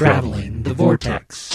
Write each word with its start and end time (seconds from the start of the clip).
Traveling 0.00 0.62
the 0.62 0.72
Vortex. 0.72 1.52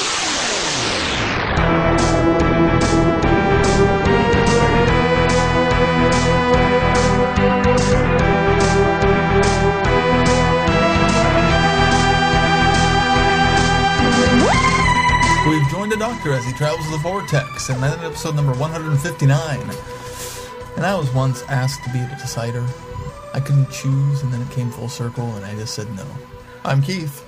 We've 15.47 15.67
joined 15.71 15.91
the 15.91 15.97
Doctor 15.97 16.33
as 16.33 16.45
he 16.45 16.53
travels 16.53 16.91
the 16.91 16.99
vortex, 17.01 17.69
and 17.69 17.81
that 17.81 17.97
is 17.97 18.03
episode 18.03 18.35
number 18.35 18.53
159. 18.53 19.59
And 20.75 20.85
I 20.85 20.93
was 20.93 21.11
once 21.15 21.41
asked 21.47 21.83
to 21.85 21.89
be 21.91 21.97
the 21.97 22.15
decider. 22.21 22.63
I 23.33 23.39
couldn't 23.39 23.71
choose, 23.71 24.21
and 24.21 24.31
then 24.31 24.43
it 24.43 24.51
came 24.51 24.69
full 24.69 24.87
circle, 24.87 25.33
and 25.33 25.43
I 25.43 25.55
just 25.55 25.73
said 25.73 25.91
no. 25.95 26.05
I'm 26.63 26.83
Keith. 26.83 27.25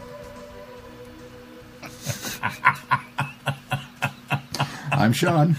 I'm 5.08 5.14
Sean. 5.14 5.56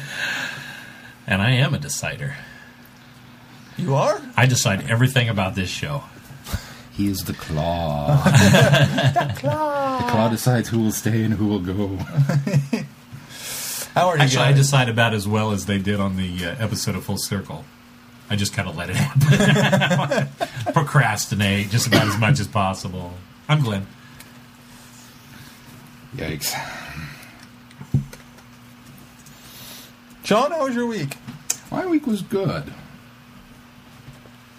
And 1.26 1.40
I 1.40 1.52
am 1.52 1.72
a 1.72 1.78
decider. 1.78 2.36
You 3.78 3.94
are? 3.94 4.20
I 4.36 4.44
decide 4.44 4.90
everything 4.90 5.30
about 5.30 5.54
this 5.54 5.70
show. 5.70 6.02
He 6.92 7.06
is 7.06 7.24
the 7.24 7.32
claw. 7.32 8.08
the 8.24 9.32
claw 9.38 10.00
The 10.02 10.10
claw 10.10 10.28
decides 10.28 10.68
who 10.68 10.80
will 10.80 10.92
stay 10.92 11.24
and 11.24 11.32
who 11.32 11.46
will 11.46 11.60
go. 11.60 11.96
How 13.94 14.08
are 14.08 14.16
you 14.18 14.22
Actually, 14.24 14.44
I 14.44 14.52
decide 14.52 14.90
about 14.90 15.14
as 15.14 15.26
well 15.26 15.52
as 15.52 15.64
they 15.64 15.78
did 15.78 15.98
on 15.98 16.18
the 16.18 16.44
uh, 16.44 16.56
episode 16.58 16.94
of 16.94 17.04
Full 17.04 17.16
Circle. 17.16 17.64
I 18.28 18.36
just 18.36 18.52
kind 18.52 18.68
of 18.68 18.76
let 18.76 18.90
it 18.90 18.96
happen. 18.96 20.28
Procrastinate 20.74 21.70
just 21.70 21.86
about 21.86 22.06
as 22.06 22.18
much 22.18 22.38
as 22.38 22.48
possible. 22.48 23.14
I'm 23.48 23.62
Glenn. 23.62 23.86
Yikes. 26.14 26.54
Sean, 30.28 30.50
how 30.50 30.66
was 30.66 30.74
your 30.74 30.84
week? 30.84 31.16
My 31.70 31.86
week 31.86 32.06
was 32.06 32.20
good. 32.20 32.64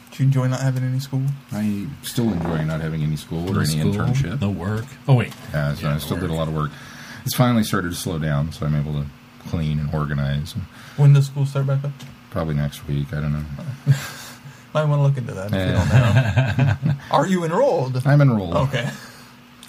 Did 0.09 0.20
you 0.20 0.26
enjoy 0.26 0.48
not 0.48 0.61
having 0.61 0.84
any 0.84 0.98
school? 1.00 1.22
I 1.52 1.86
still 2.02 2.34
enjoy 2.34 2.64
not 2.64 2.81
having 2.81 3.03
any 3.03 3.16
school 3.17 3.56
or 3.56 3.59
any 3.61 3.78
School, 3.78 3.94
internship. 3.94 4.42
No 4.42 4.50
work. 4.50 4.86
Oh, 5.08 5.14
wait. 5.14 5.31
Yeah, 5.53 5.76
so 5.76 5.88
Yeah, 5.88 5.94
I 5.94 5.98
still 6.00 6.16
work. 6.17 6.22
did 6.22 6.31
a 6.31 6.34
lot 6.34 6.48
of 6.48 6.56
work. 6.56 6.72
It's 7.23 7.36
finally 7.36 7.64
started 7.64 7.89
to 7.92 7.95
slow 7.95 8.17
down, 8.17 8.52
so 8.52 8.66
I'm 8.66 8.73
able 8.73 8.94
to 8.94 9.06
clean 9.48 9.78
and 9.78 9.94
organize. 9.94 10.53
When 10.98 11.14
does 11.14 11.28
school 11.28 11.45
start 11.45 11.67
back 11.67 11.83
up? 11.83 11.92
Probably 12.31 12.56
next 12.56 12.88
week. 12.88 13.14
I 13.14 13.22
don't 13.22 13.33
know. 13.33 13.45
Might 14.73 14.86
want 14.86 14.98
to 14.98 15.04
look 15.04 15.17
into 15.17 15.36
that 15.36 15.54
if 15.54 15.67
you 15.67 16.73
don't 16.80 16.86
know. 16.88 16.94
are 17.11 17.28
you 17.28 17.44
enrolled? 17.44 18.02
I'm 18.08 18.22
enrolled. 18.22 18.56
Okay. 18.56 18.89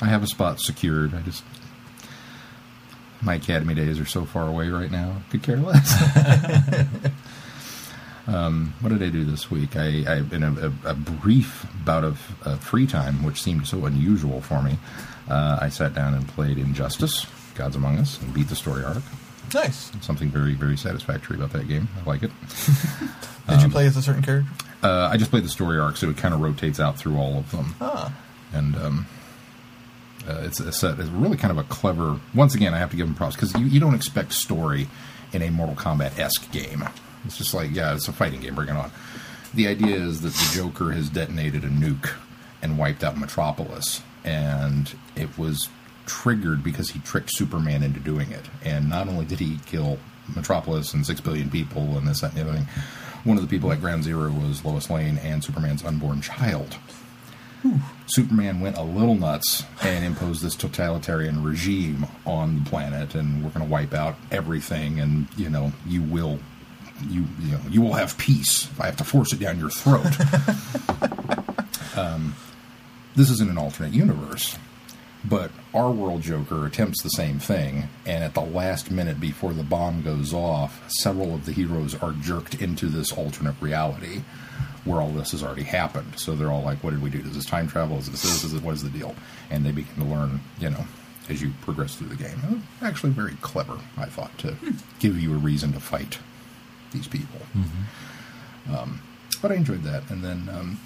I 0.00 0.06
have 0.06 0.22
a 0.22 0.26
spot 0.26 0.60
secured. 0.60 1.12
I 1.14 1.20
just 1.20 1.44
my 3.22 3.34
academy 3.34 3.74
days 3.74 4.00
are 4.00 4.06
so 4.06 4.24
far 4.24 4.48
away 4.48 4.68
right 4.68 4.90
now. 4.90 5.16
Could 5.30 5.42
care 5.42 5.56
less. 5.56 5.92
um, 8.26 8.74
what 8.80 8.90
did 8.90 9.02
I 9.02 9.10
do 9.10 9.24
this 9.24 9.50
week? 9.50 9.76
I, 9.76 10.04
I 10.06 10.16
in 10.34 10.42
a, 10.42 10.72
a, 10.84 10.94
brief 10.94 11.66
bout 11.84 12.04
of 12.04 12.34
uh, 12.44 12.56
free 12.56 12.86
time, 12.86 13.22
which 13.22 13.42
seemed 13.42 13.66
so 13.66 13.84
unusual 13.84 14.40
for 14.40 14.62
me. 14.62 14.78
Uh, 15.28 15.58
I 15.60 15.68
sat 15.68 15.94
down 15.94 16.14
and 16.14 16.26
played 16.28 16.58
Injustice: 16.58 17.26
Gods 17.54 17.76
Among 17.76 17.98
Us, 17.98 18.20
and 18.20 18.32
beat 18.32 18.48
the 18.48 18.56
story 18.56 18.84
arc. 18.84 19.02
Nice. 19.52 19.90
Something 20.00 20.30
very 20.30 20.54
very 20.54 20.76
satisfactory 20.76 21.36
about 21.36 21.52
that 21.52 21.68
game. 21.68 21.88
I 22.00 22.08
like 22.08 22.22
it. 22.22 22.30
Did 23.48 23.62
you 23.62 23.68
play 23.68 23.86
as 23.86 23.96
a 23.96 24.02
certain 24.02 24.22
character? 24.22 24.50
Uh, 24.82 25.08
I 25.12 25.16
just 25.16 25.30
played 25.30 25.44
the 25.44 25.48
story 25.48 25.78
arc, 25.78 25.96
so 25.96 26.08
it 26.08 26.16
kind 26.16 26.32
of 26.32 26.40
rotates 26.40 26.80
out 26.80 26.96
through 26.96 27.18
all 27.18 27.36
of 27.38 27.50
them. 27.50 27.74
Ah. 27.80 28.14
and 28.54 28.76
um, 28.76 29.06
uh, 30.28 30.42
it's 30.44 30.60
a 30.60 30.72
set. 30.72 30.98
It's 30.98 31.08
really 31.08 31.36
kind 31.36 31.50
of 31.50 31.58
a 31.58 31.64
clever. 31.64 32.20
Once 32.34 32.54
again, 32.54 32.74
I 32.74 32.78
have 32.78 32.90
to 32.90 32.96
give 32.96 33.06
them 33.06 33.14
props 33.14 33.36
because 33.36 33.54
you, 33.54 33.66
you 33.66 33.80
don't 33.80 33.94
expect 33.94 34.32
story 34.32 34.88
in 35.32 35.42
a 35.42 35.50
Mortal 35.50 35.76
Kombat 35.76 36.18
esque 36.18 36.50
game. 36.52 36.84
It's 37.24 37.36
just 37.36 37.54
like 37.54 37.70
yeah, 37.72 37.94
it's 37.94 38.08
a 38.08 38.12
fighting 38.12 38.40
game. 38.40 38.54
Bring 38.54 38.68
it 38.68 38.76
on. 38.76 38.90
The 39.52 39.66
idea 39.66 39.96
is 39.96 40.20
that 40.20 40.32
the 40.32 40.50
Joker 40.54 40.92
has 40.92 41.08
detonated 41.08 41.64
a 41.64 41.68
nuke 41.68 42.12
and 42.62 42.78
wiped 42.78 43.02
out 43.02 43.18
Metropolis, 43.18 44.02
and 44.24 44.94
it 45.16 45.36
was 45.38 45.68
triggered 46.06 46.62
because 46.62 46.90
he 46.90 46.98
tricked 47.00 47.30
Superman 47.32 47.82
into 47.82 48.00
doing 48.00 48.30
it. 48.30 48.44
And 48.64 48.88
not 48.88 49.08
only 49.08 49.24
did 49.24 49.38
he 49.38 49.58
kill 49.66 49.98
Metropolis 50.34 50.94
and 50.94 51.06
six 51.06 51.20
billion 51.20 51.50
people 51.50 51.96
and 51.96 52.06
this 52.06 52.22
and 52.22 52.32
the 52.32 52.42
other 52.42 52.52
thing, 52.52 52.66
one 53.24 53.36
of 53.36 53.42
the 53.42 53.48
people 53.48 53.70
at 53.72 53.80
Ground 53.80 54.04
Zero 54.04 54.30
was 54.30 54.64
Lois 54.64 54.88
Lane 54.90 55.18
and 55.18 55.42
Superman's 55.42 55.84
unborn 55.84 56.20
child. 56.20 56.76
Superman 58.06 58.60
went 58.60 58.76
a 58.76 58.82
little 58.82 59.14
nuts 59.14 59.64
and 59.82 60.04
imposed 60.04 60.42
this 60.42 60.54
totalitarian 60.54 61.42
regime 61.42 62.06
on 62.26 62.64
the 62.64 62.70
planet, 62.70 63.14
and 63.14 63.44
we're 63.44 63.50
going 63.50 63.64
to 63.64 63.70
wipe 63.70 63.94
out 63.94 64.16
everything, 64.30 64.98
and 64.98 65.28
you 65.36 65.50
know 65.50 65.72
you 65.86 66.02
will, 66.02 66.38
you 67.08 67.26
you 67.40 67.52
know 67.52 67.60
you 67.68 67.80
will 67.82 67.92
have 67.92 68.16
peace 68.18 68.64
if 68.64 68.80
I 68.80 68.86
have 68.86 68.96
to 68.96 69.04
force 69.04 69.32
it 69.32 69.40
down 69.40 69.58
your 69.58 69.70
throat. 69.70 70.06
um, 71.96 72.34
this 73.14 73.30
is 73.30 73.40
in 73.40 73.48
an 73.48 73.58
alternate 73.58 73.92
universe, 73.92 74.56
but 75.24 75.50
our 75.74 75.90
world 75.90 76.22
Joker 76.22 76.66
attempts 76.66 77.02
the 77.02 77.10
same 77.10 77.38
thing, 77.38 77.88
and 78.06 78.24
at 78.24 78.34
the 78.34 78.40
last 78.40 78.90
minute 78.90 79.20
before 79.20 79.52
the 79.52 79.62
bomb 79.62 80.02
goes 80.02 80.32
off, 80.32 80.90
several 80.90 81.34
of 81.34 81.44
the 81.44 81.52
heroes 81.52 81.94
are 81.94 82.12
jerked 82.12 82.54
into 82.54 82.86
this 82.86 83.12
alternate 83.12 83.56
reality 83.60 84.22
where 84.84 85.00
all 85.00 85.10
this 85.10 85.32
has 85.32 85.42
already 85.42 85.62
happened. 85.62 86.18
So 86.18 86.34
they're 86.34 86.50
all 86.50 86.62
like, 86.62 86.82
"What 86.82 86.90
did 86.90 87.02
we 87.02 87.10
do? 87.10 87.18
Is 87.18 87.34
this 87.34 87.44
time 87.46 87.68
travel? 87.68 87.98
Is 87.98 88.10
this 88.10 88.22
this? 88.22 88.44
Is 88.44 88.54
it, 88.54 88.62
what 88.62 88.74
is 88.74 88.82
the 88.82 88.90
deal?" 88.90 89.14
And 89.50 89.64
they 89.64 89.72
begin 89.72 89.94
to 89.96 90.04
learn, 90.04 90.40
you 90.58 90.70
know, 90.70 90.84
as 91.28 91.40
you 91.42 91.52
progress 91.62 91.94
through 91.96 92.08
the 92.08 92.16
game. 92.16 92.40
Uh, 92.82 92.86
Actually, 92.86 93.10
very 93.12 93.34
clever, 93.40 93.78
I 93.96 94.06
thought, 94.06 94.36
to 94.38 94.56
give 94.98 95.20
you 95.20 95.34
a 95.34 95.38
reason 95.38 95.72
to 95.74 95.80
fight 95.80 96.18
these 96.92 97.06
people. 97.06 97.40
Um, 98.74 99.00
but 99.42 99.52
I 99.52 99.54
enjoyed 99.54 99.82
that, 99.84 100.10
and 100.10 100.22
then 100.24 100.48
um, 100.52 100.80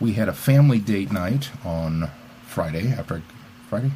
we 0.00 0.12
had 0.14 0.28
a 0.28 0.32
family 0.32 0.78
date 0.78 1.12
night 1.12 1.50
on 1.64 2.10
Friday 2.46 2.88
after 2.92 3.16
I, 3.16 3.22
Friday, 3.68 3.90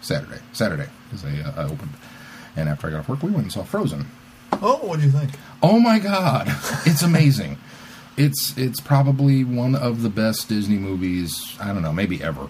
Saturday, 0.00 0.40
Saturday 0.52 0.88
because 1.04 1.24
I, 1.24 1.40
uh, 1.40 1.52
I 1.56 1.64
opened, 1.64 1.92
and 2.56 2.68
after 2.68 2.88
I 2.88 2.90
got 2.90 3.00
off 3.00 3.08
work, 3.08 3.22
we 3.22 3.30
went 3.30 3.44
and 3.44 3.52
saw 3.52 3.62
Frozen. 3.62 4.06
Oh, 4.60 4.78
what 4.86 4.98
do 4.98 5.06
you 5.06 5.12
think? 5.12 5.30
Oh 5.62 5.78
my 5.78 5.98
god, 5.98 6.48
it's 6.86 7.02
amazing. 7.02 7.58
It's 8.18 8.56
it's 8.58 8.80
probably 8.80 9.44
one 9.44 9.74
of 9.74 10.02
the 10.02 10.08
best 10.10 10.48
Disney 10.48 10.76
movies. 10.76 11.56
I 11.60 11.68
don't 11.72 11.82
know, 11.82 11.92
maybe 11.92 12.22
ever. 12.22 12.48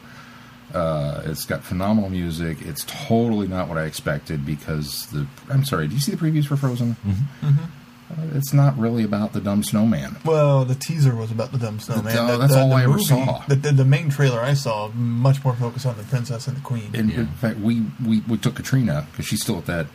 Uh, 0.74 1.22
it's 1.24 1.44
got 1.46 1.62
phenomenal 1.64 2.10
music. 2.10 2.58
It's 2.62 2.84
totally 2.86 3.48
not 3.48 3.68
what 3.68 3.78
I 3.78 3.84
expected 3.84 4.44
because 4.44 5.06
the. 5.06 5.26
I'm 5.48 5.64
sorry. 5.64 5.88
Do 5.88 5.94
you 5.94 6.00
see 6.00 6.12
the 6.12 6.18
previews 6.18 6.46
for 6.46 6.56
Frozen? 6.56 6.96
Mm-hmm. 7.06 7.64
Uh, 8.10 8.36
it's 8.36 8.54
not 8.54 8.78
really 8.78 9.04
about 9.04 9.34
the 9.34 9.40
dumb 9.40 9.62
snowman. 9.62 10.16
Well, 10.24 10.64
the 10.64 10.74
teaser 10.74 11.14
was 11.14 11.30
about 11.30 11.52
the 11.52 11.58
dumb 11.58 11.78
snowman. 11.78 12.16
Oh, 12.16 12.26
The- 12.32 12.36
that's 12.38 12.54
the- 12.54 12.60
all 12.60 12.70
the 12.70 12.74
I 12.76 12.82
ever 12.84 12.98
saw. 12.98 13.44
The, 13.48 13.54
the, 13.56 13.72
the 13.72 13.84
main 13.84 14.08
trailer 14.08 14.40
I 14.40 14.54
saw 14.54 14.88
much 14.94 15.44
more 15.44 15.54
focused 15.54 15.84
on 15.84 15.96
the 15.98 16.04
princess 16.04 16.48
and 16.48 16.56
the 16.56 16.62
queen. 16.62 16.90
In, 16.94 17.10
Yeah. 17.10 17.16
in 17.20 17.26
fact, 17.26 17.58
we, 17.58 17.84
we, 18.04 18.20
we 18.20 18.38
took 18.38 18.54
Katrina 18.54 19.06
because 19.10 19.26
she's 19.26 19.42
still 19.42 19.58
at 19.58 19.66
that. 19.66 19.86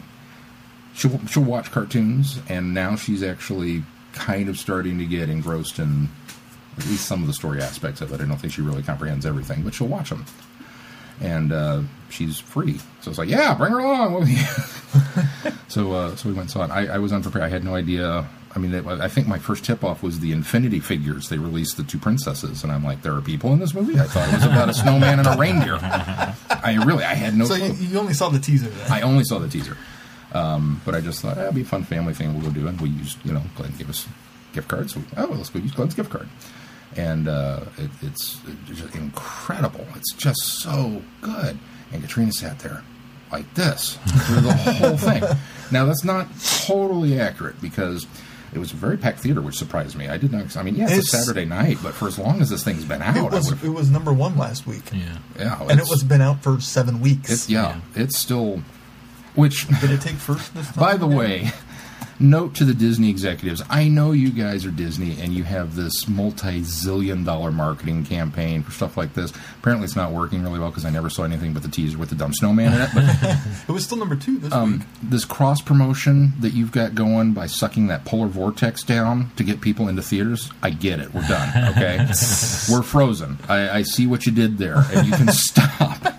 She'll 0.95 1.19
she'll 1.25 1.43
watch 1.43 1.71
cartoons, 1.71 2.39
and 2.47 2.73
now 2.75 2.95
she's 2.95 3.23
actually 3.23 3.83
kind 4.13 4.49
of 4.49 4.57
starting 4.57 4.97
to 4.99 5.05
get 5.05 5.29
engrossed 5.29 5.79
in 5.79 6.09
at 6.77 6.85
least 6.87 7.05
some 7.05 7.21
of 7.21 7.27
the 7.27 7.33
story 7.33 7.61
aspects 7.61 8.01
of 8.01 8.11
it. 8.13 8.21
I 8.21 8.25
don't 8.25 8.37
think 8.37 8.53
she 8.53 8.61
really 8.61 8.83
comprehends 8.83 9.25
everything, 9.25 9.63
but 9.63 9.73
she'll 9.73 9.87
watch 9.87 10.09
them. 10.09 10.25
And 11.21 11.51
uh, 11.51 11.81
she's 12.09 12.39
free, 12.39 12.79
so 13.01 13.09
it's 13.11 13.19
like, 13.19 13.29
yeah, 13.29 13.53
bring 13.53 13.71
her 13.71 13.79
along 13.79 14.15
with 14.15 14.29
you. 15.45 15.51
so 15.67 15.91
uh, 15.93 16.15
so 16.15 16.27
we 16.27 16.33
went 16.33 16.43
and 16.43 16.51
saw 16.51 16.65
it. 16.65 16.71
I, 16.71 16.95
I 16.95 16.97
was 16.97 17.13
unprepared. 17.13 17.43
I 17.43 17.49
had 17.49 17.63
no 17.63 17.75
idea. 17.75 18.27
I 18.55 18.59
mean, 18.59 18.73
it, 18.73 18.85
I 18.85 19.07
think 19.07 19.27
my 19.27 19.37
first 19.37 19.63
tip 19.63 19.83
off 19.83 20.01
was 20.03 20.19
the 20.19 20.31
Infinity 20.31 20.79
figures. 20.79 21.29
They 21.29 21.37
released 21.37 21.77
the 21.77 21.83
two 21.83 21.99
princesses, 21.99 22.63
and 22.63 22.71
I'm 22.71 22.83
like, 22.83 23.03
there 23.03 23.13
are 23.15 23.21
people 23.21 23.53
in 23.53 23.59
this 23.59 23.73
movie. 23.75 23.99
I 23.99 24.03
thought 24.05 24.27
it 24.29 24.33
was 24.33 24.43
about 24.43 24.69
a 24.69 24.73
snowman 24.73 25.19
and 25.19 25.27
a 25.27 25.37
reindeer. 25.37 25.77
I 25.81 26.81
really, 26.85 27.03
I 27.03 27.13
had 27.13 27.35
no. 27.35 27.45
so 27.45 27.57
clue. 27.57 27.67
you, 27.67 27.89
you 27.89 27.99
only 27.99 28.13
saw 28.13 28.29
the 28.29 28.39
teaser 28.39 28.69
then? 28.69 28.91
I 28.91 29.01
only 29.01 29.23
saw 29.23 29.37
the 29.37 29.47
teaser, 29.47 29.77
um, 30.33 30.81
but 30.85 30.95
I 30.95 31.01
just 31.01 31.21
thought 31.21 31.35
that'd 31.35 31.55
be 31.55 31.61
a 31.61 31.65
fun 31.65 31.83
family 31.83 32.13
thing 32.13 32.33
we'll 32.33 32.43
go 32.43 32.51
do. 32.51 32.67
And 32.67 32.79
we 32.81 32.89
used, 32.89 33.17
you 33.25 33.33
know, 33.33 33.41
Glenn 33.55 33.71
gave 33.77 33.89
us 33.89 34.07
gift 34.53 34.67
cards. 34.67 34.93
So 34.93 34.99
we, 35.01 35.05
oh, 35.17 35.27
let's 35.31 35.49
go 35.49 35.59
use 35.59 35.71
Glenn's 35.71 35.95
gift 35.95 36.09
card. 36.09 36.27
And 36.95 37.27
uh, 37.27 37.61
it, 37.77 37.89
it's, 38.01 38.39
it's 38.69 38.79
just 38.81 38.95
incredible. 38.95 39.85
It's 39.95 40.13
just 40.13 40.39
so 40.61 41.01
good. 41.21 41.57
And 41.91 42.01
Katrina 42.01 42.31
sat 42.31 42.59
there 42.59 42.83
like 43.31 43.51
this 43.55 43.97
through 44.27 44.41
the 44.41 44.53
whole 44.79 44.97
thing. 44.97 45.23
Now 45.71 45.85
that's 45.85 46.03
not 46.03 46.27
totally 46.65 47.19
accurate 47.19 47.59
because 47.61 48.05
it 48.53 48.59
was 48.59 48.71
a 48.71 48.75
very 48.75 48.95
packed 48.97 49.21
theater, 49.21 49.41
which 49.41 49.55
surprised 49.57 49.95
me. 49.97 50.07
I 50.07 50.17
did 50.17 50.31
not. 50.31 50.55
I 50.55 50.61
mean, 50.61 50.75
yeah, 50.75 50.87
it's, 50.87 51.11
a 51.11 51.17
Saturday 51.17 51.45
night, 51.45 51.77
but 51.81 51.95
for 51.95 52.07
as 52.07 52.19
long 52.19 52.39
as 52.41 52.51
this 52.51 52.63
thing's 52.63 52.85
been 52.85 53.01
out, 53.01 53.17
it 53.17 53.23
was 53.31 53.49
would've- 53.49 53.65
it 53.65 53.69
was 53.69 53.89
number 53.89 54.13
one 54.13 54.37
last 54.37 54.67
week, 54.67 54.83
Yeah. 54.93 55.17
yeah, 55.39 55.59
and 55.61 55.71
it 55.71 55.73
it's- 55.73 55.89
was 55.89 56.03
been 56.03 56.21
out 56.21 56.43
for 56.43 56.61
seven 56.61 57.01
weeks. 57.01 57.31
it's 57.31 57.49
yeah, 57.49 57.79
it's 57.95 58.15
still. 58.19 58.61
Which 59.35 59.67
Did 59.81 59.91
it 59.91 60.01
take 60.01 60.15
first 60.15 60.53
this 60.53 60.67
time? 60.71 60.79
By 60.79 60.95
the 60.97 61.07
way, 61.07 61.51
note 62.19 62.53
to 62.55 62.65
the 62.65 62.73
Disney 62.75 63.09
executives: 63.09 63.63
I 63.69 63.87
know 63.87 64.11
you 64.11 64.29
guys 64.29 64.63
are 64.65 64.71
Disney, 64.71 65.19
and 65.19 65.33
you 65.33 65.43
have 65.43 65.75
this 65.75 66.07
multi-zillion-dollar 66.07 67.51
marketing 67.51 68.05
campaign 68.05 68.61
for 68.61 68.71
stuff 68.71 68.95
like 68.95 69.13
this. 69.15 69.33
Apparently, 69.59 69.85
it's 69.85 69.95
not 69.95 70.11
working 70.11 70.43
really 70.43 70.59
well 70.59 70.69
because 70.69 70.85
I 70.85 70.91
never 70.91 71.09
saw 71.09 71.23
anything 71.23 71.51
but 71.53 71.63
the 71.63 71.69
teaser 71.69 71.97
with 71.97 72.09
the 72.09 72.15
dumb 72.15 72.31
snowman 72.33 72.73
in 72.73 72.81
it. 72.81 72.89
But 72.93 73.37
It 73.67 73.71
was 73.71 73.83
still 73.85 73.97
number 73.97 74.15
two 74.15 74.35
this 74.37 74.51
week. 74.51 74.53
um, 74.53 74.83
this 75.01 75.25
cross 75.25 75.61
promotion 75.61 76.33
that 76.39 76.53
you've 76.53 76.71
got 76.71 76.93
going 76.93 77.33
by 77.33 77.47
sucking 77.47 77.87
that 77.87 78.05
polar 78.05 78.27
vortex 78.27 78.83
down 78.83 79.31
to 79.37 79.43
get 79.43 79.61
people 79.61 79.87
into 79.87 80.03
theaters, 80.03 80.51
I 80.61 80.69
get 80.69 80.99
it. 80.99 81.11
We're 81.13 81.27
done. 81.27 81.71
Okay, 81.71 81.97
we're 82.71 82.83
frozen. 82.83 83.39
I, 83.49 83.79
I 83.79 83.81
see 83.81 84.05
what 84.05 84.27
you 84.27 84.31
did 84.31 84.59
there, 84.59 84.77
and 84.93 85.07
you 85.07 85.13
can 85.13 85.27
stop. 85.31 86.13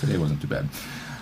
Today 0.00 0.18
wasn't 0.18 0.40
too 0.40 0.48
bad. 0.48 0.66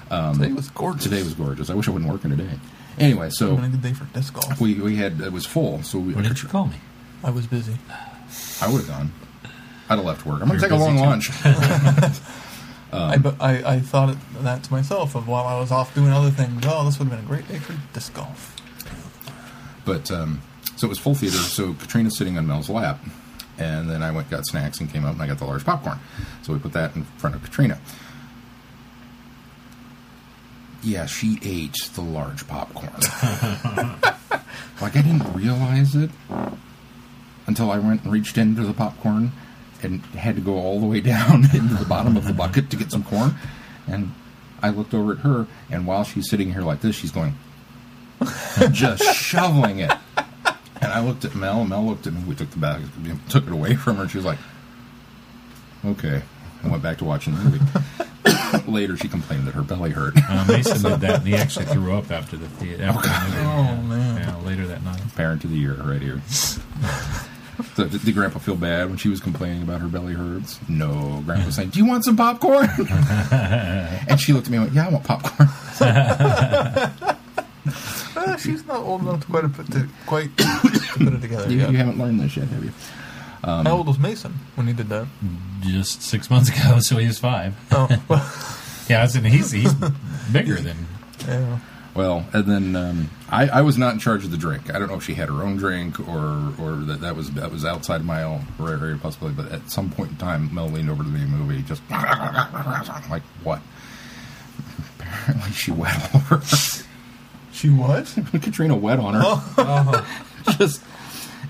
Today 0.08 0.52
was 0.52 0.70
gorgeous. 0.70 1.04
Today 1.04 1.22
was 1.22 1.34
gorgeous. 1.34 1.70
I 1.70 1.74
wish 1.74 1.88
I 1.88 1.90
wasn't 1.92 2.10
working 2.12 2.30
today. 2.30 2.50
Anyway, 2.98 3.28
It's 3.28 3.38
been 3.38 3.48
a 3.48 3.56
so 3.62 3.68
good 3.68 3.82
day 3.82 3.92
for 3.92 4.04
disc 4.06 4.34
golf. 4.34 4.60
we 4.60 4.74
we 4.74 4.96
had 4.96 5.20
it 5.20 5.32
was 5.32 5.46
full. 5.46 5.82
So 5.82 5.98
we, 5.98 6.14
Why 6.14 6.22
didn't 6.22 6.42
you 6.42 6.48
call 6.48 6.66
me? 6.66 6.76
I 7.22 7.30
was 7.30 7.46
busy. 7.46 7.76
I 8.60 8.68
would 8.70 8.80
have 8.84 8.88
gone. 8.88 9.12
I'd 9.88 9.96
have 9.96 10.04
left 10.04 10.26
work. 10.26 10.42
I'm 10.42 10.48
going 10.48 10.60
to 10.60 10.68
You're 10.68 10.70
take 10.70 10.78
a 10.78 10.82
long 10.84 10.96
too. 10.96 11.02
lunch. 11.04 11.30
I, 12.92 13.18
but 13.18 13.36
I, 13.40 13.74
I 13.74 13.80
thought 13.80 14.10
it, 14.10 14.16
that 14.42 14.62
to 14.64 14.72
myself 14.72 15.14
of 15.14 15.28
while 15.28 15.46
I 15.46 15.58
was 15.60 15.70
off 15.70 15.94
doing 15.94 16.10
other 16.10 16.30
things. 16.30 16.62
Oh, 16.66 16.84
this 16.84 16.98
would 16.98 17.08
have 17.08 17.16
been 17.18 17.24
a 17.24 17.28
great 17.28 17.46
day 17.48 17.58
for 17.58 17.74
disc 17.92 18.14
golf. 18.14 18.54
But 19.84 20.10
um, 20.10 20.40
so 20.76 20.86
it 20.86 20.90
was 20.90 20.98
full 20.98 21.14
theater. 21.14 21.36
So 21.36 21.74
Katrina's 21.74 22.16
sitting 22.16 22.36
on 22.38 22.46
Mel's 22.46 22.68
lap, 22.68 22.98
and 23.58 23.88
then 23.88 24.02
I 24.02 24.10
went 24.10 24.30
got 24.30 24.46
snacks 24.46 24.80
and 24.80 24.90
came 24.90 25.04
up 25.04 25.14
and 25.14 25.22
I 25.22 25.26
got 25.26 25.38
the 25.38 25.44
large 25.44 25.64
popcorn. 25.64 25.98
So 26.42 26.52
we 26.52 26.58
put 26.58 26.72
that 26.72 26.96
in 26.96 27.04
front 27.04 27.36
of 27.36 27.42
Katrina. 27.42 27.78
Yeah, 30.82 31.06
she 31.06 31.38
ate 31.42 31.76
the 31.94 32.02
large 32.02 32.46
popcorn. 32.46 32.92
like 34.80 34.96
I 34.96 35.02
didn't 35.02 35.32
realize 35.34 35.94
it 35.96 36.10
until 37.46 37.70
I 37.70 37.78
went 37.78 38.04
and 38.04 38.12
reached 38.12 38.38
into 38.38 38.62
the 38.62 38.72
popcorn 38.72 39.32
and 39.82 40.00
had 40.06 40.36
to 40.36 40.40
go 40.40 40.54
all 40.54 40.80
the 40.80 40.86
way 40.86 41.00
down 41.00 41.44
into 41.54 41.74
the 41.74 41.84
bottom 41.84 42.16
of 42.16 42.24
the 42.24 42.32
bucket 42.32 42.70
to 42.70 42.76
get 42.76 42.90
some 42.92 43.02
corn. 43.04 43.34
And 43.86 44.12
I 44.62 44.70
looked 44.70 44.94
over 44.94 45.12
at 45.12 45.18
her, 45.18 45.46
and 45.70 45.86
while 45.86 46.04
she's 46.04 46.28
sitting 46.28 46.52
here 46.52 46.62
like 46.62 46.80
this, 46.80 46.96
she's 46.96 47.12
going 47.12 47.34
just 48.72 49.02
shoveling 49.14 49.78
it. 49.80 49.92
And 50.80 50.92
I 50.92 51.00
looked 51.00 51.24
at 51.24 51.34
Mel, 51.34 51.60
and 51.60 51.70
Mel 51.70 51.84
looked 51.84 52.06
at 52.06 52.12
me. 52.12 52.22
We 52.24 52.34
took 52.34 52.50
the 52.50 52.58
bag, 52.58 52.82
took 53.28 53.46
it 53.46 53.52
away 53.52 53.74
from 53.74 53.96
her. 53.96 54.08
She 54.08 54.18
was 54.18 54.24
like, 54.24 54.38
"Okay," 55.84 56.22
and 56.62 56.70
went 56.70 56.82
back 56.82 56.98
to 56.98 57.04
watching 57.04 57.34
the 57.34 57.40
movie. 57.44 57.60
Later, 58.70 58.96
she 58.96 59.08
complained 59.08 59.46
that 59.46 59.54
her 59.54 59.62
belly 59.62 59.90
hurt. 59.90 60.14
Uh, 60.28 60.44
Mason 60.48 60.82
did 60.82 61.00
that, 61.00 61.18
and 61.18 61.26
he 61.26 61.34
actually 61.34 61.66
threw 61.66 61.94
up 61.94 62.10
after 62.10 62.36
the 62.36 62.48
theater. 62.48 62.82
After 62.84 63.08
the 63.08 63.14
movie. 63.24 63.36
Oh, 63.38 63.62
yeah. 63.62 63.80
man. 63.82 64.20
Yeah, 64.22 64.36
later 64.46 64.66
that 64.66 64.82
night. 64.84 65.00
Parent 65.16 65.44
of 65.44 65.50
the 65.50 65.56
year, 65.56 65.74
right 65.74 66.00
here. 66.02 66.20
So 67.74 67.88
did, 67.88 68.04
did 68.04 68.14
Grandpa 68.14 68.38
feel 68.38 68.54
bad 68.54 68.88
when 68.88 68.98
she 68.98 69.08
was 69.08 69.18
complaining 69.20 69.62
about 69.64 69.80
her 69.80 69.88
belly 69.88 70.14
hurts? 70.14 70.60
No. 70.68 71.22
Grandpa 71.26 71.46
was 71.46 71.56
saying, 71.56 71.70
"Do 71.70 71.80
you 71.80 71.86
want 71.86 72.04
some 72.04 72.16
popcorn?" 72.16 72.68
and 73.32 74.20
she 74.20 74.32
looked 74.32 74.46
at 74.46 74.52
me 74.52 74.58
and 74.58 74.66
went, 74.66 74.76
"Yeah, 74.76 74.86
I 74.86 74.90
want 74.90 75.02
popcorn." 75.04 75.48
Uh, 78.16 78.36
she's 78.36 78.64
not 78.66 78.78
old 78.78 79.02
enough 79.02 79.20
to 79.22 79.26
quite 79.26 79.40
to 79.42 79.48
put, 79.48 79.70
to, 79.72 79.88
quite 80.06 80.36
to 80.36 80.44
put 80.98 81.12
it 81.14 81.20
together 81.20 81.50
You, 81.50 81.58
yet. 81.58 81.70
you 81.72 81.76
haven't 81.78 81.98
learned 81.98 82.20
this 82.20 82.36
yet, 82.36 82.48
have 82.48 82.64
you? 82.64 82.72
How 83.44 83.76
old 83.76 83.86
was 83.86 83.98
Mason 83.98 84.32
when 84.56 84.66
he 84.66 84.72
did 84.72 84.88
that? 84.88 85.06
Just 85.60 86.02
six 86.02 86.28
months 86.30 86.48
ago, 86.66 86.78
so 86.80 86.96
he 86.96 87.06
was 87.06 87.18
five. 87.18 87.54
Oh, 87.72 87.88
well, 88.08 88.32
Yeah, 88.88 89.00
I 89.00 89.02
was 89.02 89.16
in, 89.16 89.24
he's 89.24 89.50
he's 89.50 89.74
bigger 90.32 90.56
than. 90.56 90.86
yeah. 91.26 91.58
Well, 91.94 92.26
and 92.32 92.44
then 92.46 92.76
um, 92.76 93.10
I, 93.28 93.48
I 93.48 93.60
was 93.62 93.76
not 93.76 93.92
in 93.92 93.98
charge 93.98 94.24
of 94.24 94.30
the 94.30 94.36
drink. 94.36 94.72
I 94.72 94.78
don't 94.78 94.88
know 94.88 94.94
if 94.94 95.02
she 95.04 95.14
had 95.14 95.28
her 95.28 95.42
own 95.42 95.56
drink 95.56 95.98
or 96.00 96.52
or 96.58 96.76
that 96.86 97.00
that 97.00 97.16
was 97.16 97.32
that 97.32 97.50
was 97.50 97.64
outside 97.64 97.96
of 98.00 98.06
my 98.06 98.22
own 98.22 98.46
very 98.56 98.78
very 98.78 98.96
possibility. 98.96 99.36
But 99.42 99.50
at 99.52 99.68
some 99.70 99.90
point 99.90 100.10
in 100.12 100.16
time, 100.16 100.54
Mel 100.54 100.68
leaned 100.68 100.90
over 100.90 101.02
to 101.02 101.08
me 101.08 101.20
the 101.20 101.26
movie, 101.26 101.60
just 101.62 101.82
like 101.90 103.22
what? 103.42 103.60
Apparently, 104.98 105.50
she 105.52 105.70
wet 105.72 106.14
all 106.14 106.20
over. 106.20 106.42
She 107.52 107.68
what? 107.70 108.14
Katrina 108.42 108.76
wet 108.76 109.00
on 109.00 109.14
her. 109.14 110.04
just 110.56 110.82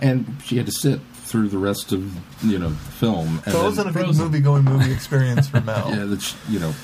and 0.00 0.36
she 0.44 0.56
had 0.56 0.66
to 0.66 0.72
sit 0.72 1.00
through 1.28 1.48
the 1.48 1.58
rest 1.58 1.92
of 1.92 2.14
you 2.44 2.58
know 2.58 2.70
the 2.70 2.74
film. 2.76 3.40
And 3.44 3.52
So 3.52 3.60
it 3.60 3.64
wasn't 3.64 3.90
a 3.90 3.92
good 3.92 4.16
movie 4.16 4.40
going 4.40 4.64
movie 4.64 4.92
experience 4.92 5.48
for 5.48 5.60
Mel. 5.60 5.90
yeah, 5.94 6.04
that's 6.06 6.34
you 6.48 6.58
know. 6.58 6.74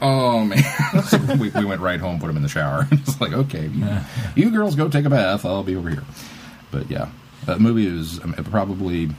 Oh 0.00 0.44
man! 0.44 0.62
so 1.08 1.18
we, 1.36 1.50
we 1.50 1.64
went 1.64 1.80
right 1.80 2.00
home, 2.00 2.20
put 2.20 2.28
him 2.28 2.36
in 2.36 2.42
the 2.42 2.48
shower. 2.48 2.86
it's 2.92 3.20
like, 3.20 3.32
okay, 3.32 3.68
you, 3.68 3.98
you 4.34 4.50
girls 4.50 4.74
go 4.74 4.88
take 4.88 5.04
a 5.04 5.10
bath. 5.10 5.44
I'll 5.44 5.62
be 5.62 5.76
over 5.76 5.88
here. 5.88 6.04
But 6.70 6.90
yeah, 6.90 7.10
that 7.46 7.60
movie 7.60 7.86
is 7.86 8.20
probably. 8.50 9.10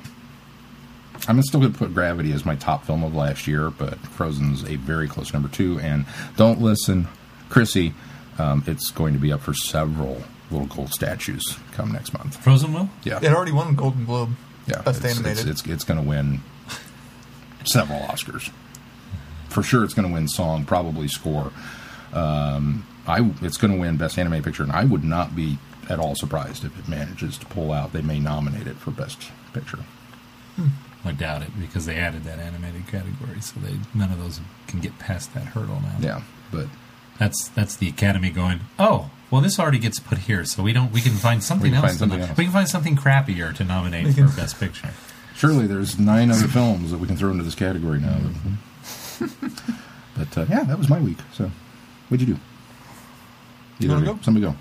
I'm 1.26 1.42
still 1.42 1.62
going 1.62 1.72
to 1.72 1.80
put 1.80 1.94
Gravity 1.94 2.34
as 2.34 2.46
my 2.46 2.56
top 2.56 2.84
film 2.86 3.02
of 3.02 3.16
last 3.16 3.48
year, 3.48 3.70
but 3.70 3.98
Frozen's 4.00 4.64
a 4.66 4.76
very 4.76 5.08
close 5.08 5.32
number 5.32 5.48
two. 5.48 5.80
And 5.80 6.06
don't 6.36 6.60
listen, 6.62 7.08
Chrissy. 7.50 7.94
Um, 8.40 8.64
it's 8.66 8.92
going 8.92 9.14
to 9.14 9.20
be 9.20 9.32
up 9.32 9.42
for 9.42 9.54
several 9.54 10.22
little 10.54 10.68
gold 10.68 10.92
statues 10.94 11.44
come 11.74 11.92
next 11.92 12.14
month. 12.14 12.38
Frozen 12.44 12.74
will? 12.74 12.90
Yeah, 13.04 13.20
It 13.22 13.34
already 13.34 13.52
won 13.52 13.68
a 13.70 13.74
Golden 13.74 14.06
Globe. 14.06 14.30
yeah, 14.68 14.82
Best 14.82 15.04
it's, 15.04 15.16
animated. 15.18 15.48
It's 15.48 15.62
it's, 15.62 15.70
it's 15.70 15.84
going 15.84 16.02
to 16.02 16.08
win 16.08 16.42
several 17.66 18.00
Oscars. 18.02 18.52
For 19.50 19.64
sure, 19.64 19.84
it's 19.84 19.94
going 19.94 20.08
to 20.08 20.14
win 20.14 20.28
song, 20.28 20.66
probably 20.66 21.08
score. 21.08 21.52
Um, 22.14 22.86
I 23.08 23.32
it's 23.42 23.58
going 23.58 23.74
to 23.74 23.80
win 23.80 23.98
best 23.98 24.18
animated 24.18 24.46
picture, 24.46 24.64
and 24.64 24.72
I 24.72 24.84
would 24.86 25.04
not 25.04 25.36
be 25.36 25.58
at 25.90 26.00
all 26.00 26.16
surprised 26.16 26.64
if 26.64 26.78
it 26.80 26.88
manages 26.88 27.38
to 27.40 27.46
pull 27.48 27.72
out. 27.72 27.94
They 27.94 28.02
may 28.02 28.20
nominate 28.20 28.68
it 28.68 28.78
for 28.78 28.92
best 28.92 29.32
picture. 29.54 29.80
I 31.06 31.12
doubt 31.12 31.42
it 31.42 31.50
because 31.60 31.86
they 31.86 31.98
added 31.98 32.24
that 32.24 32.40
animated 32.40 32.88
category, 32.88 33.42
so 33.42 33.60
they 33.60 33.78
none 33.94 34.12
of 34.12 34.20
those 34.20 34.40
can 34.68 34.80
get 34.80 34.98
past 35.00 35.34
that 35.34 35.44
hurdle 35.46 35.82
now. 35.82 35.96
Yeah, 36.00 36.22
but 36.52 36.68
That's 37.20 37.50
that's 37.50 37.76
the 37.76 37.90
Academy 37.90 38.30
going. 38.30 38.62
Oh, 38.80 39.10
well, 39.34 39.42
this 39.42 39.58
already 39.58 39.80
gets 39.80 40.00
put 40.00 40.20
here, 40.20 40.46
so 40.46 40.62
we 40.62 40.74
don't. 40.74 40.92
We 40.92 41.02
can 41.02 41.14
find 41.14 41.44
something 41.44 41.72
can 41.72 41.78
else. 41.78 41.86
find 41.88 41.98
something 41.98 42.20
to, 42.20 42.28
else. 42.28 42.38
We 42.38 42.44
can 42.44 42.54
find 42.54 42.70
something 42.70 42.96
crappier 42.96 43.52
to 43.56 43.64
nominate 43.64 44.06
We 44.06 44.12
for 44.14 44.28
Best 44.28 44.60
Picture. 44.60 44.92
surely 45.36 45.66
there's 45.66 45.98
nine 45.98 46.30
other 46.30 46.48
films 46.48 46.92
that 46.92 47.00
we 47.00 47.08
can 47.08 47.18
throw 47.18 47.32
into 47.32 47.44
this 47.44 47.56
category 47.56 48.00
now. 48.00 48.16
but 50.16 50.38
uh, 50.38 50.46
yeah, 50.48 50.62
that 50.66 50.78
was 50.78 50.88
my 50.88 51.00
week. 51.00 51.18
So, 51.32 51.50
what'd 52.10 52.28
you 52.28 52.36
do? 52.36 52.42
You 53.80 53.88
Either 53.90 53.94
wanna 53.96 54.06
go? 54.06 54.20
Somebody 54.22 54.46
go. 54.46 54.56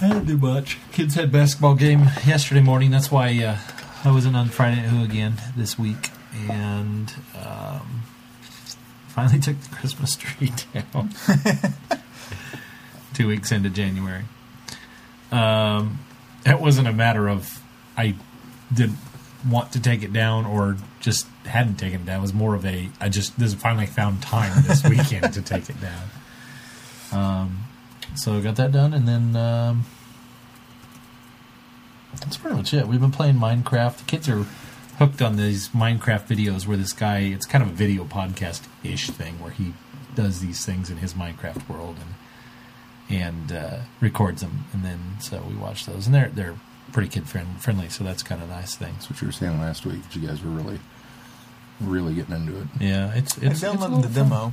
I 0.00 0.06
didn't 0.06 0.26
do 0.26 0.38
much. 0.38 0.78
Kids 0.92 1.16
had 1.16 1.32
basketball 1.32 1.74
game 1.74 2.02
yesterday 2.24 2.62
morning. 2.62 2.92
That's 2.92 3.10
why 3.10 3.36
uh, 3.42 3.58
I 4.04 4.12
wasn't 4.12 4.36
on 4.36 4.50
Friday 4.50 4.82
Night 4.82 4.90
Who 4.90 5.02
again 5.02 5.34
this 5.56 5.76
week, 5.76 6.12
and 6.48 7.12
um, 7.34 8.04
finally 9.08 9.40
took 9.40 9.60
the 9.60 9.74
Christmas 9.74 10.14
tree 10.14 10.52
down. 10.72 11.10
Two 13.16 13.28
weeks 13.28 13.50
into 13.50 13.70
January. 13.70 14.24
Um, 15.32 16.00
it 16.44 16.60
wasn't 16.60 16.86
a 16.86 16.92
matter 16.92 17.30
of 17.30 17.62
I 17.96 18.14
didn't 18.70 18.98
want 19.48 19.72
to 19.72 19.80
take 19.80 20.02
it 20.02 20.12
down 20.12 20.44
or 20.44 20.76
just 21.00 21.26
hadn't 21.46 21.76
taken 21.76 22.02
it 22.02 22.04
down. 22.04 22.18
It 22.18 22.20
was 22.20 22.34
more 22.34 22.54
of 22.54 22.66
a 22.66 22.90
I 23.00 23.08
just 23.08 23.38
this 23.38 23.54
finally 23.54 23.86
found 23.86 24.20
time 24.20 24.52
this 24.66 24.84
weekend 24.88 25.32
to 25.32 25.40
take 25.40 25.70
it 25.70 25.76
down. 25.80 26.02
Um, 27.10 27.58
so 28.16 28.38
got 28.42 28.56
that 28.56 28.70
done, 28.70 28.92
and 28.92 29.08
then 29.08 29.34
um, 29.34 29.86
that's 32.20 32.36
pretty 32.36 32.54
much 32.54 32.74
it. 32.74 32.86
We've 32.86 33.00
been 33.00 33.12
playing 33.12 33.36
Minecraft. 33.36 33.96
The 33.96 34.04
kids 34.04 34.28
are 34.28 34.44
hooked 34.98 35.22
on 35.22 35.36
these 35.36 35.70
Minecraft 35.70 36.26
videos 36.26 36.66
where 36.66 36.76
this 36.76 36.92
guy. 36.92 37.20
It's 37.20 37.46
kind 37.46 37.64
of 37.64 37.70
a 37.70 37.72
video 37.72 38.04
podcast 38.04 38.68
ish 38.84 39.08
thing 39.08 39.40
where 39.40 39.52
he 39.52 39.72
does 40.14 40.40
these 40.40 40.66
things 40.66 40.90
in 40.90 40.98
his 40.98 41.14
Minecraft 41.14 41.66
world 41.66 41.96
and 41.96 42.14
and 43.08 43.52
uh, 43.52 43.78
records 44.00 44.40
them, 44.42 44.64
and 44.72 44.84
then 44.84 44.98
so 45.20 45.42
we 45.48 45.54
watch 45.54 45.86
those, 45.86 46.06
and 46.06 46.14
they're 46.14 46.28
they're 46.28 46.58
pretty 46.92 47.08
kid 47.08 47.28
friend, 47.28 47.60
friendly. 47.60 47.88
So 47.88 48.04
that's 48.04 48.22
kind 48.22 48.42
of 48.42 48.48
nice 48.48 48.74
thing. 48.76 48.92
That's 48.94 49.10
what 49.10 49.20
you 49.20 49.28
were 49.28 49.32
saying 49.32 49.60
last 49.60 49.84
week. 49.86 50.02
That 50.02 50.16
you 50.16 50.26
guys 50.26 50.42
were 50.42 50.50
really, 50.50 50.78
really 51.80 52.14
getting 52.14 52.34
into 52.36 52.58
it. 52.60 52.66
Yeah, 52.80 53.12
it's 53.14 53.38
I 53.38 53.46
it's, 53.46 53.62
it's 53.62 53.62
a 53.62 53.66
downloaded 53.66 54.02
the 54.02 54.08
of 54.08 54.14
fun. 54.14 54.28
demo. 54.28 54.52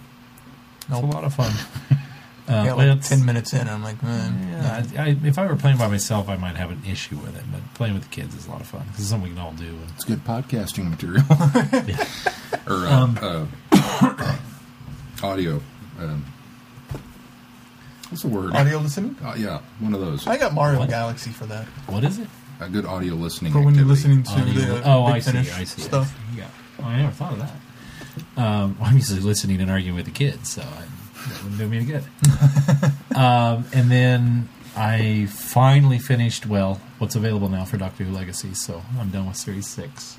It's 0.89 0.99
a 0.99 1.05
lot 1.05 1.23
of 1.23 1.33
fun. 1.33 1.51
Uh, 2.45 2.55
I 2.55 2.65
got 2.65 2.77
like 2.77 2.87
it's- 2.87 3.07
ten 3.07 3.23
minutes 3.23 3.53
in. 3.53 3.69
I'm 3.69 3.81
like, 3.81 4.03
man. 4.03 4.49
Yeah, 4.51 4.83
I, 4.97 5.01
I, 5.11 5.17
if 5.23 5.37
I 5.39 5.45
were 5.45 5.55
playing 5.55 5.77
by 5.77 5.87
myself, 5.87 6.27
I 6.27 6.35
might 6.35 6.57
have 6.57 6.71
an 6.71 6.81
issue 6.85 7.15
with 7.15 7.37
it. 7.37 7.43
But 7.49 7.61
playing 7.73 7.93
with 7.93 8.03
the 8.03 8.09
kids 8.09 8.35
is 8.35 8.47
a 8.47 8.51
lot 8.51 8.59
of 8.59 8.67
fun 8.67 8.81
because 8.87 8.99
it's 8.99 9.07
something 9.09 9.29
we 9.29 9.33
can 9.33 9.41
all 9.41 9.53
do. 9.53 9.63
And, 9.69 9.89
It's 9.95 10.03
good 10.03 10.25
podcasting 10.25 10.89
material. 10.89 11.23
yeah. 11.87 12.05
or 12.67 12.85
uh, 12.85 13.45
uh, 13.71 14.37
audio. 15.23 15.61
Um, 15.97 16.25
what's 18.13 18.21
the 18.21 18.27
word? 18.27 18.55
Audio 18.55 18.77
listening. 18.77 19.15
Uh, 19.23 19.33
yeah, 19.35 19.59
one 19.79 19.95
of 19.95 19.99
those. 19.99 20.27
I 20.27 20.37
got 20.37 20.53
Mario 20.53 20.77
What? 20.77 20.89
Galaxy 20.89 21.31
for 21.31 21.47
that. 21.47 21.65
What 21.87 22.03
is 22.03 22.19
it? 22.19 22.27
A 22.59 22.69
good 22.69 22.85
audio 22.85 23.15
listening. 23.15 23.51
For 23.51 23.57
when 23.59 23.73
you're 23.73 23.85
activity. 23.85 24.19
listening 24.19 24.23
to 24.23 24.31
Audio- 24.31 24.75
the 24.75 24.83
oh, 24.85 25.05
Big 25.07 25.15
I 25.15 25.19
see. 25.19 25.31
Finish 25.31 25.53
I 25.57 25.63
see. 25.63 25.81
I 25.81 25.85
stuff. 25.85 26.07
see. 26.31 26.37
Yeah. 26.37 26.47
Oh, 26.79 26.83
I 26.83 26.97
never 26.97 27.11
thought 27.11 27.33
of 27.33 27.39
that. 27.39 28.39
Um, 28.39 28.77
I'm 28.81 28.97
usually 28.97 29.19
listening 29.19 29.61
and 29.61 29.71
arguing 29.71 29.95
with 29.95 30.05
the 30.05 30.11
kids, 30.11 30.49
so 30.49 30.61
I, 30.61 30.65
that 31.27 31.43
wouldn't 31.43 31.57
do 31.57 31.67
me 31.67 31.77
any 31.77 31.85
good. 31.87 32.03
um, 33.17 33.65
and 33.73 33.89
then 33.89 34.47
I 34.77 35.25
finally 35.31 35.97
finished 35.97 36.45
well 36.45 36.79
what's 36.99 37.15
available 37.15 37.49
now 37.49 37.65
for 37.65 37.77
Doctor 37.77 38.03
Who 38.03 38.13
Legacy, 38.13 38.53
so 38.53 38.83
I'm 38.99 39.09
done 39.09 39.25
with 39.25 39.37
Series 39.37 39.67
Six. 39.67 40.17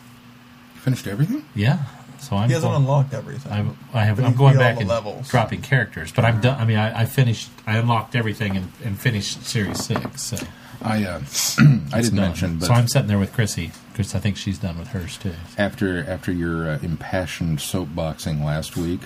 You 0.75 0.81
finished 0.81 1.07
everything? 1.07 1.45
Yeah, 1.55 1.79
so 2.25 2.37
I'm 2.37 2.49
He 2.49 2.55
hasn't 2.55 2.73
going- 2.73 2.83
unlocked 2.83 3.15
everything. 3.15 3.53
I'm, 3.53 3.77
I 3.93 4.05
have. 4.05 4.19
I'm 4.19 4.35
going 4.35 4.57
back 4.57 4.79
and 4.81 4.89
levels. 4.89 5.29
dropping 5.29 5.63
characters, 5.63 6.11
but 6.13 6.25
I'm 6.25 6.41
done. 6.41 6.61
I 6.61 6.65
mean, 6.65 6.79
I, 6.79 7.03
I 7.03 7.05
finished. 7.05 7.51
I 7.67 7.77
unlocked 7.79 8.15
everything 8.17 8.57
and, 8.57 8.73
and 8.85 8.99
finished 8.99 9.45
Series 9.45 9.85
Six. 9.85 10.23
So 10.23 10.37
I 10.83 11.05
uh, 11.05 11.21
I 11.59 11.63
didn't 11.63 11.91
done. 11.93 12.15
mention, 12.17 12.59
but 12.59 12.67
so 12.67 12.73
I'm 12.75 12.89
sitting 12.89 13.09
there 13.09 13.19
with 13.19 13.33
Chrissy 13.33 13.71
because 13.93 14.15
I 14.15 14.19
think 14.19 14.37
she's 14.37 14.59
done 14.59 14.79
with 14.79 14.89
hers 14.89 15.17
too. 15.19 15.35
after 15.57 16.05
after 16.09 16.33
your 16.33 16.69
uh, 16.69 16.79
impassioned 16.83 17.59
soapboxing 17.59 18.45
last 18.45 18.77
week, 18.77 19.01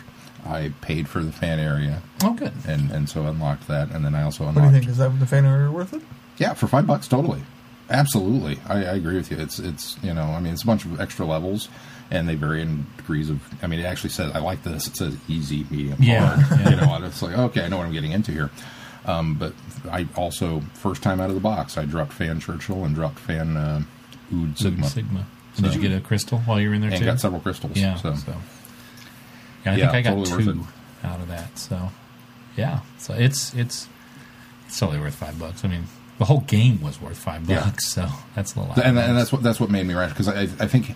I 0.47 0.73
paid 0.81 1.09
for 1.09 1.23
the 1.23 1.33
fan 1.33 1.59
area 1.59 2.03
Oh, 2.25 2.33
good. 2.35 2.53
and 2.67 2.91
and 2.91 3.09
so 3.09 3.27
unlocked 3.27 3.69
that, 3.69 3.91
and 3.91 4.05
then 4.05 4.15
I 4.15 4.23
also 4.23 4.45
unlocked. 4.45 4.57
what 4.57 4.63
do 4.63 4.69
unlocked. 4.69 4.75
you 4.75 4.81
think? 4.81 4.91
Is 4.93 4.99
that 4.99 5.21
the 5.21 5.27
fan 5.27 5.45
area 5.45 5.71
worth 5.71 5.93
it? 5.93 6.03
Yeah, 6.39 6.55
for 6.55 6.67
five 6.69 6.87
bucks, 6.87 7.07
totally, 7.09 7.43
absolutely. 7.91 8.61
I, 8.69 8.77
I 8.77 8.95
agree 8.95 9.17
with 9.17 9.31
you. 9.31 9.39
It's 9.39 9.59
it's 9.59 9.97
you 10.03 10.15
know, 10.15 10.23
I 10.23 10.41
mean, 10.41 10.53
it's 10.53 10.63
a 10.63 10.67
bunch 10.67 10.85
of 10.85 11.01
extra 11.01 11.27
levels, 11.27 11.69
and 12.11 12.29
they 12.29 12.35
vary 12.35 12.63
in 12.63 12.87
degrees 12.97 13.31
of. 13.31 13.41
I 13.63 13.67
mean, 13.67 13.81
it 13.81 13.85
actually 13.85 14.11
says 14.11 14.33
I 14.35 14.39
like 14.39 14.63
this. 14.63 14.87
It 14.87 14.97
says 14.97 15.17
easy, 15.29 15.67
medium, 15.71 15.97
Yeah, 16.01 16.37
hard. 16.37 16.61
yeah. 16.61 16.71
You 16.71 16.77
know, 16.77 17.07
it's 17.07 17.23
like 17.23 17.37
okay, 17.37 17.63
I 17.65 17.69
know 17.69 17.79
what 17.79 17.87
I'm 17.87 17.93
getting 17.93 18.13
into 18.13 18.33
here. 18.33 18.51
Um, 19.05 19.35
but 19.35 19.55
I 19.91 20.07
also 20.17 20.61
first 20.75 21.03
time 21.03 21.21
out 21.21 21.29
of 21.31 21.35
the 21.35 21.41
box, 21.41 21.79
I 21.79 21.85
dropped 21.85 22.13
fan 22.13 22.41
Churchill 22.41 22.85
and 22.85 22.95
dropped 22.95 23.19
fan 23.19 23.57
uh, 23.57 23.83
Ood 24.35 24.59
Sigma, 24.59 24.87
Sigma. 24.89 25.27
Did 25.57 25.75
you 25.75 25.81
get 25.81 25.93
a 25.93 26.01
crystal 26.01 26.39
while 26.41 26.61
you 26.61 26.69
were 26.69 26.75
in 26.75 26.83
there 26.83 26.91
and 26.91 26.99
too? 27.01 27.05
got 27.05 27.19
several 27.21 27.41
crystals. 27.41 27.77
Yeah. 27.77 27.97
so. 27.97 28.15
So, 28.15 28.35
yeah, 29.65 29.73
I 29.73 29.77
Yeah, 29.77 29.91
think 29.91 30.07
I 30.07 30.11
got 30.11 30.25
totally 30.27 30.45
two 30.45 30.67
out 31.03 31.21
of 31.21 31.29
that. 31.29 31.59
So 31.59 31.91
yeah, 32.57 32.81
so 32.99 33.15
it's 33.15 33.55
it's 33.55 33.89
it's 34.67 34.79
totally 34.79 35.01
worth 35.01 35.15
five 35.15 35.39
bucks. 35.39 35.65
I 35.65 35.69
mean, 35.69 35.85
the 36.19 36.25
whole 36.27 36.41
game 36.41 36.81
was 36.83 37.01
worth 37.01 37.17
five 37.19 37.49
Yeah. 37.49 37.65
bucks. 37.65 37.89
So 37.89 38.07
that's 38.35 38.55
a 38.57 38.61
lot. 38.61 38.79
and, 38.79 38.99
and 38.99 39.17
that's 39.17 39.33
what 39.33 39.43
that's 39.43 39.59
what 39.61 39.71
made 39.71 39.87
me 39.87 39.95
rash 39.95 40.11
because 40.11 40.29
I, 40.29 40.43
I 40.43 40.67
think 40.69 40.95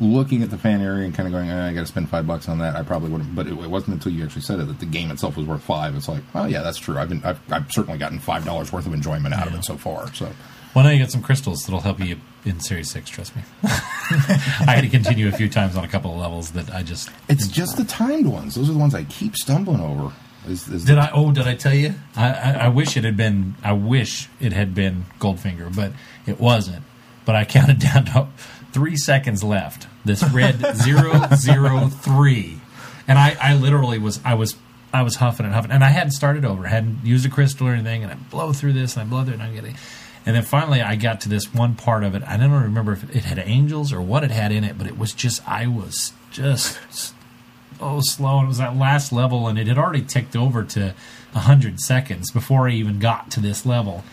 looking 0.00 0.42
at 0.42 0.50
the 0.50 0.58
fan 0.58 0.80
area 0.80 1.04
and 1.04 1.14
kind 1.14 1.26
of 1.26 1.32
going, 1.32 1.50
eh, 1.50 1.68
I 1.68 1.74
got 1.74 1.80
to 1.80 1.86
spend 1.86 2.08
five 2.08 2.26
bucks 2.26 2.48
on 2.48 2.58
that. 2.58 2.74
I 2.74 2.82
probably 2.82 3.10
wouldn't, 3.10 3.34
but 3.34 3.46
it, 3.46 3.52
it 3.52 3.70
wasn't 3.70 3.94
until 3.94 4.12
you 4.12 4.24
actually 4.24 4.42
said 4.42 4.58
it 4.58 4.66
that 4.66 4.80
the 4.80 4.86
game 4.86 5.10
itself 5.10 5.36
was 5.36 5.46
worth 5.46 5.62
five. 5.62 5.94
It's 5.94 6.08
like, 6.08 6.22
oh 6.34 6.46
yeah, 6.46 6.62
that's 6.62 6.78
true. 6.78 6.98
I've 6.98 7.10
been 7.10 7.22
I've, 7.24 7.40
I've 7.52 7.70
certainly 7.70 7.98
gotten 7.98 8.18
five 8.18 8.44
dollars 8.44 8.72
worth 8.72 8.86
of 8.86 8.94
enjoyment 8.94 9.34
out 9.34 9.46
of 9.46 9.54
it 9.54 9.64
so 9.64 9.76
far. 9.76 10.12
So 10.14 10.30
Well, 10.74 10.84
now 10.84 10.90
you 10.90 10.98
got 10.98 11.10
some 11.10 11.22
crystals 11.22 11.64
that'll 11.66 11.80
help 11.80 12.00
you 12.00 12.16
in 12.44 12.60
Series 12.60 12.90
Six. 12.90 13.10
Trust 13.10 13.36
me. 13.36 13.42
I 13.62 14.64
had 14.74 14.80
to 14.82 14.88
continue 14.88 15.28
a 15.28 15.32
few 15.32 15.48
times 15.48 15.76
on 15.76 15.84
a 15.84 15.88
couple 15.88 16.12
of 16.12 16.18
levels 16.18 16.52
that 16.52 16.72
I 16.74 16.82
just 16.82 17.10
it's 17.28 17.46
just 17.46 17.76
the 17.76 17.84
timed 17.84 18.26
ones. 18.26 18.54
Those 18.54 18.70
are 18.70 18.72
the 18.72 18.78
ones 18.78 18.94
I 18.94 19.04
keep 19.04 19.36
stumbling 19.36 19.80
over. 19.80 20.12
Is, 20.48 20.66
is 20.68 20.86
Did 20.86 20.96
I? 20.96 21.10
Oh, 21.12 21.32
did 21.32 21.46
I 21.46 21.54
tell 21.54 21.74
you? 21.74 21.94
I, 22.16 22.30
I, 22.30 22.50
I 22.52 22.68
wish 22.68 22.96
it 22.96 23.04
had 23.04 23.16
been. 23.16 23.56
I 23.62 23.72
wish 23.72 24.28
it 24.40 24.54
had 24.54 24.74
been 24.74 25.04
Goldfinger, 25.18 25.74
but 25.74 25.92
it 26.26 26.40
wasn't. 26.40 26.82
But 27.26 27.36
I 27.36 27.44
counted 27.44 27.78
down 27.92 28.06
to 28.06 28.28
three 28.72 28.96
seconds 28.96 29.44
left. 29.44 29.86
This 30.04 30.22
red 30.32 30.76
zero 30.76 31.28
zero 31.34 31.88
three, 31.88 32.60
and 33.06 33.18
I, 33.18 33.36
I 33.40 33.54
literally 33.54 33.98
was. 33.98 34.20
I 34.24 34.34
was. 34.34 34.56
I 34.92 35.02
was 35.02 35.16
huffing 35.16 35.46
and 35.46 35.54
huffing, 35.54 35.70
and 35.70 35.84
I 35.84 35.90
hadn't 35.90 36.12
started 36.12 36.44
over. 36.44 36.66
I 36.66 36.70
hadn't 36.70 37.04
used 37.04 37.24
a 37.24 37.28
crystal 37.28 37.68
or 37.68 37.72
anything, 37.72 38.02
and 38.02 38.10
I 38.10 38.16
blow 38.16 38.52
through 38.52 38.72
this 38.72 38.96
and 38.96 39.02
I 39.02 39.08
blow 39.08 39.22
through 39.22 39.34
and 39.34 39.42
I'm 39.42 39.54
getting. 39.54 39.76
And 40.26 40.34
then 40.34 40.42
finally, 40.42 40.82
I 40.82 40.96
got 40.96 41.20
to 41.22 41.28
this 41.28 41.54
one 41.54 41.76
part 41.76 42.02
of 42.02 42.14
it. 42.14 42.22
I 42.26 42.36
don't 42.36 42.50
remember 42.50 42.92
if 42.92 43.14
it 43.14 43.24
had 43.24 43.38
angels 43.38 43.92
or 43.92 44.00
what 44.00 44.24
it 44.24 44.30
had 44.30 44.52
in 44.52 44.64
it, 44.64 44.76
but 44.76 44.86
it 44.86 44.98
was 44.98 45.12
just. 45.12 45.46
I 45.48 45.66
was 45.66 46.12
just 46.30 47.14
oh 47.80 48.00
slow 48.00 48.38
and 48.38 48.46
it 48.46 48.48
was 48.48 48.58
that 48.58 48.76
last 48.76 49.12
level 49.12 49.48
and 49.48 49.58
it 49.58 49.66
had 49.66 49.78
already 49.78 50.02
ticked 50.02 50.36
over 50.36 50.62
to 50.62 50.94
100 51.32 51.80
seconds 51.80 52.30
before 52.30 52.68
i 52.68 52.72
even 52.72 52.98
got 52.98 53.30
to 53.30 53.40
this 53.40 53.64
level 53.64 54.04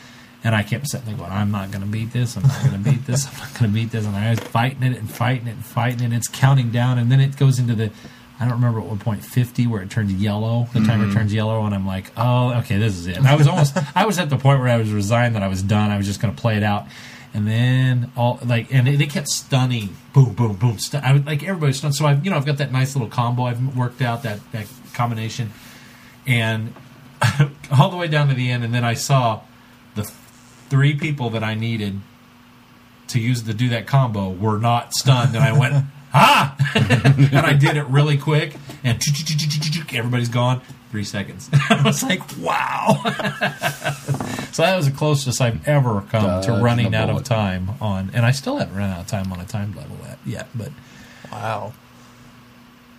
and 0.47 0.55
i 0.55 0.63
kept 0.63 0.87
sitting 0.87 1.05
there 1.05 1.15
going 1.15 1.31
i'm 1.31 1.51
not 1.51 1.69
going 1.71 1.83
to 1.83 1.87
beat 1.87 2.11
this 2.13 2.37
i'm 2.37 2.43
not 2.43 2.63
going 2.63 2.83
to 2.83 2.89
beat 2.89 3.05
this 3.05 3.27
i'm 3.27 3.37
not 3.37 3.59
going 3.59 3.69
to 3.69 3.75
beat 3.75 3.91
this 3.91 4.05
and 4.05 4.15
i 4.15 4.29
was 4.29 4.39
fighting 4.39 4.83
it 4.83 4.97
and 4.97 5.11
fighting 5.11 5.47
it 5.47 5.51
and 5.51 5.65
fighting 5.65 5.99
it 5.99 6.05
and 6.05 6.13
it's 6.13 6.27
counting 6.27 6.71
down 6.71 6.97
and 6.97 7.11
then 7.11 7.19
it 7.19 7.35
goes 7.37 7.59
into 7.59 7.75
the 7.75 7.91
i 8.39 8.45
don't 8.45 8.53
remember 8.53 8.79
at 8.79 8.85
what 8.85 8.99
point 8.99 9.23
50 9.23 9.67
where 9.67 9.81
it 9.81 9.91
turns 9.91 10.13
yellow 10.13 10.67
the 10.73 10.79
timer 10.79 11.05
mm-hmm. 11.05 11.13
turns 11.13 11.33
yellow 11.33 11.65
and 11.65 11.75
i'm 11.75 11.85
like 11.85 12.11
oh 12.17 12.53
okay 12.59 12.77
this 12.77 12.95
is 12.95 13.07
it 13.07 13.17
and 13.17 13.27
i 13.27 13.35
was 13.35 13.47
almost 13.47 13.77
i 13.95 14.05
was 14.05 14.17
at 14.17 14.29
the 14.29 14.37
point 14.37 14.59
where 14.59 14.69
i 14.69 14.77
was 14.77 14.91
resigned 14.91 15.35
that 15.35 15.43
i 15.43 15.47
was 15.47 15.61
done 15.61 15.91
i 15.91 15.97
was 15.97 16.07
just 16.07 16.21
going 16.21 16.33
to 16.33 16.41
play 16.41 16.55
it 16.55 16.63
out 16.63 16.87
and 17.37 17.47
then 17.47 18.11
all 18.17 18.39
like, 18.43 18.73
and 18.73 18.87
they 18.87 19.05
kept 19.05 19.27
stunning, 19.27 19.95
boom, 20.11 20.33
boom, 20.33 20.55
boom. 20.55 20.79
Stun, 20.79 21.03
I 21.03 21.13
would 21.13 21.27
like 21.27 21.43
everybody 21.43 21.71
stunned. 21.71 21.93
So 21.93 22.05
I, 22.05 22.13
you 22.13 22.31
know, 22.31 22.35
I've 22.35 22.47
got 22.47 22.57
that 22.57 22.71
nice 22.71 22.95
little 22.95 23.09
combo 23.09 23.43
I've 23.43 23.77
worked 23.77 24.01
out 24.01 24.23
that 24.23 24.39
that 24.53 24.65
combination, 24.95 25.51
and 26.25 26.73
all 27.77 27.91
the 27.91 27.97
way 27.97 28.07
down 28.07 28.29
to 28.29 28.33
the 28.33 28.49
end. 28.49 28.63
And 28.63 28.73
then 28.73 28.83
I 28.83 28.95
saw 28.95 29.41
the 29.93 30.11
three 30.69 30.95
people 30.95 31.29
that 31.31 31.43
I 31.43 31.53
needed 31.53 31.99
to 33.09 33.19
use 33.19 33.43
to 33.43 33.53
do 33.53 33.69
that 33.69 33.87
combo 33.87 34.29
were 34.29 34.57
not 34.59 34.93
stunned, 34.93 35.35
and 35.35 35.43
I 35.43 35.57
went 35.57 35.85
ah, 36.13 36.55
and 36.75 37.45
I 37.45 37.53
did 37.53 37.77
it 37.77 37.85
really 37.85 38.17
quick, 38.17 38.55
and 38.83 39.01
everybody's 39.93 40.29
gone. 40.29 40.61
Three 40.91 41.03
seconds. 41.03 41.49
I 41.69 41.81
was 41.83 42.01
like, 42.01 42.21
wow. 42.39 43.01
so 44.53 44.61
that 44.63 44.77
was 44.77 44.89
the 44.89 44.93
closest 44.95 45.41
I've 45.41 45.67
ever 45.67 46.01
come 46.09 46.41
to 46.43 46.53
running 46.53 46.95
out 46.95 47.09
of 47.09 47.23
time 47.25 47.71
on, 47.81 48.11
and 48.13 48.25
I 48.25 48.31
still 48.31 48.57
haven't 48.57 48.75
run 48.75 48.89
out 48.91 48.99
of 49.01 49.07
time 49.07 49.31
on 49.33 49.41
a 49.41 49.45
timed 49.45 49.75
level 49.75 49.97
yet. 50.01 50.17
yet 50.25 50.47
but 50.55 50.71
Wow. 51.29 51.73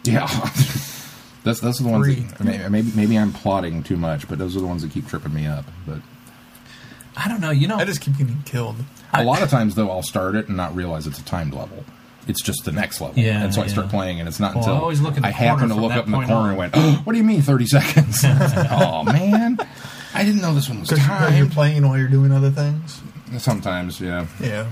yeah. 0.05 0.27
That's 1.45 1.61
those 1.61 1.81
are 1.81 1.85
the 1.85 1.89
ones. 1.91 2.33
That, 2.35 2.45
may- 2.45 2.69
maybe 2.69 2.93
maybe 2.95 3.19
I'm 3.19 3.33
plotting 3.33 3.83
too 3.83 3.97
much, 3.97 4.29
but 4.29 4.39
those 4.39 4.55
are 4.55 4.61
the 4.61 4.67
ones 4.67 4.83
that 4.83 4.91
keep 4.91 5.07
tripping 5.09 5.33
me 5.33 5.47
up. 5.47 5.65
But 5.87 6.01
I 7.19 7.29
don't 7.29 7.41
know. 7.41 7.51
You 7.51 7.69
know, 7.69 7.77
I 7.77 7.85
just 7.85 8.01
keep 8.01 8.17
getting 8.17 8.43
killed. 8.45 8.77
a 9.13 9.25
lot 9.25 9.43
of 9.43 9.51
times 9.51 9.75
though, 9.75 9.91
I'll 9.91 10.03
start 10.03 10.35
it 10.37 10.49
and 10.49 10.57
not 10.57 10.75
realize 10.75 11.07
it's 11.07 11.19
a 11.19 11.25
timed 11.25 11.55
level. 11.55 11.85
It's 12.27 12.43
just 12.43 12.67
the 12.67 12.73
next 12.73 13.01
level, 13.01 13.19
Yeah, 13.19 13.43
and 13.43 13.55
so 13.55 13.63
I 13.63 13.69
start 13.69 13.89
playing, 13.89 14.21
and 14.21 14.29
it's 14.29 14.39
not 14.39 14.55
Well, 14.55 14.63
until 14.65 14.77
I 14.77 14.81
always 14.81 15.01
look 15.01 15.17
in 15.17 15.25
I 15.25 15.31
happen 15.31 15.71
to 15.71 15.75
look 15.75 15.93
up 15.93 16.05
in 16.05 16.13
the 16.13 16.19
corner 16.19 16.35
on. 16.35 16.49
and 16.51 16.59
went, 16.59 16.73
oh, 16.77 17.01
"What 17.05 17.15
do 17.15 17.19
you 17.19 17.25
mean, 17.25 17.41
thirty 17.41 17.65
seconds?" 17.77 18.23
oh 18.23 19.03
man, 19.05 19.59
I 20.15 20.25
didn't 20.25 20.43
know 20.43 20.55
this 20.55 20.69
one 20.69 20.81
was 20.81 20.91
Because 20.91 21.39
you're 21.39 21.49
playing 21.49 21.89
while 21.89 21.97
you're 21.97 22.09
doing 22.09 22.31
other 22.33 22.51
things. 22.51 23.01
Sometimes, 23.39 23.99
yeah. 24.01 24.27
Yeah. 24.41 24.71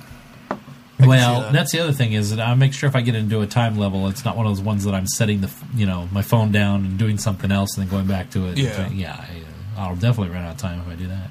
I 0.98 1.06
well, 1.06 1.40
that. 1.42 1.52
that's 1.52 1.72
the 1.72 1.80
other 1.80 1.92
thing 1.92 2.12
is 2.14 2.34
that 2.34 2.40
I 2.46 2.54
make 2.54 2.72
sure 2.72 2.88
if 2.88 2.96
I 2.96 3.02
get 3.02 3.14
into 3.14 3.40
a 3.42 3.46
time 3.46 3.76
level, 3.78 4.08
it's 4.08 4.24
not 4.24 4.36
one 4.36 4.46
of 4.46 4.54
those 4.56 4.62
ones 4.64 4.84
that 4.84 4.94
I'm 4.94 5.06
setting 5.06 5.40
the 5.42 5.50
you 5.74 5.86
know 5.86 6.08
my 6.12 6.22
phone 6.22 6.52
down 6.52 6.84
and 6.84 6.98
doing 6.98 7.18
something 7.18 7.50
else 7.50 7.76
and 7.76 7.84
then 7.86 7.90
going 7.90 8.06
back 8.06 8.30
to 8.30 8.48
it. 8.48 8.58
Yeah. 8.58 8.88
yeah. 8.90 9.16
I, 9.18 9.80
uh, 9.80 9.88
I'll 9.88 9.94
definitely 9.96 10.34
run 10.34 10.44
out 10.44 10.52
of 10.52 10.58
time 10.58 10.80
if 10.80 10.88
I 10.88 10.94
do 10.94 11.06
that. 11.08 11.30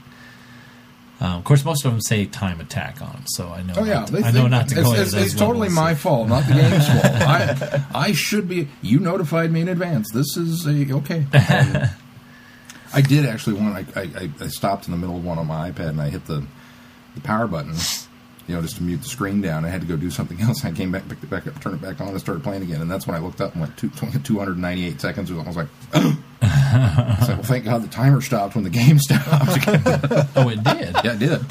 Um, 1.22 1.38
of 1.38 1.44
course, 1.46 1.64
most 1.64 1.86
of 1.86 1.92
them 1.92 2.02
say 2.02 2.26
time 2.26 2.60
attack 2.60 3.02
on 3.02 3.14
them, 3.14 3.24
so 3.28 3.48
I 3.48 3.62
know. 3.62 3.74
Oh 3.78 3.84
yeah, 3.86 4.00
not 4.00 4.08
to, 4.08 4.20
I 4.20 4.32
know 4.32 4.48
not 4.48 4.68
to 4.70 4.80
it's, 4.80 4.90
go 4.90 4.94
It's, 4.94 5.14
it's 5.14 5.34
totally 5.34 5.70
levels. 5.70 5.76
my 5.76 5.96
fault, 5.96 6.28
not 6.28 6.46
the 6.46 6.54
game's 6.54 6.88
fault. 6.88 7.06
I, 7.06 7.86
I 7.96 8.12
should 8.12 8.50
be. 8.50 8.68
You 8.82 9.00
notified 9.00 9.52
me 9.52 9.62
in 9.62 9.70
advance. 9.70 10.12
This 10.12 10.36
is 10.36 10.66
a 10.68 10.94
okay. 10.96 11.26
Um, 11.34 11.90
I 12.94 13.02
did 13.02 13.26
actually 13.26 13.54
one. 13.56 13.72
I, 13.74 13.86
I 13.96 14.30
I 14.42 14.48
stopped 14.48 14.88
in 14.88 14.92
the 14.92 14.98
middle 14.98 15.16
of 15.16 15.24
one 15.24 15.38
on 15.40 15.48
my 15.48 15.72
iPad 15.72 15.90
and 15.90 16.02
I 16.02 16.10
hit 16.10 16.26
the 16.26 16.46
the 17.16 17.22
power 17.22 17.48
button, 17.48 17.76
you 18.48 18.56
know, 18.56 18.62
just 18.62 18.76
to 18.78 18.84
mute 18.84 19.02
the 19.02 19.08
screen 19.10 19.42
down. 19.42 19.66
I 19.66 19.70
had 19.70 19.82
to 19.82 19.88
go 19.88 19.96
do 19.98 20.10
something 20.12 20.40
else. 20.48 20.64
I 20.66 20.72
came 20.72 20.92
back, 20.92 21.08
picked 21.10 21.24
it 21.24 21.30
back 21.30 21.48
up, 21.48 21.60
turned 21.62 21.76
it 21.76 21.82
back 21.82 22.00
on, 22.02 22.10
and 22.10 22.20
started 22.20 22.44
playing 22.44 22.64
again. 22.64 22.82
And 22.82 22.90
that's 22.92 23.08
when 23.08 23.16
I 23.16 23.20
looked 23.20 23.42
up 23.42 23.54
and 23.54 23.62
went 23.62 23.78
two, 23.78 23.90
298 24.24 25.02
seconds. 25.02 25.32
I 25.32 25.36
was 25.36 25.56
like, 25.58 25.68
I 25.94 27.18
was 27.20 27.30
like, 27.30 27.38
well, 27.38 27.44
thank 27.44 27.66
God 27.66 27.84
the 27.84 27.88
timer 27.88 28.22
stopped 28.22 28.56
when 28.56 28.64
the 28.64 28.70
game 28.70 29.00
stopped. 29.00 29.24
Oh, 30.36 30.50
it 30.50 30.64
did. 30.64 30.96
yeah, 31.04 31.14
it 31.14 31.20
did. 31.20 31.42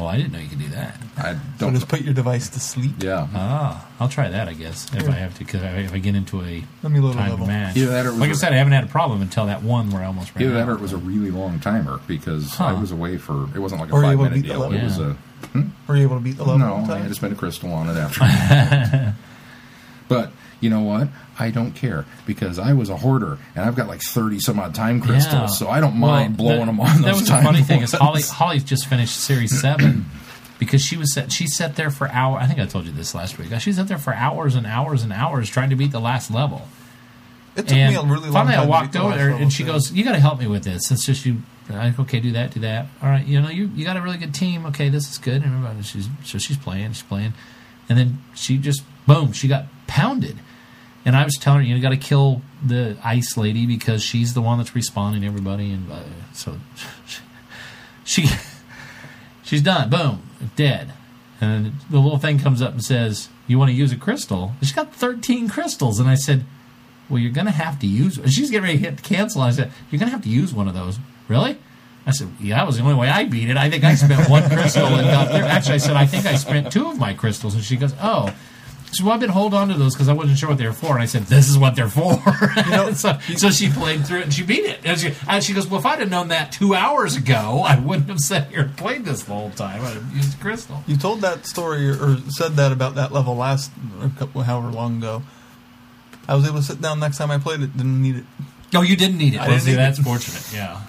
Oh, 0.00 0.06
I 0.06 0.16
didn't 0.16 0.30
know 0.32 0.38
you 0.38 0.48
could 0.48 0.60
do 0.60 0.68
that. 0.68 0.96
I 1.16 1.36
don't. 1.58 1.74
just 1.74 1.88
put 1.88 2.02
your 2.02 2.14
device 2.14 2.48
to 2.50 2.60
sleep. 2.60 2.92
yeah. 3.02 3.26
Ah, 3.34 3.88
I'll 3.98 4.08
try 4.08 4.28
that. 4.28 4.46
I 4.48 4.52
guess 4.52 4.86
if 4.94 5.08
I 5.08 5.12
have 5.14 5.32
to, 5.34 5.38
because 5.44 5.60
if 5.60 5.92
I 5.92 5.98
get 5.98 6.14
into 6.14 6.40
a 6.40 6.62
Let 6.84 6.92
me 6.92 7.00
load 7.00 7.14
a 7.16 7.18
timed 7.18 7.30
level. 7.32 7.46
match. 7.48 7.76
Either 7.76 7.90
that 7.90 8.06
or 8.06 8.10
it 8.10 8.12
like 8.12 8.28
I 8.28 8.32
a- 8.32 8.36
said, 8.36 8.52
I 8.52 8.56
haven't 8.58 8.74
had 8.74 8.84
a 8.84 8.86
problem 8.86 9.22
until 9.22 9.46
that 9.46 9.64
one 9.64 9.90
where 9.90 10.02
I 10.02 10.06
almost 10.06 10.32
ran 10.36 10.44
Either 10.44 10.54
that 10.54 10.68
or 10.68 10.74
it 10.74 10.80
was 10.80 10.92
a 10.92 10.98
really 10.98 11.32
long 11.32 11.58
timer 11.58 11.98
because 12.06 12.60
I 12.60 12.72
was 12.78 12.92
away 12.92 13.18
for 13.18 13.48
it 13.56 13.58
wasn't 13.58 13.80
like 13.80 13.90
a 13.90 13.94
Or 13.94 14.02
five 14.02 14.18
minute 14.18 14.42
deal. 14.44 14.62
It 14.62 14.68
level. 14.70 14.80
was 14.84 14.98
Yeah. 15.00 15.14
A 15.54 15.64
Were 15.86 15.96
you 15.96 16.02
able 16.04 16.16
to 16.16 16.22
beat 16.22 16.36
the 16.36 16.44
level? 16.44 16.58
no. 16.58 16.76
in 16.84 16.90
I 16.90 16.98
had 16.98 17.08
to 17.08 17.14
spend 17.14 17.32
a 17.32 17.36
crystal 17.36 17.72
on 17.72 17.88
it 17.88 17.96
after. 17.96 19.14
but 20.08 20.32
you 20.60 20.70
know 20.70 20.80
what? 20.80 21.08
I 21.38 21.50
don't 21.50 21.72
care 21.72 22.04
because 22.26 22.58
I 22.58 22.72
was 22.72 22.88
a 22.90 22.96
hoarder 22.96 23.38
and 23.54 23.64
I've 23.64 23.76
got 23.76 23.86
like 23.88 24.00
thirty 24.02 24.40
some 24.40 24.58
odd 24.58 24.74
time 24.74 25.00
crystals, 25.00 25.32
Yeah. 25.34 25.46
so 25.46 25.68
I 25.68 25.80
don't 25.80 26.00
Well, 26.00 26.10
mind 26.10 26.36
blowing 26.36 26.60
that- 26.60 26.66
them 26.66 26.80
on 26.80 27.02
That 27.02 27.12
those 27.12 27.20
was 27.20 27.28
time 27.28 27.44
the 27.44 27.50
funny 27.50 27.62
thing 27.62 27.82
is 27.82 27.92
ones. 27.92 28.02
Holly 28.02 28.22
Holly's 28.22 28.64
just 28.64 28.86
finished 28.86 29.16
series 29.16 29.60
seven 29.60 30.06
because 30.58 30.82
she 30.82 30.96
was 30.96 31.12
set, 31.14 31.30
she 31.30 31.46
sat 31.46 31.76
there 31.76 31.90
for 31.90 32.08
hours. 32.08 32.42
I 32.42 32.46
think 32.46 32.58
I 32.58 32.66
told 32.66 32.86
you 32.86 32.92
this 32.92 33.14
last 33.14 33.38
week. 33.38 33.48
She 33.60 33.72
sat 33.72 33.86
there 33.86 33.98
for 33.98 34.12
hours 34.14 34.56
and 34.56 34.66
hours 34.66 35.04
and 35.04 35.12
hours 35.12 35.48
trying 35.48 35.70
to 35.70 35.76
beat 35.76 35.92
the 35.92 36.00
last 36.00 36.30
level. 36.30 36.66
It 37.54 37.68
took 37.68 37.76
and 37.76 37.94
me 37.94 38.00
a 38.00 38.04
really 38.04 38.24
long 38.28 38.32
finally, 38.32 38.54
time. 38.54 38.62
I 38.62 38.64
to 38.64 38.70
walked 38.70 38.92
beat 38.92 38.98
over 38.98 39.08
last 39.10 39.18
there 39.18 39.30
and 39.30 39.52
she 39.52 39.62
too. 39.64 39.70
goes, 39.70 39.92
"You 39.92 40.04
got 40.04 40.12
to 40.12 40.20
help 40.20 40.40
me 40.40 40.46
with 40.48 40.64
this. 40.64 40.90
It's 40.90 41.06
just 41.06 41.24
you." 41.24 41.42
Like, 41.68 41.98
okay, 41.98 42.20
do 42.20 42.32
that, 42.32 42.52
do 42.52 42.60
that. 42.60 42.86
All 43.02 43.08
right, 43.08 43.26
you 43.26 43.40
know, 43.40 43.50
you 43.50 43.70
you 43.74 43.84
got 43.84 43.96
a 43.96 44.00
really 44.00 44.16
good 44.16 44.34
team. 44.34 44.64
Okay, 44.66 44.88
this 44.88 45.10
is 45.10 45.18
good. 45.18 45.42
And 45.42 45.54
everybody, 45.54 45.82
she's 45.82 46.08
so 46.24 46.38
she's 46.38 46.56
playing, 46.56 46.92
she's 46.92 47.02
playing, 47.02 47.34
and 47.88 47.98
then 47.98 48.22
she 48.34 48.56
just 48.56 48.82
boom, 49.06 49.32
she 49.32 49.48
got 49.48 49.66
pounded. 49.86 50.38
And 51.04 51.16
I 51.16 51.24
was 51.24 51.34
telling 51.34 51.60
her, 51.60 51.66
you 51.66 51.80
got 51.80 51.90
to 51.90 51.96
kill 51.96 52.42
the 52.64 52.96
ice 53.02 53.36
lady 53.36 53.66
because 53.66 54.02
she's 54.02 54.34
the 54.34 54.42
one 54.42 54.58
that's 54.58 54.70
respawning 54.70 55.24
everybody. 55.24 55.72
And 55.72 55.90
uh, 55.90 56.02
so 56.32 56.58
she, 58.04 58.26
she 58.26 58.28
she's 59.42 59.62
done. 59.62 59.90
Boom, 59.90 60.22
dead. 60.56 60.92
And 61.40 61.74
the 61.88 61.98
little 61.98 62.18
thing 62.18 62.38
comes 62.38 62.60
up 62.60 62.72
and 62.72 62.84
says, 62.84 63.28
"You 63.46 63.58
want 63.58 63.70
to 63.70 63.74
use 63.74 63.92
a 63.92 63.96
crystal?" 63.96 64.52
She's 64.60 64.72
got 64.72 64.94
thirteen 64.94 65.48
crystals, 65.48 66.00
and 66.00 66.08
I 66.08 66.14
said, 66.14 66.44
"Well, 67.08 67.20
you're 67.20 67.32
going 67.32 67.46
to 67.46 67.52
have 67.52 67.78
to 67.80 67.86
use." 67.86 68.18
She's 68.26 68.50
getting 68.50 68.64
ready 68.64 68.78
to 68.78 68.90
hit 68.90 69.02
cancel. 69.02 69.42
I 69.42 69.50
said, 69.50 69.70
"You're 69.90 70.00
going 70.00 70.08
to 70.08 70.14
have 70.14 70.24
to 70.24 70.30
use 70.30 70.52
one 70.52 70.66
of 70.66 70.74
those." 70.74 70.98
Really? 71.28 71.58
I 72.06 72.10
said, 72.10 72.28
"Yeah, 72.40 72.56
that 72.56 72.66
was 72.66 72.78
the 72.78 72.82
only 72.82 72.94
way 72.94 73.08
I 73.08 73.24
beat 73.24 73.50
it. 73.50 73.56
I 73.56 73.68
think 73.68 73.84
I 73.84 73.94
spent 73.94 74.28
one 74.30 74.42
crystal 74.50 74.86
and 74.86 75.06
got 75.06 75.30
there." 75.30 75.44
Actually, 75.44 75.74
I 75.74 75.78
said, 75.78 75.96
"I 75.96 76.06
think 76.06 76.26
I 76.26 76.34
spent 76.36 76.72
two 76.72 76.88
of 76.88 76.98
my 76.98 77.12
crystals," 77.14 77.54
and 77.54 77.62
she 77.62 77.76
goes, 77.76 77.94
"Oh." 78.00 78.34
So 78.90 79.04
well, 79.04 79.12
I've 79.12 79.20
been 79.20 79.28
holding 79.28 79.58
on 79.58 79.68
to 79.68 79.74
those 79.74 79.94
because 79.94 80.08
I 80.08 80.14
wasn't 80.14 80.38
sure 80.38 80.48
what 80.48 80.56
they 80.56 80.66
were 80.66 80.72
for, 80.72 80.94
and 80.94 81.02
I 81.02 81.04
said, 81.04 81.24
"This 81.24 81.50
is 81.50 81.58
what 81.58 81.76
they're 81.76 81.90
for." 81.90 82.18
You 82.56 82.70
know, 82.70 82.92
so, 82.94 83.18
so 83.36 83.50
she 83.50 83.68
played 83.68 84.06
through 84.06 84.20
it 84.20 84.24
and 84.24 84.32
she 84.32 84.42
beat 84.42 84.64
it. 84.64 84.80
And 84.82 84.98
she, 84.98 85.12
and 85.28 85.44
she 85.44 85.52
goes, 85.52 85.66
"Well, 85.66 85.78
if 85.78 85.84
I'd 85.84 85.98
have 85.98 86.08
known 86.08 86.28
that 86.28 86.52
two 86.52 86.74
hours 86.74 87.14
ago, 87.14 87.62
I 87.66 87.78
wouldn't 87.78 88.08
have 88.08 88.20
sat 88.20 88.48
here 88.48 88.60
and 88.60 88.76
played 88.76 89.04
this 89.04 89.24
the 89.24 89.34
whole 89.34 89.50
time. 89.50 89.82
I'd 89.82 89.92
have 89.92 90.16
used 90.16 90.40
crystal." 90.40 90.82
You 90.86 90.96
told 90.96 91.20
that 91.20 91.44
story 91.44 91.90
or 91.90 92.16
said 92.30 92.56
that 92.56 92.72
about 92.72 92.94
that 92.94 93.12
level 93.12 93.36
last, 93.36 93.70
a 94.00 94.08
couple, 94.18 94.42
however 94.42 94.70
long 94.70 94.98
ago. 94.98 95.22
I 96.26 96.34
was 96.34 96.46
able 96.46 96.56
to 96.56 96.62
sit 96.62 96.80
down 96.80 97.00
next 97.00 97.18
time 97.18 97.30
I 97.30 97.38
played 97.38 97.60
it. 97.60 97.76
Didn't 97.76 98.00
need 98.00 98.16
it. 98.16 98.24
Oh, 98.74 98.82
you 98.82 98.96
didn't 98.96 99.18
need 99.18 99.34
it. 99.34 99.38
I 99.38 99.48
well, 99.48 99.50
didn't 99.50 99.62
see, 99.62 99.74
that's 99.74 99.98
it. 99.98 100.02
fortunate. 100.02 100.50
Yeah. 100.52 100.80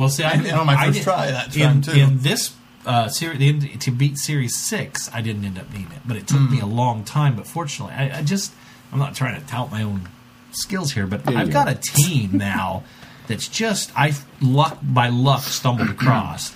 Well, 0.00 0.08
see, 0.08 0.24
I 0.24 0.30
And 0.32 0.50
on 0.52 0.66
my 0.66 0.86
first 0.86 0.98
did- 0.98 1.04
try 1.04 1.30
that 1.30 1.54
in, 1.56 1.82
too. 1.82 1.92
In 1.92 2.18
this 2.20 2.54
uh, 2.86 3.08
series, 3.08 3.78
to 3.84 3.90
beat 3.90 4.16
Series 4.16 4.56
Six, 4.56 5.10
I 5.12 5.20
didn't 5.20 5.44
end 5.44 5.58
up 5.58 5.70
needing 5.70 5.92
it, 5.92 6.00
but 6.06 6.16
it 6.16 6.26
took 6.26 6.38
Hmm. 6.38 6.50
me 6.54 6.60
a 6.60 6.66
long 6.66 7.04
time. 7.04 7.36
But 7.36 7.46
fortunately, 7.46 7.94
I, 7.94 8.18
I 8.18 8.22
just 8.22 8.52
I'm 8.92 8.98
not 8.98 9.14
trying 9.14 9.38
to 9.38 9.46
tout 9.46 9.70
my 9.70 9.82
own 9.82 10.08
skills 10.52 10.92
here, 10.92 11.06
but 11.06 11.30
Yeah, 11.30 11.38
I've 11.38 11.50
got 11.52 11.68
a 11.68 11.74
team 11.74 12.30
now 12.32 12.82
that's 13.26 13.46
just 13.46 13.92
I 13.94 14.14
luck 14.40 14.78
by 14.82 15.08
luck 15.10 15.42
stumbled 15.42 15.90
across, 15.90 16.54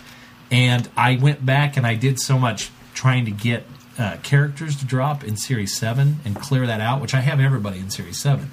and 0.50 0.88
I 0.96 1.16
went 1.16 1.44
back 1.44 1.76
and 1.76 1.86
I 1.86 1.94
did 1.94 2.18
so 2.18 2.38
much 2.38 2.70
trying 2.94 3.26
to 3.26 3.30
get 3.30 3.66
uh, 3.98 4.16
characters 4.22 4.74
to 4.76 4.84
drop 4.86 5.22
in 5.22 5.36
Series 5.36 5.76
Seven 5.76 6.18
and 6.24 6.34
clear 6.34 6.66
that 6.66 6.80
out, 6.80 7.00
which 7.02 7.12
I 7.14 7.20
have 7.20 7.38
everybody 7.40 7.78
in 7.78 7.90
Series 7.90 8.18
Seven. 8.18 8.50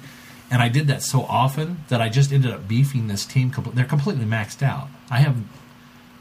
And 0.52 0.62
I 0.62 0.68
did 0.68 0.86
that 0.86 1.02
so 1.02 1.22
often 1.22 1.78
that 1.88 2.00
I 2.00 2.08
just 2.10 2.30
ended 2.30 2.52
up 2.52 2.68
beefing 2.68 3.08
this 3.08 3.24
team. 3.26 3.50
compl- 3.50 3.72
They're 3.74 3.84
completely 3.86 4.26
maxed 4.26 4.62
out. 4.62 4.86
I 5.10 5.18
have 5.18 5.36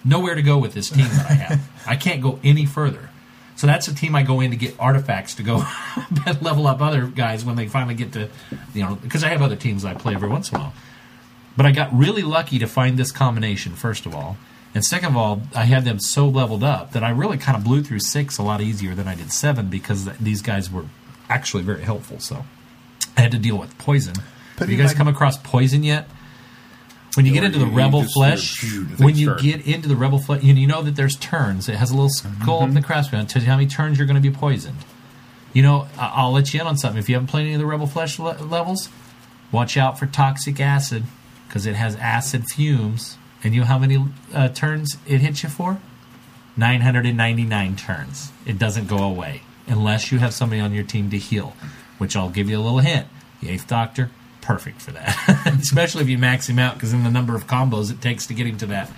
nowhere 0.03 0.35
to 0.35 0.41
go 0.41 0.57
with 0.57 0.73
this 0.73 0.89
team 0.89 1.05
that 1.05 1.29
I 1.29 1.33
have. 1.33 1.69
I 1.87 1.95
can't 1.97 2.21
go 2.21 2.39
any 2.43 2.65
further. 2.65 3.09
So 3.57 3.67
that's 3.67 3.87
a 3.89 3.93
team 3.93 4.15
I 4.15 4.23
go 4.23 4.39
in 4.39 4.49
to 4.51 4.57
get 4.57 4.73
artifacts 4.79 5.35
to 5.35 5.43
go 5.43 5.57
level 6.41 6.65
up 6.65 6.81
other 6.81 7.05
guys 7.07 7.43
when 7.45 7.57
they 7.57 7.67
finally 7.67 7.93
get 7.93 8.13
to, 8.13 8.29
you 8.73 8.83
know, 8.83 8.95
because 8.95 9.23
I 9.23 9.27
have 9.29 9.41
other 9.41 9.57
teams 9.57 9.85
I 9.85 9.93
play 9.93 10.15
every 10.15 10.29
once 10.29 10.49
in 10.49 10.55
a 10.55 10.59
while. 10.61 10.73
But 11.57 11.65
I 11.65 11.71
got 11.71 11.93
really 11.93 12.23
lucky 12.23 12.57
to 12.59 12.65
find 12.67 12.97
this 12.97 13.11
combination, 13.11 13.73
first 13.73 14.05
of 14.05 14.15
all. 14.15 14.37
And 14.73 14.83
second 14.85 15.09
of 15.09 15.17
all, 15.17 15.41
I 15.53 15.65
had 15.65 15.83
them 15.83 15.99
so 15.99 16.27
leveled 16.29 16.63
up 16.63 16.93
that 16.93 17.03
I 17.03 17.09
really 17.09 17.37
kind 17.37 17.57
of 17.57 17.65
blew 17.65 17.83
through 17.83 17.99
six 17.99 18.37
a 18.37 18.43
lot 18.43 18.61
easier 18.61 18.95
than 18.95 19.07
I 19.09 19.15
did 19.15 19.31
seven 19.33 19.67
because 19.67 20.05
th- 20.05 20.17
these 20.17 20.41
guys 20.41 20.71
were 20.71 20.85
actually 21.29 21.63
very 21.63 21.83
helpful. 21.83 22.19
So 22.19 22.45
I 23.17 23.21
had 23.21 23.31
to 23.31 23.37
deal 23.37 23.57
with 23.57 23.77
poison. 23.77 24.15
Have 24.57 24.69
you 24.69 24.77
guys 24.77 24.93
my- 24.93 24.97
come 24.97 25.07
across 25.07 25.37
poison 25.37 25.83
yet? 25.83 26.07
When 27.15 27.25
you 27.25 27.33
Yeah, 27.33 27.41
get 27.41 27.47
into 27.47 27.59
the 27.59 27.65
you- 27.65 27.71
you 27.71 27.77
rebel 27.77 28.01
just 28.03 28.13
flesh, 28.13 28.59
hear, 28.61 28.69
"Phew," 28.69 28.85
when 28.97 29.15
you 29.17 29.25
start. 29.25 29.41
get 29.41 29.61
into 29.67 29.89
the 29.89 29.97
rebel 29.97 30.19
flesh, 30.19 30.43
you, 30.43 30.53
you 30.53 30.65
know 30.67 30.81
that 30.81 30.95
there's 30.95 31.15
turns. 31.17 31.67
It 31.67 31.75
has 31.75 31.89
a 31.91 31.93
little 31.93 32.09
skull 32.09 32.61
up 32.63 32.69
in 32.69 32.73
the 32.73 32.81
crossbow. 32.81 33.19
It 33.19 33.27
tells 33.29 33.43
you 33.43 33.51
how 33.51 33.57
many 33.57 33.67
turns 33.67 33.97
you're 33.97 34.07
going 34.07 34.15
to 34.15 34.21
be 34.21 34.31
poisoned. 34.33 34.77
You 35.51 35.61
know, 35.61 35.87
I- 35.99 36.11
I'll 36.15 36.31
let 36.31 36.53
you 36.53 36.61
in 36.61 36.67
on 36.67 36.77
something. 36.77 36.97
If 36.99 37.09
you 37.09 37.15
haven't 37.15 37.27
played 37.27 37.41
any 37.47 37.53
of 37.55 37.59
the 37.59 37.65
rebel 37.65 37.85
flesh 37.87 38.17
le- 38.17 38.37
levels, 38.41 38.87
watch 39.51 39.75
out 39.75 39.99
for 39.99 40.05
toxic 40.05 40.61
acid 40.61 41.03
because 41.47 41.65
it 41.65 41.75
has 41.75 41.95
acid 41.97 42.45
fumes. 42.45 43.17
And 43.43 43.53
you 43.53 43.61
know 43.61 43.67
how 43.67 43.77
many 43.79 44.05
uh, 44.33 44.47
turns 44.49 44.95
it 45.05 45.19
hits 45.19 45.43
you 45.43 45.49
for? 45.49 45.79
999 46.55 47.75
turns. 47.75 48.31
It 48.45 48.57
doesn't 48.59 48.87
go 48.87 48.99
away 48.99 49.41
unless 49.67 50.11
you 50.11 50.19
have 50.19 50.33
somebody 50.33 50.61
on 50.61 50.73
your 50.73 50.83
team 50.83 51.09
to 51.09 51.17
heal, 51.17 51.55
which 52.01 52.15
I'll 52.15 52.31
give 52.31 52.49
you 52.49 52.57
a 52.57 52.63
little 52.63 52.79
hint. 52.79 53.05
The 53.41 53.49
Eighth 53.49 53.67
Doctor, 53.67 54.09
perfect 54.41 54.81
for 54.81 54.89
that, 54.89 55.53
especially 55.61 56.01
if 56.01 56.09
you 56.09 56.17
max 56.17 56.49
him 56.49 56.57
out 56.57 56.73
because 56.73 56.93
then 56.93 57.03
the 57.03 57.11
number 57.11 57.35
of 57.35 57.45
combos 57.45 57.91
it 57.91 58.01
takes 58.01 58.25
to 58.25 58.33
get 58.33 58.47
him 58.47 58.57
to 58.57 58.65
that 58.65 58.89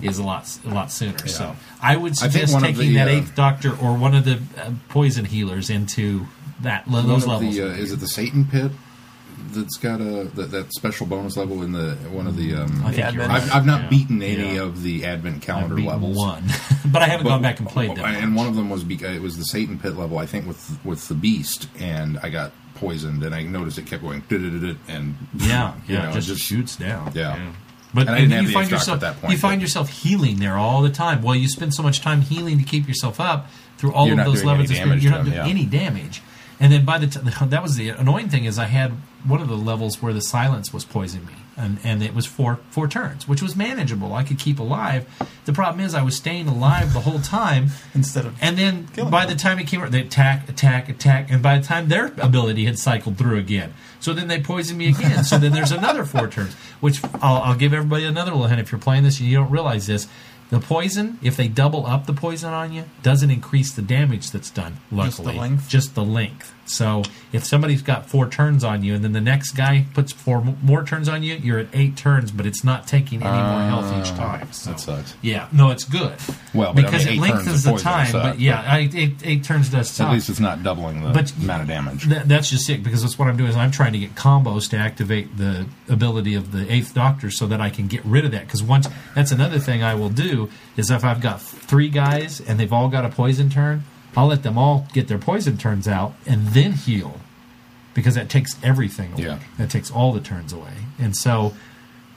is 0.00 0.18
a 0.18 0.22
lot 0.22 0.58
a 0.64 0.70
lot 0.70 0.90
sooner. 0.90 1.18
So 1.26 1.54
I 1.82 1.98
would 1.98 2.16
suggest 2.16 2.56
of 2.56 2.62
taking 2.62 2.78
the, 2.78 2.94
that 2.94 3.08
uh, 3.08 3.10
Eighth 3.10 3.34
Doctor 3.34 3.72
or 3.76 3.94
one 3.94 4.14
of 4.14 4.24
the 4.24 4.40
uh, 4.56 4.70
poison 4.88 5.26
healers 5.26 5.68
into 5.68 6.28
that 6.60 6.86
those 6.90 7.26
levels. 7.26 7.54
the, 7.54 7.62
uh, 7.62 7.66
is 7.74 7.92
it 7.92 8.00
the 8.00 8.08
Satan 8.08 8.46
Pit 8.46 8.72
that's 9.56 9.76
got 9.76 10.00
a 10.00 10.24
that, 10.34 10.50
that 10.52 10.72
special 10.72 11.06
bonus 11.06 11.36
level 11.36 11.62
in 11.62 11.72
the 11.72 11.94
one 12.10 12.26
of 12.26 12.36
the? 12.36 12.54
Um, 12.54 12.82
I 12.84 12.92
think 12.92 12.98
Yeah, 12.98 13.10
you're 13.10 13.22
I've- 13.24 13.32
right. 13.32 13.42
I've, 13.42 13.52
I've 13.54 13.66
not 13.66 13.82
Yeah. 13.82 13.88
beaten 13.88 14.22
any 14.22 14.54
Yeah. 14.54 14.62
of 14.62 14.82
the 14.82 15.04
Advent 15.04 15.36
I've 15.36 15.42
calendar 15.42 15.74
beaten 15.74 15.90
levels. 15.90 16.16
one, 16.16 16.44
but 16.86 17.02
I 17.02 17.06
haven't 17.08 17.24
But- 17.24 17.30
gone 17.30 17.42
back 17.42 17.58
and 17.58 17.68
played 17.68 17.96
them. 17.96 18.04
And 18.04 18.36
one 18.36 18.46
of 18.46 18.54
them 18.54 18.70
was 18.70 18.84
beca- 18.84 19.14
it 19.14 19.22
was 19.22 19.36
the 19.36 19.44
Satan 19.44 19.78
Pit 19.78 19.96
level, 19.96 20.18
I 20.18 20.26
think, 20.26 20.46
with 20.46 20.78
with 20.84 21.08
the 21.08 21.14
Beast, 21.14 21.68
and 21.80 22.18
I 22.22 22.28
got 22.30 22.52
poisoned, 22.76 23.22
and 23.24 23.34
I 23.34 23.42
noticed 23.42 23.78
it 23.78 23.86
kept 23.86 24.02
going 24.02 24.22
"Du-du-du-du," 24.28 24.76
and 24.88 25.16
Yeah, 25.34 25.74
you 25.88 25.94
yeah, 25.96 26.10
know, 26.12 26.20
just, 26.20 26.40
shoots 26.42 26.76
down. 26.76 27.10
Yeah. 27.14 27.38
But 27.94 28.08
And 28.08 28.10
I 28.10 28.20
didn't 28.20 28.32
have 28.32 28.42
you 28.42 28.48
the 28.48 28.52
find 28.52 28.64
extract 28.64 28.80
yourself 28.82 28.96
at 28.96 29.00
that 29.00 29.20
point, 29.22 29.32
you 29.32 29.38
find 29.38 29.58
but- 29.58 29.62
yourself 29.62 29.88
healing 29.88 30.36
there 30.36 30.56
all 30.56 30.82
the 30.82 30.90
time. 30.90 31.22
Well, 31.22 31.34
you 31.34 31.48
spend 31.48 31.72
so 31.72 31.82
much 31.82 32.00
time 32.02 32.20
healing 32.20 32.58
to 32.58 32.64
keep 32.64 32.86
yourself 32.86 33.20
up 33.20 33.48
through 33.78 33.92
all 33.94 34.06
You're 34.06 34.14
of 34.14 34.18
not 34.18 34.24
those 34.26 34.34
doing 34.42 34.46
levels. 34.48 34.70
any 34.70 34.80
of 34.80 34.86
damage 34.88 35.02
you're 35.04 35.12
to 35.12 35.18
not 35.18 35.24
them, 35.24 35.32
doing 35.34 35.46
yeah. 35.46 35.50
any 35.50 35.64
damage. 35.66 36.22
And 36.58 36.72
then 36.72 36.84
by 36.84 36.98
the 36.98 37.06
time 37.06 37.24
that 37.50 37.62
was 37.62 37.76
the 37.76 37.90
annoying 37.90 38.28
thing 38.28 38.44
is 38.44 38.58
I 38.58 38.64
had 38.66 38.92
one 39.24 39.40
of 39.40 39.48
the 39.48 39.56
levels 39.56 40.00
where 40.00 40.12
the 40.12 40.20
silence 40.22 40.72
was 40.72 40.84
poisoning 40.84 41.26
me, 41.26 41.34
and 41.56 41.78
and 41.84 42.02
it 42.02 42.14
was 42.14 42.26
four 42.26 42.60
four 42.70 42.88
turns, 42.88 43.28
which 43.28 43.42
was 43.42 43.54
manageable. 43.56 44.14
I 44.14 44.22
could 44.22 44.38
keep 44.38 44.58
alive. 44.58 45.06
The 45.44 45.52
problem 45.52 45.84
is 45.84 45.94
I 45.94 46.02
was 46.02 46.16
staying 46.16 46.48
alive 46.48 46.92
the 46.92 47.00
whole 47.00 47.18
time. 47.20 47.68
Instead 47.94 48.24
of 48.26 48.36
And 48.40 48.56
then 48.56 48.88
by 49.10 49.26
them. 49.26 49.36
the 49.36 49.42
time 49.42 49.58
it 49.58 49.66
came, 49.66 49.88
they 49.90 50.00
attack, 50.00 50.48
attack, 50.48 50.88
attack, 50.88 51.30
and 51.30 51.42
by 51.42 51.58
the 51.58 51.64
time 51.64 51.88
their 51.88 52.06
ability 52.18 52.64
had 52.64 52.78
cycled 52.78 53.18
through 53.18 53.38
again, 53.38 53.74
so 54.00 54.12
then 54.12 54.28
they 54.28 54.40
poisoned 54.40 54.78
me 54.78 54.88
again. 54.88 55.24
so 55.24 55.38
then 55.38 55.52
there's 55.52 55.72
another 55.72 56.04
four 56.04 56.28
turns. 56.28 56.54
Which 56.80 57.02
I'll, 57.20 57.42
I'll 57.42 57.54
give 57.56 57.72
everybody 57.74 58.04
another 58.04 58.30
little 58.32 58.46
hint. 58.46 58.60
If 58.60 58.70
you're 58.72 58.80
playing 58.80 59.02
this 59.04 59.18
and 59.20 59.28
you 59.28 59.36
don't 59.36 59.50
realize 59.50 59.86
this, 59.86 60.08
the 60.50 60.60
poison, 60.60 61.18
if 61.22 61.36
they 61.36 61.48
double 61.48 61.86
up 61.86 62.06
the 62.06 62.12
poison 62.12 62.52
on 62.52 62.72
you, 62.72 62.84
doesn't 63.02 63.30
increase 63.30 63.72
the 63.72 63.82
damage 63.82 64.30
that's 64.30 64.50
done. 64.50 64.78
Just 64.94 65.18
the 65.18 65.24
Luckily, 65.24 65.38
length? 65.38 65.68
Just 65.68 65.94
the 65.94 66.04
length. 66.04 66.54
So 66.68 67.02
if 67.32 67.44
somebody's 67.44 67.82
got 67.82 68.08
four 68.08 68.28
turns 68.28 68.64
on 68.64 68.82
you, 68.82 68.94
and 68.94 69.04
then 69.04 69.12
the 69.12 69.20
next 69.20 69.52
guy 69.52 69.86
puts 69.94 70.12
four 70.12 70.40
more 70.62 70.84
turns 70.84 71.08
on 71.08 71.22
you, 71.22 71.34
you're 71.34 71.58
at 71.58 71.68
eight 71.72 71.96
turns, 71.96 72.30
but 72.30 72.46
it's 72.46 72.64
not 72.64 72.86
taking 72.86 73.22
any 73.22 73.30
more 73.30 73.60
health 73.60 73.86
each 74.00 74.12
ah, 74.14 74.16
time. 74.16 74.52
So. 74.52 74.70
that 74.70 74.80
sucks. 74.80 75.14
Yeah, 75.22 75.48
no, 75.52 75.70
it's 75.70 75.84
good. 75.84 76.16
Well, 76.54 76.74
but 76.74 76.84
I 76.84 76.86
because 76.86 77.06
mean, 77.06 77.18
it 77.18 77.20
lengthens 77.20 77.64
the 77.64 77.76
time. 77.76 78.06
suck, 78.08 78.22
but 78.22 78.40
yeah, 78.40 78.62
but- 78.62 78.70
I, 78.70 78.90
eight, 78.94 79.14
eight 79.24 79.44
turns 79.44 79.68
does 79.70 79.90
suck. 79.90 80.08
At 80.08 80.12
least 80.14 80.28
it's 80.28 80.40
not 80.40 80.62
doubling 80.62 81.02
the 81.02 81.10
But- 81.10 81.32
amount 81.36 81.62
of 81.62 81.68
damage. 81.68 82.04
That, 82.04 82.28
that's 82.28 82.50
just 82.50 82.68
it 82.70 82.82
because 82.82 83.02
that's 83.02 83.18
what 83.18 83.28
I'm 83.28 83.36
doing 83.36 83.50
is 83.50 83.56
I'm 83.56 83.70
trying 83.70 83.92
to 83.92 83.98
get 83.98 84.14
combos 84.14 84.68
to 84.70 84.76
activate 84.76 85.36
the 85.36 85.66
ability 85.88 86.34
of 86.34 86.52
the 86.52 86.70
Eighth 86.72 86.94
Doctor 86.94 87.30
so 87.30 87.46
that 87.46 87.60
I 87.60 87.70
can 87.70 87.86
get 87.86 88.04
rid 88.04 88.24
of 88.24 88.32
that. 88.32 88.46
Because 88.46 88.62
once 88.62 88.88
that's 89.14 89.32
another 89.32 89.58
thing 89.58 89.82
I 89.82 89.94
will 89.94 90.10
do 90.10 90.50
is 90.76 90.90
if 90.90 91.04
I've 91.04 91.20
got 91.20 91.40
three 91.40 91.88
guys 91.88 92.40
and 92.40 92.58
they've 92.58 92.72
all 92.72 92.88
got 92.88 93.04
a 93.04 93.08
poison 93.08 93.50
turn, 93.50 93.84
I'll 94.16 94.26
let 94.28 94.42
them 94.42 94.56
all 94.58 94.86
get 94.92 95.08
their 95.08 95.18
poison 95.18 95.58
turns 95.58 95.86
out 95.86 96.14
and 96.26 96.48
then 96.48 96.72
heal 96.72 97.20
because 97.94 98.14
that 98.14 98.28
takes 98.28 98.56
everything 98.62 99.12
away. 99.14 99.22
Yeah. 99.24 99.38
That 99.58 99.70
takes 99.70 99.90
all 99.90 100.12
the 100.12 100.20
turns 100.20 100.52
away, 100.52 100.72
and 100.98 101.16
so. 101.16 101.54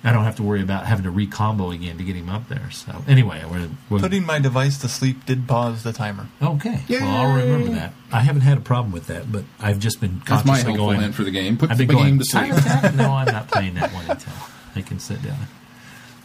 I 0.01 0.13
don't 0.13 0.23
have 0.23 0.37
to 0.37 0.43
worry 0.43 0.61
about 0.61 0.85
having 0.85 1.03
to 1.03 1.11
recombo 1.11 1.75
again 1.75 1.97
to 1.97 2.05
get 2.05 2.15
him 2.15 2.29
up 2.29 2.47
there. 2.47 2.71
So 2.71 3.03
anyway, 3.05 3.43
we're, 3.51 3.67
we're 3.89 3.99
putting 3.99 4.25
my 4.25 4.39
device 4.39 4.77
to 4.77 4.87
sleep 4.87 5.25
did 5.25 5.45
pause 5.45 5.83
the 5.83 5.91
timer. 5.91 6.27
Okay. 6.41 6.83
Well, 6.89 7.03
I'll 7.05 7.35
remember 7.35 7.71
that. 7.71 7.91
I 8.09 8.21
haven't 8.21 8.43
had 8.43 8.57
a 8.57 8.61
problem 8.61 8.93
with 8.93 9.07
that, 9.07 9.29
but 9.29 9.43
I've 9.59 9.77
just 9.77 9.99
been 9.99 10.21
That's 10.25 10.45
my 10.45 10.53
consciously 10.53 10.71
helpful 10.71 10.85
going. 10.87 11.01
hint 11.01 11.15
for 11.15 11.25
the 11.25 11.31
game. 11.31 11.57
Put 11.57 11.71
I've 11.71 11.77
the 11.79 11.85
been 11.85 11.97
going. 11.97 12.07
game 12.11 12.19
to 12.19 12.23
sleep. 12.23 12.53
"Time? 12.63 12.95
No, 12.95 13.11
I'm 13.11 13.25
not 13.25 13.49
playing 13.49 13.73
that 13.73 13.91
one 13.91 14.05
until 14.09 14.31
I 14.73 14.81
can 14.83 14.99
sit 14.99 15.17
down. 15.21 15.37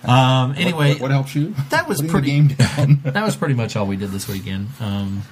Um, 0.05 0.55
anyway, 0.57 0.93
what, 0.93 1.01
what 1.01 1.11
helps 1.11 1.35
you? 1.35 1.57
that 1.71 1.89
was 1.89 1.99
Putting 2.01 2.11
pretty- 2.13 2.41
The 2.55 2.55
game 2.77 2.99
down. 3.01 3.01
that 3.13 3.25
was 3.25 3.35
pretty 3.35 3.55
much 3.55 3.75
all 3.75 3.87
we 3.89 3.97
did 3.97 4.11
this 4.11 4.29
weekend. 4.29 4.69
Um, 4.79 5.23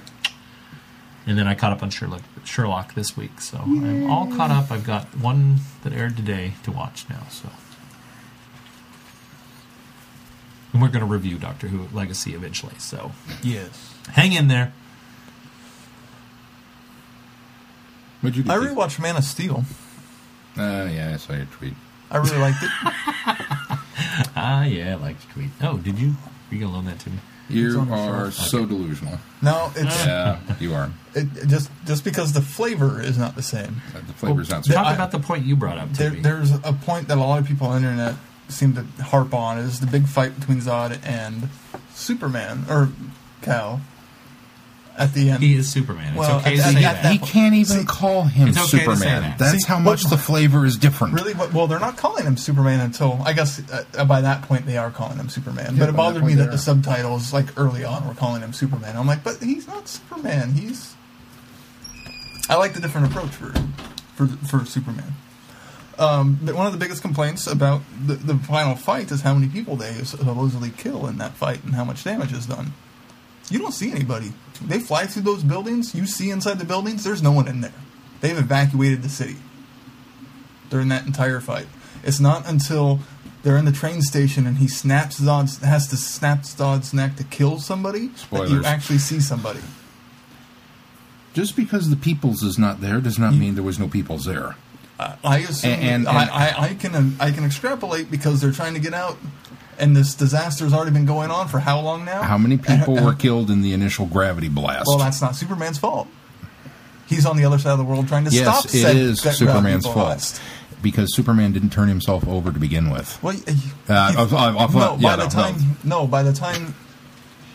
and 1.25 1.37
then 1.37 1.47
I 1.47 1.55
caught 1.55 1.71
up 1.71 1.81
on 1.83 1.89
Sherlock, 1.89 2.21
Sherlock 2.43 2.93
this 2.95 3.15
week, 3.17 3.39
so 3.41 3.57
I'm 3.59 4.09
all 4.09 4.27
caught 4.27 4.51
up. 4.51 4.71
I've 4.71 4.85
got 4.85 5.05
one 5.17 5.57
that 5.83 5.93
aired 5.93 6.15
today 6.17 6.53
to 6.63 6.71
watch 6.71 7.05
now. 7.09 7.23
So, 7.29 7.49
and 10.73 10.81
we're 10.81 10.87
going 10.89 10.99
to 11.01 11.05
review 11.05 11.37
Doctor 11.37 11.67
Who 11.67 11.87
Legacy 11.95 12.33
eventually. 12.33 12.75
So, 12.79 13.11
Yes. 13.41 13.93
hang 14.13 14.33
in 14.33 14.47
there. 14.47 14.73
What'd 18.21 18.37
you? 18.37 18.43
I 18.51 18.57
Keith? 18.59 18.69
rewatched 18.69 18.99
Man 18.99 19.15
of 19.17 19.23
Steel. 19.23 19.63
Uh, 20.57 20.87
yeah, 20.91 21.11
I 21.13 21.17
saw 21.17 21.33
your 21.33 21.45
tweet. 21.45 21.73
I 22.11 22.17
really 22.17 22.37
liked 22.37 22.63
it. 22.63 22.69
Ah, 24.35 24.63
yeah, 24.65 24.91
I 24.91 24.95
like 24.95 25.19
to 25.21 25.27
tweet. 25.29 25.49
Oh, 25.61 25.77
did 25.77 25.97
you? 25.97 26.15
You 26.51 26.59
gonna 26.59 26.71
loan 26.73 26.85
that 26.85 26.99
to 26.99 27.09
me? 27.09 27.17
You 27.49 27.81
are 27.91 28.31
shelf. 28.31 28.47
so 28.49 28.65
delusional. 28.65 29.19
No, 29.41 29.71
it's 29.75 30.05
Yeah, 30.05 30.39
you 30.59 30.73
are. 30.73 30.91
it, 31.13 31.27
it 31.37 31.47
just 31.47 31.69
just 31.85 32.03
because 32.03 32.33
the 32.33 32.41
flavor 32.41 33.01
is 33.01 33.17
not 33.17 33.35
the 33.35 33.41
same. 33.43 33.81
The 33.93 33.99
flavor 33.99 34.13
flavor's 34.13 34.49
not. 34.49 34.63
Talk 34.65 34.85
I- 34.87 34.93
about 34.95 35.11
the 35.11 35.19
point 35.19 35.45
you 35.45 35.55
brought 35.55 35.77
up 35.77 35.91
to 35.93 35.97
There, 35.97 36.11
me. 36.11 36.19
there's 36.21 36.51
a 36.51 36.73
point 36.73 37.07
that 37.09 37.17
a 37.17 37.21
lot 37.21 37.39
of 37.39 37.47
people 37.47 37.67
on 37.67 37.81
the 37.81 37.89
internet 37.89 38.15
seem 38.47 38.73
to 38.75 38.83
harp 39.03 39.33
on 39.33 39.57
is 39.57 39.79
the 39.81 39.87
big 39.87 40.07
fight 40.07 40.39
between 40.39 40.59
Zod 40.61 40.99
and 41.05 41.49
Superman 41.93 42.65
or 42.69 42.89
Kal 43.41 43.81
at 44.97 45.13
the 45.13 45.29
end. 45.31 45.41
He 45.41 45.55
is 45.55 45.69
Superman. 45.71 46.09
It's 46.09 46.17
Well, 46.17 46.37
okay 46.39 46.57
at- 46.59 46.65
to 46.67 46.71
say 46.79 46.83
at 46.83 47.03
that. 47.03 47.11
He 47.11 47.17
can't 47.17 47.55
even 47.55 47.79
See, 47.79 47.85
call 47.85 48.23
him 48.23 48.49
it's 48.49 48.57
okay 48.57 48.85
to 48.85 48.95
say 48.95 49.01
Superman. 49.01 49.21
that. 49.23 49.37
That's 49.39 49.63
See, 49.63 49.67
how 49.67 49.79
much 49.79 50.03
what- 50.03 50.09
the 50.11 50.17
flavor 50.17 50.65
is 50.65 50.77
different. 50.77 51.13
Really? 51.15 51.33
What- 51.33 51.51
Well, 51.53 51.67
they're 51.67 51.79
not 51.79 51.97
calling 51.97 52.25
him 52.25 52.37
Superman 52.37 52.79
until 52.79 53.21
I 53.25 53.33
guess 53.33 53.61
uh, 53.97 54.05
by 54.05 54.21
that 54.21 54.43
point 54.43 54.65
they 54.65 54.77
are 54.77 54.91
calling 54.91 55.17
him 55.17 55.29
Superman. 55.29 55.73
Yeah, 55.75 55.79
but 55.79 55.89
it 55.89 55.95
bothered 55.95 56.21
point 56.21 56.35
me 56.35 56.41
that 56.43 56.51
the 56.51 56.57
subtitles, 56.57 57.33
like 57.33 57.47
early 57.57 57.83
on, 57.83 58.07
were 58.07 58.13
calling 58.13 58.41
him 58.41 58.53
Superman. 58.53 58.95
I'm 58.97 59.07
like, 59.07 59.23
but 59.23 59.37
he's 59.41 59.67
not 59.67 59.87
Superman. 59.87 60.53
He's. 60.53 60.93
I 62.49 62.55
like 62.55 62.73
the 62.73 62.81
different 62.81 63.07
approach 63.07 63.29
for 63.31 63.53
for 64.15 64.27
for 64.47 64.65
Superman. 64.65 65.15
Um, 65.97 66.39
but 66.41 66.55
one 66.55 66.65
of 66.65 66.73
the 66.73 66.79
biggest 66.79 67.03
complaints 67.03 67.45
about 67.45 67.81
the, 68.05 68.15
the 68.15 68.35
final 68.35 68.75
fight 68.75 69.11
is 69.11 69.21
how 69.21 69.35
many 69.35 69.47
people 69.47 69.75
they 69.75 69.93
supposedly 70.03 70.71
kill 70.71 71.05
in 71.07 71.19
that 71.19 71.33
fight 71.35 71.63
and 71.63 71.75
how 71.75 71.83
much 71.83 72.03
damage 72.03 72.33
is 72.33 72.47
done. 72.47 72.73
You 73.51 73.59
don't 73.59 73.73
see 73.73 73.91
anybody. 73.91 74.33
They 74.65 74.79
fly 74.79 75.05
through 75.05 75.23
those 75.23 75.43
buildings. 75.43 75.93
You 75.93 76.05
see 76.05 76.29
inside 76.31 76.59
the 76.59 76.65
buildings. 76.65 77.03
There's 77.03 77.21
no 77.21 77.31
one 77.31 77.47
in 77.47 77.61
there. 77.61 77.73
They've 78.21 78.37
evacuated 78.37 79.01
the 79.03 79.09
city 79.09 79.35
during 80.69 80.87
that 80.89 81.05
entire 81.05 81.39
fight. 81.41 81.67
It's 82.03 82.19
not 82.19 82.47
until 82.47 82.99
they're 83.43 83.57
in 83.57 83.65
the 83.65 83.71
train 83.73 84.01
station 84.01 84.47
and 84.47 84.57
he 84.57 84.67
snaps 84.67 85.19
Zod's 85.19 85.57
has 85.59 85.87
to 85.89 85.97
snap 85.97 86.43
Zod's 86.43 86.93
neck 86.93 87.17
to 87.17 87.23
kill 87.25 87.59
somebody 87.59 88.07
that 88.31 88.49
you 88.49 88.63
actually 88.65 88.97
see 88.99 89.19
somebody. 89.19 89.59
Just 91.33 91.55
because 91.55 91.89
the 91.89 91.95
peoples 91.95 92.43
is 92.43 92.57
not 92.59 92.79
there 92.81 93.01
does 93.01 93.17
not 93.17 93.33
mean 93.33 93.55
there 93.55 93.63
was 93.63 93.79
no 93.79 93.87
peoples 93.87 94.25
there. 94.25 94.55
I- 94.99 95.15
I 95.23 95.37
assume 95.39 95.71
And- 95.71 96.07
and- 96.07 96.07
I, 96.07 96.27
I, 96.29 96.63
I 96.69 96.73
can 96.75 97.15
I 97.19 97.31
can 97.31 97.43
extrapolate 97.43 98.09
because 98.11 98.39
they're 98.39 98.51
trying 98.51 98.75
to 98.75 98.79
get 98.79 98.93
out, 98.93 99.17
and 99.79 99.95
this 99.95 100.13
disaster 100.15 100.63
has 100.65 100.73
already 100.73 100.91
been 100.91 101.05
going 101.05 101.31
on 101.31 101.47
for 101.47 101.59
how 101.59 101.79
long 101.79 102.05
now? 102.05 102.21
How 102.23 102.37
many 102.37 102.57
people 102.57 102.97
And- 102.97 103.05
were 103.05 103.13
killed 103.25 103.49
in 103.49 103.61
the 103.61 103.73
initial 103.73 104.05
gravity 104.05 104.49
blast? 104.49 104.85
Well, 104.87 104.97
that's 104.97 105.21
not 105.21 105.35
Superman's 105.35 105.77
fault. 105.77 106.07
He's 107.07 107.25
on 107.25 107.37
the 107.37 107.45
other 107.45 107.59
side 107.59 107.71
of 107.73 107.77
the 107.77 107.83
world 107.83 108.07
trying 108.07 108.25
to 108.25 108.31
yes, 108.31 108.43
stop. 108.59 108.65
it 108.65 108.69
said- 108.81 108.95
is 108.95 109.19
Superman's 109.21 109.83
fault 109.85 109.95
blast. 109.95 110.41
because 110.81 111.13
Superman 111.15 111.51
didn't 111.51 111.71
turn 111.71 111.87
himself 111.89 112.27
over 112.27 112.51
to 112.51 112.59
begin 112.59 112.89
with. 112.89 113.21
Well, 113.21 113.35
Uh, 113.87 114.11
no, 114.15 114.97
yeah, 114.99 115.15
by 115.15 115.15
the 115.17 115.27
time 115.29 115.77
no. 115.83 116.07
by 116.07 116.23
the 116.23 116.33
time 116.33 116.75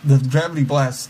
the 0.03 0.17
gravity 0.29 0.63
blast, 0.63 1.09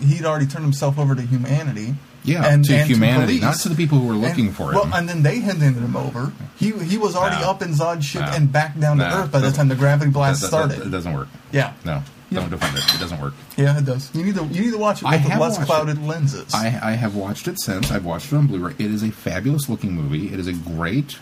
he'd 0.00 0.24
already 0.24 0.46
turned 0.46 0.64
himself 0.64 0.98
over 0.98 1.14
to 1.14 1.22
humanity. 1.22 1.94
Yeah, 2.28 2.44
and, 2.46 2.64
to 2.66 2.74
and 2.76 2.88
humanity, 2.88 3.38
police. 3.38 3.40
not 3.42 3.56
to 3.60 3.68
the 3.70 3.74
people 3.74 3.98
who 3.98 4.06
were 4.06 4.14
looking 4.14 4.46
And- 4.48 4.56
for 4.56 4.68
him. 4.70 4.74
well, 4.74 4.90
and 4.94 5.08
then 5.08 5.22
they 5.22 5.40
handed 5.40 5.74
him 5.74 5.96
over. 5.96 6.32
He 6.56 6.72
he 6.72 6.98
was 6.98 7.16
already 7.16 7.40
No. 7.40 7.50
up 7.50 7.62
in 7.62 7.72
Zod's 7.74 8.04
ship 8.04 8.22
No. 8.22 8.32
and 8.32 8.50
back 8.52 8.78
down 8.78 8.98
to 8.98 9.04
Earth 9.10 9.32
by 9.32 9.40
the 9.40 9.50
time 9.50 9.68
the 9.68 9.74
gravity 9.76 10.10
blast 10.10 10.40
That- 10.40 10.50
that- 10.50 10.56
started. 10.70 10.86
it 10.86 10.90
doesn't 10.90 11.12
work. 11.12 11.28
yeah, 11.52 11.72
No, 11.84 12.02
Yeah. 12.30 12.40
don't 12.40 12.50
defend 12.50 12.76
it. 12.76 12.94
It 12.94 13.00
doesn't 13.00 13.20
work. 13.20 13.34
yeah, 13.56 13.78
it 13.78 13.84
does. 13.84 14.10
You 14.14 14.24
need 14.24 14.34
to 14.36 14.44
you 14.44 14.60
need 14.62 14.72
to 14.72 14.78
watch 14.78 15.02
it 15.02 15.06
I 15.06 15.16
with 15.16 15.26
less 15.38 15.58
clouded 15.64 15.98
it. 15.98 16.04
lenses. 16.06 16.52
I, 16.54 16.66
I 16.82 16.92
have 16.92 17.14
watched 17.14 17.48
it 17.48 17.60
since. 17.60 17.90
I've 17.90 18.04
watched 18.04 18.32
it 18.32 18.36
on 18.36 18.46
Blu-ray. 18.46 18.74
It 18.78 18.90
is 18.90 19.02
a 19.02 19.10
fabulous 19.10 19.68
looking 19.68 19.94
movie. 19.94 20.32
It 20.32 20.38
is 20.38 20.46
a 20.46 20.52
great, 20.52 21.18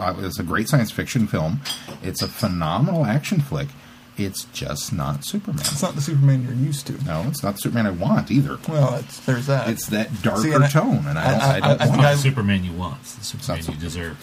uh, 0.00 0.14
it's 0.20 0.38
a 0.38 0.42
great 0.42 0.68
science 0.68 0.90
fiction 0.90 1.26
film. 1.26 1.60
It's 2.02 2.22
a 2.22 2.28
phenomenal 2.28 3.04
action 3.04 3.40
flick. 3.40 3.68
It's 4.16 4.44
just 4.52 4.92
not 4.92 5.24
Superman. 5.24 5.60
it's 5.60 5.82
not 5.82 5.96
the 5.96 6.00
Superman 6.00 6.44
you're 6.44 6.52
used 6.54 6.86
to. 6.86 6.92
No, 7.04 7.24
it's 7.26 7.42
not 7.42 7.54
the 7.54 7.58
Superman 7.62 7.86
I 7.86 7.90
want 7.90 8.30
either. 8.30 8.58
Well, 8.68 8.94
it's, 8.94 9.18
there's 9.20 9.46
that. 9.48 9.68
It's 9.68 9.86
that 9.88 10.22
darker 10.22 10.42
See, 10.42 10.52
and 10.52 10.62
I- 10.64 10.68
tone, 10.68 11.04
and 11.08 11.18
I 11.18 11.30
don't. 11.30 11.40
I, 11.42 11.46
I- 11.46 11.56
I- 11.56 11.60
don't 11.60 11.64
I 11.64 11.68
want. 11.68 11.80
think 11.80 11.96
Not 11.96 12.04
I- 12.06 12.14
the 12.14 12.20
Superman 12.20 12.64
you 12.64 12.72
want. 12.74 13.00
It's 13.00 13.14
the 13.16 13.24
Superman 13.24 13.62
Sounds- 13.62 13.68
you 13.76 13.80
deserve. 13.82 14.16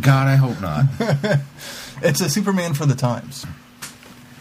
God, 0.00 0.28
I 0.28 0.36
hope 0.36 0.60
not. 0.60 0.84
it's 2.02 2.20
a 2.20 2.30
Superman 2.30 2.74
for 2.74 2.86
the 2.86 2.94
times. 2.94 3.44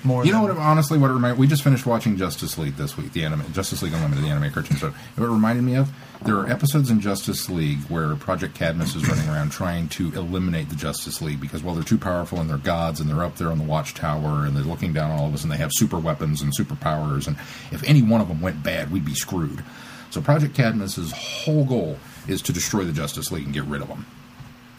More 0.07 0.25
You 0.25 0.31
know 0.31 0.41
what? 0.41 0.57
Honestly, 0.57 0.97
what 0.97 1.11
it 1.11 1.13
reminded 1.13 1.37
we 1.37 1.47
just 1.47 1.63
finished 1.63 1.85
watching 1.85 2.15
Justice 2.15 2.57
League 2.57 2.77
this 2.77 2.95
week, 2.97 3.11
the 3.11 3.25
anime 3.25 3.51
Justice 3.51 3.83
League 3.83 3.93
Unlimited, 3.93 4.23
the 4.23 4.29
anime 4.29 4.51
cartoon 4.51 4.77
show. 4.77 4.93
What 5.15 5.25
it 5.25 5.29
reminded 5.29 5.63
me 5.63 5.75
of, 5.75 5.91
there 6.23 6.35
are 6.37 6.47
episodes 6.47 6.89
in 6.89 7.01
Justice 7.01 7.49
League 7.49 7.79
where 7.89 8.15
Project 8.15 8.55
Cadmus 8.55 8.95
is 8.95 9.07
running 9.07 9.27
around 9.27 9.51
trying 9.51 9.89
to 9.89 10.13
eliminate 10.13 10.69
the 10.69 10.75
Justice 10.75 11.21
League 11.21 11.41
because 11.41 11.61
well, 11.61 11.75
they're 11.75 11.83
too 11.83 11.97
powerful 11.97 12.39
and 12.39 12.49
they're 12.49 12.57
gods 12.57 12.99
and 12.99 13.09
they're 13.09 13.23
up 13.23 13.35
there 13.35 13.51
on 13.51 13.57
the 13.57 13.63
watchtower 13.65 14.45
and 14.45 14.55
they're 14.55 14.63
looking 14.63 14.93
down 14.93 15.11
on 15.11 15.19
all 15.19 15.27
of 15.27 15.33
us 15.33 15.43
and 15.43 15.51
they 15.51 15.57
have 15.57 15.71
super 15.73 15.99
weapons 15.99 16.41
and 16.41 16.55
superpowers 16.57 17.27
and 17.27 17.35
if 17.71 17.83
any 17.83 18.01
one 18.01 18.21
of 18.21 18.29
them 18.29 18.41
went 18.41 18.63
bad, 18.63 18.91
we'd 18.91 19.05
be 19.05 19.13
screwed. 19.13 19.63
So 20.09 20.21
Project 20.21 20.55
Cadmus's 20.55 21.11
whole 21.11 21.65
goal 21.65 21.99
is 22.27 22.41
to 22.43 22.53
destroy 22.53 22.85
the 22.85 22.93
Justice 22.93 23.31
League 23.31 23.45
and 23.45 23.53
get 23.53 23.65
rid 23.65 23.81
of 23.81 23.89
them. 23.89 24.05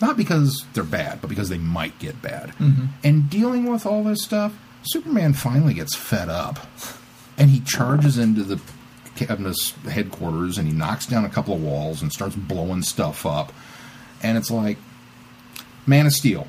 Not 0.00 0.16
because 0.16 0.64
they're 0.74 0.84
bad, 0.84 1.20
but 1.20 1.28
because 1.28 1.48
they 1.48 1.58
might 1.58 1.98
get 1.98 2.22
bad. 2.22 2.50
Mm-hmm. 2.50 2.86
And 3.02 3.28
dealing 3.28 3.70
with 3.70 3.84
all 3.84 4.04
this 4.04 4.22
stuff, 4.22 4.56
Superman 4.82 5.32
finally 5.32 5.74
gets 5.74 5.94
fed 5.94 6.28
up. 6.28 6.58
And 7.36 7.50
he 7.50 7.60
charges 7.60 8.18
into 8.18 8.42
the 8.42 8.60
Cadmus 9.14 9.72
headquarters 9.84 10.58
and 10.58 10.66
he 10.66 10.74
knocks 10.74 11.06
down 11.06 11.24
a 11.24 11.28
couple 11.28 11.54
of 11.54 11.62
walls 11.62 12.02
and 12.02 12.12
starts 12.12 12.34
blowing 12.34 12.82
stuff 12.82 13.24
up. 13.24 13.52
And 14.22 14.36
it's 14.36 14.50
like, 14.50 14.78
Man 15.86 16.06
of 16.06 16.12
Steel. 16.12 16.46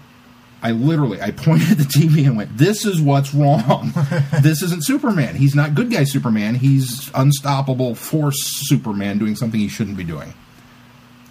I 0.61 0.71
literally, 0.71 1.21
I 1.21 1.31
pointed 1.35 1.71
at 1.71 1.77
the 1.77 1.83
TV 1.83 2.25
and 2.25 2.35
went, 2.35 2.57
"This 2.57 2.85
is 2.85 3.01
what's 3.01 3.33
wrong. 3.33 3.93
this 4.41 4.61
isn't 4.61 4.85
Superman. 4.85 5.35
He's 5.35 5.55
not 5.55 5.73
good 5.73 5.89
guy 5.89 6.03
Superman. 6.03 6.55
He's 6.55 7.09
unstoppable 7.15 7.95
force 7.95 8.37
Superman 8.41 9.17
doing 9.17 9.37
something 9.37 9.59
he 9.59 9.69
shouldn't 9.69 9.95
be 9.95 10.03
doing." 10.03 10.33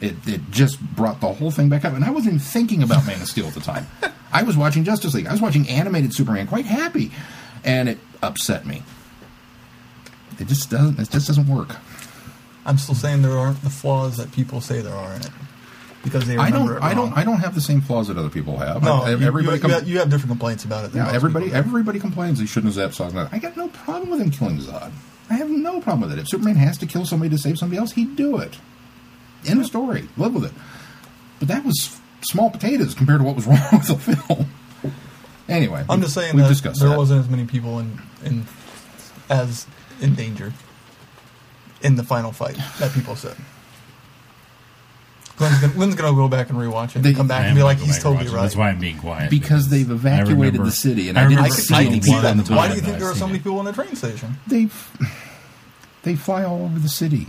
It 0.00 0.14
it 0.26 0.40
just 0.50 0.80
brought 0.80 1.20
the 1.20 1.32
whole 1.32 1.50
thing 1.50 1.68
back 1.68 1.84
up, 1.84 1.94
and 1.94 2.04
I 2.04 2.10
wasn't 2.10 2.34
even 2.34 2.38
thinking 2.38 2.82
about 2.82 3.06
Man 3.06 3.20
of 3.20 3.28
Steel 3.28 3.46
at 3.46 3.54
the 3.54 3.60
time. 3.60 3.86
I 4.32 4.42
was 4.42 4.56
watching 4.56 4.84
Justice 4.84 5.14
League. 5.14 5.26
I 5.26 5.32
was 5.32 5.40
watching 5.40 5.68
animated 5.68 6.14
Superman, 6.14 6.46
quite 6.46 6.66
happy, 6.66 7.10
and 7.64 7.88
it 7.88 7.98
upset 8.22 8.66
me. 8.66 8.82
It 10.38 10.46
just 10.46 10.70
doesn't. 10.70 10.98
It 10.98 11.10
just 11.10 11.26
doesn't 11.26 11.48
work. 11.48 11.76
I'm 12.64 12.78
still 12.78 12.94
saying 12.94 13.22
there 13.22 13.36
aren't 13.38 13.62
the 13.62 13.70
flaws 13.70 14.18
that 14.18 14.30
people 14.32 14.60
say 14.60 14.80
there 14.82 14.94
are 14.94 15.14
in 15.14 15.22
it 15.22 15.30
because 16.04 16.26
they 16.26 16.36
I 16.36 16.50
don't. 16.50 16.70
it 16.70 16.82
I 16.82 16.94
don't. 16.94 17.16
I 17.16 17.24
don't 17.24 17.38
have 17.38 17.54
the 17.54 17.60
same 17.60 17.80
flaws 17.80 18.08
that 18.08 18.18
other 18.18 18.28
people 18.28 18.58
have. 18.58 18.82
No, 18.82 19.02
I, 19.02 19.14
you, 19.14 19.26
everybody 19.26 19.56
you, 19.56 19.62
com- 19.62 19.70
you 19.70 19.76
have, 19.76 19.88
you 19.88 19.98
have 19.98 20.10
different 20.10 20.30
complaints 20.30 20.64
about 20.64 20.84
it. 20.84 20.94
Yeah, 20.94 21.10
everybody 21.10 21.52
everybody 21.52 21.98
complains 21.98 22.38
he 22.38 22.46
shouldn't 22.46 22.74
have 22.74 22.92
zapped 22.92 23.12
Zod. 23.12 23.28
I 23.32 23.38
got 23.38 23.56
no 23.56 23.68
problem 23.68 24.10
with 24.10 24.20
him 24.20 24.30
killing 24.30 24.58
Zod. 24.58 24.92
I 25.30 25.34
have 25.34 25.50
no 25.50 25.80
problem 25.80 26.02
with 26.08 26.18
it. 26.18 26.20
If 26.20 26.28
Superman 26.28 26.56
has 26.56 26.78
to 26.78 26.86
kill 26.86 27.04
somebody 27.04 27.30
to 27.30 27.38
save 27.38 27.58
somebody 27.58 27.78
else, 27.78 27.92
he'd 27.92 28.16
do 28.16 28.38
it. 28.38 28.58
End 29.46 29.60
of 29.60 29.66
story. 29.66 30.08
Live 30.16 30.34
with 30.34 30.44
it. 30.44 30.52
But 31.38 31.48
that 31.48 31.64
was 31.64 32.00
small 32.22 32.50
potatoes 32.50 32.94
compared 32.94 33.20
to 33.20 33.24
what 33.24 33.36
was 33.36 33.46
wrong 33.46 33.58
with 33.72 33.86
the 33.86 33.96
film. 33.98 34.46
Anyway, 35.48 35.84
I'm 35.88 36.00
just 36.02 36.14
saying 36.14 36.34
we've 36.34 36.44
that 36.44 36.48
discussed 36.50 36.80
there 36.80 36.90
that. 36.90 36.98
wasn't 36.98 37.20
as 37.20 37.28
many 37.30 37.46
people 37.46 37.78
in 37.78 37.98
in 38.24 38.44
as 39.30 39.66
in 40.00 40.14
danger 40.14 40.52
in 41.80 41.94
the 41.96 42.02
final 42.02 42.32
fight 42.32 42.58
that 42.80 42.92
people 42.92 43.14
said. 43.16 43.36
Lynn's 45.40 45.60
gonna, 45.60 45.72
Lynn's 45.78 45.94
gonna 45.94 46.16
go 46.16 46.26
back 46.28 46.50
and 46.50 46.58
rewatch 46.58 46.96
it 46.96 47.02
They- 47.02 47.10
and 47.10 47.16
come 47.16 47.28
back 47.28 47.46
and 47.46 47.54
be 47.56 47.62
like, 47.62 47.78
he's 47.78 48.02
totally 48.02 48.24
watch 48.24 48.34
right. 48.34 48.42
That's 48.42 48.56
why 48.56 48.70
I'm 48.70 48.80
being 48.80 48.98
quiet. 48.98 49.30
because 49.30 49.68
they've 49.68 49.88
evacuated 49.88 50.36
remember- 50.36 50.64
the 50.64 50.72
city, 50.72 51.08
and 51.08 51.16
I 51.18 51.22
I, 51.24 51.28
didn't 51.28 51.38
I 51.38 51.42
remember 51.44 51.62
see 51.62 51.74
I 51.74 51.78
seeing 51.78 51.86
can 51.86 51.92
any 51.94 52.02
see 52.02 52.12
one 52.12 52.56
Why 52.58 52.68
do 52.68 52.74
you 52.74 52.80
think 52.80 52.98
there 52.98 53.08
are 53.10 53.14
so 53.14 53.26
many 53.28 53.38
it. 53.38 53.44
people 53.44 53.60
in 53.60 53.64
the 53.66 53.72
train 53.72 53.94
station? 53.94 54.36
They 54.48 54.68
they 56.02 56.16
fly 56.16 56.42
all 56.44 56.64
over 56.64 56.78
the 56.80 56.88
city. 56.88 57.28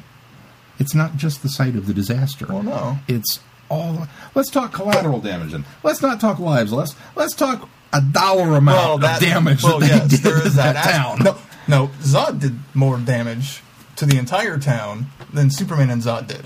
It's 0.79 0.95
not 0.95 1.17
just 1.17 1.43
the 1.43 1.49
site 1.49 1.75
of 1.75 1.87
the 1.87 1.93
disaster. 1.93 2.47
Well, 2.47 2.63
no. 2.63 2.97
It's 3.07 3.41
all. 3.69 4.07
Let's 4.33 4.49
talk 4.49 4.73
collateral 4.73 5.19
damage, 5.19 5.53
and 5.53 5.65
let's 5.83 6.01
not 6.01 6.19
talk 6.19 6.39
lives. 6.39 6.71
Let's 6.71 6.95
let's 7.15 7.35
talk 7.35 7.69
a 7.91 8.01
dollar 8.01 8.57
amount 8.57 9.03
of 9.03 9.19
damage 9.19 9.63
well, 9.63 9.79
that 9.79 9.87
they 9.87 9.95
yes, 9.95 10.09
did 10.09 10.19
there 10.21 10.41
to 10.41 10.49
that, 10.49 10.73
that 10.73 10.91
town. 10.91 11.19
No, 11.23 11.37
no, 11.67 11.87
Zod 11.99 12.39
did 12.39 12.57
more 12.73 12.97
damage 12.97 13.61
to 13.97 14.05
the 14.05 14.17
entire 14.17 14.57
town 14.57 15.07
than 15.33 15.51
Superman 15.51 15.89
and 15.89 16.01
Zod 16.01 16.27
did 16.27 16.45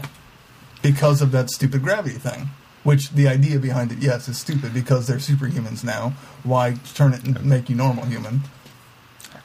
because 0.82 1.22
of 1.22 1.32
that 1.32 1.50
stupid 1.50 1.84
gravity 1.84 2.18
thing. 2.18 2.50
Which 2.84 3.12
the 3.12 3.30
idea 3.30 3.60
behind 3.60 3.94
it, 3.94 4.00
yes, 4.00 4.28
is 4.28 4.38
stupid 4.38 4.74
because 4.74 5.08
they're 5.08 5.16
superhumans 5.16 5.86
now. 5.86 6.14
Why 6.44 6.76
turn 6.94 7.14
it 7.14 7.24
and 7.24 7.46
make 7.46 7.70
you 7.70 7.78
normal 7.78 8.04
human? 8.06 8.42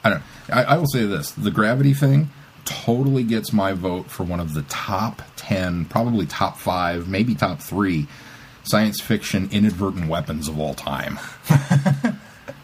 I 0.03 0.11
don't. 0.11 0.23
I, 0.51 0.65
I 0.65 0.77
will 0.77 0.89
say 0.89 1.05
this: 1.05 1.31
the 1.31 1.53
gravity 1.53 1.95
thing 1.95 2.31
totally 2.69 3.23
gets 3.25 3.53
my 3.53 3.73
vote 3.73 4.11
for 4.11 4.25
one 4.25 4.41
of 4.41 4.55
the 4.55 4.63
top 4.63 5.23
ten, 5.37 5.85
probably 5.87 6.27
top 6.27 6.59
five, 6.59 7.09
maybe 7.09 7.35
top 7.35 7.61
three 7.61 8.07
science 8.65 9.01
fiction 9.01 9.49
inadvertent 9.51 10.09
weapons 10.09 10.47
of 10.49 10.59
all 10.61 10.75
time. 10.75 11.19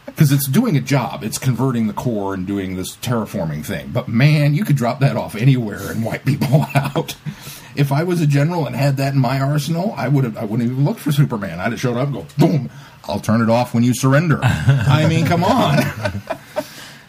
Because 0.07 0.31
it's 0.31 0.47
doing 0.47 0.77
a 0.77 0.81
job. 0.81 1.25
It's 1.25 1.39
converting 1.39 1.89
the 1.89 1.93
core 1.93 2.35
and 2.35 2.47
doing 2.47 2.77
this 2.77 2.95
terraforming 2.99 3.65
thing. 3.67 3.91
But 3.93 4.07
man, 4.07 4.55
you 4.55 4.65
could 4.65 4.77
drop 4.77 5.01
that 5.01 5.17
off 5.17 5.35
anywhere 5.35 5.91
and 5.91 6.05
wipe 6.05 6.25
people 6.25 6.67
out. 6.77 7.17
If 7.75 7.91
I 7.91 8.05
was 8.05 8.21
a 8.21 8.27
general 8.29 8.65
and 8.65 8.77
had 8.77 8.97
that 8.99 9.15
in 9.15 9.19
my 9.19 9.41
arsenal, 9.41 9.93
I 9.97 10.07
would 10.07 10.23
have. 10.23 10.37
I 10.37 10.45
wouldn't 10.45 10.71
even 10.71 10.85
look 10.85 10.99
for 10.99 11.11
Superman. 11.11 11.59
I'd 11.59 11.73
have 11.73 11.81
showed 11.81 11.97
up 11.97 12.07
and 12.07 12.15
go, 12.15 12.27
boom. 12.39 12.71
I'll 13.09 13.19
turn 13.19 13.43
it 13.43 13.51
off 13.51 13.75
when 13.75 13.83
you 13.83 13.93
surrender. 13.93 14.39
I 14.43 15.09
mean, 15.09 15.27
come 15.27 15.43
on. 15.43 15.79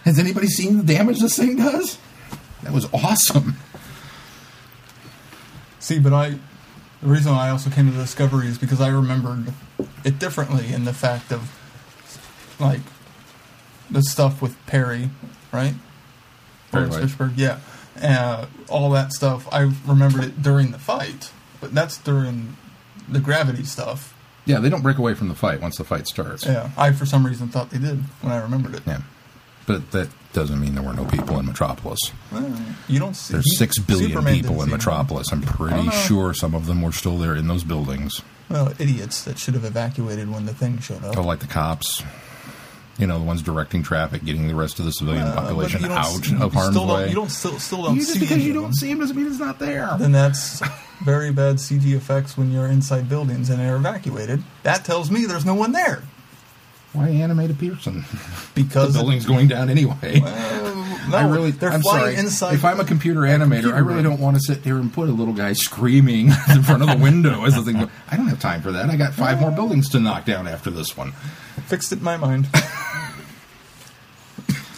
Has 0.04 0.18
anybody 0.18 0.48
seen 0.48 0.78
the 0.78 0.84
damage 0.84 1.20
this 1.20 1.38
thing 1.38 1.58
does? 1.58 2.00
That 2.66 2.74
was 2.74 2.90
awesome. 2.92 3.58
See, 5.80 6.00
but 6.00 6.14
I, 6.14 6.32
the 7.02 7.08
reason 7.08 7.32
I 7.32 7.52
also 7.52 7.70
came 7.70 7.86
to 7.86 7.92
the 7.92 8.02
discovery 8.02 8.48
is 8.48 8.58
because 8.58 8.82
I 8.82 8.90
remembered 8.90 9.54
it 10.04 10.18
differently 10.18 10.74
in 10.74 10.84
the 10.84 10.94
fact 10.94 11.32
of 11.32 11.52
like 12.60 12.82
the 13.92 14.02
stuff 14.02 14.42
with 14.42 14.58
Perry, 14.66 15.12
right? 15.52 15.76
Perry 16.72 16.88
Laurence 16.88 17.20
White. 17.20 17.34
Yeah, 17.36 17.60
uh, 18.02 18.48
all 18.68 18.90
that 18.90 19.14
stuff. 19.14 19.48
I 19.52 19.72
remembered 19.86 20.24
it 20.24 20.42
during 20.42 20.72
the 20.72 20.80
fight, 20.80 21.32
but 21.62 21.76
that's 21.76 22.00
during 22.00 22.58
the 23.08 23.20
gravity 23.20 23.64
stuff. 23.64 24.18
Yeah, 24.46 24.60
they 24.60 24.70
don't 24.70 24.82
break 24.82 24.98
away 24.98 25.14
from 25.14 25.28
the 25.28 25.36
fight 25.36 25.62
once 25.62 25.78
the 25.78 25.84
fight 25.84 26.08
starts. 26.08 26.48
Yeah, 26.48 26.72
I 26.76 26.94
for 26.94 27.06
some 27.06 27.28
reason 27.28 27.48
thought 27.48 27.70
they 27.70 27.78
did 27.78 28.00
when 28.22 28.34
I 28.34 28.42
remembered 28.42 28.74
it. 28.74 28.82
Yeah. 28.88 29.02
But 29.68 29.92
that 29.92 30.10
doesn't 30.36 30.60
mean 30.60 30.76
there 30.76 30.84
were 30.84 30.94
no 30.94 31.06
people 31.06 31.40
in 31.40 31.46
Metropolis. 31.48 32.00
Well, 32.32 32.54
you 32.88 33.00
don't 33.00 33.16
see 33.16 33.34
There's 33.34 33.58
six 33.58 33.80
billion 33.80 34.12
Superman 34.12 34.36
people 34.36 34.62
in 34.62 34.68
see. 34.68 34.72
Metropolis. 34.74 35.32
I'm 35.32 35.42
pretty 35.42 35.90
sure 35.90 36.34
some 36.34 36.54
of 36.54 36.68
them 36.68 36.82
were 36.84 36.92
still 36.92 37.18
there 37.18 37.36
in 37.36 37.48
those 37.48 37.64
buildings. 37.64 38.22
Well, 38.50 38.72
idiots 38.78 39.24
that 39.24 39.40
should 39.40 39.56
have 39.56 39.66
evacuated 39.66 40.30
when 40.30 40.46
the 40.46 40.54
thing 40.54 40.78
showed 40.80 41.04
up. 41.04 41.18
Oh, 41.18 41.22
like 41.24 41.40
the 41.40 41.48
cops. 41.48 42.04
You 42.98 43.08
know, 43.08 43.18
the 43.20 43.26
ones 43.26 43.42
directing 43.42 43.82
traffic, 43.84 44.24
getting 44.24 44.48
the 44.48 44.56
rest 44.56 44.80
of 44.80 44.86
the 44.86 44.92
civilian 44.92 45.24
Uh, 45.28 45.34
population 45.36 45.84
out 45.86 46.06
s- 46.06 46.30
you 46.30 46.42
of 46.42 46.54
harm's 46.54 46.76
still 46.76 46.88
don't- 46.88 46.96
way. 46.98 47.10
You 47.10 47.16
don't 47.16 47.32
still 47.32 47.60
still 47.60 47.84
don't 47.84 47.96
You- 47.96 48.04
see 48.04 48.20
just 48.20 48.20
because 48.22 48.44
you 48.44 48.54
don't 48.54 48.74
see 48.74 48.90
him 48.92 49.00
doesn't 49.00 49.16
mean 49.18 49.28
it's 49.28 49.40
not 49.40 49.60
there. 49.60 49.90
then 50.00 50.12
that's 50.14 50.62
very 51.04 51.32
bad 51.32 51.60
CG 51.60 51.94
effects 51.94 52.38
when 52.38 52.52
you're 52.54 52.68
inside 52.68 53.10
buildings 53.10 53.50
and 53.50 53.60
they're 53.60 53.76
evacuated. 53.76 54.44
That 54.64 54.86
tells 54.86 55.10
me 55.12 55.26
there's 55.26 55.44
no 55.46 55.56
one 55.56 55.72
there 55.74 56.04
Why 56.96 57.10
animate 57.10 57.52
a 57.52 57.54
person? 57.54 58.06
Because 58.56 58.94
the 58.94 59.00
building's 59.00 59.26
going 59.26 59.50
down 59.50 59.70
anyway. 59.70 60.22
Well, 60.22 61.10
no, 61.10 61.18
I 61.18 61.30
really, 61.30 61.52
they're 61.52 61.72
I'm 61.72 61.82
flying 61.82 62.16
sorry. 62.16 62.16
inside. 62.16 62.54
if 62.54 62.64
I'm 62.64 62.80
a 62.80 62.86
computer 62.86 63.20
animator, 63.22 63.40
computer 63.64 63.76
I 63.76 63.80
really 63.80 63.96
room. 63.96 64.04
don't 64.04 64.20
want 64.22 64.38
to 64.38 64.42
sit 64.42 64.64
here 64.64 64.78
and 64.78 64.92
put 64.94 65.10
a 65.10 65.12
little 65.12 65.34
guy 65.34 65.52
screaming 65.54 66.28
in 66.50 66.64
front 66.64 66.82
of 66.84 66.88
the 66.90 66.96
window 66.98 67.44
as 67.44 67.56
the 67.56 67.64
thing. 67.64 67.80
Go, 67.80 67.90
I 68.10 68.16
don't 68.16 68.28
have 68.28 68.40
time 68.40 68.62
for 68.62 68.72
that. 68.72 68.90
I 68.90 68.96
got 68.96 69.14
five 69.14 69.42
more 69.42 69.52
buildings 69.52 69.90
to 69.90 70.00
knock 70.00 70.24
down 70.24 70.48
after 70.48 70.70
this 70.72 70.96
one. 70.96 71.12
fixed 71.68 71.92
it 71.92 71.98
in 71.98 72.04
my 72.06 72.16
mind. 72.18 72.48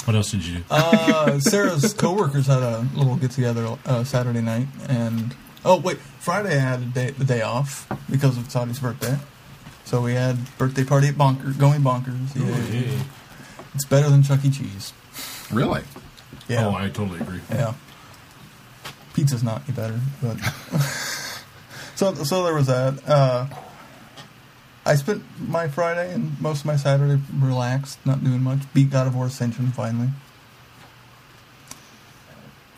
What 0.05 0.15
else 0.15 0.31
did 0.31 0.45
you 0.45 0.59
do? 0.59 0.63
Uh, 0.71 1.37
Sarah's 1.39 1.93
coworkers 1.93 2.47
had 2.47 2.63
a 2.63 2.87
little 2.95 3.17
get 3.17 3.31
together 3.31 3.77
uh, 3.85 4.05
Saturday 4.05 4.39
night, 4.39 4.67
and 4.87 5.35
oh 5.65 5.81
wait, 5.81 5.97
Friday 5.97 6.55
I 6.55 6.59
had 6.61 6.79
a 6.81 6.85
day, 6.85 7.09
the 7.11 7.25
day 7.25 7.41
off 7.41 7.89
because 8.09 8.37
of 8.37 8.55
Audie's 8.55 8.79
birthday. 8.79 9.17
So 9.87 10.01
we 10.01 10.15
had 10.15 10.37
birthday 10.57 10.83
party 10.83 11.07
at 11.07 11.17
Bonker, 11.17 11.51
going 11.57 11.79
bonkers. 11.81 12.35
Yay. 12.35 12.99
It's 13.73 13.85
better 13.85 14.09
than 14.09 14.21
Chuck 14.21 14.43
E. 14.43 14.49
Cheese. 14.49 14.91
Really? 15.49 15.81
Yeah, 16.49 16.67
Oh, 16.67 16.75
I 16.75 16.89
totally 16.89 17.21
agree. 17.21 17.39
yeah. 17.49 17.73
Pizza's 19.13 19.43
not 19.43 19.61
any 19.65 19.77
better, 19.77 19.97
but 20.21 20.35
so 21.95 22.13
so 22.15 22.43
there 22.43 22.53
was 22.53 22.67
that. 22.67 23.01
Uh, 23.07 23.45
I 24.85 24.95
spent 24.95 25.23
my 25.39 25.69
Friday 25.69 26.13
and 26.13 26.39
most 26.41 26.59
of 26.59 26.65
my 26.65 26.75
Saturday 26.75 27.21
relaxed, 27.33 27.97
not 28.05 28.21
doing 28.21 28.43
much. 28.43 28.59
Beat 28.73 28.89
God 28.89 29.07
of 29.07 29.15
War 29.15 29.27
Ascension 29.27 29.71
finally. 29.71 30.09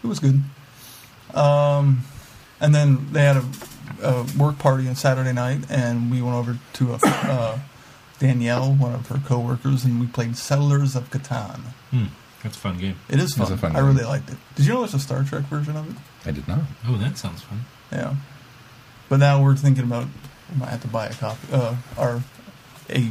It 0.04 0.08
was 0.08 0.19
good. 0.19 0.43
Um, 1.34 2.04
and 2.62 2.74
then 2.76 3.12
they 3.13 3.24
had 3.24 3.38
a, 3.38 3.43
a 4.02 4.26
work 4.38 4.58
party 4.60 4.88
on 4.88 4.96
Saturday 4.96 5.34
night, 5.34 5.62
and 5.70 6.10
we 6.12 6.22
went 6.22 6.36
over 6.36 6.58
to 6.74 6.94
a, 6.94 7.00
uh, 7.04 7.60
Danielle, 8.20 8.74
one 8.74 8.94
of 8.94 9.08
her 9.08 9.20
coworkers, 9.26 9.86
and 9.86 10.00
we 10.00 10.08
played 10.08 10.36
Settlers 10.38 10.96
of 10.96 11.10
Catan. 11.10 11.60
Hmm. 11.92 12.06
That's 12.44 12.56
a 12.56 12.60
fun 12.60 12.78
game. 12.78 12.96
It 13.10 13.20
is 13.20 13.36
That's 13.36 13.50
fun. 13.50 13.58
a 13.58 13.62
fun 13.62 13.72
I 13.76 13.80
game. 13.80 13.88
really 13.88 14.06
liked 14.06 14.30
it. 14.30 14.38
Did 14.56 14.66
you 14.66 14.74
know 14.74 14.80
there's 14.80 14.94
a 14.94 15.00
Star 15.00 15.24
Trek 15.24 15.44
version 15.44 15.76
of 15.76 15.90
it? 15.90 15.96
I 16.26 16.32
did 16.32 16.48
not. 16.48 16.62
Oh, 16.88 16.96
that 16.98 17.18
sounds 17.18 17.42
fun. 17.42 17.66
Yeah. 17.92 18.16
But 19.10 19.20
now 19.20 19.44
we're 19.44 19.56
thinking 19.56 19.84
about 19.84 20.06
we 20.52 20.58
might 20.58 20.70
have 20.70 20.82
to 20.82 20.88
buy 20.88 21.08
a 21.08 21.14
copy, 21.14 21.48
uh, 21.52 21.76
or 21.98 22.24
a 22.90 23.10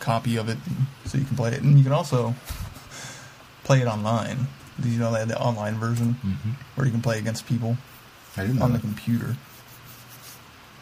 copy 0.00 0.36
of 0.36 0.48
it, 0.48 0.58
so 1.04 1.16
you 1.18 1.24
can 1.24 1.36
play 1.36 1.52
it, 1.52 1.62
and 1.62 1.76
you 1.78 1.84
can 1.84 1.92
also 1.92 2.34
play 3.64 3.80
it 3.80 3.86
online. 3.86 4.46
Did 4.80 4.92
you 4.92 4.98
know 4.98 5.12
they 5.12 5.20
had 5.20 5.28
the 5.28 5.40
online 5.40 5.76
version 5.76 6.14
hmm 6.14 6.50
where 6.74 6.84
you 6.86 6.92
can 6.92 7.00
play 7.02 7.18
against 7.18 7.46
people 7.46 7.76
I 8.36 8.42
didn't 8.42 8.56
know. 8.58 8.64
on 8.66 8.72
the 8.72 8.78
that. 8.78 8.82
computer? 8.84 9.36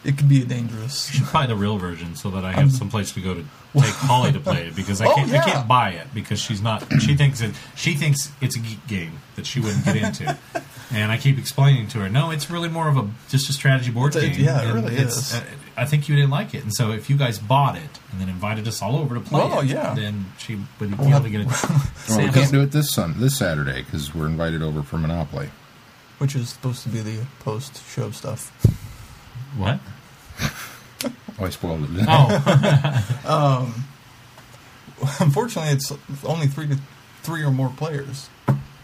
It 0.04 0.18
could 0.18 0.28
be 0.28 0.42
a 0.42 0.44
dangerous. 0.44 1.12
You 1.12 1.20
should 1.24 1.32
buy 1.32 1.46
the 1.46 1.56
real 1.56 1.78
version 1.78 2.14
so 2.14 2.30
that 2.30 2.44
I 2.44 2.52
have 2.52 2.64
Um, 2.64 2.70
some 2.70 2.90
place 2.90 3.12
to 3.12 3.20
go 3.20 3.34
to 3.34 3.42
take 3.74 3.94
Holly 3.94 4.32
to 4.32 4.40
play 4.40 4.66
it 4.66 4.76
because 4.76 5.00
I 5.00 5.06
Oh, 5.08 5.14
can't 5.14 5.30
yeah. 5.30 5.40
I 5.42 5.50
can't 5.50 5.68
buy 5.68 5.90
it 5.90 6.08
because 6.12 6.40
she's 6.40 6.60
not 6.60 6.84
she 7.00 7.14
thinks 7.16 7.40
it 7.40 7.54
she 7.74 7.94
thinks 7.94 8.30
it's 8.40 8.54
a 8.56 8.58
geek 8.60 8.86
game 8.86 9.20
that 9.36 9.46
she 9.46 9.60
wouldn't 9.60 9.84
get 9.84 9.96
into. 9.96 10.36
and 10.92 11.10
I 11.10 11.16
keep 11.16 11.38
explaining 11.38 11.88
to 11.88 11.98
her, 12.00 12.08
no, 12.10 12.30
it's 12.30 12.50
really 12.50 12.68
more 12.68 12.88
of 12.88 12.96
a 12.98 13.08
just 13.30 13.48
a 13.48 13.52
strategy 13.54 13.90
board 13.90 14.14
It's 14.14 14.24
a- 14.24 14.28
game. 14.28 14.44
yeah, 14.44 14.68
it 14.68 14.74
really 14.74 14.94
it's, 14.96 15.16
is. 15.16 15.34
Uh, 15.34 15.44
I 15.76 15.86
think 15.86 16.08
you 16.08 16.14
didn't 16.14 16.30
like 16.30 16.54
it, 16.54 16.62
and 16.62 16.72
so 16.72 16.92
if 16.92 17.10
you 17.10 17.16
guys 17.16 17.38
bought 17.40 17.74
it 17.76 17.98
and 18.12 18.20
then 18.20 18.28
invited 18.28 18.68
us 18.68 18.80
all 18.80 18.96
over 18.96 19.16
to 19.16 19.20
play 19.20 19.40
Oh, 19.42 19.60
it, 19.60 19.66
yeah. 19.66 19.92
then 19.94 20.26
she 20.38 20.54
would 20.78 20.90
be 20.90 20.96
We'll 20.96 21.08
able 21.08 21.22
to 21.24 21.30
get 21.30 21.40
it. 21.40 21.46
Well, 22.10 22.18
we 22.18 22.30
can't 22.30 22.52
do 22.52 22.60
it 22.60 22.70
this 22.70 22.90
sun 22.90 23.14
this 23.18 23.36
Saturday 23.38 23.82
because 23.82 24.14
we're 24.14 24.26
invited 24.28 24.62
over 24.62 24.82
for 24.84 24.98
Monopoly. 24.98 25.48
which 26.18 26.36
is 26.36 26.50
supposed 26.50 26.82
to 26.84 26.90
be 26.90 27.00
the 27.00 27.24
post-show 27.40 28.10
stuff. 28.12 28.52
what? 29.56 29.80
Oh, 31.38 31.44
I 31.46 31.50
spoiled 31.50 31.82
it. 31.84 31.92
didn't 31.94 32.08
I? 32.08 33.02
Oh, 33.26 33.62
um, 33.64 33.84
Unfortunately, 35.20 35.72
it's 35.72 35.92
only 36.24 36.46
three 36.46 36.68
to 36.68 36.78
three 37.22 37.42
or 37.42 37.50
more 37.50 37.70
players, 37.76 38.28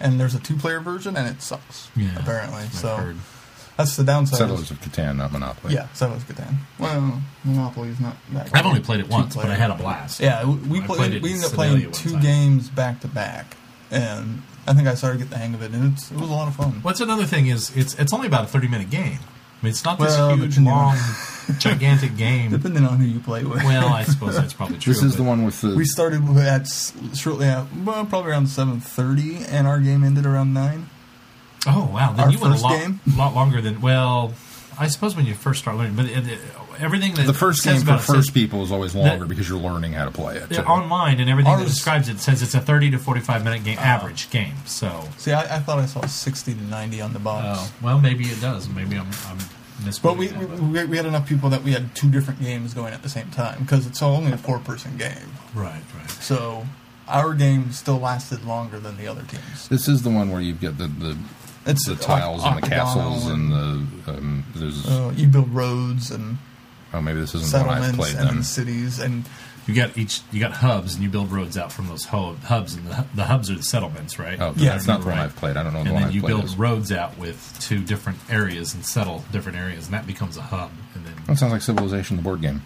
and 0.00 0.18
there's 0.20 0.34
a 0.34 0.40
two-player 0.40 0.80
version, 0.80 1.16
and 1.16 1.28
it 1.28 1.40
sucks. 1.40 1.88
yeah. 1.96 2.18
apparently. 2.18 2.58
I've 2.62 2.74
So 2.74 2.96
heard. 2.96 3.16
that's 3.76 3.96
the 3.96 4.02
downside. 4.04 4.38
Settlers 4.38 4.70
of 4.70 4.80
Catan, 4.80 5.16
not 5.16 5.32
Monopoly. 5.32 5.74
Yeah, 5.74 5.88
Settlers 5.92 6.22
of 6.22 6.28
Catan. 6.28 6.56
Well, 6.78 7.22
Monopoly 7.44 7.90
is 7.90 8.00
not 8.00 8.16
that. 8.32 8.46
I've 8.46 8.52
great. 8.52 8.64
only 8.66 8.80
played 8.80 9.00
it 9.00 9.08
once, 9.08 9.36
but 9.36 9.46
I 9.46 9.54
had 9.54 9.70
a 9.70 9.74
blast. 9.76 10.20
Yeah, 10.20 10.44
we, 10.44 10.54
we 10.56 10.80
I 10.80 10.86
played. 10.86 10.98
played 10.98 11.14
it 11.14 11.22
we 11.22 11.30
ended 11.32 11.46
up 11.46 11.52
playing 11.52 11.90
two 11.92 12.12
time. 12.12 12.22
games 12.22 12.68
back 12.68 13.00
to 13.00 13.08
back, 13.08 13.56
and 13.90 14.42
I 14.66 14.74
think 14.74 14.88
I 14.88 14.94
started 14.94 15.18
to 15.18 15.24
get 15.24 15.30
the 15.30 15.38
hang 15.38 15.54
of 15.54 15.62
it, 15.62 15.70
and 15.72 15.92
it's, 15.92 16.10
it 16.10 16.18
was 16.18 16.28
a 16.28 16.32
lot 16.32 16.48
of 16.48 16.56
fun. 16.56 16.80
What's 16.82 17.00
another 17.00 17.24
thing 17.24 17.46
is 17.46 17.74
it's 17.76 17.94
it's 17.98 18.12
only 18.12 18.26
about 18.26 18.44
a 18.44 18.48
thirty 18.48 18.68
minute 18.68 18.90
game. 18.90 19.20
I 19.60 19.66
mean, 19.66 19.70
it's 19.72 19.84
not 19.84 19.98
this 19.98 20.16
Well, 20.16 20.36
huge, 20.36 20.58
long, 20.58 20.96
gigantic 21.58 22.16
game. 22.16 22.50
Depending 22.50 22.86
on 22.86 22.98
who 22.98 23.04
you 23.04 23.20
play 23.20 23.44
with. 23.44 23.62
Well, 23.62 23.88
I 23.92 24.04
suppose 24.04 24.34
that's 24.36 24.54
probably 24.54 24.78
true. 24.78 24.94
This 24.94 25.02
is 25.02 25.16
the 25.16 25.22
one 25.22 25.44
with 25.44 25.60
the. 25.60 25.74
we 25.76 25.84
started 25.84 26.22
at 26.38 26.66
shortly 27.14 27.46
at 27.46 27.66
well, 27.84 28.06
probably 28.06 28.30
around 28.30 28.46
seven 28.48 28.80
thirty, 28.80 29.36
and 29.44 29.66
our 29.66 29.78
game 29.80 30.02
ended 30.02 30.24
around 30.26 30.54
nine. 30.54 30.88
Oh 31.66 31.90
wow! 31.92 32.12
Then 32.12 32.26
Our 32.26 32.32
you 32.32 32.38
went 32.38 32.58
a 32.58 32.62
lot, 32.62 32.78
game? 32.78 33.00
lot 33.16 33.34
longer 33.34 33.60
than. 33.60 33.82
Well, 33.82 34.32
I 34.78 34.86
suppose 34.88 35.14
when 35.14 35.26
you 35.26 35.34
first 35.34 35.60
start 35.60 35.76
learning, 35.76 35.94
but 35.96 36.06
it, 36.06 36.26
it- 36.26 36.40
everything 36.80 37.14
that 37.14 37.26
the 37.26 37.34
first 37.34 37.62
game 37.64 37.76
for 37.78 37.82
about 37.82 38.00
says- 38.02 38.14
first 38.16 38.34
people 38.34 38.62
is 38.62 38.72
always 38.72 38.94
longer 38.94 39.20
that- 39.20 39.28
because 39.28 39.48
you're 39.48 39.58
learning 39.60 39.92
how 39.92 40.04
to 40.04 40.10
play 40.10 40.36
it. 40.36 40.46
yeah, 40.50 40.62
too. 40.62 40.66
online 40.68 41.20
and 41.20 41.28
everything 41.30 41.56
that 41.56 41.66
describes 41.66 42.08
it 42.08 42.18
says 42.18 42.42
it's 42.42 42.54
a 42.54 42.60
thirty 42.60 42.90
to 42.90 42.98
forty 42.98 43.20
five 43.20 43.44
minute 43.44 43.64
game, 43.64 43.78
average 43.78 44.30
game. 44.30 44.54
So, 44.66 45.08
See, 45.18 45.32
I, 45.32 45.56
I 45.56 45.58
thought 45.60 45.78
I 45.78 45.86
saw 45.86 46.04
sixty 46.06 46.54
to 46.54 46.62
ninety 46.64 47.00
on 47.00 47.12
the 47.12 47.18
box. 47.18 47.58
oh, 47.60 47.72
well, 47.82 48.00
maybe 48.00 48.24
it 48.24 48.40
does. 48.40 48.68
Maybe 48.68 48.96
I'm, 48.96 49.08
I'm 49.28 49.38
But 50.02 50.16
we, 50.16 50.26
misquoting 50.26 50.38
we, 50.38 50.46
that, 50.46 50.60
we 50.60 50.84
we 50.84 50.96
had 50.96 51.06
enough 51.06 51.26
people 51.28 51.48
that 51.50 51.62
we 51.62 51.72
had 51.72 51.94
two 51.94 52.10
different 52.10 52.40
games 52.42 52.74
going 52.74 52.92
at 52.92 53.02
the 53.02 53.08
same 53.08 53.28
time 53.30 53.60
because 53.62 53.86
it's 53.86 54.02
only 54.02 54.32
a 54.32 54.36
four 54.36 54.58
person 54.58 54.96
game. 54.96 55.30
right, 55.54 55.82
right. 55.98 56.10
So 56.10 56.66
our 57.08 57.34
game 57.34 57.72
still 57.72 57.98
lasted 57.98 58.44
longer 58.44 58.78
than 58.78 58.96
the 58.96 59.06
other 59.08 59.22
teams. 59.22 59.68
This 59.68 59.88
is 59.88 60.02
the 60.02 60.10
one 60.10 60.30
where 60.30 60.40
you 60.40 60.52
get 60.54 60.78
the 60.78 60.86
the, 60.86 61.16
It's 61.66 61.84
the 61.86 61.92
like 61.92 62.00
tiles 62.02 62.44
and 62.44 62.56
the 62.58 62.62
octagonal 62.62 62.94
castles 62.94 63.26
and 63.26 63.52
the 63.52 64.12
um, 64.12 64.44
there's 64.54 64.86
uh, 64.88 65.12
you 65.16 65.26
build 65.26 65.52
roads 65.52 66.10
and 66.10 66.38
oh 66.92 67.00
maybe 67.00 67.20
this 67.20 67.34
isn't 67.34 67.50
the 67.50 67.58
one 67.66 67.68
I've 67.78 67.84
settlements 67.84 67.98
played 67.98 68.16
and 68.20 68.28
then. 68.28 68.34
then 68.36 68.44
cities 68.44 68.98
and 68.98 69.24
You 69.66 69.74
got 69.74 69.96
each. 69.96 70.22
You 70.32 70.40
got 70.40 70.52
hubs, 70.52 70.94
and 70.94 71.04
you 71.04 71.10
build 71.10 71.30
roads 71.30 71.56
out 71.58 71.70
from 71.70 71.86
those 71.86 72.04
hub, 72.06 72.40
hubs, 72.42 72.74
and 72.74 72.86
the, 72.86 73.04
the 73.14 73.24
hubs 73.24 73.50
are 73.50 73.54
the 73.54 73.62
settlements, 73.62 74.18
right? 74.18 74.40
Oh, 74.40 74.52
Yeah. 74.56 74.70
that's 74.70 74.86
not 74.86 75.00
the 75.02 75.06
one 75.06 75.16
Right. 75.18 75.24
I've 75.24 75.36
played. 75.36 75.56
I 75.56 75.62
don't 75.62 75.74
know 75.74 75.80
the 75.84 75.90
and 75.90 75.94
one 75.94 76.02
then 76.02 76.08
I've 76.08 76.14
you 76.14 76.20
played. 76.22 76.30
build 76.30 76.44
is. 76.44 76.56
roads 76.56 76.90
out 76.90 77.16
with 77.18 77.56
two 77.60 77.80
different 77.84 78.18
areas 78.30 78.74
and 78.74 78.84
settle 78.84 79.22
different 79.30 79.58
areas, 79.58 79.84
and 79.84 79.94
that 79.94 80.06
becomes 80.06 80.36
a 80.38 80.42
hub. 80.42 80.70
And 80.94 81.04
then 81.06 81.14
That 81.26 81.36
sounds 81.38 81.52
like 81.52 81.62
Civilization, 81.62 82.16
the 82.16 82.22
board 82.22 82.40
game. 82.40 82.62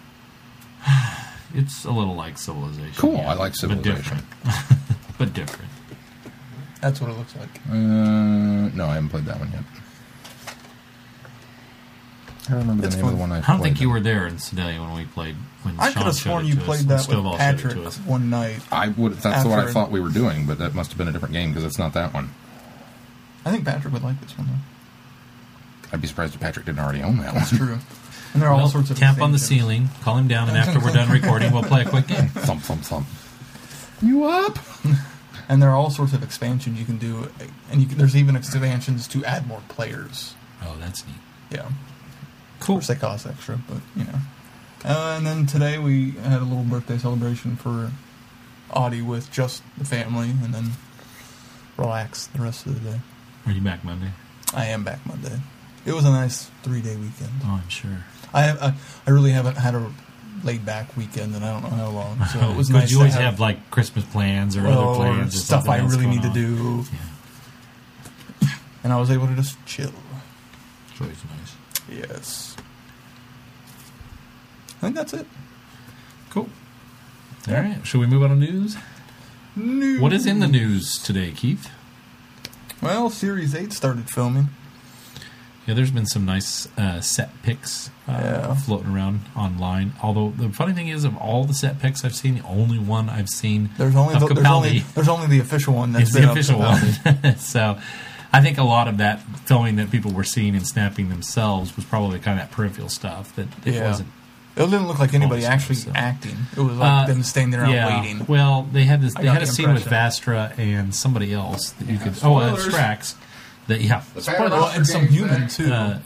it's 1.53 1.83
a 1.85 1.91
little 1.91 2.15
like 2.15 2.37
civilization. 2.37 2.93
Cool, 2.95 3.15
yeah, 3.15 3.31
I 3.31 3.33
like 3.35 3.55
Civilization 3.55 4.01
but 4.01 4.03
Civilization. 4.05 4.25
different. 4.47 5.17
but 5.19 5.33
different. 5.33 5.71
that's 6.81 7.01
what 7.01 7.09
it 7.11 7.17
looks 7.17 7.35
like. 7.35 7.49
Uh, 7.69 7.73
no, 8.73 8.85
I 8.87 8.95
haven't 8.95 9.09
played 9.09 9.25
that 9.25 9.37
one 9.39 9.51
yet. 9.51 9.63
I 12.47 12.51
don't 12.53 12.61
remember 12.61 12.85
It's 12.85 12.95
the 12.95 13.01
name 13.01 13.11
of 13.11 13.15
the 13.17 13.21
one 13.21 13.31
I 13.31 13.37
I 13.37 13.41
don't 13.41 13.61
think 13.61 13.75
played. 13.77 13.79
you 13.81 13.89
were 13.89 13.99
there 13.99 14.27
in 14.27 14.37
Sedalia 14.39 14.79
when 14.81 14.93
we 14.93 15.05
played. 15.05 15.35
When 15.63 15.79
I 15.79 15.85
Sean 15.85 15.93
could 15.93 16.03
have 16.03 16.15
sworn 16.15 16.45
you 16.45 16.55
played 16.55 16.85
that 16.87 17.07
with 17.07 17.37
Patrick 17.37 17.77
one 18.05 18.29
night. 18.29 18.59
I 18.71 18.89
would. 18.89 19.13
That's 19.13 19.45
what 19.45 19.59
I 19.59 19.71
thought 19.71 19.91
we 19.91 19.99
were 19.99 20.09
doing, 20.09 20.45
but 20.45 20.59
that 20.59 20.73
must 20.75 20.91
have 20.91 20.97
been 20.97 21.07
a 21.07 21.11
different 21.11 21.33
game 21.33 21.49
because 21.49 21.63
it's 21.63 21.79
not 21.79 21.93
that 21.93 22.13
one. 22.13 22.29
I 23.45 23.51
think 23.51 23.65
Patrick 23.65 23.93
would 23.93 24.03
like 24.03 24.19
this 24.21 24.37
one 24.37 24.47
though. 24.47 25.91
I'd 25.93 26.01
be 26.01 26.07
surprised 26.07 26.33
if 26.35 26.41
Patrick 26.41 26.65
didn't 26.65 26.79
already 26.79 27.01
own 27.01 27.17
that 27.17 27.27
one. 27.33 27.35
That's 27.35 27.55
true. 27.55 27.77
And 28.33 28.41
there 28.41 28.49
are 28.49 28.53
all 28.53 28.57
Well, 28.59 28.67
sorts 28.69 28.89
of 28.91 28.97
tap 28.97 29.21
on 29.21 29.31
the 29.31 29.35
extensions. 29.37 29.47
ceiling, 29.61 29.89
call 30.01 30.17
him 30.17 30.27
down, 30.27 30.49
and 30.49 30.57
after 30.57 30.79
we're 30.79 30.91
done 30.91 31.09
recording, 31.09 31.53
we'll 31.53 31.63
play 31.63 31.83
a 31.83 31.89
quick 31.89 32.07
game. 32.07 32.27
thump, 32.29 32.61
thump, 32.63 32.81
thump. 32.81 33.07
You 34.01 34.25
up? 34.25 34.57
And 35.47 35.61
there 35.61 35.69
are 35.69 35.75
all 35.75 35.91
sorts 35.91 36.11
of 36.13 36.23
expansions 36.23 36.79
you 36.79 36.85
can 36.87 36.97
do, 36.97 37.29
and 37.69 37.79
you 37.79 37.85
can, 37.85 37.99
there's 37.99 38.15
even 38.15 38.35
expansions 38.35 39.07
to 39.09 39.23
add 39.25 39.45
more 39.47 39.61
players. 39.67 40.33
Oh, 40.63 40.75
that's 40.79 41.05
neat. 41.05 41.15
Yeah, 41.51 41.69
Cool. 42.59 42.77
of 42.77 42.81
course 42.81 42.87
they 42.87 42.95
cost 42.95 43.27
extra, 43.27 43.59
but 43.67 43.77
you 43.95 44.03
know. 44.05 44.19
Uh, 44.83 45.15
and 45.17 45.25
then 45.25 45.45
today 45.45 45.77
we 45.77 46.11
had 46.11 46.41
a 46.41 46.45
little 46.45 46.63
birthday 46.63 46.97
celebration 46.97 47.55
for 47.55 47.91
Audie 48.71 49.01
with 49.01 49.31
just 49.31 49.63
the 49.77 49.85
family, 49.85 50.29
and 50.29 50.53
then 50.53 50.71
relax 51.77 52.27
the 52.27 52.41
rest 52.41 52.65
of 52.65 52.83
the 52.83 52.91
day. 52.91 52.99
Are 53.45 53.51
you 53.51 53.61
back 53.61 53.83
Monday? 53.83 54.11
I 54.53 54.65
am 54.65 54.83
back 54.83 55.05
Monday. 55.05 55.39
It 55.85 55.93
was 55.93 56.05
a 56.05 56.09
nice 56.09 56.49
three 56.63 56.81
day 56.81 56.95
weekend. 56.95 57.31
Oh, 57.43 57.61
I'm 57.63 57.69
sure. 57.69 58.05
I, 58.33 58.49
I 58.51 58.73
I 59.07 59.11
really 59.11 59.31
haven't 59.31 59.55
had 59.57 59.75
a 59.75 59.91
laid 60.43 60.65
back 60.65 60.95
weekend, 60.97 61.35
and 61.35 61.43
I 61.43 61.51
don't 61.53 61.63
know 61.63 61.69
how 61.69 61.89
long. 61.89 62.25
So 62.25 62.39
it 62.51 62.55
was 62.55 62.69
nice. 62.69 62.91
You 62.91 62.97
always 62.97 63.13
have, 63.13 63.23
have, 63.23 63.39
like 63.39 63.71
Christmas 63.71 64.05
plans 64.05 64.55
or 64.57 64.63
well, 64.63 64.89
other 64.89 64.99
plans 64.99 65.35
or 65.35 65.39
stuff 65.39 65.69
I 65.69 65.79
really 65.79 66.07
need 66.07 66.21
to 66.23 66.33
do, 66.33 66.83
Yeah, 68.41 68.49
and 68.83 68.93
I 68.93 68.99
was 68.99 69.09
able 69.11 69.27
to 69.27 69.35
just 69.35 69.63
chill. 69.65 69.93
it's 70.91 71.01
always 71.01 71.17
nice. 71.25 71.55
Yes. 72.09 72.44
I 74.85 74.89
think 74.89 74.97
that's 74.97 75.13
it. 75.13 75.25
Cool. 76.29 76.47
All 77.47 77.53
right. 77.55 77.79
Shall 77.87 77.99
we 78.01 78.05
move 78.05 78.21
on 78.21 78.29
to 78.29 78.35
news? 78.35 78.77
News. 79.55 79.99
What 79.99 80.13
is 80.13 80.27
in 80.27 80.41
the 80.41 80.47
news 80.47 80.99
today, 80.99 81.31
Keith? 81.31 81.71
Well, 82.83 83.09
Series 83.09 83.55
8 83.55 83.73
started 83.73 84.09
filming. 84.11 84.49
Yeah, 85.65 85.73
there's 85.73 85.89
been 85.89 86.05
some 86.05 86.23
nice 86.23 86.67
uh, 86.77 87.01
set 87.01 87.31
pics 87.41 87.89
uh, 88.07 88.11
Yeah. 88.11 88.53
floating 88.53 88.93
around 88.93 89.21
online. 89.35 89.93
Although 90.03 90.29
the 90.37 90.49
funny 90.49 90.73
thing 90.73 90.89
is, 90.89 91.03
of 91.03 91.17
all 91.17 91.45
the 91.45 91.55
set 91.55 91.79
pics 91.79 92.05
I've 92.05 92.13
seen, 92.13 92.35
the 92.35 92.43
only 92.45 92.77
one 92.77 93.09
I've 93.09 93.29
seen 93.29 93.71
There's 93.79 93.95
only 93.95 94.19
the, 94.19 94.27
there's 94.35 94.45
only 94.45 94.79
there's 94.93 95.07
only 95.07 95.25
the 95.25 95.39
official 95.39 95.73
one 95.73 95.93
that's 95.93 96.13
the 96.13 96.29
official 96.29 96.59
one. 96.59 97.37
so 97.39 97.79
I 98.31 98.41
think 98.41 98.59
a 98.59 98.63
lot 98.63 98.87
of 98.87 98.97
that 98.97 99.21
filming 99.47 99.77
that 99.77 99.89
people 99.89 100.11
were 100.11 100.23
seeing 100.23 100.55
and 100.55 100.67
snapping 100.67 101.09
themselves 101.09 101.75
was 101.75 101.85
probably 101.85 102.19
kind 102.19 102.39
of 102.39 102.47
that 102.47 102.55
peripheral 102.55 102.89
stuff 102.89 103.35
that 103.35 103.47
it 103.65 103.73
Yeah. 103.73 103.87
wasn't. 103.89 104.09
It 104.55 104.59
didn't 104.61 104.87
look 104.87 104.99
like 104.99 105.13
anybody 105.13 105.41
Awesome, 105.41 105.53
actually 105.53 105.75
so. 105.75 105.91
acting. 105.93 106.37
It 106.55 106.59
was 106.61 106.77
like 106.77 107.03
Uh, 107.03 107.07
them 107.07 107.23
standing 107.23 107.51
there 107.59 107.69
yeah. 107.69 107.99
waiting. 108.01 108.25
Well, 108.25 108.67
they 108.71 108.85
had 108.85 109.01
this. 109.01 109.13
I 109.15 109.23
They 109.23 109.27
had 109.27 109.41
a 109.43 109.45
the 109.45 109.51
scene 109.51 109.73
with. 109.73 109.85
Vastra 109.85 110.57
and 110.57 110.95
somebody 110.95 111.33
else 111.33 111.71
that 111.71 111.87
you 111.89 111.95
Yeah, 111.97 112.03
could. 112.03 112.13
Oh, 112.23 112.37
uh. 112.37 112.55
Strax. 112.55 113.15
That 113.67 113.81
yeah. 113.81 114.01
The 114.13 114.21
Spoilers. 114.21 114.51
Well, 114.51 114.67
and 114.69 114.87
some 114.87 115.07
human 115.07 115.47
too. 115.49 115.73
Uh, 115.73 115.99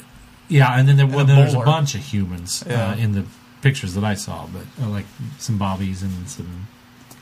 yeah, 0.48 0.80
and 0.80 0.88
then 0.88 0.98
there, 0.98 1.06
well, 1.06 1.20
a 1.20 1.24
then 1.26 1.36
there's 1.38 1.54
a 1.54 1.60
bunch 1.60 1.94
of 1.94 2.02
humans 2.02 2.64
Yeah. 2.68 2.90
uh, 2.92 2.96
in 2.96 3.12
the 3.14 3.26
pictures 3.62 3.94
that 3.94 4.04
I 4.04 4.16
saw, 4.16 4.48
but 4.48 4.64
uh, 4.84 4.90
like 4.90 5.06
some 5.38 5.58
bobbies 5.60 6.02
and 6.02 6.28
some 6.28 6.68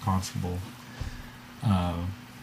constable. 0.03 0.59
Uh, 1.63 1.93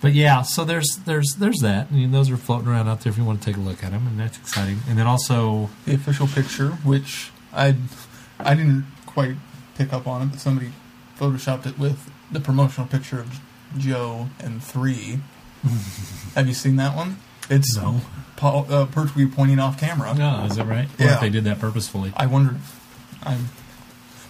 but 0.02 0.12
yeah, 0.12 0.42
so 0.42 0.64
there's 0.64 0.98
there's 1.06 1.36
there's 1.38 1.60
that. 1.60 1.86
I 1.90 1.94
mean, 1.94 2.12
those 2.12 2.28
are 2.30 2.36
floating 2.36 2.68
around 2.68 2.88
out 2.88 3.00
there 3.00 3.10
if 3.10 3.16
you 3.16 3.24
want 3.24 3.40
to 3.40 3.46
take 3.46 3.56
a 3.56 3.60
look 3.60 3.82
at 3.82 3.92
them, 3.92 4.06
and 4.06 4.20
that's 4.20 4.36
exciting. 4.36 4.80
And 4.88 4.98
then 4.98 5.06
also, 5.06 5.70
the 5.86 5.94
official 5.94 6.26
picture, 6.26 6.70
which 6.84 7.30
I 7.54 7.76
I 8.38 8.54
didn't 8.54 8.86
quite 9.06 9.36
pick 9.76 9.92
up 9.92 10.06
on 10.06 10.22
it, 10.22 10.26
but 10.26 10.40
somebody 10.40 10.72
photoshopped 11.18 11.66
it 11.66 11.78
with 11.78 12.10
the 12.30 12.40
promotional 12.40 12.86
picture 12.88 13.20
of 13.20 13.40
Jo 13.78 14.28
and 14.40 14.62
three. 14.62 15.20
Have 16.34 16.46
you 16.48 16.54
seen 16.54 16.76
that 16.76 16.94
one? 16.96 17.18
It's 17.50 17.76
No. 17.76 18.00
Paul 18.36 18.66
uh, 18.68 18.86
Pertwee 18.86 19.26
pointing 19.26 19.58
off 19.58 19.78
camera. 19.78 20.14
oh, 20.18 20.44
is 20.46 20.56
that 20.56 20.66
right? 20.66 20.86
Or 20.98 21.04
Yeah. 21.04 21.14
if 21.14 21.20
they 21.20 21.30
did 21.30 21.44
that 21.44 21.58
purposefully. 21.60 22.12
I 22.16 22.26
wonder. 22.26 22.56
I'm 23.22 23.48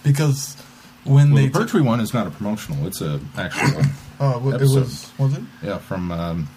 because 0.03 0.55
when 1.03 1.31
Well, 1.31 1.43
they 1.43 1.49
the 1.49 1.59
Pertwee 1.59 1.81
one 1.81 1.99
is 1.99 2.13
not 2.13 2.27
a 2.27 2.29
promotional; 2.29 2.85
it's 2.87 3.01
a 3.01 3.19
actual. 3.37 3.81
uh, 4.19 4.39
it 4.49 4.53
episode. 4.55 4.79
was 4.81 5.11
was 5.17 5.33
it? 5.33 5.43
yeah, 5.63 5.77
from. 5.79 6.11
Um, 6.11 6.47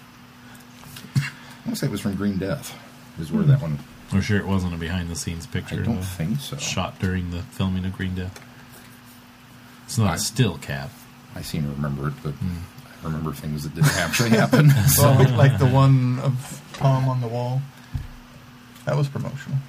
I 1.15 1.21
want 1.65 1.71
to 1.71 1.75
say 1.75 1.87
it 1.87 1.91
was 1.91 2.01
from 2.01 2.15
Green 2.15 2.37
Death. 2.37 2.77
Is 3.19 3.31
where 3.31 3.43
that 3.43 3.61
one. 3.61 3.79
We're 4.13 4.21
sure 4.21 4.39
it 4.39 4.47
wasn't 4.47 4.73
a 4.73 4.77
behind 4.77 5.09
the 5.09 5.15
scenes 5.15 5.45
picture. 5.45 5.81
I 5.81 5.83
don't 5.83 6.01
think 6.01 6.39
so. 6.39 6.57
shot 6.57 6.99
during 6.99 7.31
the 7.31 7.43
filming 7.43 7.85
of 7.85 7.93
Green 7.93 8.15
Death. 8.15 8.43
It's 9.85 9.97
not 9.97 10.11
I- 10.11 10.15
a 10.15 10.19
still 10.19 10.57
cap. 10.57 10.89
I 11.35 11.41
seem 11.41 11.63
to 11.63 11.69
remember 11.69 12.07
it, 12.07 12.15
but 12.23 12.31
hmm. 12.31 12.57
I 13.01 13.05
remember 13.05 13.31
things 13.31 13.63
that 13.63 13.75
didn't 13.75 13.95
actually 13.97 14.31
happen. 14.31 14.71
Well, 14.97 15.15
like, 15.15 15.51
like 15.51 15.59
the 15.59 15.67
one 15.67 16.19
of 16.19 16.61
Tom 16.73 17.07
on 17.07 17.21
the 17.21 17.27
wall. 17.27 17.61
That 18.85 18.97
was 18.97 19.07
promotional. 19.07 19.59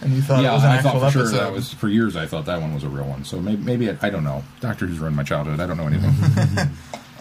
And 0.00 0.12
you 0.12 0.20
thought 0.20 0.42
yeah, 0.42 0.50
it 0.50 0.54
was 0.54 0.64
an 0.64 0.70
I 0.70 0.76
actual 0.76 1.00
thought 1.00 1.12
for 1.12 1.18
sure 1.18 1.28
that 1.28 1.52
was 1.52 1.72
for 1.72 1.88
years. 1.88 2.16
I 2.16 2.26
thought 2.26 2.44
that 2.46 2.60
one 2.60 2.74
was 2.74 2.84
a 2.84 2.88
real 2.88 3.06
one. 3.06 3.24
So 3.24 3.40
maybe, 3.40 3.62
maybe 3.62 3.90
I, 3.90 3.96
I 4.02 4.10
don't 4.10 4.24
know. 4.24 4.42
Doctor 4.60 4.86
Who's 4.86 4.98
ruined 4.98 5.16
my 5.16 5.22
childhood. 5.22 5.60
I 5.60 5.66
don't 5.66 5.76
know 5.76 5.86
anything. 5.86 6.12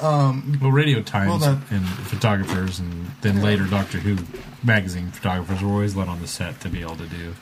Well, 0.03 0.71
Radio 0.71 1.01
Times 1.01 1.29
Well, 1.29 1.39
that- 1.39 1.71
and 1.71 1.85
photographers, 1.87 2.79
and 2.79 3.11
then 3.21 3.41
later 3.41 3.63
Doctor 3.65 3.99
Who 3.99 4.17
magazine 4.63 5.11
photographers 5.11 5.61
were 5.61 5.69
always 5.71 5.95
let 5.95 6.07
on 6.09 6.21
the 6.21 6.27
set 6.27 6.59
to 6.61 6.69
be 6.69 6.81
able 6.81 6.97
to 6.97 7.07
do. 7.07 7.33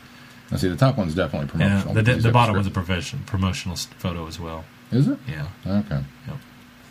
now, 0.52 0.58
see, 0.58 0.68
the 0.70 0.76
top 0.76 0.98
one's 0.98 1.16
definitely 1.16 1.48
Yeah, 1.60 1.82
promotional. 1.82 2.04
the, 2.04 2.22
the 2.22 2.32
bottom 2.32 2.56
was 2.56 2.68
a 2.68 2.70
script. 2.70 2.86
profession 2.88 3.20
promotional 3.26 3.76
photo 3.98 4.28
as 4.28 4.40
well. 4.40 4.66
Is 4.92 5.08
it? 5.08 5.18
Yeah, 5.28 5.48
Okay. 5.66 6.04
Yep. 6.28 6.38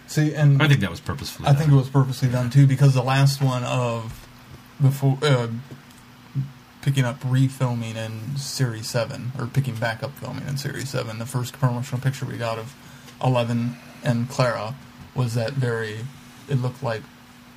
See, 0.06 0.34
and 0.34 0.60
I 0.60 0.66
think 0.66 0.80
that 0.80 0.90
was 0.90 0.98
purposefully. 1.00 1.48
I 1.48 1.52
think 1.54 1.70
it 1.70 1.74
was 1.76 1.88
purposely 1.88 2.28
done 2.28 2.50
too 2.50 2.66
because 2.66 2.94
the 2.94 3.02
last 3.02 3.40
one 3.40 3.62
of 3.62 4.26
before 4.82 5.18
uh, 5.22 5.46
picking 6.82 7.04
up 7.04 7.20
refilming 7.20 7.94
in 7.94 8.36
series 8.36 8.88
seven 8.88 9.30
or 9.38 9.46
picking 9.46 9.76
back 9.76 10.02
up 10.02 10.16
filming 10.18 10.48
in 10.48 10.56
series 10.56 10.88
seven, 10.88 11.18
the 11.20 11.26
first 11.26 11.52
promotional 11.60 12.00
picture 12.00 12.24
we 12.24 12.36
got 12.38 12.58
of 12.58 12.74
Eleven 13.22 13.76
and 14.02 14.28
Clara 14.28 14.74
was 15.14 15.34
that 15.34 15.52
very. 15.52 15.98
It 16.48 16.56
looked 16.56 16.82
like 16.82 17.02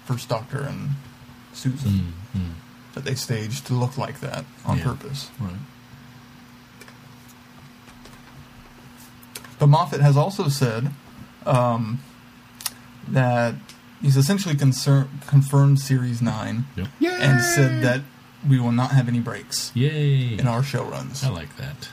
First 0.06 0.30
Doctor 0.30 0.62
and 0.62 0.92
Susan 1.54 2.13
Mm, 2.36 2.39
mm, 2.39 2.50
that 2.94 3.04
they 3.06 3.16
staged 3.16 3.66
to 3.68 3.74
look 3.74 3.98
like 3.98 4.20
that 4.22 4.46
on 4.66 4.78
Yeah. 4.78 4.84
purpose. 4.86 5.30
right. 5.39 5.54
But 9.60 9.68
Moffat 9.68 10.02
has 10.02 10.18
also 10.18 10.48
said 10.50 10.92
um, 11.46 12.02
that 13.08 13.56
he's 14.02 14.18
essentially 14.18 14.56
concern- 14.56 15.10
confirmed 15.28 15.80
Series 15.80 16.22
9 16.22 16.66
Yep. 16.76 16.88
And 17.20 17.42
said 17.42 17.82
that 17.84 18.02
we 18.48 18.60
will 18.60 18.72
not 18.72 18.92
have 18.92 19.08
any 19.08 19.20
breaks 19.20 19.72
Yay! 19.74 20.38
in 20.38 20.48
our 20.48 20.63
show 20.63 20.84
runs. 20.84 21.24
I 21.24 21.30
like 21.30 21.56
that. 21.58 21.89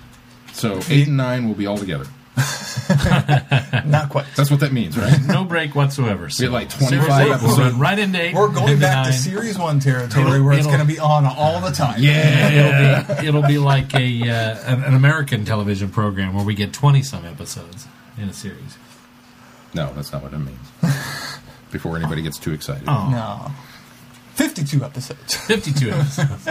So 0.53 0.81
eight 0.89 1.07
and 1.07 1.17
nine 1.17 1.47
will 1.47 1.55
be 1.55 1.67
all 1.67 1.79
together. 1.79 2.07
Not 3.87 4.09
quite. 4.11 4.27
That's 4.37 4.51
what 4.51 4.61
that 4.61 4.73
means, 4.73 4.97
right? 4.99 5.19
No 5.27 5.45
break 5.45 5.75
whatsoever. 5.75 6.29
So 6.31 6.49
like 6.51 6.69
25 6.71 7.01
eight 7.21 7.25
will 7.29 7.35
episodes. 7.35 7.75
right 7.77 7.99
into 7.99 8.21
eight. 8.21 8.35
We're 8.35 8.49
going 8.49 8.69
into 8.69 8.81
back 8.81 9.07
to. 9.07 9.13
Series 9.13 9.59
1 9.59 9.81
territory 9.81 10.27
It'll- 10.37 10.45
where 10.45 10.53
it's 10.55 10.61
it'll- 10.67 10.73
going 10.77 10.87
to 10.87 10.93
be 10.93 10.99
on 10.99 11.27
all 11.27 11.61
the 11.61 11.71
time. 11.71 11.97
yeah. 12.03 12.51
it'll 12.51 13.21
be 13.23 13.27
it'll 13.29 13.43
be 13.43 13.59
like 13.59 13.95
a 13.95 14.23
uh, 14.29 14.75
an, 14.75 14.83
an 14.85 14.95
American 14.95 15.45
television 15.45 15.91
program 15.91 16.35
where 16.35 16.45
we 16.45 16.55
get 16.55 16.73
twenty 16.73 17.03
some 17.03 17.25
episodes 17.25 17.87
in 18.19 18.29
a 18.29 18.33
series. 18.35 18.77
No, 19.75 19.93
that's 19.95 20.13
not 20.13 20.23
what 20.23 20.33
it 20.33 20.39
means. 20.39 20.59
Before 21.71 21.97
anybody 21.97 22.23
gets 22.23 22.39
too 22.39 22.53
excited. 22.53 22.85
Oh. 22.89 23.09
No. 23.11 23.53
52 24.35 24.83
episodes. 24.85 25.35
Fifty 25.37 25.73
two 25.73 25.91
episodes. 25.93 26.49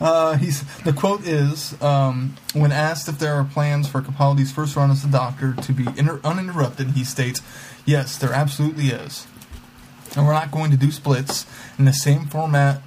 Uh, 0.00 0.36
he's 0.36 0.64
the 0.82 0.92
quote 0.92 1.26
is 1.26 1.80
um, 1.80 2.34
when 2.52 2.72
asked 2.72 3.08
if 3.08 3.18
there 3.18 3.34
are 3.34 3.44
plans 3.44 3.88
for 3.88 4.02
Capaldi's 4.02 4.50
first 4.50 4.76
run 4.76 4.90
as 4.90 5.02
the 5.02 5.08
Doctor 5.08 5.54
to 5.54 5.72
be 5.72 5.86
inter- 5.96 6.20
uninterrupted, 6.24 6.88
he 6.88 7.04
states, 7.04 7.40
"Yes, 7.84 8.16
there 8.18 8.32
absolutely 8.32 8.88
is, 8.88 9.26
and 10.16 10.26
we're 10.26 10.32
not 10.32 10.50
going 10.50 10.70
to 10.72 10.76
do 10.76 10.90
splits 10.90 11.46
in 11.78 11.84
the 11.84 11.92
same 11.92 12.26
format. 12.26 12.82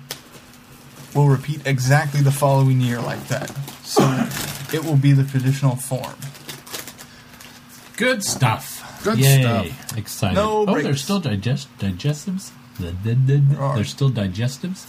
We'll 1.15 1.27
repeat 1.27 1.65
exactly 1.65 2.21
the 2.21 2.31
following 2.31 2.81
year 2.81 2.99
like 2.99 3.27
that, 3.29 3.49
so 3.83 4.03
it 4.73 4.83
will 4.83 4.97
be 4.97 5.13
the 5.13 5.23
traditional 5.23 5.75
form." 5.75 6.15
Good 7.95 8.23
stuff. 8.23 9.01
Good 9.03 9.19
Yay. 9.19 9.41
stuff. 9.41 9.97
Excited. 9.97 10.35
No 10.35 10.59
oh, 10.59 10.65
breaks. 10.65 10.83
there's 10.83 11.03
still 11.03 11.19
digest 11.19 11.67
digestives. 11.79 12.51
are. 13.57 13.75
There's 13.75 13.89
still 13.89 14.11
digestives. 14.11 14.85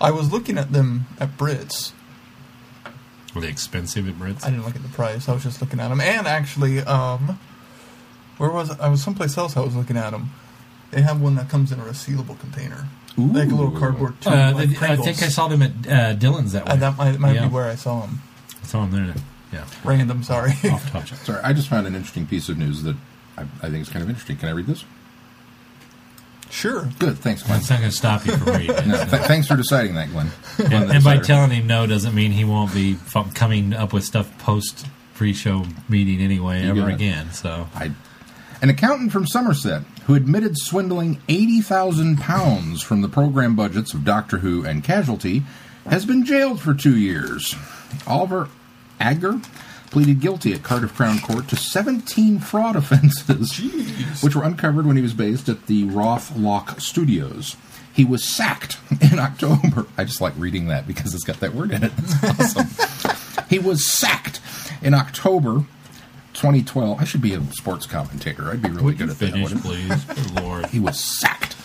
I 0.00 0.10
was 0.10 0.32
looking 0.32 0.56
at 0.58 0.72
them 0.72 1.06
at 1.18 1.36
Brits. 1.36 1.92
Were 3.34 3.40
they 3.42 3.48
expensive 3.48 4.08
at 4.08 4.14
Brits? 4.14 4.44
I 4.44 4.50
didn't 4.50 4.64
look 4.64 4.74
at 4.76 4.82
the 4.82 4.88
price. 4.88 5.28
I 5.28 5.32
was 5.34 5.42
just 5.42 5.60
looking 5.60 5.78
at 5.80 5.88
them, 5.88 6.00
and 6.00 6.26
actually, 6.26 6.80
um, 6.80 7.38
where 8.38 8.50
was 8.50 8.70
I? 8.70 8.86
I 8.86 8.88
was 8.88 9.02
someplace 9.02 9.36
else. 9.38 9.56
I 9.56 9.60
was 9.60 9.76
looking 9.76 9.96
at 9.96 10.10
them. 10.10 10.30
They 10.90 11.02
have 11.02 11.20
one 11.20 11.36
that 11.36 11.48
comes 11.48 11.70
in 11.70 11.78
a 11.78 11.84
resealable 11.84 12.38
container, 12.40 12.88
like 13.16 13.48
a 13.50 13.54
little 13.54 13.70
cardboard 13.70 14.20
tube. 14.20 14.32
Uh, 14.32 14.52
like 14.56 14.70
they- 14.70 14.86
I 14.88 14.96
think 14.96 15.22
I 15.22 15.28
saw 15.28 15.46
them 15.46 15.62
at 15.62 15.70
uh, 15.88 16.12
Dillon's 16.14 16.52
that 16.52 16.66
way. 16.66 16.72
Uh, 16.72 16.76
that 16.76 16.96
might, 16.96 17.18
might 17.20 17.34
Yeah. 17.36 17.46
be 17.46 17.54
where 17.54 17.66
I 17.70 17.76
saw 17.76 18.00
them. 18.00 18.22
I 18.60 18.66
saw 18.66 18.84
them 18.86 18.90
there. 19.06 19.14
Yeah. 19.52 19.64
Random, 19.84 20.22
sorry. 20.24 20.52
Off 20.70 20.90
topic. 20.90 21.14
Sorry, 21.18 21.40
I 21.44 21.52
just 21.52 21.68
found 21.68 21.86
an 21.86 21.94
interesting 21.94 22.26
piece 22.26 22.48
of 22.48 22.58
news 22.58 22.82
that 22.82 22.96
I, 23.38 23.42
I 23.62 23.70
think 23.70 23.82
is 23.82 23.88
kind 23.88 24.02
of 24.02 24.08
interesting. 24.08 24.36
Can 24.36 24.48
I 24.48 24.52
read 24.52 24.66
this? 24.66 24.84
Sure. 26.50 26.88
Good, 26.98 27.18
thanks, 27.18 27.42
Glenn. 27.42 27.60
It's 27.60 27.70
not 27.70 27.78
going 27.78 27.90
to 27.90 27.96
stop 27.96 28.26
you 28.26 28.36
from 28.36 28.54
reading. 28.54 28.88
No, 28.88 29.04
th- 29.04 29.22
thanks 29.22 29.46
for 29.46 29.56
deciding 29.56 29.94
that, 29.94 30.10
Glenn. 30.10 30.30
Glenn 30.56 30.72
and, 30.82 30.92
and 30.92 31.04
by 31.04 31.18
telling 31.18 31.50
him 31.50 31.66
no 31.66 31.86
doesn't 31.86 32.14
mean 32.14 32.32
he 32.32 32.44
won't 32.44 32.72
be 32.74 32.94
f- 33.14 33.34
coming 33.34 33.72
up 33.72 33.92
with 33.92 34.04
stuff 34.04 34.36
post 34.38 34.86
pre-show 35.14 35.64
meeting 35.88 36.20
anyway 36.20 36.62
You 36.64 36.70
ever 36.70 36.88
again. 36.88 37.30
So 37.32 37.68
I, 37.74 37.92
an 38.62 38.70
accountant 38.70 39.12
from 39.12 39.26
Somerset 39.26 39.82
who 40.04 40.14
admitted 40.14 40.56
swindling 40.56 41.20
80,000 41.28 42.18
pounds 42.18 42.82
from 42.82 43.00
the 43.02 43.08
program 43.08 43.54
budgets 43.54 43.94
of 43.94 44.04
Doctor 44.04 44.38
Who 44.38 44.64
and 44.64 44.82
Casualty 44.82 45.42
has 45.86 46.04
been 46.06 46.24
jailed 46.24 46.60
for 46.60 46.74
two 46.74 46.96
years. 46.98 47.54
Oliver 48.06 48.48
Agger 48.98 49.40
pleaded 49.90 50.20
guilty 50.20 50.52
at 50.52 50.62
Cardiff 50.62 50.94
Crown 50.94 51.18
Court 51.20 51.48
to 51.48 51.56
17 51.56 52.38
fraud 52.38 52.76
offenses, 52.76 53.52
Jeez. 53.52 54.22
which 54.22 54.34
were 54.36 54.44
uncovered 54.44 54.86
when 54.86 54.96
he 54.96 55.02
was 55.02 55.14
based 55.14 55.48
at 55.48 55.66
the 55.66 55.84
Roath 55.84 56.32
Lock 56.36 56.80
Studios. 56.80 57.56
He 57.92 58.04
was 58.04 58.22
sacked 58.24 58.78
in 59.12 59.18
October. 59.18 59.86
I 59.98 60.04
just 60.04 60.20
like 60.20 60.34
reading 60.36 60.68
that 60.68 60.86
because 60.86 61.12
it's 61.14 61.24
got 61.24 61.40
that 61.40 61.54
word 61.54 61.72
in 61.72 61.82
it. 61.84 61.92
It's 61.98 62.56
awesome. 62.56 63.44
he 63.48 63.58
was 63.58 63.84
sacked 63.86 64.40
in 64.80 64.94
October 64.94 65.64
2012. 66.34 67.00
I 67.00 67.04
should 67.04 67.20
be 67.20 67.34
a 67.34 67.42
sports 67.52 67.86
commentator. 67.86 68.48
I'd 68.50 68.62
be 68.62 68.68
really 68.70 68.84
Would 68.84 68.98
good 68.98 69.10
at 69.10 69.18
that. 69.18 69.30
finish, 69.32 69.42
wouldn't 69.42 69.62
please? 69.62 70.04
Good 70.04 70.40
Lord. 70.40 70.66
He 70.66 70.78
was 70.78 70.98
sacked 70.98 71.56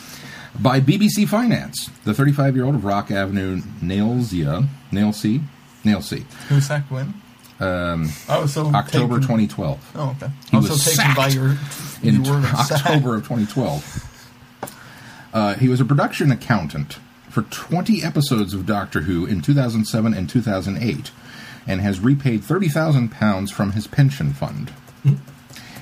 by 0.59 0.79
BBC 0.81 1.27
Finance. 1.27 1.89
The 2.05 2.13
35 2.13 2.55
year 2.55 2.65
old 2.65 2.75
of 2.75 2.85
Rock 2.85 3.11
Avenue, 3.11 3.61
Nailsia, 3.83 4.67
Nailsea, 4.91 5.41
Nailsea, 5.83 6.23
Who 6.49 6.59
sacked 6.59 6.89
when? 6.89 7.13
Um, 7.59 8.09
was 8.27 8.53
so 8.53 8.67
October 8.67 9.15
taken, 9.15 9.21
2012. 9.21 9.91
Oh, 9.95 10.15
okay. 10.21 10.31
He 10.51 10.57
was, 10.57 10.83
taken 10.83 11.15
by 11.15 11.29
sacked 11.29 11.35
your, 11.35 11.57
in 12.03 12.23
word 12.23 12.43
of. 12.43 12.53
October 12.53 13.15
of 13.15 13.23
2012. 13.23 14.71
Uh, 15.33 15.53
he 15.55 15.69
was 15.69 15.79
a 15.79 15.85
production 15.85 16.31
accountant 16.31 16.97
for 17.29 17.43
20 17.43 18.03
episodes 18.03 18.53
of 18.53 18.65
Doctor 18.65 19.01
Who 19.01 19.25
in 19.25 19.41
2007 19.41 20.13
and 20.13 20.29
2008 20.29 21.11
and 21.67 21.81
has 21.81 21.99
repaid 21.99 22.41
£30,000 22.41 23.51
from 23.51 23.71
his 23.73 23.87
pension 23.87 24.33
fund. 24.33 24.71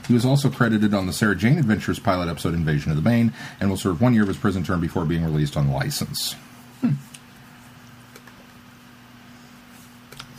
He 0.08 0.14
was 0.14 0.26
also 0.26 0.50
credited 0.50 0.94
on 0.94 1.08
the 1.08 1.14
Sarah 1.14 1.36
Jane 1.36 1.58
Adventures 1.58 2.00
pilot 2.00 2.28
episode 2.28 2.54
Invasion 2.54 2.92
of 2.92 2.98
the 2.98 3.04
Bane 3.04 3.32
and 3.60 3.70
will 3.70 3.78
serve 3.78 4.02
one 4.02 4.14
year 4.14 4.24
of 4.24 4.28
his 4.28 4.38
prison 4.38 4.64
term 4.64 4.82
before 4.82 5.06
being 5.06 5.24
released 5.24 5.56
on 5.56 5.72
license. 5.72 6.36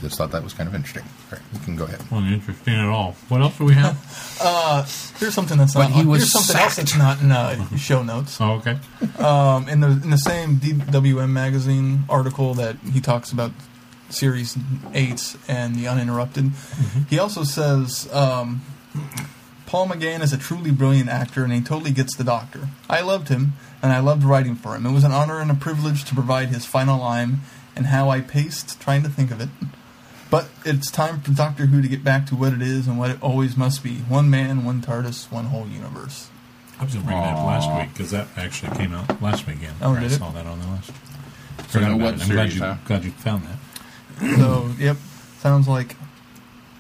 Just 0.05 0.19
thought 0.19 0.31
that 0.33 0.45
was 0.45 0.53
kind 0.53 0.69
of 0.69 0.75
interesting. 0.75 1.03
All 1.03 1.39
right, 1.39 1.43
you 1.53 1.59
can 1.61 1.77
go 1.77 1.85
ahead. 1.85 2.01
Wasn't 2.11 2.31
interesting 2.33 2.75
at 2.75 2.87
all. 2.89 3.17
What 3.29 3.41
else 3.41 3.57
do 3.59 3.65
we 3.65 3.73
have? 3.75 3.97
Here's 5.19 5.33
something 5.35 5.57
that's 5.59 5.75
But 5.75 5.89
not. 5.89 5.93
he 5.93 6.05
was 6.05 6.21
here's 6.23 6.33
something 6.33 6.57
else 6.57 6.77
that's 6.77 6.97
not 6.97 7.21
in 7.23 7.33
uh, 7.33 7.77
show 7.77 8.03
notes. 8.03 8.39
oh, 8.41 8.53
okay. 8.63 8.79
Um, 9.19 9.69
in 9.69 9.81
the 9.81 9.89
in 9.89 10.11
the 10.11 10.19
same 10.19 10.57
DWM 10.57 11.31
magazine 11.31 12.05
article 12.09 12.53
that 12.55 12.77
he 12.93 13.01
talks 13.01 13.33
about 13.33 13.53
series 14.11 14.57
eight 14.93 15.37
and 15.49 15.75
the 15.75 15.89
uninterrupted, 15.89 16.51
he 17.09 17.19
also 17.19 17.43
says 17.43 18.13
um, 18.13 18.61
Paul 19.67 19.89
McGann 19.89 20.21
is 20.23 20.33
a 20.33 20.39
truly 20.39 20.71
brilliant 20.71 21.09
actor 21.09 21.43
and 21.45 21.53
he 21.53 21.61
totally 21.63 21.91
gets 21.93 22.15
the 22.17 22.25
Doctor. 22.25 22.69
I 22.91 23.01
loved 23.01 23.29
him 23.29 23.55
and 23.83 23.93
I 23.93 24.01
loved 24.01 24.23
writing 24.23 24.55
for 24.55 24.77
him. 24.77 24.85
It 24.87 24.93
was 24.93 25.05
an 25.05 25.13
honor 25.13 25.41
and 25.41 25.51
a 25.51 25.55
privilege 25.55 26.05
to 26.05 26.15
provide 26.15 26.49
his 26.49 26.67
final 26.67 27.01
line 27.01 27.39
and 27.75 27.87
how 27.87 28.09
I 28.11 28.21
paced 28.21 28.81
trying 28.81 29.03
to 29.05 29.09
think 29.09 29.31
of 29.33 29.41
it. 29.41 29.49
But 30.35 30.49
it's 30.65 30.91
time 30.91 31.21
for 31.21 31.31
Doctor 31.31 31.67
Who 31.67 31.81
to 31.81 31.87
get 31.87 32.03
back 32.03 32.27
to 32.27 32.35
what 32.35 32.53
it 32.53 32.61
is 32.61 32.89
and 32.89 32.99
what 32.99 33.09
it 33.09 33.23
always 33.23 33.57
must 33.57 33.85
be: 33.85 33.99
one 34.09 34.29
man, 34.29 34.65
one 34.65 34.83
TARDIS, 34.83 35.31
one 35.31 35.45
whole 35.45 35.69
universe. 35.69 36.29
I 36.81 36.83
was 36.83 36.95
going 36.95 37.05
to 37.05 37.09
bring 37.09 37.23
that 37.23 37.37
up 37.37 37.47
last 37.47 37.81
week 37.81 37.93
because 37.93 38.11
that 38.11 38.27
actually 38.37 38.77
came 38.77 38.93
out 38.95 39.23
last 39.23 39.47
weekend. 39.47 39.75
Oh, 39.81 39.95
I 39.95 40.01
did 40.01 40.11
it? 40.11 40.19
saw 40.19 40.31
that 40.31 40.45
on 40.45 40.59
the 40.59 40.67
list. 40.67 40.89
So 40.89 41.63
Forgot 41.63 41.89
no 41.89 41.95
about 41.95 42.05
web 42.05 42.15
it. 42.15 42.23
I'm 42.23 42.29
glad 42.31 42.53
you, 42.53 42.61
huh? 42.61 42.77
glad 42.85 43.05
you 43.05 43.11
found 43.13 43.45
that. 43.45 44.37
So, 44.37 44.71
yep, 44.77 44.97
sounds 45.39 45.69
like. 45.69 45.95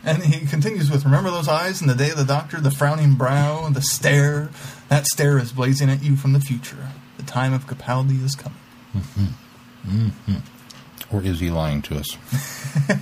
And 0.02 0.20
he 0.24 0.44
continues 0.48 0.90
with 0.90 1.04
Remember 1.04 1.30
those 1.30 1.46
eyes 1.46 1.80
in 1.80 1.86
the 1.86 1.94
day 1.94 2.10
of 2.10 2.16
the 2.16 2.24
doctor, 2.24 2.60
the 2.60 2.72
frowning 2.72 3.14
brow, 3.14 3.68
the 3.68 3.82
stare? 3.82 4.50
That 4.88 5.06
stare 5.06 5.38
is 5.38 5.52
blazing 5.52 5.88
at 5.90 6.02
you 6.02 6.16
from 6.16 6.32
the 6.32 6.40
future. 6.40 6.88
The 7.18 7.22
time 7.22 7.52
of 7.52 7.68
Capaldi 7.68 8.20
is 8.24 8.34
coming. 8.34 8.58
Mm-hmm. 8.96 9.26
Mm-hmm. 9.86 10.53
Or 11.14 11.22
is 11.22 11.38
he 11.40 11.50
lying 11.50 11.80
to 11.82 11.96
us? 11.98 12.16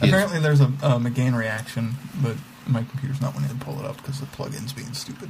Apparently, 0.00 0.38
there's 0.38 0.60
a, 0.60 0.66
a 0.66 0.98
McGann 1.00 1.36
reaction, 1.36 1.94
but 2.22 2.36
my 2.66 2.84
computer's 2.84 3.20
not 3.20 3.34
wanting 3.34 3.50
to 3.50 3.64
pull 3.64 3.78
it 3.80 3.84
up 3.86 3.96
because 3.96 4.20
the 4.20 4.26
plugin's 4.26 4.72
being 4.72 4.92
stupid. 4.92 5.28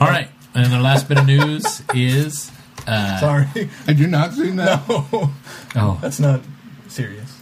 All 0.00 0.08
right. 0.08 0.28
And 0.54 0.72
the 0.72 0.80
last 0.80 1.08
bit 1.08 1.18
of 1.18 1.26
news 1.26 1.82
is. 1.94 2.50
Uh, 2.86 3.18
Sorry. 3.20 3.44
Had 3.86 3.98
you 3.98 4.06
not 4.06 4.34
seen 4.34 4.56
that? 4.56 4.86
no, 4.88 5.30
oh, 5.76 5.98
that's 6.02 6.20
not 6.20 6.40
serious. 6.88 7.38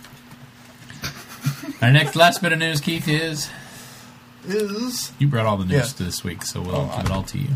our 1.83 1.91
next 1.91 2.15
last 2.15 2.41
bit 2.43 2.53
of 2.53 2.59
news, 2.61 2.81
Keith, 2.81 3.09
is 3.09 3.51
Is 4.47 5.13
you 5.19 5.27
brought 5.27 5.47
all 5.47 5.57
the 5.57 5.65
news 5.65 5.99
Yeah. 5.99 6.07
this 6.07 6.23
week, 6.23 6.45
so 6.45 6.61
we'll 6.61 6.77
Oh, 6.77 6.93
give 6.97 7.07
it 7.07 7.11
all 7.11 7.23
to 7.25 7.39
you. 7.39 7.49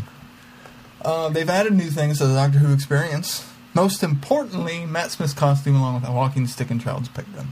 Uh, 1.03 1.29
they've 1.29 1.49
added 1.49 1.73
new 1.73 1.89
things 1.89 2.17
to 2.17 2.27
the 2.27 2.33
Doctor 2.33 2.59
Who 2.59 2.73
experience. 2.73 3.47
Most 3.77 4.03
importantly, 4.03 4.85
Matt 4.85 5.11
Smith's 5.11 5.33
costume 5.33 5.75
along 5.75 5.95
with 5.95 6.09
a 6.09 6.11
walking 6.11 6.47
stick 6.47 6.69
and 6.71 6.81
child's 6.81 7.07
pig 7.09 7.25
gun. 7.35 7.49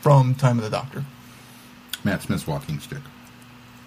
From 0.00 0.34
Time 0.34 0.58
of 0.58 0.64
the 0.64 0.70
Doctor. 0.70 1.04
Matt 2.04 2.22
Smith's 2.22 2.46
walking 2.46 2.78
stick 2.78 3.00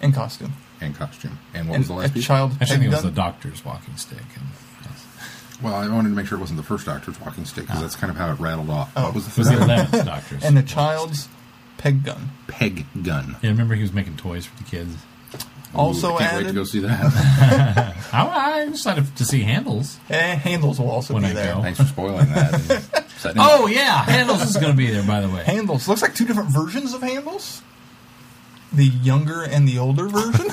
In 0.02 0.12
costume. 0.12 0.52
and 0.80 0.94
costume. 0.94 1.38
And 1.54 1.68
what 1.68 1.76
and 1.76 1.80
was 1.82 1.88
the 1.88 1.94
last 1.94 2.10
a 2.10 2.12
piece? 2.14 2.24
child's 2.26 2.54
Actually, 2.60 2.64
I 2.64 2.68
pig 2.68 2.78
think 2.78 2.84
it 2.84 2.94
was 2.96 3.02
gun. 3.02 3.10
the 3.14 3.16
doctor's 3.16 3.64
walking 3.64 3.96
stick. 3.96 4.18
And, 4.36 4.46
yes. 4.84 5.06
Well, 5.62 5.74
I 5.74 5.88
wanted 5.88 6.10
to 6.10 6.14
make 6.14 6.26
sure 6.26 6.36
it 6.36 6.40
wasn't 6.42 6.58
the 6.58 6.62
first 6.62 6.84
Doctor's 6.86 7.18
walking 7.20 7.44
stick 7.46 7.64
because 7.64 7.78
ah. 7.78 7.82
that's 7.82 7.96
kind 7.96 8.10
of 8.10 8.16
how 8.16 8.30
it 8.32 8.38
rattled 8.40 8.68
off. 8.70 8.92
Oh. 8.96 9.04
What 9.04 9.14
was 9.14 9.24
the 9.26 9.30
It 9.32 9.38
was 9.38 9.48
the 9.48 9.54
third? 9.56 9.62
eleventh 9.64 10.04
doctor's. 10.04 10.44
and 10.44 10.56
the 10.56 10.62
child's 10.62 11.28
peg 11.78 12.04
gun. 12.04 12.30
Peg 12.46 12.84
gun. 13.02 13.36
yeah, 13.42 13.50
remember 13.50 13.74
he 13.74 13.82
was 13.82 13.92
making 13.92 14.16
toys 14.18 14.44
for 14.46 14.56
the 14.62 14.68
kids. 14.68 14.96
Also 15.74 16.10
Ooh, 16.12 16.16
I 16.16 16.18
can't 16.18 16.32
wait 16.36 16.38
to 16.42 16.44
added, 16.48 16.54
go 16.56 16.64
see 16.64 16.80
that. 16.80 17.96
I, 18.12 18.60
I'm 18.62 18.70
excited 18.70 19.16
to 19.16 19.24
see 19.24 19.42
handles. 19.42 19.98
eh, 20.10 20.34
handles 20.34 20.80
will 20.80 20.90
also 20.90 21.14
When 21.14 21.22
be 21.22 21.28
I 21.28 21.32
there. 21.32 21.54
go. 21.54 21.62
Thanks 21.62 21.78
for 21.78 21.86
spoiling 21.86 22.28
that. 22.32 23.04
Oh 23.36 23.66
up. 23.66 23.70
yeah, 23.70 24.02
handles 24.04 24.40
is 24.42 24.56
going 24.56 24.72
to 24.72 24.76
be 24.76 24.86
there. 24.90 25.02
By 25.02 25.20
the 25.20 25.28
way, 25.28 25.44
Handles 25.44 25.86
looks 25.86 26.00
like 26.00 26.14
two 26.14 26.24
different 26.24 26.48
versions 26.48 26.94
of 26.94 27.02
handles. 27.02 27.60
The 28.72 28.86
younger 28.86 29.42
and 29.42 29.68
the 29.68 29.78
older 29.78 30.08
version. 30.08 30.46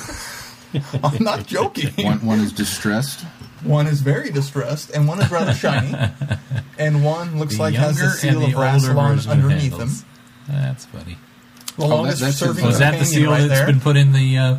I'm 1.02 1.24
not 1.24 1.46
joking. 1.46 1.92
One, 2.04 2.26
one 2.26 2.40
is 2.40 2.52
distressed. 2.52 3.20
One 3.64 3.86
is 3.86 4.02
very 4.02 4.30
distressed, 4.30 4.90
and 4.90 5.08
one 5.08 5.18
is 5.22 5.30
rather 5.30 5.54
shiny, 5.54 5.96
and 6.78 7.02
one 7.02 7.38
looks 7.38 7.56
the 7.56 7.62
like 7.62 7.74
has 7.74 7.96
the 7.96 8.02
younger 8.04 8.16
seal 8.18 8.42
of 8.44 8.50
the 8.50 8.54
older 8.54 8.58
Rassilon 8.92 9.18
of 9.18 9.28
underneath 9.28 9.62
him. 9.62 9.70
handles. 9.78 10.04
That's 10.46 10.84
funny. 10.84 11.16
The 11.76 11.82
that- 11.82 11.88
longest 11.88 12.20
that's 12.20 12.32
his- 12.38 12.38
serving 12.38 12.66
Was 12.66 12.78
that 12.80 12.90
the 12.92 12.96
companion 12.98 13.06
seal 13.22 13.30
right 13.30 13.48
that's 13.48 13.60
there. 13.60 13.66
been 13.66 13.80
put 13.80 13.96
in 13.96 14.12
the? 14.12 14.36
Uh, 14.36 14.58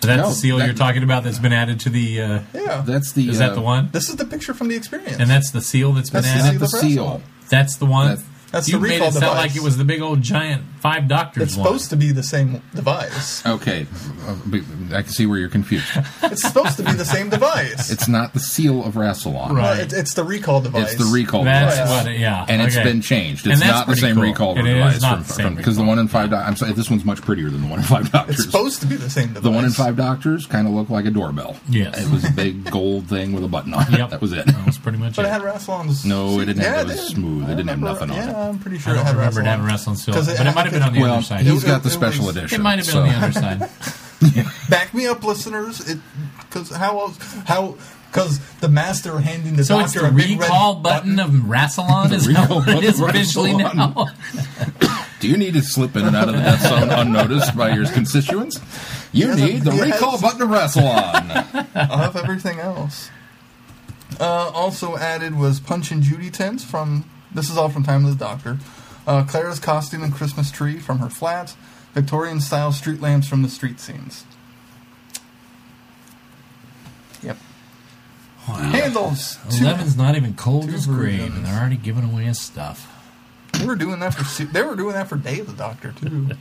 that's 0.00 0.22
No, 0.22 0.28
the 0.28 0.34
seal 0.34 0.58
that- 0.58 0.66
you're 0.66 0.74
talking 0.74 1.02
about 1.02 1.24
that's 1.24 1.38
been 1.38 1.52
added 1.52 1.80
to 1.80 1.90
the. 1.90 2.20
Uh, 2.22 2.40
yeah, 2.54 2.82
That's 2.86 3.12
the. 3.12 3.28
is 3.28 3.40
uh, 3.40 3.48
that 3.48 3.54
the 3.54 3.60
one? 3.60 3.88
this 3.92 4.08
is 4.08 4.16
the 4.16 4.24
picture 4.24 4.54
from 4.54 4.68
the 4.68 4.76
experience. 4.76 5.16
And 5.18 5.28
that's 5.28 5.50
the 5.50 5.60
seal 5.60 5.92
that's 5.92 6.10
been 6.10 6.22
That's 6.22 6.34
the 6.42 6.48
added. 6.48 6.60
The 6.60 6.68
seal 6.68 6.78
of 6.78 6.90
seal. 6.90 7.04
Rassilon. 7.04 7.48
That's 7.50 7.76
the 7.76 7.86
one. 7.86 8.14
That- 8.16 8.24
That's 8.50 8.68
you 8.68 8.78
the 8.78 8.80
made 8.86 8.92
recall 8.94 9.08
it 9.08 9.12
sound 9.12 9.22
device. 9.24 9.36
like 9.48 9.56
it 9.56 9.62
was 9.62 9.76
the 9.76 9.84
big 9.84 10.00
old 10.00 10.22
giant 10.22 10.62
five 10.80 11.06
doctors 11.08 11.42
It's 11.42 11.56
one. 11.56 11.66
supposed 11.66 11.90
to 11.90 11.96
be 11.96 12.12
the 12.12 12.22
same 12.22 12.62
device. 12.74 13.44
Okay, 13.44 13.86
uh, 14.26 14.36
I 14.94 15.02
can 15.02 15.08
see 15.08 15.26
where 15.26 15.38
you're 15.38 15.48
confused. 15.48 15.84
It's 16.22 16.42
supposed 16.42 16.76
to 16.76 16.82
be 16.82 16.92
the 16.92 17.04
same 17.04 17.30
device. 17.30 17.90
It's 17.90 18.06
not 18.08 18.32
the 18.34 18.40
seal 18.40 18.84
of 18.84 18.94
Rassilon. 18.94 19.48
Right. 19.50 19.52
Well, 19.54 19.80
it's, 19.80 19.92
it's 19.94 20.14
the 20.14 20.24
recall 20.24 20.60
device. 20.60 20.92
It's 20.92 21.04
the 21.04 21.10
recall 21.12 21.44
That's 21.44 21.76
device. 21.76 22.04
what. 22.04 22.12
It, 22.12 22.20
yeah, 22.20 22.44
and 22.48 22.60
it's 22.62 22.76
okay. 22.76 22.84
been 22.84 23.00
changed. 23.00 23.46
It's 23.46 23.60
not 23.60 23.86
the 23.86 23.96
same 23.96 24.14
cool. 24.16 24.24
recall 24.24 24.58
It 24.58 24.66
is 24.66 24.74
device 24.74 25.02
not 25.02 25.14
from 25.16 25.22
the 25.24 25.32
same 25.32 25.54
because 25.56 25.76
the 25.76 25.84
one 25.84 25.98
in 25.98 26.08
five. 26.08 26.30
Do- 26.30 26.36
I'm 26.36 26.56
sorry, 26.56 26.72
this 26.72 26.90
one's 26.90 27.04
much 27.04 27.22
prettier 27.22 27.50
than 27.50 27.62
the 27.62 27.66
one 27.68 27.78
in 27.80 27.84
Five 27.84 28.10
Doctors. 28.12 28.36
It's 28.36 28.44
supposed 28.44 28.80
to 28.82 28.86
be 28.86 28.96
the 28.96 29.10
same 29.10 29.28
device. 29.28 29.42
the 29.42 29.50
one 29.50 29.64
in 29.64 29.70
Five 29.72 29.96
Doctors 29.96 30.46
kind 30.46 30.66
of 30.66 30.72
looked 30.74 30.90
like 30.90 31.04
a 31.06 31.10
doorbell. 31.10 31.56
Yes. 31.68 31.98
it 32.06 32.10
was 32.10 32.24
a 32.28 32.32
big 32.32 32.70
gold 32.70 33.06
thing 33.08 33.32
with 33.32 33.42
a 33.44 33.48
button 33.48 33.74
on 33.74 33.92
it. 33.92 33.98
Yep. 33.98 34.10
That 34.10 34.20
was 34.20 34.32
it. 34.32 34.46
That 34.46 34.66
was 34.66 34.78
pretty 34.78 34.98
much 34.98 35.12
it. 35.12 35.16
But 35.16 35.24
it. 35.24 35.28
it 35.28 35.32
had 35.32 35.42
Rassilon's. 35.42 36.04
No, 36.04 36.40
it 36.40 36.46
didn't 36.46 36.62
have- 36.62 36.88
it 36.88 36.92
was 36.92 37.08
smooth. 37.08 37.44
It 37.44 37.56
didn't 37.56 37.68
have 37.68 37.80
nothing 37.80 38.10
on 38.10 38.18
it. 38.18 38.37
I'm 38.40 38.58
pretty 38.58 38.78
sure 38.78 38.92
I 38.92 38.94
it 38.94 38.96
don't 38.98 39.06
had 39.06 39.16
remember 39.16 39.40
Rassilon. 39.40 39.44
having 39.44 39.66
Rassilon's 39.66 40.04
seal, 40.04 40.14
'Cause 40.14 40.26
but 40.26 40.40
it 40.40 40.46
it, 40.46 40.54
might 40.54 40.64
have 40.64 40.72
been 40.72 40.82
on 40.82 40.92
the 40.92 41.00
Well, 41.00 41.12
other 41.14 41.22
side. 41.22 41.46
he's 41.46 41.64
got 41.64 41.82
the 41.82 41.88
it 41.88 41.92
special 41.92 42.26
was- 42.26 42.36
edition. 42.36 42.60
It 42.60 42.64
might 42.64 42.78
have 42.78 42.86
been 42.86 42.92
so- 42.92 43.02
on 43.02 43.08
the 43.08 43.14
other 43.16 43.32
side. 43.32 43.70
Back 44.68 44.94
me 44.94 45.06
up, 45.06 45.22
listeners. 45.24 45.80
Because 46.40 46.70
how 46.74 46.98
else? 47.00 47.18
How? 47.46 47.76
Because 48.10 48.40
the 48.60 48.68
master 48.68 49.20
handing 49.20 49.56
the 49.56 49.64
So 49.64 49.78
it's 49.80 49.92
doctor 49.92 50.08
the 50.08 50.14
a 50.14 50.16
big 50.26 50.40
recall 50.40 50.74
red 50.76 50.82
button 50.82 51.20
of 51.20 51.30
Rassilon 51.30 52.10
is 52.12 52.24
that 52.26 52.40
recall 52.40 52.58
what 52.60 52.68
it 52.70 52.84
is 52.84 52.98
button 53.00 53.04
of 53.10 53.14
officially 53.14 53.52
Rassilon. 53.52 53.74
now? 53.76 54.06
Do 55.20 55.28
you 55.28 55.36
need 55.36 55.54
to 55.54 55.62
slip 55.62 55.94
in 55.96 56.06
and 56.06 56.16
out 56.16 56.28
of 56.28 56.34
the 56.36 56.40
death 56.42 56.62
zone 56.62 56.88
unnoticed 56.90 57.54
by 57.56 57.70
your 57.74 57.86
constituents? 57.86 58.60
You 59.12 59.28
Yes, 59.28 59.36
need 59.38 59.62
the 59.62 59.72
yes. 59.74 59.92
recall 59.92 60.18
button 60.20 60.42
of 60.42 60.48
Rassilon. 60.48 61.66
I'll 61.74 61.98
have 61.98 62.16
everything 62.16 62.58
else. 62.60 63.10
Uh, 64.18 64.24
also 64.24 64.96
added 64.96 65.36
was 65.36 65.60
Punch 65.60 65.90
and 65.90 66.02
Judy 66.02 66.30
tents 66.30 66.64
from. 66.64 67.04
This 67.32 67.50
is 67.50 67.56
all 67.56 67.68
from 67.68 67.82
Time 67.84 68.04
of 68.04 68.10
the 68.16 68.24
Doctor. 68.24 68.58
Uh, 69.06 69.24
Clara's 69.24 69.58
costume 69.60 70.02
and 70.02 70.12
Christmas 70.12 70.50
tree 70.50 70.78
from 70.78 70.98
her 70.98 71.08
flat. 71.10 71.54
Victorian 71.94 72.40
style 72.40 72.72
street 72.72 73.00
lamps 73.00 73.26
from 73.28 73.42
the 73.42 73.48
street 73.48 73.80
scenes. 73.80 74.24
Yep. 77.22 77.36
Handles. 78.46 79.38
Eleven's 79.60 79.96
not 79.96 80.16
even 80.16 80.34
cold 80.34 80.68
as 80.70 80.86
grave, 80.86 81.18
versions. 81.20 81.36
and 81.36 81.46
they're 81.46 81.58
already 81.60 81.76
giving 81.76 82.04
away 82.04 82.24
his 82.24 82.40
stuff. 82.40 82.94
They 83.52 83.66
were 83.66 83.76
doing 83.76 84.00
that 84.00 84.14
for. 84.14 84.24
se- 84.24 84.44
They 84.44 84.62
were 84.62 84.76
doing 84.76 84.94
that 84.94 85.08
for 85.08 85.16
Day 85.16 85.40
of 85.40 85.46
the 85.48 85.52
Doctor 85.54 85.92
too. 85.92 86.28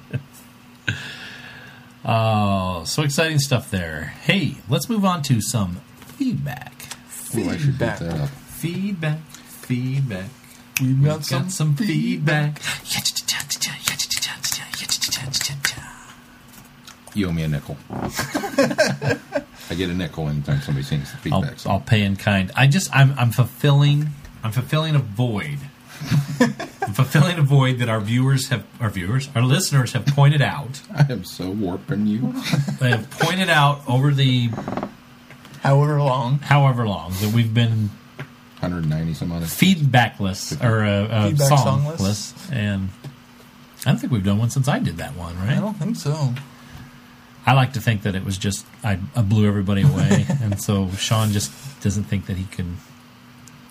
Oh, 2.06 2.84
so 2.86 3.04
exciting 3.04 3.40
stuff 3.40 3.70
there. 3.70 4.14
Hey, 4.22 4.56
let's 4.70 4.88
move 4.88 5.04
on 5.04 5.22
to 5.24 5.42
some 5.42 5.82
feedback. 6.00 6.84
Ooh, 7.36 7.50
I 7.50 7.58
should 7.58 7.72
Feedback. 7.76 8.00
that 8.00 8.22
up. 8.22 8.30
Feedback, 8.30 9.20
feedback. 9.34 10.30
We've 10.82 11.04
got 11.04 11.26
some, 11.26 11.44
Got 11.44 11.52
some 11.52 11.76
feedback. 11.76 12.62
You 17.14 17.30
owe 17.30 17.32
me 17.32 17.44
a 17.44 17.48
nickel. 17.48 17.78
I 17.90 19.76
get 19.76 19.90
a 19.90 19.94
nickel 19.94 20.30
anytime 20.30 20.62
somebody 20.62 20.86
sings 20.86 21.12
the 21.12 21.32
I'll, 21.32 21.42
feedback. 21.42 21.66
I'll 21.68 21.80
pay 21.80 22.04
in 22.04 22.16
kind. 22.16 22.52
I 22.56 22.68
just 22.68 22.96
I'm 22.96 23.14
I'm 23.18 23.32
fulfilling 23.32 24.10
I'm 24.44 24.52
fulfilling 24.52 24.96
a 24.96 25.00
void. 25.00 25.58
I'm 26.40 26.94
fulfilling 26.94 27.40
a 27.40 27.42
void 27.42 27.80
that 27.80 27.90
our 27.90 28.00
viewers 28.00 28.50
have 28.50 28.66
our 28.80 28.92
viewers 28.92 29.30
our 29.36 29.42
listeners 29.42 29.94
have 29.94 30.06
pointed 30.06 30.44
out. 30.44 30.82
I 30.94 31.12
am 31.12 31.24
so 31.24 31.50
warping 31.50 32.06
you. 32.06 32.36
They 32.80 32.92
have 32.92 33.10
pointed 33.10 33.50
out 33.50 33.82
over 33.88 34.12
the 34.14 34.52
However 35.64 36.00
long. 36.00 36.38
however 36.40 36.88
long 36.88 37.14
that 37.22 37.34
we've 37.34 37.54
been 37.54 37.90
190 38.60 39.14
some 39.14 39.32
odd. 39.32 39.44
feedbackless 39.44 40.64
or 40.64 40.84
uh, 40.84 40.90
uh, 41.08 41.28
Feedback 41.30 41.48
songless, 41.52 41.98
songless? 41.98 42.52
and 42.52 42.90
I 43.86 43.92
don't 43.92 43.98
think 44.00 44.12
we've 44.12 44.24
done 44.26 44.40
one 44.40 44.50
since 44.50 44.68
I 44.68 44.80
did 44.80 44.98
that 44.98 45.16
one. 45.16 45.36
Right? 45.38 45.50
I 45.50 45.54
Right? 45.54 45.60
don't 45.62 45.76
think 45.78 45.96
so. 45.96 46.34
I 47.46 47.54
like 47.54 47.74
to 47.74 47.80
think 47.82 48.02
that 48.02 48.14
it 48.16 48.26
was 48.26 48.38
just 48.38 48.66
I, 48.84 49.00
I 49.16 49.22
blew 49.22 49.48
everybody 49.48 49.84
away, 49.84 50.26
and 50.42 50.60
so 50.62 50.90
Sean 50.98 51.32
just 51.32 51.52
doesn't 51.82 52.04
think 52.06 52.26
that 52.26 52.36
he 52.38 52.44
can 52.46 52.78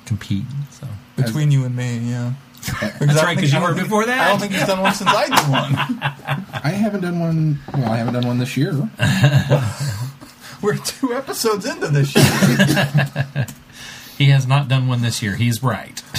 compete. 0.07 0.45
So 0.70 0.87
Between 1.16 1.51
you 1.51 1.64
and 1.64 1.74
me, 1.76 1.99
yeah. 1.99 2.32
That's 2.80 3.22
right, 3.22 3.37
'cause 3.39 3.53
you 3.53 3.61
were 3.61 3.74
before 3.74 4.07
that. 4.07 4.20
I 4.20 4.28
don't 4.30 4.41
think 4.41 4.53
he's 4.53 4.66
done 4.66 4.80
one 4.80 4.95
since 4.95 5.11
I 5.11 5.26
did 5.26 5.51
one. 5.51 5.74
I 6.64 6.70
haven't 6.70 7.03
done 7.03 7.20
one. 7.20 7.59
Well, 7.74 7.91
I 7.93 7.97
haven't 7.99 8.14
done 8.14 8.26
one 8.26 8.39
this 8.39 8.57
year. 8.57 8.72
We're 10.62 10.76
two 10.78 11.12
episodes 11.14 11.66
into 11.66 11.89
this 11.89 12.14
year. 12.16 13.47
He 14.17 14.27
has 14.27 14.47
not 14.47 14.69
done 14.69 14.89
one 14.89 15.03
this 15.03 15.23
year. 15.23 15.37
He's 15.37 15.62
right. 15.62 16.03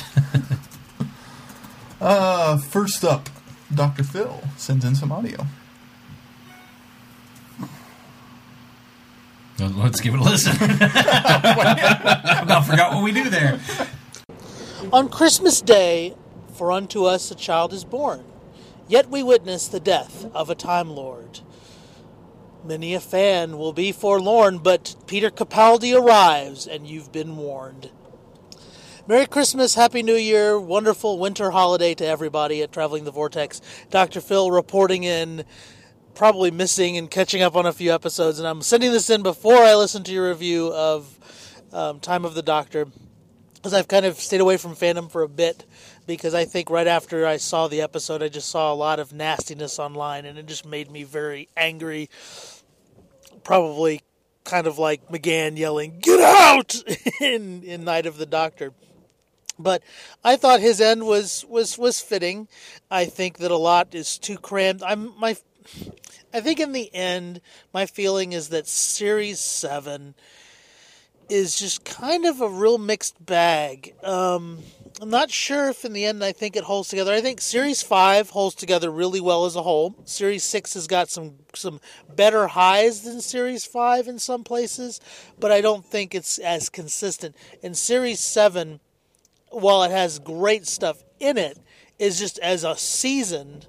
Uh, 2.00 2.58
first 2.58 3.04
up, 3.04 3.28
Dr. 3.74 4.04
Phil 4.04 4.42
sends 4.56 4.86
in 4.86 4.94
some 4.96 5.12
audio. 5.12 5.48
Let's 9.60 10.00
give 10.00 10.14
it 10.14 10.20
a 10.20 10.24
listen. 10.24 10.56
I 10.62 12.42
about 12.44 12.68
forgot 12.68 12.94
what 12.94 13.04
we 13.04 13.12
do 13.12 13.30
there. 13.30 13.60
On 14.94 15.10
Christmas 15.10 15.62
Day, 15.62 16.16
for 16.54 16.72
unto 16.72 17.06
us 17.06 17.32
a 17.32 17.36
child 17.36 17.74
is 17.74 17.84
born, 17.84 18.24
yet 18.88 19.10
we 19.10 19.24
witness 19.24 19.68
the 19.68 19.80
death 19.80 20.26
of 20.36 20.52
a 20.52 20.56
Time 20.56 20.92
Lord. 20.92 21.40
Many 22.68 22.94
a 22.96 23.00
fan 23.00 23.58
will 23.58 23.72
be 23.72 23.94
forlorn, 23.94 24.58
but 24.58 24.94
Peter 25.08 25.30
Capaldi 25.30 25.98
arrives, 25.98 26.68
and 26.68 26.86
you've 26.86 27.14
been 27.14 27.38
warned. 27.38 27.92
Merry 29.08 29.26
Christmas, 29.26 29.76
Happy 29.76 30.04
New 30.04 30.18
Year, 30.18 30.60
wonderful 30.60 31.18
winter 31.18 31.52
holiday 31.52 31.96
to 31.96 32.06
everybody 32.06 32.62
at 32.62 32.74
Traveling 32.74 33.06
the 33.06 33.12
Vortex. 33.12 33.62
Dr. 33.90 34.20
Phil 34.20 34.52
reporting 34.52 35.06
in, 35.06 35.46
probably 36.14 36.52
missing 36.52 36.98
and 36.98 37.10
catching 37.10 37.42
up 37.42 37.56
on 37.56 37.66
a 37.66 37.72
few 37.72 37.94
episodes, 37.94 38.38
and 38.38 38.46
I'm 38.46 38.62
sending 38.62 38.92
this 38.92 39.10
in 39.10 39.24
before 39.24 39.64
I 39.64 39.76
listen 39.76 40.04
to 40.04 40.12
your 40.12 40.28
review 40.28 40.74
of 40.74 41.18
um, 41.72 42.02
Time 42.02 42.26
of 42.26 42.34
the 42.34 42.42
Doctor 42.42 42.88
because 43.68 43.74
I've 43.74 43.88
kind 43.88 44.06
of 44.06 44.18
stayed 44.18 44.40
away 44.40 44.58
from 44.58 44.76
fandom 44.76 45.10
for 45.12 45.24
a 45.24 45.28
bit 45.28 45.66
because 46.06 46.34
I 46.34 46.46
think 46.46 46.70
right 46.70 46.88
after 46.88 47.26
I 47.26 47.38
saw 47.38 47.68
the 47.68 47.82
episode, 47.82 48.22
I 48.22 48.30
just 48.30 48.50
saw 48.50 48.72
a 48.72 48.76
lot 48.76 49.00
of 49.00 49.12
nastiness 49.12 49.80
online 49.80 50.26
and 50.26 50.38
it 50.38 50.46
just 50.46 50.66
made 50.66 50.92
me 50.92 51.04
very 51.04 51.50
angry. 51.58 52.10
Probably 53.48 54.02
kind 54.44 54.68
of 54.68 54.78
like 54.78 55.08
McGann 55.08 55.58
yelling, 55.58 56.00
Get 56.02 56.20
out! 56.20 56.76
in, 57.22 57.64
in 57.64 57.86
Night 57.86 58.06
of 58.06 58.18
the 58.18 58.26
Doctor. 58.26 58.74
But 59.58 59.82
I 60.24 60.36
thought 60.36 60.60
his 60.60 60.82
end 60.82 61.06
was, 61.06 61.46
was, 61.48 61.78
was 61.78 62.02
fitting. 62.02 62.50
I 62.92 63.06
think 63.06 63.38
that 63.38 63.50
a 63.50 63.58
lot 63.58 63.96
is 63.96 64.18
too 64.18 64.38
crammed. 64.38 64.84
I'm 64.84 65.18
my 65.18 65.38
I 66.34 66.42
think 66.42 66.60
in 66.60 66.74
the 66.74 66.94
end, 66.94 67.42
my 67.74 67.86
feeling 67.86 68.34
is 68.34 68.50
that 68.50 68.68
Series 68.68 69.40
7 69.40 70.14
is 71.30 71.58
just 71.58 71.84
kind 71.84 72.26
of 72.26 72.42
a 72.42 72.50
real 72.50 72.78
mixed 72.78 73.26
bag. 73.26 73.94
Um, 74.04 74.60
I'm 75.00 75.12
not 75.12 75.30
sure 75.30 75.70
if 75.70 75.86
in 75.86 75.94
the 75.94 76.06
end 76.06 76.24
I 76.24 76.32
think 76.32 76.56
it 76.56 76.64
holds 76.64 76.90
together. 76.90 77.14
I 77.14 77.22
think 77.22 77.40
Series 77.40 77.84
5 77.84 78.32
holds 78.32 78.56
together 78.56 78.90
really 78.90 79.22
well 79.22 79.46
as 79.46 79.56
a 79.56 79.62
whole. 79.62 79.96
Series 80.06 80.44
6 80.44 80.74
has 80.74 80.88
got 80.88 81.10
some 81.10 81.36
some 81.54 81.80
better 82.16 82.48
highs 82.48 83.02
than 83.02 83.22
Series 83.22 83.64
5 83.64 84.08
in 84.08 84.18
some 84.18 84.44
places, 84.44 85.00
but 85.40 85.52
I 85.52 85.62
don't 85.62 85.86
think 85.86 86.16
it's 86.16 86.40
as 86.40 86.70
consistent. 86.70 87.36
And 87.62 87.78
Series 87.78 88.20
7 88.20 88.80
while 89.52 89.84
it 89.84 89.92
has 89.92 90.18
great 90.18 90.66
stuff 90.66 91.04
in 91.20 91.38
it 91.38 91.60
is 92.00 92.18
just 92.18 92.40
as 92.40 92.64
a 92.64 92.76
season 92.76 93.64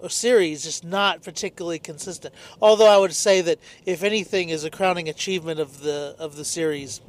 or 0.00 0.08
series 0.08 0.64
just 0.64 0.84
not 0.84 1.22
particularly 1.22 1.78
consistent. 1.78 2.34
Although 2.60 2.92
I 2.92 2.98
would 2.98 3.14
say 3.14 3.40
that 3.40 3.60
if 3.86 4.02
anything 4.02 4.48
is 4.48 4.64
a 4.64 4.70
crowning 4.70 5.08
achievement 5.08 5.60
of 5.60 5.80
the 5.82 6.16
of 6.18 6.34
the 6.34 6.44
series, 6.44 7.00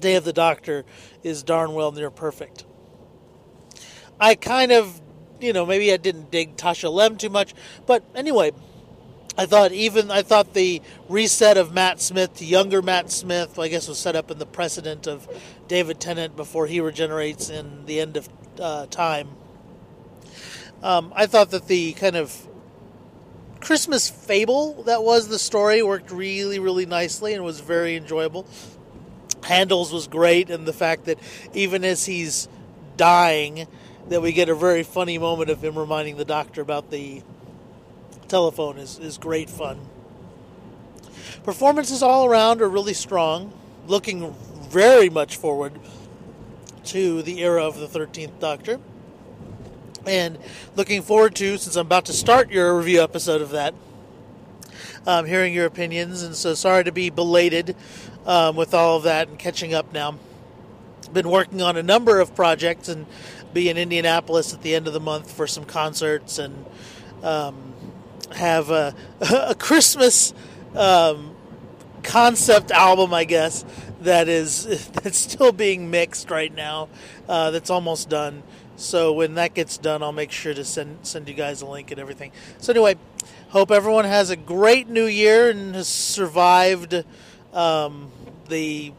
Day 0.00 0.16
of 0.16 0.24
the 0.24 0.32
Doctor 0.32 0.84
is 1.22 1.44
darn 1.44 1.72
well 1.72 1.92
near 1.92 2.10
perfect. 2.10 2.64
I 4.18 4.34
kind 4.34 4.72
of, 4.72 5.00
you 5.40 5.52
know, 5.52 5.66
maybe 5.66 5.92
I 5.92 5.96
didn't 5.96 6.30
dig 6.30 6.56
Tasha 6.56 6.90
Lem 6.90 7.16
too 7.16 7.28
much, 7.28 7.54
but 7.86 8.02
anyway, 8.14 8.52
I 9.38 9.44
thought 9.44 9.72
even 9.72 10.10
I 10.10 10.22
thought 10.22 10.54
the 10.54 10.80
reset 11.08 11.58
of 11.58 11.72
Matt 11.72 12.00
Smith 12.00 12.34
to 12.36 12.44
younger 12.44 12.80
Matt 12.80 13.10
Smith, 13.10 13.58
I 13.58 13.68
guess, 13.68 13.86
was 13.86 13.98
set 13.98 14.16
up 14.16 14.30
in 14.30 14.38
the 14.38 14.46
precedent 14.46 15.06
of 15.06 15.28
David 15.68 16.00
Tennant 16.00 16.36
before 16.36 16.66
he 16.66 16.80
regenerates 16.80 17.50
in 17.50 17.84
the 17.84 18.00
end 18.00 18.16
of 18.16 18.28
uh, 18.58 18.86
time. 18.86 19.28
Um, 20.82 21.12
I 21.14 21.26
thought 21.26 21.50
that 21.50 21.68
the 21.68 21.92
kind 21.94 22.16
of 22.16 22.46
Christmas 23.60 24.08
fable 24.08 24.84
that 24.84 25.02
was 25.02 25.28
the 25.28 25.38
story 25.38 25.82
worked 25.82 26.10
really, 26.10 26.58
really 26.58 26.86
nicely 26.86 27.34
and 27.34 27.44
was 27.44 27.60
very 27.60 27.96
enjoyable. 27.96 28.46
Handles 29.42 29.92
was 29.92 30.06
great, 30.06 30.50
and 30.50 30.66
the 30.66 30.72
fact 30.72 31.04
that 31.04 31.18
even 31.52 31.84
as 31.84 32.06
he's 32.06 32.48
dying, 32.96 33.66
that 34.08 34.22
we 34.22 34.32
get 34.32 34.48
a 34.48 34.54
very 34.54 34.82
funny 34.82 35.18
moment 35.18 35.50
of 35.50 35.62
him 35.62 35.78
reminding 35.78 36.16
the 36.16 36.24
doctor 36.24 36.60
about 36.60 36.90
the 36.90 37.22
telephone 38.28 38.78
is, 38.78 38.98
is 38.98 39.18
great 39.18 39.50
fun. 39.50 39.80
Performances 41.44 42.02
all 42.02 42.26
around 42.26 42.60
are 42.60 42.68
really 42.68 42.94
strong, 42.94 43.52
looking 43.86 44.34
very 44.68 45.08
much 45.08 45.36
forward 45.36 45.78
to 46.84 47.22
the 47.22 47.40
era 47.40 47.64
of 47.64 47.78
the 47.78 47.86
13th 47.86 48.38
Doctor. 48.40 48.80
And 50.06 50.38
looking 50.76 51.02
forward 51.02 51.34
to, 51.36 51.58
since 51.58 51.74
I'm 51.74 51.86
about 51.86 52.06
to 52.06 52.12
start 52.12 52.50
your 52.50 52.76
review 52.76 53.02
episode 53.02 53.42
of 53.42 53.50
that, 53.50 53.74
um, 55.06 55.26
hearing 55.26 55.52
your 55.52 55.66
opinions. 55.66 56.22
And 56.22 56.34
so 56.34 56.54
sorry 56.54 56.84
to 56.84 56.92
be 56.92 57.10
belated 57.10 57.74
um, 58.24 58.56
with 58.56 58.72
all 58.72 58.96
of 58.98 59.02
that 59.04 59.28
and 59.28 59.38
catching 59.38 59.74
up 59.74 59.92
now. 59.92 60.18
Been 61.12 61.28
working 61.28 61.62
on 61.62 61.76
a 61.76 61.82
number 61.82 62.20
of 62.20 62.34
projects 62.34 62.88
and 62.88 63.06
be 63.56 63.70
in 63.70 63.78
Indianapolis 63.78 64.52
at 64.52 64.60
the 64.60 64.74
end 64.74 64.86
of 64.86 64.92
the 64.92 65.00
month 65.00 65.32
for 65.32 65.46
some 65.46 65.64
concerts 65.64 66.38
and 66.38 66.66
um, 67.22 67.72
have 68.32 68.68
a, 68.68 68.94
a 69.30 69.54
Christmas 69.54 70.34
um, 70.74 71.34
concept 72.02 72.70
album, 72.70 73.14
I 73.14 73.24
guess, 73.24 73.64
that 74.02 74.28
is 74.28 74.88
that's 74.92 75.16
still 75.16 75.52
being 75.52 75.90
mixed 75.90 76.30
right 76.30 76.54
now. 76.54 76.90
Uh, 77.26 77.50
that's 77.50 77.70
almost 77.70 78.10
done. 78.10 78.42
So 78.76 79.14
when 79.14 79.36
that 79.36 79.54
gets 79.54 79.78
done, 79.78 80.02
I'll 80.02 80.12
make 80.12 80.32
sure 80.32 80.52
to 80.52 80.62
send 80.62 80.98
send 81.06 81.26
you 81.26 81.34
guys 81.34 81.62
a 81.62 81.66
link 81.66 81.90
and 81.90 81.98
everything. 81.98 82.32
So 82.58 82.74
anyway, 82.74 82.96
hope 83.48 83.70
everyone 83.70 84.04
has 84.04 84.28
a 84.28 84.36
great 84.36 84.86
New 84.86 85.06
Year 85.06 85.48
and 85.48 85.74
has 85.74 85.88
survived 85.88 87.04
um, 87.54 88.10
the 88.50 88.92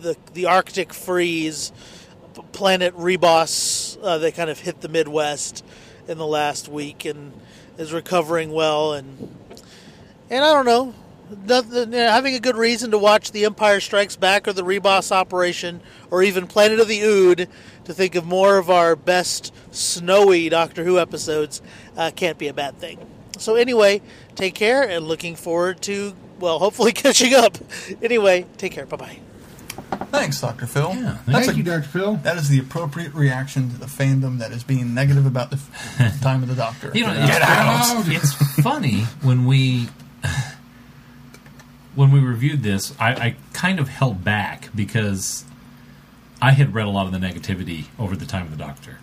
the 0.00 0.16
the 0.32 0.46
Arctic 0.46 0.94
freeze. 0.94 1.70
Planet 2.52 2.94
Ribos 2.96 3.89
uh, 4.02 4.30
kind 4.30 4.50
of 4.50 4.60
hit 4.60 4.80
the 4.80 4.88
Midwest 4.88 5.64
in 6.08 6.18
the 6.18 6.26
last 6.26 6.68
week 6.68 7.04
and 7.04 7.32
is 7.78 7.92
recovering 7.92 8.52
well 8.52 8.92
and 8.92 9.36
and 10.28 10.44
I 10.44 10.52
don't 10.52 10.66
know 10.66 10.94
nothing, 11.46 11.92
having 11.92 12.34
a 12.34 12.40
good 12.40 12.56
reason 12.56 12.90
to 12.90 12.98
watch 12.98 13.32
The 13.32 13.44
Empire 13.44 13.80
Strikes 13.80 14.16
Back 14.16 14.48
or 14.48 14.52
The 14.52 14.62
Ribos 14.62 15.12
Operation 15.12 15.80
or 16.10 16.22
even 16.22 16.46
Planet 16.46 16.80
of 16.80 16.88
the 16.88 17.00
Ood 17.00 17.48
to 17.84 17.94
think 17.94 18.14
of 18.14 18.26
more 18.26 18.58
of 18.58 18.70
our 18.70 18.96
best 18.96 19.52
snowy 19.70 20.48
Doctor 20.48 20.84
Who 20.84 20.98
episodes 20.98 21.62
uh, 21.96 22.10
can't 22.14 22.38
be 22.38 22.48
a 22.48 22.54
bad 22.54 22.78
thing. 22.78 22.98
So, 23.38 23.54
anyway, 23.54 24.02
take 24.34 24.54
care 24.54 24.86
and 24.88 25.06
looking 25.06 25.34
forward 25.34 25.80
to, 25.82 26.14
well, 26.38 26.58
hopefully 26.58 26.92
catching 26.94 27.34
up. 27.34 27.56
Anyway, 28.02 28.46
take 28.58 28.72
care. 28.72 28.86
Bye 28.86 28.96
bye. 28.96 29.29
Thanks, 30.10 30.40
Dr. 30.40 30.66
Phil. 30.66 30.92
Yeah, 30.94 31.18
That's 31.26 31.46
Thank 31.46 31.52
a- 31.52 31.56
you, 31.58 31.62
Dr. 31.62 31.82
Phil. 31.88 32.16
That 32.16 32.36
is 32.36 32.48
the 32.48 32.58
appropriate 32.58 33.14
reaction 33.14 33.70
to 33.70 33.76
the 33.78 33.86
fandom 33.86 34.38
that 34.38 34.50
is 34.52 34.64
being 34.64 34.92
negative 34.94 35.24
about 35.26 35.50
the 35.50 35.56
f- 35.56 36.20
time 36.22 36.42
of 36.42 36.48
the 36.48 36.54
Doctor. 36.54 36.90
You 36.94 37.06
know, 37.06 37.14
Get 37.14 37.40
it's, 37.42 37.46
out! 37.50 38.04
it's 38.08 38.34
funny 38.62 39.02
when 39.22 39.46
we 39.46 39.88
when 41.94 42.10
we 42.12 42.20
reviewed 42.20 42.62
this. 42.62 42.94
I, 42.98 43.10
I 43.14 43.36
kind 43.52 43.78
of 43.78 43.88
held 43.88 44.24
back 44.24 44.68
because 44.74 45.44
I 46.40 46.52
had 46.52 46.74
read 46.74 46.86
a 46.86 46.90
lot 46.90 47.06
of 47.06 47.12
the 47.12 47.18
negativity 47.18 47.84
over 47.98 48.16
the 48.16 48.26
time 48.26 48.44
of 48.44 48.50
the 48.50 48.56
Doctor, 48.56 48.98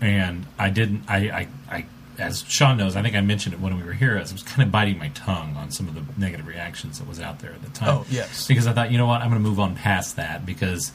and 0.00 0.46
I 0.58 0.70
didn't. 0.70 1.04
I, 1.08 1.16
I, 1.16 1.48
I, 1.70 1.86
as 2.20 2.44
Sean 2.48 2.76
knows, 2.76 2.96
I 2.96 3.02
think 3.02 3.16
I 3.16 3.20
mentioned 3.20 3.54
it 3.54 3.60
when 3.60 3.76
we 3.76 3.82
were 3.82 3.92
here. 3.92 4.16
as 4.16 4.30
I 4.30 4.34
was 4.34 4.42
kind 4.42 4.62
of 4.62 4.70
biting 4.70 4.98
my 4.98 5.08
tongue 5.08 5.56
on 5.56 5.70
some 5.70 5.88
of 5.88 5.94
the 5.94 6.02
negative 6.20 6.46
reactions 6.46 6.98
that 6.98 7.08
was 7.08 7.20
out 7.20 7.40
there 7.40 7.52
at 7.52 7.62
the 7.62 7.70
time. 7.70 7.88
Oh, 7.88 8.06
yes. 8.08 8.46
because 8.46 8.66
I 8.66 8.72
thought, 8.72 8.90
you 8.90 8.98
know 8.98 9.06
what, 9.06 9.22
I'm 9.22 9.30
going 9.30 9.42
to 9.42 9.48
move 9.48 9.60
on 9.60 9.74
past 9.74 10.16
that 10.16 10.44
because 10.44 10.92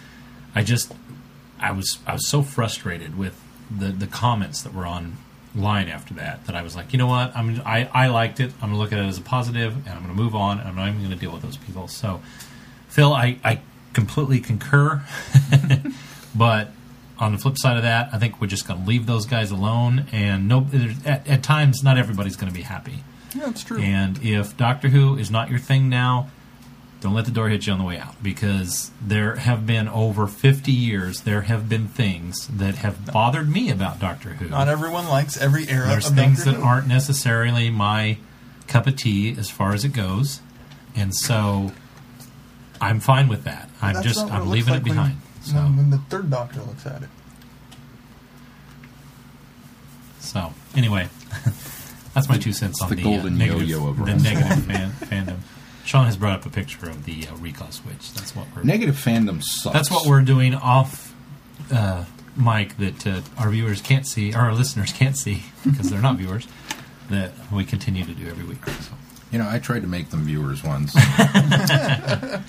I 0.53 0.63
just, 0.63 0.93
I 1.59 1.71
was, 1.71 1.99
I 2.05 2.13
was 2.13 2.27
so 2.27 2.41
frustrated 2.41 3.17
with 3.17 3.41
the 3.69 3.87
the 3.87 4.07
comments 4.07 4.61
that 4.61 4.73
were 4.73 4.85
online 4.85 5.89
after 5.89 6.13
that 6.15 6.45
that 6.45 6.55
I 6.55 6.61
was 6.61 6.75
like, 6.75 6.93
you 6.93 6.99
know 6.99 7.07
what, 7.07 7.35
I'm, 7.35 7.61
I, 7.65 7.89
I 7.93 8.07
liked 8.07 8.39
it. 8.39 8.51
I'm 8.61 8.69
going 8.69 8.73
to 8.73 8.77
look 8.77 8.91
at 8.91 8.99
it 8.99 9.07
as 9.07 9.17
a 9.17 9.21
positive, 9.21 9.75
and 9.75 9.89
I'm 9.89 10.03
going 10.03 10.15
to 10.15 10.21
move 10.21 10.35
on. 10.35 10.59
And 10.59 10.67
I'm 10.67 10.75
not 10.75 10.87
even 10.89 10.99
going 10.99 11.11
to 11.11 11.17
deal 11.17 11.31
with 11.31 11.41
those 11.41 11.57
people. 11.57 11.87
So, 11.87 12.21
Phil, 12.89 13.13
I, 13.13 13.37
I 13.43 13.61
completely 13.93 14.39
concur. 14.39 15.03
but 16.35 16.71
on 17.19 17.31
the 17.31 17.37
flip 17.37 17.57
side 17.57 17.77
of 17.77 17.83
that, 17.83 18.09
I 18.13 18.17
think 18.19 18.41
we're 18.41 18.47
just 18.47 18.67
going 18.67 18.81
to 18.81 18.87
leave 18.87 19.05
those 19.05 19.25
guys 19.25 19.51
alone. 19.51 20.05
And 20.11 20.47
no, 20.47 20.61
there's- 20.61 20.97
at, 21.05 21.27
at 21.27 21.43
times, 21.43 21.83
not 21.83 21.97
everybody's 21.97 22.35
going 22.35 22.51
to 22.51 22.55
be 22.57 22.63
happy. 22.63 23.03
Yeah, 23.35 23.49
it's 23.49 23.63
true. 23.63 23.79
And 23.79 24.21
if 24.23 24.55
Doctor 24.57 24.89
Who 24.89 25.17
is 25.17 25.29
not 25.31 25.49
your 25.49 25.59
thing 25.59 25.89
now, 25.89 26.29
don't 27.01 27.13
let 27.13 27.25
the 27.25 27.31
door 27.31 27.49
hit 27.49 27.67
you 27.67 27.73
on 27.73 27.79
the 27.79 27.85
way 27.85 27.97
out 27.99 28.15
because 28.23 28.89
there 29.05 29.35
have 29.35 29.67
been 29.67 29.87
over 29.87 30.25
50 30.25 30.71
years, 30.71 31.21
there 31.21 31.41
have 31.41 31.67
been 31.69 31.87
things 31.87 32.47
that 32.47 32.75
have 32.75 33.05
bothered 33.11 33.49
me 33.49 33.69
about 33.69 33.99
Doctor 33.99 34.29
Who. 34.29 34.47
Not 34.49 34.67
everyone 34.69 35.07
likes 35.07 35.37
every 35.37 35.67
era 35.69 35.87
There's 35.87 36.09
of 36.09 36.15
things 36.15 36.37
Doctor 36.39 36.51
that 36.53 36.57
Who. 36.59 36.65
aren't 36.65 36.87
necessarily 36.87 37.69
my 37.69 38.17
cup 38.67 38.87
of 38.87 38.95
tea 38.95 39.35
as 39.37 39.49
far 39.49 39.73
as 39.73 39.83
it 39.85 39.93
goes. 39.93 40.41
And 40.95 41.13
so 41.13 41.73
I'm 42.81 42.99
fine 42.99 43.27
with 43.27 43.43
that. 43.43 43.69
I'm 43.81 43.95
That's 43.95 44.05
just 44.07 44.31
I'm 44.31 44.49
leaving 44.49 44.73
like 44.73 44.81
it 44.81 44.85
behind. 44.85 45.17
So 45.45 45.55
when, 45.55 45.77
when 45.77 45.89
the 45.91 45.97
third 45.97 46.29
Doctor 46.29 46.61
looks 46.61 46.85
at 46.85 47.03
it. 47.03 47.09
So 50.19 50.53
anyway, 50.75 51.07
that's 52.13 52.27
my 52.27 52.37
two 52.37 52.51
cents 52.51 52.81
on 52.81 52.89
the 52.89 52.95
the, 52.95 53.03
golden 53.03 53.35
uh, 53.35 53.37
negative, 53.37 53.69
yo-yo 53.69 53.89
of 53.89 53.97
the 53.97 54.05
negative 54.15 54.65
fan, 54.65 54.91
fandom. 54.91 55.37
Sean 55.85 56.05
has 56.05 56.17
brought 56.17 56.39
up 56.39 56.45
a 56.47 56.49
picture 56.49 56.89
of 56.89 57.05
the 57.05 57.27
uh, 57.27 57.35
recall 57.35 57.69
switch. 57.69 58.11
That's 58.13 58.35
what 58.35 58.47
we're. 58.55 58.63
Negative 58.63 58.95
fandom 58.95 59.43
sucks. 59.43 59.73
That's 59.73 59.91
what 59.91 60.07
we're 60.07 60.23
doing 60.23 60.55
off 60.55 61.13
uh, 61.71 62.05
mic 62.35 62.75
that 62.77 63.05
uh, 63.05 63.21
our 63.37 63.51
viewers 63.51 63.81
can't 63.81 64.07
see, 64.07 64.33
or 64.33 64.39
our 64.39 64.53
listeners 64.53 64.91
can't 64.91 65.15
see 65.15 65.43
because 65.63 65.91
they're 65.91 66.01
not 66.01 66.17
viewers. 66.17 66.47
That 67.11 67.33
we 67.51 67.65
continue 67.65 68.03
to 68.03 68.13
do 68.15 68.27
every 68.27 68.45
week. 68.45 68.65
So 68.65 68.93
You 69.31 69.37
know, 69.37 69.47
I 69.47 69.59
tried 69.59 69.81
to 69.81 69.87
make 69.87 70.09
them 70.09 70.23
viewers 70.23 70.63
once. 70.63 70.93
I 70.97 72.41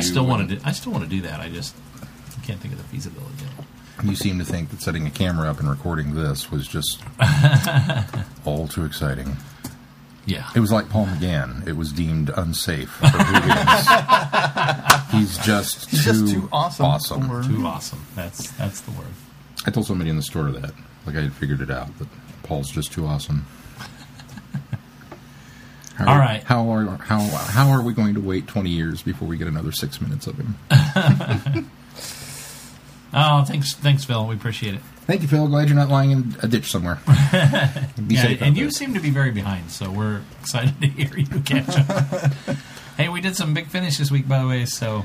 still 0.00 0.24
You, 0.24 0.28
want 0.28 0.50
to. 0.50 0.56
Do, 0.56 0.62
I 0.66 0.72
still 0.72 0.92
want 0.92 1.04
to 1.04 1.10
do 1.10 1.22
that. 1.22 1.40
I 1.40 1.48
just 1.48 1.74
can't 2.42 2.60
think 2.60 2.74
of 2.74 2.78
the 2.78 2.84
feasibility. 2.88 3.44
of 3.44 4.04
it. 4.04 4.10
you 4.10 4.16
seem 4.16 4.38
to 4.38 4.44
think 4.44 4.70
that 4.70 4.82
setting 4.82 5.06
a 5.06 5.10
camera 5.10 5.50
up 5.50 5.60
and 5.60 5.68
recording 5.70 6.14
this 6.14 6.50
was 6.50 6.66
just 6.68 7.00
all 8.44 8.68
too 8.68 8.84
exciting. 8.84 9.36
Yeah. 10.24 10.48
It 10.54 10.60
was 10.60 10.70
like 10.70 10.88
Paul 10.88 11.06
McGann. 11.06 11.66
It 11.66 11.72
was 11.76 11.92
deemed 11.92 12.30
unsafe 12.36 12.88
for 12.90 13.08
hooligans. 13.08 13.88
He's 15.12 15.38
just 15.44 15.90
He's 15.90 16.04
too, 16.04 16.12
just 16.12 16.32
too 16.32 16.48
awesome. 16.52 16.86
awesome. 16.86 17.28
for- 17.28 17.42
Too 17.42 17.66
awesome. 17.66 18.06
That's 18.14 18.50
that's 18.52 18.80
the 18.82 18.92
word. 18.92 19.08
I 19.66 19.70
told 19.70 19.86
somebody 19.86 20.10
in 20.10 20.16
the 20.16 20.22
store 20.22 20.50
that, 20.52 20.72
like 21.06 21.16
I 21.16 21.22
had 21.22 21.32
figured 21.32 21.60
it 21.60 21.70
out, 21.70 21.96
that 21.98 22.08
Paul's 22.44 22.70
just 22.70 22.92
too 22.92 23.04
awesome. 23.06 23.46
How 25.96 26.06
All 26.06 26.14
are- 26.14 26.18
right. 26.20 26.42
How 26.44 26.68
are 26.70 26.84
how 26.98 27.20
how 27.20 27.70
are 27.70 27.82
we 27.82 27.92
going 27.92 28.14
to 28.14 28.20
wait 28.20 28.46
twenty 28.46 28.70
years 28.70 29.02
before 29.02 29.28
we 29.28 29.36
get 29.36 29.46
another 29.48 29.72
six 29.72 30.00
minutes 30.00 30.26
of 30.26 30.36
him? 30.38 30.56
Oh, 33.14 33.44
thanks, 33.44 33.74
thanks, 33.74 34.04
Phil. 34.04 34.26
We 34.26 34.34
appreciate 34.34 34.74
it. 34.74 34.80
Thank 35.06 35.22
you, 35.22 35.28
Phil. 35.28 35.46
Glad 35.48 35.68
you're 35.68 35.76
not 35.76 35.88
lying 35.88 36.12
in 36.12 36.36
a 36.42 36.48
ditch 36.48 36.70
somewhere. 36.70 36.98
Be 37.06 38.14
Yeah, 38.14 38.22
safe 38.22 38.42
and 38.42 38.56
you 38.56 38.70
seem 38.70 38.94
to 38.94 39.00
be 39.00 39.10
very 39.10 39.32
behind, 39.32 39.70
so 39.70 39.90
we're 39.90 40.22
excited 40.40 40.80
to 40.80 40.86
hear 40.86 41.18
you 41.18 41.40
catch 41.40 41.76
up. 41.90 42.32
hey, 42.96 43.08
we 43.08 43.20
did 43.20 43.36
some 43.36 43.52
big 43.52 43.68
finish 43.68 43.98
this 43.98 44.10
week, 44.10 44.28
by 44.28 44.40
the 44.40 44.46
way. 44.48 44.64
So, 44.64 45.04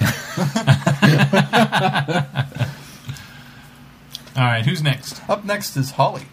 all 4.36 4.44
right, 4.46 4.64
who's 4.64 4.82
next? 4.82 5.20
Up 5.28 5.44
next 5.44 5.76
is 5.76 5.92
Holly. 5.92 6.24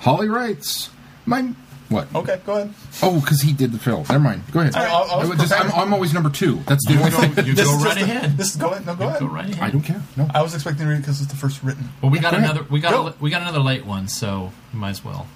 Holly 0.00 0.28
writes, 0.28 0.90
"My 1.26 1.54
what? 1.88 2.06
Okay, 2.14 2.40
go 2.44 2.54
ahead. 2.56 2.74
Oh, 3.02 3.20
because 3.20 3.40
he 3.40 3.52
did 3.52 3.72
the 3.72 3.78
fill. 3.78 4.00
Never 4.08 4.18
mind. 4.20 4.42
Go 4.52 4.60
ahead. 4.60 4.74
I- 4.76 4.84
I- 4.84 5.02
I 5.02 5.16
was 5.24 5.30
I 5.30 5.34
just- 5.36 5.52
I'm. 5.52 5.72
I'm 5.72 5.94
always 5.94 6.12
number 6.12 6.28
two. 6.30 6.56
That's 6.66 6.86
the 6.86 6.98
only 6.98 7.10
thing. 7.10 7.46
You 7.46 7.54
go 7.54 7.76
right 7.78 7.96
ahead. 7.96 8.36
This 8.36 8.56
go 8.56 8.70
ahead. 8.70 8.84
No, 8.86 8.94
go 8.94 9.08
ahead. 9.08 9.20
Go 9.20 9.26
right 9.26 9.44
ahead. 9.48 9.62
I 9.62 9.70
don't 9.70 9.82
care. 9.82 10.02
No. 10.16 10.28
I 10.34 10.42
was 10.42 10.54
expecting 10.54 10.84
to 10.84 10.90
read 10.90 10.96
it 10.98 11.00
because 11.00 11.20
it's 11.22 11.30
the 11.30 11.36
first 11.38 11.62
written. 11.62 11.88
Well, 12.02 12.10
we 12.10 12.18
got 12.18 12.32
Go 12.32 12.38
ahead. 12.38 12.50
another. 12.50 12.66
We 12.70 12.80
got 12.80 12.92
Go. 12.92 13.06
a, 13.08 13.14
we 13.20 13.30
got 13.30 13.42
another 13.42 13.60
late 13.60 13.86
one, 13.86 14.08
so 14.08 14.52
you 14.72 14.78
might 14.78 14.90
as 14.90 15.04
well. 15.04 15.26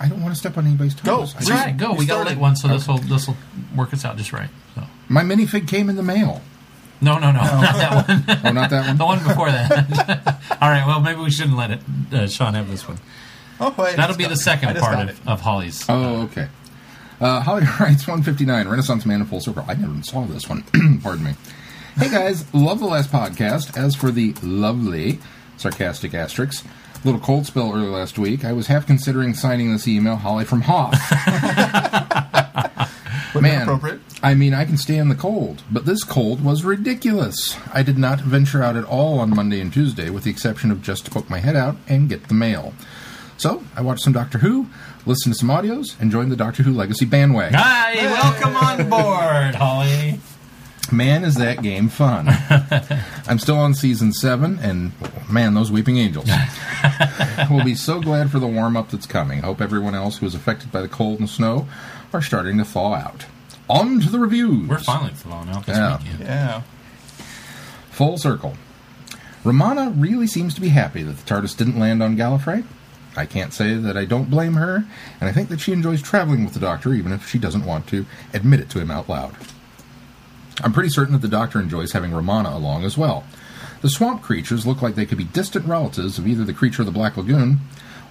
I 0.00 0.08
don't 0.08 0.22
want 0.22 0.32
to 0.34 0.38
step 0.38 0.56
on 0.56 0.66
anybody's 0.66 0.94
toes. 0.94 1.04
Go. 1.04 1.38
I 1.38 1.40
just- 1.40 1.50
right. 1.50 1.76
Go. 1.76 1.92
you 1.92 1.98
We 1.98 2.06
got 2.06 2.24
a 2.26 2.28
late 2.30 2.38
one, 2.38 2.56
so 2.56 2.68
this 2.68 2.86
will 2.86 2.98
this 2.98 3.26
will 3.26 3.36
work 3.76 3.92
us 3.92 4.04
out 4.04 4.16
just 4.16 4.32
right. 4.32 4.48
So. 4.74 4.82
My 5.08 5.22
minifig 5.22 5.66
came 5.68 5.88
in 5.88 5.96
the 5.96 6.02
mail. 6.02 6.40
No, 7.00 7.18
no, 7.18 7.30
no, 7.30 7.40
not 7.40 7.76
that 7.76 8.08
one. 8.08 8.24
Oh, 8.44 8.50
not 8.52 8.70
that 8.70 8.86
one. 8.88 8.96
the 8.98 9.04
one. 9.04 9.18
one 9.18 9.28
before 9.28 9.50
that. 9.50 10.40
All 10.60 10.68
right. 10.70 10.84
Well, 10.86 11.00
maybe 11.00 11.20
we 11.20 11.30
shouldn't 11.30 11.56
let 11.56 11.70
it. 11.70 11.80
Uh, 12.12 12.26
Sean 12.28 12.54
have 12.54 12.68
this 12.70 12.86
one. 12.88 12.98
Oh, 13.60 13.74
wait. 13.76 13.96
That'll 13.96 14.16
be 14.16 14.24
got- 14.24 14.28
the 14.30 14.34
I 14.34 14.36
second 14.36 14.68
just 14.74 14.80
part 14.84 14.94
got 14.96 15.08
of, 15.10 15.28
of 15.28 15.40
Holly's. 15.40 15.84
Oh, 15.88 16.22
okay. 16.22 16.48
Uh, 17.20 17.40
Holly 17.40 17.62
writes 17.80 18.06
159, 18.06 18.68
Renaissance 18.68 19.04
Man 19.04 19.20
in 19.20 19.26
Full 19.26 19.40
Circle. 19.40 19.64
I 19.66 19.74
never 19.74 19.90
even 19.90 20.02
saw 20.04 20.24
this 20.24 20.48
one. 20.48 20.62
Pardon 21.02 21.24
me. 21.24 21.34
Hey 21.96 22.10
guys, 22.10 22.52
love 22.54 22.78
the 22.78 22.86
last 22.86 23.10
podcast. 23.10 23.76
As 23.76 23.96
for 23.96 24.12
the 24.12 24.32
lovely, 24.42 25.18
sarcastic 25.56 26.14
asterisks, 26.14 26.62
little 27.04 27.20
cold 27.20 27.44
spell 27.46 27.72
early 27.72 27.88
last 27.88 28.18
week, 28.20 28.44
I 28.44 28.52
was 28.52 28.68
half 28.68 28.86
considering 28.86 29.34
signing 29.34 29.72
this 29.72 29.88
email, 29.88 30.14
Holly 30.14 30.44
from 30.44 30.60
Hoth. 30.62 30.94
Man, 33.40 33.62
appropriate. 33.62 34.00
I 34.22 34.34
mean, 34.34 34.54
I 34.54 34.64
can 34.64 34.76
stand 34.76 35.10
the 35.10 35.14
cold, 35.16 35.62
but 35.70 35.86
this 35.86 36.02
cold 36.04 36.42
was 36.44 36.64
ridiculous. 36.64 37.56
I 37.72 37.82
did 37.82 37.98
not 37.98 38.20
venture 38.20 38.62
out 38.62 38.76
at 38.76 38.84
all 38.84 39.18
on 39.20 39.30
Monday 39.34 39.60
and 39.60 39.72
Tuesday, 39.72 40.08
with 40.10 40.24
the 40.24 40.30
exception 40.30 40.70
of 40.70 40.82
just 40.82 41.04
to 41.04 41.10
poke 41.10 41.28
my 41.30 41.38
head 41.38 41.54
out 41.56 41.76
and 41.88 42.08
get 42.08 42.28
the 42.28 42.34
mail. 42.34 42.74
So, 43.38 43.62
I 43.76 43.82
watched 43.82 44.02
some 44.02 44.12
Doctor 44.12 44.38
Who, 44.38 44.66
listened 45.06 45.32
to 45.32 45.38
some 45.38 45.48
audios, 45.48 45.98
and 46.00 46.10
joined 46.10 46.32
the 46.32 46.36
Doctor 46.36 46.64
Who 46.64 46.72
Legacy 46.72 47.04
bandwagon. 47.04 47.54
Hi, 47.56 47.94
welcome 47.94 48.56
on 48.56 48.90
board, 48.90 49.54
Holly. 49.54 50.18
Man, 50.90 51.22
is 51.22 51.36
that 51.36 51.62
game 51.62 51.88
fun. 51.88 52.26
I'm 53.28 53.38
still 53.38 53.56
on 53.56 53.74
season 53.74 54.12
seven, 54.12 54.58
and 54.58 54.90
man, 55.30 55.54
those 55.54 55.70
weeping 55.70 55.98
angels. 55.98 56.28
we'll 57.50 57.64
be 57.64 57.76
so 57.76 58.00
glad 58.00 58.32
for 58.32 58.40
the 58.40 58.46
warm 58.48 58.76
up 58.76 58.90
that's 58.90 59.06
coming. 59.06 59.42
Hope 59.42 59.60
everyone 59.60 59.94
else 59.94 60.18
who 60.18 60.26
is 60.26 60.34
affected 60.34 60.72
by 60.72 60.80
the 60.80 60.88
cold 60.88 61.20
and 61.20 61.30
snow 61.30 61.68
are 62.12 62.22
starting 62.22 62.58
to 62.58 62.64
thaw 62.64 62.94
out. 62.94 63.26
On 63.68 64.00
to 64.00 64.10
the 64.10 64.18
reviews. 64.18 64.68
We're 64.68 64.78
finally 64.78 65.12
falling 65.12 65.50
out 65.50 65.64
this 65.64 65.76
Yeah. 65.76 65.98
weekend. 65.98 66.20
Yeah. 66.20 66.62
Full 67.90 68.18
circle. 68.18 68.56
Romana 69.44 69.90
really 69.94 70.26
seems 70.26 70.54
to 70.54 70.60
be 70.60 70.70
happy 70.70 71.04
that 71.04 71.18
the 71.18 71.22
TARDIS 71.34 71.56
didn't 71.56 71.78
land 71.78 72.02
on 72.02 72.16
Gallifrey. 72.16 72.64
I 73.18 73.26
can't 73.26 73.52
say 73.52 73.74
that 73.74 73.96
I 73.96 74.04
don't 74.04 74.30
blame 74.30 74.54
her, 74.54 74.84
and 75.20 75.28
I 75.28 75.32
think 75.32 75.48
that 75.50 75.60
she 75.60 75.72
enjoys 75.72 76.00
traveling 76.00 76.44
with 76.44 76.54
the 76.54 76.60
Doctor 76.60 76.94
even 76.94 77.12
if 77.12 77.28
she 77.28 77.38
doesn't 77.38 77.64
want 77.66 77.86
to 77.88 78.06
admit 78.32 78.60
it 78.60 78.70
to 78.70 78.80
him 78.80 78.90
out 78.90 79.08
loud. 79.08 79.34
I'm 80.62 80.72
pretty 80.72 80.88
certain 80.88 81.12
that 81.12 81.22
the 81.22 81.28
Doctor 81.28 81.60
enjoys 81.60 81.92
having 81.92 82.12
Romana 82.12 82.50
along 82.50 82.84
as 82.84 82.96
well. 82.98 83.24
The 83.80 83.88
swamp 83.90 84.22
creatures 84.22 84.66
look 84.66 84.82
like 84.82 84.94
they 84.96 85.06
could 85.06 85.18
be 85.18 85.24
distant 85.24 85.66
relatives 85.66 86.18
of 86.18 86.26
either 86.26 86.44
the 86.44 86.52
creature 86.52 86.82
of 86.82 86.86
the 86.86 86.92
Black 86.92 87.16
Lagoon 87.16 87.60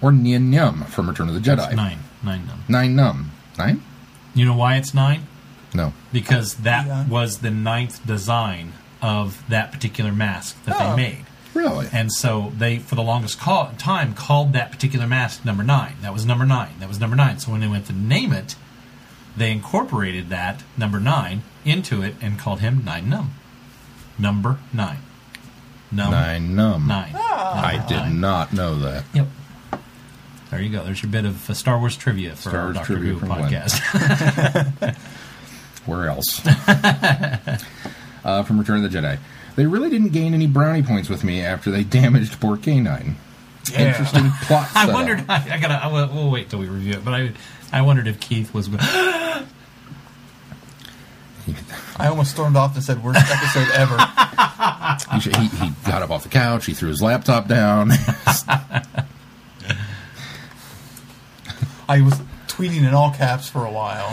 or 0.00 0.12
Nien 0.12 0.50
Nunb 0.50 0.86
from 0.86 1.08
Return 1.08 1.28
of 1.28 1.34
the 1.34 1.40
Jedi. 1.40 1.56
That's 1.56 1.76
nine. 1.76 1.98
Nine 2.22 2.46
num. 2.46 2.64
Nine 2.68 2.96
Num. 2.96 3.30
Nine? 3.58 3.82
You 4.34 4.44
know 4.46 4.56
why 4.56 4.76
it's 4.76 4.94
nine? 4.94 5.26
No. 5.74 5.92
Because 6.12 6.54
that 6.56 6.86
Yeah. 6.86 7.06
was 7.06 7.38
the 7.38 7.50
ninth 7.50 8.06
design 8.06 8.72
of 9.02 9.42
that 9.48 9.70
particular 9.72 10.12
mask 10.12 10.56
that 10.64 10.76
Oh. 10.78 10.90
they 10.90 11.02
made. 11.02 11.24
Really? 11.58 11.88
And 11.92 12.12
so 12.12 12.52
they, 12.56 12.78
for 12.78 12.94
the 12.94 13.02
longest 13.02 13.40
call, 13.40 13.72
time, 13.78 14.14
called 14.14 14.52
that 14.52 14.70
particular 14.70 15.08
mask 15.08 15.44
number 15.44 15.64
nine. 15.64 15.96
That 16.02 16.12
was 16.12 16.24
number 16.24 16.46
nine. 16.46 16.74
That 16.78 16.88
was 16.88 17.00
number 17.00 17.16
nine. 17.16 17.40
So 17.40 17.50
when 17.50 17.60
they 17.60 17.66
went 17.66 17.86
to 17.86 17.92
name 17.92 18.32
it, 18.32 18.54
they 19.36 19.50
incorporated 19.50 20.28
that 20.28 20.62
number 20.76 21.00
nine 21.00 21.42
into 21.64 22.00
it 22.00 22.14
and 22.20 22.38
called 22.38 22.60
him 22.60 22.84
Nine 22.84 23.10
Num. 23.10 23.32
Number 24.18 24.58
nine. 24.72 24.98
Num 25.90 26.10
Nine 26.12 26.54
Num. 26.54 26.86
Nine. 26.86 27.14
I 27.16 27.84
did 27.88 27.96
nine. 27.96 28.20
not 28.20 28.52
know 28.52 28.78
that. 28.78 29.04
Yep. 29.14 29.26
There 30.50 30.60
you 30.62 30.70
go. 30.70 30.84
There's 30.84 31.02
your 31.02 31.10
bit 31.10 31.24
of 31.24 31.50
uh, 31.50 31.54
Star 31.54 31.78
Wars 31.78 31.96
trivia 31.96 32.36
for 32.36 32.50
Star 32.50 32.58
our 32.58 32.64
Wars 32.66 32.76
Doctor 32.76 32.94
trivia 32.94 33.14
Who 33.14 33.26
podcast. 33.26 34.96
Where 35.86 36.08
else? 36.08 36.46
uh, 38.24 38.42
from 38.44 38.58
Return 38.60 38.84
of 38.84 38.92
the 38.92 38.98
Jedi. 38.98 39.18
They 39.58 39.66
really 39.66 39.90
didn't 39.90 40.10
gain 40.10 40.34
any 40.34 40.46
brownie 40.46 40.84
points 40.84 41.08
with 41.08 41.24
me 41.24 41.40
after 41.42 41.72
they 41.72 41.82
damaged 42.00 42.40
poor 42.40 42.56
K9. 42.56 43.14
Interesting 43.76 44.30
plot 44.42 44.68
I 44.72 44.86
wondered. 44.86 45.24
I, 45.28 45.54
I 45.54 45.58
gotta. 45.58 45.74
I, 45.74 45.88
will 45.88 46.08
we'll 46.14 46.30
wait 46.30 46.48
till 46.48 46.60
we 46.60 46.68
review 46.68 46.92
it. 46.92 47.04
But 47.04 47.14
I, 47.14 47.32
I 47.72 47.82
wondered 47.82 48.06
if 48.06 48.20
Keith 48.20 48.54
was. 48.54 48.70
I 51.98 52.06
almost 52.06 52.30
stormed 52.30 52.54
off 52.54 52.76
and 52.76 52.84
said, 52.84 53.02
worst 53.02 53.18
episode 53.28 53.68
ever. 53.74 53.96
he, 55.28 55.30
he, 55.30 55.66
he 55.66 55.72
got 55.84 56.02
up 56.02 56.10
off 56.10 56.22
the 56.22 56.28
couch. 56.28 56.66
He 56.66 56.72
threw 56.72 56.90
his 56.90 57.02
laptop 57.02 57.48
down. 57.48 57.90
I 61.88 62.00
was 62.02 62.14
tweeting 62.46 62.86
in 62.86 62.94
all 62.94 63.10
caps 63.10 63.48
for 63.48 63.66
a 63.66 63.72
while. 63.72 64.08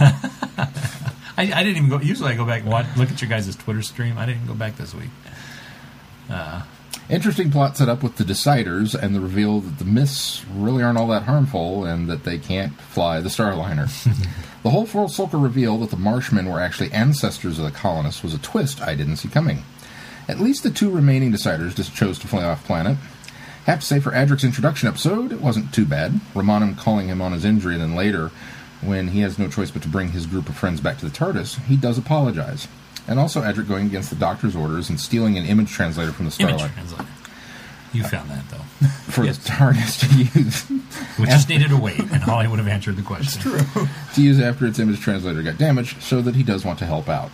I, 1.38 1.52
I 1.54 1.64
didn't 1.64 1.78
even 1.78 1.90
go. 1.90 2.00
Usually, 2.00 2.32
I 2.32 2.36
go 2.36 2.46
back 2.46 2.62
and 2.64 2.72
watch, 2.72 2.88
look 2.98 3.12
at 3.12 3.22
your 3.22 3.30
guys' 3.30 3.56
Twitter 3.56 3.84
stream. 3.84 4.18
I 4.18 4.26
didn't 4.26 4.48
go 4.48 4.56
back 4.56 4.78
this 4.78 4.96
week. 4.96 5.12
Ah. 6.30 6.68
Interesting 7.08 7.52
plot 7.52 7.78
set 7.78 7.88
up 7.88 8.02
with 8.02 8.16
the 8.16 8.24
Deciders 8.24 8.96
and 8.96 9.16
the 9.16 9.20
reveal 9.20 9.60
that 9.60 9.78
the 9.78 9.86
myths 9.86 10.44
really 10.52 10.82
aren't 10.82 10.98
all 10.98 11.08
that 11.10 11.24
harmful 11.24 11.86
and 11.86 12.10
that 12.10 12.24
they 12.24 12.40
can't 12.40 12.74
fly 12.74 13.22
the 13.22 13.30
Starliner. 13.30 13.88
the 14.64 14.72
whole 14.72 14.88
full 14.88 15.08
circle 15.08 15.40
reveal 15.40 15.78
that 15.80 15.92
the 15.92 15.98
Marshmen 15.98 16.52
were 16.52 16.60
actually 16.60 16.92
ancestors 16.92 17.60
of 17.60 17.66
the 17.66 17.72
colonists 17.72 18.24
was 18.24 18.34
a 18.34 18.40
twist 18.40 18.82
I 18.82 18.96
didn't 18.96 19.18
see 19.18 19.28
coming. 19.28 19.64
At 20.28 20.40
least 20.40 20.64
the 20.64 20.72
two 20.72 20.90
remaining 20.90 21.32
Deciders 21.32 21.76
just 21.76 21.96
chose 21.96 22.18
to 22.20 22.28
fly 22.28 22.44
off 22.44 22.66
planet. 22.66 22.98
Have 23.66 23.82
to 23.82 23.86
say, 23.86 24.00
for 24.00 24.12
Adric's 24.12 24.44
introduction 24.44 24.88
episode, 24.88 25.32
it 25.32 25.42
wasn't 25.42 25.74
too 25.74 25.86
bad. 25.86 26.20
Romanum 26.34 26.76
calling 26.76 27.08
him 27.08 27.22
on 27.22 27.34
his 27.34 27.46
injury, 27.46 27.74
and 27.74 27.84
then 27.84 27.96
later, 27.96 28.32
when 28.82 29.10
he 29.10 29.22
has 29.22 29.38
no 29.38 29.48
choice 29.48 29.72
but 29.72 29.82
to 29.84 29.88
bring 29.88 30.10
his 30.10 30.26
group 30.26 30.50
of 30.50 30.58
friends 30.58 30.82
back 30.82 30.98
to 31.00 31.06
the 31.06 31.16
TARDIS, 31.16 31.64
he 31.66 31.76
does 31.76 31.98
apologize. 31.98 32.68
And 33.08 33.20
also 33.20 33.42
Adric 33.42 33.68
going 33.68 33.86
against 33.86 34.10
the 34.10 34.16
Doctor's 34.16 34.56
orders 34.56 34.90
and 34.90 35.00
stealing 35.00 35.38
an 35.38 35.46
image 35.46 35.72
translator 35.72 36.12
from 36.12 36.26
the 36.26 36.32
Starliner. 36.32 36.60
Image 36.60 36.74
translator. 36.74 37.06
You 37.94 38.04
found 38.04 38.30
that 38.30 38.44
though. 38.50 38.88
for 39.08 39.22
the 39.26 39.32
TARDIS 39.32 40.00
to 40.02 40.40
use 40.40 40.70
We 41.18 41.26
just 41.28 41.48
needed 41.48 41.70
to 41.70 41.78
wait, 41.78 42.00
and 42.00 42.22
Holly 42.22 42.48
would 42.48 42.60
have 42.60 42.68
answered 42.68 42.98
the 42.98 43.02
question. 43.02 43.42
True. 43.42 43.88
to 44.16 44.22
use 44.22 44.42
after 44.42 44.66
its 44.66 44.80
image 44.80 45.00
translator 45.00 45.42
got 45.42 45.58
damaged, 45.58 46.02
so 46.02 46.22
that 46.22 46.36
he 46.36 46.44
does 46.44 46.66
want 46.66 46.78
to 46.80 46.86
help 46.86 47.08
out. 47.08 47.32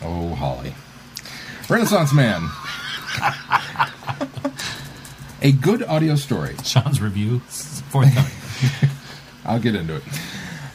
Oh, 0.00 0.34
Holly, 0.34 0.74
Renaissance 1.68 2.14
Man. 2.14 2.48
A 5.42 5.52
good 5.52 5.82
audio 5.84 6.16
story. 6.16 6.56
Sean's 6.64 7.00
review 7.00 7.40
forthcoming. 7.40 8.32
I'll 9.44 9.60
get 9.60 9.74
into 9.74 9.96
it. 9.96 10.02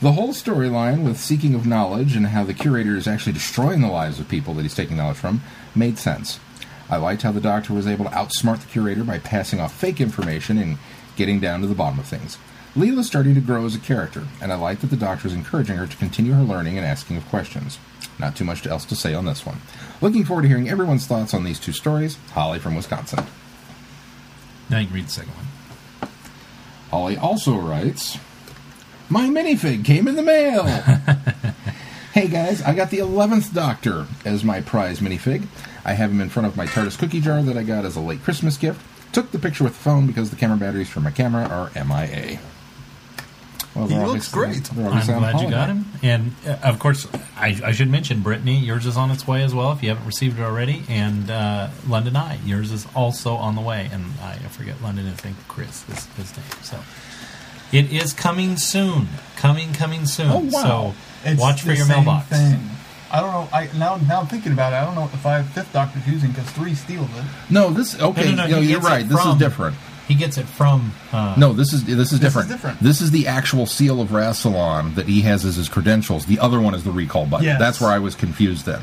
The 0.04 0.12
whole 0.12 0.34
storyline 0.34 1.06
with 1.06 1.18
seeking 1.18 1.56
of 1.56 1.66
knowledge 1.66 2.18
and 2.18 2.28
how 2.28 2.44
the 2.44 2.54
curator 2.54 2.98
is 2.98 3.08
actually 3.08 3.32
destroying 3.32 3.80
the 3.80 3.88
lives 3.88 4.20
of 4.20 4.28
people 4.28 4.54
that 4.56 4.64
he's 4.64 4.76
taking 4.76 4.98
knowledge 4.98 5.16
from 5.16 5.42
made 5.74 5.98
sense. 5.98 6.42
I 6.90 6.98
liked 6.98 7.22
how 7.22 7.32
the 7.32 7.40
doctor 7.40 7.74
was 7.74 7.88
able 7.88 8.04
to 8.04 8.12
outsmart 8.12 8.60
the 8.60 8.66
curator 8.70 9.06
by 9.06 9.20
passing 9.20 9.62
off 9.62 9.74
fake 9.74 10.02
information 10.02 10.58
and 10.58 10.78
getting 11.16 11.40
down 11.40 11.62
to 11.62 11.68
the 11.68 11.74
bottom 11.74 12.00
of 12.00 12.06
things. 12.06 12.38
Leela's 12.76 13.08
starting 13.08 13.34
to 13.36 13.40
grow 13.40 13.66
as 13.66 13.76
a 13.76 13.80
character, 13.80 14.26
and 14.42 14.52
I 14.52 14.56
like 14.56 14.82
that 14.82 14.90
the 14.90 14.98
doctor 14.98 15.30
is 15.30 15.34
encouraging 15.34 15.78
her 15.78 15.88
to 15.88 15.96
continue 15.96 16.34
her 16.34 16.44
learning 16.44 16.78
and 16.78 16.86
asking 16.86 17.16
of 17.16 17.26
questions. 17.30 17.80
Not 18.20 18.36
too 18.36 18.44
much 18.44 18.68
else 18.68 18.84
to 18.88 18.98
say 18.98 19.14
on 19.14 19.24
this 19.24 19.46
one. 19.46 19.62
Looking 20.02 20.26
forward 20.26 20.42
to 20.42 20.50
hearing 20.50 20.68
everyone's 20.68 21.08
thoughts 21.08 21.34
on 21.34 21.46
these 21.46 21.62
two 21.62 21.72
stories. 21.72 22.18
Holly 22.34 22.60
from 22.60 22.76
Wisconsin. 22.76 23.26
now 24.70 24.80
you 24.80 24.88
can 24.88 24.96
read 24.96 25.08
the 25.08 25.12
second 25.12 25.32
one. 25.32 26.10
Holly 26.92 27.16
also 27.16 27.56
writes, 27.56 28.18
My 29.10 29.28
minifig 29.28 29.86
came 29.86 30.08
in 30.08 30.16
the 30.16 30.24
mail. 30.24 30.64
hey 32.14 32.28
guys, 32.28 32.62
I 32.62 32.74
got 32.74 32.90
the 32.90 33.00
11th 33.00 33.54
Doctor 33.54 34.08
as 34.26 34.44
my 34.44 34.62
prize 34.62 35.00
minifig. 35.00 35.48
I 35.86 35.94
have 35.94 36.12
him 36.12 36.22
in 36.22 36.30
front 36.30 36.48
of 36.48 36.56
my 36.58 36.66
TARDIS 36.66 36.98
cookie 36.98 37.20
jar 37.22 37.42
that 37.44 37.58
I 37.58 37.64
got 37.64 37.86
as 37.86 37.96
a 37.96 38.00
late 38.00 38.24
Christmas 38.24 38.58
gift. 38.58 38.82
Took 39.12 39.32
the 39.32 39.40
picture 39.40 39.64
with 39.64 39.74
the 39.74 39.80
phone 39.80 40.08
because 40.08 40.30
the 40.30 40.36
camera 40.36 40.58
batteries 40.58 40.90
for 40.90 41.00
my 41.02 41.12
camera 41.12 41.44
are 41.46 41.70
MIA. 41.76 42.40
Well, 43.76 43.88
He 43.88 43.98
looks 43.98 44.32
great. 44.32 44.72
I'm 44.72 45.06
glad 45.06 45.42
you 45.42 45.50
got 45.50 45.70
him. 45.70 45.86
And 46.04 46.34
uh, 46.48 46.58
of 46.64 46.80
course, 46.80 47.08
I, 47.36 47.60
I 47.64 47.72
should 47.72 47.90
mention 47.90 48.22
Brittany. 48.22 48.58
Yours 48.60 48.86
is 48.86 48.98
on 48.98 49.10
its 49.12 49.28
way 49.28 49.44
as 49.44 49.54
well. 49.54 49.72
If 49.72 49.82
you 49.82 49.90
haven't 49.90 50.06
received 50.06 50.40
it 50.40 50.44
already, 50.44 50.84
and 50.88 51.30
uh, 51.30 51.70
London 51.88 52.16
Eye, 52.16 52.40
yours 52.46 52.72
is 52.72 52.86
also 52.96 53.34
on 53.34 53.56
the 53.56 53.62
way. 53.62 53.90
And 53.92 54.06
I, 54.22 54.34
I 54.34 54.38
forget 54.50 54.82
London. 54.82 55.08
I 55.08 55.12
think 55.12 55.36
Chris 55.48 55.88
is 55.90 56.06
his 56.16 56.38
name. 56.38 56.46
So 56.62 56.80
it 57.72 57.92
is 57.92 58.14
coming 58.14 58.58
soon. 58.58 59.08
Coming, 59.38 59.74
coming 59.74 60.06
soon. 60.06 60.30
Oh, 60.30 60.40
wow. 60.52 60.94
It's 61.26 61.38
So 61.40 61.42
watch 61.42 61.62
for 61.62 61.74
your 61.74 61.86
mailbox. 61.88 62.28
Thing. 62.28 62.60
I 63.12 63.20
don't 63.20 63.32
know. 63.32 63.48
I 63.54 63.70
now 63.78 63.98
now 64.08 64.22
I'm 64.22 64.28
thinking 64.28 64.52
about 64.54 64.74
it. 64.74 64.78
I 64.78 64.86
don't 64.86 64.96
know 64.96 65.02
what 65.02 65.12
the 65.12 65.18
five 65.18 65.48
fifth 65.50 65.72
Doctor's 65.72 66.08
using 66.08 66.32
because 66.32 66.50
three 66.52 66.74
steals 66.74 67.10
it. 67.16 67.24
No, 67.50 67.70
this 67.70 68.00
okay. 68.02 68.26
No, 68.26 68.30
no, 68.32 68.36
no, 68.36 68.48
no, 68.56 68.62
he 68.62 68.70
you're 68.72 68.80
gets 68.80 68.88
it 68.88 68.90
right. 68.90 69.08
This 69.10 69.26
is 69.26 69.36
different. 69.36 69.76
He 70.08 70.16
gets 70.16 70.38
it 70.38 70.46
from. 70.48 70.92
Uh, 71.12 71.36
No, 71.38 71.54
this 71.54 71.72
is 71.74 71.86
this 71.86 71.96
is 72.08 72.14
is 72.14 72.20
different. 72.20 72.50
different. 72.50 72.80
This 72.82 73.02
is 73.02 73.12
the 73.12 73.28
actual 73.28 73.66
seal 73.68 74.02
of 74.02 74.10
Rassilon 74.10 74.96
that 74.96 75.08
he 75.08 75.22
has 75.22 75.46
as 75.46 75.56
his 75.58 75.70
credentials. 75.70 76.26
The 76.26 76.40
other 76.40 76.60
one 76.60 76.74
is 76.74 76.84
the 76.84 76.92
recall 76.92 77.26
button. 77.26 77.46
Yes. 77.46 77.60
That's 77.60 77.80
where 77.80 77.92
I 77.92 78.00
was 78.00 78.16
confused 78.16 78.66
then. 78.66 78.82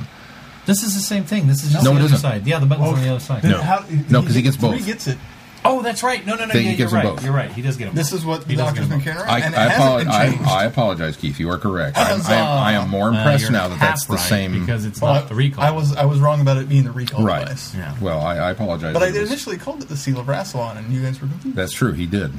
This 0.64 0.82
is 0.84 0.94
the 0.94 1.00
same 1.02 1.24
thing. 1.24 1.46
This 1.48 1.64
is 1.64 1.72
just 1.72 1.84
No, 1.84 1.90
the 1.90 1.96
other 1.96 2.04
isn't. 2.06 2.18
side. 2.18 2.46
Yeah, 2.46 2.58
the 2.60 2.66
button's 2.66 2.88
on 2.88 3.02
the 3.02 3.08
other 3.10 3.18
side. 3.20 3.42
Then 3.42 3.50
No. 3.52 3.62
how- 3.62 3.84
No, 4.08 4.22
'cause 4.22 4.34
he 4.34 4.42
gets 4.42 4.56
both. 4.56 4.76
He 4.78 4.84
gets 4.84 5.08
it. 5.08 5.18
Oh, 5.64 5.82
that's 5.82 6.02
right. 6.02 6.24
No, 6.24 6.36
no, 6.36 6.46
no. 6.46 6.52
Then 6.52 6.56
he 6.56 6.60
Yeah, 6.62 6.68
you're 6.70 6.76
gives 6.78 6.92
them 6.92 7.04
right. 7.04 7.14
both. 7.16 7.24
You're 7.24 7.32
right. 7.34 7.52
He 7.52 7.60
does 7.62 7.76
get 7.76 7.86
them. 7.86 7.94
This 7.94 8.10
both. 8.10 8.20
is 8.20 8.24
what 8.26 8.44
He 8.44 8.54
the 8.54 8.56
does 8.56 8.66
Doctor's 8.68 8.88
get 8.88 8.88
them 8.88 8.98
been 8.98 8.98
both. 8.98 9.04
carrying 9.04 9.28
I, 9.30 9.40
around, 9.40 9.42
and 9.42 9.56
I, 9.56 9.68
apolo- 9.68 9.92
hasn't 10.04 10.10
I, 10.10 10.24
been 10.26 10.34
changed. 10.38 10.50
I 10.50 10.64
apologize, 10.64 11.16
Keith. 11.16 11.38
You 11.40 11.50
are 11.50 11.58
correct. 11.58 11.96
I'm, 11.98 12.22
I, 12.22 12.34
am, 12.34 12.46
I 12.58 12.72
am 12.72 12.88
more 12.88 13.08
Uh, 13.08 13.16
impressed 13.18 13.42
you're 13.42 13.52
now 13.52 13.68
that 13.68 13.78
that's 13.78 14.06
the 14.06 14.14
right, 14.14 14.20
same. 14.28 14.58
because 14.60 14.84
it's 14.86 15.00
Well, 15.02 15.14
not 15.14 15.28
the 15.28 15.34
recall. 15.34 15.62
I 15.62 15.70
was 15.70 15.94
I 15.96 16.04
was 16.06 16.18
wrong 16.20 16.40
about 16.40 16.56
it 16.56 16.68
being 16.68 16.84
the 16.84 16.92
recall 16.92 17.22
right. 17.24 17.40
device. 17.44 17.74
Yeah. 17.74 17.94
Well, 18.00 18.20
I, 18.20 18.36
I 18.36 18.50
apologize. 18.52 18.94
But 18.94 19.02
I 19.02 19.08
It 19.08 19.20
was- 19.20 19.30
initially 19.30 19.58
called 19.58 19.82
it 19.82 19.88
the 19.88 19.96
seal 19.96 20.18
of 20.18 20.26
Rassilon, 20.26 20.78
and 20.78 20.90
you 20.92 21.02
guys 21.02 21.20
were 21.20 21.28
confused. 21.28 21.56
That's 21.56 21.72
true. 21.72 21.92
He 21.92 22.06
did. 22.06 22.32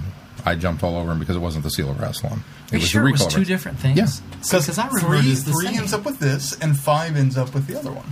I 0.44 0.56
jumped 0.56 0.82
all 0.82 0.98
over 0.98 1.12
him 1.12 1.20
because 1.20 1.36
it 1.36 1.40
wasn't 1.40 1.64
the 1.64 1.70
seal 1.70 1.92
of 1.92 1.98
Rassilon. 1.98 2.40
It 2.72 2.74
Are 2.74 2.76
you 2.78 2.80
was 2.82 2.90
sure 2.90 3.04
the 3.04 3.10
it 3.10 3.12
was 3.12 3.22
recall. 3.22 3.30
two 3.32 3.36
device. 3.42 3.48
different 3.48 3.80
things? 3.80 3.98
Yeah. 3.98 4.38
Because 4.40 4.80
I 4.80 4.88
remember 4.88 5.00
three, 5.22 5.32
it 5.32 5.36
the 5.36 5.52
three 5.52 5.66
same. 5.68 5.78
ends 5.78 5.94
up 5.94 6.06
with 6.06 6.18
this, 6.20 6.58
and 6.60 6.76
five 6.80 7.16
ends 7.16 7.38
up 7.38 7.54
with 7.54 7.68
the 7.68 7.78
other 7.78 7.92
one. 7.92 8.06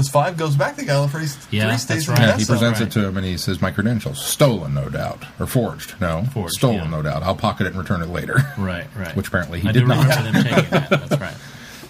Because 0.00 0.12
five 0.12 0.36
goes 0.38 0.56
back 0.56 0.76
to 0.76 0.82
Gallifrey's. 0.82 1.36
Yeah, 1.50 1.62
three 1.64 1.70
that's 1.70 1.82
stays 1.82 2.08
right. 2.08 2.18
Yeah, 2.18 2.36
he 2.38 2.44
presents 2.46 2.80
right. 2.80 2.88
it 2.88 2.92
to 2.92 3.06
him 3.06 3.16
and 3.18 3.26
he 3.26 3.36
says, 3.36 3.60
"My 3.60 3.70
credentials 3.70 4.24
stolen, 4.24 4.72
no 4.72 4.88
doubt, 4.88 5.24
or 5.38 5.46
forged. 5.46 6.00
No, 6.00 6.24
Forged, 6.32 6.54
stolen, 6.54 6.84
yeah. 6.84 6.90
no 6.90 7.02
doubt. 7.02 7.22
I'll 7.22 7.36
pocket 7.36 7.66
it 7.66 7.70
and 7.74 7.76
return 7.78 8.00
it 8.02 8.08
later." 8.08 8.36
Right, 8.58 8.86
right. 8.96 9.14
Which 9.14 9.28
apparently 9.28 9.60
he 9.60 9.68
I 9.68 9.72
did 9.72 9.80
do 9.80 9.86
not. 9.88 10.02
remember 10.06 10.32
them 10.32 10.42
taking 10.44 10.70
that. 10.70 10.90
That's 10.90 11.20
right. 11.20 11.34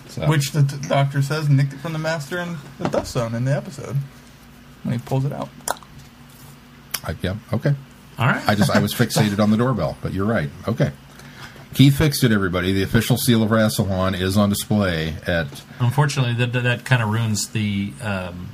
So- 0.09 0.27
Which 0.27 0.51
the 0.51 0.65
t- 0.65 0.89
doctor 0.89 1.23
says 1.23 1.49
nicked 1.49 1.73
it 1.73 1.79
from 1.79 1.93
the 1.93 1.99
master 2.01 2.39
in 2.41 2.57
the 2.81 2.89
Death 2.89 3.07
Zone 3.07 3.33
in 3.33 3.45
the 3.45 3.55
episode. 3.57 3.97
When 4.83 4.99
he 4.99 5.05
pulls 5.05 5.25
it 5.25 5.33
out. 5.33 5.49
I, 7.05 7.15
yeah, 7.23 7.37
okay. 7.53 7.75
All 8.19 8.27
right. 8.27 8.43
I 8.49 8.55
just 8.57 8.71
I 8.75 8.81
was 8.81 8.93
fixated 9.03 9.39
on 9.39 9.51
the 9.53 9.57
doorbell, 9.57 9.97
but 10.03 10.13
you're 10.13 10.27
right. 10.27 10.51
Okay. 10.67 10.91
Keith 11.75 11.97
fixed 11.97 12.25
it, 12.25 12.33
everybody. 12.33 12.73
The 12.73 12.83
official 12.83 13.17
seal 13.17 13.43
of 13.43 13.51
Rassilon 13.51 14.19
is 14.21 14.37
on 14.37 14.49
display 14.51 15.15
at. 15.27 15.63
Unfortunately, 15.79 16.35
that 16.35 16.53
that, 16.53 16.63
that 16.65 16.85
kind 16.85 17.03
of 17.03 17.11
ruins 17.11 17.49
the 17.51 17.93
um, 18.03 18.49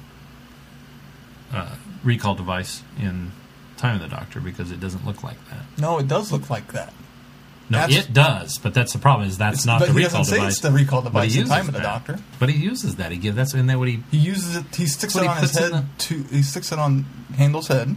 uh, 1.53 1.75
recall 2.05 2.35
device 2.35 2.83
in 2.99 3.33
Time 3.77 3.97
of 3.97 4.03
the 4.03 4.09
Doctor 4.15 4.41
because 4.41 4.71
it 4.71 4.81
doesn't 4.81 5.07
look 5.07 5.23
like 5.23 5.39
that. 5.51 5.61
No, 5.79 5.99
it 5.99 6.09
does 6.09 6.31
look 6.33 6.51
like 6.51 6.73
that. 6.73 6.93
No, 7.69 7.79
That's- 7.79 8.05
it 8.07 8.13
does, 8.13 8.59
but 8.59 8.75
that's 8.75 8.93
the 8.93 9.01
problem. 9.01 9.29
Is 9.29 9.39
that's 9.39 9.65
It's- 9.65 9.67
not 9.67 9.81
but 9.81 9.87
the 9.89 9.93
he 9.95 10.05
recall 10.05 10.21
doesn't 10.21 10.25
say 10.33 10.37
device. 10.37 10.53
it's 10.53 10.61
the 10.63 10.71
recall 10.71 11.03
but 11.03 11.09
device 11.11 11.33
he 11.33 11.41
in 11.41 11.47
uses 11.47 11.57
Time 11.57 11.67
of 11.69 11.73
the 11.75 11.79
that. 11.81 11.83
Doctor. 12.07 12.19
But 12.39 12.49
he 12.51 12.59
uses 12.63 12.95
that. 12.97 13.11
He 13.11 13.19
gives 13.19 13.35
that's 13.35 13.55
isn't 13.55 13.67
that 13.67 13.79
what 13.79 13.89
he? 13.89 14.05
He 14.13 14.19
uses 14.19 14.55
it. 14.57 14.73
He 14.75 14.87
sticks 14.87 15.15
What 15.17 15.23
it 15.25 15.27
he 15.27 15.31
on 15.31 15.37
his 15.43 15.51
puts 15.53 15.65
in 15.67 15.73
head. 15.73 15.87
To 15.99 16.23
he 16.31 16.43
sticks 16.43 16.71
it 16.71 16.79
on 16.79 17.07
Handles' 17.37 17.67
head 17.67 17.97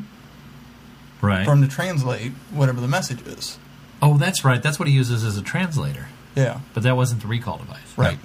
Right. 1.21 1.45
for 1.45 1.51
him 1.51 1.61
to 1.61 1.67
translate 1.67 2.31
whatever 2.51 2.81
the 2.81 2.87
message 2.87 3.21
is. 3.27 3.59
Oh, 4.01 4.17
that's 4.17 4.43
right. 4.45 4.61
That's 4.61 4.79
what 4.79 4.87
he 4.87 4.93
uses 4.93 5.23
as 5.23 5.37
a 5.37 5.41
translator. 5.41 6.07
Yeah, 6.35 6.59
But 6.73 6.83
that 6.83 6.95
wasn't 6.95 7.21
the 7.21 7.27
recall 7.27 7.57
device. 7.57 7.79
right. 7.97 8.17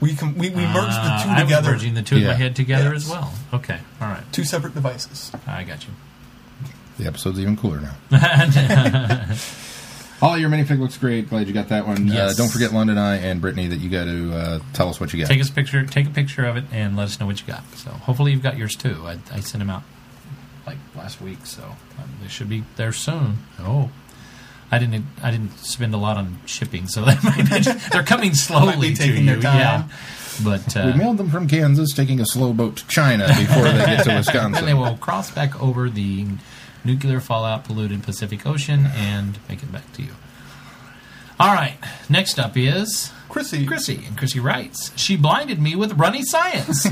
We 0.00 0.14
can 0.14 0.34
we, 0.34 0.48
we 0.50 0.62
merged 0.62 0.74
the 0.74 1.10
Ah, 1.10 1.22
two 1.24 1.30
I 1.30 1.34
was 1.34 1.42
together. 1.42 1.70
merging 1.72 1.94
the 1.94 2.02
two 2.02 2.16
in 2.18 2.26
my 2.26 2.34
head 2.34 2.54
together 2.54 2.92
Yes. 2.92 3.04
as 3.04 3.10
well. 3.10 3.32
Okay. 3.52 3.78
All 4.00 4.06
right. 4.08 4.22
Two 4.32 4.44
separate 4.44 4.72
devices. 4.74 5.32
I 5.46 5.64
got 5.64 5.84
you. 5.86 5.90
The 6.98 7.06
episode's 7.06 7.40
even 7.40 7.56
cooler 7.56 7.80
now. 7.80 7.94
All 10.20 10.36
your 10.36 10.50
minifig 10.50 10.80
looks 10.80 10.96
great. 10.98 11.28
Glad 11.30 11.46
you 11.46 11.52
got 11.54 11.68
that 11.68 11.86
one. 11.86 12.08
Yes. 12.08 12.32
Uh, 12.34 12.42
don't 12.42 12.50
forget 12.50 12.72
London 12.72 12.98
Eye 12.98 13.16
and 13.18 13.40
Brittany 13.40 13.68
that 13.68 13.78
you 13.78 13.88
got 13.88 14.04
to 14.04 14.32
uh, 14.34 14.58
tell 14.72 14.88
us 14.88 14.98
what 15.00 15.12
you 15.12 15.20
got. 15.20 15.28
Take 15.28 15.40
us 15.40 15.48
a 15.48 15.52
picture. 15.52 15.84
Take 15.84 16.06
a 16.08 16.10
picture 16.10 16.44
of 16.44 16.56
it 16.56 16.64
and 16.72 16.96
let 16.96 17.04
us 17.04 17.20
know 17.20 17.26
what 17.26 17.40
you 17.40 17.46
got. 17.46 17.62
So 17.76 17.90
hopefully 17.90 18.32
you've 18.32 18.42
got 18.42 18.56
yours 18.56 18.74
too. 18.74 18.96
I, 19.06 19.18
I 19.32 19.38
sent 19.40 19.60
them 19.60 19.70
out 19.70 19.84
like 20.66 20.78
last 20.96 21.20
week, 21.20 21.46
so 21.46 21.62
um, 21.62 22.08
they 22.20 22.26
should 22.28 22.48
be 22.48 22.64
there 22.76 22.92
soon. 22.92 23.38
Oh, 23.60 23.90
I 24.70 24.78
didn't. 24.78 25.04
I 25.22 25.30
didn't 25.30 25.56
spend 25.58 25.94
a 25.94 25.96
lot 25.96 26.16
on 26.16 26.38
shipping, 26.46 26.86
so 26.88 27.04
that 27.06 27.22
might 27.24 27.48
be, 27.64 27.72
they're 27.90 28.02
coming 28.02 28.34
slowly 28.46 28.66
Might 28.66 28.80
be 28.80 28.94
to 28.94 29.02
taking 29.02 29.24
you. 29.24 29.32
their 29.34 29.40
time. 29.40 29.58
Yeah, 29.58 29.88
but 30.44 30.76
uh, 30.76 30.92
we 30.92 30.98
mailed 30.98 31.16
them 31.18 31.30
from 31.30 31.48
Kansas, 31.48 31.92
taking 31.94 32.20
a 32.20 32.26
slow 32.26 32.52
boat 32.52 32.76
to 32.76 32.86
China 32.88 33.26
before 33.28 33.64
they 33.64 33.84
get 33.86 34.02
to 34.02 34.08
then 34.08 34.16
Wisconsin. 34.18 34.64
they 34.66 34.74
will 34.74 34.96
cross 34.98 35.30
back 35.30 35.60
over 35.62 35.88
the 35.88 36.26
nuclear 36.84 37.20
fallout 37.20 37.64
polluted 37.64 38.02
Pacific 38.02 38.46
Ocean 38.46 38.86
and 38.94 39.38
make 39.48 39.62
it 39.62 39.72
back 39.72 39.90
to 39.94 40.02
you. 40.02 40.12
All 41.40 41.54
right. 41.54 41.76
Next 42.08 42.38
up 42.38 42.56
is 42.56 43.12
Chrissy, 43.28 43.64
Chrissy, 43.66 44.02
and 44.06 44.16
Chrissy 44.18 44.40
writes, 44.40 44.92
She 44.96 45.16
blinded 45.16 45.60
me 45.60 45.74
with 45.76 45.92
runny 45.94 46.22
science. 46.22 46.86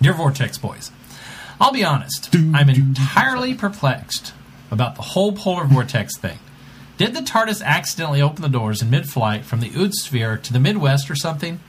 Dear 0.00 0.12
Vortex 0.12 0.58
Boys, 0.58 0.90
I'll 1.60 1.72
be 1.72 1.84
honest, 1.84 2.34
I'm 2.34 2.68
entirely 2.68 3.54
perplexed 3.54 4.32
about 4.70 4.94
the 4.96 5.02
whole 5.02 5.32
polar 5.32 5.64
vortex 5.64 6.16
thing. 6.16 6.38
Did 6.98 7.14
the 7.14 7.20
TARDIS 7.20 7.62
accidentally 7.62 8.20
open 8.20 8.42
the 8.42 8.48
doors 8.48 8.82
in 8.82 8.90
mid 8.90 9.08
flight 9.08 9.44
from 9.44 9.60
the 9.60 9.70
Ood 9.76 9.94
sphere 9.94 10.36
to 10.36 10.52
the 10.52 10.58
Midwest 10.58 11.08
or 11.08 11.14
something? 11.14 11.60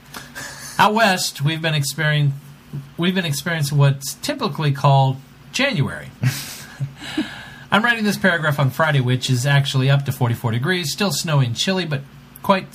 Out 0.76 0.92
west, 0.92 1.40
we've 1.40 1.62
been 1.62 1.72
experiencing 1.72 2.34
we've 2.98 3.14
been 3.14 3.24
experiencing 3.24 3.78
what's 3.78 4.14
typically 4.14 4.72
called 4.72 5.18
January. 5.52 6.08
I'm 7.70 7.84
writing 7.84 8.02
this 8.02 8.16
paragraph 8.16 8.58
on 8.58 8.70
Friday, 8.70 9.00
which 9.00 9.30
is 9.30 9.46
actually 9.46 9.88
up 9.88 10.04
to 10.06 10.12
44 10.12 10.50
degrees, 10.50 10.90
still 10.90 11.12
snowy 11.12 11.46
and 11.46 11.56
chilly, 11.56 11.84
but 11.84 12.00
quite 12.42 12.74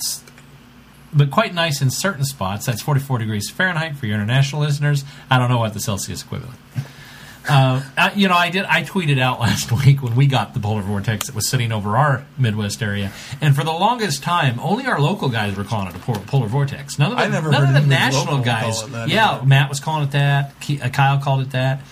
but 1.12 1.30
quite 1.30 1.52
nice 1.52 1.82
in 1.82 1.90
certain 1.90 2.24
spots. 2.24 2.64
That's 2.64 2.80
44 2.80 3.18
degrees 3.18 3.50
Fahrenheit 3.50 3.96
for 3.96 4.06
your 4.06 4.14
international 4.14 4.62
listeners. 4.62 5.04
I 5.30 5.38
don't 5.38 5.50
know 5.50 5.58
what 5.58 5.74
the 5.74 5.80
Celsius 5.80 6.22
equivalent. 6.22 6.58
Uh, 7.48 7.82
I- 7.96 8.12
you 8.14 8.28
know, 8.28 8.34
I 8.34 8.50
did. 8.50 8.64
I 8.64 8.82
tweeted 8.82 9.18
out 9.20 9.40
last 9.46 9.70
week 9.72 10.02
when 10.02 10.14
we 10.16 10.26
got 10.26 10.54
the 10.54 10.60
polar 10.60 10.82
vortex 10.82 11.26
that 11.26 11.34
was 11.34 11.48
sitting 11.48 11.72
over 11.72 11.96
our 11.96 12.24
Midwest 12.38 12.82
area, 12.82 13.12
and 13.40 13.54
for 13.54 13.64
the 13.64 13.72
longest 13.72 14.22
time, 14.22 14.58
only 14.60 14.86
our 14.86 15.00
local 15.00 15.28
guys 15.28 15.56
were 15.56 15.64
calling 15.64 15.88
it 15.88 15.94
a 15.96 15.98
polar 15.98 16.46
vortex. 16.48 16.98
None 16.98 17.12
of 17.12 17.18
the, 17.18 17.24
I 17.24 17.28
never 17.28 17.50
none 17.50 17.66
heard 17.66 17.76
of 17.76 17.82
the 17.82 17.88
national 17.88 18.38
guys. 18.42 18.78
call 18.80 18.88
it 18.88 18.92
that 18.92 19.08
yeah. 19.08 19.42
Matt 19.44 19.68
was 19.68 19.80
calling 19.80 20.04
it 20.04 20.10
that. 20.12 20.54
Uh, 20.82 20.88
Kyle 20.88 21.18
called 21.18 21.40
it 21.42 21.50
that. 21.50 21.82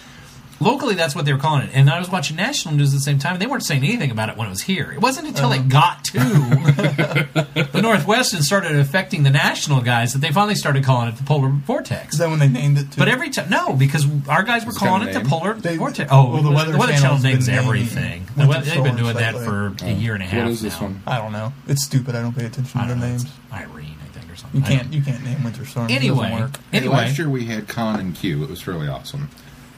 Locally, 0.61 0.95
that's 0.95 1.15
what 1.15 1.25
they 1.25 1.33
were 1.33 1.39
calling 1.39 1.63
it. 1.63 1.71
And 1.75 1.91
I 1.91 1.99
was 1.99 2.09
watching 2.11 2.37
national 2.37 2.75
news 2.75 2.93
at 2.93 2.99
the 2.99 3.01
same 3.01 3.19
time. 3.19 3.33
and 3.35 3.43
They 3.43 3.47
weren't 3.47 3.65
saying 3.65 3.83
anything 3.83 4.11
about 4.11 4.29
it 4.29 4.37
when 4.37 4.47
it 4.47 4.51
was 4.51 4.63
here. 4.63 4.93
It 4.93 5.01
wasn't 5.01 5.27
until 5.29 5.51
Uh-huh. 5.53 5.61
it 5.63 5.69
got 5.69 6.05
to 6.05 6.19
the 7.73 7.81
Northwest 7.83 8.33
and 8.35 8.45
started 8.45 8.77
affecting 8.77 9.23
the 9.25 9.31
national 9.31 9.81
guys 9.83 10.13
that 10.13 10.21
they 10.21 10.31
finally 10.31 10.55
started 10.55 10.85
calling 10.85 11.09
it 11.09 11.17
the 11.17 11.25
polar 11.25 11.49
vortex. 11.49 12.15
Is 12.15 12.19
that 12.21 12.31
when 12.31 12.39
they 12.39 12.49
named 12.49 12.79
it? 12.79 12.93
Too? 12.93 12.99
But 12.99 13.09
every 13.09 13.31
time, 13.31 13.51
no, 13.51 13.73
because 13.75 14.07
our 14.29 14.43
guys 14.43 14.65
were 14.65 14.71
It's 14.71 14.79
calling 14.79 15.07
it 15.09 15.13
the 15.13 15.21
polar 15.29 15.55
They- 15.55 15.77
vortex. 15.77 16.11
Oh, 16.13 16.33
well, 16.33 16.43
the 16.43 16.51
Weather 16.51 16.73
Channel 16.73 16.97
Channel's 16.99 17.23
been 17.23 17.33
names 17.33 17.49
naming 17.49 17.65
everything. 17.65 18.27
winter 18.37 18.61
They've 18.63 18.85
been 18.85 18.97
doing 18.97 19.17
that 19.17 19.35
lately. 19.35 19.47
for 19.47 19.75
a 19.85 19.91
year 19.93 20.15
and 20.15 20.23
a 20.23 20.27
half 20.27 20.43
What 20.45 20.51
is 20.53 20.61
this 20.63 20.75
now. 20.81 20.87
one? 20.87 21.03
I 21.07 21.19
don't 21.19 21.33
know. 21.33 21.53
It's 21.67 21.85
stupid. 21.85 22.15
I 22.15 22.23
don't 22.23 22.35
pay 22.37 22.45
attention 22.47 22.81
to 22.81 22.87
don't 22.87 23.01
the 23.01 23.07
know. 23.07 23.11
names. 23.13 23.27
Irene, 23.53 23.97
I 24.03 24.19
think, 24.19 24.33
or 24.33 24.37
something. 24.37 24.61
You 24.61 24.67
can't. 24.67 24.93
You 24.93 25.03
can't 25.03 25.25
name 25.25 25.43
winter 25.45 25.65
storms. 25.67 25.91
It 25.91 25.97
Anyway. 25.97 26.29
Hey, 26.29 26.79
anyway, 26.79 26.95
last 26.95 27.19
year 27.19 27.29
we 27.29 27.45
had 27.47 27.69
Khan 27.69 28.01
and 28.01 28.15
Q. 28.15 28.43
It 28.45 28.51
was 28.51 28.67
really 28.67 28.89
awesome. 28.89 29.29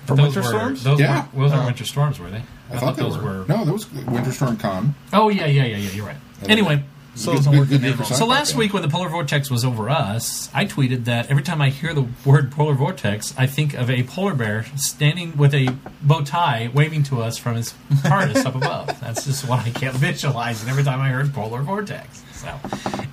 For 0.07 0.17
those 0.17 0.35
winter 0.35 0.41
were, 0.41 0.47
storms. 0.59 0.85
Those 0.85 1.01
Yeah. 1.01 1.27
were 1.33 1.43
those 1.49 1.53
were 1.57 1.63
Oh. 1.63 1.67
winter 1.67 1.85
storms, 1.85 2.19
were 2.19 2.31
they? 2.31 2.43
I, 2.73 2.79
thought, 2.79 2.97
they 2.97 3.03
those 3.03 3.19
were. 3.19 3.45
No, 3.49 3.65
those 3.65 3.91
was 3.93 4.05
Winter 4.07 4.33
Storm 4.33 4.57
Khan. 4.57 4.95
Oh 5.13 5.29
yeah, 5.29 5.47
yeah, 5.47 5.65
yeah, 5.65 5.77
yeah. 5.77 5.91
You're 5.91 6.07
right. 6.07 6.17
And 6.43 6.51
Anyway, 6.51 6.83
So 7.15 7.31
Good- 7.33 7.33
it 7.33 7.37
doesn't 7.39 7.53
good- 7.53 7.59
good 7.61 7.69
to 7.69 7.75
year 7.87 7.89
name 7.97 7.97
for 8.05 8.09
them. 8.11 8.19
so 8.19 8.27
last 8.27 8.51
fan. 8.51 8.59
week 8.59 8.75
when 8.75 8.83
the 8.83 8.89
polar 8.91 9.09
vortex 9.09 9.51
was 9.51 9.65
over 9.65 9.89
us, 9.89 10.51
I 10.53 10.67
tweeted 10.67 11.07
that 11.07 11.31
every 11.31 11.43
time 11.43 11.63
I 11.63 11.71
hear 11.71 11.95
the 11.95 12.05
word 12.27 12.51
polar 12.53 12.75
vortex, 12.75 13.33
I 13.39 13.47
think 13.47 13.73
of 13.73 13.89
a 13.89 14.03
polar 14.03 14.35
bear 14.35 14.67
standing 14.77 15.35
with 15.35 15.55
a 15.55 15.71
bow 16.03 16.21
tie, 16.21 16.69
waving 16.75 17.05
to 17.05 17.23
us 17.23 17.39
from 17.39 17.57
his 17.57 17.73
TARDIS 18.03 18.45
up 18.45 18.55
above. 18.55 18.89
That's 19.01 19.25
just 19.25 19.49
what 19.49 19.61
I 19.65 19.71
kept 19.71 19.97
visualizing 19.99 20.69
every 20.69 20.85
time 20.85 21.01
I 21.01 21.09
heard 21.09 21.33
polar 21.33 21.63
vortex. 21.63 22.23
So, 22.35 22.49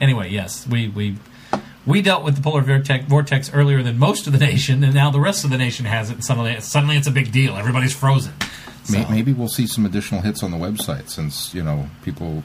anyway, 0.01 0.29
yes, 0.31 0.67
we 0.67 0.89
we. 0.89 1.15
We 1.85 2.01
dealt 2.01 2.23
with 2.23 2.35
the 2.37 2.41
polar 2.41 2.61
vortex, 2.61 3.05
vortex 3.05 3.51
earlier 3.53 3.83
than 3.83 3.97
most 3.99 4.25
of 4.27 4.33
the 4.33 4.39
nation, 4.39 4.83
and 4.83 4.93
now 4.93 5.11
the 5.11 5.19
rest 5.19 5.43
of 5.43 5.49
the 5.51 5.57
nation 5.57 5.85
has 5.85 6.09
it. 6.09 6.13
And 6.13 6.23
suddenly, 6.25 6.59
suddenly, 6.61 6.95
it's 6.97 7.07
a 7.07 7.11
big 7.11 7.31
deal. 7.31 7.55
Everybody's 7.55 7.93
frozen. 7.93 8.33
So- 8.85 9.05
Maybe 9.09 9.33
we'll 9.33 9.47
see 9.49 9.67
some 9.67 9.85
additional 9.85 10.21
hits 10.21 10.43
on 10.43 10.51
the 10.51 10.57
website 10.57 11.09
since 11.09 11.53
you 11.53 11.63
know 11.63 11.89
people 12.03 12.43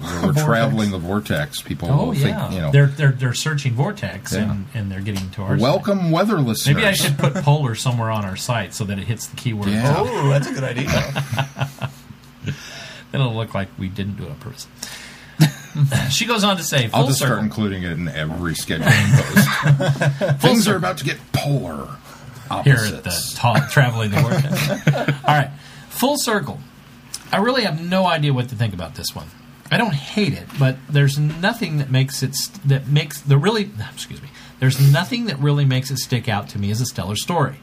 we're 0.22 0.32
traveling 0.32 0.90
the 0.92 0.98
vortex. 0.98 1.60
People 1.60 1.88
Oh 1.90 2.06
will 2.06 2.14
yeah, 2.14 2.48
think 2.48 2.54
you 2.54 2.60
know. 2.60 2.70
they're 2.70 2.86
they're 2.86 3.10
they're 3.12 3.34
searching 3.34 3.74
vortex 3.74 4.32
Yeah. 4.32 4.50
and, 4.52 4.66
and 4.74 4.90
they're 4.92 5.00
getting 5.00 5.28
to 5.30 5.42
our 5.42 5.50
site. 5.50 5.60
Welcome, 5.60 6.10
weather 6.12 6.38
listeners. 6.40 6.76
Maybe 6.76 6.86
I 6.86 6.92
should 6.92 7.18
put 7.18 7.34
polar 7.34 7.74
somewhere 7.74 8.10
on 8.10 8.24
our 8.24 8.36
site 8.36 8.74
so 8.74 8.84
that 8.84 8.98
it 8.98 9.04
hits 9.08 9.26
the 9.26 9.36
keyword. 9.36 9.68
Yeah. 9.70 9.94
Oh, 9.96 10.28
that's 10.28 10.48
a 10.48 10.52
good 10.52 10.64
idea. 10.64 10.88
Then 13.12 13.20
it'll 13.20 13.34
look 13.36 13.52
like 13.54 13.68
we 13.78 13.88
didn't 13.88 14.16
do 14.16 14.24
it 14.24 14.30
on 14.30 14.36
purpose. 14.36 14.66
she 16.10 16.26
goes 16.26 16.44
on 16.44 16.56
to 16.58 16.62
say, 16.62 16.88
full 16.88 17.00
I'll 17.00 17.06
just 17.06 17.18
circle. 17.18 17.34
start 17.36 17.44
including 17.44 17.82
it 17.84 17.92
in 17.92 18.08
every 18.08 18.52
scheduling 18.54 18.90
post. 19.16 20.40
Things 20.42 20.68
are 20.68 20.76
about 20.76 20.98
to 20.98 21.04
get 21.04 21.18
polar. 21.32 21.86
here 22.64 22.74
Opposites. 22.74 22.92
at 22.92 23.04
the 23.04 23.32
ta- 23.36 23.68
traveling 23.70 24.10
the 24.10 24.16
world. 24.22 25.16
All 25.26 25.34
right, 25.34 25.50
full 25.88 26.16
circle. 26.18 26.58
I 27.30 27.38
really 27.38 27.62
have 27.62 27.80
no 27.82 28.06
idea 28.06 28.32
what 28.34 28.50
to 28.50 28.54
think 28.54 28.74
about 28.74 28.94
this 28.96 29.14
one. 29.14 29.26
I 29.70 29.78
don't 29.78 29.94
hate 29.94 30.34
it, 30.34 30.46
but 30.58 30.76
there's 30.90 31.18
nothing 31.18 31.78
that 31.78 31.90
makes 31.90 32.22
it 32.22 32.34
st- 32.34 32.68
that 32.68 32.88
makes 32.88 33.20
the 33.22 33.38
really 33.38 33.70
excuse 33.92 34.20
me. 34.20 34.28
There's 34.60 34.78
nothing 34.92 35.24
that 35.26 35.38
really 35.38 35.64
makes 35.64 35.90
it 35.90 35.96
stick 35.96 36.28
out 36.28 36.50
to 36.50 36.58
me 36.58 36.70
as 36.70 36.80
a 36.82 36.86
stellar 36.86 37.16
story. 37.16 37.56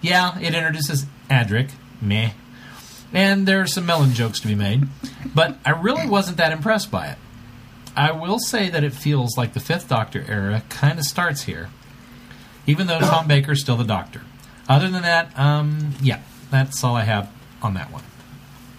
Yeah, 0.00 0.36
it 0.40 0.54
introduces 0.56 1.06
Adric, 1.30 1.70
meh, 2.00 2.32
and 3.12 3.46
there 3.46 3.60
are 3.60 3.66
some 3.68 3.86
melon 3.86 4.12
jokes 4.12 4.40
to 4.40 4.48
be 4.48 4.56
made, 4.56 4.88
but 5.32 5.56
I 5.64 5.70
really 5.70 6.08
wasn't 6.08 6.38
that 6.38 6.50
impressed 6.50 6.90
by 6.90 7.06
it. 7.06 7.18
I 7.96 8.12
will 8.12 8.38
say 8.38 8.68
that 8.70 8.84
it 8.84 8.92
feels 8.92 9.36
like 9.36 9.52
the 9.52 9.60
Fifth 9.60 9.88
Doctor 9.88 10.24
era 10.28 10.62
kind 10.68 10.98
of 10.98 11.04
starts 11.04 11.42
here 11.42 11.68
even 12.66 12.86
though 12.86 13.00
Tom 13.00 13.26
Baker's 13.26 13.60
still 13.60 13.76
the 13.76 13.84
doctor. 13.84 14.22
Other 14.68 14.88
than 14.88 15.02
that, 15.02 15.36
um, 15.38 15.94
yeah, 16.00 16.20
that's 16.50 16.82
all 16.84 16.94
I 16.94 17.02
have 17.02 17.30
on 17.60 17.74
that 17.74 17.90
one. 17.90 18.04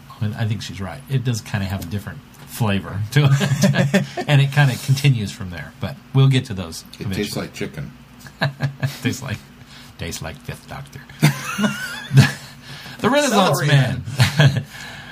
I 0.09 0.25
mean, 0.25 0.33
I 0.35 0.47
think 0.47 0.61
she's 0.61 0.79
right. 0.79 1.01
It 1.09 1.23
does 1.23 1.41
kind 1.41 1.63
of 1.63 1.69
have 1.69 1.83
a 1.83 1.87
different 1.87 2.19
flavor 2.47 3.01
to 3.11 3.27
it, 3.29 4.05
and 4.27 4.41
it 4.41 4.51
kind 4.51 4.71
of 4.71 4.83
continues 4.85 5.31
from 5.31 5.49
there. 5.49 5.73
But 5.79 5.95
we'll 6.13 6.29
get 6.29 6.45
to 6.45 6.53
those. 6.53 6.85
It 6.99 7.11
tastes 7.11 7.35
like 7.35 7.53
chicken. 7.53 7.91
tastes 9.01 9.21
like 9.21 9.37
tastes 9.97 10.21
like 10.21 10.37
Fifth 10.37 10.67
Doctor. 10.69 11.01
the 13.01 13.09
Renaissance 13.09 13.33
Celery 13.33 13.67
Man. 13.67 14.03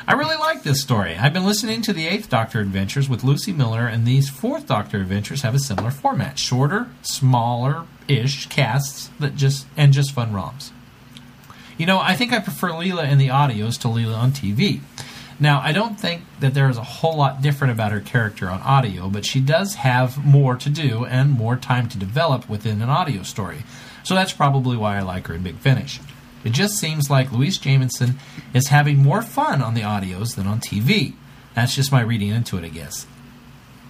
I 0.07 0.13
really 0.13 0.37
like 0.37 0.50
this 0.63 0.81
story. 0.81 1.15
I've 1.15 1.33
been 1.33 1.45
listening 1.45 1.81
to 1.83 1.93
the 1.93 2.07
Eighth 2.07 2.29
Doctor 2.29 2.59
adventures 2.59 3.09
with 3.09 3.23
Lucie 3.23 3.53
Miller, 3.53 3.87
and 3.87 4.05
these 4.05 4.29
Fourth 4.29 4.67
Doctor 4.67 4.97
adventures 4.99 5.41
have 5.41 5.55
a 5.55 5.59
similar 5.59 5.91
format: 5.91 6.37
shorter, 6.37 6.89
smaller-ish 7.01 8.47
casts 8.47 9.09
that 9.19 9.35
just 9.35 9.67
and 9.75 9.93
just 9.93 10.11
fun 10.11 10.31
roms. 10.31 10.71
You 11.77 11.85
know, 11.85 11.99
I 11.99 12.15
think 12.15 12.33
I 12.33 12.39
prefer 12.39 12.69
Leela 12.69 13.09
in 13.09 13.17
the 13.17 13.29
audios 13.29 13.79
to 13.81 13.87
Leela 13.87 14.17
on 14.17 14.31
TV. 14.31 14.81
Now, 15.39 15.59
I 15.61 15.71
don't 15.71 15.99
think 15.99 16.23
that 16.39 16.53
there 16.53 16.69
is 16.69 16.77
a 16.77 16.83
whole 16.83 17.17
lot 17.17 17.41
different 17.41 17.73
about 17.73 17.91
her 17.91 17.99
character 17.99 18.47
on 18.47 18.61
audio, 18.61 19.09
but 19.09 19.25
she 19.25 19.41
does 19.41 19.75
have 19.75 20.23
more 20.23 20.55
to 20.55 20.69
do 20.69 21.05
and 21.05 21.31
more 21.31 21.55
time 21.55 21.89
to 21.89 21.97
develop 21.97 22.47
within 22.47 22.81
an 22.81 22.89
audio 22.89 23.23
story. 23.23 23.63
So 24.03 24.13
that's 24.13 24.33
probably 24.33 24.77
why 24.77 24.97
I 24.97 25.01
like 25.01 25.27
her 25.27 25.33
in 25.33 25.41
Big 25.41 25.57
Finish. 25.57 25.99
It 26.43 26.51
just 26.51 26.75
seems 26.75 27.09
like 27.09 27.31
Louise 27.31 27.57
Jameson 27.57 28.15
is 28.53 28.67
having 28.67 28.97
more 28.97 29.21
fun 29.21 29.61
on 29.61 29.73
the 29.73 29.81
audios 29.81 30.35
than 30.35 30.47
on 30.47 30.59
TV. 30.59 31.13
That's 31.53 31.75
just 31.75 31.91
my 31.91 32.01
reading 32.01 32.29
into 32.29 32.57
it, 32.57 32.63
I 32.63 32.69
guess. 32.69 33.05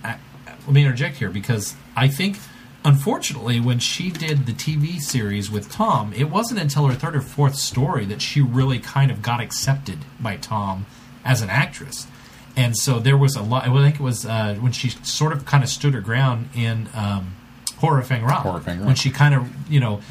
I, 0.03 0.17
let 0.47 0.69
me 0.69 0.81
interject 0.81 1.17
here 1.17 1.29
because 1.29 1.75
I 1.95 2.07
think, 2.07 2.37
unfortunately, 2.83 3.59
when 3.59 3.79
she 3.79 4.09
did 4.09 4.45
the 4.45 4.53
TV 4.53 4.99
series 4.99 5.49
with 5.51 5.71
Tom, 5.71 6.13
it 6.13 6.25
wasn't 6.25 6.59
until 6.59 6.87
her 6.87 6.93
third 6.95 7.15
or 7.15 7.21
fourth 7.21 7.55
story 7.55 8.05
that 8.05 8.21
she 8.21 8.41
really 8.41 8.79
kind 8.79 9.11
of 9.11 9.21
got 9.21 9.39
accepted 9.39 9.99
by 10.19 10.37
Tom 10.37 10.85
as 11.23 11.41
an 11.41 11.49
actress. 11.49 12.07
And 12.55 12.75
so 12.75 12.99
there 12.99 13.17
was 13.17 13.35
a 13.35 13.41
lot. 13.41 13.67
I 13.67 13.81
think 13.81 13.95
it 13.95 14.03
was 14.03 14.25
uh, 14.25 14.55
when 14.59 14.71
she 14.71 14.89
sort 14.89 15.31
of 15.31 15.45
kind 15.45 15.63
of 15.63 15.69
stood 15.69 15.93
her 15.93 16.01
ground 16.01 16.49
in 16.53 16.89
um, 16.93 17.35
Horror 17.77 18.01
Fang 18.01 18.23
Rock. 18.23 18.43
Horror 18.43 18.59
Fang 18.59 18.79
Rock. 18.79 18.87
When 18.87 18.95
she 18.95 19.09
kind 19.09 19.33
of, 19.33 19.71
you 19.71 19.79
know, 19.79 20.01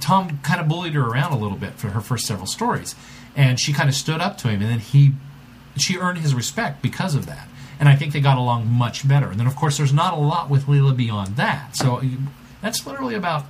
Tom 0.00 0.38
kind 0.42 0.60
of 0.60 0.68
bullied 0.68 0.94
her 0.94 1.02
around 1.06 1.32
a 1.32 1.38
little 1.38 1.56
bit 1.58 1.74
for 1.74 1.88
her 1.90 2.00
first 2.00 2.26
several 2.26 2.46
stories, 2.46 2.94
and 3.36 3.58
she 3.60 3.72
kind 3.72 3.88
of 3.88 3.94
stood 3.94 4.20
up 4.20 4.38
to 4.38 4.48
him, 4.48 4.60
and 4.62 4.70
then 4.70 4.78
he, 4.80 5.12
she 5.76 5.96
earned 5.98 6.18
his 6.18 6.34
respect 6.34 6.82
because 6.82 7.14
of 7.14 7.26
that. 7.26 7.48
And 7.80 7.88
I 7.88 7.96
think 7.96 8.12
they 8.12 8.20
got 8.20 8.38
along 8.38 8.68
much 8.68 9.06
better. 9.06 9.28
And 9.30 9.38
then, 9.40 9.46
of 9.48 9.56
course, 9.56 9.76
there's 9.78 9.92
not 9.92 10.12
a 10.14 10.16
lot 10.16 10.48
with 10.48 10.66
Leela 10.66 10.96
beyond 10.96 11.36
that. 11.36 11.76
So 11.76 12.00
that's 12.62 12.86
literally 12.86 13.16
about 13.16 13.46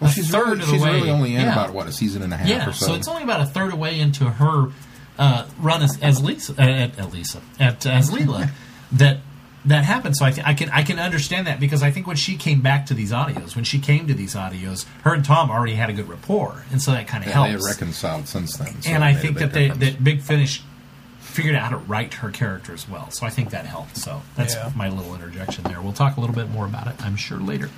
Well, 0.00 0.10
a 0.10 0.12
she's 0.12 0.30
third 0.30 0.46
really, 0.48 0.60
of 0.62 0.66
the 0.66 0.72
she's 0.72 0.82
way. 0.82 0.92
really 0.94 1.10
only 1.10 1.34
in 1.34 1.42
Yeah. 1.42 1.52
about 1.52 1.74
what 1.74 1.86
a 1.86 1.92
season 1.92 2.22
and 2.22 2.32
a 2.32 2.36
half 2.38 2.48
Yeah, 2.48 2.68
or 2.68 2.72
so. 2.72 2.86
so 2.86 2.94
it's 2.94 3.06
only 3.06 3.22
about 3.22 3.42
a 3.42 3.46
third 3.46 3.64
of 3.66 3.70
the 3.72 3.76
way 3.76 4.00
into 4.00 4.24
her 4.30 4.70
uh, 5.18 5.46
run 5.60 5.82
as, 5.82 5.98
as 6.02 6.22
Lisa, 6.22 6.52
uh, 6.58 6.62
at, 6.62 6.98
at 6.98 7.12
Lisa, 7.12 7.40
at 7.60 7.84
as 7.86 8.10
Leela, 8.10 8.50
that 8.92 9.18
that 9.66 9.84
happened. 9.84 10.16
So 10.16 10.24
I, 10.24 10.30
th- 10.30 10.46
I 10.46 10.54
can 10.54 10.70
I 10.70 10.82
can 10.82 10.98
understand 10.98 11.46
that 11.46 11.60
because 11.60 11.82
I 11.82 11.90
think 11.90 12.06
when 12.06 12.16
she 12.16 12.36
came 12.36 12.60
back 12.60 12.86
to 12.86 12.94
these 12.94 13.12
audios, 13.12 13.54
when 13.54 13.64
she 13.64 13.78
came 13.78 14.06
to 14.08 14.14
these 14.14 14.34
audios, 14.34 14.86
her 15.02 15.14
and 15.14 15.24
Tom 15.24 15.50
already 15.50 15.74
had 15.74 15.90
a 15.90 15.92
good 15.92 16.08
rapport, 16.08 16.64
and 16.70 16.80
so 16.80 16.92
that 16.92 17.06
kind 17.08 17.24
of 17.24 17.30
yeah, 17.30 17.42
they 17.44 17.50
helps. 17.50 17.66
have 17.66 17.76
reconciled 17.76 18.28
since 18.28 18.56
then. 18.56 18.80
so 18.82 18.90
and 18.90 19.04
I 19.04 19.14
think 19.14 19.38
big 19.38 19.50
that 19.50 19.52
they 19.52 19.68
that 19.68 20.02
Big 20.02 20.22
Finish 20.22 20.62
figured 21.20 21.54
out 21.54 21.64
how 21.64 21.70
to 21.70 21.76
write 21.84 22.14
her 22.14 22.30
character 22.30 22.72
as 22.72 22.88
well. 22.88 23.10
So 23.10 23.26
I 23.26 23.30
think 23.30 23.50
that 23.50 23.66
helped. 23.66 23.96
So 23.98 24.22
that's 24.36 24.54
Yeah. 24.54 24.72
my 24.74 24.88
little 24.88 25.14
interjection 25.14 25.64
there. 25.64 25.82
We'll 25.82 25.92
talk 25.92 26.16
a 26.16 26.20
little 26.20 26.34
bit 26.36 26.48
more 26.48 26.64
about 26.64 26.86
it, 26.86 26.94
I'm 27.04 27.16
sure, 27.16 27.38
later. 27.38 27.68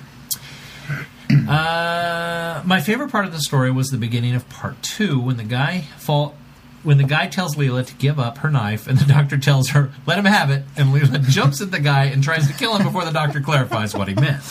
Uh, 1.47 2.61
my 2.65 2.81
favorite 2.81 3.11
part 3.11 3.25
of 3.25 3.31
the 3.31 3.39
story 3.39 3.71
was 3.71 3.89
the 3.89 3.97
beginning 3.97 4.33
of 4.33 4.47
part 4.49 4.81
two 4.81 5.19
when 5.19 5.37
the 5.37 5.43
guy 5.43 5.81
fall 5.97 6.35
when 6.83 6.97
the 6.97 7.03
guy 7.03 7.27
tells 7.27 7.55
Leela 7.55 7.85
to 7.85 7.93
give 7.95 8.19
up 8.19 8.39
her 8.39 8.49
knife 8.49 8.87
and 8.87 8.97
the 8.97 9.05
doctor 9.05 9.37
tells 9.37 9.69
her 9.69 9.91
let 10.05 10.17
him 10.17 10.25
have 10.25 10.49
it 10.49 10.63
and 10.77 10.89
Leela 10.89 11.21
jumps 11.29 11.61
at 11.61 11.71
the 11.71 11.79
guy 11.79 12.05
and 12.05 12.23
tries 12.23 12.47
to 12.47 12.53
kill 12.53 12.75
him 12.75 12.85
before 12.85 13.05
the 13.05 13.11
doctor 13.11 13.41
clarifies 13.41 13.93
what 13.95 14.07
he 14.07 14.13
meant. 14.15 14.43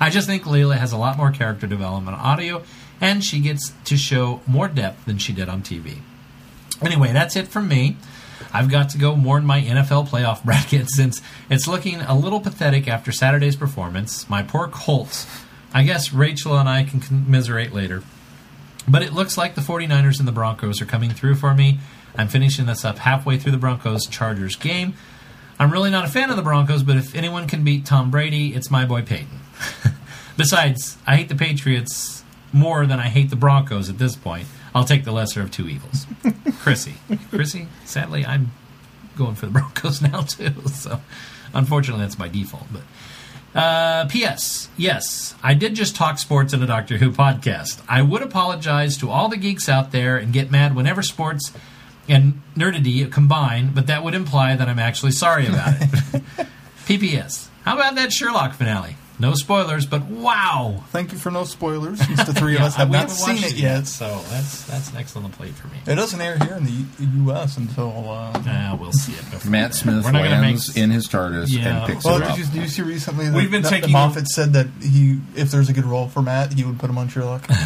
I 0.00 0.10
just 0.10 0.26
think 0.26 0.44
Leela 0.44 0.76
has 0.76 0.92
a 0.92 0.96
lot 0.96 1.16
more 1.16 1.30
character 1.30 1.66
development 1.66 2.16
audio 2.16 2.62
and 3.00 3.24
she 3.24 3.40
gets 3.40 3.72
to 3.84 3.96
show 3.96 4.40
more 4.46 4.68
depth 4.68 5.04
than 5.04 5.18
she 5.18 5.32
did 5.32 5.48
on 5.48 5.62
TV. 5.62 5.98
Anyway, 6.82 7.12
that's 7.12 7.36
it 7.36 7.48
from 7.48 7.68
me. 7.68 7.96
I've 8.52 8.70
got 8.70 8.90
to 8.90 8.98
go 8.98 9.16
mourn 9.16 9.44
my 9.44 9.60
NFL 9.60 10.08
playoff 10.08 10.44
bracket 10.44 10.90
since 10.90 11.20
it's 11.50 11.66
looking 11.66 12.00
a 12.00 12.16
little 12.16 12.40
pathetic 12.40 12.88
after 12.88 13.12
Saturday's 13.12 13.56
performance. 13.56 14.28
My 14.28 14.42
poor 14.42 14.68
Colts, 14.68 15.26
I 15.72 15.82
guess 15.82 16.12
Rachel 16.12 16.56
and 16.56 16.68
I 16.68 16.84
can 16.84 17.00
commiserate 17.00 17.72
later. 17.72 18.02
But 18.86 19.02
it 19.02 19.12
looks 19.12 19.38
like 19.38 19.54
the 19.54 19.60
49ers 19.60 20.18
and 20.18 20.28
the 20.28 20.32
Broncos 20.32 20.80
are 20.80 20.86
coming 20.86 21.10
through 21.10 21.36
for 21.36 21.54
me. 21.54 21.78
I'm 22.16 22.28
finishing 22.28 22.66
this 22.66 22.84
up 22.84 22.98
halfway 22.98 23.38
through 23.38 23.52
the 23.52 23.58
Broncos 23.58 24.06
Chargers 24.06 24.56
game. 24.56 24.94
I'm 25.58 25.70
really 25.70 25.90
not 25.90 26.04
a 26.04 26.08
fan 26.08 26.30
of 26.30 26.36
the 26.36 26.42
Broncos, 26.42 26.82
but 26.82 26.96
if 26.96 27.14
anyone 27.14 27.46
can 27.46 27.64
beat 27.64 27.86
Tom 27.86 28.10
Brady, 28.10 28.54
it's 28.54 28.70
my 28.70 28.84
boy 28.84 29.02
Peyton. 29.02 29.40
Besides, 30.36 30.98
I 31.06 31.16
hate 31.16 31.28
the 31.28 31.36
Patriots 31.36 32.24
more 32.52 32.86
than 32.86 32.98
I 32.98 33.08
hate 33.08 33.30
the 33.30 33.36
Broncos 33.36 33.88
at 33.88 33.98
this 33.98 34.16
point. 34.16 34.46
I'll 34.74 34.84
take 34.84 35.04
the 35.04 35.12
lesser 35.12 35.40
of 35.40 35.50
two 35.50 35.68
evils. 35.68 36.06
Chrissy. 36.58 36.94
Chrissy, 37.30 37.68
sadly, 37.84 38.26
I'm 38.26 38.52
going 39.16 39.36
for 39.36 39.46
the 39.46 39.52
Broncos 39.58 40.02
now, 40.02 40.22
too. 40.22 40.52
So, 40.68 41.00
unfortunately, 41.52 42.04
that's 42.04 42.18
my 42.18 42.28
default. 42.28 42.66
But 42.72 42.82
uh, 43.54 44.06
P.S. 44.06 44.68
Yes, 44.76 45.34
I 45.42 45.54
did 45.54 45.74
just 45.74 45.94
talk 45.96 46.18
sports 46.18 46.52
in 46.52 46.62
a 46.62 46.66
Doctor 46.66 46.98
Who 46.98 47.10
podcast. 47.10 47.80
I 47.88 48.02
would 48.02 48.22
apologize 48.22 48.96
to 48.98 49.10
all 49.10 49.28
the 49.28 49.36
geeks 49.36 49.68
out 49.68 49.92
there 49.92 50.16
and 50.16 50.32
get 50.32 50.50
mad 50.50 50.74
whenever 50.74 51.02
sports 51.02 51.52
and 52.08 52.42
nerdity 52.56 53.10
combine, 53.10 53.72
but 53.74 53.86
that 53.86 54.02
would 54.04 54.14
imply 54.14 54.56
that 54.56 54.68
I'm 54.68 54.78
actually 54.78 55.12
sorry 55.12 55.46
about 55.46 55.74
it. 55.80 56.22
P.P.S. 56.86 57.48
How 57.64 57.76
about 57.76 57.94
that 57.94 58.12
Sherlock 58.12 58.54
finale? 58.54 58.96
No 59.18 59.34
spoilers, 59.34 59.86
but 59.86 60.02
wow! 60.06 60.82
Thank 60.88 61.12
you 61.12 61.18
for 61.18 61.30
no 61.30 61.44
spoilers, 61.44 62.04
since 62.04 62.24
the 62.24 62.34
three 62.34 62.56
of 62.56 62.62
us 62.66 62.74
have 62.74 62.88
we 62.88 62.94
not 62.94 63.02
haven't 63.02 63.14
seen 63.16 63.36
watched 63.36 63.52
it 63.54 63.56
yet. 63.58 63.86
so 63.86 64.06
that's 64.28 64.64
that's 64.64 64.92
next 64.92 65.14
on 65.14 65.22
the 65.22 65.28
plate 65.28 65.54
for 65.54 65.68
me. 65.68 65.76
It 65.86 65.94
doesn't 65.94 66.20
air 66.20 66.36
here 66.38 66.54
in 66.56 66.64
the 66.64 66.84
U.S. 67.24 67.56
until. 67.56 68.10
Uh, 68.10 68.76
we'll 68.80 68.90
see 68.92 69.12
it. 69.12 69.18
before 69.30 69.50
Matt. 69.52 69.74
Smith 69.74 70.04
We're 70.04 70.10
lands 70.12 70.74
make- 70.74 70.82
in 70.82 70.90
his 70.90 71.06
TARDIS 71.06 71.46
Yeah. 71.50 71.84
and 71.84 71.86
picks 71.92 72.04
well, 72.04 72.16
it 72.16 72.20
did 72.20 72.28
up. 72.30 72.38
you, 72.38 72.44
did 72.46 72.54
you 72.62 72.68
see 72.68 72.82
recently 72.82 73.26
that, 73.28 73.36
We've 73.36 73.50
been 73.50 73.62
that, 73.62 73.68
taking- 73.70 73.92
that 73.92 74.08
Moffat 74.08 74.26
said 74.26 74.52
that 74.54 74.66
he, 74.82 75.20
if 75.36 75.50
there's 75.52 75.68
a 75.68 75.72
good 75.72 75.86
role 75.86 76.08
for 76.08 76.20
Matt, 76.20 76.52
he 76.52 76.64
would 76.64 76.80
put 76.80 76.90
him 76.90 76.98
on 76.98 77.08
Sherlock? 77.08 77.48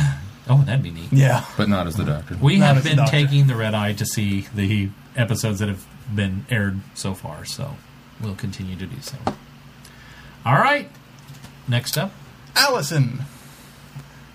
Oh, 0.51 0.63
that'd 0.65 0.83
be 0.83 0.91
neat. 0.91 1.13
yeah. 1.13 1.45
but 1.59 1.69
not 1.69 1.87
as 1.87 1.97
the 1.97 2.05
Doctor. 2.07 2.35
We 2.41 2.57
Not 2.59 2.77
have 2.77 2.85
been 2.85 2.97
doctor. 2.97 3.11
taking 3.11 3.49
the 3.49 3.55
red 3.55 3.75
eye 3.75 3.93
to 3.93 4.07
see 4.07 4.47
the 4.55 4.89
episodes 5.15 5.59
that 5.59 5.69
have 5.69 5.85
been 6.15 6.47
aired 6.49 6.81
so 6.95 7.13
far, 7.13 7.45
so 7.45 7.77
we'll 8.19 8.35
continue 8.35 8.75
to 8.77 8.87
do 8.87 8.97
so. 9.03 9.19
All 10.47 10.55
right. 10.55 10.91
Next 11.69 11.99
up, 11.99 12.13
Allison. 12.57 13.21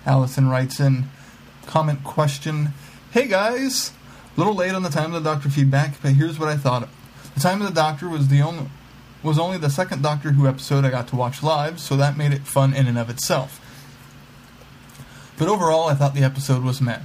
Allison 0.05 0.49
writes 0.49 0.79
in 0.79 1.05
comment 1.65 2.03
question 2.03 2.69
Hey 3.11 3.27
guys! 3.27 3.91
A 4.35 4.39
little 4.39 4.53
late 4.53 4.73
on 4.75 4.83
the 4.83 4.89
time 4.89 5.13
of 5.13 5.23
the 5.23 5.29
Doctor 5.29 5.49
feedback, 5.49 5.99
but 6.01 6.13
here's 6.13 6.37
what 6.37 6.49
I 6.49 6.57
thought. 6.57 6.87
The 7.33 7.39
time 7.39 7.59
of 7.61 7.67
the 7.67 7.73
Doctor 7.73 8.07
was 8.07 8.27
the 8.27 8.41
only 8.41 8.69
was 9.23 9.39
only 9.39 9.57
the 9.57 9.71
second 9.71 10.03
Doctor 10.03 10.33
Who 10.33 10.47
episode 10.47 10.85
I 10.85 10.91
got 10.91 11.07
to 11.07 11.15
watch 11.15 11.41
live, 11.41 11.79
so 11.79 11.95
that 11.97 12.17
made 12.17 12.33
it 12.33 12.41
fun 12.41 12.71
in 12.71 12.85
and 12.85 12.99
of 12.99 13.09
itself. 13.09 13.59
But 15.37 15.47
overall, 15.47 15.87
I 15.87 15.95
thought 15.95 16.13
the 16.13 16.23
episode 16.23 16.63
was 16.63 16.81
meh. 16.81 16.99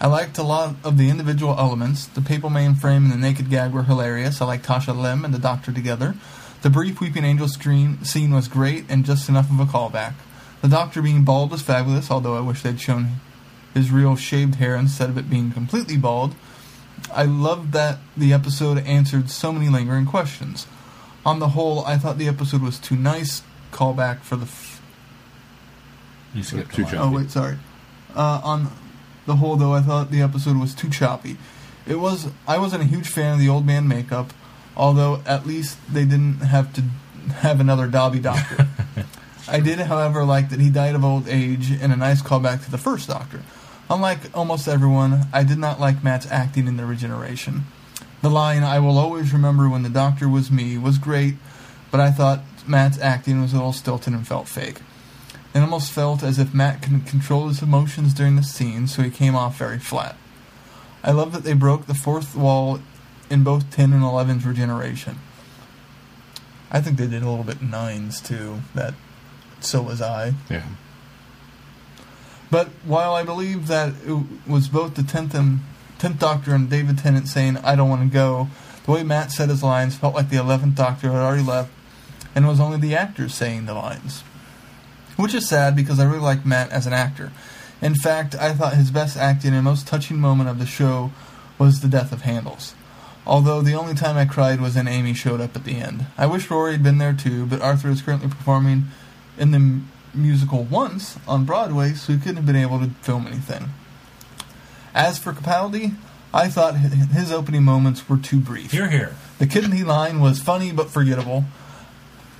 I 0.00 0.06
liked 0.06 0.38
a 0.38 0.44
lot 0.44 0.76
of 0.84 0.96
the 0.96 1.10
individual 1.10 1.56
elements. 1.58 2.06
The 2.06 2.20
paper 2.20 2.48
mainframe 2.48 3.10
and 3.10 3.12
the 3.12 3.16
naked 3.16 3.50
gag 3.50 3.72
were 3.72 3.82
hilarious. 3.82 4.40
I 4.40 4.44
liked 4.44 4.66
Tasha 4.66 4.96
Lem 4.96 5.24
and 5.24 5.34
the 5.34 5.40
Doctor 5.40 5.72
together. 5.72 6.14
The 6.62 6.70
brief 6.70 7.00
Weeping 7.00 7.24
Angel 7.24 7.48
screen 7.48 8.04
scene 8.04 8.32
was 8.32 8.48
great 8.48 8.84
and 8.88 9.04
just 9.04 9.28
enough 9.28 9.50
of 9.50 9.60
a 9.60 9.64
callback. 9.64 10.14
The 10.60 10.68
Doctor 10.68 11.00
being 11.02 11.22
bald 11.24 11.50
was 11.52 11.62
fabulous, 11.62 12.10
although 12.10 12.36
I 12.36 12.40
wish 12.40 12.62
they'd 12.62 12.80
shown 12.80 13.20
his 13.74 13.90
real 13.92 14.16
shaved 14.16 14.56
hair 14.56 14.74
instead 14.74 15.08
of 15.08 15.16
it 15.16 15.30
being 15.30 15.52
completely 15.52 15.96
bald. 15.96 16.34
I 17.12 17.22
loved 17.24 17.72
that 17.72 17.98
the 18.16 18.32
episode 18.32 18.78
answered 18.78 19.30
so 19.30 19.52
many 19.52 19.68
lingering 19.68 20.04
questions. 20.06 20.66
On 21.24 21.38
the 21.38 21.50
whole, 21.50 21.84
I 21.84 21.96
thought 21.96 22.18
the 22.18 22.26
episode 22.28 22.60
was 22.62 22.78
too 22.80 22.96
nice. 22.96 23.42
Callback 23.70 24.20
for 24.20 24.34
the. 24.36 24.46
F- 24.46 24.82
you 26.34 26.42
skipped 26.42 26.74
Two 26.74 26.82
a 26.82 26.84
line. 26.84 26.92
jump. 26.92 27.12
oh 27.12 27.16
wait, 27.16 27.30
sorry. 27.30 27.56
Uh, 28.16 28.40
on 28.42 28.68
the 29.26 29.36
whole, 29.36 29.56
though, 29.56 29.74
I 29.74 29.80
thought 29.82 30.10
the 30.10 30.22
episode 30.22 30.56
was 30.56 30.74
too 30.74 30.88
choppy. 30.90 31.36
It 31.86 31.96
was. 32.00 32.28
I 32.48 32.58
wasn't 32.58 32.82
a 32.82 32.86
huge 32.86 33.08
fan 33.08 33.34
of 33.34 33.38
the 33.38 33.48
old 33.48 33.64
man 33.66 33.86
makeup, 33.86 34.32
although 34.78 35.20
at 35.26 35.46
least 35.46 35.78
they 35.92 36.04
didn't 36.04 36.40
have 36.40 36.72
to 36.74 36.82
have 37.40 37.60
another 37.60 37.88
Dobby 37.88 38.20
Doctor. 38.20 38.68
I 39.48 39.60
did, 39.60 39.78
however, 39.80 40.24
like 40.24 40.50
that 40.50 40.60
he 40.60 40.70
died 40.70 40.94
of 40.94 41.04
old 41.04 41.28
age 41.28 41.70
and 41.70 41.92
a 41.92 41.96
nice 41.96 42.22
callback 42.22 42.64
to 42.64 42.70
the 42.70 42.78
first 42.78 43.08
Doctor. 43.08 43.42
Unlike 43.90 44.36
almost 44.36 44.68
everyone, 44.68 45.26
I 45.32 45.42
did 45.44 45.58
not 45.58 45.80
like 45.80 46.04
Matt's 46.04 46.30
acting 46.30 46.66
in 46.66 46.76
the 46.76 46.84
regeneration. 46.84 47.64
The 48.20 48.28
line, 48.28 48.62
I 48.62 48.78
will 48.78 48.98
always 48.98 49.32
remember 49.32 49.68
when 49.68 49.82
the 49.82 49.88
Doctor 49.88 50.28
was 50.28 50.50
me, 50.50 50.76
was 50.76 50.98
great, 50.98 51.36
but 51.90 52.00
I 52.00 52.10
thought 52.10 52.42
Matt's 52.66 52.98
acting 52.98 53.40
was 53.40 53.52
a 53.52 53.56
little 53.56 53.72
stilted 53.72 54.12
and 54.12 54.26
felt 54.26 54.48
fake. 54.48 54.80
It 55.54 55.60
almost 55.60 55.92
felt 55.92 56.22
as 56.22 56.38
if 56.38 56.52
Matt 56.52 56.82
couldn't 56.82 57.06
control 57.06 57.48
his 57.48 57.62
emotions 57.62 58.12
during 58.12 58.36
the 58.36 58.42
scene, 58.42 58.86
so 58.86 59.02
he 59.02 59.10
came 59.10 59.34
off 59.34 59.56
very 59.56 59.78
flat. 59.78 60.16
I 61.02 61.12
love 61.12 61.32
that 61.32 61.44
they 61.44 61.54
broke 61.54 61.86
the 61.86 61.94
fourth 61.94 62.36
wall 62.36 62.80
in 63.30 63.42
both 63.44 63.70
10 63.70 63.92
and 63.92 64.02
11's 64.02 64.44
regeneration. 64.44 65.18
I 66.70 66.80
think 66.80 66.98
they 66.98 67.06
did 67.06 67.22
a 67.22 67.28
little 67.28 67.44
bit 67.44 67.60
in 67.60 67.68
9's 67.68 68.20
too, 68.20 68.60
that 68.74 68.94
so 69.60 69.82
was 69.82 70.00
I. 70.00 70.34
Yeah. 70.50 70.64
But 72.50 72.68
while 72.84 73.14
I 73.14 73.22
believe 73.22 73.66
that 73.66 73.92
it 74.06 74.24
was 74.46 74.68
both 74.68 74.94
the 74.94 75.02
tenth 75.02 75.34
and 75.34 75.60
tenth 75.98 76.18
Doctor 76.18 76.54
and 76.54 76.70
David 76.70 76.98
Tennant 76.98 77.28
saying 77.28 77.58
"I 77.58 77.76
don't 77.76 77.88
want 77.88 78.02
to 78.02 78.08
go," 78.12 78.48
the 78.84 78.92
way 78.92 79.02
Matt 79.02 79.32
said 79.32 79.50
his 79.50 79.62
lines 79.62 79.96
felt 79.96 80.14
like 80.14 80.30
the 80.30 80.38
eleventh 80.38 80.74
Doctor 80.74 81.10
had 81.10 81.20
already 81.20 81.42
left, 81.42 81.70
and 82.34 82.44
it 82.44 82.48
was 82.48 82.60
only 82.60 82.78
the 82.78 82.94
actors 82.94 83.34
saying 83.34 83.66
the 83.66 83.74
lines, 83.74 84.22
which 85.16 85.34
is 85.34 85.46
sad 85.48 85.76
because 85.76 85.98
I 86.00 86.06
really 86.06 86.20
like 86.20 86.46
Matt 86.46 86.70
as 86.70 86.86
an 86.86 86.94
actor. 86.94 87.32
In 87.82 87.94
fact, 87.94 88.34
I 88.34 88.54
thought 88.54 88.74
his 88.74 88.90
best 88.90 89.16
acting 89.16 89.52
and 89.52 89.64
most 89.64 89.86
touching 89.86 90.18
moment 90.18 90.48
of 90.48 90.58
the 90.58 90.66
show 90.66 91.12
was 91.58 91.80
the 91.80 91.88
death 91.88 92.12
of 92.12 92.22
Handles. 92.22 92.74
Although 93.28 93.60
the 93.60 93.74
only 93.74 93.94
time 93.94 94.16
I 94.16 94.24
cried 94.24 94.58
was 94.58 94.74
when 94.74 94.88
Amy 94.88 95.12
showed 95.12 95.42
up 95.42 95.54
at 95.54 95.64
the 95.64 95.76
end. 95.76 96.06
I 96.16 96.24
wish 96.24 96.50
Rory 96.50 96.72
had 96.72 96.82
been 96.82 96.96
there 96.96 97.12
too, 97.12 97.44
but 97.44 97.60
Arthur 97.60 97.90
is 97.90 98.00
currently 98.00 98.28
performing 98.28 98.84
in 99.36 99.50
the 99.50 99.56
m- 99.56 99.90
musical 100.14 100.64
once 100.64 101.18
on 101.28 101.44
Broadway, 101.44 101.92
so 101.92 102.14
he 102.14 102.18
couldn't 102.18 102.36
have 102.36 102.46
been 102.46 102.56
able 102.56 102.78
to 102.80 102.88
film 103.02 103.26
anything. 103.26 103.68
As 104.94 105.18
for 105.18 105.34
Capaldi, 105.34 105.94
I 106.32 106.48
thought 106.48 106.76
his 106.76 107.30
opening 107.30 107.64
moments 107.64 108.08
were 108.08 108.16
too 108.16 108.40
brief. 108.40 108.72
Here, 108.72 108.88
here. 108.88 109.14
The 109.38 109.46
kidney 109.46 109.82
line 109.82 110.20
was 110.20 110.40
funny 110.40 110.72
but 110.72 110.90
forgettable. 110.90 111.44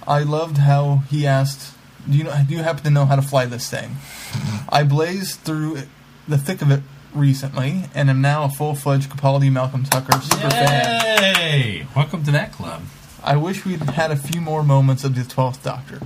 I 0.07 0.21
loved 0.21 0.57
how 0.57 1.03
he 1.11 1.27
asked, 1.27 1.75
"Do 2.09 2.17
you 2.17 2.25
know? 2.25 2.45
Do 2.49 2.55
you 2.55 2.63
happen 2.63 2.85
to 2.85 2.91
know 2.91 3.05
how 3.05 3.17
to 3.17 3.23
fly 3.23 3.45
this 3.45 3.69
thing?" 3.69 3.99
I 4.71 4.85
blazed 4.85 5.41
through 5.41 5.83
the 6.27 6.39
thick 6.39 6.63
of 6.63 6.71
it 6.71 6.83
recently, 7.15 7.85
and 7.95 8.11
am 8.11 8.21
now 8.21 8.45
a 8.45 8.49
full-fledged 8.49 9.11
Capaldi 9.11 9.51
Malcolm 9.51 9.85
Tucker 9.85 10.21
super 10.21 10.51
fan. 10.51 11.23
Yay! 11.23 11.87
Welcome 11.97 12.25
to 12.25 12.31
that 12.33 12.53
club. 12.53 12.83
I 13.23 13.37
wish 13.37 13.65
we'd 13.65 13.81
had 13.81 14.11
a 14.11 14.17
few 14.17 14.41
more 14.41 14.63
moments 14.63 15.05
of 15.05 15.15
the 15.15 15.25
Twelfth 15.25 15.63
Doctor. 15.63 16.01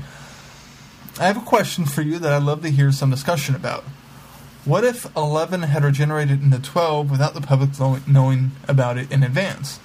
I 1.20 1.26
have 1.26 1.36
a 1.36 1.40
question 1.40 1.84
for 1.84 2.02
you 2.02 2.18
that 2.18 2.32
I'd 2.32 2.42
love 2.42 2.62
to 2.62 2.70
hear 2.70 2.90
some 2.92 3.10
discussion 3.10 3.54
about. 3.54 3.84
What 4.64 4.84
if 4.84 5.14
Eleven 5.16 5.62
had 5.62 5.84
regenerated 5.84 6.42
into 6.42 6.58
Twelve 6.58 7.10
without 7.10 7.34
the 7.34 7.40
public 7.40 7.78
know- 7.78 8.00
knowing 8.06 8.52
about 8.68 8.96
it 8.96 9.10
in 9.12 9.22
advance, 9.22 9.78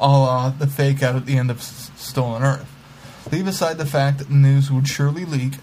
a 0.00 0.08
la 0.08 0.50
the 0.50 0.66
fake 0.66 1.02
out 1.02 1.16
at 1.16 1.26
the 1.26 1.36
end 1.36 1.50
of 1.50 1.58
S- 1.58 1.90
Stolen 1.96 2.42
Earth? 2.42 2.70
Leave 3.30 3.46
aside 3.46 3.76
the 3.78 3.86
fact 3.86 4.18
that 4.18 4.28
the 4.28 4.34
news 4.34 4.70
would 4.70 4.86
surely 4.88 5.24
leak. 5.24 5.54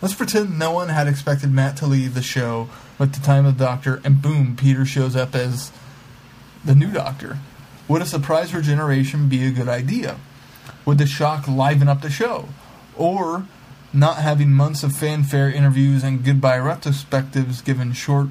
Let's 0.00 0.14
pretend 0.14 0.58
no 0.58 0.70
one 0.70 0.88
had 0.88 1.06
expected 1.06 1.52
Matt 1.52 1.76
to 1.78 1.86
leave 1.86 2.14
the 2.14 2.22
show 2.22 2.68
with 2.98 3.14
the 3.14 3.20
time 3.20 3.46
of 3.46 3.58
the 3.58 3.64
Doctor, 3.64 4.00
and 4.04 4.20
boom, 4.20 4.56
Peter 4.56 4.84
shows 4.84 5.14
up 5.14 5.34
as 5.34 5.70
the 6.64 6.74
new 6.74 6.90
Doctor. 6.90 7.38
Would 7.86 8.02
a 8.02 8.06
surprise 8.06 8.54
regeneration 8.54 9.28
be 9.28 9.46
a 9.46 9.50
good 9.50 9.68
idea? 9.68 10.18
Would 10.84 10.98
the 10.98 11.06
shock 11.06 11.48
liven 11.48 11.88
up 11.88 12.02
the 12.02 12.10
show? 12.10 12.48
Or 12.96 13.46
not 13.92 14.18
having 14.18 14.50
months 14.50 14.82
of 14.82 14.94
fanfare 14.94 15.50
interviews 15.50 16.02
and 16.02 16.24
goodbye 16.24 16.58
retrospectives 16.58 17.64
given 17.64 17.92
short 17.92 18.28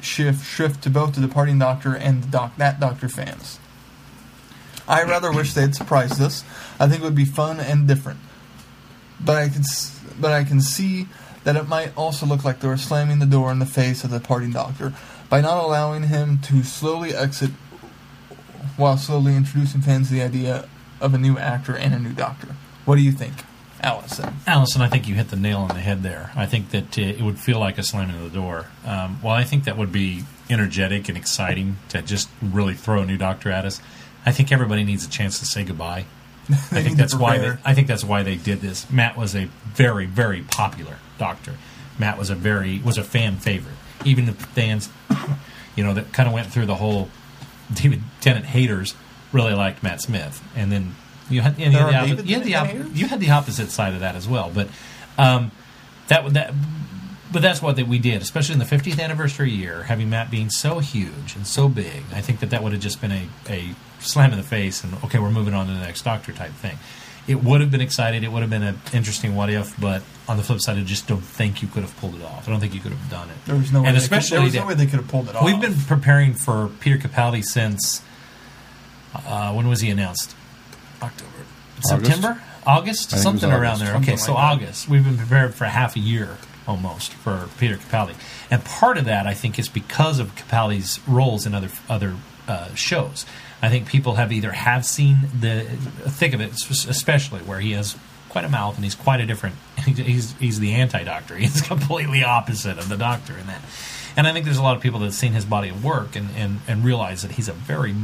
shift 0.00 0.46
shift 0.46 0.82
to 0.84 0.90
both 0.90 1.14
the 1.14 1.20
departing 1.20 1.58
Doctor 1.58 1.94
and 1.94 2.24
the 2.24 2.28
doc, 2.28 2.56
that 2.56 2.80
Doctor 2.80 3.08
fans? 3.08 3.58
I 4.86 5.04
rather 5.04 5.32
wish 5.32 5.54
they'd 5.54 5.74
surprised 5.74 6.20
us. 6.20 6.44
I 6.78 6.88
think 6.88 7.02
it 7.02 7.04
would 7.04 7.14
be 7.14 7.24
fun 7.24 7.60
and 7.60 7.86
different. 7.86 8.18
But 9.20 9.36
I 9.36 9.48
can, 9.48 9.62
but 10.20 10.32
I 10.32 10.44
can 10.44 10.60
see 10.60 11.06
that 11.44 11.56
it 11.56 11.68
might 11.68 11.96
also 11.96 12.26
look 12.26 12.44
like 12.44 12.60
they 12.60 12.68
were 12.68 12.76
slamming 12.76 13.18
the 13.18 13.26
door 13.26 13.50
in 13.50 13.58
the 13.58 13.66
face 13.66 14.04
of 14.04 14.10
the 14.10 14.18
departing 14.18 14.52
Doctor 14.52 14.92
by 15.28 15.40
not 15.40 15.62
allowing 15.62 16.04
him 16.04 16.38
to 16.40 16.62
slowly 16.62 17.14
exit 17.14 17.50
while 18.76 18.96
slowly 18.96 19.36
introducing 19.36 19.80
fans 19.80 20.08
to 20.08 20.14
the 20.14 20.22
idea 20.22 20.68
of 21.00 21.14
a 21.14 21.18
new 21.18 21.38
actor 21.38 21.76
and 21.76 21.94
a 21.94 21.98
new 21.98 22.12
Doctor. 22.12 22.54
What 22.84 22.96
do 22.96 23.02
you 23.02 23.12
think, 23.12 23.34
Allison? 23.80 24.36
Allison, 24.46 24.82
I 24.82 24.88
think 24.88 25.08
you 25.08 25.14
hit 25.14 25.28
the 25.28 25.36
nail 25.36 25.58
on 25.58 25.68
the 25.68 25.80
head 25.80 26.02
there. 26.02 26.30
I 26.34 26.46
think 26.46 26.70
that 26.70 26.98
uh, 26.98 27.02
it 27.02 27.22
would 27.22 27.38
feel 27.38 27.58
like 27.58 27.78
a 27.78 27.82
slamming 27.82 28.16
of 28.16 28.22
the 28.22 28.38
door. 28.38 28.66
Um, 28.84 29.18
while 29.20 29.34
I 29.34 29.44
think 29.44 29.64
that 29.64 29.76
would 29.76 29.92
be 29.92 30.24
energetic 30.48 31.08
and 31.08 31.16
exciting 31.16 31.76
to 31.90 32.02
just 32.02 32.28
really 32.40 32.74
throw 32.74 33.02
a 33.02 33.06
new 33.06 33.16
doctor 33.16 33.50
at 33.50 33.64
us, 33.64 33.80
I 34.24 34.32
think 34.32 34.52
everybody 34.52 34.84
needs 34.84 35.04
a 35.04 35.10
chance 35.10 35.38
to 35.40 35.44
say 35.44 35.64
goodbye 35.64 36.06
I 36.50 36.82
think 36.82 36.96
that's 36.96 37.14
why 37.14 37.38
they. 37.38 37.56
I 37.64 37.74
think 37.74 37.86
that's 37.86 38.02
why 38.02 38.24
they 38.24 38.34
did 38.34 38.60
this. 38.60 38.90
Matt 38.90 39.16
was 39.16 39.36
a 39.36 39.44
very 39.64 40.06
very 40.06 40.42
popular 40.42 40.96
doctor. 41.22 41.54
Matt 41.98 42.18
was 42.18 42.30
a 42.30 42.34
very 42.34 42.80
was 42.80 42.98
a 42.98 43.04
fan 43.04 43.36
favorite. 43.36 43.76
Even 44.04 44.26
the 44.26 44.32
fans, 44.32 44.90
you 45.76 45.84
know, 45.84 45.94
that 45.94 46.12
kind 46.12 46.26
of 46.26 46.34
went 46.34 46.48
through 46.48 46.66
the 46.66 46.74
whole 46.74 47.08
David 47.72 48.02
Tennant 48.20 48.46
haters 48.46 48.94
really 49.30 49.54
liked 49.54 49.82
Matt 49.84 50.00
Smith, 50.00 50.42
and 50.56 50.72
then 50.72 50.96
you 51.30 51.40
had, 51.40 51.58
and 51.60 51.72
you 51.72 51.78
had, 51.78 52.18
the, 52.18 52.26
you, 52.26 52.34
had 52.34 52.44
the 52.44 52.56
op- 52.56 52.96
you 52.96 53.06
had 53.06 53.20
the 53.20 53.30
opposite 53.30 53.70
side 53.70 53.94
of 53.94 54.00
that 54.00 54.16
as 54.16 54.26
well. 54.26 54.50
But 54.52 54.68
um, 55.16 55.52
that 56.08 56.24
would 56.24 56.34
that. 56.34 56.52
But 57.32 57.40
that's 57.40 57.62
what 57.62 57.76
that 57.76 57.86
we 57.86 57.98
did, 57.98 58.20
especially 58.20 58.54
in 58.54 58.58
the 58.58 58.66
50th 58.66 59.00
anniversary 59.00 59.50
year, 59.50 59.84
having 59.84 60.10
Matt 60.10 60.30
being 60.30 60.50
so 60.50 60.80
huge 60.80 61.34
and 61.34 61.46
so 61.46 61.66
big. 61.66 62.02
I 62.12 62.20
think 62.20 62.40
that 62.40 62.50
that 62.50 62.62
would 62.62 62.72
have 62.72 62.82
just 62.82 63.00
been 63.00 63.10
a, 63.10 63.26
a 63.48 63.74
slam 64.00 64.32
in 64.32 64.36
the 64.36 64.44
face, 64.44 64.84
and 64.84 64.92
okay, 65.04 65.18
we're 65.18 65.30
moving 65.30 65.54
on 65.54 65.66
to 65.66 65.72
the 65.72 65.78
next 65.78 66.02
Doctor 66.02 66.32
type 66.32 66.52
thing. 66.52 66.78
It 67.28 67.42
would 67.42 67.60
have 67.60 67.70
been 67.70 67.80
exciting. 67.80 68.24
It 68.24 68.32
would 68.32 68.42
have 68.42 68.50
been 68.50 68.62
an 68.64 68.80
interesting 68.92 69.36
what 69.36 69.48
if, 69.48 69.78
but 69.80 70.02
on 70.28 70.36
the 70.38 70.42
flip 70.42 70.60
side, 70.60 70.76
I 70.76 70.82
just 70.82 71.06
don't 71.06 71.20
think 71.22 71.62
you 71.62 71.68
could 71.68 71.82
have 71.82 71.96
pulled 71.98 72.16
it 72.16 72.22
off. 72.22 72.48
I 72.48 72.50
don't 72.50 72.58
think 72.60 72.74
you 72.74 72.80
could 72.80 72.92
have 72.92 73.10
done 73.10 73.28
it. 73.30 73.36
There 73.46 73.54
was 73.56 73.72
no 73.72 73.82
way. 73.82 73.88
and 73.88 73.96
they 73.96 74.00
could, 74.00 74.04
especially 74.04 74.36
there 74.38 74.44
was 74.44 74.52
that- 74.54 74.60
no 74.60 74.66
way 74.66 74.74
they 74.74 74.86
could 74.86 74.98
have 75.00 75.08
pulled 75.08 75.28
it 75.28 75.36
off. 75.36 75.44
We've 75.44 75.60
been 75.60 75.74
preparing 75.74 76.34
for 76.34 76.68
Peter 76.80 76.96
Capaldi 76.98 77.44
since 77.44 78.02
uh, 79.14 79.52
when 79.52 79.68
was 79.68 79.80
he 79.80 79.90
announced? 79.90 80.34
October, 81.00 81.30
September, 81.80 82.42
August, 82.66 83.10
think 83.10 83.12
it 83.12 83.16
was 83.16 83.22
something 83.22 83.50
around 83.50 83.64
August. 83.76 83.80
there. 83.84 83.96
Okay, 83.96 84.04
Something 84.04 84.18
so 84.18 84.34
like 84.34 84.58
that. 84.58 84.64
August. 84.64 84.88
We've 84.88 85.04
been 85.04 85.16
prepared 85.18 85.54
for 85.54 85.64
half 85.64 85.96
a 85.96 86.00
year 86.00 86.38
almost 86.66 87.12
for 87.12 87.48
Peter 87.58 87.76
Capaldi, 87.76 88.14
and 88.50 88.64
part 88.64 88.98
of 88.98 89.04
that 89.06 89.26
I 89.26 89.34
think 89.34 89.58
is 89.58 89.68
because 89.68 90.18
of 90.18 90.34
Capaldi's 90.36 91.00
roles 91.08 91.44
in 91.46 91.54
other 91.54 91.70
other 91.88 92.14
uh, 92.48 92.74
shows. 92.74 93.26
I 93.62 93.68
think 93.68 93.86
people 93.86 94.14
have 94.14 94.32
either 94.32 94.50
have 94.50 94.84
seen 94.84 95.18
the 95.38 95.64
thick 96.10 96.34
of 96.34 96.40
it, 96.40 96.52
especially 96.52 97.40
where 97.40 97.60
he 97.60 97.72
has 97.72 97.96
quite 98.28 98.44
a 98.44 98.48
mouth 98.48 98.74
and 98.74 98.84
he's 98.84 98.94
quite 98.94 99.20
a 99.20 99.26
different. 99.26 99.56
He's 99.84 100.32
he's 100.38 100.60
the 100.60 100.74
anti 100.74 101.02
doctor. 101.02 101.36
He's 101.38 101.60
completely 101.60 102.22
opposite 102.22 102.78
of 102.78 102.88
the 102.88 102.96
doctor 102.96 103.36
in 103.36 103.46
that. 103.48 103.62
And 104.16 104.26
I 104.26 104.32
think 104.32 104.44
there's 104.44 104.58
a 104.58 104.62
lot 104.62 104.76
of 104.76 104.82
people 104.82 105.00
that 105.00 105.06
have 105.06 105.14
seen 105.14 105.32
his 105.32 105.44
body 105.44 105.70
of 105.70 105.84
work 105.84 106.14
and, 106.14 106.28
and, 106.36 106.60
and 106.68 106.84
realize 106.84 107.22
that 107.22 107.32
he's 107.32 107.48
a 107.48 107.52
very 107.52 107.94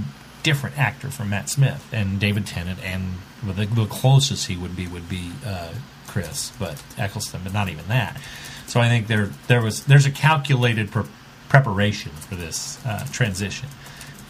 different 0.42 0.78
actor 0.78 1.10
from 1.10 1.30
Matt 1.30 1.48
Smith 1.48 1.86
and 1.92 2.18
David 2.18 2.46
Tennant, 2.46 2.82
and 2.82 3.18
the, 3.44 3.66
the 3.66 3.86
closest 3.86 4.46
he 4.46 4.56
would 4.56 4.74
be 4.74 4.86
would 4.86 5.08
be 5.08 5.30
uh, 5.46 5.72
Chris, 6.06 6.52
but 6.58 6.82
Eccleston, 6.96 7.42
but 7.44 7.52
not 7.52 7.68
even 7.68 7.86
that. 7.88 8.20
So 8.66 8.80
I 8.80 8.88
think 8.88 9.06
there 9.06 9.30
there 9.46 9.62
was 9.62 9.84
there's 9.84 10.06
a 10.06 10.10
calculated 10.10 10.90
pre- 10.90 11.04
preparation 11.48 12.12
for 12.12 12.34
this 12.34 12.84
uh, 12.84 13.06
transition, 13.12 13.68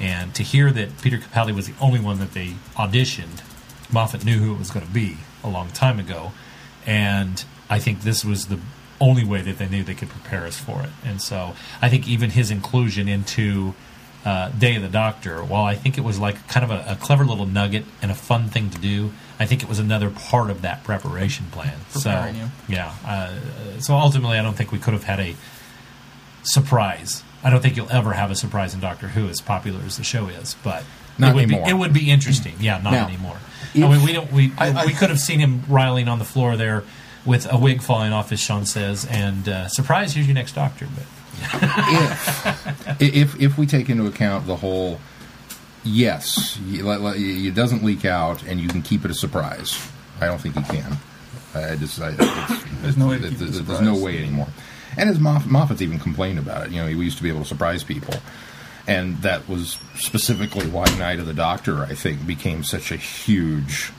and 0.01 0.35
to 0.35 0.43
hear 0.43 0.71
that 0.73 1.01
Peter 1.03 1.19
Capaldi 1.19 1.55
was 1.55 1.67
the 1.67 1.75
only 1.81 2.01
one 2.01 2.19
that 2.19 2.33
they 2.33 2.55
auditioned, 2.77 3.43
Moffat 3.93 4.25
knew 4.25 4.39
who 4.39 4.55
it 4.55 4.59
was 4.59 4.71
going 4.71 4.87
to 4.87 4.93
be 4.93 5.17
a 5.43 5.49
long 5.49 5.71
time 5.71 5.99
ago, 5.99 6.33
and 6.87 7.45
I 7.71 7.79
think 7.79 8.03
this 8.03 8.25
was 8.25 8.47
the 8.47 8.61
only 9.01 9.25
way 9.25 9.43
that 9.43 9.59
they 9.59 9.69
knew 9.69 9.85
they 9.85 9.95
could 9.95 10.09
prepare 10.09 10.45
us 10.45 10.59
for 10.59 10.83
it. 10.83 10.91
And 11.05 11.21
so 11.21 11.55
I 11.81 11.89
think 11.89 12.09
even 12.09 12.31
his 12.31 12.51
inclusion 12.51 13.09
into 13.09 13.75
uh, 14.25 14.51
Day 14.51 14.77
of 14.77 14.83
the 14.83 14.89
Doctor, 14.89 15.43
while 15.45 15.65
I 15.65 15.75
think 15.75 15.97
it 15.97 16.03
was 16.03 16.19
like 16.19 16.49
kind 16.49 16.65
of 16.65 16.71
a, 16.71 16.93
a 16.93 16.97
clever 16.97 17.25
little 17.25 17.47
nugget 17.47 17.85
and 18.03 18.11
a 18.11 18.15
fun 18.15 18.49
thing 18.49 18.71
to 18.71 18.79
do, 18.79 19.13
I 19.39 19.47
think 19.47 19.63
it 19.63 19.69
was 19.69 19.79
another 19.79 20.11
part 20.11 20.51
of 20.51 20.63
that 20.63 20.83
preparation 20.85 21.47
plan. 21.51 21.79
Preparing 21.93 22.35
so 22.35 22.41
you. 22.41 22.49
yeah, 22.69 22.95
uh, 23.07 23.81
so 23.81 23.95
ultimately, 23.95 24.39
I 24.39 24.43
don't 24.43 24.55
think 24.55 24.73
we 24.73 24.79
could 24.79 24.95
have 24.95 25.05
had 25.05 25.21
a 25.21 25.37
surprise. 26.43 27.23
I 27.43 27.51
don't 27.51 27.61
think 27.62 27.76
you'll 27.76 27.91
ever 27.93 28.12
have 28.14 28.30
a 28.30 28.34
surprise 28.34 28.74
in 28.74 28.80
Doctor 28.80 29.09
Who 29.09 29.28
as 29.28 29.41
popular 29.41 29.80
as 29.86 29.97
the 29.97 30.05
show 30.05 30.26
is, 30.28 30.57
but 30.64 30.82
Not 31.18 31.30
it 31.30 31.34
would 31.34 31.43
anymore. 31.45 31.64
Be, 31.64 31.70
it 31.70 31.74
would 31.74 31.93
be 31.93 32.11
interesting. 32.11 32.55
Yeah, 32.61 32.78
not 32.82 32.93
Now, 32.93 33.07
anymore. 33.07 33.39
if- 33.74 33.84
I 33.84 33.89
mean, 33.89 34.03
we 34.05 34.12
don't. 34.12 34.32
We 34.32 34.53
I- 34.59 34.70
I- 34.82 34.86
we 34.86 34.93
could 34.93 35.11
have 35.11 35.20
seen 35.20 35.39
him 35.41 35.62
riling 35.68 36.09
on 36.09 36.18
the 36.18 36.24
floor 36.24 36.57
there 36.57 36.84
with 37.24 37.47
a 37.53 37.57
wig 37.59 37.82
falling 37.82 38.12
off, 38.12 38.32
as 38.32 38.41
Sean 38.41 38.64
says, 38.66 39.05
and 39.05 39.49
uh, 39.49 39.68
surprise, 39.68 40.14
here's 40.14 40.26
your 40.26 40.34
next 40.34 40.55
Doctor. 40.55 40.86
But 40.97 41.07
if 43.01 43.01
if 43.01 43.41
if 43.41 43.59
we 43.59 43.66
take 43.66 43.89
into 43.91 44.07
account 44.07 44.47
the 44.47 44.57
whole 44.57 44.99
yes 45.84 46.59
you, 46.66 46.84
let- 46.84 47.01
let- 47.01 47.16
it 47.16 47.55
doesn't 47.55 47.84
leak 47.84 48.05
out 48.05 48.43
and 48.45 48.61
you 48.61 48.68
can 48.68 48.82
keep 48.82 49.05
it 49.05 49.11
a 49.11 49.14
surprise 49.14 49.78
i 50.20 50.26
don't 50.26 50.41
think 50.41 50.57
you 50.57 50.62
can 50.62 50.99
i 51.55 51.76
just 51.76 52.01
I, 52.01 52.11
it's, 52.18 52.64
There's 52.82 52.97
no 52.97 53.07
way 53.09 53.18
to 53.18 53.26
it- 53.26 53.30
keep 53.30 53.43
it 53.43 53.49
a 53.57 53.62
there's 53.62 53.80
no 53.80 53.95
way 53.97 54.18
anymore 54.18 54.49
and 54.99 55.09
as 55.09 55.19
Moff, 55.19 55.47
moffat's 55.47 55.83
even 55.83 55.99
complained 55.99 56.39
about 56.39 56.67
it. 56.67 56.73
You 56.73 56.83
know 56.83 56.87
we 56.87 57.05
used 57.05 57.17
to 57.19 57.23
be 57.23 57.29
able 57.29 57.43
to 57.43 57.49
surprise 57.49 57.85
people. 57.85 58.15
And 58.87 59.19
that 59.19 59.47
was 59.49 59.79
specifically 59.97 60.67
why 60.67 60.87
night 60.99 61.19
of 61.19 61.27
the 61.27 61.35
doctor 61.35 61.83
i 61.83 61.95
think 61.95 62.27
became 62.27 62.65
such 62.65 62.91
a 62.91 62.97
huge 62.97 63.93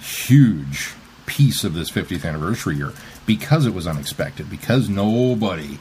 huge 0.00 0.94
piece 1.26 1.64
of 1.64 1.74
this 1.74 1.90
50th 1.90 2.24
anniversary 2.24 2.76
year. 2.76 2.92
Because 3.26 3.66
it 3.66 3.74
was 3.74 3.86
unexpected. 3.86 4.50
Because 4.50 4.88
nobody 4.88 5.78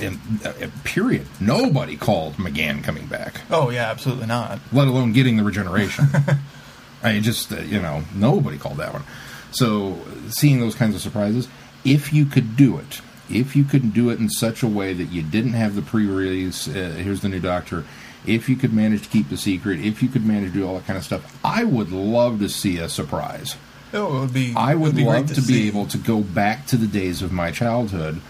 in, 0.00 0.18
uh, 0.44 0.52
period 0.84 1.26
nobody 1.40 1.96
called 1.96 2.34
McGann 2.34 2.82
coming 2.82 3.06
back. 3.06 3.40
Oh 3.50 3.70
yeah, 3.70 3.90
absolutely 3.90 4.26
not. 4.26 4.60
let 4.72 4.88
alone 4.88 5.12
getting 5.12 5.36
the 5.36 5.44
regeneration. 5.44 6.06
I 7.02 7.20
just 7.20 7.52
uh, 7.52 7.60
you 7.60 7.80
know 7.80 8.02
nobody 8.14 8.58
called 8.58 8.78
that 8.78 8.92
one. 8.92 9.04
So 9.52 9.98
seeing 10.28 10.60
those 10.60 10.74
kinds 10.74 10.94
of 10.94 11.00
surprises 11.00 11.48
if 11.84 12.12
you 12.12 12.24
could 12.26 12.56
do 12.56 12.78
it 12.78 13.00
if 13.28 13.54
you 13.54 13.64
could 13.64 13.94
do 13.94 14.10
it 14.10 14.18
in 14.18 14.28
such 14.28 14.62
a 14.62 14.66
way 14.66 14.92
that 14.92 15.04
you 15.04 15.22
didn't 15.22 15.52
have 15.52 15.74
the 15.74 15.82
pre-release 15.82 16.68
uh, 16.68 16.94
here's 16.98 17.20
the 17.20 17.28
new 17.28 17.40
doctor 17.40 17.84
if 18.26 18.48
you 18.48 18.56
could 18.56 18.72
manage 18.72 19.02
to 19.02 19.08
keep 19.08 19.28
the 19.28 19.36
secret 19.36 19.80
if 19.80 20.02
you 20.02 20.08
could 20.08 20.24
manage 20.24 20.52
to 20.52 20.58
do 20.58 20.66
all 20.66 20.74
that 20.74 20.86
kind 20.86 20.96
of 20.96 21.04
stuff 21.04 21.38
i 21.44 21.64
would 21.64 21.90
love 21.90 22.38
to 22.38 22.48
see 22.48 22.78
a 22.78 22.88
surprise 22.88 23.56
Oh, 23.92 24.18
it 24.18 24.20
would 24.20 24.32
be. 24.32 24.54
I 24.56 24.74
would 24.74 24.94
be 24.94 25.04
love 25.04 25.26
great 25.26 25.36
to, 25.36 25.42
be 25.42 25.66
able 25.66 25.86
to 25.86 25.98
go 25.98 26.20
back 26.20 26.66
to 26.66 26.76
the 26.76 26.86
days 26.86 27.22
of 27.22 27.32
my 27.32 27.50
childhood 27.50 28.20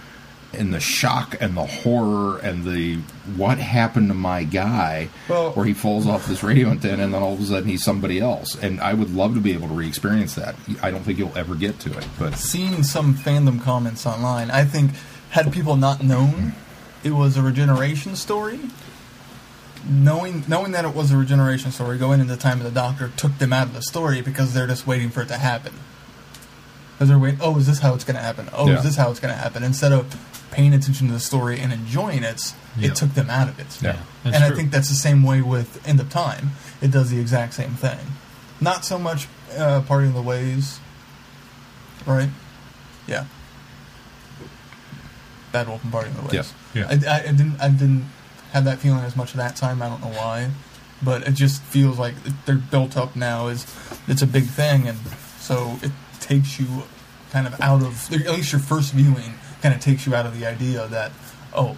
and 0.52 0.74
the 0.74 0.80
shock 0.80 1.36
and 1.40 1.56
the 1.56 1.64
horror 1.64 2.38
and 2.38 2.64
the 2.64 2.96
what 3.36 3.58
happened 3.58 4.08
to 4.08 4.14
my 4.14 4.42
guy 4.44 5.08
Well- 5.28 5.52
where 5.52 5.64
he 5.64 5.72
falls 5.74 6.06
off 6.06 6.26
this 6.26 6.42
radio 6.42 6.70
antenna 6.70 7.04
and 7.04 7.14
then 7.14 7.22
all 7.22 7.34
of 7.34 7.40
a 7.40 7.44
sudden 7.44 7.68
he's 7.68 7.84
somebody 7.84 8.18
else 8.20 8.56
and 8.56 8.80
I 8.80 8.94
would 8.94 9.14
love 9.14 9.34
to 9.34 9.40
be 9.40 9.52
able 9.52 9.68
to 9.68 9.74
re-experience 9.74 10.34
that 10.34 10.56
I 10.82 10.90
don't 10.90 11.02
think 11.04 11.18
you'll 11.18 11.36
ever 11.38 11.54
get 11.54 11.78
to 11.80 11.96
it 11.96 12.06
but 12.18 12.34
Seeing 12.34 12.82
some 12.82 13.14
fandom 13.14 13.62
comments 13.62 14.06
online, 14.06 14.50
I 14.50 14.64
think 14.64 14.90
had 15.30 15.52
people 15.52 15.76
not 15.76 16.02
known 16.02 16.54
it 17.04 17.12
was 17.12 17.36
a 17.36 17.42
regeneration 17.42 18.16
story, 18.16 18.58
knowing 19.88 20.44
knowing 20.48 20.72
that 20.72 20.84
it 20.84 20.94
was 20.94 21.10
a 21.12 21.16
regeneration 21.16 21.70
story, 21.72 21.96
going 21.98 22.20
into 22.20 22.34
the 22.34 22.40
Time 22.40 22.58
of 22.58 22.64
the 22.64 22.70
Doctor 22.70 23.10
took 23.16 23.38
them 23.38 23.52
out 23.52 23.68
of 23.68 23.74
the 23.74 23.82
story 23.82 24.20
because 24.20 24.52
they're 24.52 24.66
just 24.66 24.86
waiting 24.86 25.08
for 25.10 25.22
it 25.22 25.28
to 25.28 25.38
happen. 25.38 25.72
Because 26.92 27.08
they're 27.08 27.18
waiting. 27.18 27.40
Oh, 27.42 27.56
is 27.56 27.66
this 27.66 27.78
how 27.78 27.94
it's 27.94 28.04
going 28.04 28.16
to 28.16 28.22
happen? 28.22 28.48
Oh, 28.52 28.68
Yeah. 28.68 28.78
is 28.78 28.84
this 28.84 28.96
how 28.96 29.10
it's 29.10 29.20
going 29.20 29.32
to 29.32 29.40
happen? 29.40 29.62
Instead 29.62 29.92
of 29.92 30.14
paying 30.50 30.74
attention 30.74 31.06
to 31.08 31.12
the 31.12 31.20
story 31.20 31.60
and 31.60 31.72
enjoying 31.72 32.22
it, 32.24 32.52
Yeah. 32.76 32.88
it 32.88 32.96
took 32.96 33.14
them 33.14 33.30
out 33.30 33.48
of 33.48 33.58
it. 33.60 33.78
Yeah. 33.82 33.96
that's 34.24 34.36
and 34.36 34.44
I 34.44 34.50
think 34.50 34.70
that's 34.70 34.88
the 34.88 34.94
same 34.94 35.22
way 35.22 35.40
with 35.42 35.86
End 35.86 36.00
of 36.00 36.10
Time. 36.10 36.52
It 36.80 36.90
does 36.90 37.10
the 37.10 37.20
exact 37.20 37.54
same 37.54 37.70
thing. 37.74 37.98
Not 38.60 38.84
so 38.84 38.98
much 38.98 39.28
uh, 39.56 39.80
Parting 39.82 40.08
of 40.10 40.14
the 40.14 40.22
Ways, 40.22 40.80
right? 42.06 42.28
Yeah. 43.06 43.24
Bad 45.52 45.68
Wolf 45.68 45.82
and 45.82 45.92
Parting 45.92 46.12
of 46.16 46.28
the 46.30 46.36
Ways. 46.36 46.52
Yeah. 46.74 46.86
I, 46.88 46.94
I, 47.08 47.20
I 47.28 47.32
didn't. 47.32 47.60
I 47.60 47.68
didn't 47.68 48.04
have 48.52 48.64
that 48.64 48.78
feeling 48.78 49.00
as 49.04 49.16
much 49.16 49.32
that 49.34 49.56
time. 49.56 49.82
I 49.82 49.88
don't 49.88 50.00
know 50.00 50.08
why, 50.16 50.50
but 51.02 51.26
it 51.26 51.32
just 51.34 51.62
feels 51.62 51.98
like 51.98 52.14
they're 52.46 52.56
built 52.56 52.96
up 52.96 53.16
now. 53.16 53.48
Is 53.48 53.66
it's 54.06 54.22
a 54.22 54.26
big 54.26 54.44
thing, 54.44 54.86
and 54.88 54.98
so 55.38 55.78
it 55.82 55.90
takes 56.20 56.60
you 56.60 56.66
kind 57.32 57.46
of 57.46 57.60
out 57.60 57.82
of 57.82 58.12
at 58.12 58.26
least 58.32 58.52
your 58.52 58.60
first 58.60 58.92
viewing 58.92 59.34
kind 59.62 59.74
of 59.74 59.80
takes 59.80 60.06
you 60.06 60.14
out 60.14 60.26
of 60.26 60.38
the 60.38 60.46
idea 60.46 60.86
that 60.88 61.12
oh, 61.54 61.76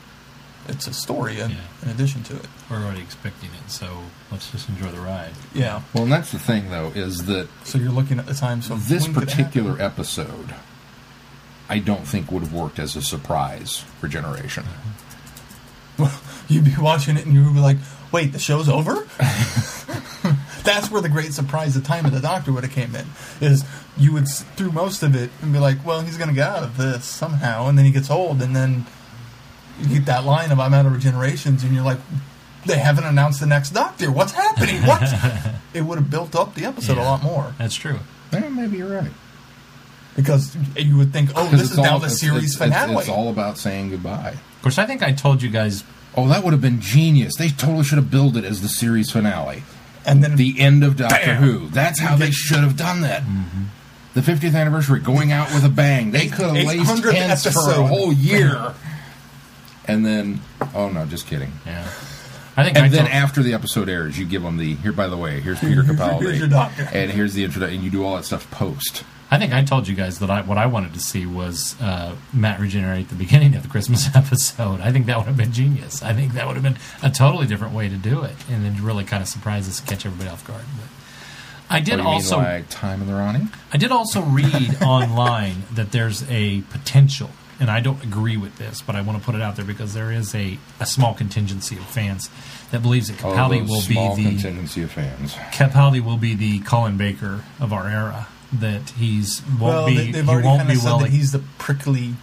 it's 0.69 0.87
a 0.87 0.93
story 0.93 1.41
in, 1.41 1.51
Yeah. 1.51 1.57
in 1.83 1.89
addition 1.91 2.23
to 2.25 2.37
it. 2.37 2.47
we're 2.71 2.77
already 2.85 3.01
expecting 3.01 3.51
it, 3.51 3.71
so 3.71 3.87
let's 4.31 4.51
just 4.51 4.69
enjoy 4.69 4.91
the 4.93 5.01
ride. 5.01 5.33
Yeah. 5.55 5.83
well 5.93 6.05
and 6.05 6.13
that's 6.13 6.31
the 6.33 6.39
thing 6.39 6.71
though 6.71 6.89
is 6.95 7.27
that 7.27 7.49
So 7.65 7.79
you're 7.79 7.91
looking 7.91 8.19
at 8.19 8.27
the 8.27 8.35
time. 8.35 8.63
So 8.63 8.77
this 8.77 9.05
when 9.05 9.15
could 9.15 9.23
it 9.25 9.29
happen? 9.31 9.45
particular 9.45 9.81
episode 9.83 10.55
I 11.69 11.79
don't 11.79 12.07
think 12.07 12.31
would 12.31 12.43
have 12.43 12.53
worked 12.53 12.79
as 12.79 12.97
a 12.97 13.03
surprise 13.03 13.85
regeneration 14.01 14.65
Well, 15.99 16.21
you'd 16.49 16.65
be 16.65 16.75
watching 16.79 17.17
it 17.17 17.27
and 17.27 17.35
you 17.35 17.45
would 17.45 17.55
be 17.55 17.61
like, 17.61 17.77
"Wait, 18.13 18.33
the 18.33 18.39
show's 18.39 18.67
over." 18.69 18.95
That's 20.65 20.91
where 20.91 21.03
the 21.03 21.09
great 21.09 21.33
surprise, 21.33 21.75
the 21.75 21.81
time 21.81 22.07
of 22.07 22.13
the 22.13 22.21
Doctor 22.21 22.53
would 22.53 22.63
have 22.65 22.73
came 22.73 22.95
in. 22.95 23.07
Is 23.41 23.65
you 23.97 24.13
would 24.13 24.29
through 24.29 24.73
most 24.73 25.03
of 25.03 25.15
it 25.17 25.31
and 25.43 25.53
be 25.53 25.59
like, 25.59 25.85
"Well, 25.85 26.01
he's 26.03 26.17
going 26.17 26.29
to 26.29 26.35
get 26.35 26.49
out 26.49 26.63
of 26.63 26.77
this 26.77 27.05
somehow," 27.05 27.67
and 27.69 27.77
then 27.77 27.85
he 27.85 27.91
gets 27.91 28.11
old, 28.11 28.41
and 28.43 28.55
then 28.55 28.87
you 29.81 29.89
get 29.99 30.07
that 30.07 30.25
line 30.25 30.53
of 30.53 30.61
"I'm 30.61 30.73
out 30.75 30.87
of 30.87 30.93
regenerations," 30.93 31.63
and 31.65 31.75
you're 31.75 31.85
like, 31.85 31.99
"They 32.67 32.79
haven't 32.79 33.05
announced 33.05 33.41
the 33.41 33.47
next 33.47 33.71
Doctor. 33.71 34.11
What's 34.13 34.33
happening? 34.33 34.83
What?" 34.87 35.03
it 35.75 35.83
would 35.83 35.99
have 35.99 36.11
built 36.11 36.37
up 36.37 36.55
the 36.55 36.65
episode 36.65 36.99
a 36.99 37.03
lot 37.03 37.23
more 37.23 37.55
That's 37.59 37.75
true. 37.75 37.99
Eh, 38.33 38.49
maybe 38.49 38.79
you're 38.79 38.95
right 39.01 39.11
because 40.17 40.55
you 40.77 40.97
would 40.99 41.13
think, 41.13 41.31
oh 41.35 41.47
this 41.49 41.63
it's 41.63 41.71
is 41.73 41.79
now 41.79 41.97
the 41.99 42.05
it's- 42.07 42.21
series 42.21 42.55
it's- 42.55 42.61
it's- 42.61 42.81
finale." 42.83 43.01
it's 43.01 43.09
all 43.09 43.31
about 43.31 43.57
saying 43.59 43.91
goodbye 43.91 44.31
Of 44.57 44.63
course, 44.63 44.79
I 44.79 44.85
think 44.87 45.03
I 45.03 45.13
told 45.13 45.43
you 45.43 45.49
guys 45.51 45.85
Oh, 46.15 46.29
that 46.29 46.45
would 46.45 46.53
have 46.53 46.61
been 46.61 46.83
genius. 46.83 47.37
They 47.37 47.49
totally 47.49 47.85
should 47.85 47.97
have 47.97 48.11
billed 48.11 48.37
it 48.37 48.45
as 48.45 48.61
the 48.61 48.69
series 48.69 49.11
finale. 49.11 49.63
And 50.07 50.23
then 50.23 50.37
the 50.37 50.61
end 50.61 50.85
of 50.85 50.97
Doctor 50.97 51.17
Bam! 51.17 51.43
Who. 51.43 51.69
That's 51.69 52.01
how 52.01 52.17
they 52.17 52.31
should 52.31 52.59
have 52.61 52.77
done 52.77 53.01
that. 53.03 53.23
Mm-hmm. 53.23 53.63
The 54.15 54.21
50th 54.21 54.55
anniversary, 54.55 55.01
going 55.01 55.33
out 55.33 55.53
with 55.55 55.65
a 55.65 55.69
bang. 55.71 56.11
They 56.11 56.27
could 56.29 56.45
have 56.55 56.67
laced 56.67 56.91
800th 56.91 57.13
tents 57.13 57.53
for 57.53 57.71
a 57.71 57.87
whole 57.87 58.13
year. 58.13 58.75
And 59.85 60.07
then, 60.07 60.41
oh 60.77 60.89
no, 60.91 61.05
just 61.07 61.27
kidding. 61.27 61.51
Yeah. 61.67 61.83
I 62.57 62.63
think 62.65 62.77
I 62.79 62.85
And 62.85 62.95
then 62.95 63.01
told- 63.07 63.11
after 63.11 63.43
the 63.43 63.53
episode 63.55 63.89
airs, 63.89 64.17
you 64.17 64.25
give 64.27 64.43
them 64.43 64.57
the 64.57 64.75
here. 64.77 64.93
By 64.93 65.09
the 65.09 65.17
way, 65.17 65.41
here's 65.41 65.59
Peter 65.59 65.83
Capaldi, 65.83 66.21
Here's 66.23 66.39
your 66.39 66.49
doctor. 66.49 66.89
and 66.93 67.11
here's 67.11 67.35
the 67.35 67.43
introduction. 67.43 67.77
And 67.77 67.85
you 67.85 67.91
do 67.91 68.05
all 68.05 68.15
that 68.15 68.25
stuff 68.25 68.49
post. 68.53 69.03
I 69.33 69.39
think 69.39 69.55
I 69.55 69.65
told 69.65 69.89
you 69.89 69.95
guys 69.95 70.19
that 70.19 70.29
I, 70.29 70.43
what 70.43 70.59
I 70.59 70.67
wanted 70.67 70.93
to 70.93 71.01
see 71.01 71.25
was 71.25 71.75
uh, 71.81 72.15
Matt 72.35 72.61
regenerate 72.61 73.05
at 73.05 73.09
the 73.09 73.15
beginning 73.15 73.55
of 73.55 73.63
the 73.63 73.69
Christmas 73.71 74.07
episode. 74.15 74.83
I 74.83 74.93
think 74.93 75.07
that 75.07 75.17
would 75.17 75.27
have 75.27 75.39
been 75.39 75.53
genius. 75.53 76.03
I 76.03 76.13
think 76.13 76.35
that 76.35 76.47
would 76.47 76.57
have 76.57 76.63
been 76.63 76.77
a 77.03 77.09
totally 77.11 77.47
different 77.47 77.73
way 77.73 77.89
to 77.89 77.97
do 77.97 78.25
it, 78.25 78.37
and 78.51 78.63
then 78.63 78.85
really 78.85 79.05
kind 79.05 79.23
of 79.23 79.29
surprise 79.31 79.67
us, 79.71 79.81
catch 79.81 80.05
everybody 80.05 80.29
off 80.29 80.47
guard. 80.47 80.61
But 80.77 81.75
I 81.75 81.81
did 81.81 81.99
you 81.99 82.05
also, 82.05 82.37
mean, 82.37 82.45
like 82.45 82.69
Time 82.69 83.01
of 83.01 83.07
the 83.07 83.15
Ronnie? 83.15 83.47
I 83.73 83.79
did 83.79 83.91
also 83.91 84.21
read 84.21 84.77
online 84.83 85.63
that 85.73 85.93
there's 85.93 86.31
a 86.31 86.61
potential, 86.69 87.31
and 87.59 87.71
I 87.71 87.81
don't 87.81 88.05
agree 88.05 88.37
with 88.37 88.59
this, 88.59 88.83
but 88.83 88.97
I 88.97 89.01
want 89.01 89.19
to 89.19 89.25
put 89.25 89.35
it 89.35 89.41
out 89.41 89.57
there 89.57 89.65
because 89.65 89.95
there 89.95 90.13
is 90.13 90.35
a, 90.35 90.59
a 90.79 90.85
small 90.85 91.15
contingency 91.15 91.79
of 91.79 91.87
fans 91.87 92.29
that 92.71 92.83
believes 92.83 93.09
that 93.09 93.25
Oh, 93.25 93.33
Capaldi 93.33 93.61
those 93.61 93.71
will 93.89 94.17
be 94.17 94.23
the 94.25 94.29
contingency 94.29 94.83
of 94.83 94.91
fans. 94.91 95.33
Capaldi 95.53 96.05
will 96.05 96.19
be 96.19 96.35
the 96.35 96.59
Colin 96.61 96.99
Baker 96.99 97.43
of 97.59 97.73
our 97.73 97.89
era. 97.89 98.29
That 98.53 98.91
he's 98.91 99.43
won't 99.49 99.61
well, 99.61 99.87
be 99.87 99.97
they, 99.97 100.05
he 100.05 100.13
they've 100.13 100.29
already 100.29 100.47
won't 100.47 100.59
kind 100.61 100.69
be 100.69 100.75
of 100.75 100.81
said 100.81 100.89
well 100.89 100.99
that 101.01 101.11
he's 101.11 101.33
the 101.33 101.43
prickly. 101.59 102.15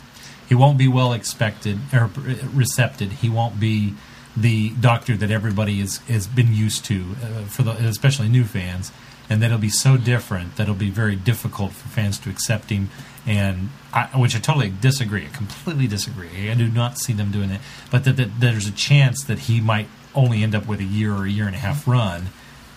he 0.47 0.55
won't 0.55 0.77
be 0.77 0.87
well 0.87 1.13
expected 1.13 1.79
or 1.93 2.09
recepted. 2.53 3.13
He 3.13 3.29
won't 3.29 3.59
be 3.59 3.95
the 4.37 4.69
doctor 4.69 5.17
that 5.17 5.31
everybody 5.31 5.79
is 5.79 5.97
has 6.07 6.27
been 6.27 6.53
used 6.53 6.85
to 6.85 7.15
uh, 7.23 7.41
for 7.45 7.63
the 7.63 7.71
especially 7.71 8.29
new 8.29 8.43
fans, 8.43 8.91
and 9.29 9.41
that 9.41 9.47
it'll 9.47 9.57
be 9.57 9.69
so 9.69 9.97
different 9.97 10.55
that 10.55 10.63
it'll 10.63 10.75
be 10.75 10.91
very 10.91 11.15
difficult 11.15 11.71
for 11.71 11.87
fans 11.89 12.19
to 12.19 12.29
accept 12.29 12.69
him. 12.69 12.89
And 13.25 13.69
I, 13.93 14.05
which 14.17 14.35
I 14.35 14.39
totally 14.39 14.71
disagree. 14.81 15.25
I 15.25 15.29
completely 15.29 15.87
disagree. 15.87 16.49
I 16.49 16.53
do 16.53 16.67
not 16.67 16.97
see 16.97 17.13
them 17.13 17.31
doing 17.31 17.51
it. 17.51 17.61
But 17.91 18.03
that, 18.05 18.17
that 18.17 18.39
there's 18.39 18.67
a 18.67 18.71
chance 18.71 19.23
that 19.23 19.39
he 19.39 19.61
might 19.61 19.87
only 20.15 20.41
end 20.41 20.55
up 20.55 20.65
with 20.67 20.79
a 20.79 20.85
year 20.85 21.13
or 21.13 21.25
a 21.25 21.29
year 21.29 21.45
and 21.45 21.55
a 21.55 21.59
half 21.59 21.87
run. 21.87 22.27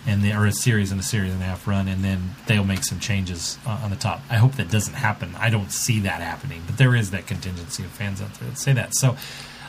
And 0.05 0.21
they, 0.21 0.33
or 0.33 0.45
a 0.45 0.51
series 0.51 0.91
and 0.91 0.99
a 0.99 1.03
series 1.03 1.31
and 1.33 1.41
a 1.41 1.45
half 1.45 1.65
run, 1.65 1.87
and 1.87 2.03
then 2.03 2.35
they'll 2.47 2.65
make 2.65 2.83
some 2.83 2.99
changes 2.99 3.57
uh, 3.65 3.79
on 3.83 3.89
the 3.89 3.95
top. 3.95 4.21
I 4.29 4.35
hope 4.35 4.55
that 4.55 4.69
doesn't 4.69 4.95
happen. 4.95 5.33
I 5.37 5.49
don't 5.49 5.71
see 5.71 6.01
that 6.01 6.19
happening, 6.21 6.61
but 6.65 6.77
there 6.77 6.93
is 6.93 7.11
that 7.11 7.25
contingency 7.25 7.83
of 7.85 7.89
fans 7.91 8.21
out 8.21 8.33
there 8.35 8.49
that 8.49 8.57
say 8.57 8.73
that. 8.73 8.93
So, 8.95 9.15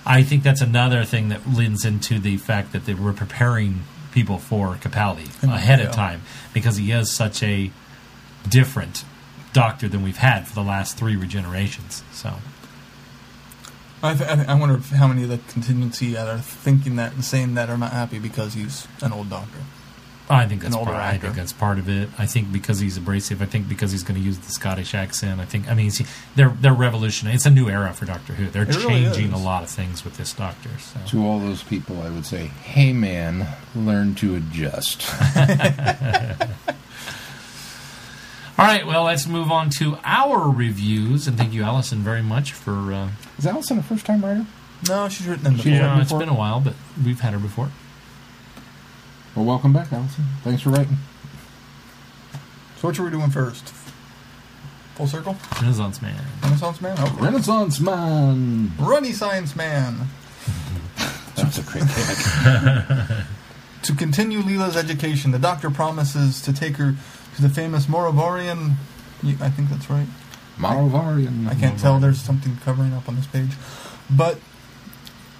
I 0.04 0.22
think 0.24 0.42
that's 0.42 0.60
another 0.60 1.04
thing 1.04 1.28
that 1.28 1.48
lends 1.48 1.84
into 1.84 2.18
the 2.18 2.36
fact 2.36 2.72
that 2.72 2.84
they 2.84 2.94
were 2.94 3.12
preparing 3.12 3.84
people 4.12 4.38
for 4.38 4.74
Capaldi 4.74 5.28
ahead 5.44 5.78
Yeah. 5.78 5.86
of 5.86 5.92
time 5.92 6.22
because 6.52 6.76
he 6.78 6.90
is 6.90 7.10
such 7.12 7.42
a 7.42 7.70
different 8.48 9.04
doctor 9.52 9.88
than 9.88 10.02
we've 10.02 10.16
had 10.18 10.46
for 10.48 10.54
the 10.54 10.62
last 10.64 10.96
three 10.98 11.14
regenerations. 11.14 12.02
So, 12.12 12.34
I, 14.02 14.14
th- 14.14 14.28
I, 14.28 14.34
th- 14.34 14.48
I 14.48 14.54
wonder 14.54 14.74
if 14.74 14.90
how 14.90 15.06
many 15.08 15.22
of 15.22 15.28
the 15.30 15.38
contingency 15.48 16.12
that 16.12 16.28
are 16.28 16.38
thinking 16.38 16.96
that 16.96 17.12
and 17.14 17.24
saying 17.24 17.54
that 17.54 17.70
are 17.70 17.78
not 17.78 17.92
happy 17.92 18.18
because 18.18 18.54
he's 18.54 18.86
an 19.00 19.12
old 19.12 19.30
doctor. 19.30 19.60
I 20.30 20.46
think 20.46 20.62
that's 20.62 20.74
An 20.74 20.78
older 20.80 20.92
part. 20.92 21.02
I 21.02 21.18
think 21.18 21.34
that's 21.34 21.52
part 21.52 21.78
of 21.78 21.86
it. 21.88 22.08
I 22.18 22.24
think 22.24 22.50
because 22.50 22.80
he's 22.80 22.96
abrasive. 22.96 23.42
I 23.42 23.44
think 23.44 23.68
because 23.68 23.92
he's 23.92 24.02
going 24.02 24.18
to 24.18 24.24
use 24.26 24.38
the 24.38 24.50
Scottish 24.52 24.94
accent. 24.94 25.38
I 25.38 25.44
think. 25.44 25.68
I 25.68 25.74
mean, 25.74 25.90
see, 25.90 26.06
they're 26.34 26.48
they're 26.48 26.72
revolutionary. 26.72 27.34
It's 27.36 27.44
a 27.44 27.50
new 27.50 27.68
era 27.68 27.92
for 27.92 28.06
Doctor 28.06 28.32
Who. 28.32 28.48
They're 28.48 28.62
It 28.62 28.72
changing 28.80 29.32
is. 29.32 29.32
a 29.34 29.36
lot 29.44 29.62
of 29.62 29.68
things 29.68 30.02
with 30.02 30.16
this 30.16 30.32
Doctor. 30.32 30.70
So. 30.78 30.98
To 31.08 31.26
all 31.26 31.40
those 31.40 31.62
people, 31.62 32.00
I 32.00 32.08
would 32.08 32.24
say, 32.24 32.46
hey 32.46 32.94
man, 32.94 33.46
learn 33.74 34.14
to 34.16 34.34
adjust. 34.36 35.06
All 38.56 38.64
right. 38.66 38.86
Well, 38.86 39.04
let's 39.04 39.26
move 39.26 39.50
on 39.50 39.68
to 39.78 39.98
our 40.04 40.48
reviews. 40.48 41.26
And 41.26 41.36
thank 41.36 41.52
you, 41.52 41.64
Allison, 41.64 41.98
very 41.98 42.22
much 42.22 42.52
for. 42.52 42.92
Uh, 42.92 43.08
Is 43.36 43.46
Allison 43.46 43.78
a 43.78 43.82
first 43.82 44.06
time 44.06 44.24
writer? 44.24 44.46
No, 44.88 45.08
she's 45.08 45.26
written 45.26 45.44
them 45.44 45.54
She's 45.56 45.64
before. 45.64 45.80
written 45.80 45.98
it's 46.00 46.08
before? 46.10 46.18
been 46.20 46.28
a 46.28 46.34
while, 46.34 46.60
but 46.60 46.74
we've 47.04 47.20
had 47.20 47.32
her 47.32 47.38
before. 47.38 47.70
Well, 49.34 49.44
welcome 49.44 49.72
back, 49.72 49.92
Allison. 49.92 50.24
Thanks 50.42 50.62
for 50.62 50.70
writing. 50.70 50.96
So 52.78 52.88
what 52.88 52.98
are 52.98 53.04
we 53.04 53.10
doing 53.10 53.30
first? 53.30 53.68
Full 54.94 55.08
circle? 55.08 55.36
Renaissance 55.60 56.00
Man. 56.00 56.24
Renaissance 56.42 56.80
man? 56.80 56.94
Oh, 57.00 57.18
Renaissance 57.20 57.80
Man. 57.80 58.70
Runny 58.78 59.12
Science 59.12 59.56
Man. 59.56 60.06
That's 61.34 61.58
a 61.58 61.62
great 61.62 61.84
gag. 61.84 63.26
To 63.84 63.94
continue 63.94 64.38
Leela's 64.38 64.78
education, 64.78 65.30
the 65.30 65.38
doctor 65.38 65.68
promises 65.68 66.40
to 66.40 66.54
take 66.54 66.76
her 66.78 66.94
to 67.36 67.42
the 67.42 67.50
famous 67.50 67.84
Moravorian. 67.84 68.76
I 69.22 69.50
think 69.50 69.68
that's 69.68 69.90
right. 69.90 70.06
Maravarian. 70.58 71.48
I 71.48 71.54
can't 71.54 71.78
tell. 71.78 72.00
There's 72.00 72.18
something 72.18 72.56
covering 72.64 72.94
up 72.94 73.10
on 73.10 73.16
this 73.16 73.26
page, 73.26 73.50
but 74.08 74.38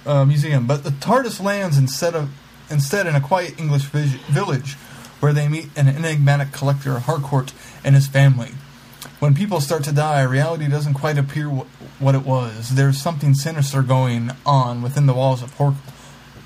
uh, 0.05 0.25
museum. 0.25 0.67
But 0.67 0.83
the 0.83 0.91
TARDIS 0.91 1.41
lands 1.41 1.75
instead 1.75 2.13
of 2.13 2.29
instead 2.69 3.07
in 3.07 3.15
a 3.15 3.21
quiet 3.21 3.59
English 3.59 3.83
village, 3.83 4.73
where 5.19 5.33
they 5.33 5.47
meet 5.47 5.69
an 5.75 5.87
enigmatic 5.87 6.51
collector 6.51 6.99
Harcourt 6.99 7.53
and 7.83 7.95
his 7.95 8.07
family. 8.07 8.51
When 9.19 9.33
people 9.33 9.61
start 9.61 9.83
to 9.85 9.91
die, 9.91 10.21
reality 10.23 10.67
doesn't 10.67 10.93
quite 10.95 11.17
appear 11.17 11.47
wh- 11.47 12.01
what 12.01 12.15
it 12.15 12.25
was. 12.25 12.75
There's 12.75 13.01
something 13.01 13.33
sinister 13.33 13.81
going 13.81 14.31
on 14.45 14.81
within 14.81 15.05
the 15.05 15.13
walls 15.13 15.41
of 15.41 15.53
Har- 15.55 15.75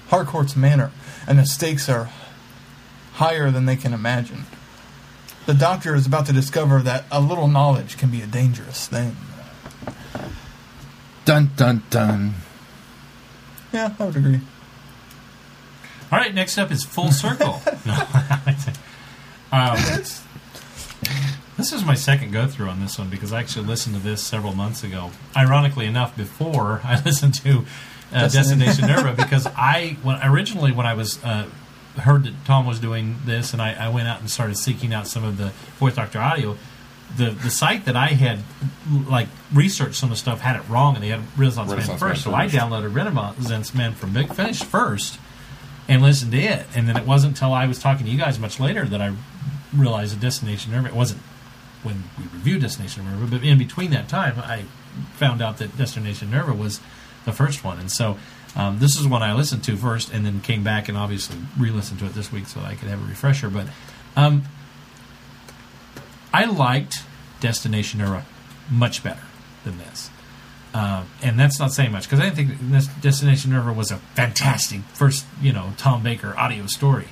Harcourt's 0.10 0.56
manor, 0.56 0.92
and 1.28 1.40
the 1.40 1.46
stakes 1.46 1.90
are 1.90 2.10
higher 3.14 3.50
than 3.50 3.66
they 3.66 3.76
can 3.76 3.94
imagine. 3.94 4.46
The 5.46 5.54
doctor 5.56 5.96
is 5.96 6.06
about 6.06 6.26
to 6.28 6.34
discover 6.34 6.80
that 6.84 7.06
a 7.12 7.20
little 7.20 7.48
knowledge 7.48 7.98
can 7.98 8.12
be 8.12 8.22
a 8.22 8.28
dangerous 8.28 8.88
thing. 8.88 9.16
Dun 11.26 11.52
dun 11.56 11.84
dun. 11.90 12.36
Yeah, 13.74 13.94
I 14.00 14.06
would 14.06 14.16
agree. 14.16 14.42
All 16.12 16.18
right. 16.20 16.34
Next 16.34 16.58
up 16.58 16.72
is 16.72 16.84
Full 16.84 17.12
Circle. 17.12 17.62
no. 17.86 17.94
um, 19.52 19.78
This 21.58 21.74
is 21.74 21.84
my 21.84 21.96
second 21.96 22.32
go 22.32 22.48
through 22.48 22.70
on 22.70 22.80
this 22.80 22.98
one 22.98 23.10
because 23.10 23.34
I 23.34 23.42
actually 23.42 23.66
listened 23.68 23.96
to 23.96 24.02
this 24.02 24.24
several 24.24 24.54
months 24.56 24.84
ago. 24.84 25.12
Ironically 25.36 25.86
enough, 25.86 26.16
before 26.16 26.82
I 26.86 27.02
listened 27.04 27.34
to 27.44 27.66
uh, 28.14 28.22
Destination- 28.22 28.60
Destination 28.60 28.88
Nerva, 28.88 29.14
because 29.16 29.46
I 29.46 29.98
when 30.02 30.20
originally 30.24 30.72
when 30.72 30.86
I 30.86 30.94
was 30.94 31.24
uh, 31.24 31.48
heard 31.98 32.24
that 32.24 32.34
Tom 32.46 32.66
was 32.66 32.80
doing 32.80 33.18
this, 33.26 33.54
and 33.54 33.62
I, 33.62 33.74
I 33.74 33.90
went 33.90 34.08
out 34.08 34.20
and 34.20 34.30
started 34.30 34.58
seeking 34.58 34.94
out 34.94 35.06
some 35.08 35.24
of 35.24 35.38
the 35.38 35.50
Fourth 35.50 35.96
Doctor 35.96 36.20
audio. 36.20 36.58
The 37.18 37.32
the 37.32 37.50
site 37.50 37.86
that 37.86 37.96
I 37.96 38.08
had 38.10 38.40
like 39.08 39.28
researched 39.54 39.96
some 39.96 40.10
of 40.10 40.12
the 40.12 40.20
stuff 40.20 40.42
had 40.42 40.56
it 40.56 40.68
wrong, 40.70 40.96
and 40.96 41.04
they 41.04 41.10
had 41.10 41.22
Renaissance, 41.38 41.70
Renaissance 41.70 41.88
Man 42.02 42.10
Man 42.10 42.16
first. 42.16 42.24
So 42.24 42.34
I 42.34 42.48
downloaded 42.48 42.96
Renaissance 42.96 43.74
Man 43.76 43.94
from 43.94 44.14
Big 44.14 44.34
Finish 44.34 44.64
first 44.64 45.20
and 45.90 46.04
listened 46.04 46.32
to 46.32 46.38
it. 46.38 46.68
And 46.76 46.88
then 46.88 46.96
it 46.96 47.06
wasn't 47.06 47.34
until 47.34 47.52
I 47.52 47.66
was 47.66 47.80
talking 47.80 48.06
to 48.06 48.12
you 48.12 48.18
guys 48.18 48.40
much 48.40 48.60
later 48.60 48.86
that 48.86 49.02
I 49.02 49.14
realized 49.76 50.16
that 50.16 50.22
Destination 50.22 50.72
Nerva. 50.72 50.88
It 50.88 50.96
wasn't 50.96 51.22
when 51.84 52.04
we 52.18 52.24
reviewed 52.26 52.62
Destination 52.62 53.06
Nerva, 53.06 53.26
but 53.26 53.44
in 53.44 53.58
between 53.58 53.92
that 53.92 54.08
time, 54.08 54.40
I 54.40 54.66
found 55.16 55.42
out 55.42 55.58
that 55.58 55.78
Destination 55.78 56.30
Nerva 56.30 56.54
was 56.54 56.80
the 57.26 57.34
first 57.34 57.64
one, 57.64 57.80
and 57.80 57.92
so 57.92 58.18
um, 58.56 58.80
this 58.80 59.00
is 59.00 59.08
one 59.08 59.24
I 59.24 59.34
listened 59.34 59.64
to 59.66 59.76
first, 59.76 60.12
and 60.14 60.26
then 60.26 60.42
came 60.42 60.64
back 60.64 60.90
and 60.90 60.98
obviously 60.98 61.38
re-listened 61.58 62.00
to 62.00 62.06
it 62.06 62.14
this 62.14 62.32
week 62.32 62.48
so 62.48 62.62
I 62.62 62.76
could 62.76 62.90
have 62.90 63.02
a 63.02 63.06
refresher. 63.06 63.50
But 63.50 63.68
um, 64.16 64.44
I 66.34 66.46
liked 66.46 67.04
Destination 67.40 68.00
Nerva 68.00 68.26
much 68.70 69.04
better 69.04 69.24
than 69.64 69.78
this. 69.80 70.10
Uh, 70.74 71.04
and 71.24 71.40
that's 71.40 71.60
not 71.60 71.72
saying 71.74 71.92
much 71.92 72.04
because 72.04 72.20
I 72.20 72.30
didn't 72.30 72.36
think 72.36 72.72
this 72.72 72.88
Destination 73.02 73.52
Nerva 73.52 73.74
was 73.74 73.90
a 73.92 73.98
fantastic 74.16 74.82
first, 74.94 75.26
you 75.42 75.52
know, 75.52 75.74
Tom 75.78 76.04
Baker 76.04 76.38
audio 76.38 76.68
story. 76.68 77.08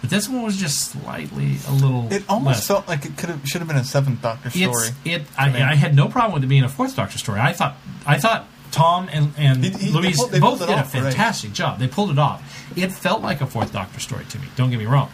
But 0.00 0.10
this 0.10 0.28
one 0.28 0.42
was 0.42 0.56
just 0.56 0.90
slightly 0.90 1.56
a 1.68 1.72
little. 1.72 2.12
it 2.12 2.24
almost 2.28 2.56
less. 2.56 2.66
felt 2.66 2.88
like 2.88 3.04
it 3.04 3.16
could 3.16 3.28
have 3.30 3.46
should 3.48 3.60
have 3.60 3.68
been 3.68 3.76
a 3.76 3.84
Seventh 3.84 4.22
Doctor 4.22 4.50
story. 4.50 4.66
It's 4.66 4.92
it. 5.04 5.22
I. 5.38 5.46
I 5.62 5.74
had 5.76 5.94
no 5.94 6.08
problem 6.08 6.34
with 6.34 6.42
it 6.44 6.48
being 6.48 6.64
a 6.64 6.68
Fourth 6.68 6.96
Doctor 6.96 7.16
story. 7.18 7.38
I 7.40 7.52
thought 7.52 7.76
I 8.04 8.18
thought 8.18 8.46
Tom 8.72 9.08
and 9.12 9.32
and 9.38 9.64
He- 9.64 9.70
he- 9.70 9.90
Louise 9.92 10.16
pulled- 10.18 10.40
both 10.40 10.58
did 10.58 10.68
a 10.68 10.72
off, 10.72 10.92
right. 10.92 11.04
fantastic 11.04 11.52
job. 11.52 11.78
They 11.78 11.86
pulled 11.88 12.10
it 12.10 12.18
off. 12.18 12.42
It 12.76 12.90
felt 12.92 13.22
like 13.22 13.40
a 13.40 13.46
Fourth 13.46 13.72
Doctor 13.72 14.00
story 14.00 14.24
to 14.26 14.38
me. 14.40 14.48
Don't 14.56 14.70
get 14.70 14.78
me 14.80 14.86
wrong. 14.86 15.10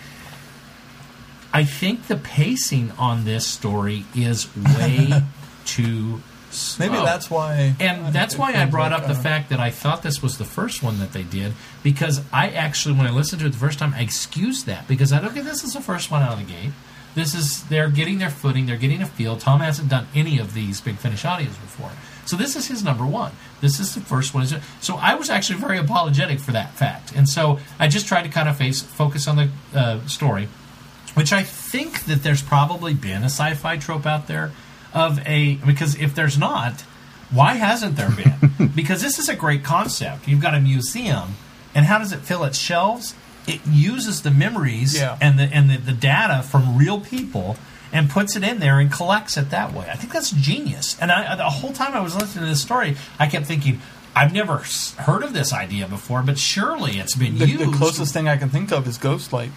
I 1.53 1.65
think 1.65 2.07
the 2.09 2.17
pacing 2.17 2.91
on 2.99 3.25
this 3.25 3.47
story 3.47 4.05
is 4.15 4.49
way 4.79 5.23
too. 5.67 6.23
Maybe 6.79 6.95
that's 6.97 7.31
why. 7.31 7.75
And 7.81 8.13
that's 8.13 8.37
why 8.37 8.53
I 8.55 8.67
brought 8.67 8.93
like, 8.93 9.03
up 9.03 9.07
the 9.07 9.15
uh, 9.15 9.23
fact 9.23 9.51
that 9.51 9.61
I 9.61 9.71
thought 9.71 10.03
this 10.03 10.23
was 10.23 10.39
the 10.39 10.45
first 10.45 10.83
one 10.83 10.99
that 10.99 11.13
they 11.13 11.23
did 11.23 11.55
because 11.83 12.23
I 12.33 12.51
actually, 12.51 12.95
when 12.97 13.07
I 13.07 13.11
listened 13.11 13.41
to 13.41 13.47
it 13.47 13.53
the 13.53 13.59
first 13.59 13.79
time, 13.79 13.95
I 13.95 14.01
excused 14.01 14.67
that 14.67 14.87
because 14.87 15.13
I 15.13 15.21
don't 15.21 15.35
get 15.35 15.45
this 15.45 15.65
is 15.65 15.73
the 15.73 15.81
first 15.81 16.11
one 16.11 16.23
out 16.23 16.33
of 16.33 16.39
the 16.39 16.53
gate. 16.53 16.73
This 17.15 17.35
is 17.35 17.65
they're 17.65 17.91
getting 17.91 18.19
their 18.19 18.31
footing, 18.31 18.67
they're 18.67 18.77
getting 18.77 19.03
a 19.03 19.07
feel. 19.07 19.37
Tom 19.37 19.61
hasn't 19.61 19.89
done 19.89 20.07
any 20.15 20.39
of 20.39 20.55
these 20.55 20.81
big 20.81 20.97
finish 20.97 21.25
audios 21.25 21.61
before, 21.61 21.91
so 22.25 22.37
this 22.37 22.57
is 22.57 22.69
his 22.69 22.83
number 22.83 23.05
one. 23.05 23.33
This 23.61 23.81
is 23.81 23.95
the 23.95 24.01
first 24.01 24.33
one. 24.33 24.47
So 24.81 24.97
I 24.97 25.15
was 25.15 25.29
actually 25.29 25.59
very 25.59 25.77
apologetic 25.77 26.41
for 26.41 26.53
that 26.53 26.73
fact, 26.73 27.13
and 27.15 27.29
so 27.29 27.59
I 27.79 27.89
just 27.89 28.07
tried 28.07 28.23
to 28.23 28.31
kind 28.31 28.49
of 28.49 28.57
face 28.57 28.81
focus 28.81 29.29
on 29.29 29.37
the 29.37 29.51
uh, 29.75 30.07
story 30.07 30.49
which 31.15 31.33
I 31.33 31.43
think 31.43 32.05
that 32.07 32.23
there's 32.23 32.43
probably 32.43 32.95
been 32.95 33.23
a 33.23 33.27
sci-fi 33.27 33.77
trope 33.77 34.07
out 34.07 34.29
there 34.29 34.53
of 34.95 35.19
a 35.27 35.57
because 35.57 35.95
if 36.01 36.15
there's 36.15 36.37
not, 36.39 36.83
why 37.31 37.55
hasn't 37.55 37.97
there 37.97 38.11
been? 38.11 38.69
because 38.75 39.03
this 39.03 39.19
is 39.19 39.29
a 39.29 39.35
great 39.37 39.65
concept. 39.65 40.29
You've 40.29 40.41
got 40.43 40.55
a 40.55 40.61
museum, 40.61 41.37
and 41.75 41.87
how 41.87 41.99
does 41.99 42.13
it 42.13 42.21
fill 42.21 42.45
its 42.45 42.59
shelves? 42.59 43.15
It 43.47 43.61
uses 43.67 44.23
the 44.23 44.31
memories 44.31 44.95
Yeah. 44.99 45.17
and 45.21 45.39
the 45.39 45.45
and 45.45 45.69
the, 45.71 45.77
the 45.79 45.93
data 45.93 46.43
from 46.43 46.77
real 46.79 47.01
people 47.01 47.57
and 47.93 48.09
puts 48.09 48.37
it 48.37 48.43
in 48.43 48.59
there 48.61 48.79
and 48.79 48.91
collects 48.91 49.37
it 49.37 49.51
that 49.51 49.73
way. 49.75 49.87
I 49.91 49.97
think 49.97 50.13
that's 50.13 50.31
genius. 50.31 50.97
And 51.01 51.11
I, 51.13 51.35
the 51.37 51.45
whole 51.45 51.73
time 51.73 51.93
I 51.95 52.01
was 52.01 52.15
listening 52.15 52.45
to 52.45 52.51
this 52.51 52.63
story, 52.63 52.97
I 53.19 53.27
kept 53.27 53.47
thinking. 53.47 53.81
I've 54.15 54.35
never 54.35 54.63
heard 54.99 55.23
of 55.25 55.33
this 55.33 55.55
idea 55.55 55.89
before, 55.89 56.23
but 56.23 56.39
surely 56.39 56.99
it's 56.99 57.17
been 57.17 57.39
The, 57.39 57.49
used. 57.49 57.61
the 57.73 57.75
closest 57.79 58.13
thing 58.13 58.29
I 58.29 58.37
can 58.37 58.51
think 58.51 58.71
of 58.71 58.87
is 58.87 58.99
Ghostlight. 58.99 59.53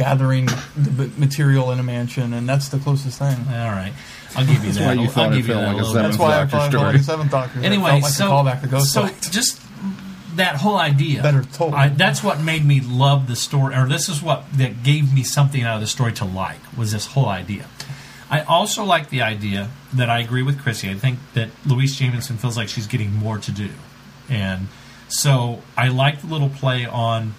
Gathering 0.00 0.46
the 0.76 1.10
material 1.18 1.70
in 1.72 1.78
a 1.78 1.82
mansion, 1.82 2.32
and 2.32 2.48
that's 2.48 2.68
the 2.70 2.78
closest 2.78 3.18
thing. 3.18 3.36
All 3.48 3.68
right, 3.70 3.92
I'll 4.34 4.46
give 4.46 4.64
you 4.64 4.72
that. 4.72 4.86
why 4.86 4.92
you 4.94 5.02
I'll 5.02 5.08
thought 5.10 5.32
it 5.32 5.36
give 5.36 5.48
you 5.48 5.52
felt 5.54 5.60
that 5.66 5.66
like 5.66 5.74
a 5.74 5.76
little 5.76 5.92
seven- 5.92 6.10
bit. 6.10 6.18
That's 6.18 6.18
why 6.18 6.26
I 6.26 6.38
Doctor 6.40 6.50
thought 6.50 6.56
I 6.56 6.60
felt 6.60 6.72
story. 6.72 6.84
like 6.92 6.94
a 7.00 7.04
Seventh 7.04 7.30
Doctor. 7.30 7.60
Anyway, 7.60 7.90
like 8.00 8.04
so 8.06 8.30
callback 8.30 8.60
to 8.62 8.80
so 8.80 9.02
Ghostlight. 9.02 9.30
just 9.30 9.60
that 10.36 10.56
whole 10.56 10.78
idea. 10.78 11.22
Better 11.22 11.42
told. 11.42 11.74
I, 11.74 11.88
that's 11.90 12.22
what 12.24 12.40
made 12.40 12.64
me 12.64 12.80
love 12.80 13.26
the 13.28 13.36
story, 13.36 13.74
or 13.74 13.86
this 13.86 14.08
is 14.08 14.22
what 14.22 14.44
that 14.54 14.82
gave 14.82 15.12
me 15.12 15.22
something 15.22 15.62
out 15.62 15.74
of 15.74 15.80
the 15.82 15.86
story 15.86 16.12
to 16.14 16.24
like 16.24 16.60
was 16.76 16.92
this 16.92 17.06
whole 17.08 17.26
idea. 17.28 17.66
I 18.30 18.40
also 18.40 18.82
like 18.84 19.10
the 19.10 19.20
idea 19.22 19.68
that 19.92 20.08
I 20.08 20.20
agree 20.20 20.42
with 20.42 20.62
Chrissy. 20.62 20.88
I 20.88 20.94
think 20.94 21.18
that 21.34 21.50
Louise 21.66 21.94
Jameson 21.96 22.38
feels 22.38 22.56
like 22.56 22.68
she's 22.68 22.86
getting 22.86 23.12
more 23.12 23.36
to 23.38 23.50
do, 23.52 23.68
and 24.30 24.68
so 25.08 25.60
I 25.76 25.88
like 25.88 26.22
the 26.22 26.28
little 26.28 26.48
play 26.48 26.86
on 26.86 27.34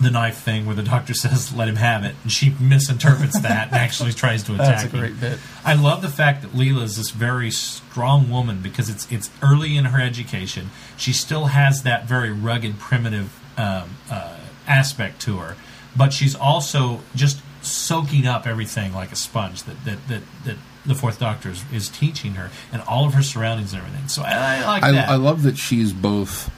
the 0.00 0.10
knife 0.10 0.38
thing 0.38 0.66
where 0.66 0.74
the 0.74 0.82
doctor 0.82 1.14
says 1.14 1.54
let 1.54 1.68
him 1.68 1.76
have 1.76 2.04
it 2.04 2.14
and 2.22 2.30
she 2.30 2.54
misinterprets 2.60 3.40
that 3.40 3.68
and 3.68 3.76
actually 3.76 4.12
tries 4.12 4.42
to 4.42 4.54
attack 4.54 4.66
That's 4.66 4.84
a 4.84 4.88
him. 4.88 5.00
great 5.00 5.20
bit. 5.20 5.38
I 5.64 5.74
love 5.74 6.02
the 6.02 6.08
fact 6.08 6.42
that 6.42 6.52
Leela 6.52 6.82
is 6.82 6.96
this 6.96 7.10
very 7.10 7.50
strong 7.50 8.30
woman 8.30 8.60
because 8.62 8.88
it's 8.88 9.10
it's 9.10 9.30
early 9.42 9.76
in 9.76 9.86
her 9.86 10.00
education. 10.00 10.70
She 10.96 11.12
still 11.12 11.46
has 11.46 11.82
that 11.84 12.06
very 12.06 12.30
rugged, 12.30 12.78
primitive 12.78 13.38
um, 13.56 13.96
uh, 14.10 14.38
aspect 14.66 15.20
to 15.22 15.38
her, 15.38 15.56
but 15.96 16.12
she's 16.12 16.34
also 16.34 17.00
just 17.14 17.40
soaking 17.62 18.26
up 18.26 18.46
everything 18.46 18.92
like 18.92 19.12
a 19.12 19.16
sponge 19.16 19.62
that 19.64 19.82
that 19.84 20.08
that, 20.08 20.22
that 20.44 20.56
the 20.84 20.94
Fourth 20.94 21.18
Doctor 21.18 21.50
is, 21.50 21.64
is 21.72 21.88
teaching 21.88 22.32
her 22.34 22.50
and 22.72 22.82
all 22.82 23.06
of 23.06 23.14
her 23.14 23.22
surroundings 23.22 23.72
and 23.72 23.82
everything. 23.82 24.08
So 24.08 24.22
I, 24.22 24.30
I 24.62 24.66
like 24.66 24.82
I, 24.82 24.92
that. 24.92 25.08
I 25.08 25.16
love 25.16 25.42
that 25.42 25.58
she's 25.58 25.92
both. 25.92 26.50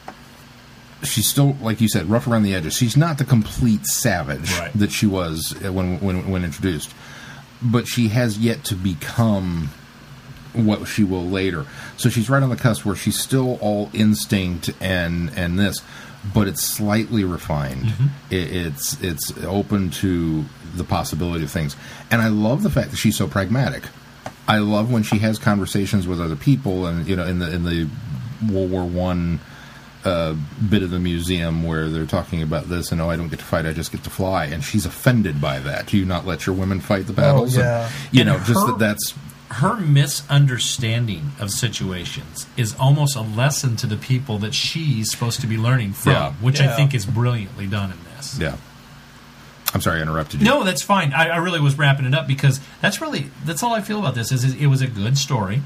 She's 1.04 1.26
still, 1.28 1.56
like 1.60 1.80
you 1.80 1.88
said, 1.88 2.06
rough 2.10 2.26
around 2.26 2.42
the 2.42 2.54
edges. 2.54 2.74
She's 2.74 2.96
not 2.96 3.18
the 3.18 3.24
complete 3.24 3.86
savage 3.86 4.52
Right. 4.58 4.72
that 4.74 4.90
she 4.90 5.06
was 5.06 5.54
uh, 5.64 5.72
when, 5.72 6.00
when 6.00 6.28
when 6.30 6.44
introduced, 6.44 6.92
but 7.62 7.86
she 7.86 8.08
has 8.08 8.36
yet 8.38 8.64
to 8.64 8.74
become 8.74 9.70
what 10.54 10.86
she 10.88 11.04
will 11.04 11.24
later. 11.24 11.66
So 11.98 12.08
she's 12.08 12.28
right 12.28 12.42
on 12.42 12.48
the 12.50 12.56
cusp 12.56 12.84
where 12.84 12.96
she's 12.96 13.18
still 13.18 13.58
all 13.60 13.90
instinct 13.92 14.70
and 14.80 15.30
and 15.36 15.56
this, 15.58 15.82
but 16.34 16.48
it's 16.48 16.62
slightly 16.62 17.22
refined. 17.22 17.82
Mm-hmm. 17.84 18.06
It, 18.34 18.56
it's 18.66 19.00
it's 19.00 19.38
open 19.44 19.90
to 20.02 20.44
the 20.74 20.84
possibility 20.84 21.44
of 21.44 21.50
things, 21.50 21.76
and 22.10 22.20
I 22.20 22.28
love 22.28 22.64
the 22.64 22.70
fact 22.70 22.90
that 22.90 22.96
she's 22.96 23.16
so 23.16 23.28
pragmatic. 23.28 23.84
I 24.48 24.58
love 24.58 24.90
when 24.90 25.02
she 25.04 25.18
has 25.18 25.38
conversations 25.38 26.08
with 26.08 26.20
other 26.20 26.34
people, 26.36 26.86
and 26.86 27.06
you 27.06 27.14
know, 27.14 27.24
in 27.24 27.38
the 27.38 27.54
in 27.54 27.62
the 27.64 27.88
World 28.52 28.70
War 28.72 28.84
One 28.84 29.38
uh, 30.04 30.34
bit 30.68 30.82
of 30.82 30.90
the 30.90 30.98
museum 30.98 31.62
where 31.64 31.88
they're 31.88 32.06
talking 32.06 32.42
about 32.42 32.68
this, 32.68 32.92
and 32.92 33.00
oh, 33.00 33.10
I 33.10 33.16
don't 33.16 33.28
get 33.28 33.38
to 33.40 33.44
fight, 33.44 33.66
I 33.66 33.72
just 33.72 33.90
get 33.92 34.04
to 34.04 34.10
fly, 34.10 34.46
and 34.46 34.62
she's 34.62 34.86
offended 34.86 35.40
by 35.40 35.58
that. 35.60 35.86
Do 35.86 35.98
you 35.98 36.04
not 36.04 36.24
let 36.26 36.46
your 36.46 36.54
women 36.54 36.80
fight 36.80 37.06
the 37.06 37.12
battles? 37.12 37.54
And, 37.56 37.64
yeah. 37.64 37.90
you 38.12 38.20
And 38.22 38.30
know, 38.30 38.38
just 38.38 38.66
that 38.66 38.78
that's 38.78 39.14
her 39.50 39.76
misunderstanding 39.76 41.32
of 41.40 41.50
situations 41.50 42.46
is 42.56 42.76
almost 42.78 43.16
a 43.16 43.20
lesson 43.22 43.76
to 43.76 43.86
the 43.86 43.96
people 43.96 44.38
that 44.38 44.54
she's 44.54 45.10
supposed 45.10 45.40
to 45.40 45.46
be 45.46 45.56
learning 45.56 45.92
from, 45.94 46.12
Yeah. 46.12 46.32
which 46.34 46.60
I 46.60 46.74
think 46.76 46.94
is 46.94 47.06
brilliantly 47.06 47.66
done 47.66 47.90
in 47.92 47.98
this. 48.16 48.38
yeah. 48.38 48.56
I'm 49.74 49.82
sorry, 49.82 49.98
I 49.98 50.02
interrupted 50.02 50.40
you. 50.40 50.46
No, 50.46 50.64
that's 50.64 50.80
fine. 50.82 51.12
I, 51.12 51.28
I 51.28 51.36
really 51.38 51.60
was 51.60 51.76
wrapping 51.76 52.06
it 52.06 52.14
up 52.14 52.26
because 52.26 52.58
that's 52.80 53.02
really 53.02 53.30
that's 53.44 53.62
all 53.62 53.74
I 53.74 53.82
feel 53.82 53.98
about 53.98 54.14
this. 54.14 54.32
Is, 54.32 54.42
is 54.42 54.54
it 54.54 54.66
was 54.68 54.80
a 54.80 54.86
good 54.86 55.18
story. 55.18 55.60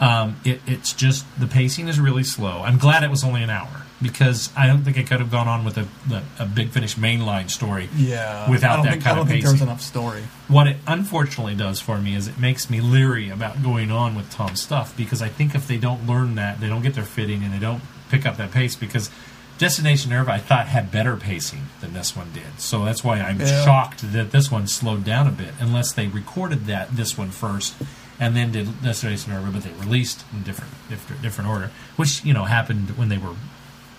Um, 0.00 0.36
it, 0.44 0.60
it's 0.66 0.92
just 0.92 1.26
the 1.40 1.46
pacing 1.48 1.88
is 1.88 1.98
really 1.98 2.22
slow. 2.22 2.62
I'm 2.62 2.78
glad 2.78 3.02
it 3.02 3.10
was 3.10 3.24
only 3.24 3.42
an 3.42 3.50
hour 3.50 3.82
because 4.00 4.48
I 4.56 4.68
don't 4.68 4.84
think 4.84 4.96
it 4.96 5.08
could 5.08 5.18
have 5.18 5.30
gone 5.30 5.48
on 5.48 5.64
with 5.64 5.76
a, 5.76 5.88
a, 6.12 6.22
a 6.44 6.46
big 6.46 6.70
finish 6.70 6.94
mainline 6.94 7.50
story. 7.50 7.88
Yeah. 7.96 8.48
without 8.48 8.84
that 8.84 8.92
think, 8.92 9.02
kind 9.02 9.12
I 9.12 9.14
don't 9.16 9.22
of 9.22 9.28
think 9.28 9.42
there 9.42 9.50
was 9.52 9.60
pacing. 9.60 9.66
enough 9.68 9.80
story. 9.80 10.22
What 10.46 10.68
it 10.68 10.76
unfortunately 10.86 11.56
does 11.56 11.80
for 11.80 11.98
me 11.98 12.14
is 12.14 12.28
it 12.28 12.38
makes 12.38 12.70
me 12.70 12.80
leery 12.80 13.28
about 13.28 13.60
going 13.62 13.90
on 13.90 14.14
with 14.14 14.30
Tom's 14.30 14.62
stuff 14.62 14.96
because 14.96 15.20
I 15.20 15.28
think 15.28 15.56
if 15.56 15.66
they 15.66 15.78
don't 15.78 16.06
learn 16.06 16.36
that, 16.36 16.60
they 16.60 16.68
don't 16.68 16.82
get 16.82 16.94
their 16.94 17.02
fitting 17.04 17.42
and 17.42 17.52
they 17.52 17.58
don't 17.58 17.82
pick 18.08 18.24
up 18.24 18.36
that 18.36 18.52
pace 18.52 18.76
because 18.76 19.10
Destination 19.58 20.10
Nerva 20.12 20.30
I 20.30 20.38
thought 20.38 20.68
had 20.68 20.92
better 20.92 21.16
pacing 21.16 21.62
than 21.80 21.92
this 21.92 22.14
one 22.14 22.30
did. 22.32 22.60
So 22.60 22.84
that's 22.84 23.02
why 23.02 23.18
I'm 23.20 23.40
Yeah. 23.40 23.64
shocked 23.64 24.12
that 24.12 24.30
this 24.30 24.48
one 24.48 24.68
slowed 24.68 25.02
down 25.02 25.26
a 25.26 25.32
bit 25.32 25.54
unless 25.58 25.92
they 25.92 26.06
recorded 26.06 26.66
that 26.66 26.94
this 26.96 27.18
one 27.18 27.30
first 27.30 27.74
and 28.20 28.34
then 28.36 28.52
did 28.52 28.82
Destination 28.82 29.32
Nerva 29.32 29.50
but 29.50 29.62
they 29.62 29.70
released 29.72 30.24
in 30.32 30.42
different 30.42 30.72
different 30.88 31.22
different 31.22 31.50
order, 31.50 31.70
which 31.96 32.24
you 32.24 32.32
know 32.34 32.44
happened 32.44 32.90
when 32.98 33.08
they 33.08 33.18
were 33.18 33.34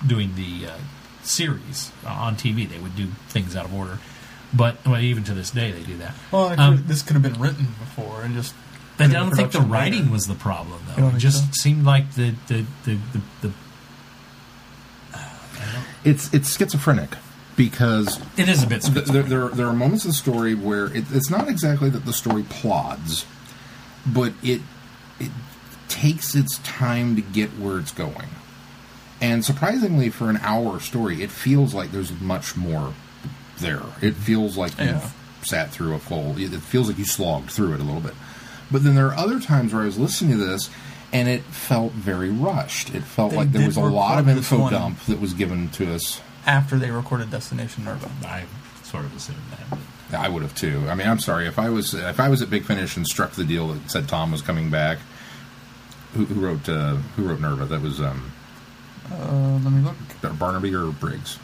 doing 0.05 0.35
the 0.35 0.67
uh, 0.67 0.77
series 1.23 1.91
uh, 2.05 2.09
on 2.09 2.35
TV. 2.35 2.67
They 2.69 2.79
would 2.79 2.95
do 2.95 3.07
things 3.29 3.55
out 3.55 3.65
of 3.65 3.73
order. 3.73 3.99
But 4.53 4.77
well, 4.85 4.99
even 4.99 5.23
to 5.25 5.33
this 5.33 5.51
day, 5.51 5.71
they 5.71 5.83
do 5.83 5.97
that. 5.97 6.13
Well, 6.31 6.51
it 6.51 6.59
Um, 6.59 6.83
this 6.87 7.01
could 7.03 7.13
have 7.13 7.21
been 7.21 7.39
written 7.39 7.67
before 7.79 8.23
and 8.23 8.33
just. 8.33 8.53
I 9.01 9.07
don't 9.07 9.31
think 9.31 9.51
the 9.53 9.61
writing 9.61 9.99
later. 10.01 10.11
was 10.11 10.27
the 10.27 10.33
problem, 10.35 10.81
You 10.97 11.03
though. 11.03 11.07
It 11.15 11.19
just 11.19 11.45
so? 11.45 11.51
seemed 11.53 11.85
like 11.85 12.15
the 12.15 12.33
the 12.47 12.65
the, 12.83 12.97
the, 13.13 13.21
the 13.41 13.51
It's 16.03 16.33
it's 16.33 16.55
schizophrenic 16.57 17.09
because 17.55 18.19
it 18.37 18.47
is 18.49 18.63
a 18.63 18.67
bit. 18.67 18.81
th- 18.83 19.05
there, 19.05 19.23
there, 19.23 19.47
there 19.49 19.67
are 19.67 19.73
moments 19.73 20.05
of 20.05 20.11
the 20.11 20.17
story 20.17 20.55
where 20.55 20.85
it, 20.87 21.05
it's 21.11 21.29
not 21.29 21.47
exactly 21.49 21.89
that 21.89 22.05
the 22.05 22.13
story 22.13 22.43
plods, 22.43 23.25
but 24.13 24.33
it 24.43 24.61
it 25.19 25.31
takes 25.87 26.35
its 26.35 26.59
time 26.59 27.15
to 27.15 27.21
get 27.21 27.49
where 27.51 27.77
it's 27.79 27.91
going. 27.91 28.29
And 29.21 29.43
surprisingly, 29.43 30.09
for 30.09 30.29
an 30.29 30.37
hour 30.37 30.79
story, 30.79 31.21
it 31.23 31.29
feels 31.31 31.73
like 31.73 31.91
there's 31.91 32.11
much 32.21 32.55
more 32.55 32.93
there. 33.59 33.81
It 34.01 34.15
feels 34.15 34.55
like 34.55 34.77
Yeah. 34.77 34.93
you've 35.01 35.13
sat 35.43 35.71
through 35.71 35.93
a 35.93 35.99
full. 35.99 36.35
It 36.37 36.49
feels 36.61 36.87
like 36.87 36.97
you 36.97 37.05
slogged 37.05 37.51
through 37.51 37.73
it 37.73 37.79
a 37.81 37.83
little 37.83 37.99
bit. 38.01 38.13
But 38.71 38.83
then 38.83 38.95
there 38.95 39.07
are 39.07 39.15
other 39.17 39.39
times 39.39 39.73
where 39.73 39.81
I 39.81 39.85
was 39.85 39.97
listening 39.97 40.37
to 40.37 40.45
this, 40.45 40.69
and 41.11 41.27
it 41.27 41.43
felt 41.43 41.91
very 41.93 42.29
rushed. 42.29 42.93
It 42.95 43.03
felt 43.03 43.31
They 43.31 43.37
like 43.37 43.51
there 43.51 43.65
was 43.65 43.75
a 43.77 43.81
lot 43.81 44.19
of 44.19 44.29
info 44.29 44.69
dump 44.69 44.99
that 45.07 45.19
was 45.19 45.33
given 45.33 45.69
to 45.71 45.93
us. 45.93 46.21
After 46.45 46.77
they 46.77 46.91
recorded 46.91 47.29
Destination 47.31 47.83
Nerva. 47.83 48.09
I 48.25 48.43
sort 48.83 49.03
of 49.05 49.15
assumed 49.17 49.39
that. 49.51 49.69
But 49.71 49.79
I 50.13 50.27
would 50.29 50.41
have 50.41 50.55
too. 50.55 50.83
I 50.89 50.95
mean, 50.95 51.07
I'm 51.07 51.19
sorry 51.19 51.47
if 51.47 51.59
I 51.59 51.69
was 51.69 51.93
if 51.93 52.19
I 52.19 52.29
was 52.29 52.41
at 52.41 52.49
Big 52.49 52.63
Finish 52.65 52.97
and 52.97 53.05
struck 53.05 53.31
the 53.31 53.43
deal 53.43 53.67
that 53.69 53.91
said 53.91 54.07
Tom 54.07 54.31
was 54.31 54.41
coming 54.41 54.69
back. 54.69 54.97
Who, 56.15 56.25
who 56.25 56.39
wrote 56.45 56.67
uh, 56.67 56.95
Who 57.15 57.27
wrote 57.27 57.39
Nerva? 57.39 57.65
That 57.65 57.81
was 57.81 57.99
um, 58.01 58.31
Uh, 59.11 59.59
let 59.63 59.71
me 59.71 59.81
look. 59.81 59.95
Barnaby 60.39 60.73
or 60.73 60.91
Briggs. 60.91 61.37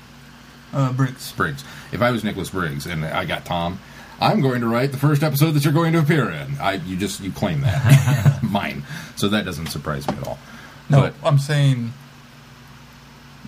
Uh, 0.73 0.91
Briggs. 0.91 1.31
Briggs. 1.33 1.63
If 1.91 2.01
I 2.01 2.11
was 2.11 2.23
Nicholas 2.23 2.49
Briggs 2.49 2.85
and 2.87 3.05
I 3.05 3.25
got 3.25 3.45
Tom, 3.45 3.79
I'm 4.19 4.41
going 4.41 4.61
to 4.61 4.67
write 4.67 4.91
the 4.91 4.97
first 4.97 5.21
episode 5.23 5.51
that 5.51 5.63
you're 5.63 5.73
going 5.73 5.93
to 5.93 5.99
appear 5.99 6.29
in. 6.31 6.57
I 6.59 6.73
you 6.73 6.97
just 6.97 7.19
you 7.21 7.31
claim 7.31 7.61
that 7.61 8.39
mine, 8.43 8.83
so 9.15 9.27
that 9.29 9.45
doesn't 9.45 9.67
surprise 9.67 10.07
me 10.07 10.17
at 10.17 10.27
all. 10.27 10.39
No, 10.89 11.01
But- 11.01 11.13
I'm 11.23 11.37
saying 11.39 11.93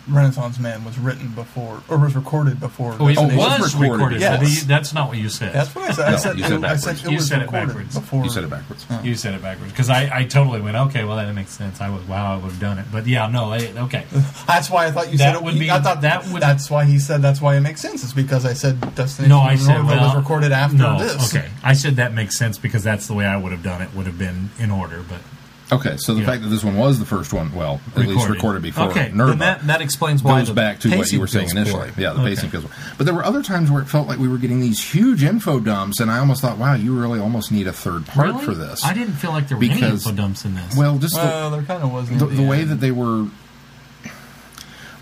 Renaissance 0.07 0.59
Man 0.59 0.83
was 0.85 0.97
written 0.97 1.29
before, 1.33 1.81
or 1.89 1.97
was 1.97 2.15
recorded 2.15 2.59
before. 2.59 2.95
oh, 2.99 3.07
it 3.07 3.17
was 3.17 3.59
was 3.59 3.75
recorded, 3.75 3.93
recorded. 3.93 4.21
yes. 4.21 4.59
but 4.61 4.67
that's 4.67 4.93
not 4.93 5.09
what 5.09 5.17
you 5.17 5.29
said. 5.29 5.53
That's 5.53 5.73
what 5.75 5.89
I 5.89 5.93
said. 5.93 6.13
I 6.13 6.15
said, 6.17 6.37
you 6.37 6.43
said 6.43 6.51
it, 6.53 6.63
I 6.63 6.75
said 6.75 6.95
backwards. 6.95 7.05
it 7.05 7.09
You 7.11 7.17
was 7.17 7.27
said 7.27 7.41
it 7.41 7.51
backwards. 7.51 7.95
before. 7.95 8.23
You 8.23 8.29
said 8.29 8.43
it 8.43 8.49
backwards. 8.49 8.85
you 9.03 9.15
said 9.15 9.33
it 9.33 9.41
backwards 9.41 9.71
because 9.71 9.89
I, 9.89 10.09
I 10.19 10.23
totally 10.25 10.61
went 10.61 10.77
okay. 10.77 11.03
Well, 11.03 11.17
that 11.17 11.33
makes 11.33 11.51
sense. 11.51 11.81
I 11.81 11.89
was 11.89 12.03
wow, 12.07 12.33
I 12.35 12.37
would 12.37 12.51
have 12.51 12.59
done 12.59 12.79
it. 12.79 12.85
But 12.91 13.07
yeah, 13.07 13.27
no, 13.27 13.51
I, 13.51 13.57
okay. 13.85 14.05
That's 14.47 14.69
why 14.69 14.85
I 14.87 14.91
thought 14.91 15.11
you 15.11 15.17
That 15.17 15.33
said 15.33 15.35
it 15.35 15.43
would 15.43 15.59
be- 15.59 15.71
I 15.71 15.79
thought 15.79 16.01
that 16.01 16.27
would- 16.27 16.41
That's 16.41 16.69
why 16.69 16.85
he 16.85 16.99
said 16.99 17.21
that's 17.21 17.41
why 17.41 17.55
it 17.57 17.61
makes 17.61 17.81
sense. 17.81 18.03
It's 18.03 18.13
because 18.13 18.45
I 18.45 18.53
said 18.53 18.79
Destination 18.95 19.29
No, 19.29 19.39
I 19.39 19.55
said 19.55 19.77
Nerva 19.77 19.87
well, 19.87 20.05
was 20.07 20.15
recorded 20.15 20.51
after 20.51 20.77
no, 20.77 20.99
this. 20.99 21.33
Okay, 21.35 21.49
I 21.63 21.73
said 21.73 21.97
that 21.97 22.13
makes 22.13 22.37
sense 22.37 22.57
because 22.57 22.83
that's 22.83 23.07
the 23.07 23.13
way 23.13 23.25
I 23.25 23.37
would 23.37 23.51
have 23.51 23.63
done 23.63 23.81
it. 23.81 23.93
Would 23.93 24.05
have 24.05 24.17
been 24.17 24.49
in 24.59 24.71
order, 24.71 25.03
but 25.07 25.19
Okay, 25.69 25.97
so 25.97 26.13
the 26.13 26.21
Yeah. 26.21 26.27
fact 26.27 26.43
that 26.43 26.47
this 26.47 26.63
one 26.63 26.77
was 26.77 26.97
the 26.97 27.05
first 27.05 27.33
one, 27.33 27.53
well, 27.53 27.81
at 27.97 28.07
least 28.07 28.29
recorded 28.29 28.61
before 28.61 28.85
Okay, 28.85 29.11
Nerva. 29.13 29.31
then 29.31 29.39
that 29.39 29.67
that 29.67 29.81
explains 29.81 30.23
why 30.23 30.39
goes 30.39 30.47
the 30.47 30.53
back 30.53 30.79
to 30.79 30.97
what 30.97 31.11
you 31.11 31.19
were 31.19 31.27
saying 31.27 31.49
initially. 31.49 31.89
poor. 31.91 32.01
Yeah, 32.03 32.13
the 32.13 32.21
Okay. 32.21 32.29
pacing 32.35 32.51
feels. 32.51 32.63
But 32.97 33.05
there 33.05 33.13
were 33.13 33.25
other 33.25 33.43
times 33.43 33.69
where 33.69 33.81
it 33.81 33.89
felt 33.89 34.07
like 34.07 34.17
we 34.17 34.29
were 34.29 34.37
getting 34.37 34.61
these 34.61 34.81
huge 34.81 35.23
info 35.23 35.59
dumps, 35.59 35.99
and 35.99 36.09
I 36.09 36.19
almost 36.19 36.41
thought, 36.41 36.57
wow, 36.57 36.75
you 36.75 36.97
really 36.97 37.19
almost 37.19 37.51
need 37.51 37.67
a 37.67 37.73
third 37.73 38.05
part 38.05 38.27
Really? 38.27 38.45
for 38.45 38.53
this. 38.53 38.85
I 38.85 38.93
didn't 38.93 39.15
feel 39.15 39.31
like 39.31 39.49
there 39.49 39.57
were 39.57 39.63
any 39.65 39.81
info 39.81 40.13
dumps 40.13 40.45
in 40.45 40.55
this. 40.55 40.73
Well, 40.75 40.97
just 40.99 41.15
Well, 41.15 41.51
there 41.51 41.63
kind 41.63 41.83
of 41.83 41.91
was 41.91 42.07
the, 42.09 42.15
the, 42.15 42.25
the 42.27 42.43
way 42.43 42.63
that 42.63 42.75
they 42.79 42.91
were. 42.91 43.25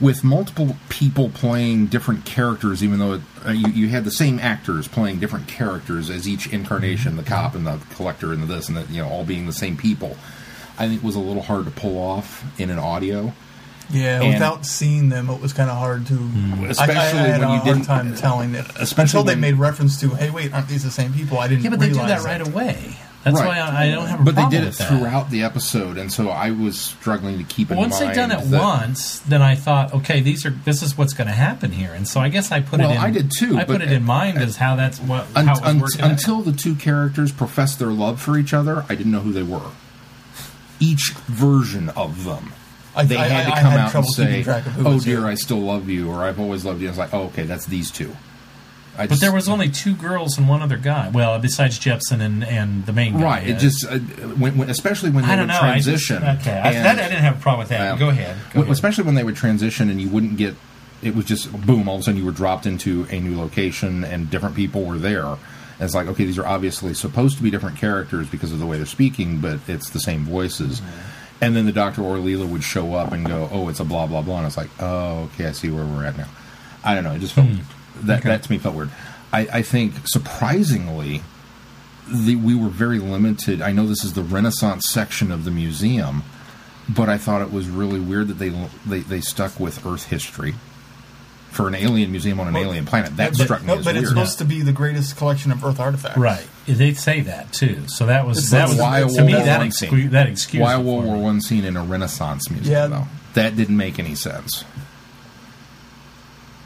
with 0.01 0.23
multiple 0.25 0.75
people 0.89 1.29
playing 1.29 1.85
different 1.87 2.25
characters, 2.25 2.83
even 2.83 2.99
though 2.99 3.13
it, 3.13 3.21
uh, 3.47 3.51
you, 3.51 3.67
you 3.69 3.87
had 3.89 4.03
the 4.03 4.11
same 4.11 4.39
actors 4.39 4.89
playing 4.89 5.19
different 5.19 5.47
characters 5.47 6.09
as 6.09 6.27
each 6.27 6.47
incarnation, 6.47 7.15
the 7.15 7.23
cop 7.23 7.55
and 7.55 7.65
the 7.65 7.79
collector 7.95 8.33
and 8.33 8.43
the 8.43 8.47
this 8.47 8.67
and 8.67 8.75
that, 8.75 8.89
you 8.89 9.01
know, 9.01 9.07
all 9.07 9.23
being 9.23 9.45
the 9.45 9.53
same 9.53 9.77
people, 9.77 10.17
I 10.77 10.88
think 10.88 11.03
was 11.03 11.15
a 11.15 11.19
little 11.19 11.41
hard 11.43 11.65
to 11.65 11.72
pull 11.72 11.97
off 11.97 12.43
in 12.60 12.69
an 12.69 12.80
audio. 12.80 13.34
Yeah, 13.91 14.22
And- 14.22 14.34
without 14.34 14.65
seeing 14.65 15.10
them, 15.10 15.30
it 15.30 15.39
was 15.39 15.53
kind 15.53 15.69
of 15.69 15.77
hard 15.77 16.07
to. 16.07 16.14
Mm. 16.15 16.64
I, 16.65 16.68
Especially 16.69 17.19
I, 17.19 17.23
I 17.23 17.27
had 17.27 17.39
when 17.41 17.49
a 17.49 17.53
you 17.53 17.60
hard 17.60 17.64
didn't- 17.65 17.85
time 17.85 18.15
telling 18.15 18.56
it. 18.56 18.65
especially 18.80 19.19
until 19.19 19.23
they 19.23 19.34
when- 19.34 19.41
made 19.41 19.56
reference 19.56 19.99
to, 20.02 20.10
"Hey, 20.10 20.30
wait, 20.31 20.53
aren't 20.53 20.68
these 20.68 20.84
the 20.84 20.91
same 20.91 21.14
people?" 21.14 21.38
I 21.39 21.47
didn't. 21.47 21.64
Yeah, 21.64 21.69
but 21.69 21.80
they 21.80 21.89
do 21.89 21.93
realize 21.99 22.23
that 22.23 22.27
right 22.27 22.45
away. 22.47 22.97
That's 23.23 23.39
Right. 23.39 23.47
why 23.47 23.57
I, 23.57 23.85
I 23.85 23.91
don't 23.91 24.06
have 24.07 24.19
a 24.22 24.23
But 24.23 24.35
they 24.35 24.47
did 24.49 24.64
it 24.64 24.73
that. 24.76 24.88
throughout 24.88 25.31
the 25.31 25.41
episode, 25.43 25.97
and 25.97 26.11
so 26.11 26.30
I 26.30 26.52
was 26.52 26.77
struggling 26.80 27.39
to 27.39 27.43
keep 27.43 27.72
it 27.72 27.73
in 27.73 27.80
Once 27.80 27.93
mind. 27.99 28.10
they've 28.10 28.15
done 28.15 28.31
it 28.31 28.52
that- 28.52 28.61
once, 28.61 29.18
then 29.27 29.41
I 29.41 29.56
thought, 29.56 29.93
okay, 29.95 30.19
these 30.22 30.45
are 30.45 30.52
this 30.64 30.84
is 30.84 30.95
what's 30.97 31.14
going 31.14 31.27
to 31.27 31.34
happen 31.34 31.72
here, 31.72 31.91
and 31.91 32.07
so 32.07 32.19
I 32.19 32.30
guess 32.30 32.52
I 32.52 32.61
put 32.61 32.80
Well, 32.80 32.91
it. 32.91 32.95
in... 32.95 32.99
I 33.02 33.10
did 33.11 33.31
too, 33.35 33.57
I 33.57 33.64
put 33.65 33.81
it 33.81 33.91
in 33.91 34.03
mind 34.03 34.38
as 34.38 34.57
how 34.57 34.76
that's 34.76 34.99
what 34.99 35.26
Un- 35.35 35.47
how 35.47 35.53
it 35.56 35.61
was 35.61 35.69
un- 35.69 35.80
working 35.80 36.02
out. 36.02 36.11
until 36.11 36.41
the 36.41 36.52
two 36.52 36.76
characters 36.76 37.31
professed 37.31 37.80
their 37.80 37.89
love 37.91 38.19
for 38.22 38.38
each 38.38 38.53
other, 38.53 38.84
I 38.89 38.93
didn't 38.95 39.11
know 39.11 39.22
who 39.22 39.31
they 39.34 39.43
were. 39.43 39.61
Each 40.80 41.11
version 41.27 41.89
of 41.89 42.23
them. 42.26 42.52
I, 42.95 43.03
They 43.03 43.18
I, 43.18 43.27
had 43.27 43.45
to 43.56 43.61
come 43.61 43.72
had 43.72 43.80
out 43.80 43.95
and 43.95 44.06
say, 44.07 44.43
track 44.43 44.65
of 44.65 44.72
who 44.73 44.88
"Oh 44.88 44.99
dear, 44.99 45.22
who. 45.22 45.27
I 45.27 45.35
still 45.35 45.60
love 45.60 45.89
you," 45.89 46.10
or 46.10 46.23
"I've 46.23 46.39
always 46.39 46.64
loved 46.64 46.81
you." 46.81 46.88
I 46.88 46.91
was 46.91 46.97
like, 46.97 47.14
"Oh, 47.14 47.23
okay, 47.23 47.43
that's 47.43 47.65
these 47.65 47.91
two. 47.91 48.15
I 48.97 48.99
but 49.03 49.10
just- 49.10 49.22
there 49.22 49.34
was 49.34 49.49
only 49.49 49.69
two 49.69 49.93
girls 49.95 50.38
and 50.38 50.47
one 50.47 50.61
other 50.61 50.77
guy. 50.77 51.10
Well, 51.10 51.38
besides 51.39 51.77
Jepson 51.77 52.22
and, 52.22 52.43
and 52.45 52.85
the 52.85 52.93
main 52.93 53.18
guy. 53.18 53.23
right. 53.23 53.45
yeah. 53.47 53.56
It 53.56 53.60
just, 53.60 53.85
uh, 53.85 53.97
when, 53.97 54.57
when, 54.57 54.69
especially 54.69 55.10
when 55.10 55.26
they 55.26 55.31
I 55.34 55.35
don't 55.35 55.47
would 55.47 55.53
know. 55.53 55.60
I 55.60 55.80
just- 55.80 56.07
transition. 56.07 56.23
okay, 56.39 56.57
I, 56.57 56.72
that, 56.72 56.97
I 56.99 57.10
didn't 57.10 57.22
have 57.22 57.38
a 57.38 57.41
problem 57.41 57.60
with 57.60 57.69
that. 57.69 57.80
Well, 57.81 57.97
Go 57.97 58.10
ahead. 58.10 58.38
Go 58.38 58.43
w- 58.52 58.64
ahead. 58.64 58.72
Especially 58.73 59.03
when 59.03 59.15
they 59.15 59.26
would 59.26 59.35
transition 59.35 59.89
and 59.89 59.99
you 59.99 60.07
wouldn't 60.10 60.38
get. 60.38 60.56
It 61.03 61.14
was 61.14 61.26
just 61.26 61.52
boom. 61.65 61.89
All 61.89 61.95
of 61.95 62.02
a 62.02 62.03
sudden, 62.06 62.19
you 62.19 62.26
were 62.26 62.31
dropped 62.31 62.65
into 62.65 63.06
a 63.11 63.19
new 63.19 63.38
location 63.38 64.06
and 64.06 64.30
different 64.30 64.56
people 64.56 64.85
were 64.85 64.97
there. 64.97 65.35
And 65.77 65.85
it's 65.85 65.93
like, 65.95 66.07
okay, 66.07 66.26
these 66.26 66.38
are 66.39 66.45
obviously 66.45 66.93
supposed 66.93 67.38
to 67.38 67.43
be 67.43 67.52
different 67.52 67.77
characters 67.77 68.30
because 68.30 68.52
of 68.52 68.60
the 68.60 68.65
way 68.65 68.77
they're 68.77 68.85
speaking, 68.85 69.39
but 69.39 69.60
it's 69.68 69.89
the 69.89 69.99
same 69.99 70.23
voices. 70.23 70.81
And 71.41 71.56
then 71.56 71.65
the 71.65 71.73
Doctor 71.73 72.02
or 72.02 72.15
Leela 72.18 72.47
would 72.47 72.64
show 72.64 72.93
up 72.95 73.11
and 73.11 73.26
go, 73.26 73.49
"Oh, 73.52 73.68
it's 73.68 73.81
a 73.81 73.84
blah 73.84 74.07
blah 74.07 74.22
blah," 74.22 74.38
and 74.38 74.47
it's 74.47 74.56
like, 74.56 74.69
"Oh, 74.80 75.30
okay, 75.34 75.47
I 75.47 75.52
see 75.52 75.69
where 75.69 75.85
we're 75.85 76.06
at 76.06 76.18
now." 76.18 76.27
I 76.84 76.95
don't 76.95 77.03
know. 77.03 77.14
It 77.14 77.19
just 77.19 77.34
felt 77.34 77.47
hmm. 77.47 78.07
that 78.07 78.19
Okay. 78.19 78.30
that 78.30 78.43
to 78.43 78.52
me 78.52 78.57
felt 78.57 78.76
weird. 78.76 78.89
I, 79.34 79.41
I 79.52 79.61
think 79.61 80.07
surprisingly, 80.07 81.23
the, 82.07 82.38
we 82.38 82.56
were 82.56 82.69
very 82.69 82.99
limited. 82.99 83.61
I 83.61 83.73
know 83.73 83.85
this 83.85 84.06
is 84.06 84.14
the 84.14 84.23
Renaissance 84.23 84.88
section 84.89 85.30
of 85.31 85.43
the 85.43 85.52
museum, 85.52 86.23
but 86.88 87.10
I 87.10 87.18
thought 87.18 87.41
it 87.41 87.52
was 87.52 87.68
really 87.68 87.99
weird 87.99 88.30
that 88.30 88.39
they 88.39 88.49
they, 88.85 88.99
they 88.99 89.19
stuck 89.19 89.60
with 89.60 89.85
Earth 89.85 90.06
history 90.06 90.56
for 91.56 91.68
an 91.68 91.76
alien 91.76 92.11
museum 92.11 92.40
on 92.40 92.48
an 92.48 92.53
Well, 92.53 92.64
alien 92.64 92.86
planet. 92.86 93.15
That 93.18 93.38
but, 93.38 93.44
struck 93.45 93.61
me 93.61 93.68
no, 93.68 93.77
as 93.80 93.86
but 93.86 93.94
weird. 93.94 94.03
it's 94.03 94.10
supposed 94.11 94.38
to 94.40 94.45
be 94.45 94.61
the 94.61 94.72
greatest 94.73 95.15
collection 95.18 95.52
of 95.52 95.64
Earth 95.64 95.80
artifacts. 95.80 96.18
right. 96.18 96.45
They 96.68 96.94
say 96.94 97.22
that 97.22 97.53
too. 97.53 97.84
So 97.88 98.06
that 98.07 98.27
was 98.27 98.38
It's 98.40 98.49
that 98.52 98.69
like 98.69 99.06
was 99.06 99.15
why 99.15 99.22
to 99.22 99.23
me 99.26 99.34
that 99.34 99.61
excu- 99.61 99.73
scene? 99.90 100.10
that 100.11 100.27
excuse. 100.27 100.61
Why 100.61 100.73
it 100.76 100.84
World 100.84 101.06
War 101.06 101.15
me. 101.18 101.22
One 101.23 101.41
scene 101.41 101.64
in 101.64 101.77
a 101.77 101.84
Renaissance 101.84 102.49
museum 102.52 102.73
Yeah. 102.73 102.88
though? 102.88 103.07
That 103.34 103.56
didn't 103.56 103.77
make 103.77 103.98
any 103.99 104.15
sense. 104.15 104.64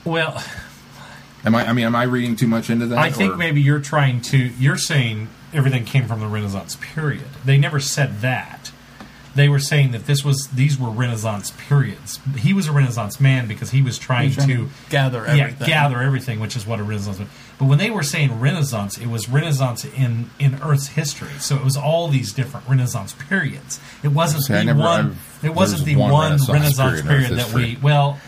Well, 0.06 0.42
Am 1.46 1.56
I? 1.56 1.68
I 1.70 1.74
mean, 1.74 1.86
am 1.86 1.96
I 1.96 2.04
reading 2.04 2.36
too 2.36 2.48
much 2.48 2.70
into 2.70 2.88
that? 2.88 2.98
I 2.98 3.12
think 3.12 3.34
or- 3.34 3.38
maybe 3.38 3.62
you're 3.62 3.80
trying 3.80 4.20
to. 4.24 4.38
You're 4.38 4.78
saying 4.78 5.30
everything 5.54 5.86
came 5.86 6.06
from 6.08 6.20
the 6.20 6.28
Renaissance 6.28 6.76
period. 6.82 7.24
They 7.46 7.58
never 7.58 7.80
said 7.80 8.22
that. 8.22 8.72
They 9.36 9.48
were 9.48 9.60
saying 9.60 9.92
that 9.92 10.06
this 10.08 10.26
was 10.26 10.48
these 10.48 10.78
were 10.80 10.90
Renaissance 10.90 11.54
periods. 11.68 12.20
He 12.38 12.52
was 12.52 12.68
a 12.68 12.72
Renaissance 12.72 13.20
man 13.20 13.48
because 13.48 13.70
he 13.72 13.82
was 13.82 13.98
trying, 14.00 14.32
trying 14.32 14.48
to, 14.48 14.56
to 14.66 14.70
gather 14.90 15.24
yeah, 15.26 15.44
everything. 15.44 15.68
gather 15.68 16.02
everything, 16.02 16.40
which 16.40 16.56
is 16.56 16.66
what 16.66 16.80
a 16.80 16.84
Renaissance. 16.84 17.20
Was. 17.20 17.28
But 17.60 17.66
when 17.66 17.78
they 17.78 17.92
were 17.92 18.04
saying 18.04 18.40
Renaissance, 18.40 18.98
it 18.98 19.08
was 19.08 19.30
Renaissance 19.30 19.86
in 19.86 20.32
in 20.40 20.60
Earth's 20.64 20.88
history. 20.88 21.30
So 21.40 21.56
it 21.56 21.64
was 21.64 21.78
all 21.78 22.08
these 22.08 22.34
different 22.34 22.68
Renaissance 22.68 23.14
periods. 23.14 23.80
It 24.04 24.10
wasn't 24.10 24.44
See, 24.46 24.54
the 24.54 24.64
never- 24.64 24.80
one. 24.80 25.06
I've- 25.42 25.48
It 25.48 25.54
wasn't 25.56 25.86
the 25.86 25.96
one 25.96 26.12
one 26.12 26.24
Renaissance 26.32 26.50
Renaissance, 26.50 27.02
period 27.02 27.28
period, 27.28 27.40
that 27.46 27.54
we. 27.54 27.78
Well, 27.82 28.20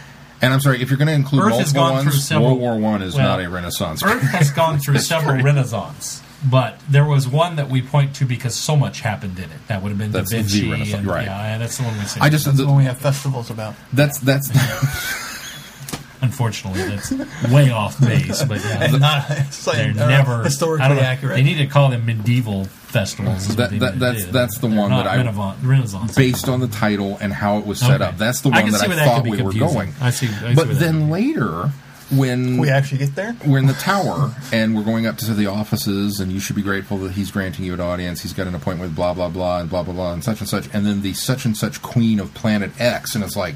And 0.41 0.53
I'm 0.53 0.59
sorry 0.61 0.81
if 0.81 0.89
you're 0.89 0.97
going 0.97 1.07
to 1.07 1.13
include 1.13 1.43
Earth 1.43 1.53
has 1.57 1.73
multiple 1.73 1.81
gone 1.95 2.03
through 2.03 2.11
ones. 2.13 2.27
several- 2.27 2.47
World 2.49 2.59
War 2.59 2.77
One 2.77 3.01
is 3.01 3.15
well, 3.15 3.37
not 3.37 3.43
a 3.45 3.49
Renaissance. 3.49 4.03
Earth 4.03 4.21
has 4.21 4.51
gone 4.51 4.79
through 4.79 4.97
several 5.13 5.41
Renaissance, 5.43 6.21
but 6.49 6.79
there 6.89 7.05
was 7.05 7.27
one 7.27 7.55
that 7.57 7.69
we 7.69 7.81
point 7.81 8.15
to 8.15 8.25
because 8.25 8.55
so 8.55 8.75
much 8.75 9.01
happened 9.01 9.37
in 9.37 9.45
it. 9.45 9.67
That 9.67 9.81
would 9.83 9.89
have 9.89 9.97
been 9.97 10.11
That's 10.11 10.31
Da 10.31 10.37
the 10.37 10.43
Vinci. 10.43 10.69
Renaissance, 10.71 10.99
and, 10.99 11.07
right. 11.07 11.25
Yeah, 11.25 11.57
that's 11.57 11.77
the 11.77 11.83
one 11.83 11.97
we 11.97 12.05
say. 12.05 12.19
I 12.21 12.29
just 12.29 12.45
That's 12.45 12.57
the- 12.57 12.67
what 12.67 12.77
we 12.77 12.83
have 12.85 12.97
festivals 12.97 13.49
about. 13.49 13.75
that's 13.93 14.19
that's 14.19 14.49
unfortunately 16.21 16.83
that's 16.83 17.11
way 17.51 17.71
off 17.71 17.99
base, 17.99 18.43
but 18.43 18.59
yeah, 18.63 18.83
And 18.83 18.99
not 18.99 19.25
it's 19.29 19.65
like, 19.65 19.77
they're 19.77 20.05
uh, 20.05 20.09
never 20.09 20.43
historically 20.43 20.85
I 20.85 20.87
don't 20.89 20.97
know, 20.97 21.03
accurate. 21.03 21.35
They 21.35 21.43
need 21.43 21.57
to 21.57 21.65
call 21.67 21.89
them 21.89 22.05
medieval 22.05 22.65
festivals. 22.65 23.49
is 23.49 23.55
That- 23.55 23.71
that- 23.79 23.99
that's- 23.99 24.25
do. 24.25 24.31
that's 24.31 24.57
the 24.59 24.67
They're 24.67 24.77
one 24.79 24.89
not 24.91 25.03
that 25.05 25.11
I- 25.13 25.17
Renaissance. 25.17 25.63
Renaissance. 25.63 26.15
based 26.15 26.47
on 26.49 26.59
the 26.59 26.67
title 26.67 27.17
and 27.21 27.33
how 27.33 27.57
it 27.57 27.65
was 27.65 27.79
set 27.79 28.01
Okay. 28.01 28.03
up. 28.03 28.17
That's 28.17 28.41
the 28.41 28.49
one 28.49 28.63
can 28.63 28.71
that 28.73 28.81
I 28.83 28.87
where 28.87 28.95
that 28.97 29.05
thought 29.05 29.23
could 29.23 29.31
be 29.31 29.37
we 29.37 29.43
were 29.43 29.53
going. 29.53 29.93
I 30.01 30.09
see- 30.11 30.27
I 30.27 30.49
see 30.49 30.55
but 30.55 30.79
then 30.79 31.01
could 31.03 31.09
later, 31.11 31.71
when 32.11 32.57
we 32.57 32.69
actually 32.69 32.97
get 32.99 33.15
there. 33.15 33.35
we're 33.45 33.57
in 33.59 33.67
the 33.67 33.73
tower 33.73 34.35
and 34.51 34.75
we're 34.75 34.83
going 34.83 35.05
up 35.05 35.17
to 35.17 35.33
the 35.33 35.47
offices, 35.47 36.19
and 36.19 36.31
you 36.31 36.39
should 36.39 36.55
be 36.55 36.61
grateful 36.61 36.97
that 36.99 37.13
he's 37.13 37.31
granting 37.31 37.65
you 37.65 37.73
an 37.73 37.79
audience. 37.79 38.21
He's 38.21 38.33
got 38.33 38.47
an 38.47 38.55
appointment 38.55 38.89
with 38.89 38.95
blah 38.95 39.13
blah 39.13 39.29
blah 39.29 39.59
and 39.59 39.69
blah 39.69 39.83
blah 39.83 39.93
blah 39.93 40.13
and 40.13 40.23
such 40.23 40.39
and 40.39 40.49
such, 40.49 40.67
and 40.73 40.85
then 40.85 41.01
the 41.01 41.13
such 41.13 41.45
and 41.45 41.55
such 41.55 41.81
queen 41.81 42.19
of 42.19 42.33
planet 42.33 42.71
X, 42.79 43.15
and 43.15 43.23
it's 43.23 43.35
like, 43.35 43.55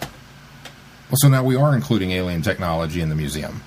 well, 0.00 1.16
so 1.16 1.28
now 1.28 1.44
we 1.44 1.54
are 1.56 1.74
including 1.74 2.10
alien 2.12 2.42
technology 2.42 3.00
in 3.00 3.08
the 3.08 3.14
museum. 3.14 3.62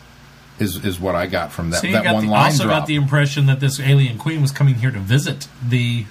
Is 0.60 0.84
is 0.84 1.00
what 1.00 1.16
I 1.16 1.26
got 1.28 1.54
from 1.54 1.70
that 1.70 1.80
So 1.82 1.88
you 1.88 1.94
that 1.94 2.04
got 2.04 2.14
one 2.16 2.26
the, 2.26 2.32
line 2.32 2.46
also 2.48 2.66
drop. 2.66 2.82
got 2.82 2.88
the 2.88 2.96
impression 2.96 3.46
that 3.46 3.62
this 3.62 3.80
alien 3.80 4.18
queen 4.18 4.42
was 4.42 4.52
coming 4.52 4.76
here 4.76 4.92
to 4.92 5.00
visit 5.00 5.48
the 5.66 6.06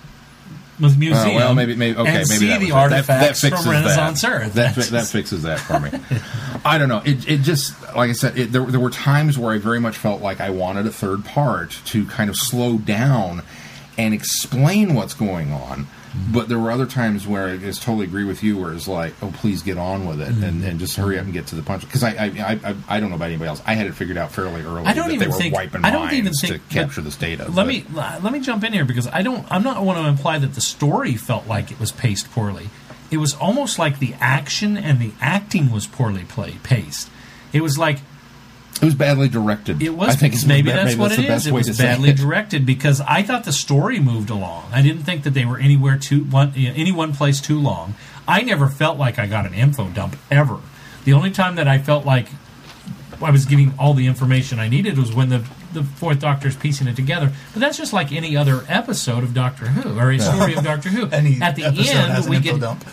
the 0.79 0.89
museum. 0.89 1.15
Uh, 1.15 1.35
well, 1.35 1.55
maybe, 1.55 1.75
maybe 1.75 1.99
okay, 1.99 2.13
maybe 2.13 2.25
see 2.25 2.49
that 2.49 2.61
the 2.61 2.67
it. 2.67 2.71
That- 2.71 2.75
that 2.75 2.93
artifacts 2.93 3.41
fixes 3.41 3.65
from 3.65 3.73
Renaissance 3.73 4.23
that. 4.23 4.31
Earth. 4.31 4.53
That, 4.55 4.75
that 4.77 5.07
fixes 5.07 5.43
that 5.43 5.61
for 5.61 5.81
me. 5.81 5.91
I 6.65 6.79
don't 6.79 6.89
know. 6.89 7.03
It, 7.05 7.29
it 7.29 7.41
just 7.43 7.75
like 7.95 8.11
I 8.11 8.13
said, 8.13 8.39
it, 8.39 8.53
there, 8.53 8.65
there 8.65 8.81
were 8.81 8.91
times 8.91 9.39
where 9.39 9.53
I 9.53 9.59
very 9.59 9.81
much 9.81 9.97
felt 9.97 10.21
like 10.23 10.41
I 10.41 10.51
wanted 10.51 10.87
a 10.87 10.91
third 10.93 11.25
part 11.25 11.79
to 11.87 12.07
kind 12.07 12.31
of 12.31 12.37
slow 12.37 12.79
down 12.79 13.43
and 13.97 14.15
explain 14.15 14.95
what's 14.95 15.15
going 15.15 15.53
on. 15.53 15.87
But 16.33 16.49
there 16.49 16.59
were 16.59 16.71
other 16.71 16.87
times 16.87 17.27
where 17.27 17.49
I 17.49 17.57
just 17.57 17.83
totally 17.83 18.07
agree 18.07 18.25
with 18.25 18.43
you, 18.43 18.57
where 18.59 18.73
it's 18.73 18.89
like, 18.89 19.15
"Oh, 19.23 19.31
please 19.31 19.63
get 19.63 19.79
on 19.79 20.07
with 20.07 20.21
it 20.21 20.29
and, 20.29 20.65
and 20.65 20.81
just 20.81 20.97
hurry 20.97 21.19
up 21.19 21.25
and 21.25 21.33
get 21.33 21.49
to 21.49 21.57
the 21.57 21.63
punch." 21.63 21.83
Because 21.83 22.03
I, 22.03 22.11
I, 22.11 22.61
I, 22.65 22.77
I, 22.89 23.01
don't 23.01 23.11
know 23.11 23.17
about 23.17 23.27
anybody 23.27 23.49
else. 23.49 23.63
I 23.67 23.75
had 23.75 23.87
it 23.87 23.95
figured 23.95 24.17
out 24.17 24.33
fairly 24.33 24.63
early 24.63 24.85
I 24.85 24.95
don't 24.95 25.09
that 25.09 25.15
even 25.15 25.29
they 25.31 25.35
were 25.35 25.39
think 25.39 25.85
I 25.85 25.91
don't 25.91 26.13
even 26.13 26.33
think 26.33 26.55
to 26.55 26.75
capture 26.75 27.01
this 27.01 27.17
data. 27.17 27.45
Let 27.45 27.55
but- 27.55 27.67
me 27.67 27.85
let 27.95 28.33
me 28.33 28.41
jump 28.41 28.65
in 28.65 28.73
here 28.73 28.85
because 28.85 29.07
I 29.07 29.23
don't. 29.23 29.47
I'm 29.51 29.63
not 29.63 29.83
want 29.83 29.99
to 29.99 30.07
imply 30.07 30.39
that 30.39 30.55
the 30.55 30.61
story 30.61 31.15
felt 31.15 31.47
like 31.47 31.71
it 31.71 31.79
was 31.79 31.93
paced 31.93 32.31
poorly. 32.31 32.71
It 33.11 33.19
was 33.19 33.35
almost 33.35 33.79
like 33.79 33.99
the 33.99 34.15
action 34.21 34.77
and 34.77 35.01
the 35.01 35.13
acting 35.21 35.71
was 35.71 35.87
poorly 35.87 36.25
played, 36.25 36.63
paced. 36.63 37.11
It 37.53 37.63
was 37.63 37.79
like 37.79 38.01
It 38.81 38.85
was 38.85 38.95
badly 38.95 39.29
directed. 39.29 39.83
It 39.83 39.91
was 39.91 40.11
I 40.11 40.13
think 40.15 40.35
maybe 40.47 40.71
that's 40.71 40.97
what 40.97 41.17
the 41.17 41.25
it. 41.25 41.47
It 41.47 41.53
was 41.53 41.77
badly 41.77 42.13
directed 42.13 42.65
because 42.65 43.01
I 43.01 43.23
thought 43.23 43.45
the 43.45 43.53
story 43.53 43.99
moved 43.99 44.31
along. 44.31 44.71
I 44.73 44.83
didn't 44.83 45.03
think 45.03 45.25
that 45.25 45.35
they 45.35 45.45
were 45.45 45.59
anywhere 45.59 45.99
too 45.99 46.25
one 46.25 46.53
any 46.57 46.93
one 46.93 47.13
place 47.13 47.41
too 47.41 47.59
long. 47.59 47.95
I 48.27 48.43
never 48.43 48.69
felt 48.69 48.99
like 48.99 49.19
I 49.19 49.27
got 49.27 49.47
an 49.47 49.55
info 49.55 49.89
dump 49.89 50.17
ever. 50.31 50.59
The 51.05 51.13
only 51.13 51.31
time 51.31 51.57
that 51.57 51.67
I 51.67 51.79
felt 51.79 52.05
like 52.05 52.29
I 53.21 53.31
was 53.31 53.47
getting 53.47 53.75
all 53.79 53.95
the 53.95 54.07
information 54.07 54.59
I 54.59 54.69
needed 54.69 54.97
was 54.97 55.13
when 55.13 55.29
the 55.31 55.45
the 55.73 55.83
fourth 55.85 56.21
Doctor's 56.21 56.57
piecing 56.57 56.87
it 56.89 56.97
together. 56.97 57.33
But 57.53 57.61
that's 57.61 57.77
just 57.77 57.93
like 57.93 58.13
any 58.13 58.37
other 58.37 58.65
episode 58.69 59.23
of 59.25 59.35
Doctor 59.35 59.67
Who 59.67 59.99
or 59.99 60.11
a 60.11 60.19
story 60.19 60.55
of 60.55 60.65
Doctor 60.65 60.89
Who. 60.89 61.07
Any 61.13 61.41
At 61.41 61.57
the 61.57 61.65
end, 61.65 61.77
has 61.79 62.27
an 62.27 62.31
we 62.31 62.37
info 62.39 62.53
get. 62.53 62.61
dump. 62.61 62.85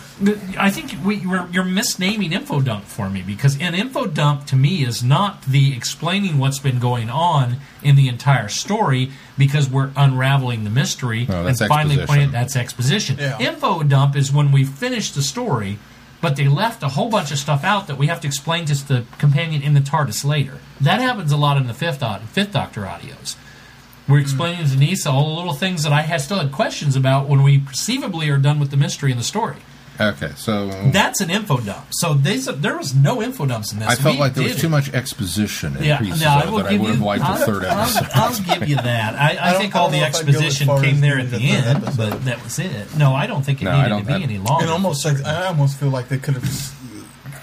I 0.58 0.70
think 0.70 0.94
we, 1.04 1.16
you're, 1.16 1.48
you're 1.52 1.64
misnaming 1.64 2.32
info 2.32 2.60
dump 2.60 2.84
for 2.84 3.08
me 3.10 3.22
because 3.22 3.60
an 3.60 3.74
info 3.74 4.06
dump 4.06 4.46
to 4.46 4.56
me 4.56 4.84
is 4.84 5.02
not 5.02 5.42
the 5.42 5.74
explaining 5.76 6.38
what's 6.38 6.58
been 6.58 6.78
going 6.78 7.10
on 7.10 7.56
in 7.82 7.96
the 7.96 8.08
entire 8.08 8.48
story 8.48 9.10
because 9.38 9.68
we're 9.68 9.90
unraveling 9.96 10.64
the 10.64 10.70
mystery 10.70 11.26
No, 11.26 11.46
and 11.46 11.56
finally 11.58 11.94
exposition. 11.94 12.06
pointing 12.06 12.30
that's 12.32 12.56
exposition. 12.56 13.16
Yeah. 13.18 13.38
Info 13.38 13.82
dump 13.82 14.16
is 14.16 14.32
when 14.32 14.52
we 14.52 14.64
finish 14.64 15.10
the 15.12 15.22
story, 15.22 15.78
but 16.20 16.36
they 16.36 16.48
left 16.48 16.82
a 16.82 16.88
whole 16.88 17.10
bunch 17.10 17.30
of 17.30 17.38
stuff 17.38 17.64
out 17.64 17.86
that 17.86 17.98
we 17.98 18.06
have 18.06 18.20
to 18.20 18.26
explain 18.26 18.64
to 18.66 18.86
the 18.86 19.04
companion 19.18 19.62
in 19.62 19.74
the 19.74 19.80
TARDIS 19.80 20.24
later. 20.24 20.58
That 20.80 21.00
happens 21.00 21.32
a 21.32 21.36
lot 21.36 21.56
in 21.56 21.66
the 21.66 21.74
fifth 21.74 22.02
fifth 22.30 22.52
Doctor 22.52 22.82
audios. 22.82 23.36
We're 24.08 24.20
explaining 24.20 24.66
to 24.68 24.76
Nyssa 24.76 25.10
all 25.10 25.30
the 25.30 25.36
little 25.36 25.54
things 25.54 25.82
that 25.82 25.92
I 25.92 26.02
had 26.02 26.20
still 26.20 26.38
had 26.38 26.52
questions 26.52 26.94
about 26.94 27.28
when 27.28 27.42
we 27.42 27.58
perceivably 27.58 28.28
are 28.30 28.38
done 28.38 28.60
with 28.60 28.70
the 28.70 28.76
mystery 28.76 29.10
in 29.10 29.18
the 29.18 29.24
story. 29.24 29.56
Okay, 29.98 30.30
so 30.36 30.68
That's 30.90 31.20
an 31.20 31.30
info 31.30 31.58
dump. 31.58 31.86
So 31.90 32.12
these, 32.14 32.44
there 32.46 32.76
was 32.76 32.94
no 32.94 33.22
info 33.22 33.46
dumps 33.46 33.72
in 33.72 33.78
this. 33.78 33.88
I 33.88 33.94
felt 33.94 34.16
We 34.16 34.20
like 34.20 34.34
there 34.34 34.44
was 34.44 34.54
did 34.54 34.60
too 34.60 34.68
much 34.68 34.92
exposition 34.92 35.76
in 35.76 35.84
Yeah, 35.84 35.98
pieces 35.98 36.20
no, 36.20 36.28
I 36.28 36.50
will 36.50 36.58
that 36.58 36.66
I 36.72 36.76
would 36.76 36.90
have 36.90 37.00
liked 37.00 37.24
I'll, 37.24 37.42
a 37.42 37.46
third 37.46 37.64
I'll, 37.64 37.80
episode. 37.80 38.08
I'll 38.14 38.58
give 38.58 38.68
you 38.68 38.76
that. 38.76 39.14
I, 39.14 39.36
I, 39.36 39.54
I 39.54 39.58
think 39.58 39.74
all 39.74 39.88
the 39.88 39.98
know 40.00 40.06
if 40.06 40.16
I'd 40.16 40.26
go 40.26 40.30
as 40.32 40.36
exposition 40.36 40.68
came 40.82 41.00
there 41.00 41.18
at 41.18 41.24
needed 41.26 41.40
the 41.40 41.50
end, 41.50 41.66
episode. 41.84 41.96
but 42.10 42.24
that 42.26 42.42
was 42.44 42.58
it. 42.58 42.94
No, 42.96 43.14
I 43.14 43.26
don't 43.26 43.42
think 43.44 43.62
it 43.62 43.64
No, 43.64 43.76
needed 43.76 43.88
don't- 43.88 44.00
to 44.02 44.06
be 44.06 44.12
I- 44.14 44.20
any 44.20 44.38
longer. 44.38 44.64
And 44.64 44.70
almost 44.70 45.04
like 45.04 45.24
I 45.24 45.46
almost 45.46 45.78
feel 45.80 45.88
like 45.90 46.08
they 46.08 46.18
could 46.18 46.34
have 46.34 46.74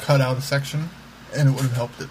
cut 0.02 0.22
out 0.22 0.38
a 0.38 0.42
section, 0.42 0.90
and 1.36 1.50
it 1.50 1.52
would 1.54 1.64
have 1.64 1.74
helped 1.74 2.02
it. 2.02 2.10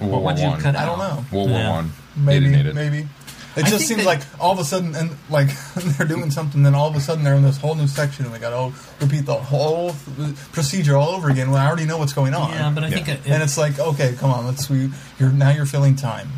World 0.00 0.12
What 0.12 0.20
War 0.22 0.32
would 0.32 0.38
you 0.40 0.46
One. 0.48 0.60
cut 0.60 0.76
I 0.76 0.86
don't 0.86 0.98
know. 0.98 1.24
World 1.30 1.50
War 1.50 1.58
Yeah. 1.58 1.70
One. 1.70 1.92
Maybe, 2.16 2.46
They 2.46 2.50
didn't 2.52 2.64
need 2.64 2.66
it. 2.70 2.74
maybe. 2.74 3.08
It 3.56 3.66
just 3.66 3.86
seems 3.88 4.04
that- 4.04 4.06
like 4.06 4.20
all 4.38 4.52
of 4.52 4.58
a 4.60 4.64
sudden, 4.64 4.94
and 4.94 5.10
like 5.28 5.48
they're 5.74 6.06
doing 6.06 6.30
something, 6.30 6.62
then 6.62 6.74
all 6.74 6.88
of 6.88 6.94
a 6.96 7.00
sudden 7.00 7.24
they're 7.24 7.34
in 7.34 7.42
this 7.42 7.56
whole 7.58 7.74
new 7.74 7.88
section, 7.88 8.24
and 8.24 8.32
we 8.32 8.38
got 8.38 8.50
to 8.50 8.72
repeat 9.04 9.26
the 9.26 9.34
whole 9.34 9.92
th- 10.16 10.36
procedure 10.52 10.96
all 10.96 11.08
over 11.10 11.28
again. 11.30 11.50
When 11.50 11.60
I 11.60 11.66
already 11.66 11.84
know 11.86 11.98
what's 11.98 12.12
going 12.12 12.32
on. 12.34 12.50
Yeah, 12.52 12.70
but 12.74 12.84
I 12.84 12.88
Yeah. 12.88 12.94
think 12.94 13.08
it, 13.08 13.20
and 13.26 13.42
it's 13.42 13.58
like, 13.58 13.78
okay, 13.78 14.14
come 14.18 14.30
on, 14.30 14.46
let's. 14.46 14.70
We, 14.70 14.90
you're 15.18 15.30
now 15.30 15.50
you're 15.50 15.66
filling 15.66 15.96
time. 15.96 16.28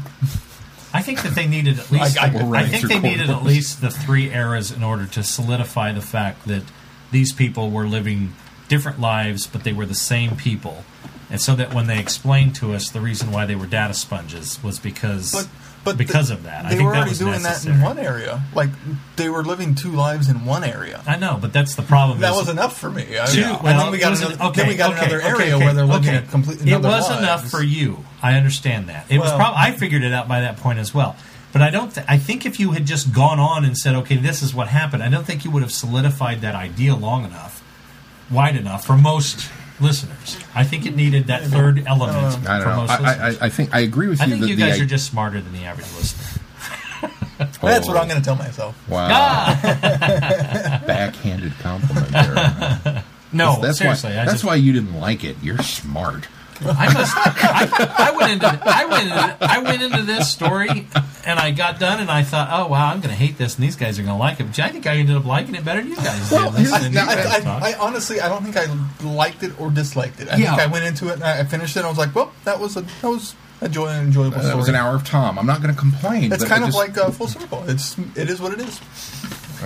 I 0.94 1.00
think 1.02 1.22
that 1.22 1.34
they 1.34 1.46
needed 1.46 1.78
at 1.78 1.90
least. 1.90 2.18
I- 2.22 2.26
I- 2.26 2.60
I, 2.60 2.66
think 2.66 2.88
they 2.88 3.00
needed 3.00 3.30
at 3.30 3.42
least 3.42 3.80
the 3.80 3.90
three 3.90 4.30
eras 4.30 4.70
in 4.70 4.82
order 4.82 5.06
to 5.06 5.22
solidify 5.22 5.92
the 5.92 6.02
fact 6.02 6.46
that 6.46 6.62
these 7.10 7.32
people 7.32 7.70
were 7.70 7.86
living 7.86 8.34
different 8.68 9.00
lives, 9.00 9.46
but 9.46 9.64
they 9.64 9.72
were 9.72 9.84
the 9.86 9.94
same 9.94 10.36
people, 10.36 10.84
and 11.30 11.40
so 11.40 11.54
that 11.56 11.74
when 11.74 11.86
they 11.88 11.98
explained 11.98 12.54
to 12.56 12.72
us 12.74 12.88
the 12.90 13.00
reason 13.00 13.30
why 13.30 13.44
they 13.46 13.54
were 13.54 13.66
data 13.66 13.92
sponges 13.94 14.62
was 14.62 14.78
because 14.78 15.30
But 15.32 15.48
but 15.84 15.96
because 15.98 16.28
the- 16.28 16.34
of 16.34 16.44
that. 16.44 16.64
I 16.64 16.70
they 16.70 16.76
think 16.76 16.86
were 16.86 16.92
that 16.92 16.96
already 16.98 17.10
was 17.10 17.18
doing 17.18 17.42
necessary. 17.42 17.74
that 17.76 17.78
in 17.80 17.84
one 17.84 17.98
area. 17.98 18.42
Like 18.54 18.70
they 19.16 19.28
were 19.28 19.42
living 19.44 19.74
two 19.74 19.90
lives 19.92 20.28
in 20.28 20.44
one 20.44 20.64
area. 20.64 21.02
I 21.06 21.16
know, 21.16 21.38
but 21.40 21.52
that's 21.52 21.74
the 21.74 21.82
problem. 21.82 22.20
That 22.20 22.34
was 22.34 22.48
enough 22.48 22.78
for 22.78 22.90
me. 22.90 23.18
I, 23.20 23.26
Two- 23.26 23.42
and 23.42 23.62
well, 23.62 23.78
then 23.84 23.92
we 23.92 23.98
got 23.98 24.10
was 24.10 24.20
another, 24.20 24.34
an- 24.36 24.48
okay, 24.50 24.60
then 24.62 24.68
we 24.68 24.76
got 24.76 24.92
okay, 24.92 25.00
another 25.06 25.20
area 25.20 25.56
okay, 25.56 25.64
where 25.64 25.74
they're 25.74 25.84
okay. 25.96 26.16
at 26.16 26.28
completely. 26.30 26.70
It 26.72 26.76
was 26.80 27.08
lives. 27.08 27.18
enough 27.22 27.50
for 27.50 27.62
you. 27.62 28.04
I 28.22 28.34
understand 28.34 28.88
that. 28.88 29.06
It 29.10 29.18
was. 29.18 29.28
Well- 29.30 29.38
Prob- 29.38 29.54
I 29.56 29.72
figured 29.72 30.02
it 30.04 30.12
out 30.12 30.28
by 30.28 30.40
that 30.42 30.56
point 30.58 30.78
as 30.78 30.94
well. 30.94 31.16
But 31.52 31.60
I 31.62 31.68
don't. 31.70 31.92
Th- 31.94 32.06
I 32.08 32.16
think 32.16 32.46
if 32.46 32.58
you 32.58 32.70
had 32.70 32.86
just 32.86 33.12
gone 33.12 33.38
on 33.38 33.64
and 33.64 33.76
said, 33.76 33.94
"Okay, 33.96 34.16
this 34.16 34.40
is 34.42 34.54
what 34.54 34.68
happened," 34.68 35.02
I 35.02 35.10
don't 35.10 35.26
think 35.26 35.44
you 35.44 35.50
would 35.50 35.62
have 35.62 35.72
solidified 35.72 36.40
that 36.40 36.54
idea 36.54 36.94
long 36.94 37.24
enough, 37.26 37.62
wide 38.30 38.56
enough 38.56 38.86
for 38.86 38.96
most 38.96 39.50
listeners. 39.80 40.38
I 40.54 40.64
think 40.64 40.86
it 40.86 40.94
needed 40.96 41.26
that 41.28 41.42
third 41.44 41.84
element 41.86 42.16
I 42.48 42.58
for 42.58 42.64
don't 42.64 42.68
know. 42.68 42.76
most 42.76 42.90
I, 42.90 43.00
listeners. 43.02 43.38
I, 43.42 43.46
I 43.46 43.48
think 43.48 43.74
I 43.74 43.80
agree 43.80 44.08
with 44.08 44.20
I 44.20 44.24
you. 44.26 44.30
think 44.32 44.42
that 44.42 44.48
you 44.48 44.56
the 44.56 44.62
guys 44.62 44.80
i- 44.80 44.82
are 44.84 44.86
just 44.86 45.06
smarter 45.10 45.40
than 45.40 45.52
the 45.52 45.64
average 45.64 45.86
listener. 45.96 46.42
That's 47.60 47.88
what 47.88 47.96
I'm 47.96 48.06
going 48.08 48.20
to 48.20 48.24
tell 48.24 48.36
myself. 48.36 48.76
Wow, 48.88 49.08
Ah! 49.10 50.82
backhanded 50.86 51.52
compliment 51.58 52.08
there. 52.10 53.04
No, 53.32 53.60
that's 53.60 53.78
seriously. 53.78 54.10
why. 54.10 54.14
I 54.20 54.24
That's 54.26 54.32
just, 54.32 54.44
why 54.44 54.54
you 54.56 54.72
didn't 54.74 55.00
like 55.00 55.24
it. 55.24 55.36
You're 55.42 55.58
smart. 55.62 56.28
I 56.60 56.92
must. 56.92 57.12
I, 57.16 58.10
I 58.12 58.16
went 58.16 58.32
into. 58.32 58.46
I 58.46 58.84
went. 58.86 59.02
Into, 59.04 59.36
I 59.40 59.58
went 59.58 59.82
into 59.82 60.02
this 60.02 60.30
story, 60.30 60.86
and 61.26 61.38
I 61.38 61.50
got 61.50 61.80
done, 61.80 62.00
and 62.00 62.10
I 62.10 62.22
thought, 62.22 62.48
"Oh 62.52 62.68
wow, 62.68 62.86
I'm 62.92 62.98
going 63.00 63.10
to 63.10 63.16
hate 63.16 63.36
this, 63.38 63.56
and 63.56 63.64
these 63.64 63.74
guys 63.76 63.98
are 63.98 64.02
going 64.02 64.14
to 64.14 64.18
like 64.18 64.38
it." 64.40 64.44
But 64.44 64.58
I 64.60 64.68
think 64.68 64.86
I 64.86 64.96
ended 64.96 65.16
up 65.16 65.24
liking 65.24 65.54
it 65.54 65.64
better 65.64 65.80
than 65.80 65.90
you 65.90 65.96
guys. 65.96 66.30
Well, 66.30 66.50
listening 66.52 66.92
to 66.92 67.00
I, 67.00 67.02
you 67.02 67.16
guys 67.24 67.44
I. 67.44 67.50
I, 67.50 67.70
I 67.72 67.78
honestly, 67.78 68.20
I 68.20 68.28
don't 68.28 68.44
think 68.44 68.56
I 68.56 68.66
liked 69.04 69.42
it 69.42 69.58
or 69.60 69.70
disliked 69.70 70.20
it. 70.20 70.28
I 70.28 70.36
Yeah. 70.36 70.50
think 70.56 70.68
I 70.68 70.72
went 70.72 70.84
into 70.84 71.08
it 71.08 71.14
and 71.14 71.24
I 71.24 71.40
I 71.40 71.44
finished 71.44 71.74
it. 71.76 71.80
and 71.80 71.86
I 71.86 71.88
was 71.88 71.98
like, 71.98 72.14
well, 72.14 72.32
that 72.44 72.60
was 72.60 72.76
a 72.76 72.82
that 72.82 73.08
was 73.08 73.34
a 73.60 73.68
joy, 73.68 73.88
an 73.88 74.04
enjoyable 74.06 74.32
story. 74.32 74.46
That 74.46 74.56
was 74.56 74.68
an 74.68 74.74
hour 74.76 74.94
of 74.94 75.04
Tom. 75.04 75.38
I'm 75.38 75.46
not 75.46 75.62
going 75.62 75.72
to 75.74 75.78
complain. 75.80 76.32
It's 76.32 76.44
but 76.44 76.48
kind 76.48 76.64
I 76.64 76.68
of 76.68 76.72
just- 76.74 76.78
like 76.78 76.96
uh, 76.98 77.10
full 77.10 77.28
circle. 77.28 77.64
It's 77.68 77.96
it 78.16 78.28
is 78.30 78.40
what 78.40 78.52
it 78.52 78.60
is. 78.60 78.80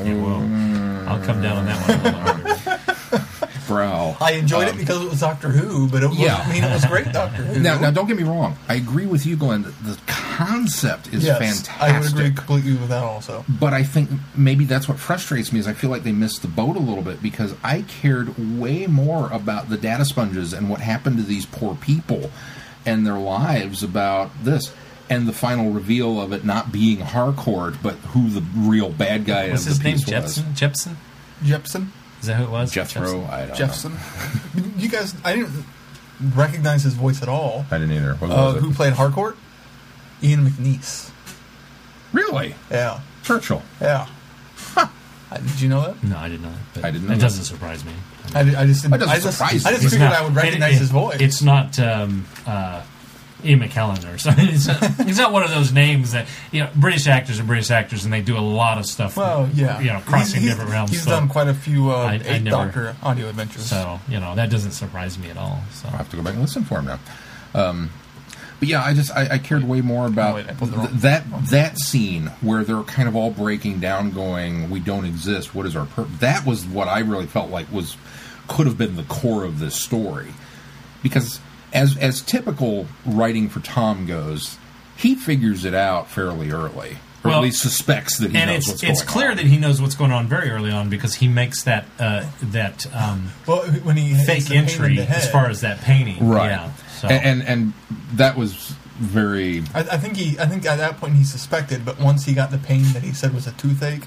Yeah, 0.02 0.14
well, 0.22 1.08
I'll 1.08 1.22
come 1.24 1.40
down 1.42 1.56
on 1.58 1.64
that 1.66 2.80
one. 3.10 3.25
a 3.68 3.72
little 3.74 3.90
longer. 3.90 4.16
bro. 4.18 4.26
I 4.26 4.32
enjoyed 4.32 4.68
Um, 4.68 4.74
it 4.74 4.78
because 4.78 5.02
it 5.02 5.10
was 5.10 5.20
Doctor 5.20 5.48
Who, 5.48 5.88
but 5.88 6.02
it 6.02 6.08
was, 6.08 6.18
Yeah. 6.18 6.36
I 6.36 6.52
mean, 6.52 6.64
it 6.64 6.72
was 6.72 6.84
great 6.84 7.12
Doctor 7.12 7.42
Who. 7.44 7.60
Now, 7.60 7.78
now, 7.78 7.90
don't 7.90 8.06
get 8.06 8.16
me 8.16 8.22
wrong. 8.24 8.56
I 8.68 8.74
agree 8.74 9.06
with 9.06 9.26
you, 9.26 9.36
Glenn. 9.36 9.62
The 9.62 9.70
the 9.82 9.98
concept 10.06 11.08
is 11.14 11.24
yes, 11.24 11.38
fantastic. 11.38 11.80
I 11.82 11.98
would 11.98 12.10
agree 12.12 12.30
completely 12.30 12.72
with 12.72 12.88
that 12.90 13.02
also. 13.02 13.44
But 13.48 13.72
I 13.72 13.82
think 13.84 14.10
maybe 14.36 14.64
that's 14.66 14.86
what 14.88 14.98
frustrates 14.98 15.52
me 15.52 15.58
is 15.60 15.66
I 15.66 15.72
feel 15.72 15.88
like 15.90 16.02
they 16.02 16.12
missed 16.12 16.42
the 16.42 16.48
boat 16.48 16.76
a 16.76 16.80
little 16.80 17.02
bit 17.02 17.22
because 17.22 17.54
I 17.64 17.82
cared 17.82 18.36
way 18.58 18.86
more 18.86 19.30
about 19.32 19.70
the 19.70 19.76
data 19.78 20.04
sponges 20.04 20.52
and 20.52 20.68
what 20.68 20.80
happened 20.80 21.16
to 21.16 21.22
these 21.22 21.46
poor 21.46 21.74
people 21.76 22.30
and 22.84 23.06
their 23.06 23.18
lives 23.18 23.82
about 23.82 24.30
this. 24.44 24.72
And 25.08 25.26
the 25.28 25.32
final 25.32 25.70
reveal 25.70 26.20
of 26.20 26.32
it 26.32 26.44
not 26.44 26.72
being 26.72 26.98
Harcourt, 26.98 27.76
but 27.82 27.94
who 27.94 28.28
the 28.28 28.42
real 28.56 28.90
bad 28.90 29.24
guy 29.24 29.50
What's 29.50 29.62
of 29.62 29.68
his 29.68 29.78
the 29.78 29.84
name? 29.84 29.94
piece 29.94 30.04
was. 30.06 30.10
Jepson. 30.10 30.54
Jepson. 30.54 30.96
Jepson, 31.44 31.92
Is 32.20 32.26
that 32.26 32.36
who 32.36 32.44
it 32.44 32.50
was? 32.50 32.72
Jethro, 32.72 33.24
I 33.26 33.40
don't 33.40 33.48
know. 33.50 33.54
Jeffson. 33.54 33.96
you 34.76 34.88
guys, 34.88 35.14
I 35.24 35.34
didn't 35.36 35.64
recognize 36.34 36.82
his 36.82 36.94
voice 36.94 37.22
at 37.22 37.28
all. 37.28 37.66
I 37.70 37.78
didn't 37.78 37.94
either. 37.96 38.14
What 38.14 38.30
Uh, 38.30 38.34
was 38.34 38.56
it? 38.56 38.60
who 38.60 38.72
played 38.74 38.94
Harcourt? 38.94 39.36
Ian 40.22 40.46
McNeice. 40.48 41.10
Really? 42.12 42.54
Yeah, 42.70 43.00
Churchill. 43.22 43.62
yeah. 43.80 44.06
Uh, 44.76 44.88
Did 45.38 45.60
you 45.60 45.68
know 45.68 45.82
that? 45.82 46.02
No, 46.04 46.16
I 46.16 46.28
did 46.28 46.40
not. 46.40 46.52
But 46.72 46.84
I 46.84 46.90
didn't 46.92 47.08
know 47.08 47.12
It 47.14 47.16
that. 47.16 47.22
doesn't 47.22 47.44
surprise 47.44 47.84
me. 47.84 47.92
I, 48.34 48.44
did, 48.44 48.54
I 48.54 48.64
just 48.64 48.82
didn't. 48.82 48.92
That 48.92 49.06
doesn't 49.06 49.12
I 49.14 49.18
just, 49.18 49.36
surprise 49.38 49.66
I 49.66 49.70
me. 49.70 49.74
just 49.74 49.84
It's 49.86 49.92
figured 49.94 50.10
not- 50.10 50.18
I 50.20 50.22
would 50.22 50.32
it- 50.32 50.36
recognize 50.36 50.74
it- 50.76 50.78
his 50.78 50.90
voice. 50.90 51.20
It's 51.20 51.42
not 51.42 51.78
um, 51.80 52.24
uh, 52.46 52.82
Ian 53.46 53.60
McKellen 53.60 54.12
or 54.12 54.18
something. 54.18 54.46
It's 54.48 54.66
not, 54.66 54.78
it's 55.00 55.18
not 55.18 55.32
one 55.32 55.42
of 55.44 55.50
those 55.50 55.72
names 55.72 56.12
that 56.12 56.26
you 56.52 56.60
know. 56.64 56.70
British 56.74 57.06
actors 57.06 57.38
are 57.40 57.44
British 57.44 57.70
actors, 57.70 58.04
and 58.04 58.12
they 58.12 58.20
do 58.22 58.36
a 58.36 58.40
lot 58.40 58.78
of 58.78 58.86
stuff. 58.86 59.16
well, 59.16 59.48
yeah. 59.54 59.80
you 59.80 59.86
know, 59.92 60.00
crossing 60.00 60.40
He's- 60.40 60.42
he's- 60.42 60.52
different 60.54 60.70
realms. 60.70 60.90
He's 60.90 61.04
so, 61.04 61.10
done 61.10 61.28
quite 61.28 61.48
a 61.48 61.54
few 61.54 61.90
uh, 61.90 61.96
I- 61.96 62.12
I 62.14 62.38
never- 62.38 62.50
Doctor 62.50 62.96
audio 63.02 63.28
adventures. 63.28 63.66
so 63.66 64.00
you 64.08 64.20
know 64.20 64.34
that 64.34 64.50
doesn't 64.50 64.72
surprise 64.72 65.18
me 65.18 65.30
at 65.30 65.36
all. 65.36 65.60
So 65.72 65.88
I'll 65.88 65.96
have 65.98 66.10
to 66.10 66.16
go 66.16 66.22
back 66.22 66.32
and 66.34 66.42
listen 66.42 66.64
for 66.64 66.78
him 66.80 66.86
now. 66.86 66.98
Um, 67.54 67.90
but 68.58 68.68
yeah, 68.68 68.82
I 68.82 68.94
just 68.94 69.10
I, 69.14 69.34
I 69.34 69.38
cared 69.38 69.64
way 69.64 69.82
more 69.82 70.06
about 70.06 70.34
wait, 70.36 70.48
I 70.48 70.54
pulled 70.54 70.70
the 70.72 70.78
th- 70.78 70.90
that 71.02 71.24
that 71.50 71.78
scene 71.78 72.28
where 72.40 72.64
they're 72.64 72.82
kind 72.84 73.06
of 73.08 73.14
all 73.14 73.30
breaking 73.30 73.80
down, 73.80 74.10
going, 74.12 74.70
"We 74.70 74.80
don't 74.80 75.04
exist. 75.04 75.54
What 75.54 75.66
is 75.66 75.76
our 75.76 75.84
purpose?" 75.86 76.18
That 76.20 76.46
was 76.46 76.64
what 76.64 76.88
I 76.88 77.00
really 77.00 77.26
felt 77.26 77.50
like 77.50 77.70
was 77.70 77.96
could 78.48 78.66
have 78.66 78.78
been 78.78 78.96
the 78.96 79.02
core 79.02 79.44
of 79.44 79.58
this 79.58 79.74
story, 79.74 80.28
because 81.02 81.38
as 81.72 81.96
as 81.98 82.20
typical 82.22 82.86
writing 83.04 83.48
for 83.48 83.60
Tom 83.60 84.06
goes, 84.06 84.58
he 84.96 85.14
figures 85.14 85.64
it 85.64 85.74
out 85.74 86.08
fairly 86.10 86.50
early, 86.50 86.92
or 87.24 87.30
Well, 87.30 87.38
at 87.38 87.42
least 87.42 87.60
suspects 87.62 88.18
that 88.18 88.30
he 88.30 88.36
and 88.38 88.50
knows 88.50 88.58
it's 88.58 88.68
what's 88.68 88.82
it's 88.82 89.00
going 89.02 89.08
clear 89.12 89.30
on. 89.32 89.36
that 89.36 89.46
he 89.46 89.58
knows 89.58 89.80
what's 89.82 89.94
going 89.94 90.12
on 90.12 90.26
very 90.28 90.50
early 90.50 90.70
on 90.70 90.88
because 90.88 91.14
he 91.16 91.28
makes 91.28 91.64
that 91.64 91.84
uh, 91.98 92.26
that 92.42 92.86
um, 92.94 93.30
well, 93.46 93.62
when 93.82 93.96
he 93.96 94.14
fake 94.14 94.44
the 94.44 94.50
pain 94.54 94.58
in 94.64 94.68
entry 94.68 94.98
as 95.00 95.30
far 95.30 95.48
as 95.48 95.60
that 95.62 95.80
painting, 95.82 96.26
right, 96.28 96.50
Yeah, 96.50 96.72
so. 97.00 97.08
and, 97.08 97.42
and 97.42 97.48
and 97.48 97.72
that 98.14 98.36
was 98.36 98.74
very 98.96 99.62
I, 99.74 99.80
I 99.80 99.96
think 99.98 100.16
he, 100.16 100.38
I 100.38 100.46
think 100.46 100.64
at 100.64 100.76
that 100.78 100.96
point 100.98 101.16
he 101.16 101.24
suspected, 101.24 101.84
but 101.84 102.00
once 102.00 102.24
he 102.24 102.32
got 102.32 102.50
the 102.50 102.56
pain 102.58 102.82
that 102.94 103.02
he 103.02 103.12
said 103.12 103.34
was 103.34 103.46
a 103.46 103.52
toothache, 103.52 104.04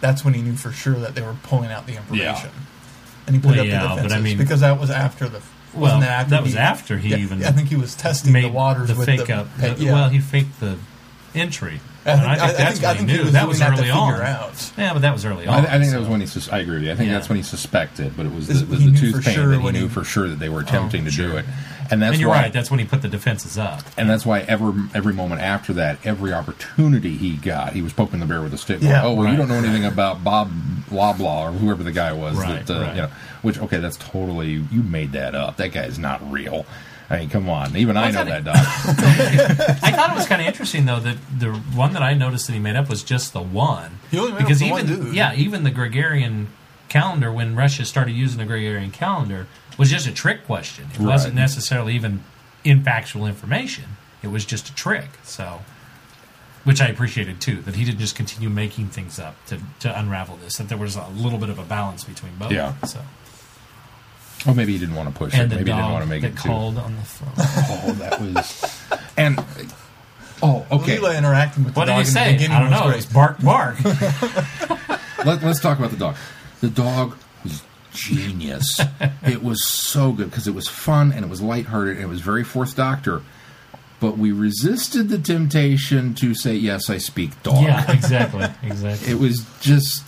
that's 0.00 0.24
when 0.24 0.32
he 0.32 0.40
knew 0.40 0.54
for 0.56 0.72
sure 0.72 0.94
that 0.94 1.14
they 1.14 1.20
were 1.20 1.36
pulling 1.42 1.70
out 1.70 1.86
the 1.86 1.96
information. 1.96 2.48
And 3.26 3.36
he 3.36 3.42
put 3.42 3.50
Well, 3.50 3.60
up 3.60 3.66
yeah, 3.66 3.82
the 3.82 3.88
but 3.88 3.98
I 3.98 4.02
defenses 4.04 4.24
mean- 4.24 4.38
because 4.38 4.60
that 4.60 4.80
was 4.80 4.90
after 4.90 5.28
the. 5.28 5.42
Well, 5.74 6.02
after 6.02 6.30
that 6.30 6.42
was 6.42 6.52
he- 6.52 6.58
after 6.58 6.98
he 6.98 7.10
yeah, 7.10 7.16
even 7.18 7.44
I 7.44 7.52
think 7.52 7.68
he 7.68 7.76
was 7.76 7.94
testing 7.94 8.32
made 8.32 8.44
the 8.44 8.48
waters 8.48 8.88
the 8.88 8.94
with 8.96 9.06
fake 9.06 9.26
the 9.26 9.34
up. 9.36 9.56
the- 9.56 9.76
yeah. 9.78 9.92
Well, 9.92 10.08
he 10.08 10.18
faked 10.18 10.58
the 10.60 10.78
entry. 11.34 11.80
I 12.06 12.10
And 12.12 12.20
think, 12.20 12.30
I 12.40 12.46
think 12.46 12.58
that's 12.58 12.82
I 12.82 12.88
when 12.88 12.96
think 12.96 13.08
he 13.10 13.12
he 13.16 13.18
knew. 13.18 13.24
was 13.24 13.32
that 13.34 13.46
was 13.48 13.60
early 13.60 13.90
on. 13.90 14.20
out. 14.22 14.72
Yeah, 14.78 14.92
but 14.94 15.02
that 15.02 15.12
was 15.12 15.24
early 15.26 15.46
on. 15.46 15.66
I 15.66 15.78
think 15.78 15.90
that 15.92 16.00
was 16.00 16.08
when 16.08 16.20
he. 16.20 16.26
Sus- 16.26 16.50
I 16.50 16.58
agree 16.60 16.76
with 16.76 16.84
you. 16.84 16.92
I 16.92 16.94
think 16.94 17.08
Yeah. 17.08 17.14
that's 17.14 17.28
when 17.28 17.36
he 17.36 17.42
suspected, 17.42 18.16
but 18.16 18.24
it 18.24 18.32
was 18.34 18.46
the, 18.48 18.54
Is- 18.54 18.66
the, 18.68 18.76
he 18.76 18.84
the 18.86 18.90
knew 18.92 19.12
tooth 19.12 19.24
pain 19.24 19.34
sure 19.34 19.48
that 19.48 19.58
he 19.58 19.62
when 19.64 19.74
knew 19.74 19.82
he- 19.82 19.88
for 19.88 20.02
sure 20.04 20.26
that 20.28 20.38
they 20.38 20.48
were 20.48 20.60
attempting 20.60 21.04
to 21.04 21.10
do 21.10 21.36
it, 21.36 21.44
and 21.90 22.00
that's 22.00 22.12
And 22.12 22.20
you're 22.20 22.30
why. 22.30 22.42
right. 22.44 22.52
That's 22.54 22.70
when 22.70 22.80
he 22.80 22.86
put 22.86 23.02
the 23.02 23.08
defenses 23.08 23.58
up. 23.58 23.82
and 23.98 24.08
that's 24.08 24.24
why 24.24 24.40
every 24.40 24.72
every 24.94 25.12
moment 25.12 25.42
after 25.42 25.74
that, 25.74 25.98
every 26.04 26.32
opportunity 26.32 27.16
he 27.18 27.32
got, 27.36 27.74
he 27.74 27.82
was 27.82 27.92
poking 27.92 28.18
the 28.20 28.26
bear 28.26 28.40
with 28.40 28.54
a 28.54 28.58
stick. 28.58 28.78
Yeah. 28.80 29.04
oh 29.04 29.12
well, 29.12 29.30
you 29.30 29.36
don't 29.36 29.48
know 29.48 29.56
anything 29.56 29.84
about 29.84 30.24
Bob 30.24 30.50
Loblaw 30.90 31.48
or 31.48 31.52
whoever 31.52 31.82
the 31.82 31.92
guy 31.92 32.14
was. 32.14 32.36
Right, 32.38 32.66
that 32.66 32.74
uh, 32.76 32.80
right. 32.80 32.96
you 32.96 33.02
know, 33.02 33.08
which 33.42 33.58
okay, 33.60 33.78
that's 33.78 33.98
totally 33.98 34.52
you 34.70 34.82
made 34.82 35.12
that 35.12 35.34
up. 35.34 35.58
That 35.58 35.68
guy 35.72 35.84
is 35.84 35.98
not 35.98 36.32
real. 36.32 36.64
I 37.10 37.18
mean, 37.18 37.28
come 37.28 37.48
on. 37.48 37.76
Even 37.76 37.96
I 37.96 38.04
I 38.06 38.10
know 38.12 38.18
thought 38.24 38.26
that, 38.28 38.40
it- 38.40 38.44
Doc. 38.44 38.56
I 39.82 39.90
thought 39.90 40.10
it 40.12 40.16
was 40.16 40.26
kind 40.26 40.40
of 40.40 40.46
interesting 40.46 40.86
though 40.86 41.00
that 41.00 41.16
the 41.38 41.52
one 41.52 41.92
that 41.94 42.02
I 42.02 42.14
noticed 42.14 42.46
that 42.46 42.52
he 42.52 42.60
made 42.60 42.76
up 42.76 42.88
was 42.88 43.02
just 43.02 43.32
the 43.32 43.42
one. 43.42 43.98
He 44.10 44.18
only 44.18 44.32
made 44.32 44.38
because 44.38 44.60
the 44.60 44.66
even 44.66 44.76
one 44.76 44.86
dude. 44.86 45.14
yeah, 45.14 45.34
even 45.34 45.64
the 45.64 45.70
Gregorian 45.72 46.48
calendar 46.88 47.32
when 47.32 47.56
Russia 47.56 47.84
started 47.84 48.12
using 48.12 48.38
the 48.38 48.44
Gregorian 48.44 48.90
calendar 48.92 49.46
was 49.76 49.90
just 49.90 50.06
a 50.06 50.12
trick 50.12 50.44
question. 50.46 50.86
It 50.94 51.00
wasn't 51.00 51.34
necessarily 51.34 51.94
even 51.94 52.22
in 52.64 52.84
factual 52.84 53.26
information. 53.26 53.84
It 54.22 54.28
was 54.28 54.44
just 54.44 54.68
a 54.68 54.74
trick. 54.74 55.08
So 55.24 55.62
which 56.62 56.80
I 56.80 56.88
appreciated 56.88 57.40
too, 57.40 57.62
that 57.62 57.74
he 57.74 57.84
didn't 57.86 58.00
just 58.00 58.14
continue 58.14 58.50
making 58.50 58.88
things 58.88 59.18
up 59.18 59.34
to, 59.46 59.58
to 59.80 59.98
unravel 59.98 60.36
this. 60.36 60.58
That 60.58 60.68
there 60.68 60.76
was 60.78 60.94
a 60.94 61.08
little 61.08 61.38
bit 61.38 61.48
of 61.48 61.58
a 61.58 61.64
balance 61.64 62.04
between 62.04 62.36
both. 62.38 62.52
Yeah. 62.52 62.74
So 62.82 63.00
Well, 64.46 64.54
maybe 64.54 64.72
he 64.72 64.78
didn't 64.78 64.94
want 64.94 65.12
to 65.12 65.14
push 65.14 65.34
and 65.34 65.52
it. 65.52 65.56
Maybe 65.56 65.70
he 65.70 65.76
didn't 65.76 65.92
want 65.92 66.04
to 66.04 66.08
make 66.08 66.22
that 66.22 66.32
it 66.32 66.36
too. 66.38 66.48
called 66.48 66.78
on 66.78 66.96
the 66.96 67.02
phone. 67.02 67.32
Oh, 67.36 67.92
that 67.98 68.20
was. 68.20 68.80
And 69.16 69.38
oh, 70.42 70.66
okay. 70.72 70.96
Leela 70.96 71.16
interacting 71.16 71.64
with 71.64 71.76
what 71.76 71.86
the 71.86 71.92
did 71.92 71.96
dog 71.96 72.04
he 72.04 72.08
in 72.08 72.14
the 72.14 72.20
say? 72.20 72.32
beginning 72.32 72.56
I 72.56 72.60
don't 72.60 72.70
was 72.70 72.80
know. 72.80 72.90
It 72.90 72.96
was 72.96 73.06
bark, 73.06 73.42
bark. 73.42 73.84
Let, 75.26 75.44
us 75.44 75.60
talk 75.60 75.78
about 75.78 75.90
the 75.90 75.98
dog. 75.98 76.16
The 76.62 76.70
dog 76.70 77.16
was 77.44 77.62
genius. 77.92 78.80
it 79.22 79.42
was 79.42 79.62
so 79.64 80.12
good 80.12 80.30
because 80.30 80.46
it 80.48 80.54
was 80.54 80.68
fun 80.68 81.12
and 81.12 81.24
it 81.24 81.28
was 81.28 81.42
lighthearted 81.42 81.96
and 81.96 82.04
it 82.04 82.08
was 82.08 82.22
very 82.22 82.44
Fourth 82.44 82.74
Doctor. 82.74 83.22
But 84.00 84.16
we 84.16 84.32
resisted 84.32 85.10
the 85.10 85.18
temptation 85.18 86.14
to 86.14 86.34
say, 86.34 86.54
"Yes, 86.54 86.88
I 86.88 86.96
speak 86.96 87.42
dog." 87.42 87.62
yeah, 87.62 87.92
exactly, 87.92 88.48
exactly. 88.62 89.12
It 89.12 89.18
was 89.18 89.44
just, 89.60 90.04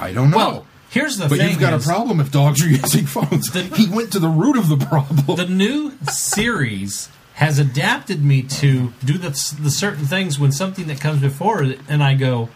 I 0.00 0.14
don't 0.14 0.30
know. 0.30 0.36
Well, 0.38 0.66
Here's 0.90 1.16
the 1.18 1.28
But 1.28 1.38
thing: 1.38 1.50
you've 1.50 1.60
got 1.60 1.72
a 1.74 1.78
problem 1.84 2.20
if 2.20 2.30
dogs 2.30 2.64
are 2.64 2.68
using 2.82 3.06
phones. 3.06 3.50
The- 3.50 3.62
he 3.62 3.88
went 3.88 4.12
to 4.12 4.18
the 4.18 4.28
root 4.28 4.56
of 4.56 4.68
the 4.68 4.76
problem. 4.76 5.36
The 5.36 5.46
new 5.46 5.92
series 6.10 7.08
has 7.34 7.58
adapted 7.58 8.24
me 8.24 8.42
to 8.42 8.92
do 9.04 9.18
the, 9.18 9.28
the 9.60 9.70
certain 9.70 10.06
things 10.06 10.38
when 10.38 10.52
something 10.52 10.86
that 10.86 11.00
comes 11.00 11.20
before 11.20 11.62
it, 11.62 11.80
and 11.88 12.02
I 12.02 12.14
go, 12.14 12.48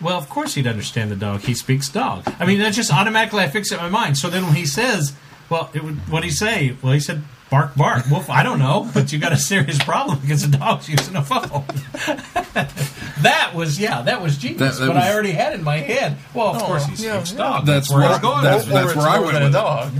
well, 0.00 0.18
of 0.18 0.28
course 0.28 0.54
he'd 0.54 0.66
understand 0.66 1.10
the 1.12 1.16
dog. 1.16 1.42
He 1.42 1.54
speaks 1.54 1.88
dog. 1.88 2.24
I 2.40 2.44
mean, 2.44 2.58
that's 2.58 2.74
just 2.74 2.92
automatically 2.92 3.44
I 3.44 3.48
fix 3.48 3.70
it 3.70 3.76
in 3.76 3.80
my 3.82 3.88
mind. 3.88 4.18
So 4.18 4.28
then 4.28 4.44
when 4.44 4.54
he 4.54 4.66
says, 4.66 5.12
well, 5.48 5.70
it 5.72 5.84
would, 5.84 6.08
what 6.10 6.24
he 6.24 6.30
say? 6.30 6.76
Well, 6.82 6.92
he 6.92 6.98
said, 7.00 7.22
bark, 7.54 7.74
bark. 7.76 8.04
Well, 8.10 8.24
I 8.28 8.42
don't 8.42 8.58
know, 8.58 8.90
but 8.92 9.12
you 9.12 9.18
got 9.20 9.32
a 9.32 9.36
serious 9.36 9.78
problem 9.78 10.18
because 10.20 10.48
the 10.48 10.56
dog's 10.56 10.88
using 10.88 11.14
a 11.16 11.22
phone. 11.22 11.64
that 13.22 13.52
was, 13.54 13.78
yeah, 13.78 14.02
that 14.02 14.20
was 14.22 14.36
genius. 14.38 14.58
That- 14.78 14.80
that 14.80 14.86
but 14.88 14.94
was- 14.96 15.04
I 15.04 15.12
already 15.12 15.30
had 15.32 15.52
in 15.54 15.62
my 15.62 15.76
head, 15.78 16.16
well, 16.34 16.48
of 16.56 16.62
Oh, 16.62 16.66
course 16.66 16.86
he 16.86 17.04
yeah, 17.06 17.24
yeah. 17.24 17.36
dog. 17.36 17.66
That's 17.66 17.90
where 17.90 18.00
I 18.00 18.02
where- 18.02 18.10
was 18.10 18.18
going. 18.20 18.42
that's- 18.44 18.66
Or 18.66 18.70
that's 18.72 18.96
where 18.96 19.06
I 19.08 19.16
more 19.18 19.26
went 19.26 19.34
than 19.34 19.42
a 19.42 19.46
with 19.46 19.54
it. 19.54 19.58
dog. 19.58 19.92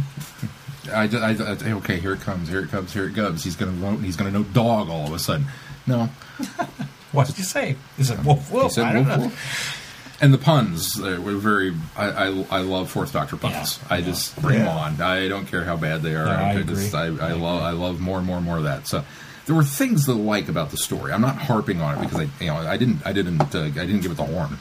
I, 0.92 1.06
ju- 1.06 1.18
I, 1.18 1.30
I, 1.30 1.72
okay, 1.78 1.98
here 2.00 2.12
it 2.12 2.20
comes, 2.20 2.48
here 2.48 2.60
it 2.60 2.68
comes, 2.70 2.92
here 2.92 3.06
it 3.06 3.14
comes. 3.14 3.42
He's 3.44 3.56
going 3.56 3.80
to 3.80 3.96
he's 4.02 4.16
going 4.16 4.30
to 4.32 4.38
know 4.38 4.44
dog 4.44 4.90
all 4.90 5.06
of 5.06 5.12
a 5.14 5.18
sudden. 5.18 5.46
No, 5.86 6.06
what 7.12 7.26
did 7.26 7.38
you 7.38 7.44
say? 7.44 7.76
He 7.96 8.04
said, 8.04 8.18
um, 8.18 8.26
woof, 8.26 8.50
he 8.50 8.68
said 8.70 8.84
I 8.84 8.92
don't 8.92 9.06
woof, 9.06 9.16
know. 9.18 9.24
woof. 9.24 9.80
And 10.24 10.32
the 10.32 10.38
puns 10.38 10.98
uh, 10.98 11.20
were 11.22 11.34
very. 11.34 11.74
I, 11.94 12.08
I, 12.08 12.46
I 12.50 12.60
love 12.60 12.90
Fourth 12.90 13.12
Doctor 13.12 13.36
puns. 13.36 13.78
Yeah. 13.82 13.96
I 13.96 14.00
just 14.00 14.40
bring 14.40 14.60
them 14.60 14.68
on. 14.68 14.98
I 15.02 15.28
don't 15.28 15.44
care 15.44 15.64
how 15.64 15.76
bad 15.76 16.00
they 16.00 16.14
are. 16.14 16.24
Yeah, 16.24 16.46
I 16.46 16.62
just, 16.62 16.94
agree. 16.94 17.20
I, 17.20 17.28
I, 17.28 17.32
love 17.32 17.62
I 17.62 17.72
love 17.72 18.00
more 18.00 18.16
and 18.16 18.26
more 18.26 18.38
and 18.38 18.46
more 18.46 18.56
of 18.56 18.64
that. 18.64 18.86
So 18.86 19.04
there 19.44 19.54
were 19.54 19.64
things 19.64 20.06
to 20.06 20.14
like 20.14 20.48
about 20.48 20.70
the 20.70 20.78
story. 20.78 21.12
I'm 21.12 21.20
not 21.20 21.36
harping 21.36 21.82
on 21.82 21.98
it 21.98 22.00
because 22.08 22.20
I 22.20 22.42
you 22.42 22.46
know 22.46 22.56
I 22.56 22.78
didn't 22.78 23.06
I 23.06 23.12
didn't 23.12 23.54
uh, 23.54 23.64
I 23.64 23.68
didn't 23.68 24.00
give 24.00 24.12
it 24.12 24.16
the 24.16 24.24
horn. 24.24 24.58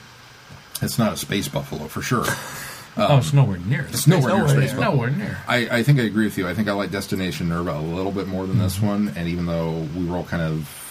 It's 0.81 0.99
not 0.99 1.14
a 1.14 1.18
space 1.18 1.48
buffalo 1.48 1.88
for 1.88 2.02
sure. 2.02 2.26
oh, 2.98 3.19
it's 3.19 3.31
nowhere 3.31 3.57
near. 3.60 3.88
It's 3.88 4.06
nowhere 4.06 4.31
near 4.34 4.38
nowhere 4.40 4.49
space 4.49 4.72
near. 4.73 4.81
buffalo. 4.81 4.95
nowhere 4.95 5.11
near. 5.11 5.38
I, 5.48 5.77
I 5.77 5.84
think 5.84 5.98
I 6.02 6.03
agree 6.03 6.26
with 6.26 6.38
you. 6.38 6.45
I 6.45 6.56
think 6.56 6.68
I 6.68 6.73
like 6.73 6.91
Destination 6.91 7.48
Nerva 7.48 7.72
a 7.72 7.80
little 7.80 8.11
bit 8.11 8.27
more 8.27 8.45
than 8.45 8.60
this 8.60 8.81
one, 8.81 9.14
and 9.15 9.30
even 9.30 9.45
though 9.45 9.88
we 9.95 10.06
were 10.06 10.18
all 10.18 10.26
kind 10.26 10.44
of 10.44 10.81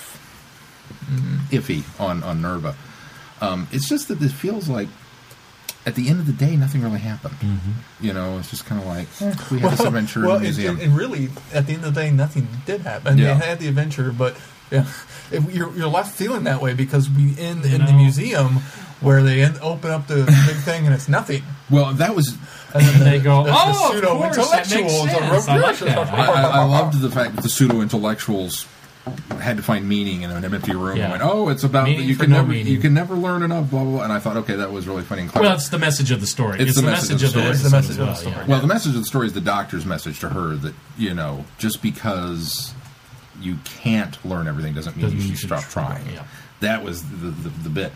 iffy 1.50 1.84
on 2.00 2.22
on 2.22 2.40
Nerva, 2.40 2.74
um, 3.42 3.68
it's 3.72 3.88
just 3.88 4.08
that 4.08 4.22
it 4.22 4.30
feels 4.30 4.68
like 4.68 4.88
at 5.84 5.96
the 5.96 6.08
end 6.08 6.20
of 6.20 6.26
the 6.26 6.32
day, 6.32 6.56
nothing 6.56 6.80
really 6.82 7.00
happened. 7.00 7.34
You 8.00 8.12
know, 8.12 8.38
it's 8.38 8.50
just 8.50 8.64
kind 8.66 8.80
of 8.80 8.86
like 8.86 9.08
eh, 9.20 9.34
we 9.50 9.58
had 9.58 9.72
this 9.72 9.80
adventure 9.80 10.20
well, 10.24 10.36
in 10.36 10.42
the 10.42 10.48
museum. 10.48 10.78
it- 10.78 10.84
and 10.84 10.96
really, 10.96 11.28
at 11.52 11.66
the 11.66 11.74
end 11.74 11.84
of 11.84 11.92
the 11.94 12.00
day, 12.00 12.10
nothing 12.10 12.46
did 12.66 12.82
happen. 12.82 13.18
Yeah. 13.18 13.34
They 13.34 13.46
had 13.46 13.58
the 13.58 13.66
adventure, 13.68 14.12
but 14.12 14.36
yeah, 14.70 14.86
if 15.32 15.52
you're, 15.52 15.74
you're 15.76 15.88
left 15.88 16.14
feeling 16.14 16.44
that 16.44 16.62
way 16.62 16.72
because 16.72 17.10
we 17.10 17.34
end 17.38 17.64
in 17.66 17.84
the 17.84 17.92
museum 17.92 18.58
where 19.00 19.22
they 19.24 19.42
end, 19.42 19.58
open 19.60 19.90
up 19.90 20.06
the 20.06 20.24
big 20.46 20.56
thing 20.58 20.86
and 20.86 20.94
it's 20.94 21.08
nothing. 21.08 21.42
well, 21.68 21.92
that 21.94 22.14
was 22.14 22.38
And 22.72 22.82
then 22.86 23.00
They 23.00 23.18
go, 23.18 23.42
the, 23.42 23.50
the, 23.50 23.56
"Oh, 23.58 23.88
of 23.88 23.92
pseudo 23.94 24.16
course, 24.18 24.38
intellectuals. 24.38 25.48
I 25.48 25.56
like. 25.58 25.82
I, 25.82 25.96
I, 25.96 26.42
I 26.60 26.64
loved 26.64 27.00
the 27.00 27.10
fact 27.10 27.34
that 27.34 27.42
the 27.42 27.48
pseudo 27.48 27.80
intellectuals 27.80 28.66
had 29.40 29.56
to 29.56 29.62
find 29.64 29.88
meaning 29.88 30.22
in 30.22 30.30
an 30.30 30.44
empty 30.44 30.74
room 30.76 30.96
Yeah. 30.96 31.04
and 31.04 31.12
went, 31.12 31.22
"Oh, 31.24 31.48
it's 31.48 31.64
about 31.64 31.84
Meaning 31.86 32.08
you 32.08 32.14
can 32.16 32.30
no 32.30 32.36
never 32.36 32.48
meaning. 32.48 32.68
you 32.72 32.78
can 32.78 32.94
never 32.94 33.14
learn 33.16 33.42
enough." 33.42 33.68
Blah 33.70 33.82
blah. 33.82 33.92
blah. 33.92 34.02
And 34.04 34.12
I 34.12 34.20
thought, 34.20 34.36
okay, 34.38 34.54
that 34.56 34.70
was 34.72 34.86
really 34.86 35.02
funny 35.02 35.22
and 35.22 35.30
clever. 35.30 35.46
Well, 35.48 35.56
it's 35.56 35.68
the 35.70 35.78
message 35.78 36.10
of 36.12 36.20
the 36.20 36.26
story. 36.28 36.60
It's 36.60 36.70
It's, 36.70 36.74
the 36.76 36.82
the, 36.82 36.90
message 36.92 37.10
message 37.10 37.22
of 37.28 37.32
the 37.34 37.40
story. 37.40 37.50
It's 37.50 37.62
the 37.64 37.70
message 37.70 37.90
as 37.90 37.98
of 37.98 37.98
the 37.98 38.04
well, 38.06 38.14
story. 38.14 38.34
yeah. 38.36 38.46
Well, 38.46 38.60
the 38.60 38.66
message 38.68 38.94
of 38.94 39.00
the 39.00 39.04
story 39.06 39.26
is 39.26 39.32
the 39.32 39.40
doctor's 39.40 39.84
message 39.84 40.20
to 40.20 40.28
her 40.28 40.54
that 40.56 40.74
you 40.96 41.14
know 41.14 41.44
just 41.58 41.82
because 41.82 42.72
you 43.40 43.58
can't 43.64 44.24
learn 44.24 44.46
everything 44.46 44.74
doesn't 44.74 44.96
mean 44.96 45.04
Doesn't 45.06 45.18
you 45.18 45.24
mean 45.28 45.34
should 45.36 45.48
stop 45.48 45.62
should 45.62 45.70
trying. 45.72 46.06
yeah. 46.12 46.22
That 46.60 46.84
was 46.84 47.02
the, 47.02 47.16
the 47.30 47.48
the 47.64 47.70
bit, 47.70 47.92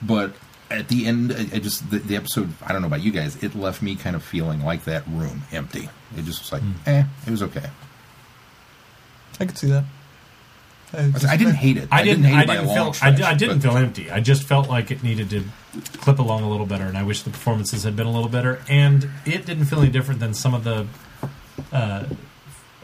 but 0.00 0.32
at 0.70 0.88
the 0.88 1.04
end, 1.06 1.32
I 1.32 1.56
I 1.56 1.58
just 1.58 1.90
the, 1.90 1.98
the 1.98 2.16
episode. 2.16 2.50
I 2.66 2.72
don't 2.72 2.80
know 2.80 2.88
about 2.88 3.02
you 3.02 3.12
guys. 3.12 3.36
It 3.42 3.54
left 3.54 3.82
me 3.82 3.94
kind 3.94 4.16
of 4.16 4.22
feeling 4.22 4.64
like 4.64 4.84
that 4.84 5.06
room 5.06 5.42
empty. 5.52 5.90
It 6.16 6.24
just 6.24 6.40
was 6.40 6.52
like, 6.52 6.62
Hmm. 6.62 6.72
eh, 6.86 7.04
it 7.26 7.30
was 7.30 7.42
okay. 7.42 7.66
I 9.38 9.44
could 9.44 9.58
see 9.58 9.66
that. 9.68 9.84
I, 10.96 11.04
I, 11.06 11.10
just- 11.10 11.26
I 11.26 11.36
didn't 11.36 11.54
hate 11.54 11.76
it. 11.76 11.88
I 11.92 12.02
didn't. 12.02 12.24
hate 12.24 12.34
I 12.34 12.42
it 12.42 12.46
by 12.46 12.54
a 12.54 12.56
didn't 12.58 12.66
long 12.68 12.76
feel. 12.76 12.88
I, 12.88 12.92
stretch, 12.92 13.16
di- 13.18 13.22
I 13.24 13.34
didn't 13.34 13.58
but- 13.58 13.68
feel 13.68 13.76
empty. 13.76 14.10
I 14.10 14.20
just 14.20 14.42
felt 14.44 14.68
like 14.68 14.90
it 14.90 15.02
needed 15.02 15.30
to 15.30 15.44
clip 15.98 16.18
along 16.18 16.42
a 16.42 16.50
little 16.50 16.66
better, 16.66 16.84
and 16.84 16.96
I 16.96 17.02
wish 17.02 17.22
the 17.22 17.30
performances 17.30 17.84
had 17.84 17.96
been 17.96 18.06
a 18.06 18.12
little 18.12 18.28
better. 18.30 18.62
And 18.68 19.08
it 19.24 19.44
didn't 19.46 19.66
feel 19.66 19.80
any 19.80 19.90
different 19.90 20.20
than 20.20 20.32
some 20.34 20.54
of 20.54 20.64
the 20.64 20.86
uh, 21.72 22.04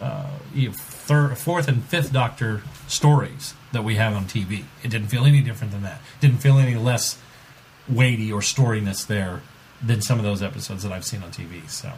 uh, 0.01 0.31
you 0.55 0.73
third, 0.73 1.37
fourth, 1.39 1.69
and 1.69 1.83
fifth 1.85 2.13
Doctor 2.13 2.63
stories 2.89 3.55
that 3.73 3.85
we 3.85 3.95
have 3.97 4.15
on 4.15 4.25
TV. 4.25 4.65
It 4.83 4.89
didn't 4.91 5.09
feel 5.09 5.25
any 5.25 5.41
different 5.41 5.73
than 5.73 5.83
that. 5.83 6.01
Didn't 6.21 6.39
feel 6.39 6.59
any 6.59 6.75
less 6.75 7.19
weighty 7.89 8.31
or 8.33 8.41
storiness 8.41 9.07
there 9.07 9.43
than 9.83 10.01
some 10.03 10.19
of 10.19 10.25
those 10.25 10.43
episodes 10.43 10.83
that 10.83 10.93
I've 10.93 11.05
seen 11.05 11.23
on 11.23 11.31
TV. 11.31 11.69
So 11.69 11.93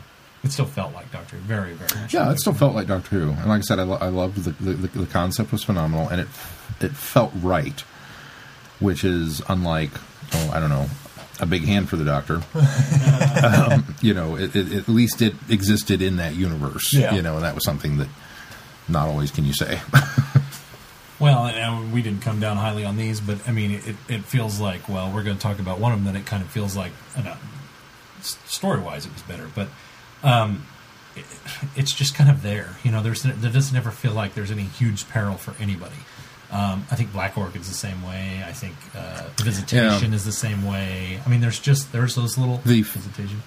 it 0.45 0.53
still 0.53 0.66
felt 0.66 0.95
like 0.95 1.11
Doctor. 1.11 1.37
Who, 1.37 1.43
Very, 1.43 1.73
very 1.73 2.01
much. 2.01 2.15
Yeah, 2.15 2.31
it 2.31 2.39
still 2.39 2.55
felt 2.55 2.75
like 2.75 2.87
Doctor 2.87 3.19
Who, 3.19 3.31
and 3.31 3.47
like 3.47 3.59
I 3.59 3.62
said, 3.62 3.79
I, 3.79 3.83
lo- 3.83 3.99
I 4.01 4.09
loved 4.09 4.45
the, 4.45 4.51
the 4.62 4.73
the 4.73 4.99
the 5.01 5.07
concept 5.07 5.53
was 5.53 5.65
phenomenal, 5.65 6.09
and 6.09 6.21
it 6.21 6.29
it 6.81 6.93
felt 6.93 7.33
right, 7.37 7.81
which 8.81 9.05
is 9.05 9.43
unlike 9.49 9.91
oh 10.35 10.51
I 10.53 10.61
don't 10.61 10.71
know 10.71 10.87
a 11.41 11.47
big 11.47 11.65
hand 11.65 11.89
for 11.89 11.97
the 11.97 12.05
Doctor. 12.05 12.43
um, 13.45 13.97
you 14.01 14.15
know, 14.15 14.37
it, 14.37 14.55
it, 14.55 14.73
at 14.73 14.89
least 14.89 15.21
it 15.21 15.35
existed 15.49 16.01
in 16.01 16.16
that 16.16 16.35
universe. 16.37 16.93
Yeah. 16.93 17.12
You 17.12 17.23
know, 17.23 17.35
and 17.35 17.45
that 17.45 17.57
was 17.57 17.65
something 17.65 17.99
that 17.99 18.09
not 18.87 19.09
always 19.09 19.31
can 19.33 19.45
you 19.45 19.53
say. 19.53 19.81
Well, 21.21 21.47
and 21.47 21.93
we 21.93 22.03
didn't 22.03 22.23
come 22.23 22.41
down 22.41 22.57
highly 22.57 22.85
on 22.85 22.97
these, 22.97 23.21
but 23.21 23.49
I 23.49 23.53
mean, 23.53 23.71
it, 23.71 23.97
it 24.09 24.25
feels 24.25 24.61
like 24.61 24.89
well, 24.89 25.12
we're 25.12 25.23
going 25.23 25.37
to 25.37 25.43
talk 25.43 25.59
about 25.59 25.79
one 25.79 25.93
of 25.93 25.99
them. 25.99 26.12
Then 26.12 26.21
it 26.21 26.27
kind 26.27 26.43
of 26.43 26.51
feels 26.51 26.77
like, 26.77 26.93
uh, 27.16 27.37
story 28.21 28.81
wise, 28.81 29.07
it 29.07 29.12
was 29.12 29.23
better, 29.23 29.49
but 29.55 29.69
um, 30.25 30.67
it, 31.17 31.25
it's 31.77 31.93
just 31.93 32.15
kind 32.15 32.29
of 32.31 32.43
there. 32.43 32.77
You 32.83 32.91
know, 32.91 33.03
there's 33.03 33.23
there 33.23 33.53
doesn't 33.53 33.77
ever 33.77 33.91
feel 33.91 34.13
like 34.13 34.35
there's 34.35 34.51
any 34.51 34.63
huge 34.65 35.09
peril 35.09 35.35
for 35.37 35.55
anybody. 35.63 35.95
Um, 36.51 36.87
I 36.91 36.95
think 36.95 37.13
Black 37.13 37.37
Orchid's 37.37 37.67
the 37.69 37.75
same 37.75 38.03
way. 38.05 38.43
I 38.47 38.53
think 38.53 38.75
uh, 38.97 39.25
Visitation 39.43 40.11
Yeah. 40.11 40.17
is 40.17 40.25
the 40.25 40.31
same 40.33 40.65
way. 40.65 41.19
I 41.25 41.29
mean, 41.29 41.41
there's 41.41 41.59
just 41.59 41.91
there's 41.93 42.15
those 42.15 42.39
little 42.39 42.59
The- 42.65 42.83
Visitation. 42.83 43.43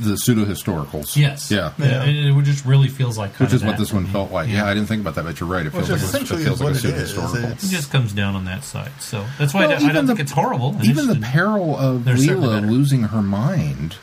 the 0.00 0.16
pseudo 0.16 0.44
historicals. 0.44 1.16
Yes. 1.16 1.50
Yeah. 1.50 1.72
Yeah. 1.76 2.04
It, 2.04 2.36
it 2.36 2.42
just 2.44 2.64
really 2.64 2.86
feels 2.86 3.18
like 3.18 3.30
kind 3.34 3.48
Which 3.50 3.54
is 3.56 3.62
of 3.62 3.68
what 3.68 3.78
this 3.78 3.92
one 3.92 4.04
me. 4.04 4.10
felt 4.10 4.30
like. 4.30 4.48
Yeah. 4.48 4.64
I 4.66 4.74
didn't 4.74 4.86
think 4.88 5.00
about 5.00 5.16
that, 5.16 5.24
but 5.24 5.40
you're 5.40 5.48
right. 5.48 5.66
It 5.66 5.70
feels 5.70 5.90
is 5.90 5.90
like 5.90 6.00
a, 6.00 6.04
it 6.04 6.08
essentially 6.08 6.44
feels 6.44 6.60
like 6.60 6.74
a 6.74 6.78
pseudo 6.78 6.94
is. 6.94 7.00
historical. 7.10 7.36
It's- 7.38 7.64
It 7.64 7.68
just 7.70 7.90
comes 7.90 8.12
down 8.12 8.36
on 8.36 8.44
that 8.44 8.62
side. 8.62 8.92
So 9.00 9.26
that's 9.38 9.52
why 9.54 9.62
Well, 9.62 9.70
I, 9.70 9.72
don't- 9.72 9.80
I 9.80 9.84
even 9.84 9.94
don't 9.96 10.06
the- 10.06 10.10
think 10.14 10.20
it's 10.20 10.32
horrible. 10.32 10.76
Even 10.82 10.94
just 10.94 11.08
the 11.08 11.14
didn't- 11.14 11.24
peril 11.26 11.76
of 11.76 12.04
They're 12.04 12.14
Leela 12.14 12.68
losing 12.70 13.02
her 13.04 13.22
mind, 13.22 13.94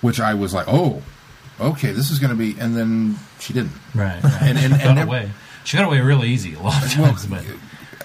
which 0.00 0.18
I 0.18 0.32
was 0.32 0.54
like, 0.54 0.66
oh, 0.66 1.02
okay, 1.60 1.92
this 1.92 2.10
is 2.10 2.18
going 2.18 2.30
to 2.30 2.36
be, 2.36 2.58
and 2.58 2.76
then 2.76 3.18
she 3.40 3.52
didn't. 3.52 3.72
Right, 3.94 4.22
right. 4.22 4.42
And- 4.42 4.58
and- 4.58 4.74
she 4.76 4.82
got 4.84 4.94
never- 4.94 5.06
away. 5.08 5.30
She 5.64 5.76
got 5.76 5.84
away 5.86 6.00
really 6.00 6.28
easy 6.28 6.54
a 6.54 6.60
lot 6.60 6.82
of 6.84 6.96
Well, 6.98 7.08
times, 7.08 7.26
but 7.26 7.44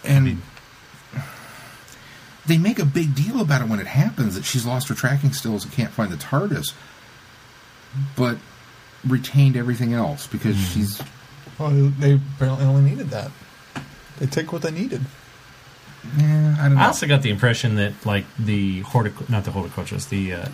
and 0.03 0.41
they 2.45 2.57
make 2.57 2.77
a 2.79 2.85
big 2.85 3.15
deal 3.15 3.39
about 3.39 3.61
it 3.61 3.67
when 3.69 3.79
it 3.79 3.87
happens 3.87 4.35
that 4.35 4.43
she's 4.43 4.65
lost 4.65 4.89
her 4.89 4.95
tracking 4.95 5.31
stills 5.31 5.63
and 5.63 5.73
can't 5.73 5.91
find 5.91 6.11
the 6.11 6.17
TARDIS, 6.17 6.73
but 8.17 8.37
retained 9.07 9.55
everything 9.55 9.93
else 9.93 10.27
because 10.27 10.55
Hmm. 10.57 10.63
she's 10.73 11.01
Well, 11.57 11.69
they 11.99 12.13
apparently 12.13 12.65
only 12.65 12.89
needed 12.89 13.11
that. 13.11 13.31
They 14.19 14.25
take 14.25 14.51
what 14.51 14.61
they 14.63 14.71
needed. 14.71 15.01
yeah, 16.17 16.57
I 16.59 16.63
don't 16.63 16.75
know. 16.75 16.81
I 16.81 16.87
also 16.87 17.07
got 17.07 17.21
the 17.21 17.29
impression 17.29 17.75
that 17.75 17.93
like 18.05 18.25
the 18.37 18.81
hortic 18.83 19.29
not 19.29 19.45
the 19.45 19.51
horticulturist, 19.51 20.09
the 20.09 20.33
uh, 20.33 20.45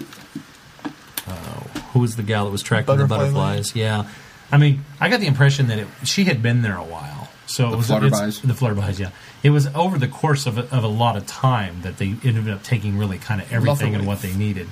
uh, 1.27 1.78
who 1.93 1.99
was 1.99 2.15
the 2.15 2.23
gal 2.23 2.45
that 2.45 2.51
was 2.51 2.61
tracking 2.61 2.87
Butterfly 2.87 3.17
the 3.17 3.33
butterflies? 3.33 3.75
Yeah, 3.75 4.07
I 4.51 4.57
mean, 4.57 4.83
I 4.99 5.09
got 5.09 5.19
the 5.19 5.27
impression 5.27 5.67
that 5.67 5.79
it, 5.79 5.87
she 6.03 6.25
had 6.25 6.41
been 6.41 6.61
there 6.61 6.77
a 6.77 6.83
while. 6.83 7.29
So 7.47 7.67
it 7.67 7.71
The 7.71 7.77
was 7.77 7.87
flutterbys? 7.87 8.41
The 8.41 8.53
flutterbys, 8.53 8.99
yeah. 8.99 9.09
It 9.41 9.49
was 9.49 9.67
over 9.67 9.97
the 9.97 10.07
course 10.07 10.45
of 10.45 10.57
a, 10.57 10.75
of 10.75 10.83
a 10.83 10.87
lot 10.87 11.17
of 11.17 11.25
time 11.25 11.81
that 11.81 11.97
they 11.97 12.15
ended 12.23 12.49
up 12.49 12.63
taking 12.63 12.97
really 12.97 13.17
kind 13.17 13.41
of 13.41 13.51
everything 13.51 13.95
and 13.95 14.05
what 14.05 14.21
they 14.21 14.35
needed, 14.35 14.67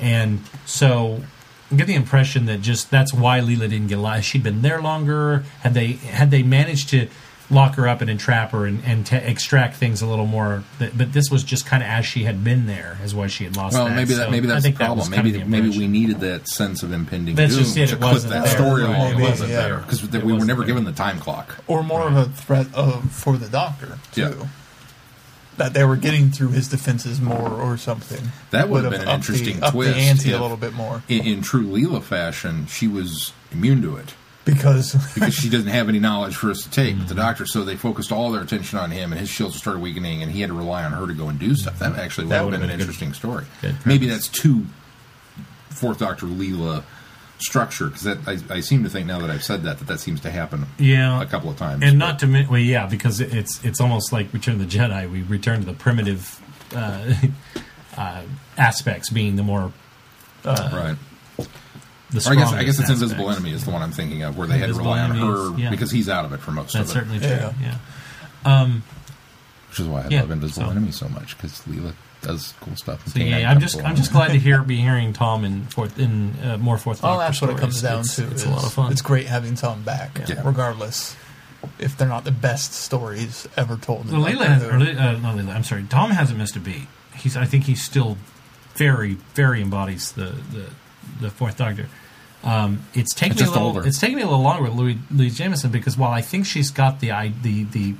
and 0.00 0.40
so 0.64 1.22
I 1.70 1.76
get 1.76 1.86
the 1.86 1.94
impression 1.94 2.46
that 2.46 2.60
just 2.60 2.90
that's 2.90 3.14
why 3.14 3.40
Leela 3.40 3.68
didn't 3.68 3.88
get 3.88 3.98
alive. 3.98 4.24
She'd 4.24 4.42
been 4.42 4.62
there 4.62 4.80
longer. 4.82 5.44
Had 5.60 5.74
they 5.74 5.92
had 5.92 6.30
they 6.30 6.42
managed 6.42 6.90
to 6.90 7.08
lock 7.52 7.74
her 7.76 7.86
up 7.86 8.00
and 8.00 8.08
entrap 8.10 8.50
her 8.52 8.66
and, 8.66 8.82
and 8.84 9.04
to 9.06 9.30
extract 9.30 9.76
things 9.76 10.00
a 10.02 10.06
little 10.06 10.26
more, 10.26 10.64
but 10.78 10.96
but 10.96 11.12
this 11.12 11.30
was 11.30 11.44
just 11.44 11.66
kind 11.66 11.82
of 11.82 11.88
as 11.88 12.04
she 12.06 12.24
had 12.24 12.42
been 12.42 12.66
there, 12.66 12.98
is 13.04 13.14
why 13.14 13.26
she 13.28 13.44
had 13.44 13.56
lost. 13.56 13.74
well, 13.74 13.84
that. 13.86 13.94
maybe 13.94 14.14
that 14.14 14.24
So 14.24 14.30
maybe 14.30 14.46
that's 14.46 14.62
the 14.62 14.68
think 14.68 14.78
that 14.78 14.86
problem. 14.86 15.10
Maybe 15.10 15.30
the 15.32 15.44
maybe 15.44 15.68
we 15.70 15.86
needed 15.86 16.20
that 16.20 16.48
sense 16.48 16.82
of 16.82 16.92
impending 16.92 17.34
That's 17.34 17.54
doom 17.54 17.62
just 17.64 17.76
it, 17.76 17.86
to 17.88 17.94
it 17.94 17.98
clip 18.00 18.12
wasn't 18.12 18.32
that 18.32 18.46
there. 18.46 18.54
story 18.56 18.82
Right, 18.82 18.96
along. 18.96 19.12
it 19.12 19.18
It 19.18 19.22
wasn't 19.28 19.50
there 19.50 19.62
there. 19.68 19.78
because 19.78 20.02
we 20.10 20.32
were 20.32 20.44
never 20.44 20.60
there. 20.62 20.66
given 20.68 20.84
the 20.84 20.92
time 20.92 21.18
clock. 21.20 21.56
Or 21.66 21.82
more 21.84 22.02
of 22.08 22.16
a 22.16 22.24
threat 22.24 22.66
of, 22.74 23.12
for 23.12 23.36
the 23.36 23.48
doctor, 23.48 23.98
too. 24.12 24.20
Yeah. 24.40 24.46
That 25.58 25.74
they 25.74 25.84
were 25.84 25.96
getting 25.96 26.30
through 26.30 26.48
his 26.52 26.68
defenses 26.68 27.20
more 27.20 27.50
or 27.50 27.76
something. 27.76 28.32
That 28.52 28.70
would 28.70 28.84
have 28.84 28.92
been 28.92 29.02
an 29.02 29.08
upped 29.08 29.26
the- 29.26 29.32
interesting 29.34 29.62
upped 29.62 29.72
twist 29.74 29.94
the 29.94 30.00
ante 30.00 30.30
if- 30.30 30.38
a 30.38 30.42
little 30.42 30.56
bit 30.56 30.72
more. 30.72 31.02
In, 31.08 31.26
in 31.26 31.42
true 31.42 31.66
Leela 31.66 32.02
fashion, 32.02 32.66
she 32.66 32.88
was 32.88 33.32
immune 33.52 33.82
to 33.82 33.96
it. 33.96 34.14
Because 34.44 34.94
because 35.14 35.34
she 35.34 35.48
doesn't 35.48 35.68
have 35.68 35.88
any 35.88 36.00
knowledge 36.00 36.34
for 36.34 36.50
us 36.50 36.62
to 36.62 36.70
take. 36.70 36.98
But 36.98 37.08
the 37.08 37.14
doctor, 37.14 37.46
so 37.46 37.64
they 37.64 37.76
focused 37.76 38.10
all 38.12 38.32
their 38.32 38.42
attention 38.42 38.78
on 38.78 38.90
him, 38.90 39.12
and 39.12 39.20
his 39.20 39.28
shields 39.28 39.56
started 39.56 39.80
weakening, 39.80 40.22
and 40.22 40.32
he 40.32 40.40
had 40.40 40.48
to 40.48 40.54
rely 40.54 40.82
on 40.84 40.92
her 40.92 41.06
to 41.06 41.14
go 41.14 41.28
and 41.28 41.38
do 41.38 41.54
stuff. 41.54 41.78
That 41.78 41.96
actually 41.96 42.24
would 42.24 42.32
That 42.32 42.36
have 42.38 42.44
would've 42.46 42.60
been 42.60 42.70
an 42.70 42.76
been 42.78 42.80
a 42.80 42.84
good- 42.84 42.90
interesting 43.02 43.12
story. 43.12 43.44
good 43.60 43.76
Maybe 43.86 44.08
that's 44.08 44.26
too 44.28 44.66
Fourth 45.70 45.98
Doctor 46.00 46.26
Leela 46.26 46.82
structure 47.38 47.86
because 47.86 48.02
that 48.02 48.18
I, 48.26 48.38
I 48.56 48.60
seem 48.60 48.84
to 48.84 48.90
think 48.90 49.06
now 49.06 49.18
that 49.20 49.28
I've 49.30 49.42
said 49.42 49.62
that 49.64 49.78
that 49.78 49.86
that 49.88 49.98
seems 50.00 50.20
to 50.20 50.30
happen 50.30 50.66
Yeah, 50.78 51.20
a 51.20 51.26
couple 51.26 51.50
of 51.50 51.56
times. 51.56 51.82
and 51.82 51.98
but- 51.98 52.06
not 52.06 52.18
to 52.20 52.26
men- 52.26 52.48
well, 52.48 52.60
yeah, 52.60 52.86
because 52.86 53.20
it's 53.20 53.62
it's 53.64 53.80
almost 53.80 54.12
like 54.12 54.32
Return 54.32 54.60
of 54.60 54.70
the 54.70 54.78
Jedi. 54.78 55.10
We 55.10 55.22
return 55.22 55.60
to 55.60 55.66
the 55.66 55.72
primitive 55.72 56.40
uh, 56.74 57.14
uh, 57.96 58.22
aspects 58.58 59.10
being 59.10 59.36
the 59.36 59.42
more 59.42 59.72
right. 60.44 60.96
The 62.12 62.28
Or 62.28 62.32
I 62.32 62.36
guess 62.36 62.52
I 62.52 62.64
guess 62.64 62.74
strongest 62.76 62.80
it's 62.80 62.90
Invisible. 62.90 63.30
Enemy 63.30 63.52
is 63.52 63.64
the 63.64 63.70
one 63.70 63.82
I'm 63.82 63.92
thinking 63.92 64.22
of 64.22 64.36
where 64.38 64.46
they 64.46 64.58
had 64.58 64.66
to 64.68 64.78
Invisible 64.78 64.92
rely 64.92 65.00
on 65.00 65.10
her 65.54 65.58
yeah. 65.58 65.70
because 65.70 65.90
he's 65.90 66.08
out 66.08 66.24
of 66.24 66.32
it 66.32 66.40
for 66.40 66.50
most 66.52 66.72
That's 66.74 66.90
of 66.94 66.96
it, 66.96 67.08
That's 67.08 67.22
certainly 67.24 67.50
true. 67.52 67.58
Yeah. 67.62 67.78
Yeah. 68.44 68.78
which 69.68 69.80
is 69.80 69.86
why 69.88 70.02
I 70.02 70.08
Yeah, 70.08 70.20
love 70.22 70.30
Invisible 70.30 70.66
so- 70.66 70.70
Enemy 70.70 70.92
so 70.92 71.08
much 71.08 71.36
because 71.36 71.62
Leela 71.68 71.94
does 72.20 72.54
cool 72.60 72.76
stuff. 72.76 73.04
and 73.04 73.12
So 73.12 73.18
K9 73.20 73.40
yeah, 73.40 73.50
I'm 73.50 73.60
just 73.60 73.82
I'm 73.82 73.96
just 73.96 74.12
glad 74.12 74.28
to 74.28 74.38
hear 74.38 74.62
be 74.62 74.76
hearing 74.76 75.12
Tom 75.12 75.44
in 75.44 75.66
fourth 75.66 75.98
in 75.98 76.34
uh, 76.42 76.56
more 76.56 76.78
fourth. 76.78 77.00
Oh, 77.02 77.18
that's 77.18 77.40
what 77.40 77.50
it 77.50 77.58
comes 77.58 77.82
down 77.82 78.00
it's, 78.00 78.16
to. 78.16 78.26
It's 78.30 78.42
is 78.42 78.48
a 78.48 78.50
lot 78.50 78.64
of 78.64 78.72
fun. 78.72 78.92
It's 78.92 79.02
great 79.02 79.26
having 79.26 79.54
Tom 79.56 79.82
back, 79.82 80.18
Yeah. 80.28 80.40
regardless 80.44 81.16
if 81.78 81.96
they're 81.96 82.08
not 82.08 82.24
the 82.24 82.32
best 82.32 82.72
stories 82.74 83.48
ever 83.56 83.76
told. 83.76 84.08
in 84.08 84.12
Well, 84.20 84.30
Leela 84.30 84.46
has, 84.46 84.64
or, 84.64 84.72
uh, 84.74 85.18
not 85.18 85.36
Leela, 85.36 85.54
I'm 85.54 85.64
sorry. 85.64 85.84
Tom 85.88 86.10
hasn't 86.10 86.38
missed 86.38 86.56
a 86.56 86.60
beat. 86.60 86.88
He's, 87.14 87.36
I 87.36 87.44
think 87.44 87.64
he's 87.64 87.82
still 87.84 88.18
very, 88.74 89.14
very 89.34 89.60
embodies 89.62 90.12
the 90.12 90.34
the, 90.52 90.66
the 91.20 91.30
fourth 91.30 91.56
Doctor. 91.58 91.88
Um, 92.44 92.84
it's 92.94 93.14
taken 93.14 93.32
It's 93.32 93.42
me 93.42 93.46
a 93.48 93.50
little. 93.50 93.66
older. 93.68 93.86
It's 93.86 94.00
taken 94.00 94.16
me 94.16 94.22
a 94.22 94.26
little 94.26 94.42
longer 94.42 94.64
with 94.64 94.72
Louise, 94.72 94.98
Louise 95.10 95.36
Jameson 95.38 95.70
because 95.70 95.96
while 95.96 96.10
I 96.10 96.22
think 96.22 96.44
she's 96.46 96.70
got 96.70 96.98
the 97.00 97.12
I- 97.12 97.32
the 97.42 97.64
the 97.64 97.94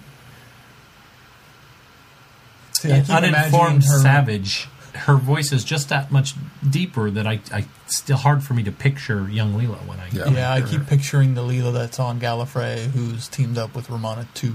See, 2.73 2.91
I 2.93 3.01
uninformed 3.09 3.85
her- 3.85 4.01
savage, 4.01 4.69
her 4.95 5.15
voice 5.17 5.53
is 5.53 5.63
just 5.63 5.89
that 5.91 6.11
much 6.11 6.35
deeper 6.69 7.11
that 7.11 7.27
I, 7.27 7.41
I 7.53 7.65
still 7.87 8.17
hard 8.17 8.43
for 8.43 8.55
me 8.55 8.63
to 8.65 8.73
picture 8.73 9.29
young 9.31 9.55
Leela 9.55 9.87
when 9.87 10.01
I 10.01 10.09
Yeah. 10.11 10.29
Yeah, 10.31 10.53
I 10.53 10.61
keep 10.63 10.81
her. 10.81 10.85
picturing 10.85 11.35
the 11.35 11.43
Leela 11.43 11.73
that's 11.73 12.01
on 12.01 12.19
Gallifrey, 12.21 12.91
who's 12.91 13.29
teamed 13.29 13.57
up 13.59 13.75
with 13.77 13.89
Romana 13.89 14.27
two 14.35 14.53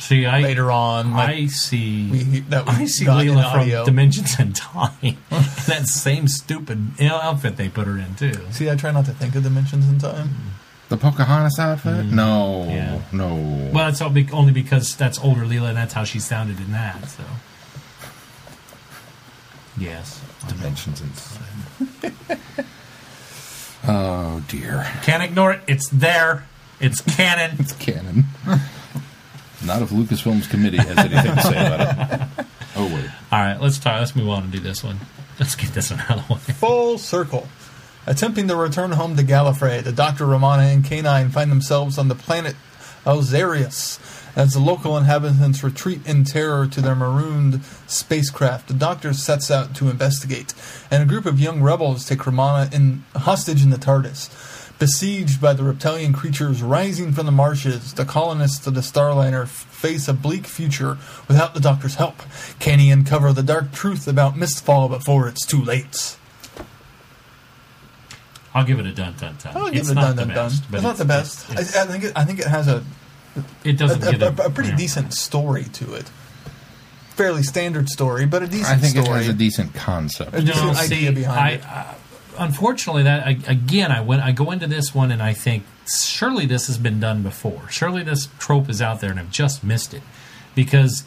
see 0.00 0.26
I 0.26 0.40
later 0.40 0.70
on. 0.70 1.12
like, 1.12 1.28
I 1.28 1.46
see 1.46 2.10
we, 2.10 2.40
that 2.40 2.66
we 2.66 2.72
I 2.72 2.84
see 2.86 3.04
got 3.04 3.24
Leela 3.24 3.50
from 3.52 3.60
audio. 3.62 3.84
Dimensions 3.84 4.38
in 4.38 4.52
Time. 4.52 5.16
that 5.30 5.84
same 5.86 6.28
stupid 6.28 6.92
you 6.98 7.08
know, 7.08 7.16
outfit 7.16 7.56
they 7.56 7.68
put 7.68 7.86
her 7.86 7.98
in 7.98 8.14
too. 8.14 8.34
See, 8.50 8.70
I 8.70 8.76
try 8.76 8.90
not 8.92 9.04
to 9.06 9.12
think 9.12 9.34
of 9.34 9.42
dimensions 9.42 9.88
in 9.88 9.98
time. 9.98 10.30
the 10.88 10.96
Pocahontas 10.96 11.58
outfit. 11.58 12.06
No, 12.06 12.66
Mm. 12.68 12.70
Yeah. 12.74 13.00
no. 13.12 13.70
Well, 13.72 13.88
it's 13.88 14.00
all 14.00 14.10
be- 14.10 14.30
only 14.32 14.52
because 14.52 14.94
that's 14.96 15.18
older 15.18 15.42
Leela, 15.42 15.68
and 15.68 15.76
that's 15.76 15.94
how 15.94 16.04
she 16.04 16.18
sounded 16.20 16.58
in 16.60 16.72
that. 16.72 17.08
So, 17.08 17.24
yes, 19.78 20.20
dimensions 20.48 21.00
in 21.00 21.10
Time. 21.10 22.36
oh 23.88 24.42
dear, 24.48 24.86
can't 25.02 25.22
ignore 25.22 25.52
it. 25.52 25.60
It's 25.66 25.88
there. 25.88 26.44
It's 26.80 27.00
canon. 27.00 27.56
it's 27.58 27.72
canon. 27.72 28.24
Not 29.64 29.82
if 29.82 29.90
Lucasfilm's 29.90 30.46
committee 30.46 30.78
has 30.78 30.98
anything 30.98 31.34
to 31.34 31.42
say 31.42 31.66
about 31.66 32.12
it. 32.12 32.46
Oh 32.78 32.84
wait, 32.94 33.10
all 33.32 33.38
right, 33.40 33.58
let's 33.58 33.78
try. 33.78 33.98
Let's 33.98 34.14
move 34.14 34.28
on 34.28 34.42
and 34.42 34.52
do 34.52 34.60
this 34.60 34.84
one. 34.84 34.98
Let's 35.40 35.54
get 35.54 35.70
this 35.70 35.90
one 35.90 36.00
out 36.00 36.18
of 36.18 36.28
the 36.28 36.34
way. 36.34 36.40
Full 36.40 36.98
circle. 36.98 37.48
Attempting 38.06 38.48
to 38.48 38.56
return 38.56 38.92
home 38.92 39.16
to 39.16 39.22
Gallifrey, 39.22 39.82
the 39.82 39.92
Doctor, 39.92 40.26
Romana, 40.26 40.64
and 40.64 40.84
K9 40.84 41.30
find 41.30 41.50
themselves 41.50 41.96
on 41.96 42.08
the 42.08 42.14
planet 42.14 42.54
Alzarius. 43.06 43.98
As 44.36 44.52
the 44.52 44.60
local 44.60 44.98
inhabitants 44.98 45.64
retreat 45.64 46.06
in 46.06 46.24
terror 46.24 46.66
to 46.66 46.82
their 46.82 46.94
marooned 46.94 47.64
spacecraft, 47.86 48.68
the 48.68 48.74
Doctor 48.74 49.14
sets 49.14 49.50
out 49.50 49.74
to 49.76 49.88
investigate, 49.88 50.52
and 50.90 51.02
a 51.02 51.06
group 51.06 51.24
of 51.24 51.40
young 51.40 51.62
rebels 51.62 52.06
take 52.06 52.26
Romana 52.26 52.68
in 52.70 53.04
hostage 53.14 53.62
in 53.62 53.70
the 53.70 53.78
TARDIS. 53.78 54.28
Besieged 54.78 55.40
by 55.40 55.54
the 55.54 55.64
reptilian 55.64 56.12
creatures 56.12 56.62
rising 56.62 57.10
from 57.12 57.24
the 57.24 57.32
marshes, 57.32 57.94
the 57.94 58.04
colonists 58.04 58.66
of 58.66 58.74
the 58.74 58.82
Starliner 58.82 59.46
face 59.48 60.06
a 60.06 60.12
bleak 60.12 60.46
future 60.46 60.98
without 61.28 61.54
the 61.54 61.60
Doctor's 61.60 61.94
help. 61.94 62.16
Can 62.58 62.78
he 62.78 62.90
uncover 62.90 63.32
the 63.32 63.42
dark 63.42 63.72
truth 63.72 64.06
about 64.06 64.34
Mistfall 64.34 64.90
before 64.90 65.28
it's 65.28 65.46
too 65.46 65.62
late? 65.62 66.18
I'll 68.54 68.64
give 68.64 68.78
it 68.78 68.86
a 68.86 68.92
dun 68.92 69.14
dun 69.18 69.36
dun. 69.42 69.56
I'll 69.56 69.70
give 69.70 69.80
it's 69.80 69.88
it 69.88 69.92
a 69.92 69.94
not 69.94 70.02
dun 70.08 70.16
the 70.16 70.24
dun 70.26 70.34
dun. 70.34 70.48
best, 70.50 70.64
It's 70.72 70.82
not 70.82 70.96
the 70.96 71.04
best. 71.06 71.50
it's- 71.50 71.76
I, 71.76 71.82
I 71.82 71.86
think 71.86 72.04
it, 72.04 72.12
I 72.16 72.24
think 72.24 72.38
it 72.40 72.46
has 72.46 72.68
a 72.68 72.84
it 73.64 73.78
doesn't 73.78 74.02
a, 74.06 74.12
get 74.18 74.22
a, 74.22 74.46
a 74.46 74.50
pretty 74.50 74.70
yeah. 74.70 74.76
decent 74.76 75.12
story 75.14 75.64
to 75.64 75.94
it. 75.94 76.10
Fairly 77.16 77.42
standard 77.42 77.88
story, 77.88 78.24
but 78.26 78.42
a 78.42 78.46
decent 78.46 78.68
I 78.68 78.76
think 78.80 78.92
story. 79.04 79.20
it 79.20 79.24
has 79.24 79.28
a 79.28 79.32
decent 79.34 79.74
concept. 79.74 80.34
A 80.34 80.40
decent 80.42 80.64
No, 80.64 80.70
idea 80.72 81.08
see, 81.08 81.14
behind 81.14 81.38
I, 81.38 81.50
it. 81.50 81.64
uh, 81.66 81.94
unfortunately, 82.38 83.02
that 83.04 83.26
I, 83.26 83.38
again, 83.46 83.90
I 83.92 84.00
went, 84.00 84.22
I 84.22 84.32
go 84.32 84.50
into 84.50 84.66
this 84.66 84.94
one 84.94 85.10
and 85.10 85.22
I 85.22 85.32
think 85.32 85.64
surely 85.88 86.46
this 86.46 86.66
has 86.66 86.78
been 86.78 87.00
done 87.00 87.22
before. 87.22 87.68
Surely 87.70 88.02
this 88.02 88.28
trope 88.38 88.68
is 88.68 88.80
out 88.82 89.00
there, 89.00 89.10
and 89.10 89.18
I've 89.20 89.30
just 89.30 89.62
missed 89.64 89.94
it 89.94 90.02
because 90.54 91.04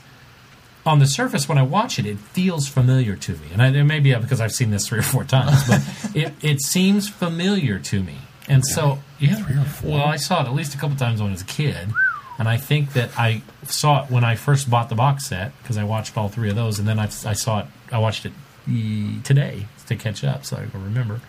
on 0.85 0.99
the 0.99 1.07
surface, 1.07 1.47
when 1.49 1.57
I 1.57 1.64
watch 1.64 1.99
it, 1.99 2.06
it 2.06 2.18
feels 2.18 2.68
familiar 2.68 3.15
to 3.18 3.34
me, 3.34 3.47
and 3.53 3.61
I, 3.61 3.68
it 3.68 3.84
may 3.84 3.99
be 3.99 4.14
uh, 4.14 4.19
because 4.19 4.41
I've 4.41 4.53
seen 4.53 4.72
this 4.72 4.88
three 4.88 4.99
or 4.99 5.03
four 5.03 5.23
times, 5.23 5.68
but 5.68 5.81
it, 6.15 6.34
it 6.41 6.61
seems 6.61 7.10
familiar 7.10 7.80
to 7.80 8.01
me, 8.01 8.15
and 8.47 8.65
so 8.65 8.99
yeah, 9.19 9.35
Three 9.35 9.57
or 9.57 9.65
four? 9.65 9.91
well, 9.91 10.06
I 10.06 10.15
saw 10.15 10.41
it 10.43 10.47
at 10.47 10.53
least 10.53 10.73
a 10.73 10.77
couple 10.77 10.95
times 10.95 11.22
when 11.22 11.30
I 11.30 11.34
was 11.34 11.41
a 11.41 11.45
kid. 11.45 11.89
And 12.38 12.47
I 12.47 12.56
think 12.56 12.93
that 12.93 13.10
I 13.19 13.41
saw 13.65 14.06
it 14.06 14.10
when 14.10 14.23
I 14.23 14.35
first 14.35 14.69
bought 14.69 14.88
the 14.88 14.95
box 14.95 15.26
set 15.27 15.51
because 15.61 15.76
I 15.77 15.84
watched 15.84 16.18
all 16.18 16.30
three 16.30 16.49
of 16.49 16.56
those, 16.56 16.80
and 16.80 16.88
then 16.88 16.97
I, 16.97 17.03
I 17.03 17.34
saw 17.34 17.60
it. 17.60 17.65
I 17.91 17.97
watched 17.97 18.26
it 18.26 18.31
today 18.65 19.68
to 19.88 19.95
catch 19.95 20.23
up, 20.23 20.45
so 20.45 20.57
I 20.57 20.65
can 20.65 20.84
remember. 20.84 21.22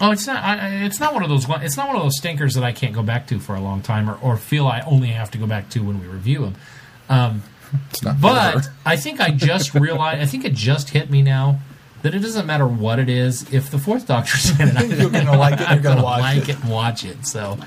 Oh, 0.00 0.10
it's 0.12 0.26
not. 0.26 0.42
I, 0.44 0.58
I- 0.58 0.84
it's 0.84 1.00
not 1.00 1.14
one 1.14 1.22
of 1.22 1.28
those. 1.28 1.46
It's 1.62 1.76
not 1.76 1.88
one 1.88 1.96
of 1.96 2.02
those 2.02 2.16
stinkers 2.18 2.54
that 2.54 2.64
I 2.64 2.72
can't 2.72 2.94
go 2.94 3.02
back 3.02 3.26
to 3.28 3.38
for 3.38 3.54
a 3.54 3.60
long 3.60 3.82
time, 3.82 4.08
or, 4.08 4.14
or 4.22 4.36
feel 4.36 4.66
I 4.66 4.80
only 4.80 5.08
have 5.08 5.30
to 5.32 5.38
go 5.38 5.46
back 5.46 5.68
to 5.70 5.80
when 5.80 6.00
we 6.00 6.06
review 6.06 6.40
them. 6.40 6.54
Um, 7.08 7.42
it's 7.90 8.02
not 8.02 8.20
But. 8.20 8.68
I 8.86 8.96
think 8.96 9.20
I 9.20 9.30
just 9.30 9.74
realized. 9.74 10.20
I 10.22 10.26
think 10.26 10.44
it 10.44 10.54
just 10.54 10.90
hit 10.90 11.10
me 11.10 11.22
now 11.22 11.58
that 12.02 12.14
it 12.14 12.20
doesn't 12.20 12.46
matter 12.46 12.66
what 12.66 12.98
it 13.00 13.08
is. 13.08 13.52
If 13.52 13.70
the 13.70 13.78
Fourth 13.78 14.06
Doctor's 14.06 14.50
in 14.60 14.68
it, 14.68 14.98
You're 15.00 15.10
gonna 15.10 15.36
like 15.36 15.54
it, 15.54 15.60
you're 15.60 15.68
I'm 15.68 15.82
gonna 15.82 15.96
gonna 15.96 16.04
watch 16.04 16.20
like 16.20 16.42
it. 16.44 16.48
it 16.50 16.60
and 16.60 16.70
watch 16.70 17.04
it. 17.04 17.26
So, 17.26 17.58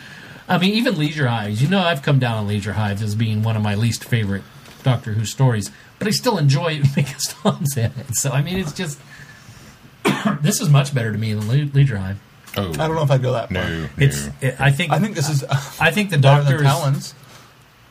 I 0.48 0.58
mean, 0.58 0.74
even 0.76 0.98
Leisure 0.98 1.28
Hives. 1.28 1.62
You 1.62 1.68
know, 1.68 1.82
I've 1.82 2.02
come 2.02 2.20
down 2.20 2.38
on 2.38 2.48
Leisure 2.48 2.74
Hives 2.74 3.02
as 3.02 3.14
being 3.16 3.44
one 3.44 3.58
of 3.58 3.62
my 3.62 3.76
least 3.76 4.06
favorite 4.06 4.44
Doctor 4.84 5.14
Who 5.14 5.26
stories, 5.26 5.72
but 6.00 6.08
I 6.08 6.12
still 6.12 6.38
enjoy 6.38 6.74
it 6.84 6.96
because 6.96 7.24
Tom's 7.28 7.78
in 7.78 7.92
it. 7.98 8.16
So, 8.16 8.32
I 8.32 8.42
mean, 8.42 8.58
it's 8.60 8.74
just 8.74 9.00
this 10.42 10.62
is 10.62 10.70
much 10.70 10.94
better 10.94 11.12
to 11.12 11.18
me 11.18 11.34
than 11.34 11.48
Le- 11.48 11.72
Leisure 11.74 11.98
Hive. 11.98 12.20
oh, 12.58 12.70
I 12.72 12.88
don't 12.88 12.96
know 12.96 13.04
if 13.04 13.12
I'd 13.12 13.22
go 13.22 13.34
that 13.34 13.52
far. 13.52 13.64
No, 13.64 13.82
no. 13.84 13.90
It's. 13.98 14.28
It, 14.42 14.60
I 14.60 14.72
think. 14.72 14.92
I 14.92 15.00
think 15.00 15.16
this 15.16 15.30
is 15.30 15.44
I 15.80 15.92
think 15.92 16.10
the 16.10 16.18
Doctor 16.18 16.56
is. 16.58 16.62
Talons. 16.64 17.16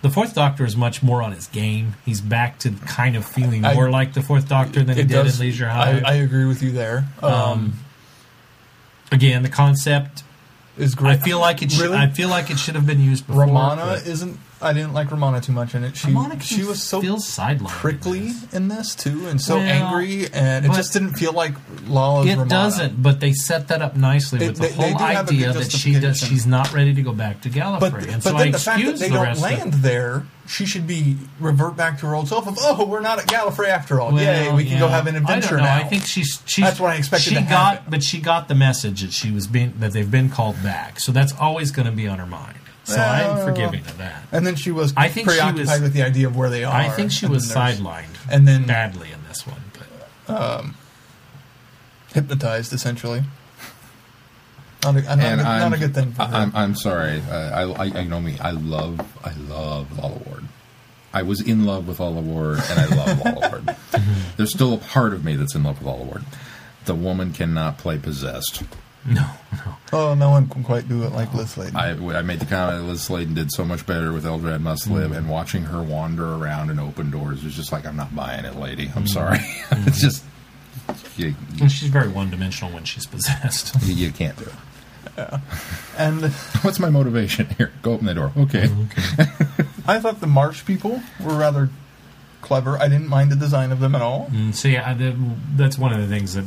The 0.03 0.09
Fourth 0.11 0.35
Doctor 0.35 0.65
is 0.65 0.77
much 0.77 1.03
more 1.03 1.23
on 1.23 1.33
his 1.33 1.47
game. 1.47 1.95
He's 2.07 2.23
back 2.23 2.59
to 2.61 2.71
kind 2.87 3.17
of 3.17 3.25
feeling 3.27 3.65
I- 3.67 3.75
more 3.75 3.91
like 3.91 4.15
the 4.15 4.23
Fourth 4.23 4.49
Doctor 4.49 4.83
than 4.83 4.97
he 4.97 5.03
did 5.05 5.13
does. 5.13 5.39
in 5.41 5.47
Leisure 5.47 5.67
I, 5.67 5.71
Hive. 5.93 6.05
I 6.07 6.15
agree 6.15 6.47
with 6.47 6.63
you 6.63 6.73
there. 6.73 7.05
Um, 7.23 7.33
um, 7.33 7.73
again, 9.13 9.43
the 9.43 9.49
concept. 9.51 10.23
is 10.79 10.95
great. 10.95 11.13
I 11.13 11.17
feel 11.19 11.39
like 11.39 11.63
it. 11.63 11.71
Should, 11.73 11.83
Really? 11.83 11.99
I 11.99 12.09
feel 12.09 12.29
like 12.31 12.51
it 12.51 12.59
should 12.59 12.77
have 12.77 12.87
been 12.87 13.01
used 13.01 13.27
before. 13.27 13.43
Romana 13.43 13.83
but 13.85 14.07
isn't. 14.07 14.39
I 14.63 14.73
didn't 14.75 14.93
like 14.93 15.11
Romana 15.11 15.41
too 15.41 15.53
much 15.53 15.75
in 15.75 15.85
it. 15.85 15.97
She 15.97 16.09
Romana 16.09 16.39
she 16.41 16.65
was 16.65 16.83
so 16.83 17.01
feels 17.01 17.27
sidelined. 17.27 17.61
in 17.61 17.67
prickly 17.67 18.21
this. 18.33 18.53
in 18.55 18.69
this 18.69 18.95
too, 18.95 19.27
and 19.29 19.41
so 19.41 19.57
Well, 19.57 19.67
angry, 19.67 20.29
and 20.33 20.67
it 20.67 20.73
just 20.73 20.93
didn't 20.93 21.15
feel 21.15 21.33
like 21.33 21.55
Lalla's 21.89 22.27
It 22.27 22.33
Romana. 22.33 22.51
Doesn't, 22.51 23.03
but 23.03 23.21
they 23.21 23.33
set 23.33 23.69
that 23.69 23.81
up 23.81 23.97
nicely 23.97 24.39
They- 24.39 24.49
with 24.49 24.59
they- 24.59 24.69
the 24.69 24.75
they 24.77 24.91
whole 24.91 24.99
do 24.99 25.05
have 25.05 25.29
a 25.29 25.31
good 25.31 25.35
idea 25.35 25.53
that 25.55 25.73
she 25.73 25.99
does. 25.99 26.19
She's 26.19 26.47
not 26.47 26.73
ready 26.75 26.93
to 26.95 27.03
go 27.03 27.13
back 27.13 27.41
to 27.43 27.49
Gallifrey, 27.51 27.81
But, 27.81 27.95
and 28.05 28.23
but 28.23 28.23
so 28.23 28.37
I 28.37 28.39
then 28.43 28.53
the 28.53 28.59
fact 28.59 28.85
that 28.85 28.99
they 28.99 29.09
the 29.09 29.15
don't 29.15 29.39
land 29.41 29.75
of, 29.75 29.83
there, 29.83 30.27
she 30.47 30.67
should 30.67 30.87
be 30.87 31.17
revert 31.39 31.77
back 31.77 31.99
to 32.01 32.07
her 32.07 32.15
old 32.15 32.29
self 32.29 32.47
of, 32.47 32.59
oh, 32.61 32.85
we're 32.87 33.01
not 33.01 33.19
at 33.19 33.27
Gallifrey 33.29 33.69
after 33.69 33.99
all. 34.01 34.13
Well, 34.13 34.23
Yay, 34.23 34.53
we 34.53 34.65
can 34.67 34.79
go 34.79 34.89
have 34.89 35.07
an 35.07 35.17
adventure 35.17 35.47
I 35.47 35.51
don't 35.51 35.59
know. 35.59 35.65
now. 35.65 35.77
I 35.77 35.85
think 35.85 36.05
she's, 36.05 36.43
she's 36.45 36.65
That's 36.65 36.79
what 36.81 36.91
I 36.93 36.97
expected 36.97 37.31
She 37.31 37.35
to 37.37 37.41
got, 37.43 37.49
happen. 37.77 37.91
but 37.91 38.03
she 38.03 38.21
got 38.21 38.49
the 38.49 38.55
message 38.55 39.01
that 39.01 39.13
she 39.13 39.31
was 39.31 39.47
being 39.47 39.73
that 39.79 39.93
they've 39.93 40.11
been 40.11 40.29
called 40.29 40.63
back. 40.63 41.01
So 41.01 41.13
that's 41.13 41.33
always 41.39 41.71
going 41.71 41.87
to 41.87 41.93
be 41.93 42.07
on 42.07 42.19
her 42.19 42.27
mind. 42.27 42.59
So 42.85 42.97
I'm 43.01 43.47
forgiving 43.47 43.81
of 43.81 43.99
that. 43.99 44.25
and 44.33 44.47
then 44.47 44.57
she 44.57 44.71
was 44.73 44.93
I 44.97 45.09
think 45.09 45.29
she 45.31 45.37
preoccupied 45.37 45.59
was- 45.73 45.81
with 45.81 45.93
the 45.93 46.03
idea 46.03 46.27
of 46.27 46.37
where 46.37 46.51
they 46.51 46.65
are. 46.65 46.73
I 46.75 46.89
think 46.89 47.13
she 47.13 47.27
and 47.27 47.35
was 47.35 47.49
then 47.49 47.57
there's- 47.65 47.81
sidelined 47.81 48.17
And 48.31 48.49
then 48.49 48.67
badly 48.67 49.13
in 49.13 49.23
this 49.29 49.47
one. 49.47 49.61
But 50.27 50.65
hypnotized, 52.13 52.73
essentially. 52.73 53.23
Not 54.83 54.97
a, 54.97 55.03
not, 55.03 55.07
a, 55.07 55.11
and 55.11 55.21
good- 55.21 55.47
I'm, 55.47 55.61
not 55.71 55.73
a 55.75 55.79
good 55.79 55.95
thing 55.95 56.13
for 56.13 56.23
her. 56.25 56.35
I'm, 56.35 56.53
I'm 56.57 56.75
sorry. 56.75 57.21
Uh, 57.31 57.35
I, 57.75 57.85
I, 57.87 57.99
I 58.01 58.05
know 58.05 58.21
me. 58.21 58.39
I 58.41 58.53
love, 58.53 58.99
I 59.23 59.33
love 59.35 59.99
Lalla 59.99 60.19
Ward. 60.27 60.45
I 61.13 61.23
was 61.23 61.41
in 61.41 61.65
love 61.67 61.87
with 61.87 62.01
Lalla 62.01 62.21
Ward, 62.21 62.61
and 62.71 62.81
I 62.81 62.87
love 62.87 63.25
Lalla 63.25 63.49
Ward. 63.65 63.77
There's 64.37 64.53
still 64.53 64.75
a 64.75 64.79
part 64.79 65.13
of 65.13 65.25
me 65.25 65.37
that's 65.37 65.55
in 65.55 65.65
love 65.65 65.79
with 65.81 65.87
Lalla 65.87 66.05
Ward. 66.05 66.25
The 66.87 66.95
woman 66.95 67.33
cannot 67.33 67.77
play 67.79 67.99
possessed. 67.99 68.63
no, 69.07 69.27
no. 69.53 69.77
oh, 69.93 70.15
no 70.15 70.31
one 70.31 70.49
can 70.49 70.63
quite 70.63 70.89
do 70.89 71.05
it 71.05 71.13
like 71.13 71.33
Liz 71.33 71.51
Sladen. 71.53 71.75
I, 71.77 71.91
I 72.19 72.23
made 72.23 72.39
the 72.41 72.47
comment 72.47 72.79
that 72.83 72.85
Liz 72.89 73.03
Sladen 73.03 73.35
did 73.35 73.51
so 73.51 73.65
much 73.65 73.87
better 73.87 74.13
with 74.13 74.25
Eldrad 74.25 74.61
Must 74.61 74.89
Mm. 74.89 74.93
Live, 74.93 75.13
and 75.13 75.29
watching 75.29 75.63
her 75.65 75.83
wander 75.83 76.35
around 76.35 76.71
and 76.71 76.79
open 76.79 77.11
doors 77.11 77.43
was 77.43 77.55
just 77.55 77.73
like, 77.73 77.87
I'm 77.87 77.97
not 77.97 78.15
buying 78.15 78.45
it, 78.45 78.57
lady. 78.57 78.87
Mm. 78.89 78.97
I'm 78.97 79.07
sorry. 79.07 79.39
it's 79.87 80.01
just 80.01 80.25
you, 81.17 81.35
And 81.61 81.71
she's 81.73 81.89
very 81.89 82.09
one 82.09 82.31
dimensional 82.31 82.73
when 82.75 82.85
she's 82.85 83.07
possessed. 83.07 83.75
you, 83.83 83.95
you 83.95 84.13
can't 84.13 84.37
do 84.39 84.45
it. 84.45 84.53
Yeah. 85.17 85.41
And 85.97 86.23
What's 86.63 86.79
my 86.79 86.91
motivation 86.91 87.47
here? 87.57 87.73
Go 87.83 87.93
open 87.93 88.07
the 88.07 88.15
door. 88.15 88.33
Okay. 88.37 88.65
okay. 88.69 89.25
I 89.87 89.99
thought 89.99 90.21
the 90.21 90.27
Marsh 90.27 90.65
people 90.65 91.01
were 91.25 91.35
rather 91.35 91.69
clever. 92.43 92.77
I 92.79 92.89
didn't 92.89 93.09
mind 93.09 93.33
the 93.33 93.37
design 93.37 93.73
of 93.73 93.81
them 93.81 93.95
at 93.95 94.03
all. 94.03 94.29
And 94.33 94.55
so 94.55 94.69
yeah, 94.69 94.89
I, 94.91 94.95
that- 94.95 95.17
that's 95.57 95.79
one 95.79 95.93
of 95.93 96.01
the 96.01 96.07
things 96.07 96.35
that 96.35 96.45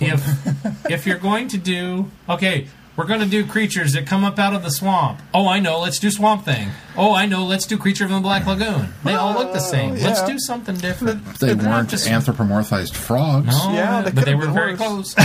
if 0.00 0.90
if 0.90 1.06
you're 1.06 1.18
going 1.18 1.48
to 1.48 1.58
do 1.58 2.10
okay, 2.28 2.66
we're 2.96 3.06
going 3.06 3.20
to 3.20 3.26
do 3.26 3.46
creatures 3.46 3.92
that 3.92 4.06
come 4.06 4.24
up 4.24 4.38
out 4.40 4.54
of 4.54 4.62
the 4.64 4.70
swamp. 4.70 5.20
Oh, 5.32 5.46
I 5.46 5.60
know. 5.60 5.78
Let's 5.80 6.00
do 6.00 6.10
Swamp 6.10 6.44
Thing. 6.44 6.70
Oh, 6.96 7.14
I 7.14 7.26
know. 7.26 7.44
Let's 7.44 7.64
do 7.64 7.78
Creature 7.78 8.06
from 8.06 8.14
the 8.14 8.20
Black 8.20 8.44
Lagoon. 8.44 8.88
They 9.04 9.14
all 9.14 9.34
look 9.34 9.52
the 9.52 9.60
same. 9.60 9.94
Let's 9.94 10.22
do 10.22 10.36
something 10.40 10.74
different. 10.76 11.24
They 11.38 11.54
They're 11.54 11.68
weren't 11.68 11.90
just- 11.90 12.08
anthropomorphized 12.08 12.94
frogs. 12.96 13.46
No, 13.46 13.72
Yeah, 13.72 14.02
they 14.02 14.10
but 14.10 14.24
they 14.24 14.34
were 14.34 14.46
been 14.46 14.54
very 14.54 14.76
close. 14.76 15.14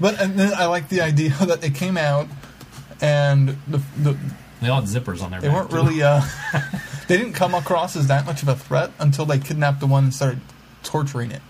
But 0.00 0.20
and 0.20 0.38
then 0.38 0.54
I 0.54 0.64
like 0.66 0.88
the 0.88 1.00
idea 1.02 1.30
that 1.46 1.60
they 1.60 1.70
came 1.70 1.96
out 1.98 2.26
and 3.00 3.48
the, 3.68 3.80
the 3.98 4.16
they 4.60 4.68
all 4.68 4.80
had 4.80 4.88
zippers 4.88 5.22
on 5.22 5.30
their 5.32 5.40
they 5.40 5.48
back. 5.48 5.56
weren't 5.56 5.70
too. 5.70 5.76
really 5.76 6.02
uh, 6.02 6.22
they 7.08 7.16
didn't 7.18 7.34
come 7.34 7.54
across 7.54 7.96
as 7.96 8.06
that 8.08 8.24
much 8.26 8.42
of 8.42 8.48
a 8.48 8.54
threat 8.56 8.90
until 8.98 9.26
they 9.26 9.38
kidnapped 9.38 9.80
the 9.80 9.86
one 9.86 10.04
and 10.04 10.14
started 10.14 10.40
torturing 10.84 11.30
it. 11.32 11.42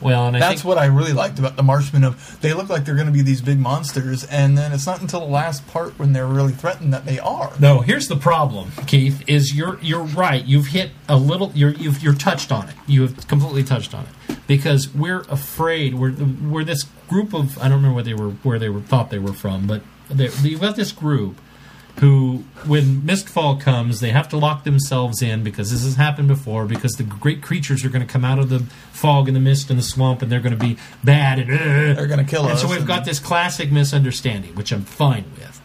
Well, 0.00 0.26
and 0.26 0.36
I 0.36 0.40
That's 0.40 0.60
think 0.60 0.68
what 0.68 0.78
I 0.78 0.86
really 0.86 1.12
liked 1.12 1.38
about 1.38 1.56
the 1.56 1.62
Marshmen. 1.62 2.06
Of 2.06 2.40
they 2.40 2.52
look 2.52 2.68
like 2.68 2.84
they're 2.84 2.94
going 2.94 3.06
to 3.06 3.12
be 3.12 3.22
these 3.22 3.40
big 3.40 3.58
monsters, 3.58 4.24
and 4.24 4.56
then 4.56 4.72
it's 4.72 4.86
not 4.86 5.00
until 5.00 5.20
the 5.20 5.26
last 5.26 5.66
part 5.68 5.98
when 5.98 6.12
they're 6.12 6.26
really 6.26 6.52
threatened 6.52 6.92
that 6.92 7.06
they 7.06 7.18
are. 7.18 7.52
No, 7.58 7.80
here's 7.80 8.08
the 8.08 8.16
problem, 8.16 8.72
Keith. 8.86 9.22
Is 9.26 9.54
you're 9.54 9.78
you're 9.80 10.02
right. 10.02 10.44
You've 10.44 10.68
hit 10.68 10.90
a 11.08 11.16
little. 11.16 11.52
You're 11.54 11.72
you've 11.72 12.02
you're 12.02 12.14
touched 12.14 12.52
on 12.52 12.68
it. 12.68 12.74
You 12.86 13.02
have 13.02 13.26
completely 13.28 13.64
touched 13.64 13.94
on 13.94 14.04
it 14.04 14.36
because 14.46 14.94
we're 14.94 15.22
afraid. 15.22 15.94
We're 15.94 16.12
we're 16.12 16.64
this 16.64 16.84
group 17.08 17.32
of. 17.34 17.58
I 17.58 17.68
don't 17.68 17.78
remember 17.78 17.94
where 17.94 18.04
they 18.04 18.14
were 18.14 18.30
where 18.30 18.58
they 18.58 18.68
were 18.68 18.80
thought 18.80 19.10
they 19.10 19.18
were 19.18 19.32
from, 19.32 19.66
but 19.66 19.82
they, 20.08 20.28
you've 20.42 20.60
got 20.60 20.76
this 20.76 20.92
group 20.92 21.40
who, 22.00 22.44
when 22.66 23.00
Mistfall 23.02 23.58
comes, 23.60 24.00
they 24.00 24.10
have 24.10 24.28
to 24.28 24.36
lock 24.36 24.64
themselves 24.64 25.22
in 25.22 25.42
because 25.42 25.70
this 25.70 25.82
has 25.82 25.94
happened 25.96 26.28
before. 26.28 26.66
Because 26.66 26.92
the 26.92 27.02
great 27.02 27.42
creatures 27.42 27.84
are 27.84 27.88
going 27.88 28.06
to 28.06 28.12
come 28.12 28.24
out 28.24 28.38
of 28.38 28.48
the 28.50 28.60
fog 28.92 29.28
and 29.28 29.36
the 29.36 29.40
mist 29.40 29.70
and 29.70 29.78
the 29.78 29.82
swamp, 29.82 30.20
and 30.22 30.30
they're 30.30 30.40
going 30.40 30.56
to 30.56 30.62
be 30.62 30.76
bad 31.02 31.38
and 31.38 31.50
uh, 31.50 31.94
They're 31.94 32.06
going 32.06 32.24
to 32.24 32.30
kill 32.30 32.42
and 32.44 32.52
us. 32.52 32.60
so 32.62 32.68
we've 32.68 32.78
and- 32.78 32.86
got 32.86 33.04
this 33.04 33.18
classic 33.18 33.72
misunderstanding, 33.72 34.54
which 34.54 34.72
I'm 34.72 34.82
fine 34.82 35.24
with. 35.38 35.60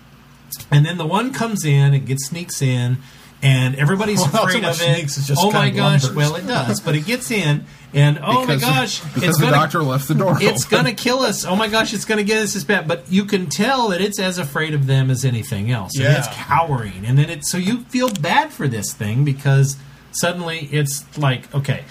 And 0.72 0.86
then 0.86 0.98
the 0.98 1.06
one 1.06 1.34
comes 1.34 1.66
in 1.66 1.94
and 1.94 2.06
gets 2.06 2.28
sneaks 2.28 2.62
in, 2.62 2.98
and 3.42 3.76
everybody's 3.76 4.20
Well, 4.34 4.44
afraid 4.46 4.64
of 4.64 4.80
it. 4.82 5.04
it's 5.04 5.26
just 5.28 5.42
oh 5.44 5.52
my 5.52 5.70
gosh! 5.70 6.04
lumbers. 6.04 6.16
Well, 6.16 6.36
it 6.36 6.46
does, 6.48 6.80
but 6.80 6.96
it 6.96 7.06
gets 7.06 7.32
in, 7.32 7.66
and 7.94 8.20
oh 8.22 8.42
Because- 8.46 8.62
my 8.62 8.68
gosh, 8.70 9.00
Because 9.02 9.24
it's 9.24 9.38
the 9.40 9.46
gonna 9.46 9.58
doctor 9.58 9.82
left 9.84 10.08
the 10.08 10.14
door 10.16 10.38
it's 10.42 10.66
gonna 10.66 10.94
kill 10.94 11.20
us. 11.22 11.46
Oh 11.46 11.56
my 11.56 11.68
gosh, 11.68 11.94
it's 11.94 12.06
gonna 12.06 12.24
get 12.24 12.42
us 12.44 12.56
as 12.56 12.64
bad. 12.64 12.88
But 12.88 13.12
you 13.12 13.26
can 13.26 13.48
tell 13.48 13.90
that 13.90 14.02
it's 14.02 14.20
as 14.20 14.38
afraid 14.38 14.74
of 14.74 14.86
them 14.88 15.10
as 15.10 15.26
anything 15.26 15.72
else. 15.72 15.94
And 15.96 16.04
Yeah. 16.06 16.18
it's 16.20 16.28
cowering. 16.30 17.06
And 17.06 17.18
then 17.18 17.30
it's 17.30 17.50
so 17.52 17.58
you 17.58 17.82
feel 17.86 18.10
bad 18.10 18.52
for 18.52 18.68
this 18.68 18.94
thing 18.94 19.24
because 19.26 19.76
suddenly 20.12 20.70
it's 20.72 21.06
like, 21.18 21.54
okay. 21.56 21.84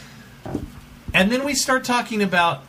And 1.12 1.32
then 1.32 1.44
we 1.44 1.54
start 1.54 1.82
talking 1.84 2.22
about 2.22 2.62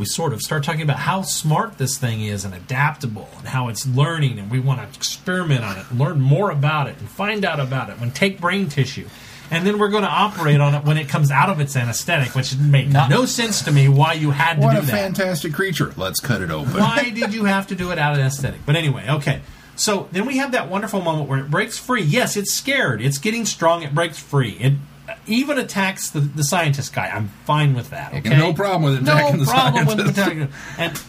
we 0.00 0.06
sort 0.06 0.32
of 0.32 0.40
start 0.40 0.64
talking 0.64 0.82
about 0.82 0.98
how 0.98 1.22
smart 1.22 1.78
this 1.78 1.98
thing 1.98 2.22
is 2.22 2.44
and 2.44 2.54
adaptable 2.54 3.28
and 3.38 3.48
how 3.48 3.68
it's 3.68 3.86
learning 3.86 4.38
and 4.38 4.50
we 4.50 4.58
want 4.58 4.80
to 4.80 4.98
experiment 4.98 5.62
on 5.62 5.76
it 5.76 5.84
and 5.90 6.00
learn 6.00 6.20
more 6.20 6.50
about 6.50 6.88
it 6.88 6.96
and 6.98 7.08
find 7.08 7.44
out 7.44 7.60
about 7.60 7.90
it 7.90 7.98
and 7.98 8.14
take 8.14 8.40
brain 8.40 8.68
tissue 8.68 9.06
and 9.50 9.66
then 9.66 9.78
we're 9.78 9.88
going 9.88 10.04
to 10.04 10.08
operate 10.08 10.60
on 10.60 10.74
it 10.74 10.84
when 10.84 10.96
it 10.96 11.08
comes 11.08 11.30
out 11.30 11.50
of 11.50 11.60
its 11.60 11.76
anesthetic 11.76 12.34
which 12.34 12.56
made 12.56 12.92
Not- 12.92 13.10
no 13.10 13.26
sense 13.26 13.62
to 13.62 13.72
me 13.72 13.88
why 13.88 14.14
you 14.14 14.30
had 14.30 14.54
to 14.54 14.60
do 14.60 14.66
that. 14.68 14.74
What 14.74 14.82
a 14.84 14.86
that 14.86 14.92
fantastic 14.92 15.52
creature. 15.52 15.92
Let's 15.96 16.20
cut 16.20 16.40
it 16.40 16.50
open. 16.50 16.72
why 16.72 17.10
did 17.10 17.34
you 17.34 17.44
have 17.44 17.66
to 17.68 17.74
do 17.74 17.90
it 17.90 17.98
out 17.98 18.14
of 18.14 18.20
anesthetic? 18.20 18.60
But 18.64 18.76
anyway, 18.76 19.06
okay. 19.08 19.42
So 19.76 20.08
then 20.12 20.26
we 20.26 20.38
have 20.38 20.52
that 20.52 20.68
wonderful 20.68 21.00
moment 21.00 21.28
where 21.28 21.38
it 21.38 21.50
breaks 21.50 21.78
free. 21.78 22.02
Yes, 22.02 22.36
it's 22.36 22.52
scared. 22.52 23.00
It's 23.00 23.18
getting 23.18 23.44
strong. 23.44 23.82
It 23.82 23.94
breaks 23.94 24.18
free. 24.18 24.50
It 24.60 24.74
even 25.26 25.58
attacks 25.58 26.10
the, 26.10 26.20
the 26.20 26.44
scientist 26.44 26.92
guy. 26.92 27.08
I'm 27.08 27.28
fine 27.46 27.74
with 27.74 27.90
that. 27.90 28.12
Okay, 28.14 28.36
No 28.36 28.52
problem 28.52 28.92
with 28.92 29.02
attacking 29.02 29.38
no 29.38 29.44
the 29.44 29.50
problem 29.50 29.86
with 29.86 30.00
attacking 30.08 30.38
him. 30.40 30.52
And 30.78 31.00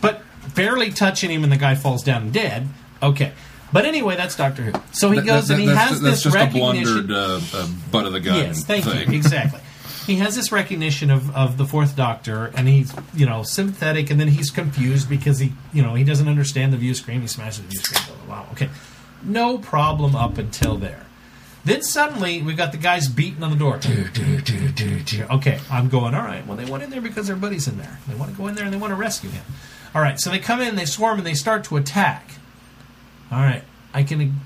but 0.00 0.22
barely 0.54 0.90
touching 0.90 1.30
him, 1.30 1.42
and 1.44 1.52
the 1.52 1.56
guy 1.56 1.74
falls 1.74 2.02
down 2.02 2.30
dead. 2.30 2.68
Okay. 3.02 3.32
But 3.72 3.86
anyway, 3.86 4.14
that's 4.16 4.36
Doctor 4.36 4.62
Who. 4.62 4.72
So 4.92 5.10
he 5.10 5.20
goes 5.20 5.48
that- 5.48 5.54
and 5.54 5.62
he 5.62 5.68
has 5.68 6.00
that's 6.00 6.22
this 6.22 6.32
just 6.32 6.36
a 6.36 6.46
blundered 6.46 7.10
uh, 7.10 7.40
uh, 7.52 7.68
butt 7.90 8.06
of 8.06 8.12
the 8.12 8.20
gun 8.20 8.36
Yes, 8.36 8.64
thank 8.64 8.84
thing. 8.84 9.10
you. 9.10 9.16
Exactly. 9.18 9.60
He 10.06 10.16
has 10.16 10.36
this 10.36 10.52
recognition 10.52 11.10
of, 11.10 11.34
of 11.34 11.56
the 11.56 11.64
fourth 11.64 11.96
doctor, 11.96 12.52
and 12.54 12.68
he's 12.68 12.94
you 13.14 13.24
know 13.26 13.42
sympathetic, 13.42 14.10
and 14.10 14.20
then 14.20 14.28
he's 14.28 14.50
confused 14.50 15.08
because 15.08 15.38
he 15.38 15.54
you 15.72 15.82
know 15.82 15.94
he 15.94 16.04
doesn't 16.04 16.28
understand 16.28 16.72
the 16.72 16.76
view 16.76 16.94
screen. 16.94 17.22
He 17.22 17.26
smashes 17.26 17.62
the 17.62 17.68
view 17.68 17.80
screen. 17.80 18.02
Blah 18.06 18.26
blah 18.26 18.42
blah. 18.44 18.52
Okay, 18.52 18.68
no 19.22 19.56
problem 19.58 20.14
up 20.14 20.36
until 20.38 20.76
there. 20.76 21.06
Then 21.64 21.82
suddenly 21.82 22.42
we've 22.42 22.56
got 22.56 22.72
the 22.72 22.78
guys 22.78 23.08
beating 23.08 23.42
on 23.42 23.50
the 23.50 23.56
door. 23.56 23.78
Do, 23.78 24.08
do, 24.08 24.40
do, 24.40 24.68
do, 24.68 25.00
do. 25.00 25.24
Okay, 25.30 25.58
I'm 25.70 25.88
going. 25.88 26.14
All 26.14 26.22
right. 26.22 26.46
Well, 26.46 26.56
they 26.56 26.66
went 26.66 26.84
in 26.84 26.90
there 26.90 27.00
because 27.00 27.26
their 27.26 27.36
buddy's 27.36 27.66
in 27.66 27.78
there. 27.78 27.98
They 28.06 28.14
want 28.14 28.30
to 28.30 28.36
go 28.36 28.46
in 28.48 28.54
there 28.54 28.64
and 28.64 28.72
they 28.72 28.78
want 28.78 28.90
to 28.90 28.96
rescue 28.96 29.30
him. 29.30 29.44
All 29.94 30.02
right. 30.02 30.20
So 30.20 30.30
they 30.30 30.38
come 30.38 30.60
in, 30.60 30.76
they 30.76 30.84
swarm, 30.84 31.18
and 31.18 31.26
they 31.26 31.34
start 31.34 31.64
to 31.64 31.76
attack. 31.76 32.32
All 33.32 33.38
right. 33.38 33.64
I 33.94 34.02
can 34.02 34.40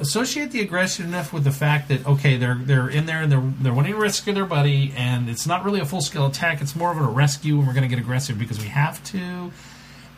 associate 0.00 0.50
the 0.50 0.60
aggression 0.60 1.06
enough 1.06 1.32
with 1.32 1.44
the 1.44 1.52
fact 1.52 1.88
that 1.88 2.04
okay, 2.06 2.36
they're 2.36 2.58
they're 2.60 2.88
in 2.88 3.06
there 3.06 3.22
and 3.22 3.30
they're 3.30 3.52
they're 3.60 3.74
wanting 3.74 3.92
to 3.92 3.98
rescue 3.98 4.32
their 4.32 4.46
buddy, 4.46 4.92
and 4.96 5.28
it's 5.28 5.46
not 5.46 5.64
really 5.64 5.78
a 5.78 5.86
full 5.86 6.00
scale 6.00 6.26
attack. 6.26 6.60
It's 6.60 6.74
more 6.74 6.90
of 6.90 6.98
a 6.98 7.02
rescue, 7.02 7.58
and 7.58 7.68
we're 7.68 7.74
going 7.74 7.88
to 7.88 7.94
get 7.94 8.00
aggressive 8.00 8.38
because 8.38 8.58
we 8.58 8.68
have 8.68 9.02
to. 9.04 9.52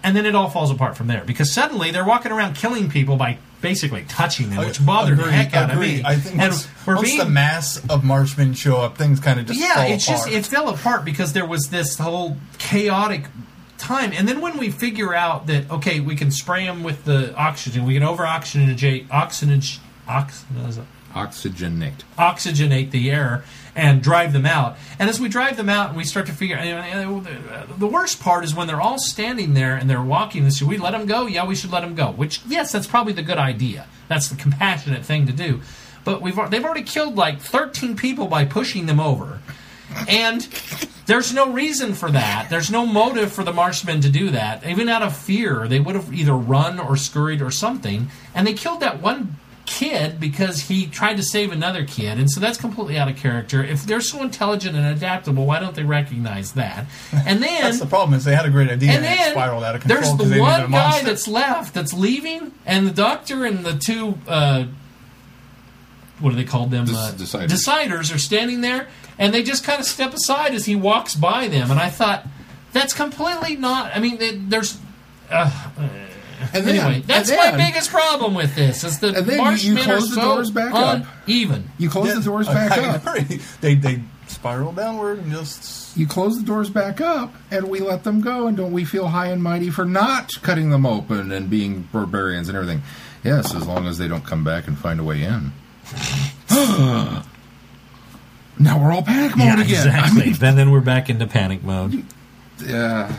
And 0.04 0.16
then 0.16 0.24
it 0.24 0.34
all 0.34 0.48
falls 0.48 0.70
apart 0.70 0.96
from 0.96 1.06
there 1.06 1.22
because 1.24 1.52
suddenly 1.52 1.90
they're 1.90 2.04
walking 2.04 2.32
around 2.32 2.56
killing 2.56 2.88
people 2.88 3.16
by 3.16 3.38
basically 3.62 4.04
touching 4.08 4.50
them, 4.50 4.58
which 4.58 4.84
bothered 4.84 5.18
the 5.18 5.30
heck 5.30 5.54
out 5.54 5.70
agree. 5.70 6.00
of 6.00 6.02
me. 6.02 6.04
I 6.04 6.16
think 6.16 6.38
and 6.38 6.50
once, 6.50 6.68
we're 6.86 6.96
once 6.96 7.08
being 7.08 7.18
the 7.18 7.24
mass 7.24 7.78
of 7.88 8.02
Marshmen 8.02 8.54
show 8.54 8.76
up, 8.78 8.98
things 8.98 9.20
kind 9.20 9.40
of 9.40 9.46
just 9.46 9.58
yeah, 9.58 9.74
fall 9.74 9.84
it's 9.84 10.06
just 10.06 10.28
it 10.28 10.44
fell 10.44 10.68
apart 10.68 11.04
because 11.04 11.32
there 11.32 11.46
was 11.46 11.70
this 11.70 11.96
whole 11.98 12.36
chaotic 12.58 13.24
time, 13.78 14.12
and 14.12 14.28
then 14.28 14.40
when 14.40 14.58
we 14.58 14.70
figure 14.70 15.14
out 15.14 15.46
that 15.46 15.70
okay, 15.70 16.00
we 16.00 16.16
can 16.16 16.30
spray 16.30 16.66
them 16.66 16.82
with 16.82 17.04
the 17.04 17.34
oxygen, 17.36 17.86
we 17.86 17.94
can 17.94 18.02
over 18.02 18.24
oxygenate 18.24 19.06
oxygen 19.10 19.62
ox, 20.06 20.44
what 20.54 20.68
is 20.68 20.78
it? 20.78 20.84
Oxygenate. 21.14 22.02
oxygenate 22.18 22.90
the 22.90 23.10
air 23.10 23.44
and 23.74 24.02
drive 24.02 24.32
them 24.32 24.46
out. 24.46 24.76
And 24.98 25.08
as 25.08 25.18
we 25.18 25.28
drive 25.28 25.56
them 25.56 25.68
out, 25.68 25.88
and 25.88 25.96
we 25.96 26.04
start 26.04 26.26
to 26.26 26.32
figure, 26.32 26.56
the- 27.78 27.86
worst 27.86 28.20
part 28.20 28.44
is 28.44 28.54
when 28.54 28.66
they're 28.66 28.80
all 28.80 28.98
standing 28.98 29.54
there 29.54 29.76
and 29.76 29.88
they're 29.88 30.02
walking. 30.02 30.44
And 30.44 30.52
should 30.52 30.68
we 30.68 30.78
let 30.78 30.92
them 30.92 31.06
go? 31.06 31.26
Yeah, 31.26 31.46
we 31.46 31.54
should 31.54 31.72
let 31.72 31.80
them 31.80 31.94
go. 31.94 32.10
Which, 32.10 32.40
yes, 32.46 32.72
that's 32.72 32.86
probably 32.86 33.12
the 33.12 33.22
good 33.22 33.38
idea. 33.38 33.86
That's 34.08 34.28
the 34.28 34.36
compassionate 34.36 35.04
thing 35.04 35.26
to 35.26 35.32
do. 35.32 35.60
But 36.04 36.20
we've 36.20 36.38
they've 36.50 36.64
already 36.64 36.82
killed 36.82 37.16
like 37.16 37.40
13 37.40 37.96
people 37.96 38.26
by 38.26 38.44
pushing 38.44 38.86
them 38.86 39.00
over. 39.00 39.40
And 40.08 40.42
there's 41.06 41.32
no 41.32 41.50
reason 41.50 41.94
for 41.94 42.10
that. 42.10 42.48
There's 42.50 42.70
no 42.70 42.86
motive 42.86 43.32
for 43.32 43.44
the 43.44 43.52
Marshmen 43.52 44.00
to 44.02 44.10
do 44.10 44.30
that. 44.30 44.66
Even 44.66 44.88
out 44.88 45.02
of 45.02 45.16
fear, 45.16 45.68
they 45.68 45.80
would 45.80 45.94
have 45.94 46.12
either 46.12 46.34
run 46.34 46.80
or 46.80 46.96
scurried 46.96 47.42
or 47.42 47.50
something. 47.50 48.08
And 48.34 48.46
they 48.46 48.54
killed 48.54 48.80
that 48.80 49.00
one 49.00 49.36
kid 49.72 50.20
because 50.20 50.60
he 50.60 50.86
tried 50.86 51.16
to 51.16 51.22
save 51.22 51.50
another 51.52 51.84
kid. 51.84 52.18
And 52.18 52.30
so 52.30 52.38
that's 52.40 52.58
completely 52.58 52.98
out 52.98 53.08
of 53.08 53.16
character. 53.16 53.64
If 53.64 53.84
they're 53.84 54.00
so 54.00 54.22
intelligent 54.22 54.76
and 54.76 54.86
adaptable, 54.86 55.46
why 55.46 55.58
don't 55.60 55.74
they 55.74 55.82
recognize 55.84 56.52
that? 56.52 56.86
And 57.12 57.42
then 57.42 57.62
That's 57.62 57.80
the 57.80 57.86
problem 57.86 58.14
is 58.16 58.24
they 58.24 58.34
had 58.36 58.46
a 58.46 58.50
great 58.50 58.68
idea 58.70 58.90
and 58.92 59.04
and, 59.04 59.14
it 59.14 59.18
then 59.18 59.32
spiraled 59.32 59.64
out 59.64 59.74
of 59.74 59.80
control. 59.80 60.00
there's 60.02 60.10
'cause 60.10 60.18
the 60.18 60.24
they 60.24 60.40
needed 60.40 60.58
a 60.58 60.62
one 60.62 60.70
guy 60.70 61.02
that's 61.02 61.26
left 61.26 61.74
that's 61.74 61.92
leaving, 61.92 62.52
and 62.66 62.86
the 62.86 62.92
doctor 62.92 63.44
and 63.44 63.64
the 63.64 63.74
two 63.76 64.18
uh, 64.28 64.64
what 66.20 66.30
do 66.30 66.36
they 66.36 66.44
call 66.44 66.66
them? 66.66 66.84
Des- 66.84 66.92
uh, 66.94 67.12
deciders. 67.12 67.48
deciders 67.48 68.14
are 68.14 68.18
standing 68.18 68.60
there, 68.60 68.88
and 69.18 69.34
they 69.34 69.42
just 69.42 69.64
kind 69.64 69.80
of 69.80 69.86
step 69.86 70.14
aside 70.14 70.54
as 70.54 70.66
he 70.66 70.76
walks 70.76 71.14
by 71.14 71.48
them. 71.48 71.70
And 71.70 71.80
I 71.80 71.88
thought 71.90 72.26
that's 72.72 72.92
completely 72.94 73.56
not. 73.56 73.90
I 73.96 73.98
mean, 74.00 74.18
they- 74.18 74.36
there's. 74.36 74.78
Uh, 75.30 75.50
And 76.52 76.66
then, 76.66 76.76
anyway, 76.76 77.02
that's 77.06 77.30
and 77.30 77.38
my 77.38 77.56
biggest 77.64 77.90
problem 77.90 78.34
with 78.34 78.54
this. 78.54 78.84
Is 78.84 78.98
the 79.00 79.08
And 79.08 79.26
then 79.26 79.36
you- 79.38 79.42
Marshmen 79.42 79.64
you 79.64 79.80
are 79.80 79.84
close 79.84 80.08
the 80.10 80.14
so 80.16 80.20
doors 80.22 80.50
back 80.50 80.72
up. 80.74 81.06
uneven. 81.26 81.70
You 81.78 81.88
close 81.90 82.08
Yeah, 82.08 82.14
the 82.14 82.22
doors 82.22 82.46
back 82.46 82.72
I 82.72 82.86
up. 82.88 83.04
They 83.60 83.74
they 83.74 84.02
spiral 84.26 84.72
downward 84.72 85.18
and 85.18 85.30
just 85.32 85.96
You 85.96 86.06
close 86.06 86.38
the 86.38 86.44
doors 86.44 86.70
back 86.70 87.00
up, 87.00 87.34
and 87.50 87.68
we 87.68 87.80
let 87.80 88.04
them 88.04 88.20
go. 88.20 88.46
And 88.46 88.56
don't 88.56 88.72
we 88.72 88.84
feel 88.84 89.08
high 89.08 89.26
and 89.28 89.42
mighty 89.42 89.70
for 89.70 89.84
not 89.84 90.30
cutting 90.42 90.70
them 90.70 90.86
open 90.86 91.30
and 91.32 91.48
being 91.50 91.88
barbarians 91.92 92.48
and 92.48 92.56
everything? 92.56 92.82
Yes, 93.24 93.54
as 93.54 93.66
long 93.66 93.86
as 93.86 93.98
they 93.98 94.08
don't 94.08 94.24
come 94.24 94.42
back 94.42 94.66
and 94.66 94.76
find 94.78 94.98
a 94.98 95.04
way 95.04 95.22
in. 95.22 95.52
now 98.58 98.80
we're 98.80 98.92
all 98.92 99.02
panic 99.02 99.36
mode 99.36 99.58
again. 99.60 99.88
I 99.90 100.12
mean, 100.14 100.32
then 100.34 100.56
then 100.56 100.70
we're 100.70 100.80
back 100.80 101.08
into 101.10 101.26
panic 101.26 101.62
mode. 101.62 102.04
yeah. 102.66 103.12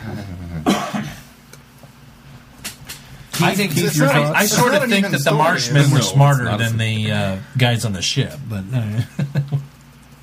I 3.40 3.54
think 3.54 3.72
Keith, 3.72 3.96
your 3.96 4.08
I. 4.08 4.32
I 4.32 4.46
sort 4.46 4.74
of 4.74 4.84
think 4.84 5.08
that 5.08 5.24
the 5.24 5.30
Marshmen 5.30 5.90
were 5.90 5.98
No, 5.98 6.04
smarter 6.04 6.56
than 6.56 6.78
the 6.78 7.10
uh, 7.10 7.38
guys 7.56 7.84
on 7.84 7.92
the 7.92 8.02
ship, 8.02 8.34
but 8.48 8.64
uh, 8.72 9.02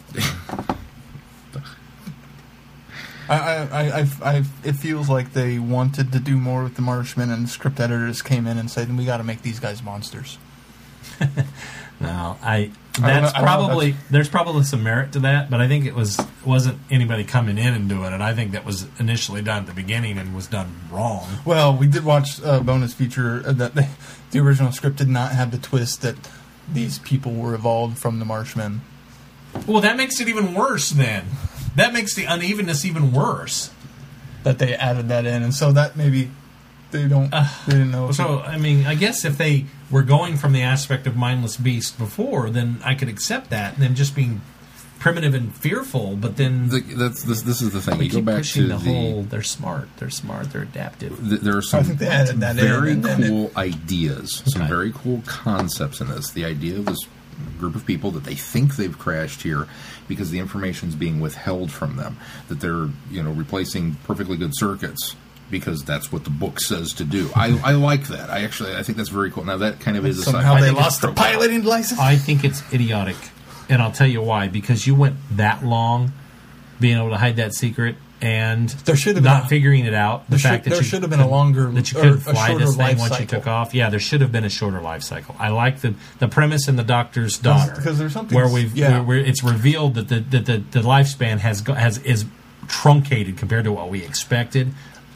I, 3.29 3.37
I, 3.37 3.67
I, 3.71 3.99
I, 4.01 4.07
I, 4.23 4.43
it 4.63 4.73
feels 4.73 5.07
like 5.09 5.33
they 5.33 5.57
wanted 5.59 6.11
to 6.11 6.19
do 6.19 6.37
more 6.37 6.63
with 6.63 6.75
the 6.75 6.81
Marshmen, 6.81 7.31
and 7.31 7.45
the 7.45 7.49
script 7.49 7.79
editors 7.79 8.21
came 8.21 8.45
in 8.47 8.57
and 8.57 8.69
said, 8.69 8.95
"We 8.97 9.05
got 9.05 9.17
to 9.17 9.23
make 9.23 9.41
these 9.41 9.59
guys 9.59 9.81
monsters." 9.81 10.37
No, 12.01 12.35
I. 12.41 12.71
That's 12.99 13.31
probably 13.31 13.95
there's 14.09 14.27
probably 14.27 14.63
some 14.63 14.83
merit 14.83 15.13
to 15.13 15.19
that, 15.21 15.49
but 15.49 15.61
I 15.61 15.67
think 15.67 15.85
it 15.85 15.95
was 15.95 16.19
wasn't 16.45 16.79
anybody 16.89 17.23
coming 17.23 17.57
in 17.57 17.73
and 17.73 17.87
doing 17.87 18.11
it. 18.11 18.19
I 18.21 18.33
think 18.33 18.51
that 18.51 18.65
was 18.65 18.85
initially 18.99 19.41
done 19.41 19.59
at 19.59 19.67
the 19.67 19.73
beginning 19.73 20.17
and 20.17 20.35
was 20.35 20.47
done 20.47 20.75
wrong. 20.91 21.27
Well, 21.45 21.75
we 21.75 21.87
did 21.87 22.03
watch 22.03 22.39
a 22.43 22.59
bonus 22.59 22.93
feature 22.93 23.43
uh, 23.45 23.53
that 23.53 23.75
the, 23.75 23.87
the 24.31 24.39
original 24.39 24.71
script 24.73 24.97
did 24.97 25.07
not 25.07 25.31
have 25.31 25.51
the 25.51 25.57
twist 25.57 26.01
that 26.01 26.15
these 26.71 26.99
people 26.99 27.33
were 27.33 27.53
evolved 27.53 27.97
from 27.97 28.19
the 28.19 28.25
Marshmen. 28.25 28.81
Well, 29.65 29.81
that 29.81 29.95
makes 29.95 30.19
it 30.19 30.27
even 30.27 30.53
worse. 30.53 30.89
Then 30.89 31.25
that 31.75 31.93
makes 31.93 32.13
the 32.15 32.25
unevenness 32.25 32.83
even 32.83 33.13
worse. 33.13 33.71
That 34.43 34.57
they 34.59 34.75
added 34.75 35.07
that 35.09 35.25
in, 35.25 35.43
and 35.43 35.53
so 35.53 35.71
that 35.71 35.95
maybe 35.95 36.31
they 36.89 37.07
don't, 37.07 37.29
they 37.29 37.45
didn't 37.67 37.91
know. 37.91 38.11
So 38.11 38.39
I 38.39 38.57
mean, 38.57 38.85
I 38.85 38.95
guess 38.95 39.23
if 39.23 39.37
they 39.37 39.65
were 39.91 40.03
going 40.03 40.37
from 40.37 40.53
the 40.53 40.61
aspect 40.61 41.05
of 41.07 41.15
mindless 41.15 41.57
beast 41.57 41.97
before, 41.97 42.49
then 42.49 42.79
I 42.83 42.95
could 42.95 43.09
accept 43.09 43.49
that. 43.49 43.77
Them 43.77 43.93
just 43.95 44.15
being 44.15 44.41
primitive 44.99 45.33
and 45.33 45.53
fearful, 45.55 46.15
but 46.15 46.37
then 46.37 46.69
The, 46.69 46.79
that's 46.81 47.23
this, 47.23 47.41
this 47.41 47.61
is 47.61 47.71
the 47.71 47.81
thing. 47.81 47.97
we 47.97 48.05
You 48.05 48.11
go 48.11 48.17
keep 48.19 48.25
back 48.25 48.37
pushing 48.37 48.61
to 48.63 48.67
the, 48.69 48.73
the, 48.75 48.79
whole. 48.93 49.23
They're 49.23 49.41
smart. 49.41 49.89
They're 49.97 50.09
smart. 50.11 50.51
They're 50.51 50.61
adaptive. 50.61 51.17
th- 51.27 51.41
there 51.41 51.57
are 51.57 51.61
some 51.61 51.83
think 51.83 51.99
they 51.99 52.07
added 52.07 52.39
that 52.41 52.57
in, 52.57 52.63
very 52.67 52.91
and 52.91 53.03
then 53.03 53.23
it- 53.23 53.29
cool 53.29 53.51
ideas, 53.57 54.43
some 54.45 54.61
Okay. 54.63 54.69
very 54.69 54.91
cool 54.93 55.23
concepts 55.25 56.01
in 56.01 56.07
this. 56.09 56.29
The 56.29 56.45
idea 56.45 56.77
of 56.77 56.85
this 56.85 56.99
group 57.59 57.75
of 57.75 57.85
people 57.87 58.11
that 58.11 58.23
they 58.23 58.35
think 58.35 58.75
they've 58.75 58.97
crashed 58.99 59.41
here 59.41 59.67
because 60.07 60.29
the 60.29 60.37
information 60.37 60.89
is 60.89 60.95
being 60.95 61.19
withheld 61.19 61.71
from 61.71 61.95
them, 61.95 62.17
that 62.49 62.59
they're 62.59 62.89
you 63.09 63.23
know 63.23 63.31
replacing 63.31 63.95
perfectly 64.03 64.37
good 64.37 64.51
circuits 64.55 65.15
because 65.51 65.83
that's 65.83 66.11
what 66.11 66.23
the 66.23 66.29
book 66.31 66.59
says 66.59 66.93
to 66.93 67.03
do. 67.03 67.29
I, 67.35 67.59
I 67.63 67.71
like 67.73 68.07
that. 68.07 68.29
I 68.29 68.43
actually 68.43 68.75
I 68.75 68.83
think 68.83 68.97
that's 68.97 69.09
very 69.09 69.29
cool. 69.29 69.43
Now 69.45 69.57
that 69.57 69.79
kind 69.79 69.97
of 69.97 70.05
is 70.05 70.17
a 70.19 70.23
somehow 70.23 70.53
they 70.55 70.59
I 70.61 70.61
think 70.67 70.77
it's 70.77 70.81
lost 70.83 71.01
the 71.01 71.11
piloting 71.11 71.63
license. 71.63 71.99
I 71.99 72.15
think 72.15 72.43
it's 72.43 72.63
idiotic, 72.73 73.17
and 73.69 73.81
I'll 73.81 73.91
tell 73.91 74.07
you 74.07 74.21
why. 74.21 74.47
Because 74.47 74.87
you 74.87 74.95
went 74.95 75.17
that 75.31 75.63
long 75.63 76.13
being 76.79 76.97
able 76.97 77.09
to 77.11 77.17
hide 77.17 77.35
that 77.35 77.53
secret 77.53 77.95
and 78.23 78.69
There 78.69 78.95
should 78.95 79.15
have 79.15 79.23
been 79.23 79.33
not 79.33 79.45
a- 79.45 79.47
figuring 79.47 79.85
it 79.85 79.95
out. 79.95 80.25
The 80.25 80.31
there 80.31 80.39
fact 80.39 80.53
should- 80.53 80.63
that 80.63 80.69
there 80.75 80.83
you 80.83 80.87
should 80.87 81.01
have 81.01 81.09
been 81.09 81.19
a 81.19 81.23
couldn't- 81.23 81.31
longer- 81.37 81.71
that 81.71 81.91
you 81.91 81.97
couldn't 81.99 82.13
er, 82.17 82.33
fly 82.33 82.53
this 82.55 82.69
thing 82.71 82.77
life 82.77 82.97
once 82.99 83.19
you 83.19 83.25
took 83.25 83.47
off. 83.47 83.73
Yeah, 83.73 83.89
there 83.89 83.99
should 83.99 84.21
have 84.21 84.31
been 84.31 84.43
a 84.43 84.49
shorter 84.49 84.79
life 84.79 85.01
cycle. 85.01 85.35
I 85.39 85.49
like 85.49 85.81
the 85.81 85.95
the 86.19 86.27
premise 86.27 86.67
in 86.67 86.75
the 86.75 86.83
Doctor's 86.83 87.37
daughter 87.39 87.73
because 87.75 87.97
there's 87.97 88.13
something- 88.13 88.35
where 88.35 88.47
we've 88.47 88.75
yeah. 88.77 88.91
where, 88.91 89.03
where 89.03 89.17
it's 89.17 89.43
revealed 89.43 89.95
that 89.95 90.07
the 90.09 90.19
that 90.19 90.45
the, 90.45 90.57
the 90.69 90.81
lifespan 90.87 91.39
has 91.39 91.61
has 91.75 91.97
is 91.99 92.25
truncated 92.67 93.37
compared 93.37 93.63
to 93.65 93.71
what 93.71 93.89
we 93.89 94.03
expected. 94.03 94.71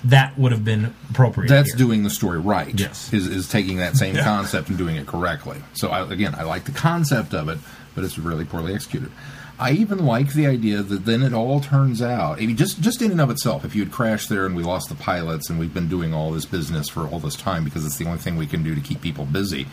That 0.05 0.37
would 0.37 0.51
have 0.51 0.63
been 0.63 0.93
appropriate. 1.09 1.49
That's 1.49 1.71
here. 1.71 1.77
doing 1.77 2.03
the 2.03 2.09
story 2.09 2.39
right. 2.39 2.77
Yes. 2.79 3.11
is 3.13 3.27
is 3.27 3.47
taking 3.49 3.77
that 3.77 3.95
same 3.97 4.15
Yeah. 4.17 4.23
concept 4.23 4.69
and 4.69 4.77
doing 4.77 4.95
it 4.95 5.07
correctly. 5.07 5.57
So 5.73 5.89
I, 5.89 6.09
again, 6.11 6.35
I 6.35 6.43
like 6.43 6.65
the 6.65 6.71
concept 6.71 7.33
of 7.33 7.49
it, 7.49 7.57
but 7.95 8.03
it's 8.03 8.17
really 8.17 8.45
poorly 8.45 8.73
executed. 8.73 9.11
I 9.57 9.71
even 9.71 10.05
like 10.05 10.33
the 10.33 10.47
idea 10.47 10.83
that 10.83 11.05
then 11.05 11.23
it 11.23 11.33
all 11.33 11.61
turns 11.61 12.01
out. 12.01 12.41
I 12.41 12.45
mean, 12.45 12.57
just 12.57 12.81
just 12.81 13.01
in 13.01 13.09
and 13.11 13.21
of 13.21 13.29
itself, 13.29 13.63
if 13.65 13.73
you 13.73 13.83
had 13.83 13.91
crashed 13.91 14.27
there 14.29 14.45
and 14.45 14.55
we 14.55 14.63
lost 14.63 14.89
the 14.89 14.95
pilots 14.95 15.49
and 15.49 15.57
we've 15.59 15.73
been 15.73 15.87
doing 15.87 16.13
all 16.13 16.31
this 16.31 16.45
business 16.45 16.89
for 16.89 17.07
all 17.07 17.19
this 17.19 17.35
time 17.35 17.63
because 17.63 17.85
it's 17.85 17.97
the 17.97 18.05
only 18.05 18.17
thing 18.19 18.35
we 18.35 18.47
can 18.47 18.63
do 18.63 18.75
to 18.75 18.81
keep 18.81 19.01
people 19.01 19.25
busy. 19.25 19.65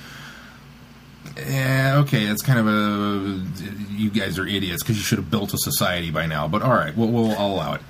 Yeah, 1.36 1.96
okay, 2.04 2.24
it's 2.24 2.42
kind 2.42 2.59
of 2.59 2.66
a 2.68 3.92
you 3.92 4.10
guys 4.10 4.38
are 4.38 4.46
idiots 4.46 4.82
because 4.82 4.96
you 4.96 5.02
should 5.02 5.18
have 5.18 5.30
built 5.30 5.52
a 5.54 5.59
society 5.59 6.10
by 6.10 6.26
now. 6.26 6.46
But 6.48 6.62
all 6.62 6.72
right, 6.74 6.96
we'll, 6.96 7.09
we'll 7.09 7.32
I'll 7.32 7.48
allow 7.54 7.74
it. 7.74 7.80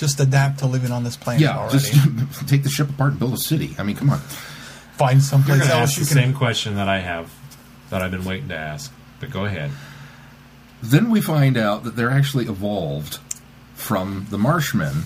Just 0.00 0.18
adapt 0.18 0.58
to 0.60 0.66
living 0.66 0.90
on 0.90 1.04
this 1.04 1.16
planet 1.16 1.42
Yeah, 1.42 1.56
already. 1.58 1.78
just 1.78 2.48
take 2.48 2.62
the 2.64 2.68
ship 2.70 2.88
apart 2.90 3.10
and 3.12 3.18
build 3.20 3.34
a 3.34 3.38
city. 3.38 3.76
I 3.78 3.82
mean, 3.84 3.94
come 3.96 4.10
on. 4.10 4.18
Find 4.96 5.16
You're 5.18 5.20
someplace 5.22 5.58
going 5.58 5.70
to 5.70 5.76
else 5.76 5.90
ask 5.90 5.98
you 5.98 6.04
the 6.04 6.08
can. 6.14 6.24
same 6.30 6.34
question 6.34 6.74
that 6.76 6.88
I 6.88 7.00
have 7.00 7.30
that 7.90 8.00
I've 8.02 8.10
been 8.10 8.24
waiting 8.24 8.48
to 8.48 8.56
ask. 8.56 8.92
But 9.20 9.30
go 9.30 9.44
ahead. 9.44 9.70
Then 10.82 11.10
we 11.10 11.20
find 11.20 11.56
out 11.58 11.84
that 11.84 11.94
they're 11.96 12.10
actually 12.10 12.46
evolved 12.46 13.18
from 13.74 14.26
the 14.30 14.38
Marshmen, 14.38 15.04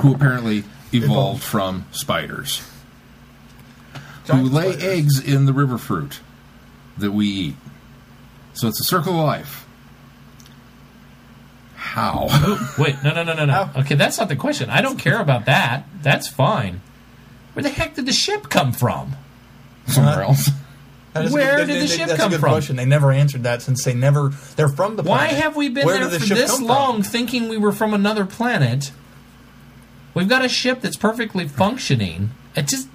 who 0.00 0.12
apparently 0.14 0.58
evolved, 0.92 1.04
Evolved. 1.04 1.42
from 1.44 1.86
spiders, 1.92 2.62
Giant 4.24 4.48
who 4.48 4.54
lay 4.54 4.72
spiders. 4.72 4.82
eggs 4.84 5.20
in 5.20 5.46
the 5.46 5.52
river 5.52 5.78
fruit 5.78 6.20
that 6.98 7.12
we 7.12 7.26
eat. 7.28 7.56
So 8.54 8.66
it's 8.68 8.80
a 8.80 8.84
circle 8.84 9.12
of 9.18 9.24
life. 9.24 9.66
How? 11.92 12.28
Wait, 12.78 12.96
no, 13.04 13.12
no, 13.12 13.22
no, 13.22 13.34
no, 13.34 13.44
no. 13.44 13.52
How? 13.52 13.80
Okay, 13.82 13.94
that's 13.96 14.18
not 14.18 14.28
the 14.28 14.36
question. 14.36 14.70
I 14.70 14.80
don't 14.80 14.98
care 14.98 15.20
about 15.20 15.44
that. 15.46 15.84
That's 16.02 16.26
fine. 16.26 16.80
Where 17.52 17.62
the 17.62 17.68
heck 17.68 17.94
did 17.96 18.06
the 18.06 18.12
ship 18.12 18.48
come 18.48 18.72
from? 18.72 19.14
Somewhere 19.86 20.22
else. 20.22 20.48
That 21.12 21.26
is 21.26 21.32
Where 21.32 21.58
good- 21.58 21.66
did 21.66 21.82
the 21.82 21.86
ship 21.88 22.08
that's 22.08 22.18
come 22.18 22.28
a 22.32 22.36
good 22.36 22.40
from? 22.40 22.50
question. 22.52 22.76
They 22.76 22.86
never 22.86 23.12
answered 23.12 23.42
that 23.42 23.60
since 23.60 23.84
they 23.84 23.92
never. 23.92 24.30
They're 24.56 24.68
from 24.70 24.96
the. 24.96 25.02
Planet. 25.02 25.32
Why 25.32 25.38
have 25.38 25.54
we 25.56 25.68
been 25.68 25.84
Where 25.84 25.98
there 25.98 26.08
the 26.08 26.20
for 26.20 26.34
this 26.34 26.50
come 26.50 26.60
from? 26.60 26.68
long 26.68 27.02
thinking 27.02 27.50
we 27.50 27.58
were 27.58 27.72
from 27.72 27.92
another 27.92 28.24
planet? 28.24 28.90
We've 30.14 30.28
got 30.28 30.42
a 30.44 30.48
ship 30.48 30.80
that's 30.80 30.96
perfectly 30.96 31.46
functioning. 31.46 32.30
It 32.56 32.68
just. 32.68 32.88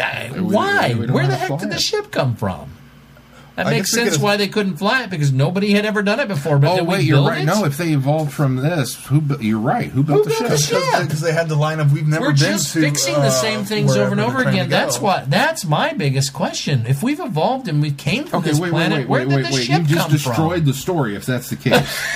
Uh, 0.00 0.30
We- 0.34 0.40
why? 0.40 0.94
we 0.98 1.06
don't 1.06 1.12
Where 1.14 1.26
the 1.28 1.36
heck 1.36 1.48
fly 1.48 1.58
did 1.58 1.70
the 1.70 1.78
ship 1.78 2.10
come 2.10 2.34
from? 2.34 2.70
That 3.60 3.66
I 3.66 3.70
makes 3.72 3.92
sense 3.92 4.18
why 4.18 4.38
they 4.38 4.48
couldn't 4.48 4.76
fly 4.76 5.02
it 5.02 5.10
because 5.10 5.32
nobody 5.32 5.72
had 5.72 5.84
ever 5.84 6.02
done 6.02 6.18
it 6.18 6.28
before. 6.28 6.58
But 6.58 6.70
oh 6.72 6.76
did 6.76 6.86
we 6.86 6.94
wait, 6.94 7.04
you're 7.04 7.16
build 7.18 7.28
right. 7.28 7.42
it? 7.42 7.44
No, 7.44 7.64
if 7.66 7.76
they 7.76 7.92
evolved 7.92 8.32
from 8.32 8.56
this, 8.56 8.94
who? 9.06 9.22
You're 9.38 9.58
right. 9.58 9.90
Who 9.90 10.02
built 10.02 10.24
the 10.24 10.30
built 10.30 10.50
the 10.50 10.56
ship? 10.56 10.82
ship? 10.82 11.02
Because 11.02 11.20
they 11.20 11.32
had 11.32 11.50
the 11.50 11.56
line 11.56 11.78
of 11.78 11.92
"We've 11.92 12.08
never 12.08 12.22
We're 12.22 12.30
been 12.30 12.36
just 12.38 12.72
to." 12.72 12.80
fixing 12.80 13.16
uh, 13.16 13.20
the 13.20 13.30
same 13.30 13.64
things 13.64 13.94
over 13.94 14.12
and 14.12 14.20
over 14.20 14.42
again. 14.42 14.70
That's 14.70 14.98
what. 14.98 15.28
That's 15.30 15.66
my 15.66 15.92
biggest 15.92 16.32
question. 16.32 16.86
If 16.86 17.02
we've 17.02 17.20
evolved 17.20 17.68
and 17.68 17.82
we 17.82 17.90
came 17.90 18.24
from 18.24 18.40
Okay, 18.40 18.50
this 18.50 18.58
wait, 18.58 18.72
wait, 18.72 18.78
planet, 18.78 18.98
wait, 19.00 19.08
where 19.08 19.20
wait, 19.20 19.28
did 19.28 19.36
wait, 19.36 19.46
the 19.50 19.54
wait. 19.56 19.64
ship 19.64 19.80
You 19.82 19.86
just 19.88 20.00
come 20.00 20.10
destroyed 20.10 20.58
from? 20.60 20.64
the 20.66 20.74
story. 20.74 21.14
If 21.16 21.26
that's 21.26 21.50
the 21.50 21.56
case. 21.56 22.00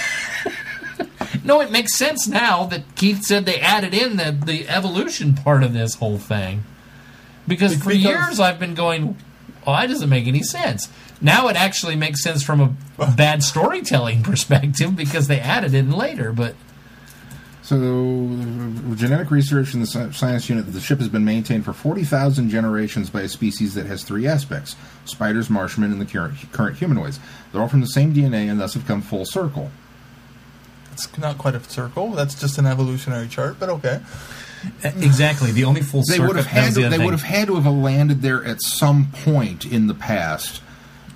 No, 1.43 1.61
it 1.61 1.71
makes 1.71 1.95
sense 1.95 2.27
now 2.27 2.65
that 2.67 2.83
Keith 2.97 3.23
said 3.23 3.45
they 3.45 3.61
added 3.61 3.93
in 3.93 4.17
the 4.17 4.33
the 4.33 4.67
evolution 4.67 5.35
part 5.35 5.63
of 5.63 5.75
this 5.75 5.97
whole 5.97 6.17
thing. 6.17 6.65
Because 7.47 7.77
for 7.83 7.93
years 7.93 8.41
I've 8.41 8.59
been 8.59 8.75
going, 8.75 9.19
well, 9.67 9.77
that 9.77 9.89
doesn't 9.89 10.09
make 10.09 10.27
any 10.27 10.43
sense. 10.43 10.89
Now 11.21 11.49
it 11.49 11.57
actually 11.57 11.97
makes 11.97 12.23
sense 12.23 12.43
from 12.43 12.77
a 12.99 13.11
bad 13.17 13.43
storytelling 13.43 14.23
perspective 14.23 14.95
because 14.97 15.29
they 15.29 15.41
added 15.41 15.75
it 15.75 15.79
in 15.79 15.93
later. 15.93 16.33
But 16.33 16.55
So, 17.63 17.77
genetic 18.95 19.31
research 19.31 19.73
in 19.75 19.81
the 19.81 19.87
science 19.87 20.49
unit 20.49 20.67
that 20.67 20.73
the 20.73 20.81
ship 20.81 20.99
has 20.99 21.09
been 21.09 21.25
maintained 21.25 21.65
for 21.65 21.73
40,000 21.73 22.51
generations 22.51 23.09
by 23.11 23.23
a 23.23 23.29
species 23.29 23.75
that 23.75 23.87
has 23.87 24.05
three 24.05 24.27
aspects 24.27 24.77
spiders, 25.07 25.49
marshmen, 25.49 25.93
and 25.93 26.01
the 26.01 26.07
current, 26.07 26.35
current 26.53 26.77
humanoids. 26.77 27.19
They're 27.53 27.63
all 27.63 27.69
from 27.69 27.81
the 27.81 27.87
same 27.87 28.13
DNA 28.15 28.51
and 28.51 28.61
thus 28.61 28.75
have 28.75 28.87
come 28.87 29.01
full 29.03 29.25
circle. 29.25 29.71
It's 30.93 31.19
not 31.19 31.39
quite 31.39 31.55
a 31.55 31.63
circle. 31.65 32.11
That's 32.11 32.39
just 32.39 32.57
an 32.59 32.67
evolutionary 32.67 33.29
chart, 33.29 33.57
but 33.59 33.69
okay. 33.69 34.01
exactly, 34.85 35.51
the 35.51 35.65
only 35.65 35.83
full 35.83 36.03
They 36.07 36.15
circle. 36.15 36.29
would 36.29 36.37
have 36.37 36.47
had 36.47 36.75
to, 36.75 36.89
they 36.89 36.99
would 36.99 37.13
have 37.13 37.23
had 37.23 37.49
to 37.49 37.57
have 37.57 37.67
landed 37.67 38.23
there 38.23 38.45
at 38.45 38.63
some 38.63 39.09
point 39.11 39.65
in 39.65 39.89
the 39.89 39.95
past. 39.95 40.61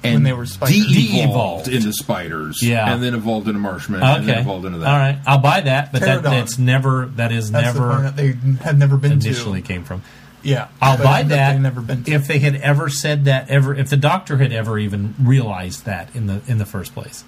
And 0.04 0.14
When 0.14 0.22
they 0.22 0.32
were 0.32 0.46
spiders. 0.46 0.76
de-evolved 0.86 1.64
De-evolved. 1.64 1.68
into 1.68 1.92
spiders, 1.92 2.62
Yeah. 2.62 2.92
and 2.92 3.02
then 3.02 3.14
evolved 3.14 3.48
into 3.48 3.58
marshmen, 3.58 4.00
and 4.02 4.24
then 4.26 4.30
Okay, 4.30 4.40
evolved 4.42 4.64
into 4.64 4.78
that. 4.78 4.88
all 4.88 4.96
right, 4.98 5.18
I'll 5.26 5.38
buy 5.38 5.60
that. 5.62 5.90
But 5.92 6.02
that, 6.02 6.20
Terradon. 6.20 6.30
that's 6.30 6.58
never. 6.58 7.06
That 7.16 7.32
is 7.32 7.50
That's 7.50 7.72
the 7.74 7.80
never 7.80 7.94
planet 7.94 8.16
they 8.16 8.36
had 8.64 8.78
never 8.78 8.96
been 8.96 9.12
initially 9.12 9.60
to. 9.60 9.66
came 9.66 9.82
from. 9.84 10.02
Yeah, 10.44 10.68
I'll 10.80 10.96
but 10.98 11.02
buy 11.04 11.22
that 11.24 11.28
that 11.30 11.52
They've 11.54 11.60
never 11.60 11.80
been 11.80 12.04
to. 12.04 12.12
if 12.12 12.28
they 12.28 12.38
had 12.38 12.54
ever 12.56 12.88
said 12.88 13.24
that 13.24 13.50
ever 13.50 13.74
if 13.74 13.88
the 13.90 13.96
doctor 13.96 14.36
had 14.38 14.52
ever 14.52 14.78
even 14.78 15.14
realized 15.20 15.84
that 15.86 16.10
in 16.14 16.26
the 16.28 16.40
in 16.46 16.58
the 16.58 16.66
first 16.66 16.94
place. 16.94 17.24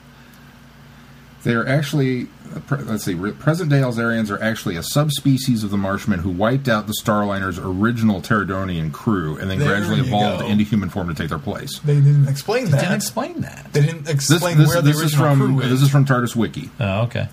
They 1.43 1.55
are 1.55 1.67
actually, 1.67 2.27
let's 2.71 3.05
see, 3.05 3.15
present 3.15 3.71
day 3.71 3.81
Alzarians 3.81 4.31
are 4.31 4.43
actually 4.43 4.77
a 4.77 4.83
subspecies 4.83 5.65
of 5.65 5.71
the 5.71 5.79
Marshmen 5.79 6.19
who 6.19 6.29
wiped 6.31 6.69
out 6.69 6.87
the 6.87 6.95
Starliner's 7.03 7.59
original 7.59 8.21
Terradonian 8.21 8.93
crew 8.93 9.39
and 9.39 9.51
then 9.51 9.59
There 9.59 9.69
gradually 9.69 10.01
evolved 10.01 10.43
go. 10.43 10.49
into 10.49 10.65
human 10.65 10.91
form 10.91 11.09
to 11.09 11.15
take 11.15 11.31
their 11.31 11.39
place. 11.39 11.79
they 11.79 11.95
didn't 11.95 12.29
explain 12.29 12.65
that. 12.67 12.73
They 12.73 12.79
didn't 12.81 12.95
explain 12.97 13.41
that. 13.41 13.73
they 13.73 13.81
didn't 13.81 14.05
This, 14.05 14.31
explain 14.31 14.59
this, 14.59 14.69
where 14.69 14.83
the 14.83 14.91
this 14.93 15.01
is 15.01 15.15
from 15.15 15.39
crew 15.39 15.61
this 15.69 15.81
is 15.81 15.89
from 15.91 16.05
TARDIS 16.05 16.37
Wiki 16.37 16.71
Oh, 16.79 17.03
okay. 17.05 17.29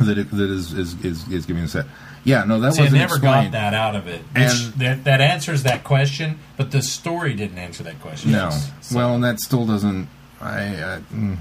that 0.00 0.18
it, 0.18 0.30
that 0.32 0.50
is, 0.50 0.72
is, 0.72 1.04
is, 1.04 1.28
is 1.28 1.46
giving 1.46 1.62
us 1.62 1.74
that. 1.74 1.86
Yeah, 2.24 2.44
no, 2.44 2.58
that 2.60 2.74
See, 2.74 2.82
wasn't 2.82 2.98
never 3.00 3.14
explained. 3.16 3.52
got 3.52 3.58
that 3.58 3.74
out 3.74 3.94
of 3.96 4.06
it. 4.08 4.22
And- 4.34 4.72
that 4.74 5.04
that 5.04 5.20
answers 5.20 5.62
that 5.64 5.82
question, 5.84 6.38
but 6.56 6.70
the 6.72 6.80
story 6.82 7.34
didn't 7.34 7.58
answer 7.58 7.82
that 7.84 8.00
question. 8.00 8.32
No, 8.32 8.50
So- 8.80 8.96
well, 8.96 9.14
and 9.14 9.22
that 9.24 9.38
still 9.40 9.66
doesn't. 9.66 10.08
I, 10.42 10.96
I 10.96 11.00
mm, 11.14 11.38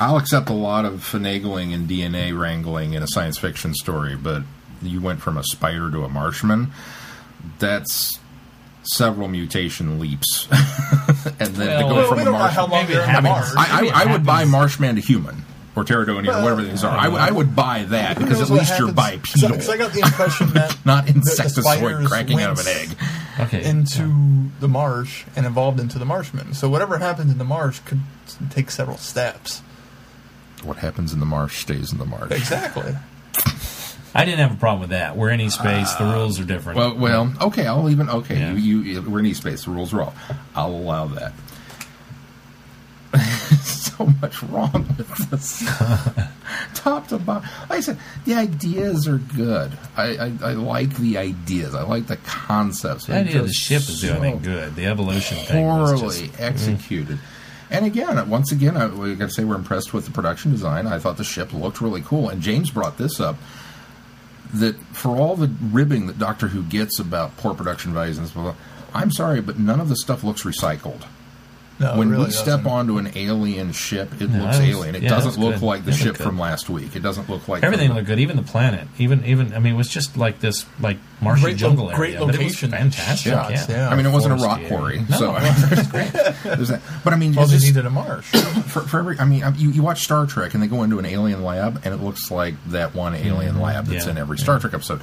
I'll 0.00 0.16
accept 0.16 0.48
a 0.48 0.54
lot 0.54 0.84
of 0.84 1.00
finagling 1.00 1.74
and 1.74 1.88
DNA 1.88 2.38
wrangling 2.38 2.94
in 2.94 3.02
a 3.02 3.06
science 3.08 3.38
fiction 3.38 3.74
story, 3.74 4.16
but 4.16 4.42
you 4.82 5.00
went 5.00 5.20
from 5.20 5.36
a 5.36 5.44
spider 5.44 5.90
to 5.90 6.04
a 6.04 6.08
marshman. 6.08 6.72
That's 7.58 8.18
several 8.82 9.28
mutation 9.28 9.98
leaps, 9.98 10.48
and 10.50 11.54
then 11.56 11.68
Well, 11.68 11.78
to 11.80 11.84
go 11.88 11.94
well, 11.94 12.08
from 12.08 12.18
a 12.20 12.30
marshman. 12.30 12.50
how 12.54 12.66
long 12.66 12.70
Maybe 12.82 12.94
they're 12.94 13.02
it 13.02 13.16
in 13.16 13.22
the 13.22 13.28
happens. 13.28 13.54
Mars. 13.54 13.68
I, 13.70 13.86
I, 13.88 14.02
I 14.08 14.12
would 14.12 14.24
buy. 14.24 14.44
Marshman 14.44 14.94
to 14.96 15.00
human 15.00 15.44
or 15.76 15.84
Terradonia 15.84 16.28
or 16.38 16.42
whatever 16.42 16.62
these 16.62 16.82
are. 16.84 16.96
I, 16.96 17.30
would- 17.30 17.54
buy 17.54 17.84
that 17.84 18.18
because 18.18 18.40
at 18.40 18.48
what 18.50 18.60
least 18.60 18.78
you're 18.78 18.92
bipedal, 18.92 19.50
Because 19.50 19.68
I 19.68 19.76
got 19.76 19.92
the 19.92 20.00
impression 20.00 20.48
that 20.54 20.76
not 20.84 21.06
the- 21.06 21.12
the 21.12 21.20
insectoid 21.20 21.62
spiders 21.62 22.08
cracking 22.08 22.40
out 22.40 22.52
of 22.52 22.58
an 22.60 22.66
egg. 22.68 22.88
Okay. 23.38 23.64
into 23.64 24.50
the 24.60 24.68
marsh 24.68 25.24
and 25.36 25.46
evolved 25.46 25.80
into 25.80 25.98
the 25.98 26.04
marshman. 26.04 26.54
So 26.54 26.68
whatever 26.68 26.98
happens 26.98 27.30
in 27.30 27.38
the 27.38 27.44
marsh 27.44 27.80
could 27.80 28.00
take 28.50 28.70
several 28.70 28.96
steps. 28.96 29.62
What 30.64 30.78
happens 30.78 31.12
in 31.12 31.20
the 31.20 31.26
marsh 31.26 31.60
stays 31.60 31.92
in 31.92 31.98
the 31.98 32.04
marsh. 32.04 32.32
Exactly. 32.32 32.96
I 34.14 34.24
didn't 34.24 34.40
have 34.40 34.52
a 34.52 34.56
problem 34.56 34.80
with 34.80 34.90
that. 34.90 35.16
We're 35.16 35.30
any 35.30 35.50
space. 35.50 35.92
The 35.94 36.04
ah. 36.04 36.14
rules 36.14 36.40
are 36.40 36.44
different. 36.44 36.78
Well, 36.78 36.96
well, 36.96 37.32
okay. 37.42 37.66
I'll 37.66 37.88
even 37.88 38.08
okay. 38.08 38.38
Yeah. 38.38 38.54
You, 38.54 38.80
you, 38.80 39.02
we're 39.02 39.20
in 39.20 39.26
E-Space. 39.26 39.64
The 39.64 39.70
rules 39.70 39.92
are 39.94 40.02
off. 40.02 40.36
I'll 40.56 40.74
allow 40.74 41.06
that. 41.06 41.32
So 43.98 44.06
much 44.20 44.42
wrong 44.44 44.86
with 44.96 45.30
this, 45.30 45.64
top 46.74 47.08
to 47.08 47.18
bottom. 47.18 47.48
Like 47.68 47.78
I 47.78 47.80
said, 47.80 47.98
the 48.24 48.34
ideas 48.34 49.08
are 49.08 49.18
good. 49.18 49.72
I, 49.96 50.16
I, 50.16 50.32
I 50.42 50.52
like 50.52 50.96
the 50.96 51.18
ideas. 51.18 51.74
I 51.74 51.82
like 51.82 52.06
the 52.06 52.16
concepts. 52.18 53.06
the 53.06 53.14
idea 53.14 53.40
of 53.40 53.46
the 53.46 53.52
ship 53.52 53.82
is 53.82 54.00
doing 54.00 54.38
so 54.38 54.44
good. 54.44 54.76
The 54.76 54.86
evolution 54.86 55.38
thing 55.38 55.66
was 55.66 56.00
poorly 56.00 56.26
just, 56.26 56.32
mm. 56.32 56.40
executed. 56.40 57.18
And 57.70 57.84
again, 57.84 58.28
once 58.30 58.52
again, 58.52 58.76
I, 58.76 58.86
we 58.86 59.14
got 59.14 59.28
to 59.28 59.34
say 59.34 59.44
we're 59.44 59.56
impressed 59.56 59.92
with 59.92 60.06
the 60.06 60.12
production 60.12 60.52
design. 60.52 60.86
I 60.86 60.98
thought 60.98 61.16
the 61.16 61.24
ship 61.24 61.52
looked 61.52 61.80
really 61.80 62.00
cool. 62.00 62.28
And 62.28 62.40
James 62.40 62.70
brought 62.70 62.96
this 62.96 63.20
up 63.20 63.36
that 64.54 64.76
for 64.94 65.16
all 65.16 65.36
the 65.36 65.52
ribbing 65.70 66.06
that 66.06 66.18
Doctor 66.18 66.48
Who 66.48 66.62
gets 66.62 66.98
about 66.98 67.36
poor 67.36 67.52
production 67.52 67.92
values 67.92 68.16
and 68.16 68.32
blah, 68.32 68.54
I'm 68.94 69.10
sorry, 69.10 69.42
but 69.42 69.58
none 69.58 69.80
of 69.80 69.90
the 69.90 69.96
stuff 69.96 70.24
looks 70.24 70.44
recycled. 70.44 71.04
No, 71.80 71.96
when 71.96 72.10
really 72.10 72.24
we 72.26 72.30
step 72.32 72.46
doesn't. 72.62 72.66
onto 72.66 72.98
an 72.98 73.12
alien 73.14 73.70
ship, 73.72 74.20
it 74.20 74.28
No, 74.28 74.44
looks 74.44 74.58
was- 74.58 74.68
alien. 74.68 74.94
It 74.96 75.02
yeah, 75.04 75.10
doesn't 75.10 75.38
look 75.38 75.54
good. 75.54 75.62
like 75.62 75.84
the 75.84 75.92
It 75.92 75.96
ship 75.96 76.16
good. 76.16 76.24
from 76.24 76.36
last 76.38 76.68
week. 76.68 76.96
It 76.96 77.00
doesn't 77.02 77.28
look 77.30 77.46
like 77.46 77.62
everything 77.62 77.92
looked 77.92 78.06
good. 78.06 78.18
Even 78.18 78.36
the 78.36 78.42
planet. 78.42 78.88
Even 78.98 79.24
even. 79.24 79.54
I 79.54 79.60
mean, 79.60 79.74
it 79.74 79.76
was 79.76 79.88
just 79.88 80.16
like 80.16 80.40
this 80.40 80.66
like 80.80 80.96
marshy 81.20 81.42
Great 81.42 81.52
lo- 81.52 81.56
jungle 81.58 81.90
great 81.92 82.14
area. 82.14 82.26
but 82.26 82.34
it 82.34 82.38
was 82.38 82.46
location 82.62 82.70
fantastic. 82.72 83.32
shots, 83.32 83.68
yeah. 83.68 83.76
yeah. 83.76 83.88
I 83.90 83.94
mean, 83.96 84.06
it 84.06 84.10
wasn't 84.12 84.40
a 84.40 84.44
rock 84.44 84.60
quarry. 84.66 85.04
No, 85.08 85.16
so 85.16 85.36
it 85.36 85.42
wasn't. 85.42 85.92
there's 86.42 86.68
that. 86.70 86.80
But 87.04 87.12
I 87.12 87.16
mean, 87.16 87.34
Well, 87.34 87.44
it's 87.44 87.52
they 87.52 87.58
just- 87.58 87.66
needed 87.68 87.86
a 87.86 87.90
marsh. 87.90 88.26
for, 88.66 88.80
for 88.80 88.98
every, 88.98 89.18
I 89.20 89.24
mean, 89.24 89.44
you, 89.56 89.70
you 89.70 89.82
watch 89.84 90.02
Star 90.02 90.26
Trek 90.26 90.54
and 90.54 90.62
they 90.62 90.66
go 90.66 90.82
into 90.82 90.98
an 90.98 91.06
alien 91.06 91.44
lab 91.44 91.80
and 91.84 91.94
it 91.94 91.98
looks 92.02 92.30
like 92.30 92.54
that 92.70 92.94
one 92.96 93.14
alien 93.14 93.52
mm-hmm. 93.54 93.62
lab 93.62 93.86
that's 93.86 94.04
Yeah. 94.06 94.10
in 94.12 94.18
every 94.18 94.38
Star 94.38 94.58
Trek 94.58 94.74
episode. 94.74 95.00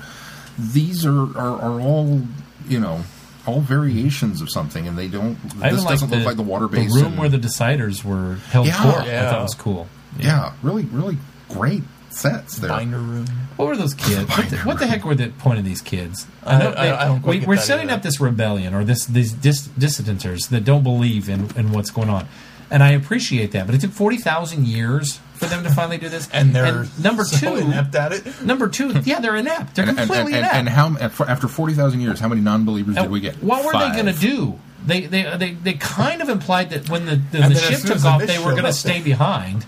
These 0.57 1.05
are, 1.05 1.21
are, 1.37 1.61
are 1.61 1.81
all, 1.81 2.21
you 2.67 2.79
know, 2.79 3.03
all 3.47 3.61
variations 3.61 4.41
of 4.41 4.49
something, 4.49 4.87
and 4.87 4.97
they 4.97 5.07
don't. 5.07 5.37
I 5.61 5.71
This 5.71 5.83
doesn't 5.83 6.09
liked 6.09 6.15
look 6.15 6.25
like 6.25 6.35
the 6.37 6.43
water 6.43 6.67
The 6.67 6.77
basin. 6.77 7.01
room 7.03 7.17
where 7.17 7.29
the 7.29 7.37
deciders 7.37 8.03
were 8.03 8.35
held 8.51 8.67
Yeah. 8.67 8.81
court. 8.81 9.03
I 9.03 9.07
Yeah. 9.07 9.29
thought 9.31 9.43
was 9.43 9.53
cool. 9.55 9.87
yeah, 10.19 10.51
really, 10.63 10.83
really 10.85 11.17
great 11.49 11.83
sets 12.09 12.57
there. 12.57 12.69
Binder 12.69 12.97
room. 12.97 13.25
What 13.57 13.67
were 13.67 13.75
those 13.77 13.93
kids? 14.07 14.29
What 14.29 14.49
the, 14.49 14.57
what 14.59 14.79
the 14.79 14.87
heck 14.87 15.03
were 15.05 15.15
the 15.15 15.27
point 15.29 15.59
of 15.59 15.65
these 15.65 15.81
kids? 15.81 16.25
I- 16.45 16.53
I- 16.61 17.01
I 17.03 17.05
don't 17.07 17.21
quite 17.21 17.29
we, 17.29 17.39
get 17.39 17.47
we're 17.47 17.55
that 17.57 17.61
setting 17.65 17.85
either. 17.89 17.97
up 17.97 18.03
this 18.03 18.19
rebellion 18.21 18.73
or 18.73 18.83
this 18.83 19.05
these 19.05 19.31
dis, 19.33 19.67
dissidenters 19.79 20.47
that 20.49 20.63
don't 20.63 20.83
believe 20.83 21.27
in, 21.29 21.49
in 21.57 21.71
what's 21.71 21.89
going 21.91 22.09
on, 22.09 22.27
and 22.71 22.83
I 22.83 22.91
appreciate 22.91 23.51
that. 23.51 23.65
But 23.65 23.75
it 23.75 23.81
took 23.81 23.91
forty 23.91 24.17
thousand 24.17 24.67
years 24.67 25.19
for 25.35 25.45
them 25.45 25.63
to 25.63 25.69
finally 25.69 25.97
do 25.97 26.07
this. 26.09 26.29
And 26.31 26.55
they're 26.55 26.85
number 27.01 27.23
so 27.23 27.55
two. 27.55 27.61
inept 27.61 27.93
at 27.95 28.11
it. 28.13 28.41
Number 28.41 28.67
two, 28.69 28.93
yeah, 29.03 29.19
they're 29.19 29.35
inept. 29.35 29.75
They're 29.75 29.87
And, 29.89 29.97
and, 29.99 30.07
completely 30.09 30.33
and, 30.33 30.39
inept. 30.39 30.55
and 30.55 30.69
how 30.69 30.95
and 30.95 31.11
for- 31.11 31.29
after 31.29 31.47
forty 31.47 31.73
thousand 31.73 32.01
years, 32.01 32.19
how 32.19 32.27
many 32.27 32.41
non-believers 32.41 32.95
did 32.95 33.09
we 33.11 33.19
get? 33.19 33.35
What 33.43 33.65
were 33.65 33.73
they 33.79 33.91
going 34.01 34.13
to 34.13 34.19
do? 34.19 34.59
They, 34.85 35.01
they 35.01 35.35
they 35.37 35.51
they 35.53 35.73
kind 35.73 36.21
of 36.21 36.29
implied 36.29 36.69
that 36.69 36.89
when 36.89 37.05
the, 37.05 37.15
the, 37.31 37.39
And 37.41 37.55
the 37.55 37.59
ship 37.59 37.79
took 37.81 38.05
off, 38.05 38.21
they 38.21 38.37
were 38.37 38.51
going 38.51 38.65
to 38.65 38.73
stay 38.73 39.01
behind. 39.01 39.65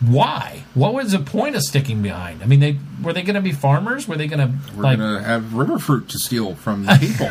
Why? 0.00 0.64
What 0.74 0.92
was 0.92 1.12
the 1.12 1.18
point 1.20 1.56
of 1.56 1.62
sticking 1.62 2.02
behind? 2.02 2.42
I 2.42 2.46
mean, 2.46 2.60
they 2.60 2.78
were 3.02 3.12
they 3.12 3.22
going 3.22 3.36
to 3.36 3.40
be 3.40 3.52
farmers? 3.52 4.06
Were 4.08 4.16
they 4.16 4.26
going 4.26 4.40
to 4.40 4.54
We're 4.76 4.82
like? 4.82 4.98
going 4.98 5.16
to 5.18 5.22
have 5.22 5.54
river 5.54 5.78
fruit 5.78 6.08
to 6.10 6.18
steal 6.18 6.54
from 6.56 6.84
the 6.84 6.94
people. 7.00 7.30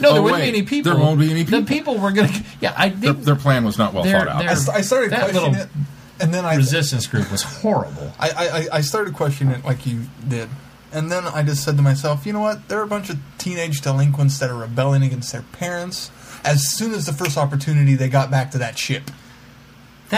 no, 0.00 0.12
there 0.12 0.20
Oh, 0.20 0.22
wouldn't 0.22 0.40
wait, 0.40 0.42
be 0.52 0.58
any 0.58 0.62
people. 0.62 0.92
there 0.92 1.00
won't 1.00 1.18
be 1.20 1.30
any 1.30 1.44
people. 1.44 1.60
The 1.60 1.66
people. 1.66 1.94
people 1.94 2.02
were 2.02 2.12
going 2.12 2.28
to. 2.28 2.44
Yeah, 2.60 2.74
I 2.76 2.88
their, 2.90 3.14
think 3.14 3.24
their 3.24 3.36
plan 3.36 3.64
was 3.64 3.78
not 3.78 3.94
well 3.94 4.02
They're- 4.04 4.18
thought 4.18 4.28
out. 4.28 4.38
they're- 4.40 4.50
I, 4.50 4.54
st- 4.54 4.76
I 4.76 4.80
started 4.82 5.10
That 5.12 5.20
questioning 5.30 5.52
little 5.52 5.64
it, 5.66 5.70
and 6.20 6.34
then 6.34 6.44
I 6.44 6.56
resistance 6.56 7.06
group 7.06 7.30
was 7.30 7.42
horrible. 7.42 8.12
I, 8.18 8.30
I, 8.72 8.76
I 8.78 8.80
started 8.82 9.14
questioning 9.14 9.54
it 9.54 9.64
like 9.64 9.86
you 9.86 10.02
did. 10.28 10.48
And 10.92 11.10
then 11.10 11.24
I 11.24 11.42
just 11.42 11.64
said 11.64 11.76
to 11.76 11.82
myself, 11.82 12.24
you 12.26 12.32
know 12.32 12.40
what? 12.40 12.68
They're 12.68 12.82
a 12.82 12.86
bunch 12.86 13.10
of 13.10 13.18
teenage 13.38 13.80
delinquents 13.80 14.38
that 14.38 14.48
are 14.50 14.56
rebelling 14.56 15.02
against 15.02 15.32
their 15.32 15.42
parents. 15.42 16.10
As 16.44 16.68
soon 16.68 16.92
as 16.92 17.06
the 17.06 17.12
first 17.12 17.36
opportunity, 17.36 17.94
they 17.94 18.08
got 18.08 18.30
back 18.30 18.52
to 18.52 18.58
that 18.58 18.78
ship. 18.78 19.10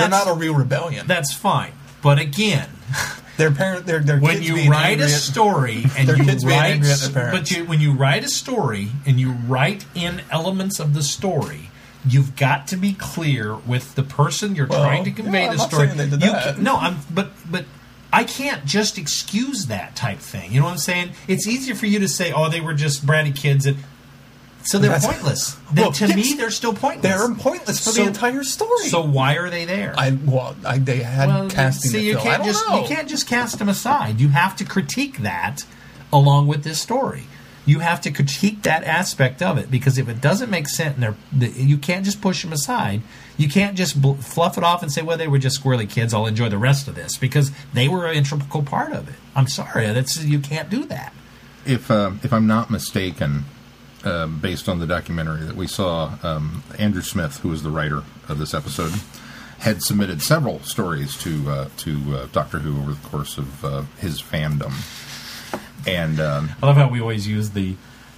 They're 0.01 0.09
not 0.09 0.28
a 0.28 0.35
real 0.35 0.55
rebellion. 0.55 1.06
That's 1.06 1.32
fine, 1.32 1.73
but 2.02 2.18
again, 2.18 2.68
their 3.36 3.51
parent, 3.51 3.86
their 3.86 4.01
their 4.01 4.18
when 4.18 4.36
kids 4.36 4.48
you 4.48 4.55
being 4.55 4.70
write 4.70 4.93
angry 4.93 5.06
a 5.06 5.14
at- 5.14 5.20
story 5.20 5.85
and 5.97 6.09
Their 6.09 6.16
you 6.16 6.24
kids 6.24 6.44
being 6.44 6.59
write, 6.59 6.70
angry 6.73 6.90
at 6.90 6.98
their 7.01 7.10
parents. 7.10 7.39
but 7.51 7.51
you, 7.56 7.64
when 7.64 7.81
you 7.81 7.93
write 7.93 8.24
a 8.24 8.28
story 8.28 8.89
and 9.06 9.18
you 9.20 9.32
write 9.32 9.85
in 9.94 10.23
elements 10.31 10.78
of 10.81 10.94
the 10.94 11.02
story, 11.02 11.70
you've 12.06 12.36
got 12.36 12.68
to 12.68 12.77
be 12.77 12.93
clear 12.94 13.55
with 13.56 13.94
the 13.94 14.02
person 14.02 14.55
you're 14.55 14.66
Well, 14.66 14.81
trying 14.82 15.05
to 15.05 15.10
convey 15.10 15.43
yeah, 15.44 15.51
I'm 15.51 15.56
the 15.56 15.59
not 15.59 15.68
story. 15.70 15.86
saying 15.89 15.98
they 15.98 16.05
did 16.10 16.23
You 16.23 16.31
that. 16.32 16.56
ca- 16.56 16.62
no, 16.62 16.77
I'm 16.77 16.98
but 17.10 17.31
but. 17.51 17.64
I 18.12 18.23
can't 18.24 18.64
just 18.64 18.97
excuse 18.98 19.66
that 19.66 19.94
type 19.97 20.20
thing. 20.20 20.51
You 20.52 20.60
know 20.60 20.66
what 20.66 20.73
I'm 20.73 20.78
saying? 20.78 21.10
It's 21.28 21.47
easier 21.47 21.74
for 21.74 21.86
you 21.86 21.98
to 21.98 22.09
say, 22.09 22.32
"Oh, 22.32 22.48
they 22.48 22.60
were 22.62 22.73
just 22.73 23.05
bratty 23.05 23.35
kids," 23.36 23.66
and 23.66 23.77
so 24.66 24.78
they're 24.78 24.90
That's- 24.90 25.06
pointless. 25.06 25.56
They- 25.72 25.82
Well, 25.82 25.93
to 25.93 26.06
yes, 26.06 26.16
me, 26.16 26.34
they're 26.34 26.51
still 26.51 26.74
pointless. 26.74 27.02
They're 27.12 27.34
pointless 27.34 27.82
for 27.84 27.90
So- 27.90 28.02
the 28.02 28.09
entire 28.09 28.44
story. 28.44 28.88
So 28.88 29.01
why 29.02 29.36
are 29.36 29.51
they 29.51 29.64
there? 29.64 29.94
I 29.97 30.10
well, 30.24 30.55
I, 30.64 30.78
they 30.78 30.98
had 30.98 31.28
well, 31.28 31.48
casting 31.51 31.90
see, 31.90 31.98
the 31.98 32.05
you 32.05 32.12
film. 32.14 32.26
I 32.26 32.30
can't 32.30 32.43
don't 32.44 32.52
just 32.52 32.68
know. 32.68 32.82
you 32.82 32.88
can't 32.88 33.09
just 33.09 33.26
cast 33.26 33.59
them 33.59 33.68
aside. 33.68 34.20
You 34.20 34.28
have 34.28 34.55
to 34.56 34.64
critique 34.64 35.18
that 35.18 35.64
along 36.12 36.47
with 36.47 36.62
this 36.64 36.80
story. 36.80 37.24
You 37.68 37.80
have 37.80 38.01
to 38.02 38.12
critique 38.12 38.62
that 38.62 38.84
aspect 38.84 39.43
of 39.43 39.59
it 39.59 39.72
because 39.72 39.98
if 39.98 40.09
it 40.09 40.20
doesn't 40.20 40.51
make 40.51 40.68
sense, 40.68 40.94
and 40.94 41.02
they're, 41.02 41.16
the, 41.32 41.48
you 41.48 41.76
can't 41.78 42.05
just 42.05 42.20
push 42.20 42.43
them 42.43 42.52
aside. 42.52 43.02
You 43.36 43.48
can't 43.48 43.76
just 43.76 44.01
bl- 44.01 44.12
fluff 44.14 44.56
it 44.56 44.62
off 44.62 44.84
and 44.84 44.93
say, 44.93 45.02
"Well, 45.02 45.18
they 45.18 45.26
were 45.26 45.38
just 45.40 45.60
squirrely 45.62 45.90
kids. 45.90 46.14
I'll 46.14 46.26
enjoy 46.26 46.48
the 46.48 46.59
rest 46.59 46.86
of 46.86 46.94
this," 46.94 47.16
because 47.16 47.51
they 47.74 47.88
were 47.88 48.06
an 48.06 48.16
integral 48.16 48.62
part 48.62 48.93
of 48.93 49.09
it. 49.09 49.16
I'm 49.34 49.48
sorry, 49.48 49.93
that's 49.93 50.22
you 50.24 50.38
can't 50.38 50.70
do 50.70 50.84
that. 50.84 51.12
if 51.66 51.90
uh, 51.90 52.12
if 52.22 52.32
I'm 52.32 52.47
not 52.47 52.70
mistaken, 52.70 53.47
uh, 54.06 54.26
based 54.26 54.68
on 54.68 54.78
the 54.78 54.86
documentary 54.86 55.44
that 55.44 55.56
we 55.56 55.66
saw, 55.66 56.16
um, 56.22 56.62
Andrew 56.78 57.02
Smith, 57.02 57.38
who 57.40 57.48
was 57.48 57.62
the 57.62 57.70
writer 57.70 58.02
of 58.28 58.38
this 58.38 58.54
episode, 58.54 58.92
had 59.58 59.82
submitted 59.82 60.22
several 60.22 60.60
stories 60.60 61.16
to 61.18 61.50
uh, 61.50 61.68
to 61.78 62.16
uh, 62.16 62.26
Doctor 62.32 62.60
Who 62.60 62.80
over 62.80 62.92
the 62.92 63.08
course 63.08 63.36
of 63.36 63.64
uh, 63.64 63.82
his 63.98 64.22
fandom, 64.22 64.72
and 65.86 66.20
um, 66.20 66.50
I 66.62 66.66
love 66.66 66.76
how 66.76 66.88
we 66.88 67.00
always 67.00 67.26
use 67.26 67.50
the 67.50 67.74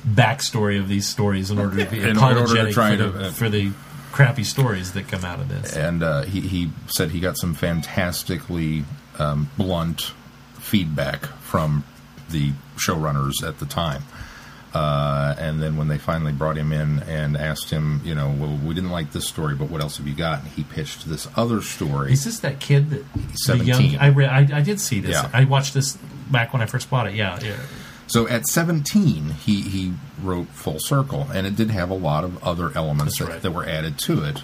backstory 0.07 0.79
of 0.79 0.89
these 0.89 1.09
stories 1.09 1.51
in 1.51 1.59
order 1.59 1.85
to 1.85 1.91
be 1.91 2.01
In 2.09 2.19
order 2.19 2.35
to 2.35 2.43
apologetic 2.43 2.75
try 2.75 2.97
for, 2.97 3.03
to, 3.03 3.11
the, 3.11 3.27
uh, 3.27 3.31
for 3.33 3.49
the 3.49 3.73
crappy 4.13 4.45
stories 4.45 4.93
that 4.93 5.09
come 5.09 5.25
out 5.25 5.41
of 5.41 5.49
this. 5.49 5.77
and 5.77 6.03
uh, 6.03 6.23
he 6.23 6.41
he 6.41 6.71
said 6.89 7.11
he 7.11 7.21
got 7.21 7.37
some 7.39 7.55
fantastically 7.55 8.85
um, 9.19 9.51
blunt 9.57 10.13
feedback 10.59 11.25
from 11.41 11.85
the 12.31 12.53
showrunners 12.77 13.43
at 13.43 13.59
the 13.59 13.67
time. 13.67 14.03
Uh, 14.75 15.35
and 15.39 15.63
then 15.63 15.77
when 15.77 15.89
they 15.89 15.97
finally 15.97 16.33
brought 16.33 16.57
him 16.57 16.73
in 16.73 17.03
and 17.05 17.37
asked 17.37 17.71
him, 17.71 18.03
you 18.05 18.15
know, 18.15 18.35
well, 18.39 18.59
we 18.65 18.75
didn't 18.75 18.91
like 18.91 19.13
this 19.13 19.27
story, 19.27 19.55
but 19.55 19.71
what 19.71 19.81
else 19.81 19.97
have 19.97 20.07
you 20.07 20.15
got? 20.15 20.41
And 20.41 20.49
he 20.49 20.63
pitched 20.63 21.09
this 21.09 21.27
other 21.37 21.63
story. 21.63 22.13
Is 22.13 22.25
this 22.25 22.41
that 22.41 22.61
kid 22.61 22.91
that 22.91 23.05
17. 23.45 23.93
young? 23.93 24.01
I 24.01 24.09
read. 24.11 24.29
I, 24.29 24.59
I 24.59 24.61
did 24.61 24.81
see 24.81 25.01
this. 25.01 25.13
Yeah. 25.13 25.31
I 25.33 25.45
watched 25.45 25.73
this 25.73 25.97
back 26.31 26.53
when 26.53 26.61
I 26.61 26.67
first 26.67 26.91
bought 26.91 27.07
it. 27.07 27.15
Yeah, 27.15 27.39
yeah. 27.43 27.57
So 28.09 28.27
at 28.27 28.47
17, 28.47 29.31
he, 29.31 29.61
he 29.61 29.93
wrote 30.23 30.49
Full 30.49 30.79
Circle, 30.81 31.29
and 31.33 31.47
it 31.47 31.57
did 31.57 31.71
have 31.71 31.91
a 31.91 31.95
lot 31.95 32.25
of 32.25 32.43
other 32.43 32.73
elements 32.75 33.19
that, 33.19 33.29
right. 33.29 33.43
that 33.43 33.51
were 33.51 33.67
added 33.67 33.99
to 34.01 34.25
it. 34.25 34.43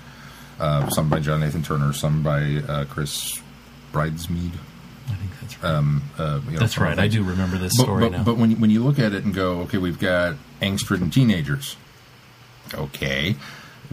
Uh, 0.61 0.89
some 0.91 1.09
by 1.09 1.19
John 1.19 1.41
Nathan-Turner, 1.41 1.93
some 1.95 2.23
by 2.23 2.63
uh, 2.69 2.85
Chris 2.85 3.41
Bidmead. 3.93 4.53
I 5.09 5.15
think 5.15 5.41
that's 5.41 5.54
right. 5.54 5.54
Um, 5.65 6.03
uh, 6.19 6.41
you 6.47 6.53
know, 6.53 6.59
that's 6.59 6.79
right. 6.79 6.99
I 6.99 7.09
do 7.09 7.23
remember 7.23 7.57
this 7.59 7.73
But, 7.77 7.85
story 7.85 8.01
but, 8.05 8.13
now. 8.13 8.25
but 8.25 8.37
when, 8.37 8.51
you, 8.51 8.57
when 8.57 8.71
you 8.71 8.85
look 8.85 8.99
at 8.99 9.13
it 9.13 9.25
and 9.25 9.33
go, 9.35 9.61
okay, 9.63 9.79
we've 9.79 9.99
got 9.99 10.37
angst-ridden 10.61 11.11
teenagers. 11.11 11.77
Okay. 12.75 13.37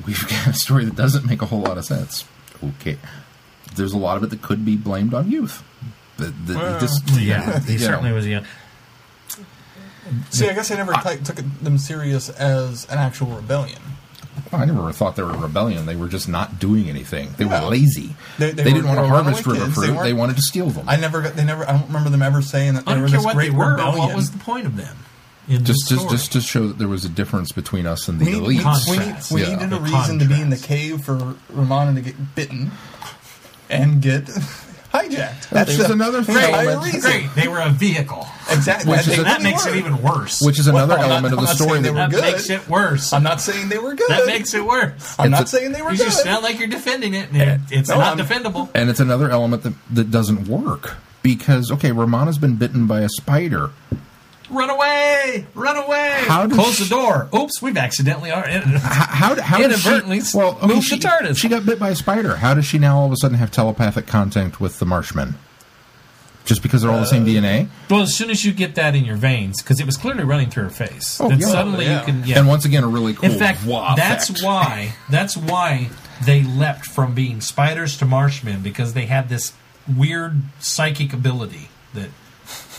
We've 0.06 0.27
got 0.30 0.48
a 0.48 0.53
story 0.53 0.85
that 0.85 0.95
doesn't 0.95 1.26
make 1.26 1.41
a 1.41 1.45
whole 1.45 1.61
lot 1.61 1.77
of 1.77 1.85
sense. 1.85 2.26
Okay. 2.64 2.98
There's 3.76 3.93
a 3.93 3.98
lot 3.98 4.18
of 4.18 4.23
it 4.23 4.30
that 4.31 4.41
could 4.41 4.65
be 4.65 4.76
blamed 4.76 5.14
on 5.14 5.31
youth. 5.31 5.64
That, 6.18 6.48
that 6.48 6.57
Well, 6.57 6.80
just, 6.80 7.10
yeah, 7.11 7.60
he 7.61 7.73
you 7.73 7.80
know. 7.80 7.85
certainly 7.85 8.11
was 8.11 8.27
young. 8.27 8.45
See, 10.30 10.49
I 10.49 10.53
guess 10.53 10.72
I 10.72 10.76
never 10.76 10.93
t- 10.93 11.23
took 11.23 11.38
them 11.61 11.77
serious 11.77 12.30
as 12.30 12.85
an 12.89 12.98
actual 12.98 13.27
rebellion. 13.27 13.81
Well, 14.52 14.62
I 14.62 14.66
never 14.66 14.91
thought 14.91 15.16
they 15.16 15.24
were 15.24 15.32
a 15.32 15.38
rebellion. 15.38 15.86
They 15.86 15.95
were 15.95 16.08
just 16.08 16.28
not 16.30 16.60
doing 16.60 16.90
anything. 16.90 17.30
They 17.38 17.45
Yeah. 17.45 17.64
were 17.64 17.70
lazy. 17.70 18.16
They- 18.38 18.52
They, 18.52 18.64
they 18.64 18.72
didn't 18.74 18.88
want 18.88 18.99
to 18.99 19.08
harvest 19.08 19.45
river 19.45 19.60
kids. 19.66 19.74
Fruit. 19.76 19.88
They, 19.88 19.94
weren't- 19.94 20.18
wanted 20.18 20.36
to 20.38 20.41
steal 20.41 20.70
them. 20.70 20.86
I 20.88 20.95
never, 20.98 21.22
they 21.22 21.44
never. 21.44 21.68
I 21.68 21.74
don't 21.74 21.88
remember 21.88 22.10
them 22.10 22.22
ever 22.22 22.41
saying 22.41 22.74
that 22.76 22.84
I 22.88 22.91
there 22.91 22.95
don't 22.95 23.03
was 23.03 23.12
care 23.12 23.20
this 23.20 23.26
what 23.26 23.36
great 23.36 23.52
they 23.52 23.58
were. 23.58 23.72
rebellion. 23.72 23.98
What 23.99 24.16
was 24.16 24.32
the 24.32 24.38
point 24.40 24.66
of 24.66 24.76
them? 24.78 24.98
In 25.48 25.66
just, 25.66 25.90
just, 25.90 26.10
just 26.10 26.32
to 26.34 26.41
show 26.41 26.68
that 26.68 26.78
there 26.78 26.88
was 26.88 27.03
a 27.03 27.10
difference 27.10 27.52
between 27.52 27.86
us 27.86 28.08
and 28.08 28.20
the 28.20 28.26
we, 28.26 28.32
need, 28.34 28.41
we, 28.41 28.58
elites. 28.60 28.88
we, 28.90 28.98
need, 28.98 29.03
Contrast. 29.03 29.32
we 29.32 29.41
Yeah. 29.41 29.49
needed 29.56 29.74
a 29.74 29.76
The 29.76 29.80
reason 29.82 30.20
to 30.20 30.26
be 30.26 30.40
in 30.40 30.49
the 30.49 30.58
cave 30.58 31.03
for 31.03 31.36
Romana 31.49 31.95
to 31.95 32.02
get 32.02 32.36
bitten 32.36 32.72
and 33.70 34.02
get 34.02 34.30
hijacked. 34.94 35.50
That's 35.50 35.76
just 35.76 35.90
another 35.90 36.24
thing. 36.24 36.36
Great. 36.36 37.02
Great, 37.02 37.36
they 37.36 37.48
were 37.48 37.60
a 37.62 37.70
vehicle. 37.70 38.28
Exactly. 38.52 38.92
Which 38.92 39.08
is 39.08 39.20
a- 39.20 39.24
That 39.24 39.42
makes 39.42 39.66
were. 39.66 39.72
it 39.72 39.78
even 39.78 40.02
worse. 40.02 40.42
Which 40.42 40.60
is 40.60 40.68
another 40.68 40.96
I'm 40.96 41.02
not- 41.02 41.10
element 41.12 41.34
of 41.36 41.40
the 41.42 41.48
story 41.54 41.80
they 41.80 41.90
that 41.90 41.94
were 41.94 42.00
that 42.00 42.12
good. 42.12 42.22
makes 42.34 42.50
it 42.50 42.68
worse. 42.68 43.14
I'm 43.14 43.24
not 43.24 43.40
saying 43.42 43.70
they 43.70 43.78
were 43.78 43.94
good. 43.96 44.10
that 44.10 44.26
makes 44.26 44.54
it 44.54 44.66
worse. 44.66 45.16
I'm 45.18 45.28
It's 45.28 45.32
not 45.32 45.44
a- 45.44 45.48
saying 45.48 45.72
they 45.72 45.82
were 45.82 45.92
You 45.92 45.98
good. 45.98 46.06
just 46.06 46.24
sound 46.24 46.44
like 46.44 46.60
you're 46.60 46.68
defending 46.68 47.14
it, 47.14 47.30
and 47.32 47.42
eh, 47.42 47.54
it- 47.54 47.60
it's 47.80 47.90
No, 47.90 47.96
not 48.00 48.18
I'm- 48.18 48.28
defendable. 48.28 48.70
and 48.76 48.90
it's 48.90 49.00
another 49.00 49.30
element 49.30 49.64
that, 49.64 49.74
that 49.92 50.12
doesn't 50.12 50.48
work 50.48 50.96
because 51.24 51.72
okay, 51.72 51.92
Romana's 51.92 52.38
been 52.38 52.56
bitten 52.56 52.88
by 52.88 53.02
a 53.02 53.10
spider. 53.10 53.70
Run 54.52 54.69
away! 54.69 55.45
Run 55.56 55.78
away! 55.78 56.23
How 56.28 56.45
does 56.45 56.57
Close 56.57 56.76
she- 56.76 56.84
the 56.84 56.90
door. 56.90 57.30
Oops, 57.34 57.61
we've 57.61 57.78
accidentally. 57.78 58.32
Are, 58.32 58.45
How, 58.48 59.36
how, 59.36 59.41
how 59.41 59.57
does 59.60 59.82
she, 59.82 59.90
Inadvertently 59.90 60.22
well, 60.34 60.57
okay, 60.57 60.68
moved 60.68 60.84
she, 60.88 60.98
the 60.99 61.07
TARDIS. 61.07 61.38
She 61.38 61.48
got 61.49 61.65
bit 61.65 61.80
by 61.80 61.90
a 61.90 61.95
spider. 61.95 62.36
How 62.36 62.53
does 62.53 62.65
she 62.65 62.78
now 62.78 62.99
all 62.99 63.06
of 63.07 63.11
a 63.11 63.18
sudden 63.18 63.38
have 63.38 63.49
telepathic 63.52 64.07
contact 64.07 64.60
with 64.60 64.80
the 64.80 64.86
Marshmen? 64.86 65.36
Just 66.44 66.64
because 66.64 66.82
they're 66.82 66.91
all 66.91 66.99
the 66.99 67.06
same 67.06 67.22
uh, 67.23 67.28
DNA? 67.28 67.69
well, 67.90 68.02
as 68.02 68.15
soon 68.15 68.32
as 68.32 68.44
you 68.44 68.52
get 68.52 68.73
that 68.76 68.95
in 68.95 69.06
your 69.06 69.15
veins, 69.15 69.61
because 69.61 69.80
it 69.80 69.86
was 69.86 69.95
clearly 69.95 70.23
running 70.23 70.49
through 70.49 70.64
her 70.64 70.69
face, 70.72 71.22
Oh, 71.22 71.30
then 71.30 71.40
yeah. 71.40 71.48
suddenly 71.48 71.86
Yeah. 71.86 71.99
you 71.99 72.06
can. 72.06 72.23
Yeah. 72.26 72.40
And 72.40 72.48
once 72.48 72.65
again, 72.65 72.84
a 72.84 72.88
really 72.88 73.14
cool 73.14 73.32
in 73.32 73.38
fact, 73.38 73.60
that's 73.95 74.30
effect. 74.30 74.44
why. 74.44 74.94
That's 75.10 75.38
why 75.38 75.90
they 76.26 76.41
leapt 76.41 76.86
from 76.88 77.14
being 77.14 77.41
spiders 77.41 77.95
to 77.98 78.06
marshmen 78.06 78.61
because 78.64 78.94
they 78.94 79.06
had 79.06 79.30
this 79.30 79.53
weird 79.95 80.41
psychic 80.60 81.14
ability 81.14 81.69
that 81.94 82.10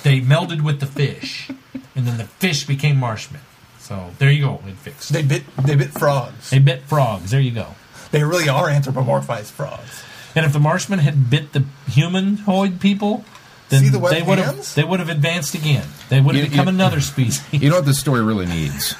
they 0.02 0.20
melded 0.20 0.62
with 0.62 0.80
the 0.80 0.86
fish, 0.86 1.48
and 1.94 2.06
then 2.06 2.18
the 2.18 2.24
fish 2.24 2.66
became 2.66 2.96
marshmen. 2.96 3.40
So 3.78 4.10
there 4.18 4.30
you 4.30 4.44
go. 4.44 4.60
It 4.66 4.74
fixed. 4.76 5.12
They 5.12 5.22
bit. 5.22 5.42
They 5.56 5.74
bit 5.76 5.90
frogs. 5.90 6.50
They 6.50 6.58
bit 6.58 6.82
frogs. 6.82 7.30
There 7.30 7.40
you 7.40 7.50
go. 7.52 7.68
They 8.10 8.22
really 8.22 8.48
are 8.48 8.68
anthropomorphized 8.68 9.50
frogs. 9.50 10.04
And 10.34 10.46
if 10.46 10.52
the 10.52 10.58
Marshmen 10.58 10.98
had 10.98 11.28
bit 11.30 11.52
the 11.52 11.64
humanoid 11.90 12.80
people, 12.80 13.24
then 13.68 13.82
See 13.84 13.88
the 13.90 13.98
they 13.98 14.22
would 14.22 14.38
have 14.38 14.74
they 14.74 14.84
would 14.84 15.00
have 15.00 15.08
advanced 15.10 15.54
again. 15.54 15.86
They 16.08 16.20
would 16.20 16.34
have 16.34 16.44
You- 16.44 16.50
become 16.50 16.66
you- 16.68 16.74
another 16.74 17.00
species. 17.00 17.42
You 17.52 17.70
know 17.70 17.76
what 17.76 17.86
this 17.86 17.98
story 17.98 18.22
really 18.22 18.46
needs? 18.46 18.94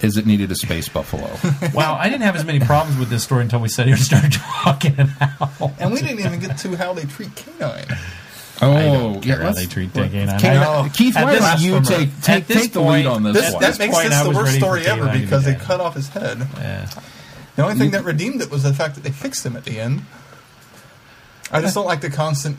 is 0.00 0.16
it 0.16 0.26
needed 0.26 0.50
a 0.50 0.54
space 0.54 0.88
buffalo. 0.88 1.28
wow, 1.74 1.94
I 1.94 2.08
didn't 2.08 2.22
have 2.22 2.34
as 2.34 2.44
many 2.46 2.60
problems 2.60 2.98
with 2.98 3.10
this 3.10 3.22
story 3.22 3.42
until 3.42 3.60
we 3.60 3.68
sat 3.68 3.86
here 3.86 3.94
and 3.96 4.02
started 4.02 4.32
talking 4.64 4.94
it 4.98 5.08
out. 5.20 5.72
And 5.78 5.92
we 5.92 6.00
didn't 6.00 6.20
even 6.20 6.40
get 6.40 6.56
to 6.58 6.76
how 6.76 6.94
they 6.94 7.04
treat 7.04 7.28
K9. 7.34 7.98
Oh, 8.62 9.20
yeah, 9.22 9.36
how 9.36 9.52
they 9.52 9.66
treat 9.66 9.92
K9. 9.92 10.10
K9- 10.38 10.44
I- 10.84 10.88
Keith, 10.90 11.14
why 11.14 11.38
don't 11.38 11.60
you 11.60 11.80
take 11.80 12.20
take, 12.22 12.46
take 12.46 12.72
the 12.72 12.80
point- 12.80 13.04
lead 13.04 13.06
on 13.06 13.22
this, 13.22 13.34
This, 13.34 13.52
one? 13.54 13.62
that 13.62 13.78
makes 13.78 13.94
point, 13.94 14.10
this 14.10 14.22
the 14.22 14.30
worst 14.30 14.54
story 14.56 14.86
ever 14.86 15.04
K9 15.06 15.12
to 15.12 15.18
be 15.18 15.24
because 15.24 15.44
they 15.44 15.54
cut 15.54 15.80
off 15.80 15.94
his 15.94 16.08
head. 16.08 16.46
Yeah. 16.58 16.86
The 17.56 17.62
only 17.64 17.74
thing 17.76 17.90
that 17.92 18.04
redeemed 18.04 18.40
it 18.42 18.50
was 18.50 18.62
the 18.62 18.74
fact 18.74 18.94
that 18.96 19.02
they 19.04 19.10
fixed 19.10 19.44
him 19.46 19.56
at 19.56 19.64
the 19.64 19.80
end. 19.80 20.04
I 21.52 21.60
just 21.60 21.74
don't 21.74 21.86
like 21.86 22.00
the 22.00 22.10
constant 22.10 22.58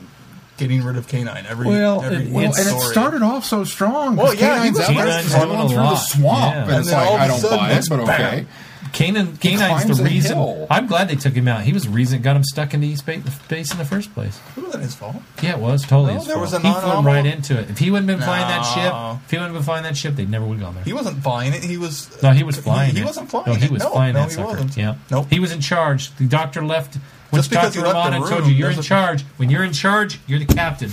getting 0.57 0.83
rid 0.83 0.95
of 0.97 1.07
K9 1.07 1.45
every 1.49 1.67
Well, 1.67 2.01
every 2.03 2.25
it- 2.25 2.31
well, 2.31 2.43
and 2.45 2.53
it 2.53 2.79
started 2.91 3.21
off 3.21 3.45
so 3.45 3.63
strong. 3.63 4.15
Well, 4.15 4.33
yeah, 4.33 4.63
he 4.63 4.69
K9's 4.69 4.77
was 4.79 4.89
out 4.89 4.95
there 4.95 5.05
running 5.47 5.67
through 5.69 5.77
the 5.77 5.95
swamp, 5.95 6.53
Yeah. 6.55 6.61
and, 6.63 6.71
And 6.71 6.79
it's 6.81 6.91
like 6.91 7.07
I 7.09 7.25
a 7.25 7.27
don't 7.27 7.39
sudden 7.39 7.57
buy 7.57 7.71
it, 7.71 7.85
but 7.89 7.99
okay. 8.01 8.45
Bam. 8.91 9.15
Kanan, 9.15 9.27
K9's 9.37 9.97
the 9.97 10.03
reason. 10.03 10.37
hill. 10.37 10.67
I'm 10.69 10.87
glad 10.87 11.07
they 11.07 11.15
took 11.15 11.33
him 11.33 11.47
out. 11.47 11.61
He 11.63 11.73
was 11.73 11.83
the 11.85 11.89
reason 11.89 12.19
that 12.19 12.23
got 12.23 12.35
him 12.35 12.43
stuck 12.43 12.73
in 12.73 12.81
the 12.81 12.87
East 12.87 13.05
Ba- 13.05 13.21
base 13.47 13.71
in 13.71 13.77
the 13.77 13.85
first 13.85 14.13
place. 14.13 14.39
It 14.57 14.63
wasn't 14.63 14.83
his 14.83 14.95
fault. 14.95 15.15
Yeah, 15.41 15.51
it 15.51 15.59
was 15.59 15.83
totally 15.83 16.13
No, 16.13 16.19
his 16.19 16.27
there 16.27 16.35
fault. 16.35 16.41
was 16.41 16.53
a 16.53 16.59
he 16.59 16.71
flew 16.71 16.81
non-anomal- 16.81 17.05
right 17.05 17.25
into 17.25 17.57
it. 17.59 17.69
If 17.69 17.77
he 17.79 17.89
wouldn't 17.91 18.07
been 18.07 18.19
flying 18.21 18.47
that 18.47 18.61
No. 18.61 19.17
ship, 19.17 19.21
if 19.25 19.31
he 19.31 19.37
wouldn't 19.37 19.53
been 19.53 19.63
flying 19.63 19.83
that 19.83 19.97
ship, 19.97 20.15
they 20.15 20.25
never 20.25 20.45
would 20.45 20.55
have 20.59 20.65
gone 20.65 20.75
there. 20.75 20.83
He 20.83 20.93
wasn't 20.93 21.23
flying 21.23 21.53
it. 21.53 21.63
He 21.63 21.77
was. 21.77 22.09
No, 22.21 22.31
he 22.31 22.43
was 22.43 22.57
flying. 22.57 22.91
He, 22.91 22.97
he 22.97 23.01
it. 23.03 23.05
wasn't 23.05 23.29
flying. 23.29 23.47
No, 23.47 23.53
he 23.53 23.65
it. 23.65 23.71
was 23.71 23.83
no, 23.83 23.89
flying 23.91 24.13
no, 24.13 24.19
that 24.21 24.29
he 24.29 24.35
sucker. 24.35 24.47
wasn't. 24.47 24.77
Yeah. 24.77 24.95
Nope. 25.09 25.27
He 25.29 25.39
was 25.39 25.51
in 25.51 25.61
charge. 25.61 26.13
The 26.17 26.25
doctor 26.25 26.63
left. 26.65 26.97
When 27.29 27.39
Just 27.39 27.49
because 27.49 27.73
Dr. 27.73 27.85
he 27.87 27.93
left 27.93 28.05
the 28.05 28.11
Romana 28.11 28.27
told 28.29 28.41
room 28.41 28.49
you 28.49 28.55
you're 28.55 28.69
in 28.71 28.75
doesn't- 28.75 28.89
charge. 28.89 29.23
When 29.37 29.49
you're 29.49 29.63
in 29.63 29.71
charge, 29.71 30.19
you're 30.27 30.39
the 30.39 30.45
captain. 30.53 30.91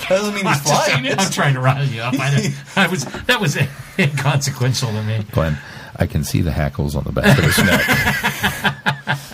That 0.00 0.08
doesn't 0.08 0.34
mean 0.34 0.44
he's 0.46 0.56
I'm, 0.58 0.64
just- 0.64 0.86
flying 0.90 1.04
it. 1.04 1.20
I'm 1.20 1.30
trying 1.30 1.54
to 1.54 1.60
rile 1.60 1.84
you 1.84 2.00
up. 2.02 2.14
I, 2.18 2.30
know. 2.34 2.48
I 2.76 2.86
was 2.88 3.04
that 3.04 3.40
was 3.40 3.56
inconsequential 3.98 4.88
to 4.90 5.02
me. 5.02 5.24
Glenn, 5.30 5.56
I 5.96 6.06
can 6.06 6.24
see 6.24 6.40
the 6.40 6.52
hackles 6.52 6.94
on 6.96 7.04
the 7.04 7.12
back 7.12 7.38
of 7.38 7.44
his 7.44 7.58
neck. 7.64 9.30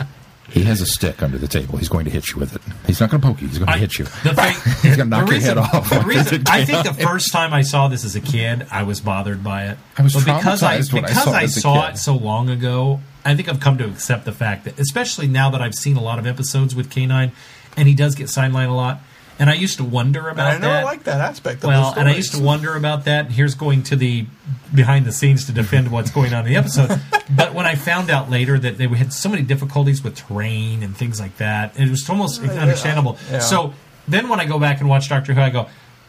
he 0.50 0.62
has 0.64 0.80
a 0.80 0.86
stick 0.86 1.22
under 1.22 1.38
the 1.38 1.48
table. 1.48 1.76
He's 1.78 1.88
going 1.88 2.04
to 2.06 2.10
hit 2.10 2.28
you 2.30 2.38
with 2.38 2.54
it. 2.56 2.62
He's 2.86 3.00
not 3.00 3.10
going 3.10 3.20
to 3.20 3.26
poke 3.28 3.40
you. 3.42 3.48
He's 3.48 3.58
going 3.58 3.66
to 3.68 3.74
I- 3.74 3.78
hit 3.78 3.98
you. 3.98 4.04
The 4.24 4.34
thing, 4.34 4.54
He's 4.82 4.96
going 4.96 5.10
to 5.10 5.16
knock 5.16 5.28
the 5.28 5.34
your 5.34 5.42
head 5.42 5.58
off. 5.58 5.90
reason- 6.06 6.44
I 6.48 6.64
think 6.64 6.84
the 6.86 6.94
first 6.94 7.32
time 7.32 7.52
I 7.52 7.62
saw 7.62 7.88
this 7.88 8.04
as 8.04 8.16
a 8.16 8.20
kid, 8.20 8.66
I 8.70 8.82
was 8.84 9.00
bothered 9.00 9.44
by 9.44 9.66
it. 9.68 9.78
I 9.98 10.02
was 10.02 10.14
But 10.14 10.24
because 10.24 10.62
I 10.62 10.80
when 10.92 11.04
I 11.04 11.08
because 11.08 11.24
saw 11.24 11.32
I 11.32 11.46
saw 11.46 11.88
it 11.88 11.98
so 11.98 12.16
long 12.16 12.48
ago. 12.48 13.00
I 13.24 13.34
think 13.34 13.48
I've 13.48 13.58
come 13.60 13.76
to 13.78 13.84
accept 13.86 14.24
the 14.24 14.30
fact 14.32 14.64
that, 14.66 14.78
especially 14.78 15.26
now 15.26 15.50
that 15.50 15.60
I've 15.60 15.74
seen 15.74 15.96
a 15.96 16.00
lot 16.02 16.20
of 16.20 16.26
episodes 16.28 16.76
with 16.76 16.88
K9, 16.90 17.32
and 17.76 17.88
he 17.88 17.94
does 17.94 18.14
get 18.14 18.28
sidelined 18.28 18.68
a 18.70 18.72
lot. 18.72 19.00
And 19.38 19.50
I 19.50 19.54
used 19.54 19.76
to 19.78 19.84
wonder 19.84 20.28
about 20.28 20.46
I 20.46 20.58
that. 20.58 20.84
liked 20.84 21.04
that 21.04 21.20
aspect. 21.20 21.62
Of 21.62 21.68
well, 21.68 21.92
and 21.96 22.08
I 22.08 22.14
used 22.14 22.34
to 22.34 22.42
wonder 22.42 22.74
about 22.74 23.04
that. 23.04 23.30
Here's 23.30 23.54
going 23.54 23.82
to 23.84 23.96
the 23.96 24.26
behind 24.74 25.04
the 25.04 25.12
scenes 25.12 25.44
to 25.46 25.52
defend 25.52 25.90
what's 25.90 26.10
going 26.10 26.32
on 26.32 26.46
in 26.46 26.52
the 26.52 26.56
episode. 26.56 27.00
but 27.30 27.52
when 27.52 27.66
I 27.66 27.74
found 27.74 28.10
out 28.10 28.30
later 28.30 28.58
that 28.58 28.78
they 28.78 28.86
had 28.88 29.12
so 29.12 29.28
many 29.28 29.42
difficulties 29.42 30.02
with 30.02 30.16
terrain 30.16 30.82
and 30.82 30.96
things 30.96 31.20
like 31.20 31.36
that, 31.36 31.78
it 31.78 31.90
was 31.90 32.08
almost 32.08 32.42
yeah, 32.42 32.52
uh, 32.52 32.54
understandable. 32.54 33.18
yeah. 33.30 33.40
So 33.40 33.74
then 34.08 34.28
when 34.28 34.40
I 34.40 34.46
go 34.46 34.58
back 34.58 34.80
and 34.80 34.88
watch 34.88 35.08
Doctor 35.08 35.34
Who, 35.34 35.40
I 35.40 35.50
go, 35.50 35.68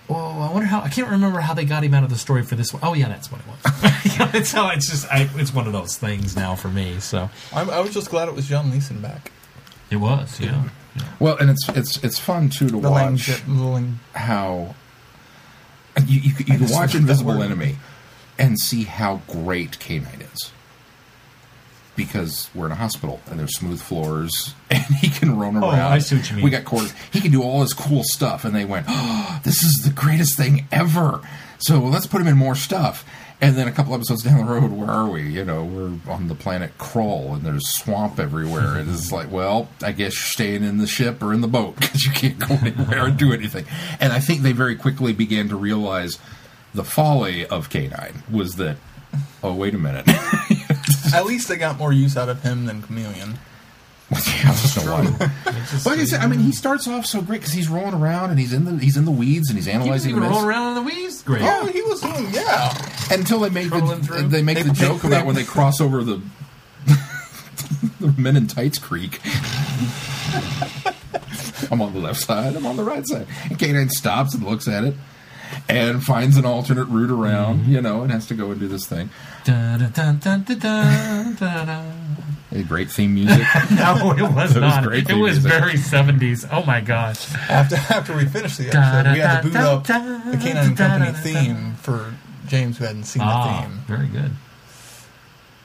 "Oh, 0.10 0.16
I 0.16 0.52
wonder 0.54 0.68
how." 0.68 0.82
I 0.82 0.90
can't 0.90 1.10
remember 1.10 1.42
how 1.42 1.54
they 1.54 1.66
got 1.66 1.84
him 1.84 1.94
out 1.94 2.04
of 2.04 2.10
the 2.10 2.18
story 2.18 2.44
for 2.44 2.56
this 2.56 2.74
one. 2.74 2.82
Oh, 2.84 2.94
yeah, 2.94 3.10
that's 3.10 3.32
what 3.32 3.42
it 3.42 3.48
was. 3.48 4.04
you 4.14 4.20
know, 4.20 4.32
it's 4.34 4.50
so 4.50 4.70
it's 4.70 4.90
just 4.90 5.12
I, 5.12 5.30
it's 5.36 5.54
one 5.54 5.68
of 5.68 5.74
those 5.74 5.98
things 5.98 6.36
now 6.36 6.56
for 6.56 6.70
me. 6.70 7.00
So 7.00 7.30
I'm, 7.54 7.70
I 7.70 7.80
was 7.82 7.94
just 7.94 8.10
glad 8.10 8.30
it 8.30 8.36
was 8.36 8.48
John 8.48 8.72
Leeson 8.72 9.02
back. 9.02 9.32
it 9.90 9.98
was, 9.98 10.40
yeah. 10.40 10.70
Well, 11.20 11.38
and 11.38 11.50
it's 11.50 11.68
it's 11.70 12.04
it's 12.04 12.20
fun 12.20 12.50
too 12.50 12.68
to 12.68 12.80
The 12.80 12.90
watch 12.90 13.30
Lang- 13.58 14.00
how 14.14 14.76
you 16.06 16.20
you, 16.20 16.34
you 16.38 16.46
can 16.46 16.70
watch 16.70 16.96
Invisible. 16.96 17.42
Enemy 17.42 17.78
and 18.40 18.60
see 18.60 18.84
how 18.84 19.22
great 19.28 19.80
K-Nine 19.80 20.22
is. 20.34 20.52
Because 21.96 22.52
we're 22.54 22.68
in 22.68 22.72
a 22.72 22.76
hospital 22.76 23.20
and 23.26 23.40
there's 23.40 23.56
smooth 23.58 23.82
floors 23.82 24.54
and 24.70 24.84
he 24.98 25.10
can 25.10 25.36
roam 25.36 25.58
Oh, 25.58 25.72
around. 25.72 25.92
I 25.94 25.98
see 25.98 26.16
what 26.18 26.30
you 26.30 26.36
mean. 26.36 26.46
We 26.46 26.52
got 26.52 26.64
quarters. 26.64 26.94
He 27.12 27.20
can 27.22 27.32
do 27.32 27.42
all 27.42 27.62
this 27.62 27.74
cool 27.74 28.04
stuff, 28.04 28.46
and 28.46 28.54
they 28.56 28.66
went, 28.66 28.86
"Oh, 28.88 29.40
this 29.44 29.64
is 29.64 29.84
the 29.84 29.90
greatest 29.90 30.38
thing 30.38 30.68
ever." 30.72 31.22
So 31.58 31.80
let's 31.80 32.06
put 32.06 32.22
him 32.22 32.28
in 32.28 32.38
more 32.38 32.54
stuff. 32.54 33.04
And 33.40 33.56
then 33.56 33.68
a 33.68 33.72
couple 33.72 33.94
episodes 33.94 34.24
down 34.24 34.46
the 34.46 34.52
road, 34.52 34.72
where 34.72 34.90
are 34.90 35.08
we? 35.08 35.22
You 35.22 35.46
know, 35.46 35.64
we're 35.64 36.12
on 36.12 36.28
the 36.28 36.34
planet 36.34 36.76
Kroll, 36.80 37.36
and 37.36 37.44
there's 37.44 37.68
swamp 37.70 38.20
everywhere. 38.20 38.76
and 38.78 38.90
it's 38.92 39.12
like, 39.12 39.32
well, 39.32 39.70
I 39.84 39.92
guess 39.92 40.14
you're 40.16 40.32
staying 40.32 40.64
in 40.64 40.80
the 40.80 40.88
ship 40.88 41.22
or 41.22 41.34
in 41.34 41.42
the 41.42 41.48
boat 41.48 41.76
because 41.80 42.04
you 42.04 42.12
can't 42.12 42.40
go 42.40 42.56
anywhere 42.56 43.06
or 43.06 43.12
do 43.12 43.32
anything. 43.32 43.66
And 44.00 44.12
I 44.12 44.20
think 44.20 44.42
they 44.42 44.54
very 44.54 44.76
quickly 44.76 45.14
began 45.14 45.50
to 45.50 45.56
realize 45.56 46.18
the 46.74 46.84
folly 46.84 47.46
of 47.46 47.70
K9 47.70 48.30
was 48.32 48.56
that, 48.56 48.78
oh, 49.44 49.54
wait 49.54 49.76
a 49.76 49.78
minute. 49.78 50.08
At 51.14 51.26
least 51.26 51.48
they 51.48 51.58
got 51.58 51.78
more 51.78 51.94
use 51.94 52.18
out 52.18 52.30
of 52.30 52.42
him 52.42 52.66
than 52.66 52.82
Kamelion. 52.82 53.38
Yeah, 54.38 54.54
there's 54.54 54.86
no 54.86 54.92
wonder. 54.94 55.12
Like 55.86 56.00
I 56.00 56.06
said, 56.06 56.22
I 56.22 56.28
mean, 56.28 56.40
he 56.40 56.52
starts 56.54 56.88
off 56.88 57.06
so 57.06 57.22
great 57.22 57.42
because 57.42 57.52
he's 57.54 57.68
rolling 57.68 57.94
around 57.94 58.30
and 58.30 58.40
he's 58.40 58.54
in 58.54 58.64
the 58.66 58.78
he's 58.84 58.96
in 58.96 59.04
the 59.06 59.12
weeds 59.12 59.50
and 59.50 59.58
he's 59.58 59.66
He 59.66 59.72
was 59.78 59.82
analyzing 59.82 60.16
rolling 60.16 60.46
around 60.46 60.70
in 60.70 60.76
the 60.76 60.82
weeds. 60.94 61.22
Great. 61.24 61.42
Oh, 61.44 61.66
he 61.66 61.82
was 61.82 62.00
doing 62.02 62.28
yeah. 62.32 62.74
until 63.12 63.40
they 63.42 63.50
make 63.50 63.68
Trolling 63.68 64.00
the, 64.00 64.06
through. 64.06 64.22
they 64.30 64.42
make 64.42 64.58
They- 64.58 64.64
the 64.64 64.72
joke 64.74 65.04
about 65.04 65.26
when 65.26 65.36
they 65.36 65.44
cross 65.56 65.82
over 65.82 66.04
the 66.06 66.22
the 68.00 68.14
Men 68.18 68.38
in 68.38 68.48
Tights 68.48 68.78
Creek. 68.80 69.20
I'm 71.72 71.82
on 71.82 71.94
the 71.94 72.00
left 72.00 72.22
side. 72.22 72.56
I'm 72.56 72.66
on 72.66 72.78
the 72.78 72.84
right 72.84 73.06
side. 73.06 73.28
And 73.50 73.58
K9 73.60 73.90
stops 73.92 74.34
and 74.34 74.44
looks 74.46 74.68
at 74.70 74.84
it 74.86 74.94
and 75.68 76.02
finds 76.04 76.38
an 76.38 76.46
alternate 76.46 76.86
route 76.86 77.12
around, 77.12 77.60
Mm-hmm. 77.62 77.72
you 77.74 77.82
know, 77.82 78.04
and 78.04 78.12
has 78.12 78.26
to 78.28 78.34
go 78.36 78.52
and 78.52 78.60
do 78.60 78.68
this 78.70 78.86
thing. 78.88 79.10
Dun, 79.44 79.80
dun, 79.80 79.92
dun, 79.92 80.20
dun, 80.20 80.44
dun, 80.60 80.60
dun, 80.60 81.36
dun. 81.36 82.07
A 82.52 82.64
great 82.64 82.90
theme 82.90 83.14
music. 83.14 83.46
No, 83.72 84.12
it 84.18 84.22
was 84.22 84.34
was 84.34 84.56
not. 84.56 84.84
great 84.86 85.04
it 85.04 85.08
theme 85.08 85.20
was 85.20 85.34
music. 85.44 85.52
very 85.52 85.78
seventies. 85.78 86.46
Oh 86.50 86.64
my 86.64 86.80
gosh! 86.82 87.32
After 87.50 87.76
after 87.76 88.16
we 88.16 88.26
finished 88.26 88.58
the 88.58 88.70
Da, 88.70 88.80
episode, 88.80 89.14
we 89.14 89.20
had 89.20 89.42
to 89.42 89.48
boot 89.48 89.54
da, 89.54 89.74
up 89.74 89.86
da, 89.86 90.00
the 90.32 90.38
K9 90.38 90.76
da, 90.78 90.88
Company 90.88 91.06
da, 91.06 91.12
da, 91.12 91.18
theme 91.22 91.74
for 91.76 92.14
James, 92.48 92.78
who 92.78 92.86
hadn't 92.86 93.04
seen 93.04 93.20
the 93.20 93.26
Ah, 93.30 93.62
theme. 93.64 93.80
very 93.88 94.08
good. 94.08 94.32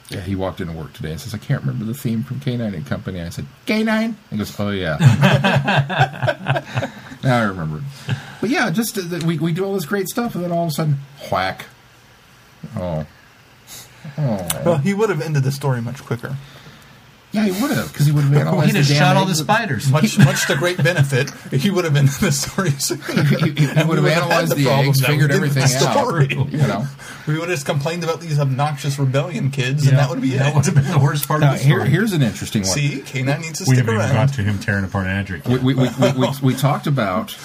yeah, 0.09 0.21
he 0.21 0.35
walked 0.35 0.61
into 0.61 0.73
work 0.73 0.93
today 0.93 1.13
and 1.13 1.21
says, 1.21 1.33
I 1.35 1.39
can't 1.39 1.61
remember 1.63 1.85
the 1.85 1.95
theme 1.95 2.25
from 2.25 2.41
K9 2.41 2.75
and 2.75 2.85
Company. 2.85 3.21
I 3.23 3.29
said, 3.29 3.47
K9? 3.67 4.15
He 4.31 4.37
goes, 4.37 4.59
oh, 4.59 4.71
yeah. 4.71 4.97
now 7.23 7.39
I 7.41 7.45
remember. 7.45 7.83
But 8.41 8.51
yeah, 8.51 8.71
just 8.71 8.99
uh, 8.99 9.03
we, 9.25 9.39
we 9.39 9.53
do 9.53 9.65
all 9.65 9.75
this 9.75 9.87
great 9.87 10.09
stuff 10.09 10.35
and 10.35 10.43
then 10.45 10.51
all 10.53 10.65
of 10.65 10.71
a 10.71 10.73
sudden, 10.73 10.97
whack. 11.31 11.67
Oh. 12.77 13.07
Oh. 14.19 14.49
Well, 14.65 14.79
he 14.79 14.93
would 14.95 15.09
have 15.11 15.23
ended 15.23 15.45
the 15.45 15.53
story 15.53 15.81
much 15.81 16.03
quicker. 16.05 16.37
Yeah, 17.33 17.45
he 17.47 17.63
would 17.63 17.71
have 17.71 17.91
because 17.93 18.05
he 18.07 18.13
would 18.13 18.25
have 18.25 18.33
Well, 18.33 18.41
analyzed 18.49 18.67
he'd 18.69 18.77
have 18.77 18.87
the 18.89 18.93
damn 18.95 19.03
shot 19.03 19.17
all 19.17 19.25
the 19.25 19.35
spiders. 19.35 19.91
Much, 19.91 20.19
much 20.19 20.47
to 20.49 20.57
great 20.57 20.77
benefit, 20.77 21.31
he 21.51 21.71
would 21.71 21.85
have 21.85 21.95
been 21.95 22.05
in 22.07 22.13
the 22.21 22.31
story 22.31 22.71
soon. 22.73 22.99
He, 23.01 23.51
he 23.53 23.85
would 23.85 23.99
have 23.99 24.07
analyzed 24.07 24.55
the, 24.55 24.69
eggs, 24.69 25.01
figured 25.05 25.31
everything 25.31 25.63
out. 25.87 26.53
You 26.53 26.59
know. 26.59 26.87
We 27.27 27.35
would 27.35 27.49
have 27.49 27.57
just 27.57 27.67
complained 27.67 28.05
about 28.05 28.21
these 28.21 28.39
obnoxious 28.39 28.99
rebellion 28.99 29.51
kids, 29.51 29.87
and 29.87 29.97
that 29.97 30.11
would 30.11 30.21
be 30.21 30.31
that 30.37 30.49
it. 30.53 30.55
would 30.57 30.67
have 30.67 30.75
been 30.75 30.91
the 30.91 30.99
worst 30.99 31.27
part 31.27 31.41
Now, 31.41 31.53
of 31.55 31.59
the 31.59 31.65
here, 31.65 31.79
story. 31.79 31.91
here's 31.91 32.13
an 32.13 32.23
interesting 32.23 32.63
one. 32.63 32.71
See, 32.71 33.01
K9 33.01 33.41
needs 33.41 33.59
to 33.61 33.65
we 33.69 33.77
stick 33.77 33.79
haven't 33.87 33.95
even 33.95 34.01
around. 34.01 34.15
got 34.27 34.35
to 34.35 34.43
him 34.43 34.59
tearing 34.59 34.85
apart 34.85 35.07
Adric. 35.07 35.47
we, 35.49 35.59
we, 35.59 35.75
we, 35.75 35.89
we, 36.01 36.13
we, 36.19 36.29
we 36.43 36.55
talked 36.55 36.87
about 36.87 37.37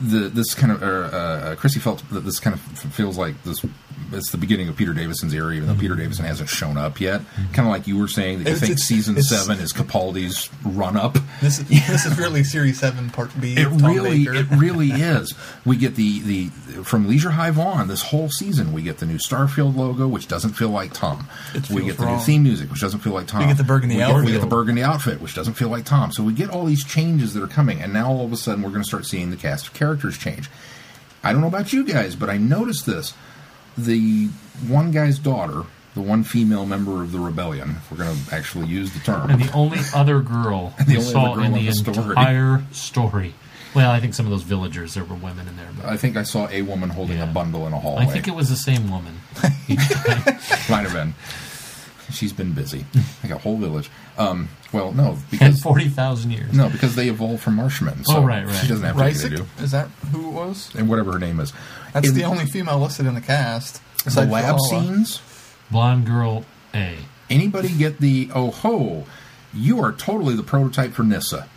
the 0.00 0.28
this 0.28 0.54
kind 0.54 0.72
of 0.72 0.82
uh, 0.82 0.86
uh, 0.86 1.54
Chrissy 1.56 1.80
felt 1.80 2.02
that 2.10 2.20
this 2.20 2.40
kind 2.40 2.54
of 2.54 2.60
feels 2.60 3.16
like 3.18 3.42
this. 3.44 3.64
It's 4.12 4.30
the 4.30 4.36
beginning 4.38 4.68
of 4.68 4.76
Peter 4.76 4.92
Davison's 4.92 5.32
era, 5.34 5.54
even 5.54 5.68
though 5.68 5.74
Peter 5.80 5.94
Davison 5.94 6.24
hasn't 6.24 6.48
shown 6.48 6.76
up 6.76 7.00
yet. 7.00 7.22
Kind 7.52 7.66
of 7.66 7.72
like 7.72 7.86
you 7.86 7.96
were 7.98 8.08
saying 8.08 8.38
that 8.38 8.44
you 8.50 8.54
It's- 8.56 8.60
think 8.60 8.72
it's- 8.72 8.86
season 8.86 9.16
it's- 9.16 9.28
seven 9.28 9.58
is 9.62 9.72
Capaldi's 9.72 10.50
run 10.64 10.96
up. 10.96 11.16
This 11.40 11.58
is 11.60 11.68
this 11.68 12.04
is 12.06 12.18
really 12.18 12.42
Series 12.44 12.78
Seven 12.80 13.10
Part 13.10 13.30
B. 13.40 13.54
It 13.56 13.66
of 13.66 13.78
Tom 13.78 13.92
really, 13.94 14.24
Baker. 14.24 14.34
it 14.34 14.46
really 14.50 14.90
is. 14.90 15.32
We 15.64 15.76
get 15.76 15.94
the 15.96 16.20
the 16.20 16.46
from 16.84 17.08
Leisure 17.08 17.30
Hive 17.30 17.58
on 17.58 17.86
this 17.88 18.02
whole 18.02 18.28
season. 18.28 18.72
We 18.72 18.82
get 18.82 18.98
the 18.98 19.06
new 19.06 19.16
Starfield 19.18 19.76
logo, 19.76 20.06
which 20.08 20.26
doesn't 20.28 20.52
feel 20.54 20.70
like 20.70 20.92
Tom. 20.92 21.28
It 21.54 21.68
we 21.70 21.76
feels 21.76 21.82
get 21.86 21.96
the 21.98 22.04
wrong. 22.06 22.16
new 22.18 22.22
theme 22.24 22.42
music, 22.42 22.70
which 22.70 22.80
doesn't 22.80 23.00
feel 23.00 23.12
like 23.14 23.26
Tom. 23.28 23.40
We 23.42 23.46
get 23.46 23.56
the 23.58 23.64
burgundy 23.64 23.96
we 23.96 24.00
get, 24.02 24.14
we 24.24 24.32
get 24.32 24.40
the 24.40 24.46
burgundy 24.46 24.82
outfit, 24.82 25.20
which 25.20 25.34
doesn't 25.34 25.54
feel 25.54 25.68
like 25.68 25.84
Tom. 25.84 26.10
So 26.12 26.22
we 26.24 26.32
get 26.32 26.50
all 26.50 26.64
these 26.64 26.84
changes 26.84 27.32
that 27.34 27.42
are 27.42 27.48
coming, 27.48 27.80
and 27.80 27.92
now 27.92 28.08
all 28.10 28.24
of 28.24 28.32
a 28.32 28.36
sudden 28.36 28.62
we're 28.62 28.70
going 28.70 28.82
to 28.82 28.88
start 28.88 29.06
seeing 29.06 29.30
the 29.30 29.36
cast 29.36 29.68
of 29.68 29.72
characters 29.72 29.83
change. 29.92 30.50
I 31.22 31.32
don't 31.32 31.40
know 31.40 31.46
about 31.48 31.72
you 31.72 31.84
guys, 31.84 32.14
but 32.16 32.28
I 32.30 32.36
noticed 32.36 32.86
this. 32.86 33.14
The 33.76 34.28
one 34.68 34.90
guy's 34.90 35.18
daughter, 35.18 35.62
the 35.94 36.00
one 36.02 36.22
female 36.24 36.66
member 36.66 37.02
of 37.02 37.12
the 37.12 37.18
rebellion, 37.18 37.70
if 37.78 37.90
we're 37.90 37.98
going 38.04 38.16
to 38.16 38.34
actually 38.34 38.66
use 38.66 38.92
the 38.92 39.00
term, 39.00 39.30
And 39.30 39.40
the 39.42 39.52
only 39.52 39.78
other 39.94 40.20
girl 40.20 40.74
the 40.78 40.84
we 40.88 40.96
only 40.98 41.10
saw 41.12 41.34
girl 41.34 41.44
in 41.44 41.54
in 41.54 41.64
the, 41.64 41.66
the 41.66 41.72
story. 41.74 42.08
entire 42.10 42.62
story. 42.72 43.34
Well, 43.74 43.90
I 43.90 43.98
think 43.98 44.14
some 44.14 44.26
of 44.26 44.30
those 44.30 44.42
villagers, 44.42 44.94
there 44.94 45.02
were 45.04 45.16
women 45.16 45.48
in 45.48 45.56
there, 45.56 45.70
but 45.76 45.86
I 45.86 45.96
think 45.96 46.16
I 46.16 46.22
saw 46.22 46.48
a 46.48 46.62
woman 46.62 46.90
holding 46.90 47.18
Yeah. 47.18 47.28
a 47.28 47.32
bundle 47.32 47.66
in 47.66 47.72
a 47.72 47.80
hallway. 47.80 48.02
I 48.04 48.06
think 48.06 48.28
it 48.28 48.34
was 48.34 48.48
the 48.48 48.54
same 48.56 48.88
woman. 48.90 49.14
Might 50.68 50.84
have 50.86 50.92
been. 50.92 51.14
She's 52.12 52.32
been 52.32 52.52
busy. 52.52 52.84
Like 53.22 53.32
a 53.32 53.38
whole 53.38 53.56
village. 53.56 53.90
Um, 54.18 54.50
well, 54.70 54.92
no, 54.92 55.12
In 55.12 55.18
because 55.30 55.60
40,000 55.62 56.30
years. 56.30 56.52
no, 56.52 56.68
because 56.68 56.94
they 56.94 57.08
evolved 57.08 57.42
from 57.42 57.56
Marshmen. 57.56 58.04
So 58.04 58.18
Oh, 58.18 58.22
right, 58.22 58.44
right. 58.46 58.54
She 58.56 58.66
doesn't 58.68 58.84
have 58.84 59.00
anything 59.00 59.30
to 59.30 59.36
do. 59.38 59.46
Is 59.60 59.70
that 59.70 59.88
who 60.12 60.28
it 60.28 60.32
was? 60.32 60.74
And 60.74 60.88
whatever 60.90 61.12
her 61.12 61.18
name 61.18 61.40
is. 61.40 61.54
That's 61.94 62.08
In 62.08 62.14
the 62.14 62.24
only 62.24 62.44
female 62.44 62.78
listed 62.78 63.06
in 63.06 63.14
the 63.14 63.22
cast. 63.22 63.80
the 64.04 64.08
aside 64.08 64.28
lab 64.28 64.56
from 64.56 64.58
scenes. 64.58 65.22
Blonde 65.70 66.04
girl 66.06 66.44
A. 66.74 66.96
Anybody 67.30 67.70
get 67.70 67.98
the 68.00 68.28
oh 68.34 68.50
ho? 68.50 69.06
You 69.54 69.80
are 69.82 69.92
totally 69.92 70.34
the 70.36 70.42
prototype 70.42 70.92
for 70.92 71.02
Nyssa. 71.04 71.48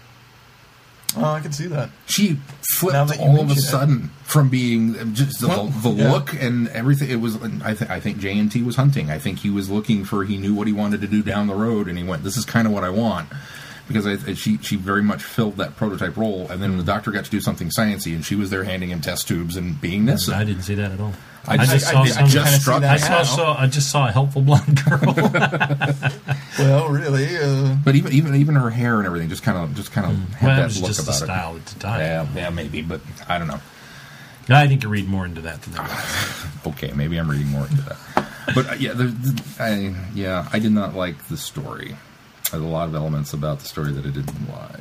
Oh, 1.15 1.23
I 1.23 1.39
can 1.39 1.51
see 1.51 1.67
that. 1.67 1.89
She 2.07 2.37
flipped 2.75 3.09
that 3.09 3.19
all 3.19 3.35
of 3.35 3.41
a 3.41 3.45
mention 3.45 3.57
it. 3.57 3.61
sudden 3.61 4.09
from 4.23 4.49
being 4.49 5.13
just 5.13 5.39
the, 5.39 5.47
Well, 5.47 5.67
the 5.67 5.89
yeah. 5.91 6.11
look 6.11 6.33
and 6.39 6.67
everything. 6.69 7.09
It 7.09 7.15
was. 7.21 7.41
I, 7.63 7.73
th- 7.73 7.89
I 7.89 7.99
think 7.99 8.19
J 8.19 8.37
and 8.37 8.51
T 8.51 8.61
was 8.61 8.75
hunting. 8.75 9.09
I 9.09 9.17
think 9.17 9.39
he 9.39 9.49
was 9.49 9.69
looking 9.69 10.03
for. 10.05 10.25
He 10.25 10.37
knew 10.37 10.53
what 10.53 10.67
he 10.67 10.73
wanted 10.73 11.01
to 11.01 11.07
do 11.07 11.23
down 11.23 11.47
the 11.47 11.55
road, 11.55 11.87
and 11.87 11.97
he 11.97 12.03
went. 12.03 12.23
This 12.23 12.37
is 12.37 12.45
kind 12.45 12.67
of 12.67 12.73
what 12.73 12.83
I 12.83 12.89
want. 12.89 13.29
Because 13.87 14.05
I, 14.05 14.33
she 14.33 14.57
she 14.57 14.75
very 14.75 15.01
much 15.01 15.23
filled 15.23 15.57
that 15.57 15.75
prototype 15.77 16.17
role, 16.17 16.47
and 16.49 16.61
then 16.61 16.77
the 16.77 16.83
doctor 16.83 17.11
got 17.11 17.23
to 17.25 17.31
do 17.31 17.39
something 17.39 17.69
sciencey, 17.69 18.13
and 18.15 18.25
she 18.25 18.35
was 18.35 18.49
there 18.49 18.63
handing 18.65 18.89
him 18.89 18.99
test 19.01 19.27
tubes 19.27 19.55
and 19.55 19.79
being 19.79 20.03
Nyssa. 20.05 20.35
I 20.35 20.43
didn't 20.43 20.63
see 20.63 20.75
that 20.75 20.91
at 20.91 20.99
all. 20.99 21.13
I 21.47 21.53
I 21.53 21.57
just- 21.59 21.71
just 21.71 21.87
I- 21.87 21.91
saw 21.93 22.01
I 22.01 22.07
some. 22.09 22.27
just 22.27 22.61
struck 22.61 22.83
I 22.83 22.97
saw, 22.97 23.23
saw. 23.23 23.57
I 23.61 23.67
just 23.67 23.89
saw 23.89 24.07
a 24.09 24.11
helpful 24.11 24.41
blonde 24.41 24.83
girl. 24.83 25.13
Well, 26.59 26.89
really, 26.89 27.37
uh, 27.37 27.75
But 27.85 27.95
even 27.95 28.11
even 28.13 28.35
even 28.35 28.55
her 28.55 28.69
hair 28.71 28.97
and 28.97 29.05
everything 29.05 29.29
just 29.29 29.43
kind 29.43 29.57
of 29.57 29.75
just 29.75 29.91
kind 29.91 30.07
of 30.07 30.33
had 30.33 30.47
well, 30.47 30.55
that 30.57 30.61
it 30.63 30.65
was 30.65 30.81
look 30.81 30.87
just 30.89 30.99
the 31.05 31.11
about 31.11 31.23
style 31.23 31.55
at 31.55 31.65
the 31.67 31.79
time. 31.79 32.01
it. 32.01 32.03
Yeah, 32.03 32.27
yeah, 32.35 32.49
maybe, 32.49 32.81
but 32.81 32.99
I 33.29 33.37
don't 33.37 33.47
know. 33.47 33.59
I 34.49 34.67
think 34.67 34.81
you 34.83 34.89
read 34.89 35.07
more 35.07 35.25
into 35.25 35.41
that 35.41 35.61
than 35.61 35.73
that. 35.73 36.45
Okay, 36.67 36.91
maybe 36.93 37.17
I'm 37.17 37.29
reading 37.29 37.47
more 37.47 37.65
into 37.67 37.81
that. 37.83 37.97
But 38.55 38.69
uh, 38.71 38.73
yeah, 38.79 38.93
the, 38.93 39.05
the, 39.05 39.43
I, 39.63 39.95
yeah, 40.13 40.49
I 40.51 40.59
did 40.59 40.71
not 40.71 40.95
like 40.95 41.27
the 41.27 41.37
story. 41.37 41.95
There's 42.51 42.63
a 42.63 42.67
lot 42.67 42.87
of 42.87 42.95
elements 42.95 43.33
about 43.33 43.59
the 43.59 43.65
story 43.65 43.91
that 43.91 44.05
I 44.05 44.09
didn't 44.09 44.49
like. 44.49 44.79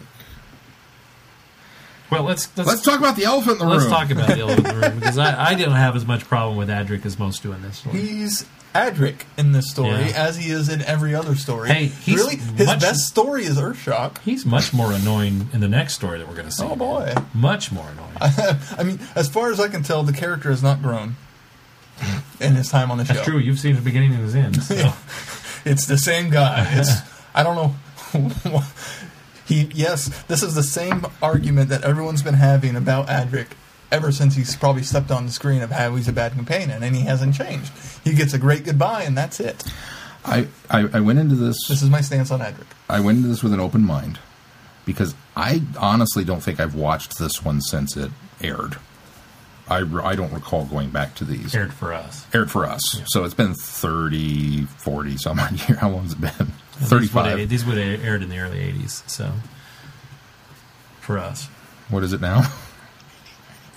Well, 2.11 2.23
let's 2.23 2.57
let's, 2.57 2.69
Let's 2.69 2.83
talk 2.83 3.01
about 3.01 3.17
the 3.17 3.25
elephant 3.25 3.55
in 3.55 3.59
the 3.59 3.65
room. 3.67 3.75
let's 3.79 3.91
talk 3.91 4.11
about 4.11 4.29
the 4.29 4.39
elephant 4.41 4.69
in 4.69 4.81
the 4.81 4.87
room 4.89 4.99
because 5.01 5.19
I, 5.19 5.49
I 5.51 5.55
didn't 5.55 5.75
have 5.75 5.97
as 5.97 6.07
much 6.07 6.25
problem 6.25 6.57
with 6.57 6.69
Adric 6.69 7.05
as 7.05 7.19
most 7.19 7.43
do 7.43 7.53
in 7.53 7.63
this 7.63 7.79
story. 7.79 7.99
he's 8.01 8.47
Adric 8.77 9.23
in 9.37 9.51
this 9.51 9.69
story, 9.71 9.91
Yeah. 9.91 10.13
as 10.29 10.37
he 10.37 10.51
is 10.51 10.69
in 10.69 10.83
every 10.83 11.17
other 11.17 11.35
story. 11.35 11.69
Hey, 11.69 11.87
he's 11.87 12.17
really, 12.17 12.37
his 12.37 12.67
much- 12.67 12.81
best 12.81 13.09
story 13.09 13.45
is 13.45 13.57
Earthshock. 13.59 14.19
He's 14.19 14.47
much 14.47 14.73
more 14.73 14.93
annoying 14.93 15.49
in 15.53 15.61
the 15.61 15.67
next 15.69 15.95
story 15.95 16.19
that 16.19 16.29
we're 16.29 16.35
going 16.37 16.47
to 16.47 16.53
see. 16.53 16.63
Oh, 16.65 16.77
boy. 16.77 17.13
much 17.35 17.73
more 17.73 17.87
annoying. 17.91 18.11
I 18.79 18.85
mean, 18.85 19.01
as 19.17 19.29
far 19.29 19.51
as 19.51 19.59
I 19.59 19.67
can 19.69 19.83
tell, 19.83 20.05
the 20.05 20.13
character 20.13 20.51
has 20.51 20.63
not 20.63 20.83
grown 20.83 21.17
in 22.41 22.55
his 22.55 22.69
time 22.69 22.91
on 22.93 22.99
the 22.99 23.05
show. 23.05 23.15
That's 23.15 23.27
true. 23.27 23.39
You've 23.39 23.59
seen 23.59 23.75
his 23.75 23.83
beginning 23.85 24.13
and 24.13 24.21
his 24.23 24.35
end. 24.37 24.63
So. 24.63 24.93
It's 25.69 25.87
the 25.87 25.99
same 25.99 26.31
guy. 26.31 26.65
It's 26.79 27.01
I 27.37 27.43
don't 27.43 27.55
know. 27.55 28.63
he 29.47 29.71
yes, 29.75 30.25
this 30.25 30.43
is 30.43 30.55
the 30.55 30.63
same 30.63 31.07
argument 31.23 31.69
that 31.69 31.85
everyone's 31.85 32.23
been 32.23 32.35
having 32.35 32.75
about 32.75 33.09
Adric 33.09 33.49
ever 33.93 34.11
since 34.11 34.35
he's 34.35 34.57
probably 34.57 34.83
stepped 34.83 35.11
on 35.11 35.27
the 35.27 35.33
screen 35.33 35.63
of 35.63 35.71
how 35.71 35.95
he's 35.95 36.09
a 36.09 36.13
bad 36.13 36.33
companion, 36.33 36.83
and 36.83 36.97
he 36.97 37.03
hasn't 37.03 37.35
changed. 37.35 37.73
He 38.03 38.15
gets 38.15 38.33
a 38.35 38.39
great 38.39 38.65
goodbye, 38.65 39.03
and 39.03 39.17
that's 39.17 39.39
it. 39.39 39.63
I, 40.25 40.49
I 40.71 40.89
I 40.95 41.01
went 41.01 41.19
into 41.19 41.37
this. 41.37 41.69
This 41.69 41.83
is 41.83 41.91
my 41.91 42.01
stance 42.01 42.31
on 42.31 42.41
Adric. 42.41 42.67
I 42.89 43.01
went 43.01 43.19
into 43.19 43.29
this 43.29 43.43
with 43.43 43.53
an 43.53 43.61
open 43.61 43.83
mind 43.83 44.19
because 44.87 45.15
I 45.37 45.63
honestly 45.79 46.25
don't 46.25 46.43
think 46.43 46.59
I've 46.59 46.75
watched 46.75 47.19
this 47.19 47.45
one 47.45 47.61
since 47.61 47.97
it 47.97 48.11
aired. 48.41 48.79
I, 49.69 49.79
I 49.79 50.15
don't 50.15 50.33
recall 50.33 50.65
going 50.65 50.91
back 50.91 51.17
to 51.17 51.25
these. 51.25 51.55
Aired 51.55 51.75
for 51.75 51.93
us. 51.93 52.25
Aired 52.33 52.51
for 52.51 52.65
us. 52.65 53.03
So 53.07 53.25
it's 53.25 53.35
been 53.35 53.55
30, 53.55 54.63
40 54.63 55.17
some 55.19 55.41
odd 55.41 55.69
year. 55.69 55.77
How 55.81 55.91
long 55.91 56.05
has 56.05 56.13
it 56.13 56.21
been? 56.21 56.53
These 56.81 56.91
would, 56.91 57.11
35. 57.11 57.49
these 57.49 57.65
would 57.65 57.79
have 57.79 58.05
aired 58.05 58.23
in 58.23 58.29
the 58.29 58.39
early 58.39 58.59
'80s. 58.59 59.09
So 59.09 59.33
for 61.01 61.19
us, 61.19 61.47
What 61.89 62.03
is 62.03 62.13
it 62.13 62.21
now? 62.21 62.43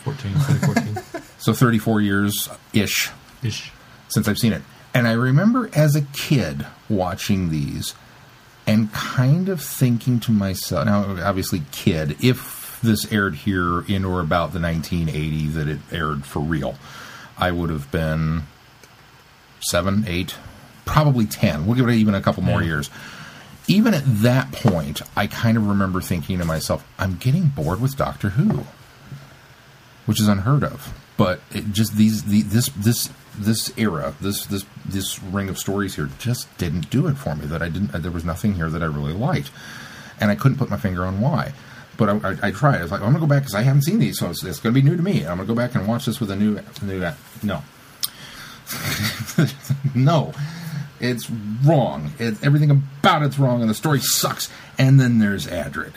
14, 0.03 0.31
2014 0.33 1.21
So 1.39 1.53
34 1.53 2.01
years 2.01 2.49
ish 2.73 3.09
ish. 3.43 3.71
since 4.09 4.27
I've 4.27 4.37
seen 4.37 4.53
it. 4.53 4.61
And 4.93 5.07
I 5.07 5.11
remember 5.13 5.69
as 5.73 5.95
a 5.95 6.01
kid 6.01 6.65
watching 6.89 7.49
these 7.49 7.93
and 8.65 8.91
kind 8.91 9.47
of 9.49 9.61
thinking 9.61 10.19
to 10.21 10.31
myself, 10.31 10.85
now, 10.85 11.17
obviously, 11.23 11.63
kid, 11.71 12.17
if 12.23 12.79
this 12.83 13.11
aired 13.11 13.35
here 13.35 13.81
in 13.81 14.03
or 14.05 14.19
about 14.21 14.51
the 14.53 14.59
1980 14.59 15.47
that 15.47 15.67
it 15.67 15.79
aired 15.91 16.25
for 16.25 16.39
real, 16.39 16.75
I 17.37 17.51
would 17.51 17.69
have 17.69 17.91
been 17.91 18.43
seven, 19.61 20.05
eight, 20.07 20.35
probably 20.91 21.25
10. 21.25 21.65
We'll 21.65 21.75
give 21.75 21.87
it 21.87 21.93
even 21.93 22.15
a 22.15 22.21
couple 22.21 22.43
more 22.43 22.61
Yeah. 22.61 22.67
years. 22.67 22.89
Even 23.67 23.93
at 23.93 24.03
that 24.23 24.51
point, 24.51 25.01
I 25.15 25.27
kind 25.27 25.55
of 25.57 25.67
remember 25.67 26.01
thinking 26.01 26.39
to 26.39 26.45
myself, 26.45 26.83
I'm 26.97 27.15
getting 27.17 27.47
bored 27.49 27.79
with 27.81 27.95
Doctor 27.95 28.29
Who 28.29 28.65
which 30.05 30.19
is 30.19 30.27
unheard 30.27 30.63
of. 30.63 30.91
But 31.17 31.39
it 31.51 31.71
just 31.71 31.95
these 31.95 32.23
the, 32.23 32.41
this 32.41 32.69
this 32.75 33.11
this 33.37 33.71
era, 33.77 34.15
this 34.19 34.47
this 34.47 34.65
this 34.83 35.21
ring 35.21 35.49
of 35.49 35.59
stories 35.59 35.95
here 35.97 36.09
just 36.17 36.47
didn't 36.57 36.89
do 36.89 37.05
it 37.05 37.13
for 37.15 37.35
me. 37.35 37.45
That 37.45 37.61
I 37.61 37.69
didn't. 37.69 37.91
There 38.01 38.09
was 38.09 38.25
nothing 38.25 38.55
here 38.55 38.69
that 38.71 38.81
I 38.81 38.87
really 38.87 39.13
liked, 39.13 39.51
and 40.19 40.31
I 40.31 40.35
couldn't 40.35 40.57
put 40.57 40.67
my 40.71 40.77
finger 40.77 41.05
on 41.05 41.21
why. 41.21 41.53
But 41.95 42.09
I, 42.09 42.29
I, 42.31 42.35
I 42.47 42.51
tried. 42.51 42.79
I 42.79 42.81
was 42.81 42.91
like, 42.91 43.01
I'm 43.01 43.07
gonna 43.09 43.19
go 43.19 43.27
back 43.27 43.43
because 43.43 43.53
I 43.53 43.61
haven't 43.61 43.83
seen 43.83 43.99
these, 43.99 44.17
so 44.17 44.31
it's, 44.31 44.43
it's 44.43 44.59
gonna 44.59 44.73
be 44.73 44.81
new 44.81 44.97
to 44.97 45.03
me. 45.03 45.19
I'm 45.27 45.37
gonna 45.37 45.45
go 45.45 45.53
back 45.53 45.75
and 45.75 45.87
watch 45.87 46.05
this 46.07 46.19
with 46.19 46.31
a 46.31 46.35
new 46.35 46.59
new 46.81 47.07
no. 47.43 47.61
no, 49.93 50.33
it's 50.99 51.29
wrong. 51.65 52.11
It, 52.19 52.43
everything 52.43 52.71
about 52.71 53.23
it's 53.23 53.39
wrong, 53.39 53.61
and 53.61 53.69
the 53.69 53.73
story 53.73 53.99
sucks. 53.99 54.49
And 54.77 54.99
then 54.99 55.19
there's 55.19 55.47
Adric. 55.47 55.93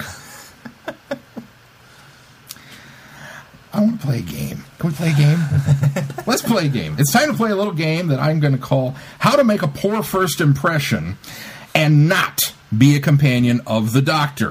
I 3.75 3.81
want 3.81 4.01
to 4.01 4.07
play 4.07 4.19
a 4.19 4.23
game. 4.23 4.65
Can 4.79 4.91
we 4.91 4.95
play 4.95 5.11
a 5.13 5.15
game? 5.15 5.39
Let's 6.27 6.43
play 6.43 6.67
a 6.67 6.69
game. 6.69 6.97
It's 6.99 7.11
time 7.11 7.31
to 7.31 7.37
play 7.37 7.51
a 7.51 7.57
little 7.57 7.73
game 7.73 8.09
that 8.09 8.21
I'm 8.21 8.39
going 8.39 8.53
to 8.53 8.59
call 8.59 8.95
How 9.19 9.35
to 9.35 9.45
Make 9.45 9.63
a 9.63 9.69
Poor 9.69 10.03
First 10.03 10.43
Impression 10.43 11.17
and 11.75 12.07
Not 12.07 12.53
Be 12.77 12.97
a 12.97 13.01
Companion 13.01 13.63
of 13.67 13.95
the 13.95 14.03
Doctor. 14.03 14.51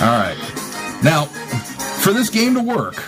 All 0.00 0.12
right. 0.12 0.36
Now, 1.04 1.26
for 2.00 2.14
this 2.14 2.30
game 2.30 2.54
to 2.54 2.62
work, 2.62 3.02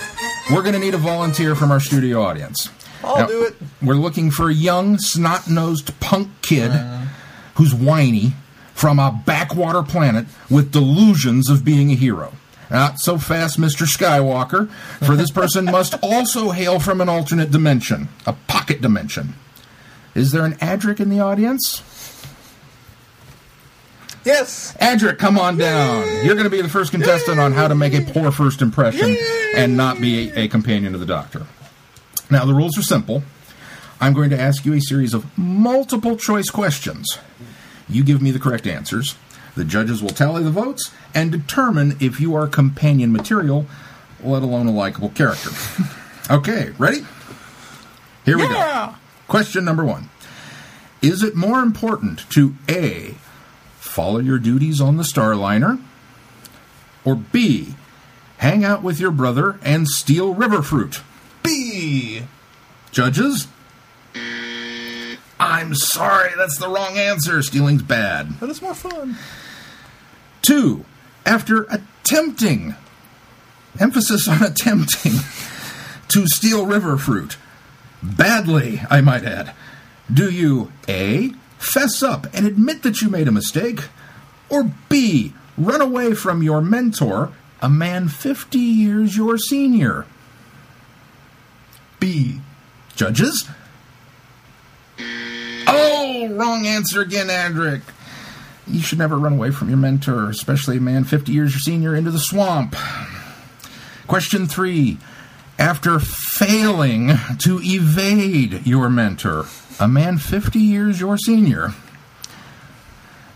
we're 0.53 0.63
going 0.63 0.75
to 0.75 0.79
need 0.79 0.95
a 0.95 0.99
volunteer 0.99 1.55
from 1.55 1.71
our 1.71 1.81
studio 1.81 2.23
audience. 2.23 2.71
I'll 3.05 3.19
Now, 3.19 3.27
do 3.27 3.45
it. 3.45 3.55
We're 3.83 3.95
looking 3.95 4.31
for 4.31 4.49
a 4.49 4.55
young, 4.55 4.99
snot 4.99 5.49
nosed 5.49 5.99
punk 6.01 6.31
kid 6.43 6.71
who's 7.55 7.75
whiny 7.75 8.33
from 8.75 8.99
a 8.99 9.23
backwater 9.27 9.83
planet 9.83 10.27
with 10.51 10.73
delusions 10.73 11.49
of 11.51 11.65
being 11.65 11.91
a 11.91 11.95
hero. 11.95 12.33
Not 12.71 13.01
so 13.01 13.19
fast, 13.19 13.59
Mr. 13.59 13.87
Skywalker, 13.87 14.71
for 15.05 15.17
this 15.17 15.31
person 15.31 15.65
must 15.67 15.95
also 16.03 16.51
hail 16.51 16.79
from 16.81 17.01
an 17.01 17.09
alternate 17.09 17.51
dimension, 17.51 18.09
a 18.27 18.35
pocket 18.47 18.81
dimension. 18.81 19.35
Is 20.15 20.33
there 20.33 20.45
an 20.45 20.55
Adric 20.55 21.01
in 21.01 21.09
the 21.11 21.21
audience? 21.21 21.83
Yes. 24.25 24.77
Adric, 24.81 25.19
come 25.19 25.39
on 25.39 25.57
down. 25.57 26.07
You're 26.25 26.35
going 26.35 26.45
to 26.45 26.51
be 26.51 26.61
the 26.61 26.69
first 26.69 26.91
contestant 26.91 27.39
on 27.41 27.53
how 27.53 27.69
to 27.69 27.75
make 27.75 27.95
a 27.95 28.03
poor 28.13 28.31
first 28.31 28.61
impression 28.63 29.17
and 29.57 29.77
not 29.77 30.01
be 30.01 30.31
a, 30.31 30.43
a 30.45 30.49
companion 30.49 30.93
to 30.93 30.99
the 30.99 31.07
Doctor. 31.07 31.47
Now, 32.31 32.45
the 32.45 32.55
rules 32.55 32.77
are 32.79 32.83
simple. 32.83 33.23
I'm 34.01 34.13
going 34.13 34.31
to 34.31 34.39
ask 34.39 34.65
you 34.67 34.75
a 34.75 34.81
series 34.81 35.15
of 35.15 35.27
multiple 35.39 36.17
choice 36.17 36.51
questions. 36.51 37.19
You 37.89 38.05
give 38.05 38.21
me 38.21 38.31
the 38.31 38.39
correct 38.39 38.67
answers. 38.67 39.17
The 39.57 39.65
judges 39.65 40.03
will 40.03 40.11
tally 40.11 40.43
the 40.45 40.51
votes 40.51 40.93
and 41.15 41.33
determine 41.33 41.97
if 42.01 42.21
you 42.21 42.35
are 42.35 42.47
companion 42.47 43.13
material, 43.13 43.67
let 44.23 44.43
alone 44.43 44.67
a 44.67 44.73
likable 44.73 45.09
character. 45.09 45.51
okay, 46.31 46.71
ready? 46.79 47.05
Here 48.25 48.37
we 48.37 48.45
Yeah. 48.45 48.93
go. 48.93 48.95
Question 49.27 49.65
number 49.65 49.85
one 49.85 50.11
Is 51.03 51.23
it 51.23 51.35
more 51.35 51.61
important 51.61 52.29
to 52.31 52.55
A, 52.69 53.15
follow 53.89 54.19
your 54.19 54.39
duties 54.39 54.81
on 54.81 54.97
the 54.97 55.03
Starliner, 55.03 55.81
or 57.05 57.15
B, 57.17 57.75
hang 58.39 58.65
out 58.65 58.83
with 58.83 59.01
your 59.01 59.11
brother 59.11 59.59
and 59.63 59.89
steal 59.89 60.35
river 60.35 60.63
fruit? 60.63 61.01
B. 61.43 62.23
Judges? 62.91 63.49
I'm 65.41 65.75
sorry, 65.75 66.31
that's 66.37 66.59
the 66.59 66.69
wrong 66.69 66.97
answer. 66.97 67.43
Stealing's 67.43 67.83
bad. 67.83 68.41
But 68.41 68.51
it's 68.51 68.63
more 68.63 68.75
fun. 68.75 69.17
Two, 70.43 70.85
after 71.25 71.63
attempting, 71.65 72.75
emphasis 73.79 74.29
on 74.29 74.43
attempting, 74.43 75.13
to 76.09 76.27
steal 76.27 76.67
river 76.67 76.97
fruit, 76.97 77.37
badly, 78.03 78.81
I 78.91 79.01
might 79.01 79.25
add, 79.25 79.55
do 80.13 80.31
you 80.31 80.73
A, 80.89 81.33
fess 81.59 82.03
up 82.03 82.27
and 82.35 82.47
admit 82.47 82.83
that 82.83 83.01
you 83.01 83.09
made 83.09 83.29
a 83.29 83.33
mistake, 83.33 83.81
or 84.49 84.73
B, 84.89 85.35
run 85.57 85.81
away 85.81 86.15
from 86.15 86.43
your 86.43 86.61
mentor, 86.61 87.33
a 87.61 87.69
man 87.69 88.09
50 88.09 88.59
years 88.59 89.17
your 89.17 89.37
senior? 89.39 90.07
B. 92.01 92.41
Judges? 92.95 93.49
Oh, 95.67 96.29
wrong 96.33 96.67
answer 96.67 97.01
again, 97.01 97.29
Adric. 97.29 97.83
You 98.67 98.81
should 98.81 98.99
never 98.99 99.19
run 99.19 99.35
away 99.35 99.51
from 99.51 99.69
your 99.69 99.79
mentor, 99.79 100.29
especially 100.29 100.77
a 100.77 100.81
man 100.81 101.05
50 101.05 101.33
years 101.33 101.53
your 101.53 101.61
senior, 101.61 101.95
into 101.95 102.11
the 102.11 102.19
swamp. 102.19 102.77
Question 104.07 104.47
three. 104.47 104.99
After 105.59 105.99
failing 105.99 107.09
to 107.41 107.61
evade 107.63 108.67
your 108.67 108.89
mentor, 108.89 109.45
a 109.79 109.89
man 109.89 110.19
50 110.19 110.59
years 110.59 111.01
your 111.01 111.17
senior, 111.17 111.73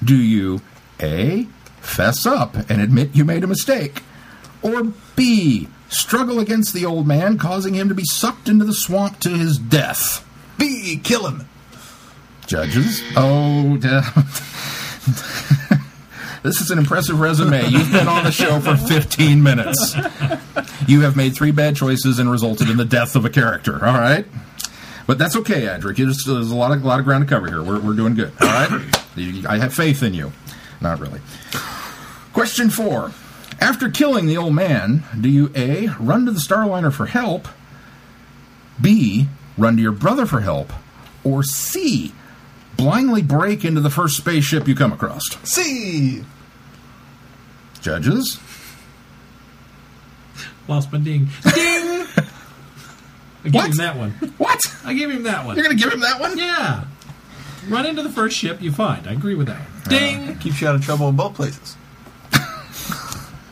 do 0.02 0.16
you 0.16 0.60
A. 1.01 1.47
Fess 1.81 2.27
up 2.27 2.56
and 2.70 2.81
admit 2.81 3.14
you 3.14 3.24
made 3.24 3.44
a 3.44 3.48
mistake? 3.48 4.02
Or 4.62 4.85
B. 5.16 5.69
Struggle 5.89 6.39
against 6.39 6.73
the 6.73 6.86
old 6.86 7.06
man, 7.06 7.39
causing 7.39 7.74
him 7.74 7.89
to 7.89 7.94
be 7.94 8.05
sucked 8.05 8.48
into 8.48 8.64
the 8.64 8.73
swamp 8.73 9.20
to 9.20 9.31
his 9.31 9.59
death? 9.59 10.27
B. 10.59 11.01
Kill 11.02 11.27
him. 11.27 11.48
Judges? 12.47 13.02
Oh, 13.16 13.77
this 16.43 16.60
is 16.60 16.70
an 16.70 16.78
impressive 16.78 17.20
resume. 17.20 17.66
You've 17.69 17.93
been 17.93 18.09
on 18.09 18.24
the 18.24 18.31
show 18.31 18.60
for 18.60 18.77
15 18.77 19.43
minutes. 19.43 19.94
You 20.86 21.02
have 21.02 21.16
made 21.16 21.35
three 21.35 21.51
bad 21.51 21.77
choices 21.77 22.19
and 22.19 22.31
resulted 22.31 22.70
in 22.70 22.77
the 22.77 22.85
death 22.85 23.16
of 23.16 23.24
a 23.24 23.31
character. 23.31 23.85
All 23.85 23.98
right, 23.98 24.27
but 25.13 25.19
that's 25.19 25.37
okay, 25.37 25.67
Adric. 25.67 25.99
There's, 25.99 26.25
there's 26.25 26.51
a 26.51 26.57
lot 26.57 26.73
of 26.73 26.83
lot 26.87 26.99
of 26.99 27.05
ground 27.05 27.23
to 27.23 27.29
cover 27.29 27.47
here. 27.47 27.63
We're, 27.63 27.79
we're 27.79 27.93
doing 27.93 28.15
good. 28.15 28.33
All 28.41 28.49
right, 28.49 28.71
I 29.47 29.59
have 29.59 29.75
faith 29.75 30.03
in 30.03 30.15
you. 30.15 30.33
Not 30.81 31.01
really. 31.01 31.21
Question 32.33 32.71
four: 32.71 33.13
After 33.61 33.91
killing 33.91 34.25
the 34.25 34.39
old 34.39 34.55
man, 34.55 35.05
do 35.21 35.29
you 35.29 35.53
a 35.55 35.89
run 36.01 36.25
to 36.25 36.31
the 36.33 36.41
Starliner 36.41 36.91
for 36.91 37.05
help? 37.05 37.47
B. 38.81 39.29
Run 39.59 39.77
to 39.77 39.83
your 39.83 39.93
brother 39.93 40.25
for 40.25 40.41
help, 40.41 40.73
or 41.25 41.43
C. 41.43 42.15
Blindly 42.79 43.21
break 43.21 43.67
into 43.67 43.83
the 43.83 43.91
first 43.91 44.17
spaceship 44.17 44.67
you 44.67 44.75
come 44.75 44.95
across. 44.95 45.25
C. 45.45 46.25
Judges? 47.83 48.41
Lost 50.69 50.91
my 50.91 50.99
ding. 51.01 51.29
Ding! 51.55 52.07
I 53.44 53.48
gave 53.48 53.55
What? 53.55 53.70
him 53.70 53.77
that 53.77 53.97
one. 53.97 54.10
What? 54.39 54.60
I 54.85 54.94
gave 54.94 55.10
him 55.10 55.23
that 55.24 55.44
one. 55.44 55.56
You're 55.56 55.64
going 55.64 55.77
to 55.77 55.82
give 55.82 55.93
him 55.93 56.01
that 56.01 56.20
one? 56.20 56.39
Yeah. 56.39 56.85
Run 57.69 57.86
into 57.86 58.02
the 58.02 58.10
first 58.10 58.36
ship, 58.36 58.60
you 58.60 58.73
find. 58.73 59.06
I 59.06 59.12
agree 59.12 59.35
with 59.35 59.47
that 59.47 59.59
one. 59.60 59.89
Ding! 59.89 60.39
Keeps 60.39 60.60
you 60.60 60.69
out 60.69 60.74
of 60.74 60.85
trouble 60.85 61.09
in 61.09 61.16
both 61.16 61.35
places. 61.35 61.77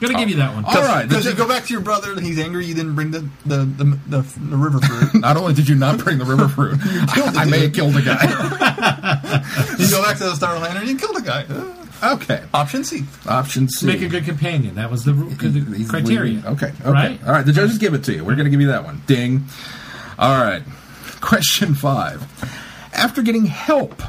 Gonna 0.00 0.14
give 0.14 0.30
you 0.30 0.36
that 0.36 0.54
one. 0.54 0.64
All 0.64 0.74
right. 0.82 1.06
Because 1.06 1.26
you 1.26 1.34
go 1.34 1.46
back 1.46 1.64
to 1.64 1.72
your 1.74 1.82
brother 1.82 2.12
and 2.12 2.24
he's 2.24 2.38
angry 2.38 2.64
you 2.64 2.74
didn't 2.74 2.94
bring 2.94 3.10
the 3.10 3.28
the, 3.44 3.58
the, 3.58 3.84
the, 4.08 4.20
the 4.48 4.56
river 4.56 4.80
fruit. 4.80 5.14
Not 5.20 5.36
only 5.36 5.52
did 5.52 5.68
you 5.68 5.74
not 5.74 5.98
bring 5.98 6.16
the 6.16 6.24
river 6.24 6.48
fruit, 6.48 6.80
killed 7.14 7.34
the 7.34 7.38
I 7.38 7.44
may 7.44 7.60
have 7.60 7.74
killed 7.74 7.94
a 7.96 8.00
guy. 8.00 8.22
you 9.78 9.90
go 9.90 10.02
back 10.02 10.16
to 10.16 10.24
the 10.24 10.32
Starliner 10.32 10.80
and 10.80 10.88
you 10.88 10.96
killed 10.96 11.18
a 11.18 11.20
guy. 11.20 11.44
Uh, 12.02 12.14
okay. 12.14 12.42
option 12.54 12.82
C. 12.82 13.04
Option 13.28 13.68
C. 13.68 13.86
Make 13.86 14.00
a 14.00 14.08
good 14.08 14.24
companion. 14.24 14.76
That 14.76 14.90
was 14.90 15.04
the, 15.04 15.12
ru- 15.12 15.28
the 15.34 15.84
criteria. 15.86 16.38
Okay. 16.46 16.68
Okay. 16.68 16.90
Right? 16.90 17.22
All 17.26 17.32
right. 17.32 17.44
The 17.44 17.52
judges 17.52 17.76
give 17.76 17.92
it 17.92 18.02
to 18.04 18.14
you. 18.14 18.24
We're 18.24 18.36
going 18.36 18.46
to 18.46 18.50
give 18.50 18.62
you 18.62 18.68
that 18.68 18.84
one. 18.84 19.02
Ding. 19.06 19.44
All 20.20 20.44
right. 20.44 20.62
Question 21.22 21.74
five. 21.74 22.22
After 22.92 23.22
getting 23.22 23.47
help, 23.47 24.02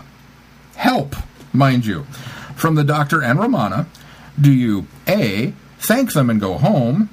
help, 0.76 1.16
mind 1.54 1.86
you, 1.86 2.04
from 2.54 2.76
the 2.76 2.84
doctor 2.84 3.24
and 3.24 3.40
Romana, 3.40 3.88
do 4.40 4.52
you 4.52 4.88
A, 5.08 5.54
thank 5.80 6.12
them 6.12 6.30
and 6.30 6.42
go 6.42 6.58
home, 6.58 7.10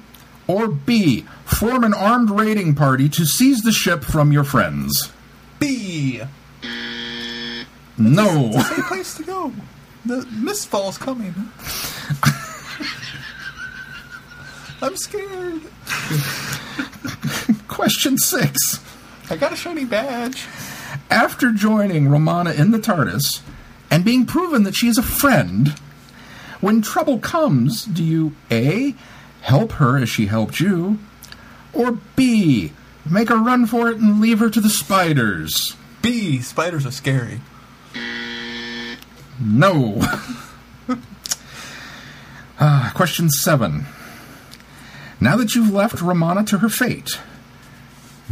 or 0.47 0.67
B, 0.67 1.21
form 1.45 1.85
an 1.85 1.93
armed 1.93 2.29
raiding 2.29 2.75
party 2.75 3.07
to 3.07 3.23
seize 3.23 3.61
the 3.61 3.71
ship 3.71 4.03
from 4.03 4.33
your 4.33 4.43
friends? 4.43 5.13
B. 5.59 6.21
No. 7.97 8.51
Safe 8.51 8.85
place 8.85 9.13
to 9.15 9.23
go. 9.23 9.53
The 10.05 10.25
mistfall's 10.25 10.97
coming. 10.97 11.33
I'm 14.81 14.97
scared. 14.97 15.61
Question 17.67 18.17
six. 18.17 18.79
I 19.29 19.37
got 19.37 19.53
a 19.53 19.55
shiny 19.55 19.85
badge. 19.85 20.47
After 21.09 21.51
joining 21.51 22.09
Romana 22.09 22.51
in 22.51 22.71
the 22.71 22.79
TARDIS 22.79 23.41
and 23.91 24.03
being 24.03 24.25
proven 24.25 24.63
that 24.63 24.75
she 24.75 24.87
is 24.87 24.97
a 24.97 25.03
friend, 25.03 25.75
when 26.61 26.81
trouble 26.81 27.19
comes, 27.19 27.85
do 27.85 28.03
you 28.03 28.35
A. 28.49 28.95
help 29.41 29.73
her 29.73 29.97
as 29.97 30.09
she 30.09 30.25
helped 30.25 30.59
you, 30.59 30.97
or 31.73 31.99
B. 32.15 32.73
make 33.05 33.29
a 33.29 33.35
run 33.37 33.65
for 33.67 33.89
it 33.89 33.97
and 33.97 34.19
leave 34.19 34.39
her 34.39 34.49
to 34.49 34.59
the 34.59 34.69
spiders? 34.69 35.75
B. 36.01 36.41
Spiders 36.41 36.85
are 36.85 36.91
scary. 36.91 37.41
No. 39.39 40.01
Ah, 42.61 42.91
question 42.93 43.29
seven. 43.29 43.85
Now 45.21 45.37
that 45.37 45.55
you've 45.55 45.71
left 45.71 46.01
Romana 46.01 46.43
to 46.43 46.57
her 46.57 46.67
fate, 46.67 47.17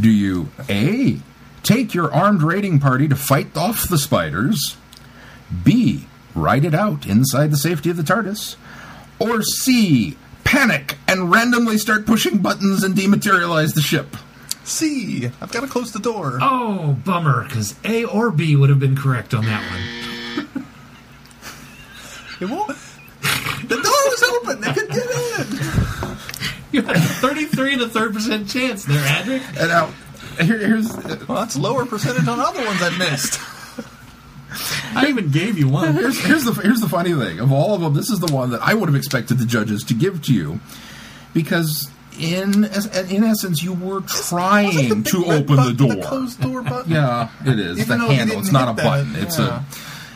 do 0.00 0.10
you 0.10 0.48
A. 0.68 1.20
take 1.62 1.94
your 1.94 2.12
armed 2.12 2.42
raiding 2.42 2.78
party 2.80 3.08
to 3.08 3.16
fight 3.16 3.56
off 3.56 3.88
the 3.88 3.98
spiders, 3.98 4.76
B. 5.64 6.06
ride 6.34 6.64
it 6.64 6.74
out 6.74 7.06
inside 7.06 7.50
the 7.50 7.56
safety 7.56 7.90
of 7.90 7.96
the 7.96 8.02
TARDIS, 8.02 8.56
or 9.18 9.42
C. 9.42 10.16
panic 10.44 10.96
and 11.06 11.30
randomly 11.30 11.78
start 11.78 12.06
pushing 12.06 12.38
buttons 12.38 12.82
and 12.84 12.94
dematerialize 12.94 13.74
the 13.74 13.82
ship? 13.82 14.16
C. 14.64 15.26
I've 15.40 15.50
got 15.50 15.60
to 15.60 15.66
close 15.66 15.92
the 15.92 15.98
door. 15.98 16.38
Oh, 16.42 16.96
bummer, 17.04 17.44
because 17.44 17.74
A 17.84 18.04
or 18.04 18.30
B 18.30 18.54
would 18.54 18.68
have 18.70 18.78
been 18.78 18.96
correct 18.96 19.34
on 19.34 19.44
that 19.46 19.62
one. 19.70 20.46
It 22.40 22.48
won't. 22.48 22.68
The 23.66 23.74
door 23.74 23.82
was 23.82 24.22
open. 24.22 24.60
They 24.60 24.72
could 24.72 24.88
get 24.90 25.06
in. 25.40 26.16
You 26.78 26.84
had 26.84 26.96
a 26.96 27.00
33 27.00 27.72
and 27.72 27.82
a 27.82 27.88
third 27.88 28.14
percent 28.14 28.48
chance 28.48 28.84
there, 28.84 29.04
Adric. 29.04 29.42
And 29.58 29.68
now, 29.68 29.92
here, 30.40 30.58
here's 30.58 30.92
Well, 31.26 31.40
that's 31.40 31.56
lower 31.56 31.84
percentage 31.84 32.28
on 32.28 32.38
other 32.38 32.64
ones 32.64 32.80
I 32.80 32.96
missed. 32.96 33.40
I 34.94 35.06
even 35.08 35.30
gave 35.30 35.58
you 35.58 35.68
one. 35.68 35.94
Here's, 35.94 36.24
here's 36.24 36.44
the 36.44 36.52
here's 36.52 36.80
the 36.80 36.88
funny 36.88 37.14
thing 37.14 37.40
of 37.40 37.50
all 37.50 37.74
of 37.74 37.80
them. 37.80 37.94
This 37.94 38.10
is 38.10 38.20
the 38.20 38.32
one 38.32 38.50
that 38.50 38.62
I 38.62 38.74
would 38.74 38.88
have 38.88 38.96
expected 38.96 39.38
the 39.38 39.44
judges 39.44 39.82
to 39.84 39.94
give 39.94 40.22
to 40.22 40.32
you, 40.32 40.60
because 41.34 41.90
in 42.18 42.64
in 42.64 43.24
essence 43.24 43.62
you 43.62 43.74
were 43.74 44.00
trying 44.02 45.02
to 45.04 45.26
open 45.26 45.56
the 45.56 45.74
door. 45.76 45.94
The 45.96 46.02
closed 46.02 46.40
door 46.40 46.62
button. 46.62 46.92
Yeah, 46.92 47.28
it 47.44 47.58
is 47.58 47.80
Even 47.80 47.98
the 47.98 48.06
handle. 48.06 48.38
It's 48.38 48.52
not 48.52 48.72
a 48.72 48.76
that, 48.76 48.84
button. 48.84 49.16
It's 49.16 49.38
yeah. 49.38 49.64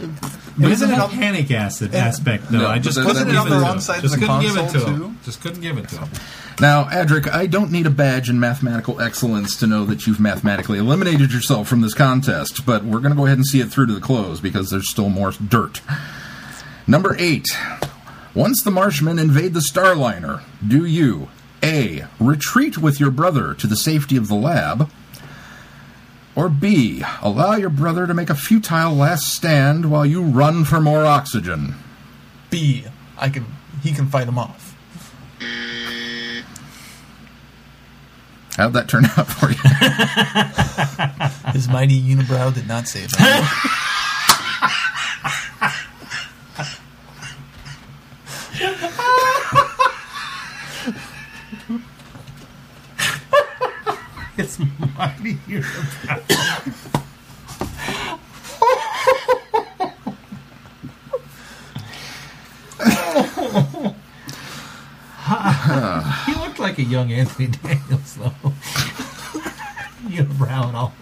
a 0.01 0.42
There's 0.59 0.73
Isn't 0.83 0.91
a 0.91 0.95
it 0.95 0.99
on- 1.01 1.11
panic 1.11 1.51
acid 1.51 1.95
aspect, 1.95 2.51
though. 2.51 2.59
No, 2.59 2.67
I 2.69 2.79
just 2.79 2.99
couldn't 2.99 3.15
give 3.15 3.27
wasn't 3.27 3.31
it 3.31 3.37
on 3.37 3.47
him. 3.47 3.53
the 3.53 3.59
wrong 3.61 3.81
side 3.81 4.05
of 4.05 4.11
the 4.11 4.17
couldn't 4.19 4.41
give 4.43 4.57
it 4.57 4.71
to 4.71 4.81
him. 4.87 4.97
too? 4.99 5.15
Just 5.25 5.41
couldn't 5.41 5.61
give 5.63 5.79
it 5.79 5.89
to 5.89 5.99
him. 5.99 6.09
Now, 6.61 6.85
Adric, 6.85 7.33
I 7.33 7.47
don't 7.47 7.73
need 7.73 7.87
a 7.87 7.91
badge 7.91 8.29
in 8.29 8.39
mathematical 8.39 9.01
excellence 9.01 9.57
to 9.57 9.67
know 9.67 9.85
that 9.87 10.07
you've 10.07 10.21
mathematically 10.21 10.79
eliminated 10.79 11.33
yourself 11.33 11.69
from 11.69 11.81
this 11.81 11.95
contest, 11.95 12.67
but 12.67 12.85
we're 12.85 13.01
going 13.01 13.13
to 13.13 13.17
go 13.17 13.25
ahead 13.25 13.39
and 13.39 13.47
see 13.47 13.61
it 13.61 13.71
through 13.71 13.87
to 13.87 13.95
the 13.95 14.01
close 14.01 14.41
because 14.41 14.69
there's 14.71 14.91
still 14.91 15.09
more 15.09 15.31
dirt. 15.33 15.81
Number 16.87 17.17
eight. 17.19 17.47
Once 18.35 18.63
the 18.63 18.71
Marshmen 18.71 19.19
invade 19.19 19.55
the 19.55 19.61
Starliner, 19.61 20.43
do 20.67 20.85
you 20.85 21.29
A. 21.63 22.05
Retreat 22.19 22.79
with 22.79 22.99
your 23.01 23.11
brother 23.11 23.55
to 23.55 23.67
the 23.67 23.77
safety 23.77 24.17
of 24.17 24.29
the 24.29 24.35
lab, 24.35 24.91
or 26.35 26.49
B. 26.49 27.03
Allow 27.21 27.57
your 27.57 27.71
brother 27.71 28.07
to 28.07 28.15
make 28.15 28.31
a 28.31 28.35
futile 28.35 28.95
last 28.95 29.33
stand 29.33 29.91
while 29.91 30.07
you 30.07 30.23
run 30.23 30.65
for 30.65 30.81
more 30.81 31.05
oxygen? 31.05 31.75
B. 32.51 32.85
I 33.19 33.29
can. 33.29 33.45
He 33.83 33.93
can 33.93 34.07
fight 34.07 34.29
him 34.29 34.39
off. 34.39 34.77
How'd 38.57 38.75
that 38.75 38.89
turn 38.89 39.05
out 39.17 39.27
for 39.27 39.51
you? 39.51 39.57
His 41.53 41.69
mighty 41.69 42.01
unibrow 42.01 42.55
did 42.55 42.69
not 42.69 42.87
save 42.87 43.13
him. 43.15 43.45
It's 54.43 54.59
mighty 54.99 55.39
He 55.47 55.55
looked 66.35 66.59
like 66.59 66.79
a 66.79 66.83
young 66.83 67.13
Anthony 67.13 67.47
Daniels, 67.47 68.17
though. 68.17 68.33
Unibrow 70.09 70.67
and 70.67 70.77
all. 70.77 70.93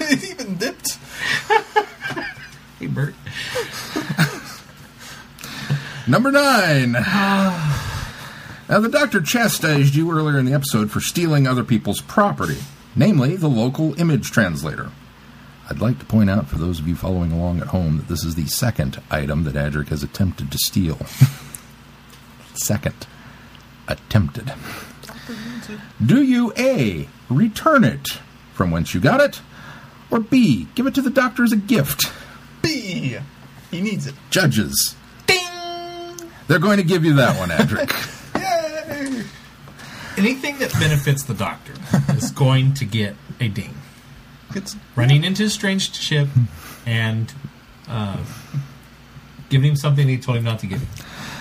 it 0.00 0.24
even 0.24 0.56
dipped. 0.56 0.98
Hey, 2.80 2.88
Bert. 2.88 3.14
Number 6.08 6.32
nine. 6.32 6.96
Now, 8.68 8.80
the 8.80 8.88
doctor 8.88 9.20
chastised 9.20 9.94
you 9.94 10.10
earlier 10.10 10.38
in 10.38 10.44
the 10.44 10.52
episode 10.52 10.90
for 10.90 11.00
stealing 11.00 11.46
other 11.46 11.62
people's 11.62 12.00
property, 12.00 12.58
namely 12.96 13.36
the 13.36 13.48
local 13.48 13.98
image 14.00 14.32
translator. 14.32 14.90
I'd 15.70 15.80
like 15.80 16.00
to 16.00 16.04
point 16.04 16.30
out 16.30 16.48
for 16.48 16.58
those 16.58 16.80
of 16.80 16.88
you 16.88 16.96
following 16.96 17.30
along 17.30 17.60
at 17.60 17.68
home 17.68 17.96
that 17.98 18.08
this 18.08 18.24
is 18.24 18.34
the 18.34 18.46
second 18.46 19.00
item 19.10 19.44
that 19.44 19.54
Adric 19.54 19.88
has 19.88 20.02
attempted 20.02 20.50
to 20.50 20.58
steal. 20.58 20.98
second. 22.54 23.06
Attempted. 23.86 24.52
Do 26.04 26.22
you 26.22 26.52
A. 26.56 27.08
Return 27.30 27.84
it 27.84 28.18
from 28.52 28.72
whence 28.72 28.94
you 28.94 29.00
got 29.00 29.20
it, 29.20 29.40
or 30.10 30.18
B. 30.18 30.66
Give 30.74 30.86
it 30.86 30.94
to 30.96 31.02
the 31.02 31.10
doctor 31.10 31.44
as 31.44 31.52
a 31.52 31.56
gift? 31.56 32.12
B. 32.62 33.16
He 33.70 33.80
needs 33.80 34.08
it. 34.08 34.14
Judges. 34.30 34.96
Ding! 35.26 35.46
They're 36.48 36.58
going 36.58 36.78
to 36.78 36.84
give 36.84 37.04
you 37.04 37.14
that 37.14 37.38
one, 37.38 37.50
Adric. 37.50 38.12
Anything 40.18 40.58
that 40.58 40.72
benefits 40.80 41.24
the 41.24 41.34
doctor 41.34 41.74
is 42.14 42.30
going 42.30 42.74
to 42.74 42.84
get 42.84 43.16
a 43.40 43.48
ding. 43.48 43.74
It's, 44.54 44.76
Running 44.94 45.24
into 45.24 45.44
a 45.44 45.50
strange 45.50 45.94
ship 45.94 46.28
and 46.86 47.32
uh, 47.88 48.18
giving 49.48 49.70
him 49.70 49.76
something 49.76 50.08
he 50.08 50.16
told 50.18 50.38
him 50.38 50.44
not 50.44 50.58
to 50.60 50.66
give 50.66 50.80
him. 50.80 50.88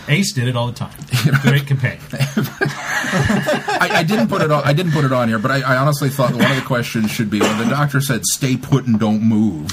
Ace 0.08 0.34
did 0.34 0.48
it 0.48 0.56
all 0.56 0.68
the 0.68 0.74
time. 0.74 0.92
Great 1.42 1.66
companion. 1.68 2.00
I, 2.12 3.90
I 3.92 4.04
didn't 4.04 4.28
put 4.28 4.42
it 4.42 4.52
on. 4.52 4.64
I 4.64 4.74
didn't 4.74 4.92
put 4.92 5.06
it 5.06 5.12
on 5.12 5.28
here, 5.28 5.40
but 5.40 5.52
I, 5.52 5.62
I 5.62 5.78
honestly 5.78 6.10
thought 6.10 6.34
one 6.34 6.50
of 6.50 6.56
the 6.56 6.64
questions 6.64 7.10
should 7.12 7.30
be 7.30 7.40
when 7.40 7.58
the 7.58 7.66
doctor 7.66 8.02
said 8.02 8.26
"stay 8.26 8.58
put 8.58 8.86
and 8.86 9.00
don't 9.00 9.22
move." 9.22 9.72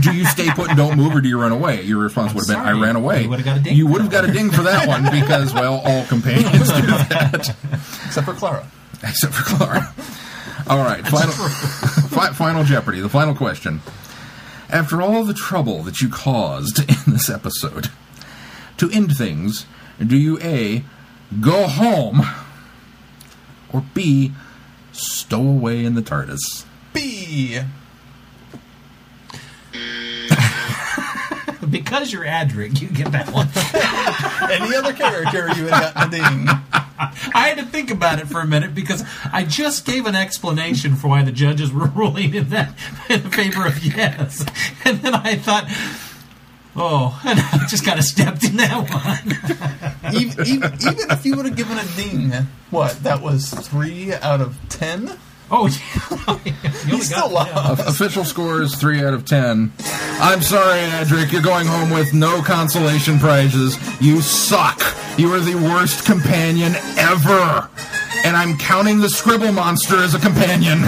do 0.00 0.12
you 0.14 0.24
stay 0.24 0.48
put 0.50 0.68
and 0.68 0.76
don't 0.76 0.96
move, 0.96 1.14
or 1.14 1.20
do 1.20 1.28
you 1.28 1.40
run 1.40 1.52
away? 1.52 1.82
Your 1.82 1.98
response 1.98 2.32
would 2.34 2.46
have 2.46 2.56
been, 2.56 2.66
"I 2.66 2.72
ran 2.80 2.96
away." 2.96 3.22
You 3.24 3.28
would've 3.30 3.44
got 3.44 3.58
a 3.58 3.60
ding 3.60 3.76
You 3.76 3.86
for 3.86 3.92
would 3.92 4.00
have 4.02 4.10
that 4.10 4.22
got 4.22 4.30
a 4.30 4.32
ding 4.32 4.50
for 4.50 4.62
that 4.62 4.88
one 4.88 5.02
because, 5.10 5.52
well, 5.54 5.80
all 5.84 6.04
companions 6.06 6.52
do 6.52 6.82
that, 6.86 7.54
except 8.06 8.26
for 8.26 8.34
Clara. 8.34 8.66
except 9.02 9.34
for 9.34 9.56
Clara. 9.56 9.94
All 10.68 10.78
right, 10.78 11.06
final, 11.06 11.32
fi- 11.32 12.32
final 12.32 12.64
Jeopardy. 12.64 13.00
The 13.00 13.08
final 13.08 13.34
question. 13.34 13.80
After 14.70 15.02
all 15.02 15.24
the 15.24 15.34
trouble 15.34 15.82
that 15.82 16.00
you 16.00 16.08
caused 16.08 16.78
in 16.88 17.12
this 17.12 17.28
episode, 17.28 17.90
to 18.82 18.90
end 18.90 19.16
things, 19.16 19.64
do 20.04 20.16
you 20.16 20.40
A, 20.40 20.82
go 21.40 21.68
home, 21.68 22.22
or 23.72 23.84
B, 23.94 24.32
stow 24.90 25.40
away 25.40 25.84
in 25.84 25.94
the 25.94 26.02
TARDIS? 26.02 26.64
B. 26.92 27.60
Because 31.70 32.12
you're 32.12 32.24
Adric, 32.24 32.82
you 32.82 32.88
get 32.88 33.12
that 33.12 33.30
one. 33.32 33.48
Any 34.50 34.74
other 34.74 34.92
character, 34.92 35.46
you 35.56 35.64
would 35.64 35.72
have 35.72 35.94
gotten 35.94 36.08
a 36.08 36.10
ding. 36.10 36.48
I 37.34 37.48
had 37.48 37.58
to 37.58 37.64
think 37.64 37.90
about 37.90 38.18
it 38.18 38.26
for 38.26 38.40
a 38.40 38.46
minute 38.46 38.74
because 38.74 39.04
I 39.32 39.44
just 39.44 39.86
gave 39.86 40.04
an 40.06 40.16
explanation 40.16 40.96
for 40.96 41.06
why 41.06 41.22
the 41.22 41.30
judges 41.30 41.72
were 41.72 41.86
ruling 41.86 42.34
in 42.34 42.48
that 42.50 42.74
in 43.08 43.20
favor 43.30 43.64
of 43.64 43.82
yes, 43.82 44.44
and 44.84 44.98
then 44.98 45.14
I 45.14 45.36
thought, 45.36 45.66
oh, 46.76 47.20
and 47.26 47.38
I 47.40 47.66
just 47.68 47.84
kind 47.84 47.98
of 47.98 48.04
stepped 48.04 48.44
in 48.44 48.56
that 48.56 50.02
one. 50.02 50.14
even, 50.14 50.46
even, 50.46 50.72
even 50.74 51.10
if 51.10 51.24
you 51.26 51.36
would 51.36 51.46
have 51.46 51.56
given 51.56 51.78
a 51.78 51.84
ding, 51.96 52.30
what? 52.70 53.02
That 53.02 53.20
was 53.22 53.50
three 53.50 54.12
out 54.14 54.40
of 54.40 54.56
ten. 54.68 55.18
Oh, 55.54 55.68
oh 56.28 56.40
yeah. 56.46 56.52
You 56.86 56.96
He 56.96 57.00
still 57.02 57.28
got- 57.28 57.54
lost. 57.54 57.80
O- 57.82 57.88
Official 57.88 58.24
score 58.24 58.62
is 58.62 58.74
3 58.76 59.04
out 59.04 59.12
of 59.12 59.26
10. 59.26 59.70
I'm 59.84 60.40
sorry, 60.40 60.80
Adric, 60.80 61.30
you're 61.30 61.42
going 61.42 61.66
home 61.66 61.90
with 61.90 62.14
no 62.14 62.40
consolation 62.40 63.18
prizes. 63.18 63.76
You 64.00 64.22
suck. 64.22 64.80
You 65.18 65.30
are 65.34 65.40
the 65.40 65.56
worst 65.56 66.06
companion 66.06 66.72
ever. 66.96 67.68
And 68.24 68.34
I'm 68.34 68.56
counting 68.56 69.00
the 69.00 69.10
Scribble 69.10 69.52
Monster 69.52 69.96
as 70.02 70.14
a 70.14 70.18
companion. 70.18 70.78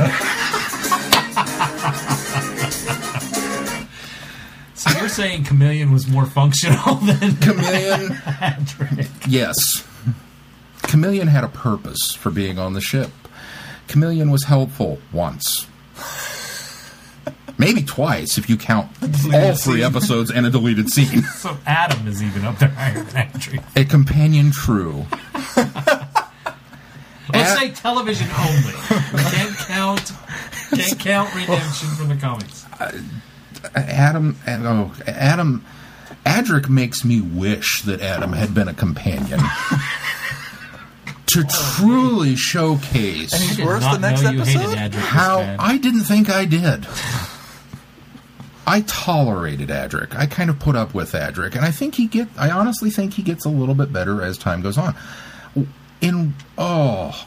So 4.85 4.99
you're 4.99 5.09
saying 5.09 5.45
Kamelion 5.45 5.93
was 5.93 6.07
more 6.07 6.27
functional 6.27 6.95
than 7.03 7.31
Kamelion, 7.41 9.09
yes. 9.27 9.57
Kamelion 10.83 11.29
had 11.29 11.43
a 11.45 11.49
purpose 11.49 12.13
for 12.15 12.31
being 12.31 12.59
on 12.59 12.75
the 12.75 12.81
ship. 12.81 13.11
Kamelion 13.89 14.31
was 14.31 14.45
helpful 14.45 14.99
once. 15.13 15.67
Maybe 17.57 17.83
twice 17.83 18.37
if 18.37 18.51
you 18.51 18.57
count 18.57 18.91
all 19.33 19.55
three 19.55 19.55
scene. 19.77 19.83
episodes 19.83 20.31
and 20.31 20.45
a 20.45 20.51
deleted 20.51 20.89
scene. 20.91 21.23
So 21.35 21.57
Adam 21.67 22.07
is 22.09 22.23
even 22.23 22.45
up 22.45 22.59
there 22.59 22.69
higher 22.71 23.03
than 23.03 23.29
Adric. 23.29 23.63
A 23.81 23.85
companion 23.85 24.51
true. 24.51 25.07
Let's 27.33 27.51
Ad- 27.53 27.59
say 27.59 27.71
television 27.71 28.29
only. 28.39 28.73
Can't 29.31 29.57
count. 29.57 30.13
Can't 30.75 30.99
count 31.01 31.35
redemption 31.35 31.89
from 31.91 32.09
the 32.09 32.17
comics. 32.17 32.67
Uh, 32.81 33.01
Adam, 33.75 34.37
oh, 34.47 34.95
Adam, 35.07 35.65
Adric 36.25 36.69
makes 36.69 37.05
me 37.05 37.21
wish 37.21 37.83
that 37.83 38.01
Adam 38.01 38.33
had 38.33 38.55
been 38.55 38.69
a 38.69 38.75
companion 38.75 39.41
to 41.27 41.45
truly 41.77 42.37
showcase 42.37 43.33
And 43.33 43.43
he's 43.43 43.57
did 43.57 43.67
worse 43.67 43.83
the 43.85 43.99
next 43.99 44.23
know 44.23 44.31
you 44.31 44.41
episode. 44.41 44.77
hated 44.77 44.93
Adric 44.93 45.01
how. 45.01 45.57
I 45.59 45.79
didn't 45.79 46.05
think 46.05 46.31
I 46.31 46.45
did. 46.45 46.87
I 48.67 48.81
tolerated 48.87 49.69
Adric. 49.69 50.17
I 50.17 50.27
kind 50.27 50.49
of 50.49 50.59
put 50.59 50.75
up 50.75 50.95
with 50.95 51.13
Adric, 51.13 51.55
and 51.55 51.65
I 51.65 51.71
think 51.71 51.97
he 51.97 52.07
get. 52.07 52.29
I 52.39 52.51
honestly 52.51 52.91
think 52.91 53.15
he 53.15 53.23
gets 53.23 53.45
a 53.45 53.51
little 53.51 53.75
bit 53.75 53.93
better 53.93 54.23
as 54.23 54.39
time 54.39 54.63
goes 54.63 54.79
on. 54.79 54.95
In 56.01 56.35
oh, 56.57 57.27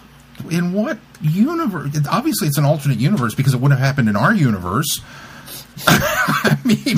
in 0.49 0.73
what 0.73 0.97
universe? 1.21 1.95
Obviously, 2.09 2.47
it's 2.47 2.57
an 2.57 2.65
alternate 2.65 2.99
universe 2.99 3.35
because 3.35 3.53
it 3.53 3.57
wouldn't 3.57 3.79
have 3.79 3.87
happened 3.87 4.09
in 4.09 4.15
our 4.15 4.33
universe. 4.33 5.01
I 5.87 6.57
mean, 6.63 6.97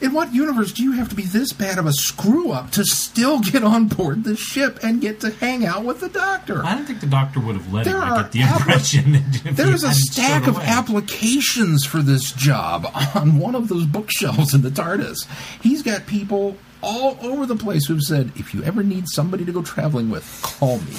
in 0.00 0.12
what 0.12 0.34
universe 0.34 0.72
do 0.72 0.82
you 0.82 0.92
have 0.92 1.08
to 1.08 1.14
be 1.14 1.22
this 1.22 1.52
bad 1.52 1.78
of 1.78 1.86
a 1.86 1.92
screw 1.92 2.50
up 2.50 2.70
to 2.72 2.84
still 2.84 3.40
get 3.40 3.62
on 3.64 3.86
board 3.88 4.24
the 4.24 4.36
ship 4.36 4.80
and 4.82 5.00
get 5.00 5.20
to 5.20 5.30
hang 5.30 5.64
out 5.64 5.84
with 5.84 6.00
the 6.00 6.08
doctor? 6.08 6.62
I 6.64 6.74
don't 6.74 6.84
think 6.84 7.00
the 7.00 7.06
doctor 7.06 7.40
would 7.40 7.56
have 7.56 7.72
let 7.72 7.84
There 7.84 7.96
him. 7.96 8.02
I 8.02 8.22
get 8.22 8.32
the 8.32 8.40
appli- 8.40 8.56
impression 8.58 9.14
he 9.14 9.50
There's 9.50 9.82
a 9.84 9.94
stack 9.94 10.46
of 10.46 10.56
away. 10.56 10.66
applications 10.66 11.84
for 11.86 12.02
this 12.02 12.32
job 12.32 12.86
on 13.14 13.38
one 13.38 13.54
of 13.54 13.68
those 13.68 13.86
bookshelves 13.86 14.52
in 14.54 14.62
the 14.62 14.70
TARDIS. 14.70 15.26
He's 15.62 15.82
got 15.82 16.06
people 16.06 16.56
all 16.82 17.16
over 17.22 17.46
the 17.46 17.56
place 17.56 17.86
who've 17.86 18.02
said, 18.02 18.30
if 18.36 18.52
you 18.52 18.62
ever 18.62 18.82
need 18.82 19.08
somebody 19.08 19.44
to 19.46 19.52
go 19.52 19.62
traveling 19.62 20.10
with, 20.10 20.40
call 20.42 20.78
me. 20.80 20.92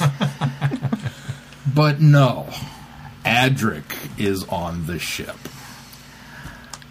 but 1.76 2.02
no, 2.02 2.48
Adric 3.24 3.84
is 4.20 4.44
on 4.46 4.88
the 4.88 4.98
ship. 4.98 5.36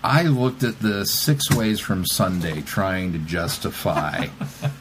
I 0.05 0.25
looked 0.25 0.63
at 0.63 0.81
the 0.81 1.07
six 1.07 1.51
ways 1.51 1.81
from 1.81 2.05
Sunday 2.05 2.61
trying 2.61 3.13
to 3.15 3.19
justify 3.19 4.27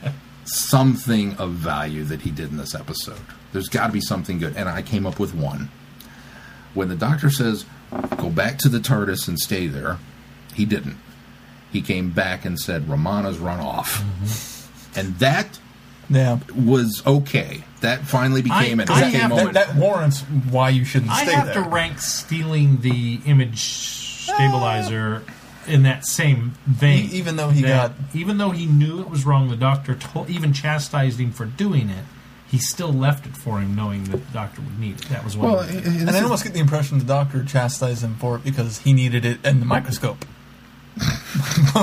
something 0.46 1.34
of 1.38 1.52
value 1.52 2.04
that 2.04 2.22
he 2.22 2.32
did 2.32 2.50
in 2.52 2.58
this 2.58 2.76
episode. 2.76 3.22
There's 3.54 3.70
got 3.70 3.88
to 3.88 3.94
be 3.94 4.02
something 4.02 4.38
good. 4.40 4.56
And 4.58 4.68
I 4.68 4.82
came 4.82 5.06
up 5.06 5.20
with 5.20 5.34
one. 5.34 5.70
When 6.74 6.90
the 6.90 6.96
doctor 6.96 7.30
says, 7.30 7.66
go 8.18 8.30
back 8.30 8.58
to 8.60 8.70
the 8.70 8.80
TARDIS 8.80 9.28
and 9.28 9.40
stay 9.40 9.68
there, 9.68 9.98
he 10.56 10.66
didn't. 10.66 10.98
He 11.72 11.82
came 11.82 12.10
back 12.12 12.46
and 12.46 12.60
said, 12.60 12.90
Romana's 12.90 13.38
run 13.40 13.60
off. 13.60 14.02
Mm-hmm. 14.02 15.00
And 15.00 15.20
that 15.20 15.60
Yeah. 16.10 16.40
was 16.56 17.02
okay. 17.08 17.64
That 17.82 18.02
finally 18.06 18.42
became 18.42 18.80
I- 18.80 18.84
an 18.84 18.90
I 18.90 19.02
okay 19.08 19.12
have- 19.18 19.30
That, 19.30 19.36
moment. 19.38 19.54
that 19.54 19.76
warrants 19.76 20.22
why 20.50 20.70
you 20.70 20.84
shouldn't 20.84 21.12
I 21.12 21.24
have 21.26 21.46
there. 21.46 21.64
to 21.64 21.70
rank 21.70 22.00
stealing 22.00 22.82
the 22.82 23.22
image 23.26 24.03
stabilizer 24.24 25.24
in 25.68 25.84
that 25.84 26.06
same 26.06 26.54
vein. 26.66 27.06
E- 27.06 27.16
even 27.18 27.36
though 27.36 27.50
he 27.50 27.62
That- 27.62 27.98
got- 27.98 28.16
even 28.16 28.38
though 28.38 28.52
he 28.52 28.66
knew 28.66 29.00
it 29.02 29.10
was 29.10 29.26
wrong, 29.26 29.50
the 29.50 29.56
doctor 29.56 29.96
told, 29.96 30.30
even 30.30 30.54
chastised 30.54 31.20
him 31.20 31.32
for 31.32 31.46
doing 31.46 31.90
it. 31.90 32.06
He 32.50 32.60
still 32.60 32.94
left 32.94 33.26
it 33.26 33.36
for 33.36 33.60
him, 33.60 33.76
knowing 33.76 34.04
that 34.06 34.28
the 34.28 34.34
doctor 34.34 34.62
would 34.62 34.78
need 34.80 35.00
it. 35.02 35.10
That 35.10 35.24
was 35.24 35.36
one. 35.36 35.52
well, 35.52 35.60
of 35.62 35.70
and 35.88 36.08
and 36.08 36.10
I 36.12 36.22
almost 36.22 36.44
get 36.44 36.54
the 36.54 36.60
impression 36.60 37.00
the 37.00 37.06
doctor 37.06 37.44
chastised 37.44 38.04
him 38.04 38.16
for 38.20 38.36
it 38.36 38.44
because 38.44 38.80
he 38.80 38.94
needed 38.94 39.26
it 39.26 39.44
in 39.44 39.60
the 39.60 39.66
microscope 39.66 40.24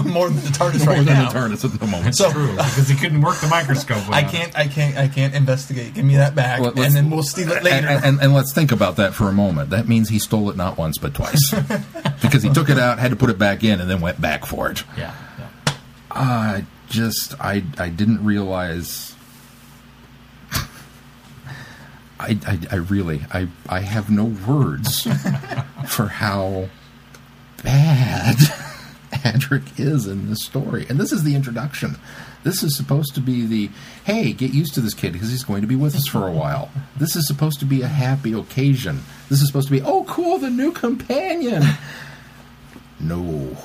more 0.06 0.28
than 0.28 0.36
the 0.36 0.50
TARDIS 0.52 0.84
more 0.86 0.94
right 0.94 1.04
than 1.04 1.14
now. 1.14 1.32
the 1.32 1.38
TARDIS 1.38 1.64
at 1.64 1.80
the 1.80 1.86
moment. 1.86 2.14
So 2.14 2.30
true 2.30 2.52
because 2.52 2.88
he 2.88 2.94
couldn't 2.96 3.20
work 3.20 3.38
the 3.40 3.48
microscope. 3.48 3.96
I 4.08 4.22
without 4.22 4.22
it. 4.22 4.36
can't, 4.36 4.58
I 4.58 4.66
can't, 4.68 4.96
I 4.96 5.08
can't 5.08 5.34
investigate. 5.34 5.94
Give 5.94 6.04
me 6.04 6.16
that 6.16 6.34
back, 6.34 6.60
Let- 6.60 6.76
let's- 6.76 6.86
and 6.86 6.94
then 6.96 7.10
we'll 7.10 7.22
steal 7.24 7.50
it 7.50 7.62
later. 7.64 7.88
And, 7.88 8.04
and, 8.04 8.20
and 8.20 8.34
let's 8.34 8.52
think 8.52 8.70
about 8.72 8.96
that 8.96 9.14
for 9.14 9.28
a 9.28 9.32
moment. 9.32 9.70
That 9.70 9.88
means 9.88 10.08
he 10.08 10.18
stole 10.20 10.48
it 10.50 10.56
not 10.56 10.78
once 10.78 10.98
but 10.98 11.14
twice, 11.14 11.50
because 12.22 12.42
he 12.42 12.50
took 12.50 12.70
it 12.70 12.78
out, 12.78 12.98
had 13.00 13.10
to 13.10 13.16
put 13.16 13.30
it 13.30 13.38
back 13.38 13.64
in, 13.64 13.80
and 13.80 13.90
then 13.90 14.00
went 14.00 14.20
back 14.20 14.46
for 14.46 14.70
it. 14.70 14.84
Yeah. 14.96 15.14
yeah. 15.38 15.74
I 16.12 16.64
just, 16.88 17.34
I, 17.40 17.64
I 17.78 17.88
didn't 17.88 18.24
realize. 18.24 19.14
I, 22.20 22.38
I, 22.46 22.58
I 22.70 22.76
really, 22.76 23.22
I, 23.32 23.48
I 23.68 23.80
have 23.80 24.10
no 24.10 24.24
words 24.46 25.02
for 25.88 26.06
how 26.06 26.68
bad 27.62 28.36
Adric 29.22 29.78
is 29.78 30.06
in 30.06 30.28
this 30.28 30.44
story. 30.44 30.86
And 30.88 30.98
this 30.98 31.12
is 31.12 31.22
the 31.24 31.34
introduction. 31.34 31.96
This 32.42 32.62
is 32.62 32.76
supposed 32.76 33.14
to 33.14 33.20
be 33.20 33.46
the, 33.46 33.70
hey, 34.04 34.32
get 34.32 34.52
used 34.52 34.74
to 34.74 34.80
this 34.80 34.94
kid 34.94 35.12
because 35.12 35.30
he's 35.30 35.44
going 35.44 35.60
to 35.60 35.66
be 35.66 35.76
with 35.76 35.94
us 35.94 36.06
for 36.06 36.26
a 36.26 36.32
while. 36.32 36.70
This 36.96 37.16
is 37.16 37.26
supposed 37.26 37.60
to 37.60 37.66
be 37.66 37.82
a 37.82 37.88
happy 37.88 38.32
occasion. 38.32 39.02
This 39.28 39.40
is 39.40 39.46
supposed 39.46 39.68
to 39.68 39.72
be, 39.72 39.82
oh, 39.82 40.04
cool, 40.04 40.38
the 40.38 40.50
new 40.50 40.72
companion. 40.72 41.62
No. 42.98 43.56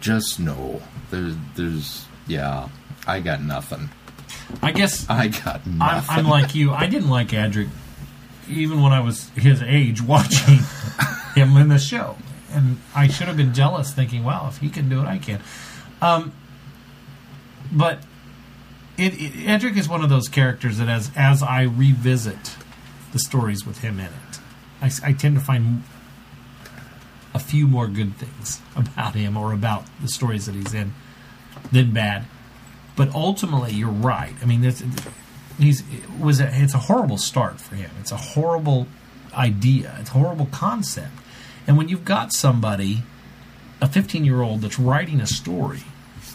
Just 0.00 0.40
no. 0.40 0.82
There's, 1.10 1.34
there's, 1.54 2.06
yeah, 2.26 2.68
I 3.06 3.20
got 3.20 3.42
nothing. 3.42 3.90
I 4.62 4.72
guess 4.72 5.08
I 5.08 5.28
got 5.28 5.62
I'm, 5.66 5.78
nothing. 5.78 6.16
I'm 6.18 6.28
like 6.28 6.54
you. 6.54 6.72
I 6.72 6.86
didn't 6.86 7.10
like 7.10 7.28
Adric 7.28 7.68
even 8.48 8.82
when 8.82 8.92
I 8.92 9.00
was 9.00 9.28
his 9.30 9.62
age 9.62 10.02
watching 10.02 10.58
him 11.34 11.56
in 11.56 11.68
the 11.68 11.78
show. 11.78 12.16
And 12.54 12.78
I 12.94 13.08
should 13.08 13.26
have 13.26 13.36
been 13.36 13.52
jealous 13.52 13.92
thinking, 13.92 14.24
"Well, 14.24 14.46
if 14.48 14.58
he 14.58 14.70
can 14.70 14.88
do 14.88 15.00
it, 15.00 15.06
I 15.06 15.18
can. 15.18 15.40
Um, 16.00 16.32
but 17.72 18.00
it, 18.96 19.14
it, 19.14 19.32
Adric 19.46 19.76
is 19.76 19.88
one 19.88 20.02
of 20.02 20.10
those 20.10 20.28
characters 20.28 20.78
that 20.78 20.88
as, 20.88 21.10
as 21.16 21.42
I 21.42 21.62
revisit 21.62 22.56
the 23.12 23.18
stories 23.18 23.66
with 23.66 23.78
him 23.78 23.98
in 23.98 24.06
it, 24.06 24.40
I 24.80 25.12
tend 25.12 25.36
to 25.36 25.40
find 25.40 25.82
a 27.32 27.38
few 27.38 27.66
more 27.66 27.88
good 27.88 28.16
things 28.16 28.60
about 28.76 29.14
him 29.14 29.36
or 29.36 29.52
about 29.52 29.84
the 30.00 30.08
stories 30.08 30.46
that 30.46 30.54
he's 30.54 30.74
in 30.74 30.94
than 31.72 31.92
bad. 31.92 32.24
But 32.96 33.12
ultimately, 33.14 33.72
you're 33.72 33.88
right. 33.88 34.34
I 34.40 34.44
mean, 34.44 34.64
it's, 34.64 34.82
he's 35.58 35.80
it 35.80 36.10
was 36.20 36.40
a, 36.40 36.48
it's 36.52 36.74
a 36.74 36.78
horrible 36.78 37.18
start 37.18 37.60
for 37.60 37.74
him. 37.74 37.90
It's 37.98 38.12
a 38.12 38.16
horrible 38.16 38.86
idea. 39.32 39.96
It's 40.00 40.10
a 40.10 40.12
horrible 40.12 40.46
concept. 40.46 41.12
And 41.66 41.76
when 41.76 41.88
you've 41.88 42.04
got 42.04 42.32
somebody, 42.32 43.02
a 43.80 43.88
15 43.88 44.24
year 44.24 44.42
old 44.42 44.62
that's 44.62 44.78
writing 44.78 45.20
a 45.20 45.26
story, 45.26 45.80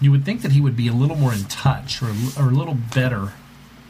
you 0.02 0.12
would 0.12 0.26
think 0.26 0.42
that 0.42 0.52
he 0.52 0.62
would 0.62 0.76
be 0.76 0.88
a 0.88 0.94
little 0.94 1.16
more 1.16 1.34
in 1.34 1.44
touch 1.46 2.02
or, 2.02 2.14
or 2.38 2.50
a 2.50 2.54
little 2.54 2.78
better 2.94 3.34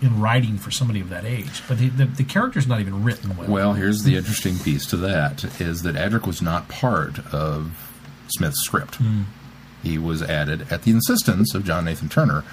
in 0.01 0.19
writing 0.19 0.57
for 0.57 0.71
somebody 0.71 1.01
of 1.01 1.09
that 1.09 1.25
age. 1.25 1.61
But 1.67 1.77
he, 1.77 1.89
the, 1.89 2.05
the 2.05 2.23
character's 2.23 2.67
not 2.67 2.79
even 2.79 3.03
written 3.03 3.35
well. 3.35 3.49
Well, 3.49 3.73
here's 3.73 4.03
the 4.03 4.15
interesting 4.15 4.57
piece 4.57 4.85
to 4.87 4.97
that 4.97 5.43
is 5.59 5.83
that 5.83 5.95
Adric 5.95 6.25
was 6.25 6.41
not 6.41 6.69
part 6.69 7.19
of 7.33 7.91
Smith's 8.29 8.61
script. 8.61 8.95
Hmm. 8.95 9.23
He 9.83 9.97
was 9.97 10.21
added 10.21 10.67
at 10.71 10.83
the 10.83 10.91
insistence 10.91 11.53
of 11.53 11.63
John 11.63 11.85
Nathan 11.85 12.09
Turner, 12.09 12.43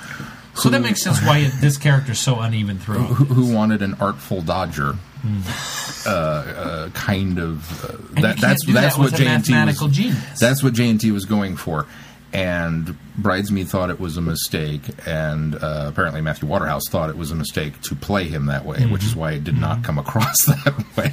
so 0.54 0.70
that 0.70 0.80
makes 0.80 1.02
sense 1.02 1.20
why 1.22 1.38
it, 1.38 1.52
this 1.60 1.76
character's 1.76 2.18
so 2.18 2.40
uneven 2.40 2.78
throughout. 2.78 3.06
who, 3.08 3.24
who 3.24 3.54
wanted 3.54 3.82
an 3.82 3.94
artful 4.00 4.42
dodger. 4.42 4.96
Hmm. 5.26 6.08
Uh, 6.08 6.10
uh, 6.10 6.88
kind 6.90 7.38
of 7.40 7.84
uh, 7.84 8.20
that, 8.20 8.38
that's 8.40 8.64
that's 8.66 8.66
that 8.66 8.98
what 8.98 9.10
with 9.12 9.14
a 9.14 9.24
J 9.24 9.26
and 9.26 9.44
T 9.44 9.52
was. 9.54 9.80
genius. 9.96 10.38
That's 10.38 10.62
what 10.62 10.72
J 10.74 10.88
and 10.90 11.00
T 11.00 11.10
was 11.10 11.24
going 11.24 11.56
for, 11.56 11.86
and 12.32 12.96
Bidmead 13.20 13.68
thought 13.68 13.90
it 13.90 13.98
was 13.98 14.16
a 14.16 14.20
mistake, 14.20 14.82
and 15.04 15.56
uh, 15.56 15.86
apparently 15.88 16.20
Matthew 16.20 16.48
Waterhouse 16.48 16.82
thought 16.90 17.10
it 17.10 17.16
was 17.16 17.32
a 17.32 17.34
mistake 17.34 17.80
to 17.82 17.96
play 17.96 18.24
him 18.28 18.46
that 18.46 18.64
way, 18.64 18.86
which 18.86 19.00
Mm-hmm. 19.02 19.08
is 19.08 19.16
why 19.16 19.32
it 19.32 19.42
did 19.44 19.58
not 19.58 19.82
come 19.82 19.98
across 19.98 20.36
that 20.46 20.96
way. 20.96 21.12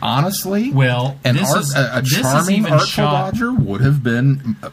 Honestly, 0.00 0.70
Well, 0.70 1.18
an 1.24 1.36
this 1.36 1.50
art, 1.50 1.60
is- 1.62 1.74
a, 1.74 1.90
a 1.94 2.02
charming 2.02 2.66
artful 2.66 2.86
shot- 2.86 3.32
dodger 3.32 3.52
would 3.52 3.80
have 3.80 4.02
been 4.02 4.56
uh, 4.62 4.68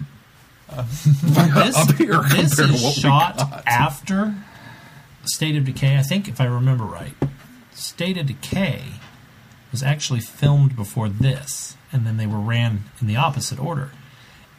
this, 1.24 1.76
up 1.78 1.96
here 1.96 2.22
this 2.22 2.56
compared 2.56 2.70
to 2.70 2.76
is 2.76 2.84
what 2.84 2.96
we 2.96 3.02
shot 3.02 3.38
got. 3.38 3.64
after 3.66 4.36
State 5.24 5.56
of 5.56 5.64
Decay. 5.66 5.98
I 5.98 6.04
think, 6.04 6.28
if 6.28 6.40
I 6.40 6.46
remember 6.46 6.84
right, 6.84 7.14
State 7.76 8.18
of 8.18 8.28
Decay 8.28 8.84
was 9.72 9.84
actually 9.84 10.22
filmed 10.22 10.76
before 10.76 11.10
this, 11.10 11.76
and 11.92 12.06
then 12.06 12.18
they 12.18 12.26
were 12.26 12.40
ran 12.40 12.86
in 13.02 13.08
the 13.08 13.18
opposite 13.18 13.60
order. 13.60 13.92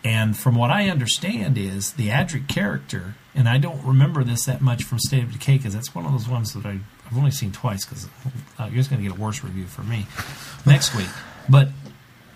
And 0.05 0.37
from 0.37 0.55
what 0.55 0.71
I 0.71 0.89
understand, 0.89 1.59
is 1.59 1.95
the 1.95 2.09
Adric 2.09 2.47
character, 2.47 3.15
and 3.35 3.49
I 3.49 3.59
don't 3.59 3.83
remember 3.85 4.23
this 4.23 4.45
that 4.45 4.61
much 4.61 4.85
from 4.85 4.99
State 4.99 5.25
of 5.25 5.33
Decay 5.33 5.57
because 5.57 5.75
that's 5.75 5.95
one 5.95 6.07
of 6.07 6.13
those 6.13 6.29
ones 6.29 6.53
that 6.53 6.65
I, 6.65 6.79
I've 7.07 7.17
only 7.17 7.31
seen 7.31 7.51
twice 7.51 7.85
because 7.85 8.07
uh, 8.59 8.65
you're 8.65 8.77
just 8.77 8.91
going 8.91 9.03
to 9.03 9.09
get 9.09 9.19
a 9.19 9.21
worse 9.21 9.43
review 9.43 9.65
for 9.65 9.83
me 9.83 10.07
next 10.65 10.95
week. 10.95 11.09
But 11.49 11.71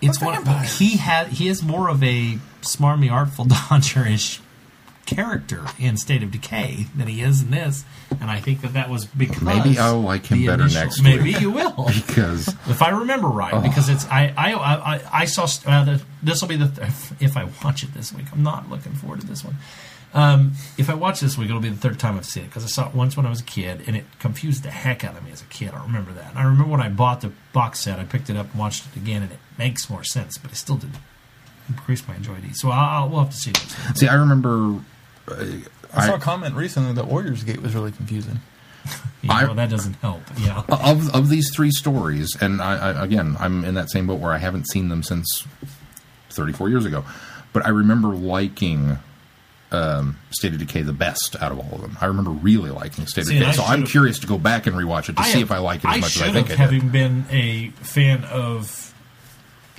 it's 0.01 0.19
one 0.19 0.43
he 0.65 0.97
had 0.97 1.27
he 1.27 1.47
is 1.47 1.63
more 1.63 1.87
of 1.87 2.03
a 2.03 2.39
smarmy, 2.61 3.11
artful, 3.11 3.45
dodger-ish 3.69 4.41
character 5.15 5.65
in 5.79 5.97
State 5.97 6.23
of 6.23 6.31
Decay 6.31 6.87
than 6.95 7.07
he 7.07 7.21
is 7.21 7.41
in 7.41 7.51
this, 7.51 7.83
and 8.19 8.29
I 8.29 8.39
think 8.39 8.61
that 8.61 8.73
that 8.73 8.89
was 8.89 9.05
because 9.05 9.41
Maybe 9.41 9.77
I'll 9.77 10.01
like 10.01 10.25
him 10.27 10.45
better 10.45 10.63
initial- 10.63 10.81
next 10.81 11.01
Maybe 11.01 11.23
week. 11.23 11.41
you 11.41 11.51
will. 11.51 11.85
because 12.07 12.47
If 12.67 12.81
I 12.81 12.89
remember 12.89 13.27
right, 13.27 13.61
because 13.63 13.89
it's 13.89 14.05
I 14.07 14.33
I 14.37 14.53
I, 14.53 15.01
I 15.21 15.25
saw 15.25 15.47
uh, 15.65 15.97
this 16.23 16.41
will 16.41 16.47
be 16.49 16.57
the 16.57 16.67
th- 16.69 16.89
if 17.19 17.35
I 17.37 17.49
watch 17.63 17.83
it 17.83 17.93
this 17.93 18.13
week. 18.13 18.25
I'm 18.31 18.43
not 18.43 18.69
looking 18.69 18.93
forward 18.93 19.21
to 19.21 19.27
this 19.27 19.43
one. 19.43 19.55
Um, 20.13 20.53
if 20.77 20.89
I 20.89 20.93
watch 20.93 21.21
this 21.21 21.37
week, 21.37 21.47
it'll 21.47 21.61
be 21.61 21.69
the 21.69 21.77
third 21.77 21.97
time 21.97 22.17
I've 22.17 22.25
seen 22.25 22.43
it 22.43 22.47
because 22.47 22.65
I 22.65 22.67
saw 22.67 22.89
it 22.89 22.93
once 22.93 23.15
when 23.15 23.25
I 23.25 23.29
was 23.29 23.39
a 23.39 23.45
kid, 23.45 23.83
and 23.87 23.95
it 23.95 24.03
confused 24.19 24.63
the 24.63 24.69
heck 24.69 25.05
out 25.05 25.15
of 25.15 25.23
me 25.23 25.31
as 25.31 25.41
a 25.41 25.45
kid. 25.45 25.71
I 25.73 25.81
remember 25.83 26.11
that. 26.11 26.31
And 26.31 26.37
I 26.39 26.43
remember 26.43 26.65
when 26.69 26.81
I 26.81 26.89
bought 26.89 27.21
the 27.21 27.31
box 27.53 27.79
set, 27.79 27.97
I 27.97 28.03
picked 28.03 28.29
it 28.29 28.35
up 28.35 28.51
and 28.51 28.59
watched 28.59 28.85
it 28.87 28.97
again, 28.97 29.21
and 29.23 29.31
it 29.31 29.39
makes 29.57 29.89
more 29.89 30.03
sense, 30.03 30.37
but 30.37 30.51
it 30.51 30.55
still 30.55 30.75
didn't 30.75 30.97
increase 31.69 32.05
my 32.09 32.15
enjoyment. 32.15 32.57
So 32.57 32.71
I'll, 32.71 33.07
we'll 33.07 33.21
have 33.23 33.29
to 33.31 33.37
see 33.37 33.53
see, 33.95 34.07
I 34.09 34.15
remember 34.15 34.81
I 35.93 36.07
saw 36.07 36.15
a 36.15 36.19
comment 36.19 36.55
recently 36.55 36.93
that 36.93 37.07
Warriors 37.07 37.43
Gate 37.43 37.61
was 37.61 37.73
really 37.75 37.91
confusing. 37.91 38.39
Yeah, 39.23 39.33
I- 39.33 39.43
well, 39.45 39.53
that 39.53 39.69
doesn't 39.69 39.93
help. 39.97 40.21
Yeah. 40.39 40.63
of 40.69 41.13
of 41.13 41.29
these 41.29 41.53
three 41.55 41.69
stories, 41.69 42.35
and 42.41 42.59
I, 42.59 42.89
I 42.91 43.03
again, 43.03 43.37
I'm 43.39 43.63
in 43.63 43.75
that 43.75 43.91
same 43.91 44.07
boat 44.07 44.19
where 44.19 44.31
I 44.33 44.39
haven't 44.39 44.67
seen 44.67 44.89
them 44.89 45.03
since 45.03 45.45
34 46.31 46.69
years 46.69 46.85
ago, 46.85 47.05
but 47.53 47.63
I 47.63 47.69
remember 47.69 48.07
liking 48.15 48.97
um, 49.71 50.17
State 50.31 50.53
of 50.53 50.57
Decay 50.59 50.81
the 50.81 50.91
best 50.93 51.35
out 51.39 51.51
of 51.51 51.59
all 51.59 51.75
of 51.75 51.81
them. 51.81 51.97
I 52.01 52.07
remember 52.07 52.31
really 52.31 52.71
liking 52.71 53.05
State 53.05 53.25
See, 53.27 53.37
of 53.37 53.41
Decay, 53.43 53.57
so 53.57 53.63
I'm 53.63 53.85
curious 53.85 54.17
to 54.19 54.27
go 54.27 54.39
back 54.39 54.65
and 54.65 54.75
rewatch 54.75 55.07
it 55.09 55.17
to 55.17 55.23
see 55.23 55.33
have- 55.33 55.41
if 55.43 55.51
I 55.51 55.59
like 55.59 55.83
it 55.83 55.91
as 55.91 56.01
much 56.01 56.15
as 56.15 56.21
I 56.23 56.31
think 56.31 56.47
I 56.47 56.49
did. 56.49 56.57
having 56.57 56.89
been 56.89 57.25
a 57.29 57.69
fan 57.81 58.23
of 58.23 58.91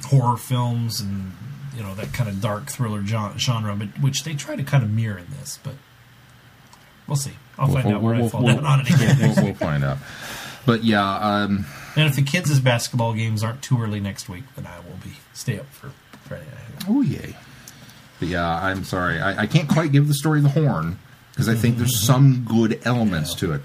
horror 0.04 0.36
films 0.36 1.00
and 1.00 1.32
you 1.74 1.82
know 1.82 1.94
that 1.94 2.12
kind 2.12 2.28
of 2.28 2.40
dark 2.40 2.70
thriller 2.70 3.04
genre, 3.04 3.74
but 3.76 3.88
which 4.00 4.24
they 4.24 4.34
try 4.34 4.56
to 4.56 4.62
kind 4.62 4.82
of 4.82 4.90
mirror 4.90 5.18
in 5.18 5.26
this. 5.38 5.58
But 5.62 5.74
we'll 7.06 7.16
see. 7.16 7.32
I'll 7.58 7.68
find 7.68 7.88
out 7.88 8.02
where 8.02 8.14
I 8.14 8.28
fall 8.28 8.42
down 8.42 8.64
on 8.64 8.80
it 8.80 8.90
again. 8.90 9.18
we'll, 9.20 9.44
we'll 9.44 9.54
find 9.54 9.84
out. 9.84 9.98
But 10.64 10.84
yeah, 10.84 11.14
um, 11.16 11.66
and 11.96 12.08
if 12.08 12.16
the 12.16 12.22
kids' 12.22 12.58
basketball 12.60 13.14
games 13.14 13.42
aren't 13.42 13.62
too 13.62 13.80
early 13.82 14.00
next 14.00 14.28
week, 14.28 14.44
then 14.56 14.66
I 14.66 14.78
will 14.78 14.98
be 15.02 15.16
stay 15.32 15.58
up 15.58 15.66
for 15.66 15.90
Friday 16.24 16.44
night. 16.44 16.84
oh 16.88 17.02
yay. 17.02 17.36
But 18.18 18.28
yeah, 18.28 18.48
I'm 18.48 18.84
sorry, 18.84 19.20
I, 19.20 19.42
I 19.42 19.46
can't 19.46 19.68
quite 19.68 19.90
give 19.90 20.06
the 20.06 20.14
story 20.14 20.40
the 20.40 20.48
horn 20.50 20.98
because 21.32 21.48
I 21.48 21.54
think 21.54 21.78
there's 21.78 21.98
some 21.98 22.44
good 22.48 22.80
elements 22.84 23.34
to 23.36 23.52
it. 23.52 23.62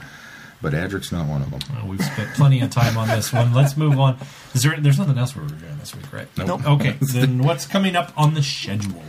But 0.61 0.73
Adric's 0.73 1.11
not 1.11 1.27
one 1.27 1.41
of 1.41 1.51
them. 1.51 1.59
Well, 1.75 1.87
we've 1.87 2.03
spent 2.03 2.33
plenty 2.35 2.61
of 2.61 2.69
time 2.71 2.97
on 2.97 3.07
this 3.07 3.31
one. 3.31 3.53
Let's 3.53 3.77
move 3.77 3.99
on. 3.99 4.17
Is 4.53 4.63
there? 4.63 4.79
There's 4.79 4.97
nothing 4.97 5.17
else 5.17 5.35
we're 5.35 5.43
reviewing 5.43 5.77
this 5.79 5.95
week, 5.95 6.11
right? 6.11 6.27
Nope. 6.37 6.65
Okay. 6.65 6.95
then 7.13 7.39
what's 7.43 7.65
coming 7.65 7.95
up 7.95 8.11
on 8.17 8.33
the 8.33 8.41
schedule? 8.43 9.03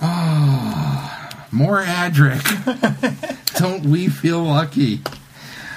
Ah, 0.00 1.46
More 1.52 1.82
Adric. 1.82 2.42
Don't 3.58 3.84
we 3.86 4.08
feel 4.08 4.42
lucky? 4.42 5.02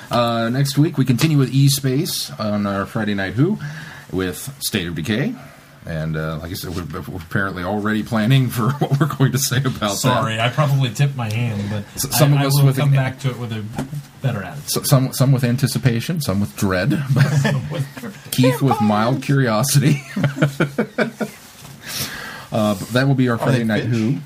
Uh, 0.10 0.50
next 0.50 0.77
week, 0.77 0.98
we 0.98 1.06
continue 1.06 1.38
with 1.38 1.53
E 1.53 1.68
Space 1.68 2.32
on 2.40 2.66
our 2.66 2.85
Friday 2.85 3.14
Night 3.16 3.34
Who 3.34 3.58
with 4.11 4.56
State 4.64 4.88
of 4.88 4.95
Decay. 4.95 5.35
And 5.86 6.16
uh, 6.16 6.38
like 6.42 6.52
I 6.52 6.53
said, 6.53 6.74
we're, 6.76 7.02
we're 7.02 7.18
apparently 7.22 7.64
already 7.64 8.03
planning 8.03 8.50
for 8.50 8.70
what 8.80 9.00
we're 9.00 9.14
going 9.18 9.34
to 9.34 9.38
say 9.38 9.58
about 9.58 9.95
Sorry, 9.98 10.38
that. 10.38 10.40
Sorry, 10.40 10.40
I 10.40 10.50
probably 10.50 10.90
tipped 10.92 11.16
my 11.18 11.32
hand, 11.32 11.62
but 11.70 11.84
S- 11.95 12.18
some 12.18 12.34
I, 12.34 12.38
of 12.38 12.42
I 12.42 12.45
us 12.45 12.58
will 12.60 12.68
with 12.68 12.78
come 12.78 12.90
an- 12.90 12.95
back 12.95 13.20
to 13.20 13.30
it 13.32 13.38
with 13.38 13.52
a 13.52 13.64
better 14.22 14.42
attitude. 14.44 14.70
So, 14.70 14.84
some 14.84 15.12
some 15.12 15.32
with 15.34 15.44
anticipation, 15.44 16.22
some 16.22 16.40
with 16.40 16.56
dread. 16.56 16.92
Keith 18.32 18.62
with 18.62 18.80
mild 18.82 19.22
curiosity. 19.24 20.02
uh, 22.52 22.76
but 22.76 22.88
that 22.90 23.08
will 23.08 23.16
be 23.16 23.30
our 23.30 23.38
they 23.38 23.44
Friday 23.44 23.64
Night 23.66 23.84
fish? 23.84 23.92
Who. 23.92 24.18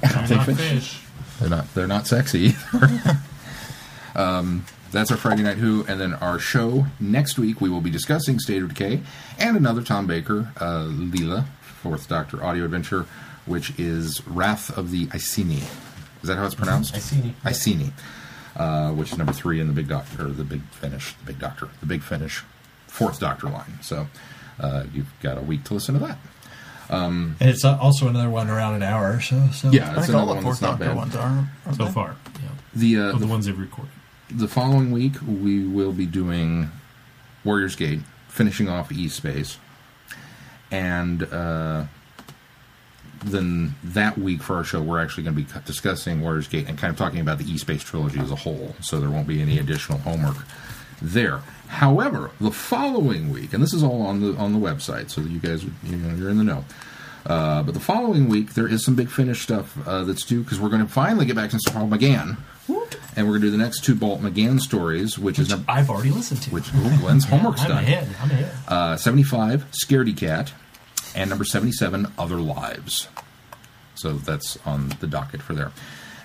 They're 0.00 0.26
They 0.28 0.34
not 0.36 0.46
fish. 0.46 0.56
fish. 0.56 1.02
They're 1.40 1.50
not. 1.50 1.74
They're 1.74 1.86
not 1.86 2.06
sexy. 2.06 2.54
um, 4.14 4.64
that's 4.96 5.10
our 5.10 5.16
Friday 5.16 5.42
night 5.42 5.56
Who, 5.58 5.84
and 5.88 6.00
then 6.00 6.14
our 6.14 6.38
show 6.38 6.86
next 7.00 7.38
week. 7.38 7.60
We 7.60 7.68
will 7.68 7.80
be 7.80 7.90
discussing 7.90 8.38
State 8.38 8.62
of 8.62 8.68
Decay 8.74 9.00
and 9.38 9.56
another 9.56 9.82
Tom 9.82 10.06
Baker, 10.06 10.52
uh, 10.56 10.84
Leela, 10.88 11.46
Fourth 11.60 12.08
Doctor 12.08 12.42
audio 12.42 12.64
adventure, 12.64 13.06
which 13.46 13.78
is 13.78 14.26
Wrath 14.26 14.76
of 14.76 14.90
the 14.90 15.06
Iceni. 15.06 15.62
Is 16.22 16.28
that 16.28 16.36
how 16.36 16.46
it's 16.46 16.54
pronounced? 16.54 16.94
Iceni. 16.94 17.34
Iceni, 17.44 17.92
uh, 18.56 18.90
which 18.92 19.12
is 19.12 19.18
number 19.18 19.32
three 19.32 19.60
in 19.60 19.66
the 19.66 19.72
Big 19.72 19.88
Doctor, 19.88 20.26
or 20.26 20.30
the 20.30 20.44
Big 20.44 20.62
Finish, 20.70 21.14
the 21.14 21.24
Big 21.26 21.38
Doctor, 21.38 21.68
the 21.80 21.86
Big 21.86 22.02
Finish, 22.02 22.42
Fourth 22.86 23.20
Doctor 23.20 23.48
line. 23.48 23.78
So 23.82 24.06
uh, 24.58 24.84
you've 24.94 25.12
got 25.20 25.36
a 25.38 25.42
week 25.42 25.64
to 25.64 25.74
listen 25.74 25.94
to 25.94 26.00
that. 26.06 26.18
Um, 26.88 27.36
And 27.40 27.50
it's 27.50 27.64
uh, 27.64 27.76
also 27.78 28.06
another 28.08 28.30
one 28.30 28.48
around 28.48 28.74
an 28.76 28.82
hour 28.82 29.12
or 29.16 29.20
so. 29.20 29.48
So 29.52 29.70
Yeah, 29.70 29.90
I 29.90 29.96
it's 29.98 30.06
think 30.06 30.16
all 30.16 30.22
another 30.22 30.26
the 30.26 30.34
one 30.34 30.44
that's 30.44 30.44
Fourth 30.44 30.62
not 30.62 30.70
Doctor 30.78 30.84
bad. 30.86 30.96
ones 30.96 31.16
are. 31.16 31.48
aren't 31.66 31.76
So 31.76 31.84
they? 31.86 31.90
far, 31.92 32.16
yeah. 32.42 32.48
The 32.74 32.96
uh, 32.98 33.02
Of 33.12 33.20
the 33.20 33.26
the 33.26 33.30
ones 33.32 33.46
they've 33.46 33.58
recorded. 33.58 33.92
The 34.30 34.48
following 34.48 34.90
week 34.90 35.14
we 35.26 35.64
will 35.64 35.92
be 35.92 36.06
doing 36.06 36.70
Warriors 37.44 37.76
Gate, 37.76 38.00
finishing 38.28 38.68
off 38.68 38.90
E 38.90 39.08
Space, 39.08 39.58
and 40.70 41.22
uh, 41.32 41.84
then 43.24 43.74
that 43.84 44.18
week 44.18 44.42
for 44.42 44.56
our 44.56 44.64
show 44.64 44.82
we're 44.82 45.00
actually 45.00 45.24
going 45.24 45.36
to 45.36 45.42
be 45.42 45.60
discussing 45.64 46.20
Warriors 46.22 46.48
Gate 46.48 46.68
and 46.68 46.76
kind 46.76 46.90
of 46.90 46.98
talking 46.98 47.20
about 47.20 47.38
the 47.38 47.50
E 47.50 47.56
Space 47.58 47.82
trilogy 47.82 48.18
as 48.20 48.30
a 48.30 48.36
whole. 48.36 48.74
So 48.80 49.00
there 49.00 49.10
won't 49.10 49.28
be 49.28 49.40
any 49.40 49.58
additional 49.58 49.98
homework 49.98 50.36
there. 51.00 51.40
However, 51.68 52.30
the 52.40 52.50
following 52.50 53.30
week, 53.30 53.52
and 53.52 53.62
this 53.62 53.74
is 53.74 53.82
all 53.82 54.02
on 54.02 54.20
the 54.20 54.36
on 54.38 54.52
the 54.52 54.58
website, 54.58 55.10
so 55.10 55.20
that 55.20 55.30
you 55.30 55.38
guys 55.38 55.64
you 55.64 55.96
know 55.96 56.14
you're 56.16 56.30
in 56.30 56.38
the 56.38 56.44
know. 56.44 56.64
Uh, 57.24 57.60
but 57.64 57.74
the 57.74 57.80
following 57.80 58.28
week, 58.28 58.54
there 58.54 58.68
is 58.68 58.84
some 58.84 58.94
big 58.94 59.08
finish 59.10 59.42
stuff 59.42 59.76
uh, 59.86 60.04
that's 60.04 60.24
due 60.24 60.44
because 60.44 60.60
we're 60.60 60.68
going 60.68 60.84
to 60.84 60.92
finally 60.92 61.26
get 61.26 61.34
back 61.34 61.50
to 61.50 61.58
Paul 61.72 61.88
McGann, 61.88 62.36
and 62.68 63.26
we're 63.26 63.32
going 63.38 63.40
to 63.42 63.46
do 63.46 63.50
the 63.50 63.56
next 63.58 63.84
two 63.84 63.96
Paul 63.96 64.18
McGann 64.18 64.60
stories, 64.60 65.18
which, 65.18 65.38
is 65.38 65.48
number, 65.50 65.64
I've 65.70 65.88
already 65.90 66.10
listened 66.10 66.42
to. 66.42 66.50
which 66.50 66.72
ooh, 66.74 66.98
Glenn's 66.98 67.24
homework's 67.28 67.62
I'm 67.62 67.68
done. 67.68 67.78
ahead. 67.84 68.08
I'm 68.20 68.30
ahead. 68.30 68.52
Uh, 68.68 68.96
Seventy-five, 68.96 69.66
Scaredy 69.72 70.16
Cat, 70.16 70.52
and 71.14 71.30
number 71.30 71.44
seventy-seven, 71.44 72.12
Other 72.18 72.36
Lives. 72.36 73.08
So 73.94 74.12
that's 74.12 74.58
on 74.66 74.90
the 75.00 75.06
docket 75.06 75.40
for 75.42 75.54
there, 75.54 75.72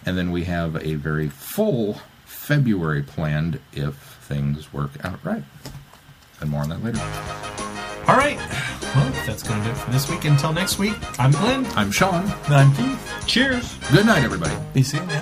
and 0.05 0.17
then 0.17 0.31
we 0.31 0.43
have 0.45 0.75
a 0.75 0.95
very 0.95 1.29
full 1.29 2.01
February 2.25 3.01
planned 3.03 3.59
if 3.71 3.95
things 3.95 4.73
work 4.73 4.91
out 5.05 5.23
right. 5.23 5.43
And 6.41 6.49
more 6.49 6.61
on 6.63 6.69
that 6.69 6.83
later. 6.83 6.99
All 8.07 8.17
right. 8.17 8.35
Well, 8.95 9.11
that's 9.27 9.43
going 9.43 9.59
to 9.61 9.65
do 9.67 9.71
it 9.71 9.77
for 9.77 9.91
this 9.91 10.09
week. 10.09 10.25
Until 10.25 10.51
next 10.51 10.79
week, 10.79 10.95
I'm 11.19 11.31
Glenn. 11.31 11.65
I'm 11.75 11.91
Sean. 11.91 12.23
And 12.45 12.53
I'm 12.55 12.73
Keith. 12.75 13.23
Cheers. 13.27 13.77
Good 13.93 14.07
night, 14.07 14.23
everybody. 14.23 14.55
Be 14.73 14.81
seeing 14.81 15.07
ya. 15.09 15.21